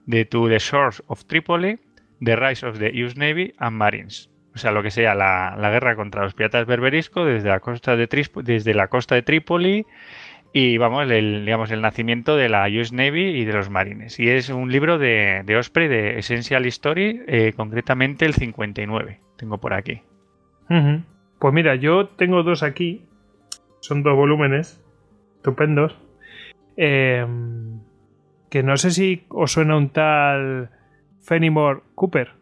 de 0.06 0.26
To 0.26 0.50
the 0.50 0.60
Shores 0.60 1.02
of 1.08 1.24
Tripoli, 1.26 1.80
The 2.24 2.36
Rise 2.36 2.66
of 2.66 2.80
the 2.80 2.92
US 3.06 3.16
Navy 3.16 3.54
and 3.58 3.78
Marines. 3.78 4.30
O 4.54 4.58
sea, 4.58 4.72
lo 4.72 4.84
que 4.84 4.92
sea 4.92 5.16
la, 5.16 5.56
la 5.58 5.70
guerra 5.70 5.96
contra 5.96 6.24
los 6.24 6.34
piratas 6.34 6.66
berberisco 6.66 7.24
desde 7.26 7.50
la 7.50 7.60
costa 7.60 7.96
de, 7.96 8.08
desde 8.44 8.74
la 8.74 8.88
costa 8.88 9.16
de 9.16 9.22
Trípoli 9.22 9.86
y 10.54 10.78
vamos, 10.78 11.10
el, 11.10 11.46
digamos, 11.46 11.72
el 11.72 11.82
nacimiento 11.82 12.36
de 12.36 12.50
la 12.50 12.68
US 12.68 12.92
Navy 12.92 13.28
y 13.28 13.46
de 13.46 13.54
los 13.54 13.70
marines. 13.70 14.20
Y 14.20 14.30
es 14.30 14.50
un 14.50 14.70
libro 14.70 14.98
de, 14.98 15.44
de 15.46 15.56
Osprey, 15.56 15.88
de 15.88 16.20
Essential 16.20 16.66
History, 16.66 17.24
eh, 17.28 17.54
concretamente 17.56 18.26
el 18.26 18.34
59. 18.34 19.20
Tengo 19.38 19.58
por 19.60 19.74
aquí. 19.74 20.02
Pues 21.40 21.54
mira, 21.54 21.76
yo 21.76 22.08
tengo 22.08 22.44
dos 22.44 22.64
aquí. 22.64 23.06
Son 23.80 24.04
dos 24.04 24.16
volúmenes. 24.16 24.84
Estupendos. 25.38 25.98
Eh, 26.76 27.26
que 28.50 28.64
no 28.64 28.76
sé 28.78 28.92
si 28.92 29.24
os 29.30 29.54
suena 29.54 29.78
un 29.78 29.90
tal 29.90 30.70
Fenimore 31.22 31.82
Cooper. 31.96 32.41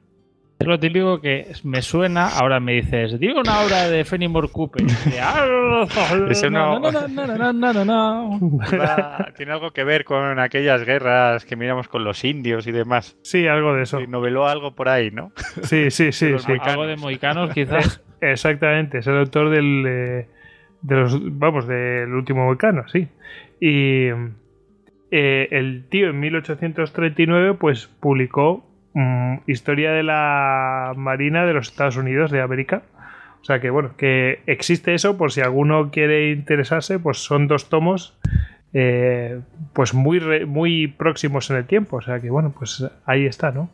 Es 0.60 0.68
lo 0.68 0.78
típico 0.78 1.22
que 1.22 1.48
me 1.64 1.82
suena, 1.82 2.28
ahora 2.28 2.60
me 2.60 2.74
dices, 2.74 3.18
digo 3.18 3.40
una 3.40 3.62
obra 3.62 3.88
de 3.88 4.04
Fenimore 4.04 4.50
Cooper. 4.50 4.84
Ese 6.30 6.50
no. 6.50 6.80
no, 6.80 6.92
no, 6.92 7.08
no, 7.08 7.28
no, 7.28 7.54
no, 7.54 7.74
no, 7.74 7.86
no. 7.86 8.40
Va- 8.78 9.30
Tiene 9.38 9.54
algo 9.54 9.72
que 9.72 9.86
ver 9.86 10.04
con 10.04 10.38
aquellas 10.38 10.84
guerras 10.86 11.46
que 11.46 11.56
miramos 11.56 11.88
con 11.88 12.04
los 12.04 12.26
indios 12.26 12.68
y 12.68 12.74
demás. 12.74 13.18
Sí, 13.24 13.48
algo 13.48 13.74
de 13.74 13.84
eso. 13.84 14.02
Y 14.02 14.08
noveló 14.08 14.48
algo 14.48 14.76
por 14.76 14.90
ahí, 14.90 15.12
¿no? 15.12 15.32
Sí, 15.64 15.92
sí, 15.92 16.12
sí. 16.12 16.34
Algo 16.62 16.86
de 16.88 16.98
moicanos, 16.98 17.52
quizás. 17.54 18.02
Exactamente, 18.22 18.98
es 19.00 19.08
el 19.08 19.18
autor 19.18 19.50
del. 19.52 19.86
eh, 19.88 20.28
de 20.82 20.96
los, 20.96 21.18
vamos, 21.40 21.68
del 21.68 22.14
último 22.14 22.46
volcano, 22.46 22.84
sí. 22.90 23.08
Y 23.62 24.08
eh, 25.12 25.48
el 25.52 25.86
tío 25.90 26.10
en 26.10 26.20
1839, 26.20 27.54
pues 27.54 27.88
publicó 27.88 28.66
mm, 29.00 29.42
Historia 29.48 29.92
de 29.92 30.03
la 30.03 30.94
Marina 30.95 31.45
de 31.45 31.53
los 31.53 31.69
Estados 31.69 31.98
Unidos 31.98 32.32
de 32.32 32.42
América. 32.42 32.82
O 33.42 33.45
sea 33.45 33.60
que, 33.61 33.69
bueno, 33.69 33.92
que 33.98 34.42
existe 34.48 34.94
eso, 34.94 35.18
por 35.18 35.32
si 35.32 35.42
alguno 35.42 35.92
quiere 35.92 36.32
interesarse, 36.32 37.00
pues 37.00 37.18
son 37.19 37.48
dos 37.48 37.69
tomos. 37.69 38.18
eh, 38.74 39.40
pues 39.74 39.94
muy, 39.95 40.19
re- 40.19 40.45
muy 40.45 40.88
próximos 40.88 41.50
en 41.50 41.58
el 41.58 41.66
tiempo. 41.66 41.98
O 41.98 42.02
sea 42.02 42.19
que, 42.19 42.30
bueno, 42.30 42.53
pues 42.58 42.86
ahí 43.06 43.26
está, 43.26 43.52
¿no? 43.52 43.69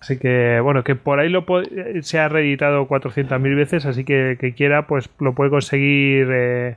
Así 0.00 0.18
que, 0.18 0.60
bueno, 0.60 0.84
que 0.84 0.94
por 0.94 1.18
ahí 1.18 1.28
lo 1.28 1.44
eh, 1.62 2.00
se 2.02 2.18
ha 2.18 2.28
reeditado 2.28 2.86
400.000 2.86 3.56
veces, 3.56 3.86
así 3.86 4.04
que 4.04 4.36
que 4.38 4.52
quiera, 4.54 4.86
pues 4.86 5.10
lo 5.18 5.34
puede 5.34 5.50
conseguir 5.50 6.28
eh, 6.32 6.76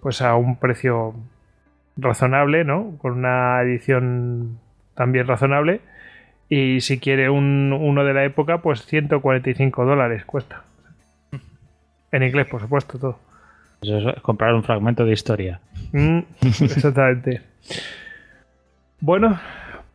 pues 0.00 0.22
a 0.22 0.36
un 0.36 0.56
precio 0.56 1.14
razonable, 1.96 2.64
¿no? 2.64 2.96
Con 2.98 3.12
una 3.14 3.60
edición 3.62 4.58
también 4.94 5.26
razonable. 5.26 5.80
Y 6.48 6.80
si 6.80 6.98
quiere 6.98 7.28
un, 7.28 7.72
uno 7.72 8.04
de 8.04 8.14
la 8.14 8.24
época, 8.24 8.62
pues 8.62 8.84
145 8.86 9.84
dólares 9.84 10.24
cuesta. 10.24 10.62
En 12.12 12.22
inglés, 12.22 12.46
por 12.46 12.60
supuesto, 12.60 12.98
todo. 12.98 13.18
Eso 13.82 14.10
es 14.10 14.20
comprar 14.22 14.54
un 14.54 14.62
fragmento 14.62 15.04
de 15.04 15.12
historia. 15.12 15.60
Mm, 15.92 16.20
exactamente. 16.42 17.42
Bueno, 19.00 19.38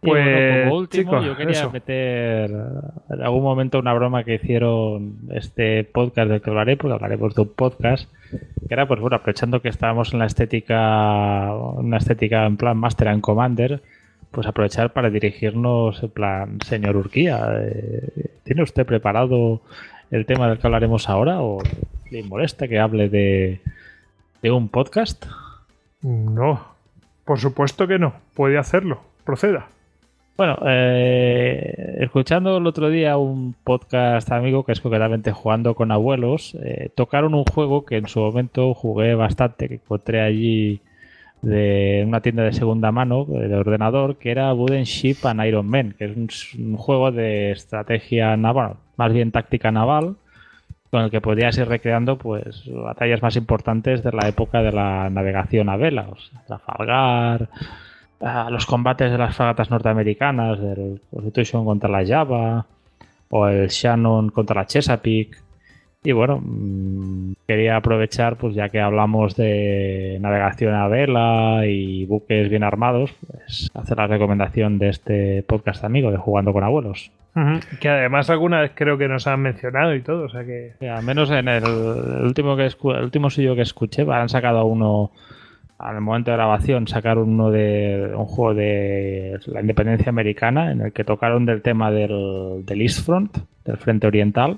pues 0.01 0.23
bueno, 0.23 0.63
como 0.63 0.77
último, 0.77 1.11
chicos, 1.11 1.25
yo 1.25 1.37
quería 1.37 1.59
eso. 1.59 1.71
meter 1.71 2.49
en 2.49 3.21
algún 3.21 3.43
momento 3.43 3.77
una 3.77 3.93
broma 3.93 4.23
que 4.23 4.35
hicieron 4.35 5.17
este 5.31 5.83
podcast 5.83 6.29
del 6.29 6.41
que 6.41 6.49
hablaré, 6.49 6.75
porque 6.75 6.95
hablaremos 6.95 7.35
de 7.35 7.43
un 7.43 7.53
podcast, 7.53 8.11
que 8.31 8.73
era, 8.73 8.87
pues 8.87 8.99
bueno, 8.99 9.17
aprovechando 9.17 9.61
que 9.61 9.69
estábamos 9.69 10.13
en 10.13 10.19
la 10.19 10.25
estética, 10.25 11.53
una 11.53 11.97
estética 11.97 12.47
en 12.47 12.57
plan 12.57 12.77
Master 12.77 13.09
and 13.09 13.21
Commander, 13.21 13.83
pues 14.31 14.47
aprovechar 14.47 14.93
para 14.93 15.09
dirigirnos 15.09 16.01
en 16.03 16.09
plan, 16.09 16.59
señor 16.65 16.95
Urquía, 16.95 17.47
eh, 17.59 18.31
¿tiene 18.43 18.63
usted 18.63 18.85
preparado 18.85 19.61
el 20.09 20.25
tema 20.25 20.47
del 20.47 20.57
que 20.57 20.67
hablaremos 20.67 21.09
ahora 21.09 21.41
o 21.41 21.61
le 22.09 22.23
molesta 22.23 22.67
que 22.67 22.79
hable 22.79 23.09
de, 23.09 23.61
de 24.41 24.51
un 24.51 24.69
podcast? 24.69 25.25
No, 26.01 26.65
por 27.25 27.39
supuesto 27.39 27.87
que 27.87 27.99
no. 27.99 28.13
Puede 28.33 28.57
hacerlo. 28.57 29.01
Proceda. 29.23 29.67
Bueno, 30.37 30.57
eh, 30.65 31.97
escuchando 31.99 32.57
el 32.57 32.65
otro 32.65 32.89
día 32.89 33.17
un 33.17 33.53
podcast 33.63 34.31
amigo 34.31 34.63
que 34.63 34.71
es 34.71 34.81
concretamente 34.81 35.31
jugando 35.31 35.75
con 35.75 35.91
abuelos, 35.91 36.57
eh, 36.63 36.89
tocaron 36.95 37.35
un 37.35 37.45
juego 37.45 37.85
que 37.85 37.97
en 37.97 38.07
su 38.07 38.19
momento 38.21 38.73
jugué 38.73 39.13
bastante, 39.13 39.67
que 39.67 39.75
encontré 39.75 40.21
allí 40.21 40.81
de 41.41 42.03
una 42.07 42.21
tienda 42.21 42.43
de 42.43 42.53
segunda 42.53 42.91
mano 42.91 43.25
eh, 43.33 43.47
de 43.47 43.55
ordenador, 43.55 44.17
que 44.17 44.31
era 44.31 44.53
Wooden 44.53 44.83
Ship 44.83 45.17
and 45.23 45.43
Iron 45.45 45.67
Man, 45.67 45.95
que 45.97 46.05
es 46.05 46.53
un, 46.55 46.77
juego 46.77 47.11
de 47.11 47.51
estrategia 47.51 48.37
naval, 48.37 48.75
más 48.97 49.11
bien 49.11 49.31
táctica 49.31 49.71
naval, 49.71 50.15
con 50.89 51.03
el 51.03 51.11
que 51.11 51.21
podías 51.21 51.57
ir 51.57 51.67
recreando 51.67 52.17
pues 52.17 52.63
batallas 52.67 53.21
más 53.21 53.35
importantes 53.37 54.03
de 54.03 54.11
la 54.11 54.27
época 54.27 54.61
de 54.61 54.71
la 54.71 55.09
navegación 55.09 55.69
a 55.69 55.77
vela, 55.77 56.09
o 56.11 56.17
sea, 56.17 56.41
Trafalgar, 56.45 57.49
a 58.19 58.49
los 58.49 58.65
combates 58.65 59.11
de 59.11 59.17
las 59.17 59.35
fragatas 59.35 59.71
norteamericanas, 59.71 60.59
del 60.59 61.01
Constitution 61.09 61.65
contra 61.65 61.89
la 61.89 62.05
Java 62.05 62.65
o 63.29 63.47
el 63.47 63.67
Shannon 63.69 64.29
contra 64.29 64.61
la 64.61 64.67
Chesapeake. 64.67 65.37
Y 66.03 66.13
bueno, 66.13 66.41
mm, 66.43 67.33
quería 67.47 67.75
aprovechar, 67.75 68.35
pues 68.37 68.55
ya 68.55 68.69
que 68.69 68.79
hablamos 68.79 69.35
de 69.35 70.17
navegación 70.19 70.73
a 70.73 70.87
vela 70.87 71.61
y 71.67 72.05
buques 72.05 72.49
bien 72.49 72.63
armados, 72.63 73.13
pues 73.27 73.69
hacer 73.75 73.97
la 73.97 74.07
recomendación 74.07 74.79
de 74.79 74.89
este 74.89 75.43
podcast 75.43 75.83
amigo 75.83 76.09
de 76.11 76.17
Jugando 76.17 76.53
con 76.53 76.63
Abuelos. 76.63 77.11
Que 77.79 77.87
además 77.87 78.29
alguna 78.31 78.61
vez 78.61 78.71
creo 78.73 78.97
que 78.97 79.07
nos 79.07 79.27
han 79.27 79.41
mencionado 79.41 79.93
y 79.95 80.01
todo, 80.01 80.23
o 80.25 80.29
sea 80.29 80.43
que... 80.43 80.73
Sí, 80.79 80.87
al 80.87 81.03
menos 81.03 81.29
en 81.29 81.47
el, 81.47 81.63
último 82.23 82.57
que 82.57 82.65
escu- 82.65 82.97
el 82.97 83.03
último 83.03 83.29
suyo 83.29 83.55
que 83.55 83.61
escuché, 83.61 84.05
han 84.11 84.27
sacado 84.27 84.65
uno 84.65 85.11
al 85.77 86.01
momento 86.01 86.31
de 86.31 86.37
grabación, 86.37 86.87
sacaron 86.87 87.29
uno 87.29 87.49
de 87.51 88.11
un 88.15 88.25
juego 88.25 88.53
de 88.55 89.39
la 89.47 89.61
independencia 89.61 90.09
americana 90.09 90.71
en 90.71 90.81
el 90.81 90.93
que 90.93 91.03
tocaron 91.03 91.45
del 91.45 91.61
tema 91.61 91.89
del, 91.91 92.63
del 92.65 92.81
East 92.81 93.05
Front, 93.05 93.37
del 93.65 93.77
Frente 93.77 94.07
Oriental. 94.07 94.57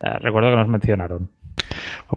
Eh, 0.00 0.18
recuerdo 0.20 0.50
que 0.50 0.56
nos 0.56 0.68
mencionaron. 0.68 1.30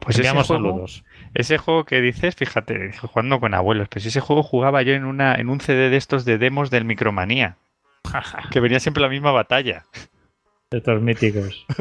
Pues 0.01 0.19
ese 0.19 0.29
juego, 0.29 0.43
saludos. 0.43 1.03
ese 1.33 1.57
juego 1.57 1.85
que 1.85 2.01
dices, 2.01 2.35
fíjate, 2.35 2.93
jugando 2.93 3.39
con 3.39 3.53
abuelos, 3.53 3.87
pues 3.89 4.05
ese 4.05 4.21
juego 4.21 4.41
jugaba 4.41 4.81
yo 4.81 4.93
en 4.93 5.05
una 5.05 5.35
en 5.35 5.49
un 5.49 5.61
CD 5.61 5.89
de 5.89 5.97
estos 5.97 6.25
de 6.25 6.37
demos 6.37 6.71
del 6.71 6.85
Micromanía, 6.85 7.57
que 8.51 8.59
venía 8.59 8.79
siempre 8.79 9.01
la 9.01 9.09
misma 9.09 9.31
batalla. 9.31 9.85
Estos 10.71 11.01
míticos. 11.01 11.65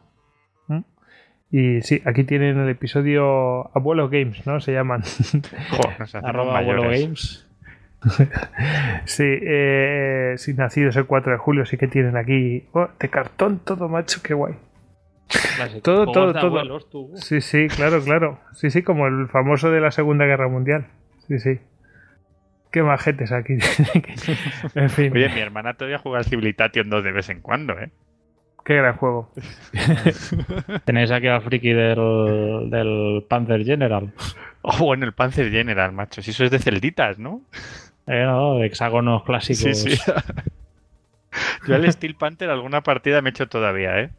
Y 1.56 1.83
sí, 1.83 2.01
aquí 2.03 2.23
tienen 2.23 2.57
el 2.57 2.67
episodio 2.67 3.69
Abuelos 3.77 4.09
Games, 4.09 4.48
¿no? 4.48 4.59
Se 4.59 4.73
llaman. 4.73 5.03
Jo, 5.69 5.83
nos 5.99 6.15
hacemos 6.15 6.27
Arroba 6.27 6.57
Abuelo. 6.57 6.90
Games. 6.90 7.48
sí, 9.06 9.23
eh, 9.23 10.33
sí, 10.38 10.56
nacidos 10.56 10.95
el 10.95 11.06
4 11.06 11.33
de 11.33 11.38
julio, 11.38 11.64
sí 11.67 11.77
que 11.77 11.88
tienen 11.88 12.17
aquí. 12.17 12.65
Oh, 12.72 12.90
de 12.99 13.07
cartón 13.07 13.59
todo, 13.59 13.88
macho, 13.88 14.19
qué 14.23 14.33
guay. 14.33 14.56
Todo, 15.83 16.06
Juegos 16.06 16.14
todo, 16.14 16.27
de 16.27 16.33
todo. 16.33 16.48
abuelos, 16.48 16.90
tú. 16.90 17.11
Sí, 17.17 17.40
sí, 17.40 17.67
claro, 17.67 18.03
claro. 18.03 18.40
Sí, 18.53 18.72
sí, 18.72 18.82
como 18.82 19.06
el 19.06 19.27
famoso 19.27 19.69
de 19.69 19.80
la 19.80 19.91
Segunda 19.91 20.25
Guerra 20.25 20.48
Mundial. 20.48 20.88
Sí, 21.27 21.38
sí. 21.38 21.59
Qué 22.72 22.82
majetes 22.82 23.32
aquí. 23.32 23.57
en 24.73 24.90
fin, 24.90 25.14
Oye, 25.14 25.30
mi 25.30 25.40
hermana 25.40 25.75
todavía 25.75 25.99
juega 25.99 26.17
al 26.17 26.25
Civilization 26.25 26.90
2 26.90 27.03
de 27.03 27.11
vez 27.11 27.30
en 27.30 27.41
cuando, 27.41 27.80
¿eh? 27.80 27.91
Qué 28.64 28.75
gran 28.75 28.98
juego. 28.98 29.32
Tenéis 30.85 31.11
aquí 31.11 31.27
al 31.27 31.42
friki 31.42 31.74
del, 31.74 32.69
del 32.69 33.25
Panzer 33.27 33.64
General. 33.64 34.11
Oh, 34.66 34.77
bueno, 34.77 35.06
el 35.06 35.11
Panzer 35.11 35.51
General, 35.51 35.92
macho. 35.92 36.22
Si 36.22 36.32
eso 36.32 36.45
es 36.45 36.50
de 36.50 36.58
celditas, 36.58 37.19
¿no? 37.19 37.42
Eh, 38.08 38.24
no, 38.24 38.64
hexágonos 38.64 39.24
clásicos. 39.24 39.77
Sí, 39.77 39.98
sí. 39.98 40.11
Yo 41.67 41.75
al 41.75 41.92
Steel 41.92 42.16
Panther 42.16 42.50
alguna 42.50 42.82
partida 42.82 43.22
me 43.22 43.27
he 43.27 43.32
hecho 43.32 43.50
todavía, 43.50 44.00
¿eh? 44.00 44.11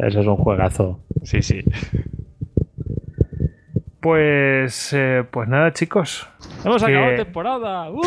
Eso 0.00 0.20
es 0.20 0.26
un 0.26 0.36
juegazo. 0.36 1.00
Sí, 1.22 1.40
sí. 1.40 1.64
Pues, 4.02 4.92
eh, 4.94 5.22
pues 5.30 5.48
nada, 5.48 5.72
chicos. 5.72 6.28
¡Hemos 6.64 6.84
Que- 6.84 6.90
acabado 6.90 7.14
temporada! 7.24 7.88
¡Uh! 7.88 8.00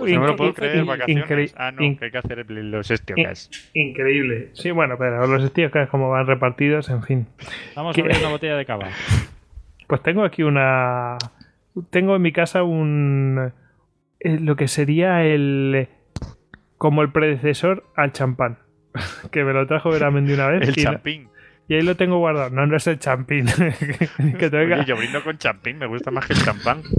Uh, 0.00 0.06
No 0.08 0.20
me 0.22 0.26
lo 0.28 0.36
puedo 0.36 0.54
creer, 0.54 0.82
vacaciones. 0.86 1.54
Ah, 1.58 1.70
no, 1.70 1.78
que 1.98 2.06
hay 2.06 2.10
que 2.10 2.16
hacer 2.18 2.50
los 2.50 2.90
estiocas. 2.90 3.50
Increíble. 3.74 4.48
Sí, 4.54 4.70
bueno, 4.70 4.96
pero 4.98 5.26
los 5.26 5.44
estilos 5.44 5.70
como 5.90 6.08
van 6.08 6.26
repartidos, 6.26 6.88
en 6.88 7.02
fin. 7.02 7.26
Vamos 7.76 7.96
a 7.96 8.00
abrir 8.00 8.16
una 8.18 8.30
botella 8.30 8.56
de 8.56 8.64
cava. 8.64 8.88
Pues 9.88 10.02
tengo 10.02 10.24
aquí 10.24 10.42
una. 10.42 11.18
Tengo 11.90 12.16
en 12.16 12.22
mi 12.22 12.32
casa 12.32 12.62
un. 12.62 13.52
eh, 14.20 14.38
lo 14.40 14.56
que 14.56 14.66
sería 14.66 15.22
el. 15.22 15.86
Como 16.78 17.02
el 17.02 17.12
predecesor 17.12 17.84
al 17.94 18.12
champán. 18.12 18.56
Que 19.30 19.44
me 19.44 19.52
lo 19.52 19.66
trajo 19.66 19.90
Veramente 19.90 20.32
una 20.32 20.46
vez. 20.46 20.62
El 20.62 20.68
no- 20.82 20.82
champín. 20.92 21.28
Y 21.68 21.74
ahí 21.74 21.82
lo 21.82 21.96
tengo 21.96 22.18
guardado. 22.18 22.50
No, 22.50 22.66
no 22.66 22.76
es 22.76 22.86
el 22.86 22.98
champín. 22.98 23.46
que 24.38 24.50
tenga- 24.50 24.76
Oye, 24.76 24.84
yo 24.86 24.96
brindo 24.96 25.22
con 25.24 25.38
champín, 25.38 25.78
me 25.78 25.86
gusta 25.86 26.10
más 26.10 26.26
que 26.26 26.32
el 26.34 26.42
champán. 26.44 26.82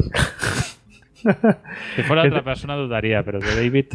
Si 1.96 2.04
fuera 2.04 2.24
otra 2.24 2.40
te- 2.40 2.44
persona 2.44 2.76
dudaría, 2.76 3.24
pero 3.24 3.40
de 3.40 3.56
David. 3.56 3.86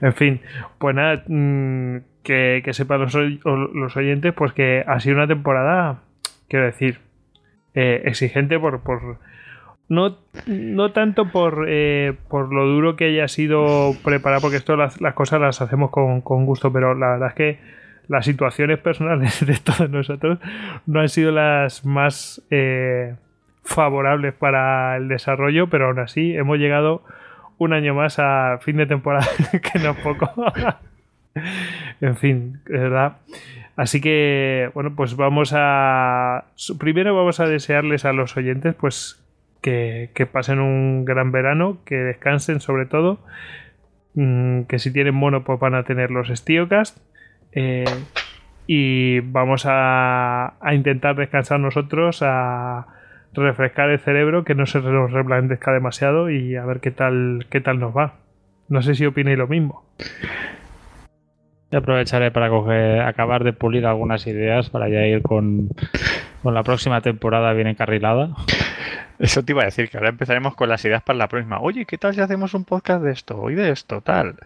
En 0.00 0.12
fin, 0.14 0.40
pues 0.78 0.94
nada, 0.94 1.24
mm, 1.26 1.96
que, 2.22 2.62
que 2.64 2.72
sepan 2.72 3.00
los, 3.00 3.14
oy- 3.16 3.40
los 3.44 3.96
oyentes, 3.96 4.32
pues 4.34 4.52
que 4.52 4.84
ha 4.86 5.00
sido 5.00 5.16
una 5.16 5.26
temporada, 5.26 6.02
quiero 6.48 6.66
decir, 6.66 7.00
eh, 7.74 8.02
exigente 8.04 8.58
por, 8.60 8.82
por 8.82 9.18
no, 9.88 10.18
no 10.46 10.92
tanto 10.92 11.30
por, 11.32 11.64
eh, 11.68 12.14
por 12.28 12.52
lo 12.52 12.66
duro 12.66 12.94
que 12.94 13.06
haya 13.06 13.26
sido 13.26 13.94
preparar, 14.04 14.40
porque 14.40 14.58
esto 14.58 14.76
las, 14.76 15.00
las 15.00 15.14
cosas 15.14 15.40
las 15.40 15.60
hacemos 15.60 15.90
con, 15.90 16.20
con 16.20 16.46
gusto, 16.46 16.72
pero 16.72 16.94
la 16.94 17.12
verdad 17.12 17.28
es 17.30 17.34
que 17.34 17.58
las 18.08 18.24
situaciones 18.24 18.78
personales 18.78 19.44
de 19.46 19.56
todos 19.58 19.90
nosotros 19.90 20.38
no 20.86 21.00
han 21.00 21.08
sido 21.08 21.32
las 21.32 21.84
más 21.84 22.42
eh, 22.50 23.14
favorables 23.64 24.34
para 24.34 24.96
el 24.96 25.08
desarrollo, 25.08 25.68
pero 25.68 25.86
aún 25.86 25.98
así 25.98 26.34
hemos 26.36 26.58
llegado 26.58 27.02
un 27.58 27.72
año 27.72 27.94
más 27.94 28.18
a 28.18 28.58
fin 28.60 28.76
de 28.76 28.86
temporada, 28.86 29.26
que 29.72 29.78
no 29.78 29.90
es 29.90 29.96
poco. 29.98 30.30
en 32.00 32.16
fin, 32.16 32.60
de 32.66 32.78
verdad. 32.78 33.16
Así 33.76 34.00
que, 34.00 34.70
bueno, 34.74 34.94
pues 34.96 35.16
vamos 35.16 35.52
a. 35.54 36.44
Primero 36.78 37.14
vamos 37.14 37.40
a 37.40 37.46
desearles 37.46 38.04
a 38.06 38.12
los 38.12 38.36
oyentes, 38.36 38.74
pues, 38.74 39.22
que, 39.60 40.28
pasen 40.32 40.60
un 40.60 41.04
gran 41.04 41.32
verano, 41.32 41.78
que 41.84 41.96
descansen 41.96 42.60
sobre 42.60 42.86
todo, 42.86 43.18
mm, 44.14 44.62
que 44.62 44.78
si 44.78 44.92
tienen 44.92 45.14
mono, 45.14 45.44
pues 45.44 45.58
van 45.60 45.74
a 45.74 45.82
tener 45.82 46.10
los 46.10 46.28
Stiocast. 46.28 46.98
Eh, 47.56 47.84
y 48.66 49.20
vamos 49.20 49.64
a, 49.66 50.54
a 50.60 50.74
intentar 50.74 51.16
descansar 51.16 51.58
nosotros, 51.58 52.20
a 52.22 52.86
refrescar 53.32 53.90
el 53.90 53.98
cerebro, 53.98 54.44
que 54.44 54.54
no 54.54 54.66
se 54.66 54.80
nos 54.80 55.10
reblandezca 55.10 55.72
demasiado 55.72 56.30
y 56.30 56.56
a 56.56 56.64
ver 56.64 56.80
qué 56.80 56.90
tal, 56.90 57.46
qué 57.50 57.60
tal 57.60 57.78
nos 57.78 57.96
va. 57.96 58.14
No 58.68 58.82
sé 58.82 58.94
si 58.94 59.06
opináis 59.06 59.38
lo 59.38 59.46
mismo. 59.46 59.84
Yo 61.70 61.78
aprovecharé 61.78 62.30
para 62.30 62.48
coger, 62.48 63.00
acabar 63.00 63.42
de 63.42 63.52
pulir 63.52 63.86
algunas 63.86 64.26
ideas 64.26 64.70
para 64.70 64.88
ya 64.88 65.06
ir 65.06 65.22
con, 65.22 65.68
con 66.42 66.54
la 66.54 66.62
próxima 66.62 67.00
temporada 67.00 67.52
bien 67.52 67.66
encarrilada. 67.68 68.30
Eso 69.18 69.44
te 69.44 69.52
iba 69.52 69.62
a 69.62 69.66
decir, 69.66 69.88
que 69.88 69.96
ahora 69.96 70.10
empezaremos 70.10 70.54
con 70.54 70.68
las 70.68 70.84
ideas 70.84 71.02
para 71.02 71.18
la 71.18 71.28
próxima. 71.28 71.58
Oye, 71.60 71.86
¿qué 71.86 71.96
tal 71.98 72.14
si 72.14 72.20
hacemos 72.20 72.54
un 72.54 72.64
podcast 72.64 73.02
de 73.02 73.12
esto? 73.12 73.50
Y 73.50 73.54
de 73.54 73.70
esto, 73.70 74.00
tal. 74.00 74.36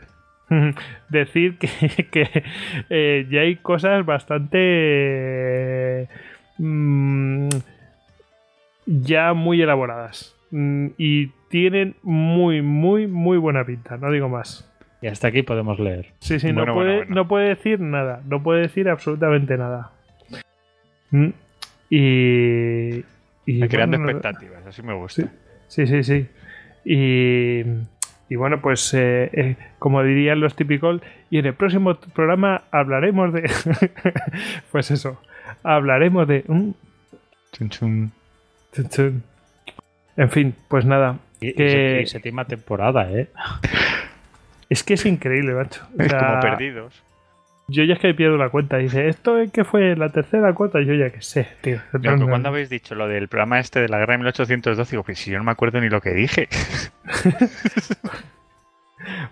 Decir 1.09 1.59
que, 1.59 1.69
que 2.11 2.45
eh, 2.91 3.27
ya 3.31 3.41
hay 3.41 3.57
cosas 3.57 4.05
bastante... 4.05 6.09
mm, 6.59 7.49
ya 8.87 9.33
muy 9.35 9.63
elaboradas. 9.63 10.35
Mm, 10.51 10.89
y 10.99 11.29
tienen 11.49 11.95
muy, 12.03 12.63
muy, 12.63 13.07
muy 13.07 13.39
buena 13.39 13.65
pinta, 13.65 13.97
no 13.97 14.11
digo 14.11 14.29
más. 14.29 14.67
Y 15.03 15.07
hasta 15.07 15.29
aquí 15.29 15.43
podemos 15.43 15.79
leer. 15.79 16.13
Sí, 16.19 16.39
sí, 16.39 16.53
Bueno, 16.53 16.67
no, 16.67 16.75
puede, 16.75 16.89
bueno, 16.89 17.05
bueno. 17.07 17.15
no 17.15 17.29
puede 17.29 17.49
decir 17.49 17.81
nada, 17.81 18.23
no 18.27 18.43
puede 18.43 18.63
decir 18.63 18.89
absolutamente 18.89 19.57
nada. 19.57 19.93
Mm, 21.11 21.29
Y... 21.89 23.05
y 23.47 23.69
Creando 23.69 23.97
expectativas, 23.97 24.67
así 24.67 24.83
me 24.83 24.95
gusta. 24.95 25.29
Sí, 25.69 25.87
sí, 25.87 26.03
sí. 26.03 26.27
Y, 26.85 27.63
y 28.31 28.37
bueno, 28.37 28.61
pues 28.63 28.95
eh, 28.95 29.29
eh, 29.35 29.57
como 29.79 30.03
dirían 30.03 30.41
los 30.41 30.57
típicos, 30.57 31.03
y 31.29 31.39
en 31.39 31.47
el 31.47 31.55
próximo 31.55 31.95
programa 32.15 32.63
hablaremos 32.71 33.33
de... 33.35 33.43
pues 34.73 34.91
eso, 34.91 35.21
hablaremos 35.63 36.27
de... 36.27 36.45
mm, 36.49 36.71
Chun, 37.53 37.69
chun. 37.69 38.13
chun, 38.73 38.89
chun. 38.89 39.23
En 40.17 40.31
fin, 40.31 40.55
pues 40.69 40.85
nada. 40.87 41.19
Y, 41.41 41.53
Que- 41.55 42.01
y 42.03 42.07
séptima 42.07 42.45
temporada, 42.47 43.11
¿eh? 43.11 43.29
Es 44.71 44.85
que 44.85 44.95
es 44.95 45.05
increíble, 45.05 45.53
macho. 45.53 45.83
O 45.99 46.03
Es 46.03 46.15
como 46.15 46.39
perdidos. 46.41 47.03
Yo 47.71 47.85
ya 47.85 47.95
es 47.95 48.01
que 48.01 48.13
pierdo 48.15 48.37
la 48.37 48.49
cuenta. 48.49 48.79
Dice, 48.79 49.09
¿esto 49.09 49.39
es 49.39 49.53
que 49.53 49.65
fue 49.65 49.95
la 49.97 50.11
tercera 50.11 50.53
cuota? 50.55 50.81
Yo 50.81 50.95
ya 50.95 51.11
que 51.11 51.23
sé, 51.23 51.47
tío. 51.61 51.79
Cuando 51.93 52.49
habéis 52.49 52.69
dicho 52.69 52.95
lo 52.95 53.07
del 53.07 53.29
programa 53.29 53.61
este 53.61 53.81
de 53.81 53.89
la 53.89 53.99
guerra 53.99 54.15
de 54.15 54.19
1812, 54.19 54.91
digo, 54.91 55.05
pues 55.05 55.19
si 55.19 55.31
yo 55.31 55.39
no 55.39 55.45
me 55.45 55.53
acuerdo 55.53 55.81
ni 55.81 55.89
lo 55.89 56.01
que 56.01 56.11
dije. 56.11 56.49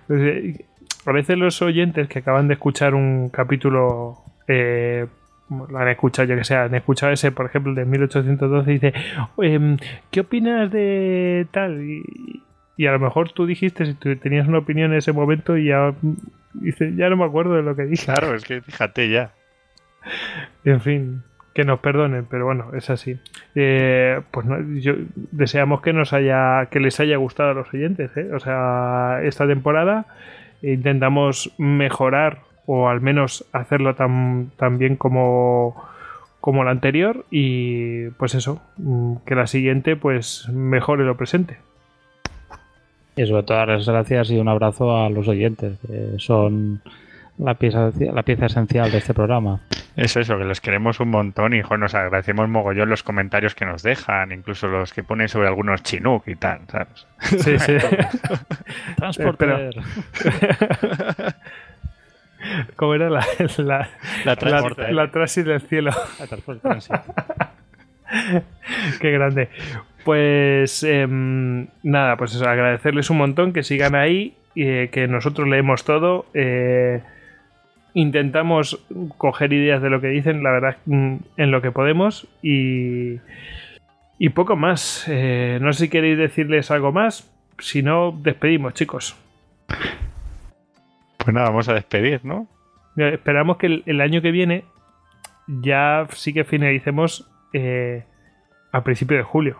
Pues, 0.06 0.20
eh, 0.22 0.64
a 1.04 1.12
veces 1.12 1.36
los 1.36 1.60
oyentes 1.60 2.08
que 2.08 2.20
acaban 2.20 2.48
de 2.48 2.54
escuchar 2.54 2.94
un 2.94 3.28
capítulo, 3.28 4.16
eh, 4.46 5.06
lo 5.50 5.78
han 5.78 5.88
escuchado, 5.88 6.26
yo 6.26 6.36
que 6.36 6.44
sea, 6.44 6.64
han 6.64 6.74
escuchado 6.74 7.12
ese, 7.12 7.32
por 7.32 7.44
ejemplo, 7.44 7.74
de 7.74 7.84
1812, 7.84 8.70
y 8.70 8.74
dice, 8.74 8.94
em, 9.42 9.76
¿qué 10.10 10.20
opinas 10.20 10.70
de 10.70 11.46
tal? 11.50 11.82
Y, 11.82 12.42
y 12.78 12.86
a 12.86 12.92
lo 12.92 13.00
mejor 13.00 13.32
tú 13.32 13.44
dijiste, 13.44 13.84
si 13.84 13.94
tú 13.94 14.16
tenías 14.16 14.46
una 14.46 14.58
opinión 14.58 14.92
en 14.92 14.98
ese 14.98 15.12
momento, 15.12 15.56
y 15.58 15.66
ya, 15.66 15.92
mm, 16.00 16.14
dice, 16.54 16.94
ya 16.94 17.10
no 17.10 17.16
me 17.16 17.24
acuerdo 17.24 17.54
de 17.54 17.62
lo 17.62 17.74
que 17.74 17.82
dije. 17.82 18.04
Claro, 18.06 18.34
es 18.36 18.44
que 18.44 18.62
fíjate 18.62 19.10
ya. 19.10 19.32
En 20.64 20.80
fin, 20.80 21.22
que 21.54 21.64
nos 21.64 21.80
perdonen, 21.80 22.24
pero 22.30 22.44
bueno, 22.44 22.70
es 22.74 22.88
así. 22.88 23.18
Eh, 23.56 24.20
pues 24.30 24.46
no, 24.46 24.60
yo, 24.78 24.94
deseamos 25.32 25.80
que 25.80 25.92
nos 25.92 26.12
haya, 26.12 26.66
que 26.70 26.78
les 26.78 27.00
haya 27.00 27.16
gustado 27.16 27.50
a 27.50 27.54
los 27.54 27.74
oyentes, 27.74 28.16
¿eh? 28.16 28.30
O 28.32 28.38
sea, 28.38 29.22
esta 29.24 29.44
temporada 29.48 30.06
intentamos 30.62 31.52
mejorar 31.58 32.42
o 32.64 32.88
al 32.88 33.00
menos 33.00 33.44
hacerlo 33.52 33.96
tan, 33.96 34.52
tan 34.56 34.78
bien 34.78 34.94
como, 34.94 35.74
como 36.40 36.62
la 36.62 36.70
anterior 36.70 37.24
y 37.28 38.10
pues 38.10 38.36
eso, 38.36 38.62
mm, 38.76 39.16
que 39.26 39.34
la 39.34 39.48
siguiente 39.48 39.96
pues 39.96 40.48
mejore 40.50 41.02
lo 41.02 41.16
presente. 41.16 41.58
Y 43.18 43.26
sobre 43.26 43.42
todo 43.42 43.66
las 43.66 43.84
gracias 43.88 44.30
y 44.30 44.38
un 44.38 44.46
abrazo 44.48 44.96
a 44.96 45.10
los 45.10 45.26
oyentes, 45.26 45.76
que 45.84 46.14
son 46.18 46.80
la 47.36 47.54
pieza, 47.54 47.90
la 47.98 48.22
pieza 48.22 48.46
esencial 48.46 48.92
de 48.92 48.98
este 48.98 49.12
programa. 49.12 49.58
Eso, 49.96 50.20
eso, 50.20 50.38
que 50.38 50.44
los 50.44 50.60
queremos 50.60 51.00
un 51.00 51.10
montón 51.10 51.52
y 51.52 51.60
nos 51.60 51.96
agradecemos 51.96 52.48
mogollón 52.48 52.88
los 52.88 53.02
comentarios 53.02 53.56
que 53.56 53.64
nos 53.64 53.82
dejan, 53.82 54.30
incluso 54.30 54.68
los 54.68 54.92
que 54.92 55.02
ponen 55.02 55.28
sobre 55.28 55.48
algunos 55.48 55.82
chinook 55.82 56.28
y 56.28 56.36
tal, 56.36 56.60
¿sabes? 56.70 57.08
Sí, 57.22 57.58
sí. 57.58 57.76
Transporter. 58.96 59.74
¿Cómo 62.76 62.94
era 62.94 63.10
la, 63.10 63.26
la, 63.56 63.88
La 64.24 64.36
la, 64.36 65.10
la 65.10 65.26
del 65.42 65.60
cielo? 65.62 65.90
Ah, 66.20 66.26
Transporter, 66.28 66.80
sí. 66.82 66.92
Qué 69.00 69.10
grande. 69.10 69.48
Pues 70.08 70.84
em, 70.84 71.66
nada, 71.82 72.16
pues 72.16 72.34
eso, 72.34 72.48
agradecerles 72.48 73.10
un 73.10 73.18
montón 73.18 73.52
que 73.52 73.62
sigan 73.62 73.94
ahí, 73.94 74.32
eh, 74.56 74.88
que 74.90 75.06
nosotros 75.06 75.46
leemos 75.46 75.84
todo. 75.84 76.24
eh, 76.32 77.02
intentamos 77.92 78.82
coger 79.18 79.52
ideas 79.52 79.82
de 79.82 79.90
lo 79.90 80.00
que 80.00 80.06
dicen, 80.06 80.42
la 80.42 80.50
verdad, 80.50 80.76
mm, 80.86 81.16
en 81.36 81.50
lo 81.50 81.60
que 81.60 81.72
podemos. 81.72 82.26
Y, 82.40 83.16
y 84.18 84.30
poco 84.30 84.56
más. 84.56 85.04
Eh, 85.08 85.58
no 85.60 85.74
sé 85.74 85.84
si 85.84 85.90
queréis 85.90 86.16
decirles 86.16 86.70
algo 86.70 86.90
más. 86.90 87.30
Si 87.58 87.82
no, 87.82 88.18
despedimos, 88.18 88.72
chicos. 88.72 89.14
Pues 91.18 91.34
nada, 91.34 91.50
vamos 91.50 91.68
a 91.68 91.74
despedir, 91.74 92.24
¿no? 92.24 92.48
Esperamos 92.96 93.58
que 93.58 93.66
el, 93.66 93.82
el 93.84 94.00
año 94.00 94.22
que 94.22 94.30
viene 94.30 94.64
ya 95.48 96.06
sí 96.12 96.32
que 96.32 96.44
finalicemos 96.44 97.30
eh, 97.52 98.04
a 98.72 98.84
principio 98.84 99.16
de 99.16 99.22
julio. 99.22 99.58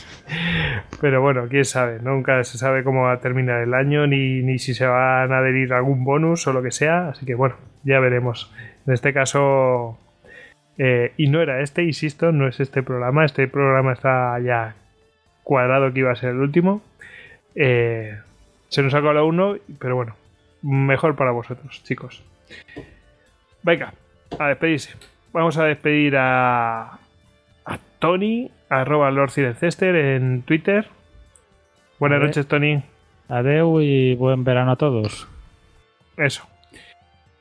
Pero 1.00 1.22
bueno, 1.22 1.46
quién 1.48 1.64
sabe, 1.64 2.00
nunca 2.00 2.42
se 2.44 2.58
sabe 2.58 2.82
cómo 2.82 3.02
va 3.02 3.12
a 3.12 3.20
terminar 3.20 3.62
el 3.62 3.74
año 3.74 4.06
ni, 4.06 4.42
ni 4.42 4.58
si 4.58 4.74
se 4.74 4.86
van 4.86 5.32
a 5.32 5.38
adherir 5.38 5.72
algún 5.72 6.04
bonus 6.04 6.46
o 6.46 6.52
lo 6.52 6.62
que 6.62 6.70
sea. 6.70 7.10
Así 7.10 7.24
que 7.24 7.34
bueno, 7.34 7.56
ya 7.84 8.00
veremos. 8.00 8.52
En 8.86 8.94
este 8.94 9.12
caso, 9.12 9.98
eh, 10.78 11.12
y 11.16 11.28
no 11.28 11.40
era 11.40 11.60
este, 11.60 11.82
insisto, 11.82 12.32
no 12.32 12.48
es 12.48 12.60
este 12.60 12.82
programa. 12.82 13.24
Este 13.24 13.46
programa 13.48 13.92
está 13.92 14.38
ya 14.40 14.74
cuadrado 15.44 15.92
que 15.92 16.00
iba 16.00 16.12
a 16.12 16.16
ser 16.16 16.30
el 16.30 16.38
último. 16.38 16.82
Eh, 17.54 18.18
se 18.68 18.82
nos 18.82 18.94
ha 18.94 19.00
colado 19.00 19.26
uno, 19.26 19.56
pero 19.78 19.96
bueno, 19.96 20.16
mejor 20.62 21.16
para 21.16 21.30
vosotros, 21.30 21.82
chicos. 21.84 22.24
Venga, 23.62 23.92
a 24.38 24.48
despedirse. 24.48 24.94
Vamos 25.32 25.56
a 25.58 25.64
despedir 25.64 26.16
a 26.16 26.98
Tony, 27.98 28.50
arroba 28.68 29.10
Lord 29.10 29.30
Cirencester 29.30 29.94
en 29.96 30.42
Twitter. 30.42 30.88
Buenas 31.98 32.20
noches, 32.20 32.46
Tony. 32.46 32.82
Adeu 33.28 33.80
y 33.80 34.14
buen 34.14 34.44
verano 34.44 34.72
a 34.72 34.76
todos. 34.76 35.26
Eso. 36.16 36.46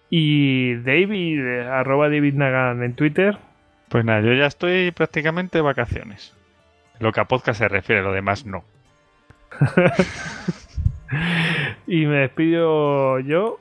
Y 0.10 0.76
David, 0.76 1.62
arroba 1.68 2.10
David 2.10 2.34
Nagan 2.34 2.84
en 2.84 2.94
Twitter. 2.94 3.38
Pues 3.90 4.04
nada, 4.04 4.22
yo 4.22 4.34
ya 4.34 4.46
estoy 4.46 4.92
prácticamente 4.92 5.58
de 5.60 5.62
vacaciones. 5.62 6.34
Lo 7.00 7.12
que 7.12 7.20
a 7.20 7.26
podcast 7.26 7.60
se 7.60 7.68
refiere, 7.68 8.02
lo 8.02 8.12
demás 8.12 8.46
no. 8.46 8.64
Y 11.88 12.06
me 12.06 12.18
despido 12.18 13.20
yo, 13.20 13.60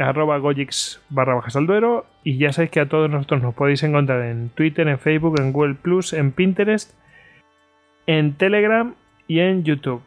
arroba 0.00 0.38
Gojix 0.38 1.00
barra 1.08 1.34
bajas 1.34 1.56
al 1.56 1.66
duero. 1.66 2.06
Y 2.24 2.38
ya 2.38 2.52
sabéis 2.52 2.70
que 2.70 2.80
a 2.80 2.88
todos 2.88 3.10
nosotros 3.10 3.42
nos 3.42 3.54
podéis 3.54 3.82
encontrar 3.82 4.22
en 4.22 4.50
Twitter, 4.50 4.88
en 4.88 4.98
Facebook, 4.98 5.40
en 5.40 5.52
Google 5.52 5.74
Plus, 5.74 6.12
en 6.12 6.32
Pinterest, 6.32 6.94
en 8.06 8.34
Telegram 8.34 8.94
y 9.26 9.40
en 9.40 9.64
YouTube. 9.64 10.02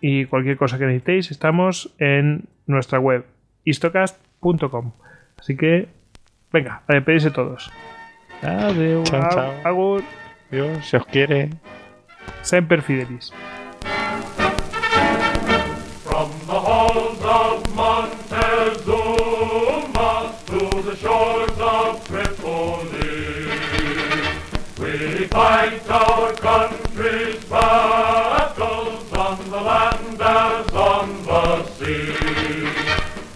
Y 0.00 0.26
cualquier 0.26 0.56
cosa 0.56 0.78
que 0.78 0.86
necesitéis, 0.86 1.30
estamos 1.30 1.94
en 1.98 2.44
nuestra 2.66 2.98
web, 2.98 3.24
istocast.com. 3.64 4.92
Así 5.38 5.56
que, 5.56 5.88
venga, 6.52 6.82
a 6.86 6.94
despedirse 6.94 7.30
todos. 7.30 7.70
Adeu. 8.42 9.02
Chao, 9.04 9.28
chao. 9.30 9.52
Agur, 9.64 10.02
Dios, 10.50 10.86
se 10.86 10.98
os 10.98 11.06
quiere. 11.06 11.50
semper 12.42 12.82
fidelis. 12.82 13.32
Fight 25.34 25.90
our 25.90 26.32
country's 26.34 27.44
battles 27.46 29.12
on 29.14 29.36
the 29.50 29.60
land 29.60 30.22
as 30.22 30.70
on 30.72 31.08
the 31.26 31.64
sea. 31.74 32.66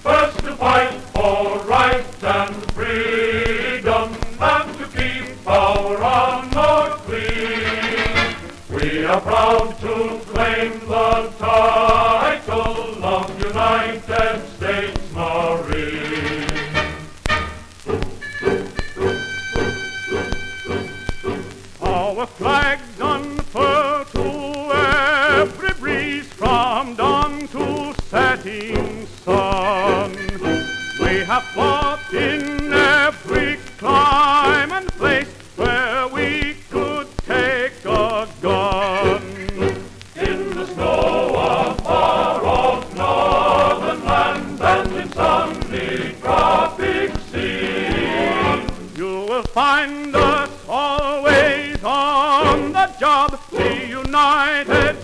First 0.07 0.39
to 0.45 0.55
fight 0.55 0.95
for 1.13 1.59
right 1.67 2.07
and 2.23 2.55
freedom 2.71 4.15
and 4.39 4.79
to 4.79 4.87
keep 4.97 5.45
our 5.45 6.01
honor 6.01 6.95
clean. 7.07 8.37
We 8.71 9.05
are 9.05 9.21
proud 9.21 9.77
to 9.81 10.21
claim 10.31 10.79
the 10.87 11.33
title 11.37 12.28
In 32.11 32.73
every 32.73 33.57
clime 33.77 34.73
and 34.73 34.89
place 34.93 35.29
where 35.57 36.09
we 36.09 36.57
could 36.71 37.07
take 37.19 37.85
a 37.85 38.29
gun. 38.41 39.23
In 40.17 40.51
the 40.55 40.67
snow 40.67 41.35
of 41.37 41.81
far 41.81 42.45
off 42.47 42.95
northern 42.97 44.05
land 44.07 44.61
and 44.61 44.93
in 44.97 45.13
sunny 45.13 46.15
tropic 46.23 47.13
sea. 47.31 48.63
You 48.97 49.27
will 49.29 49.43
find 49.43 50.17
us 50.17 50.51
always 50.69 51.83
on 51.85 52.73
the 52.73 52.87
job, 52.99 53.39
United 53.53 54.98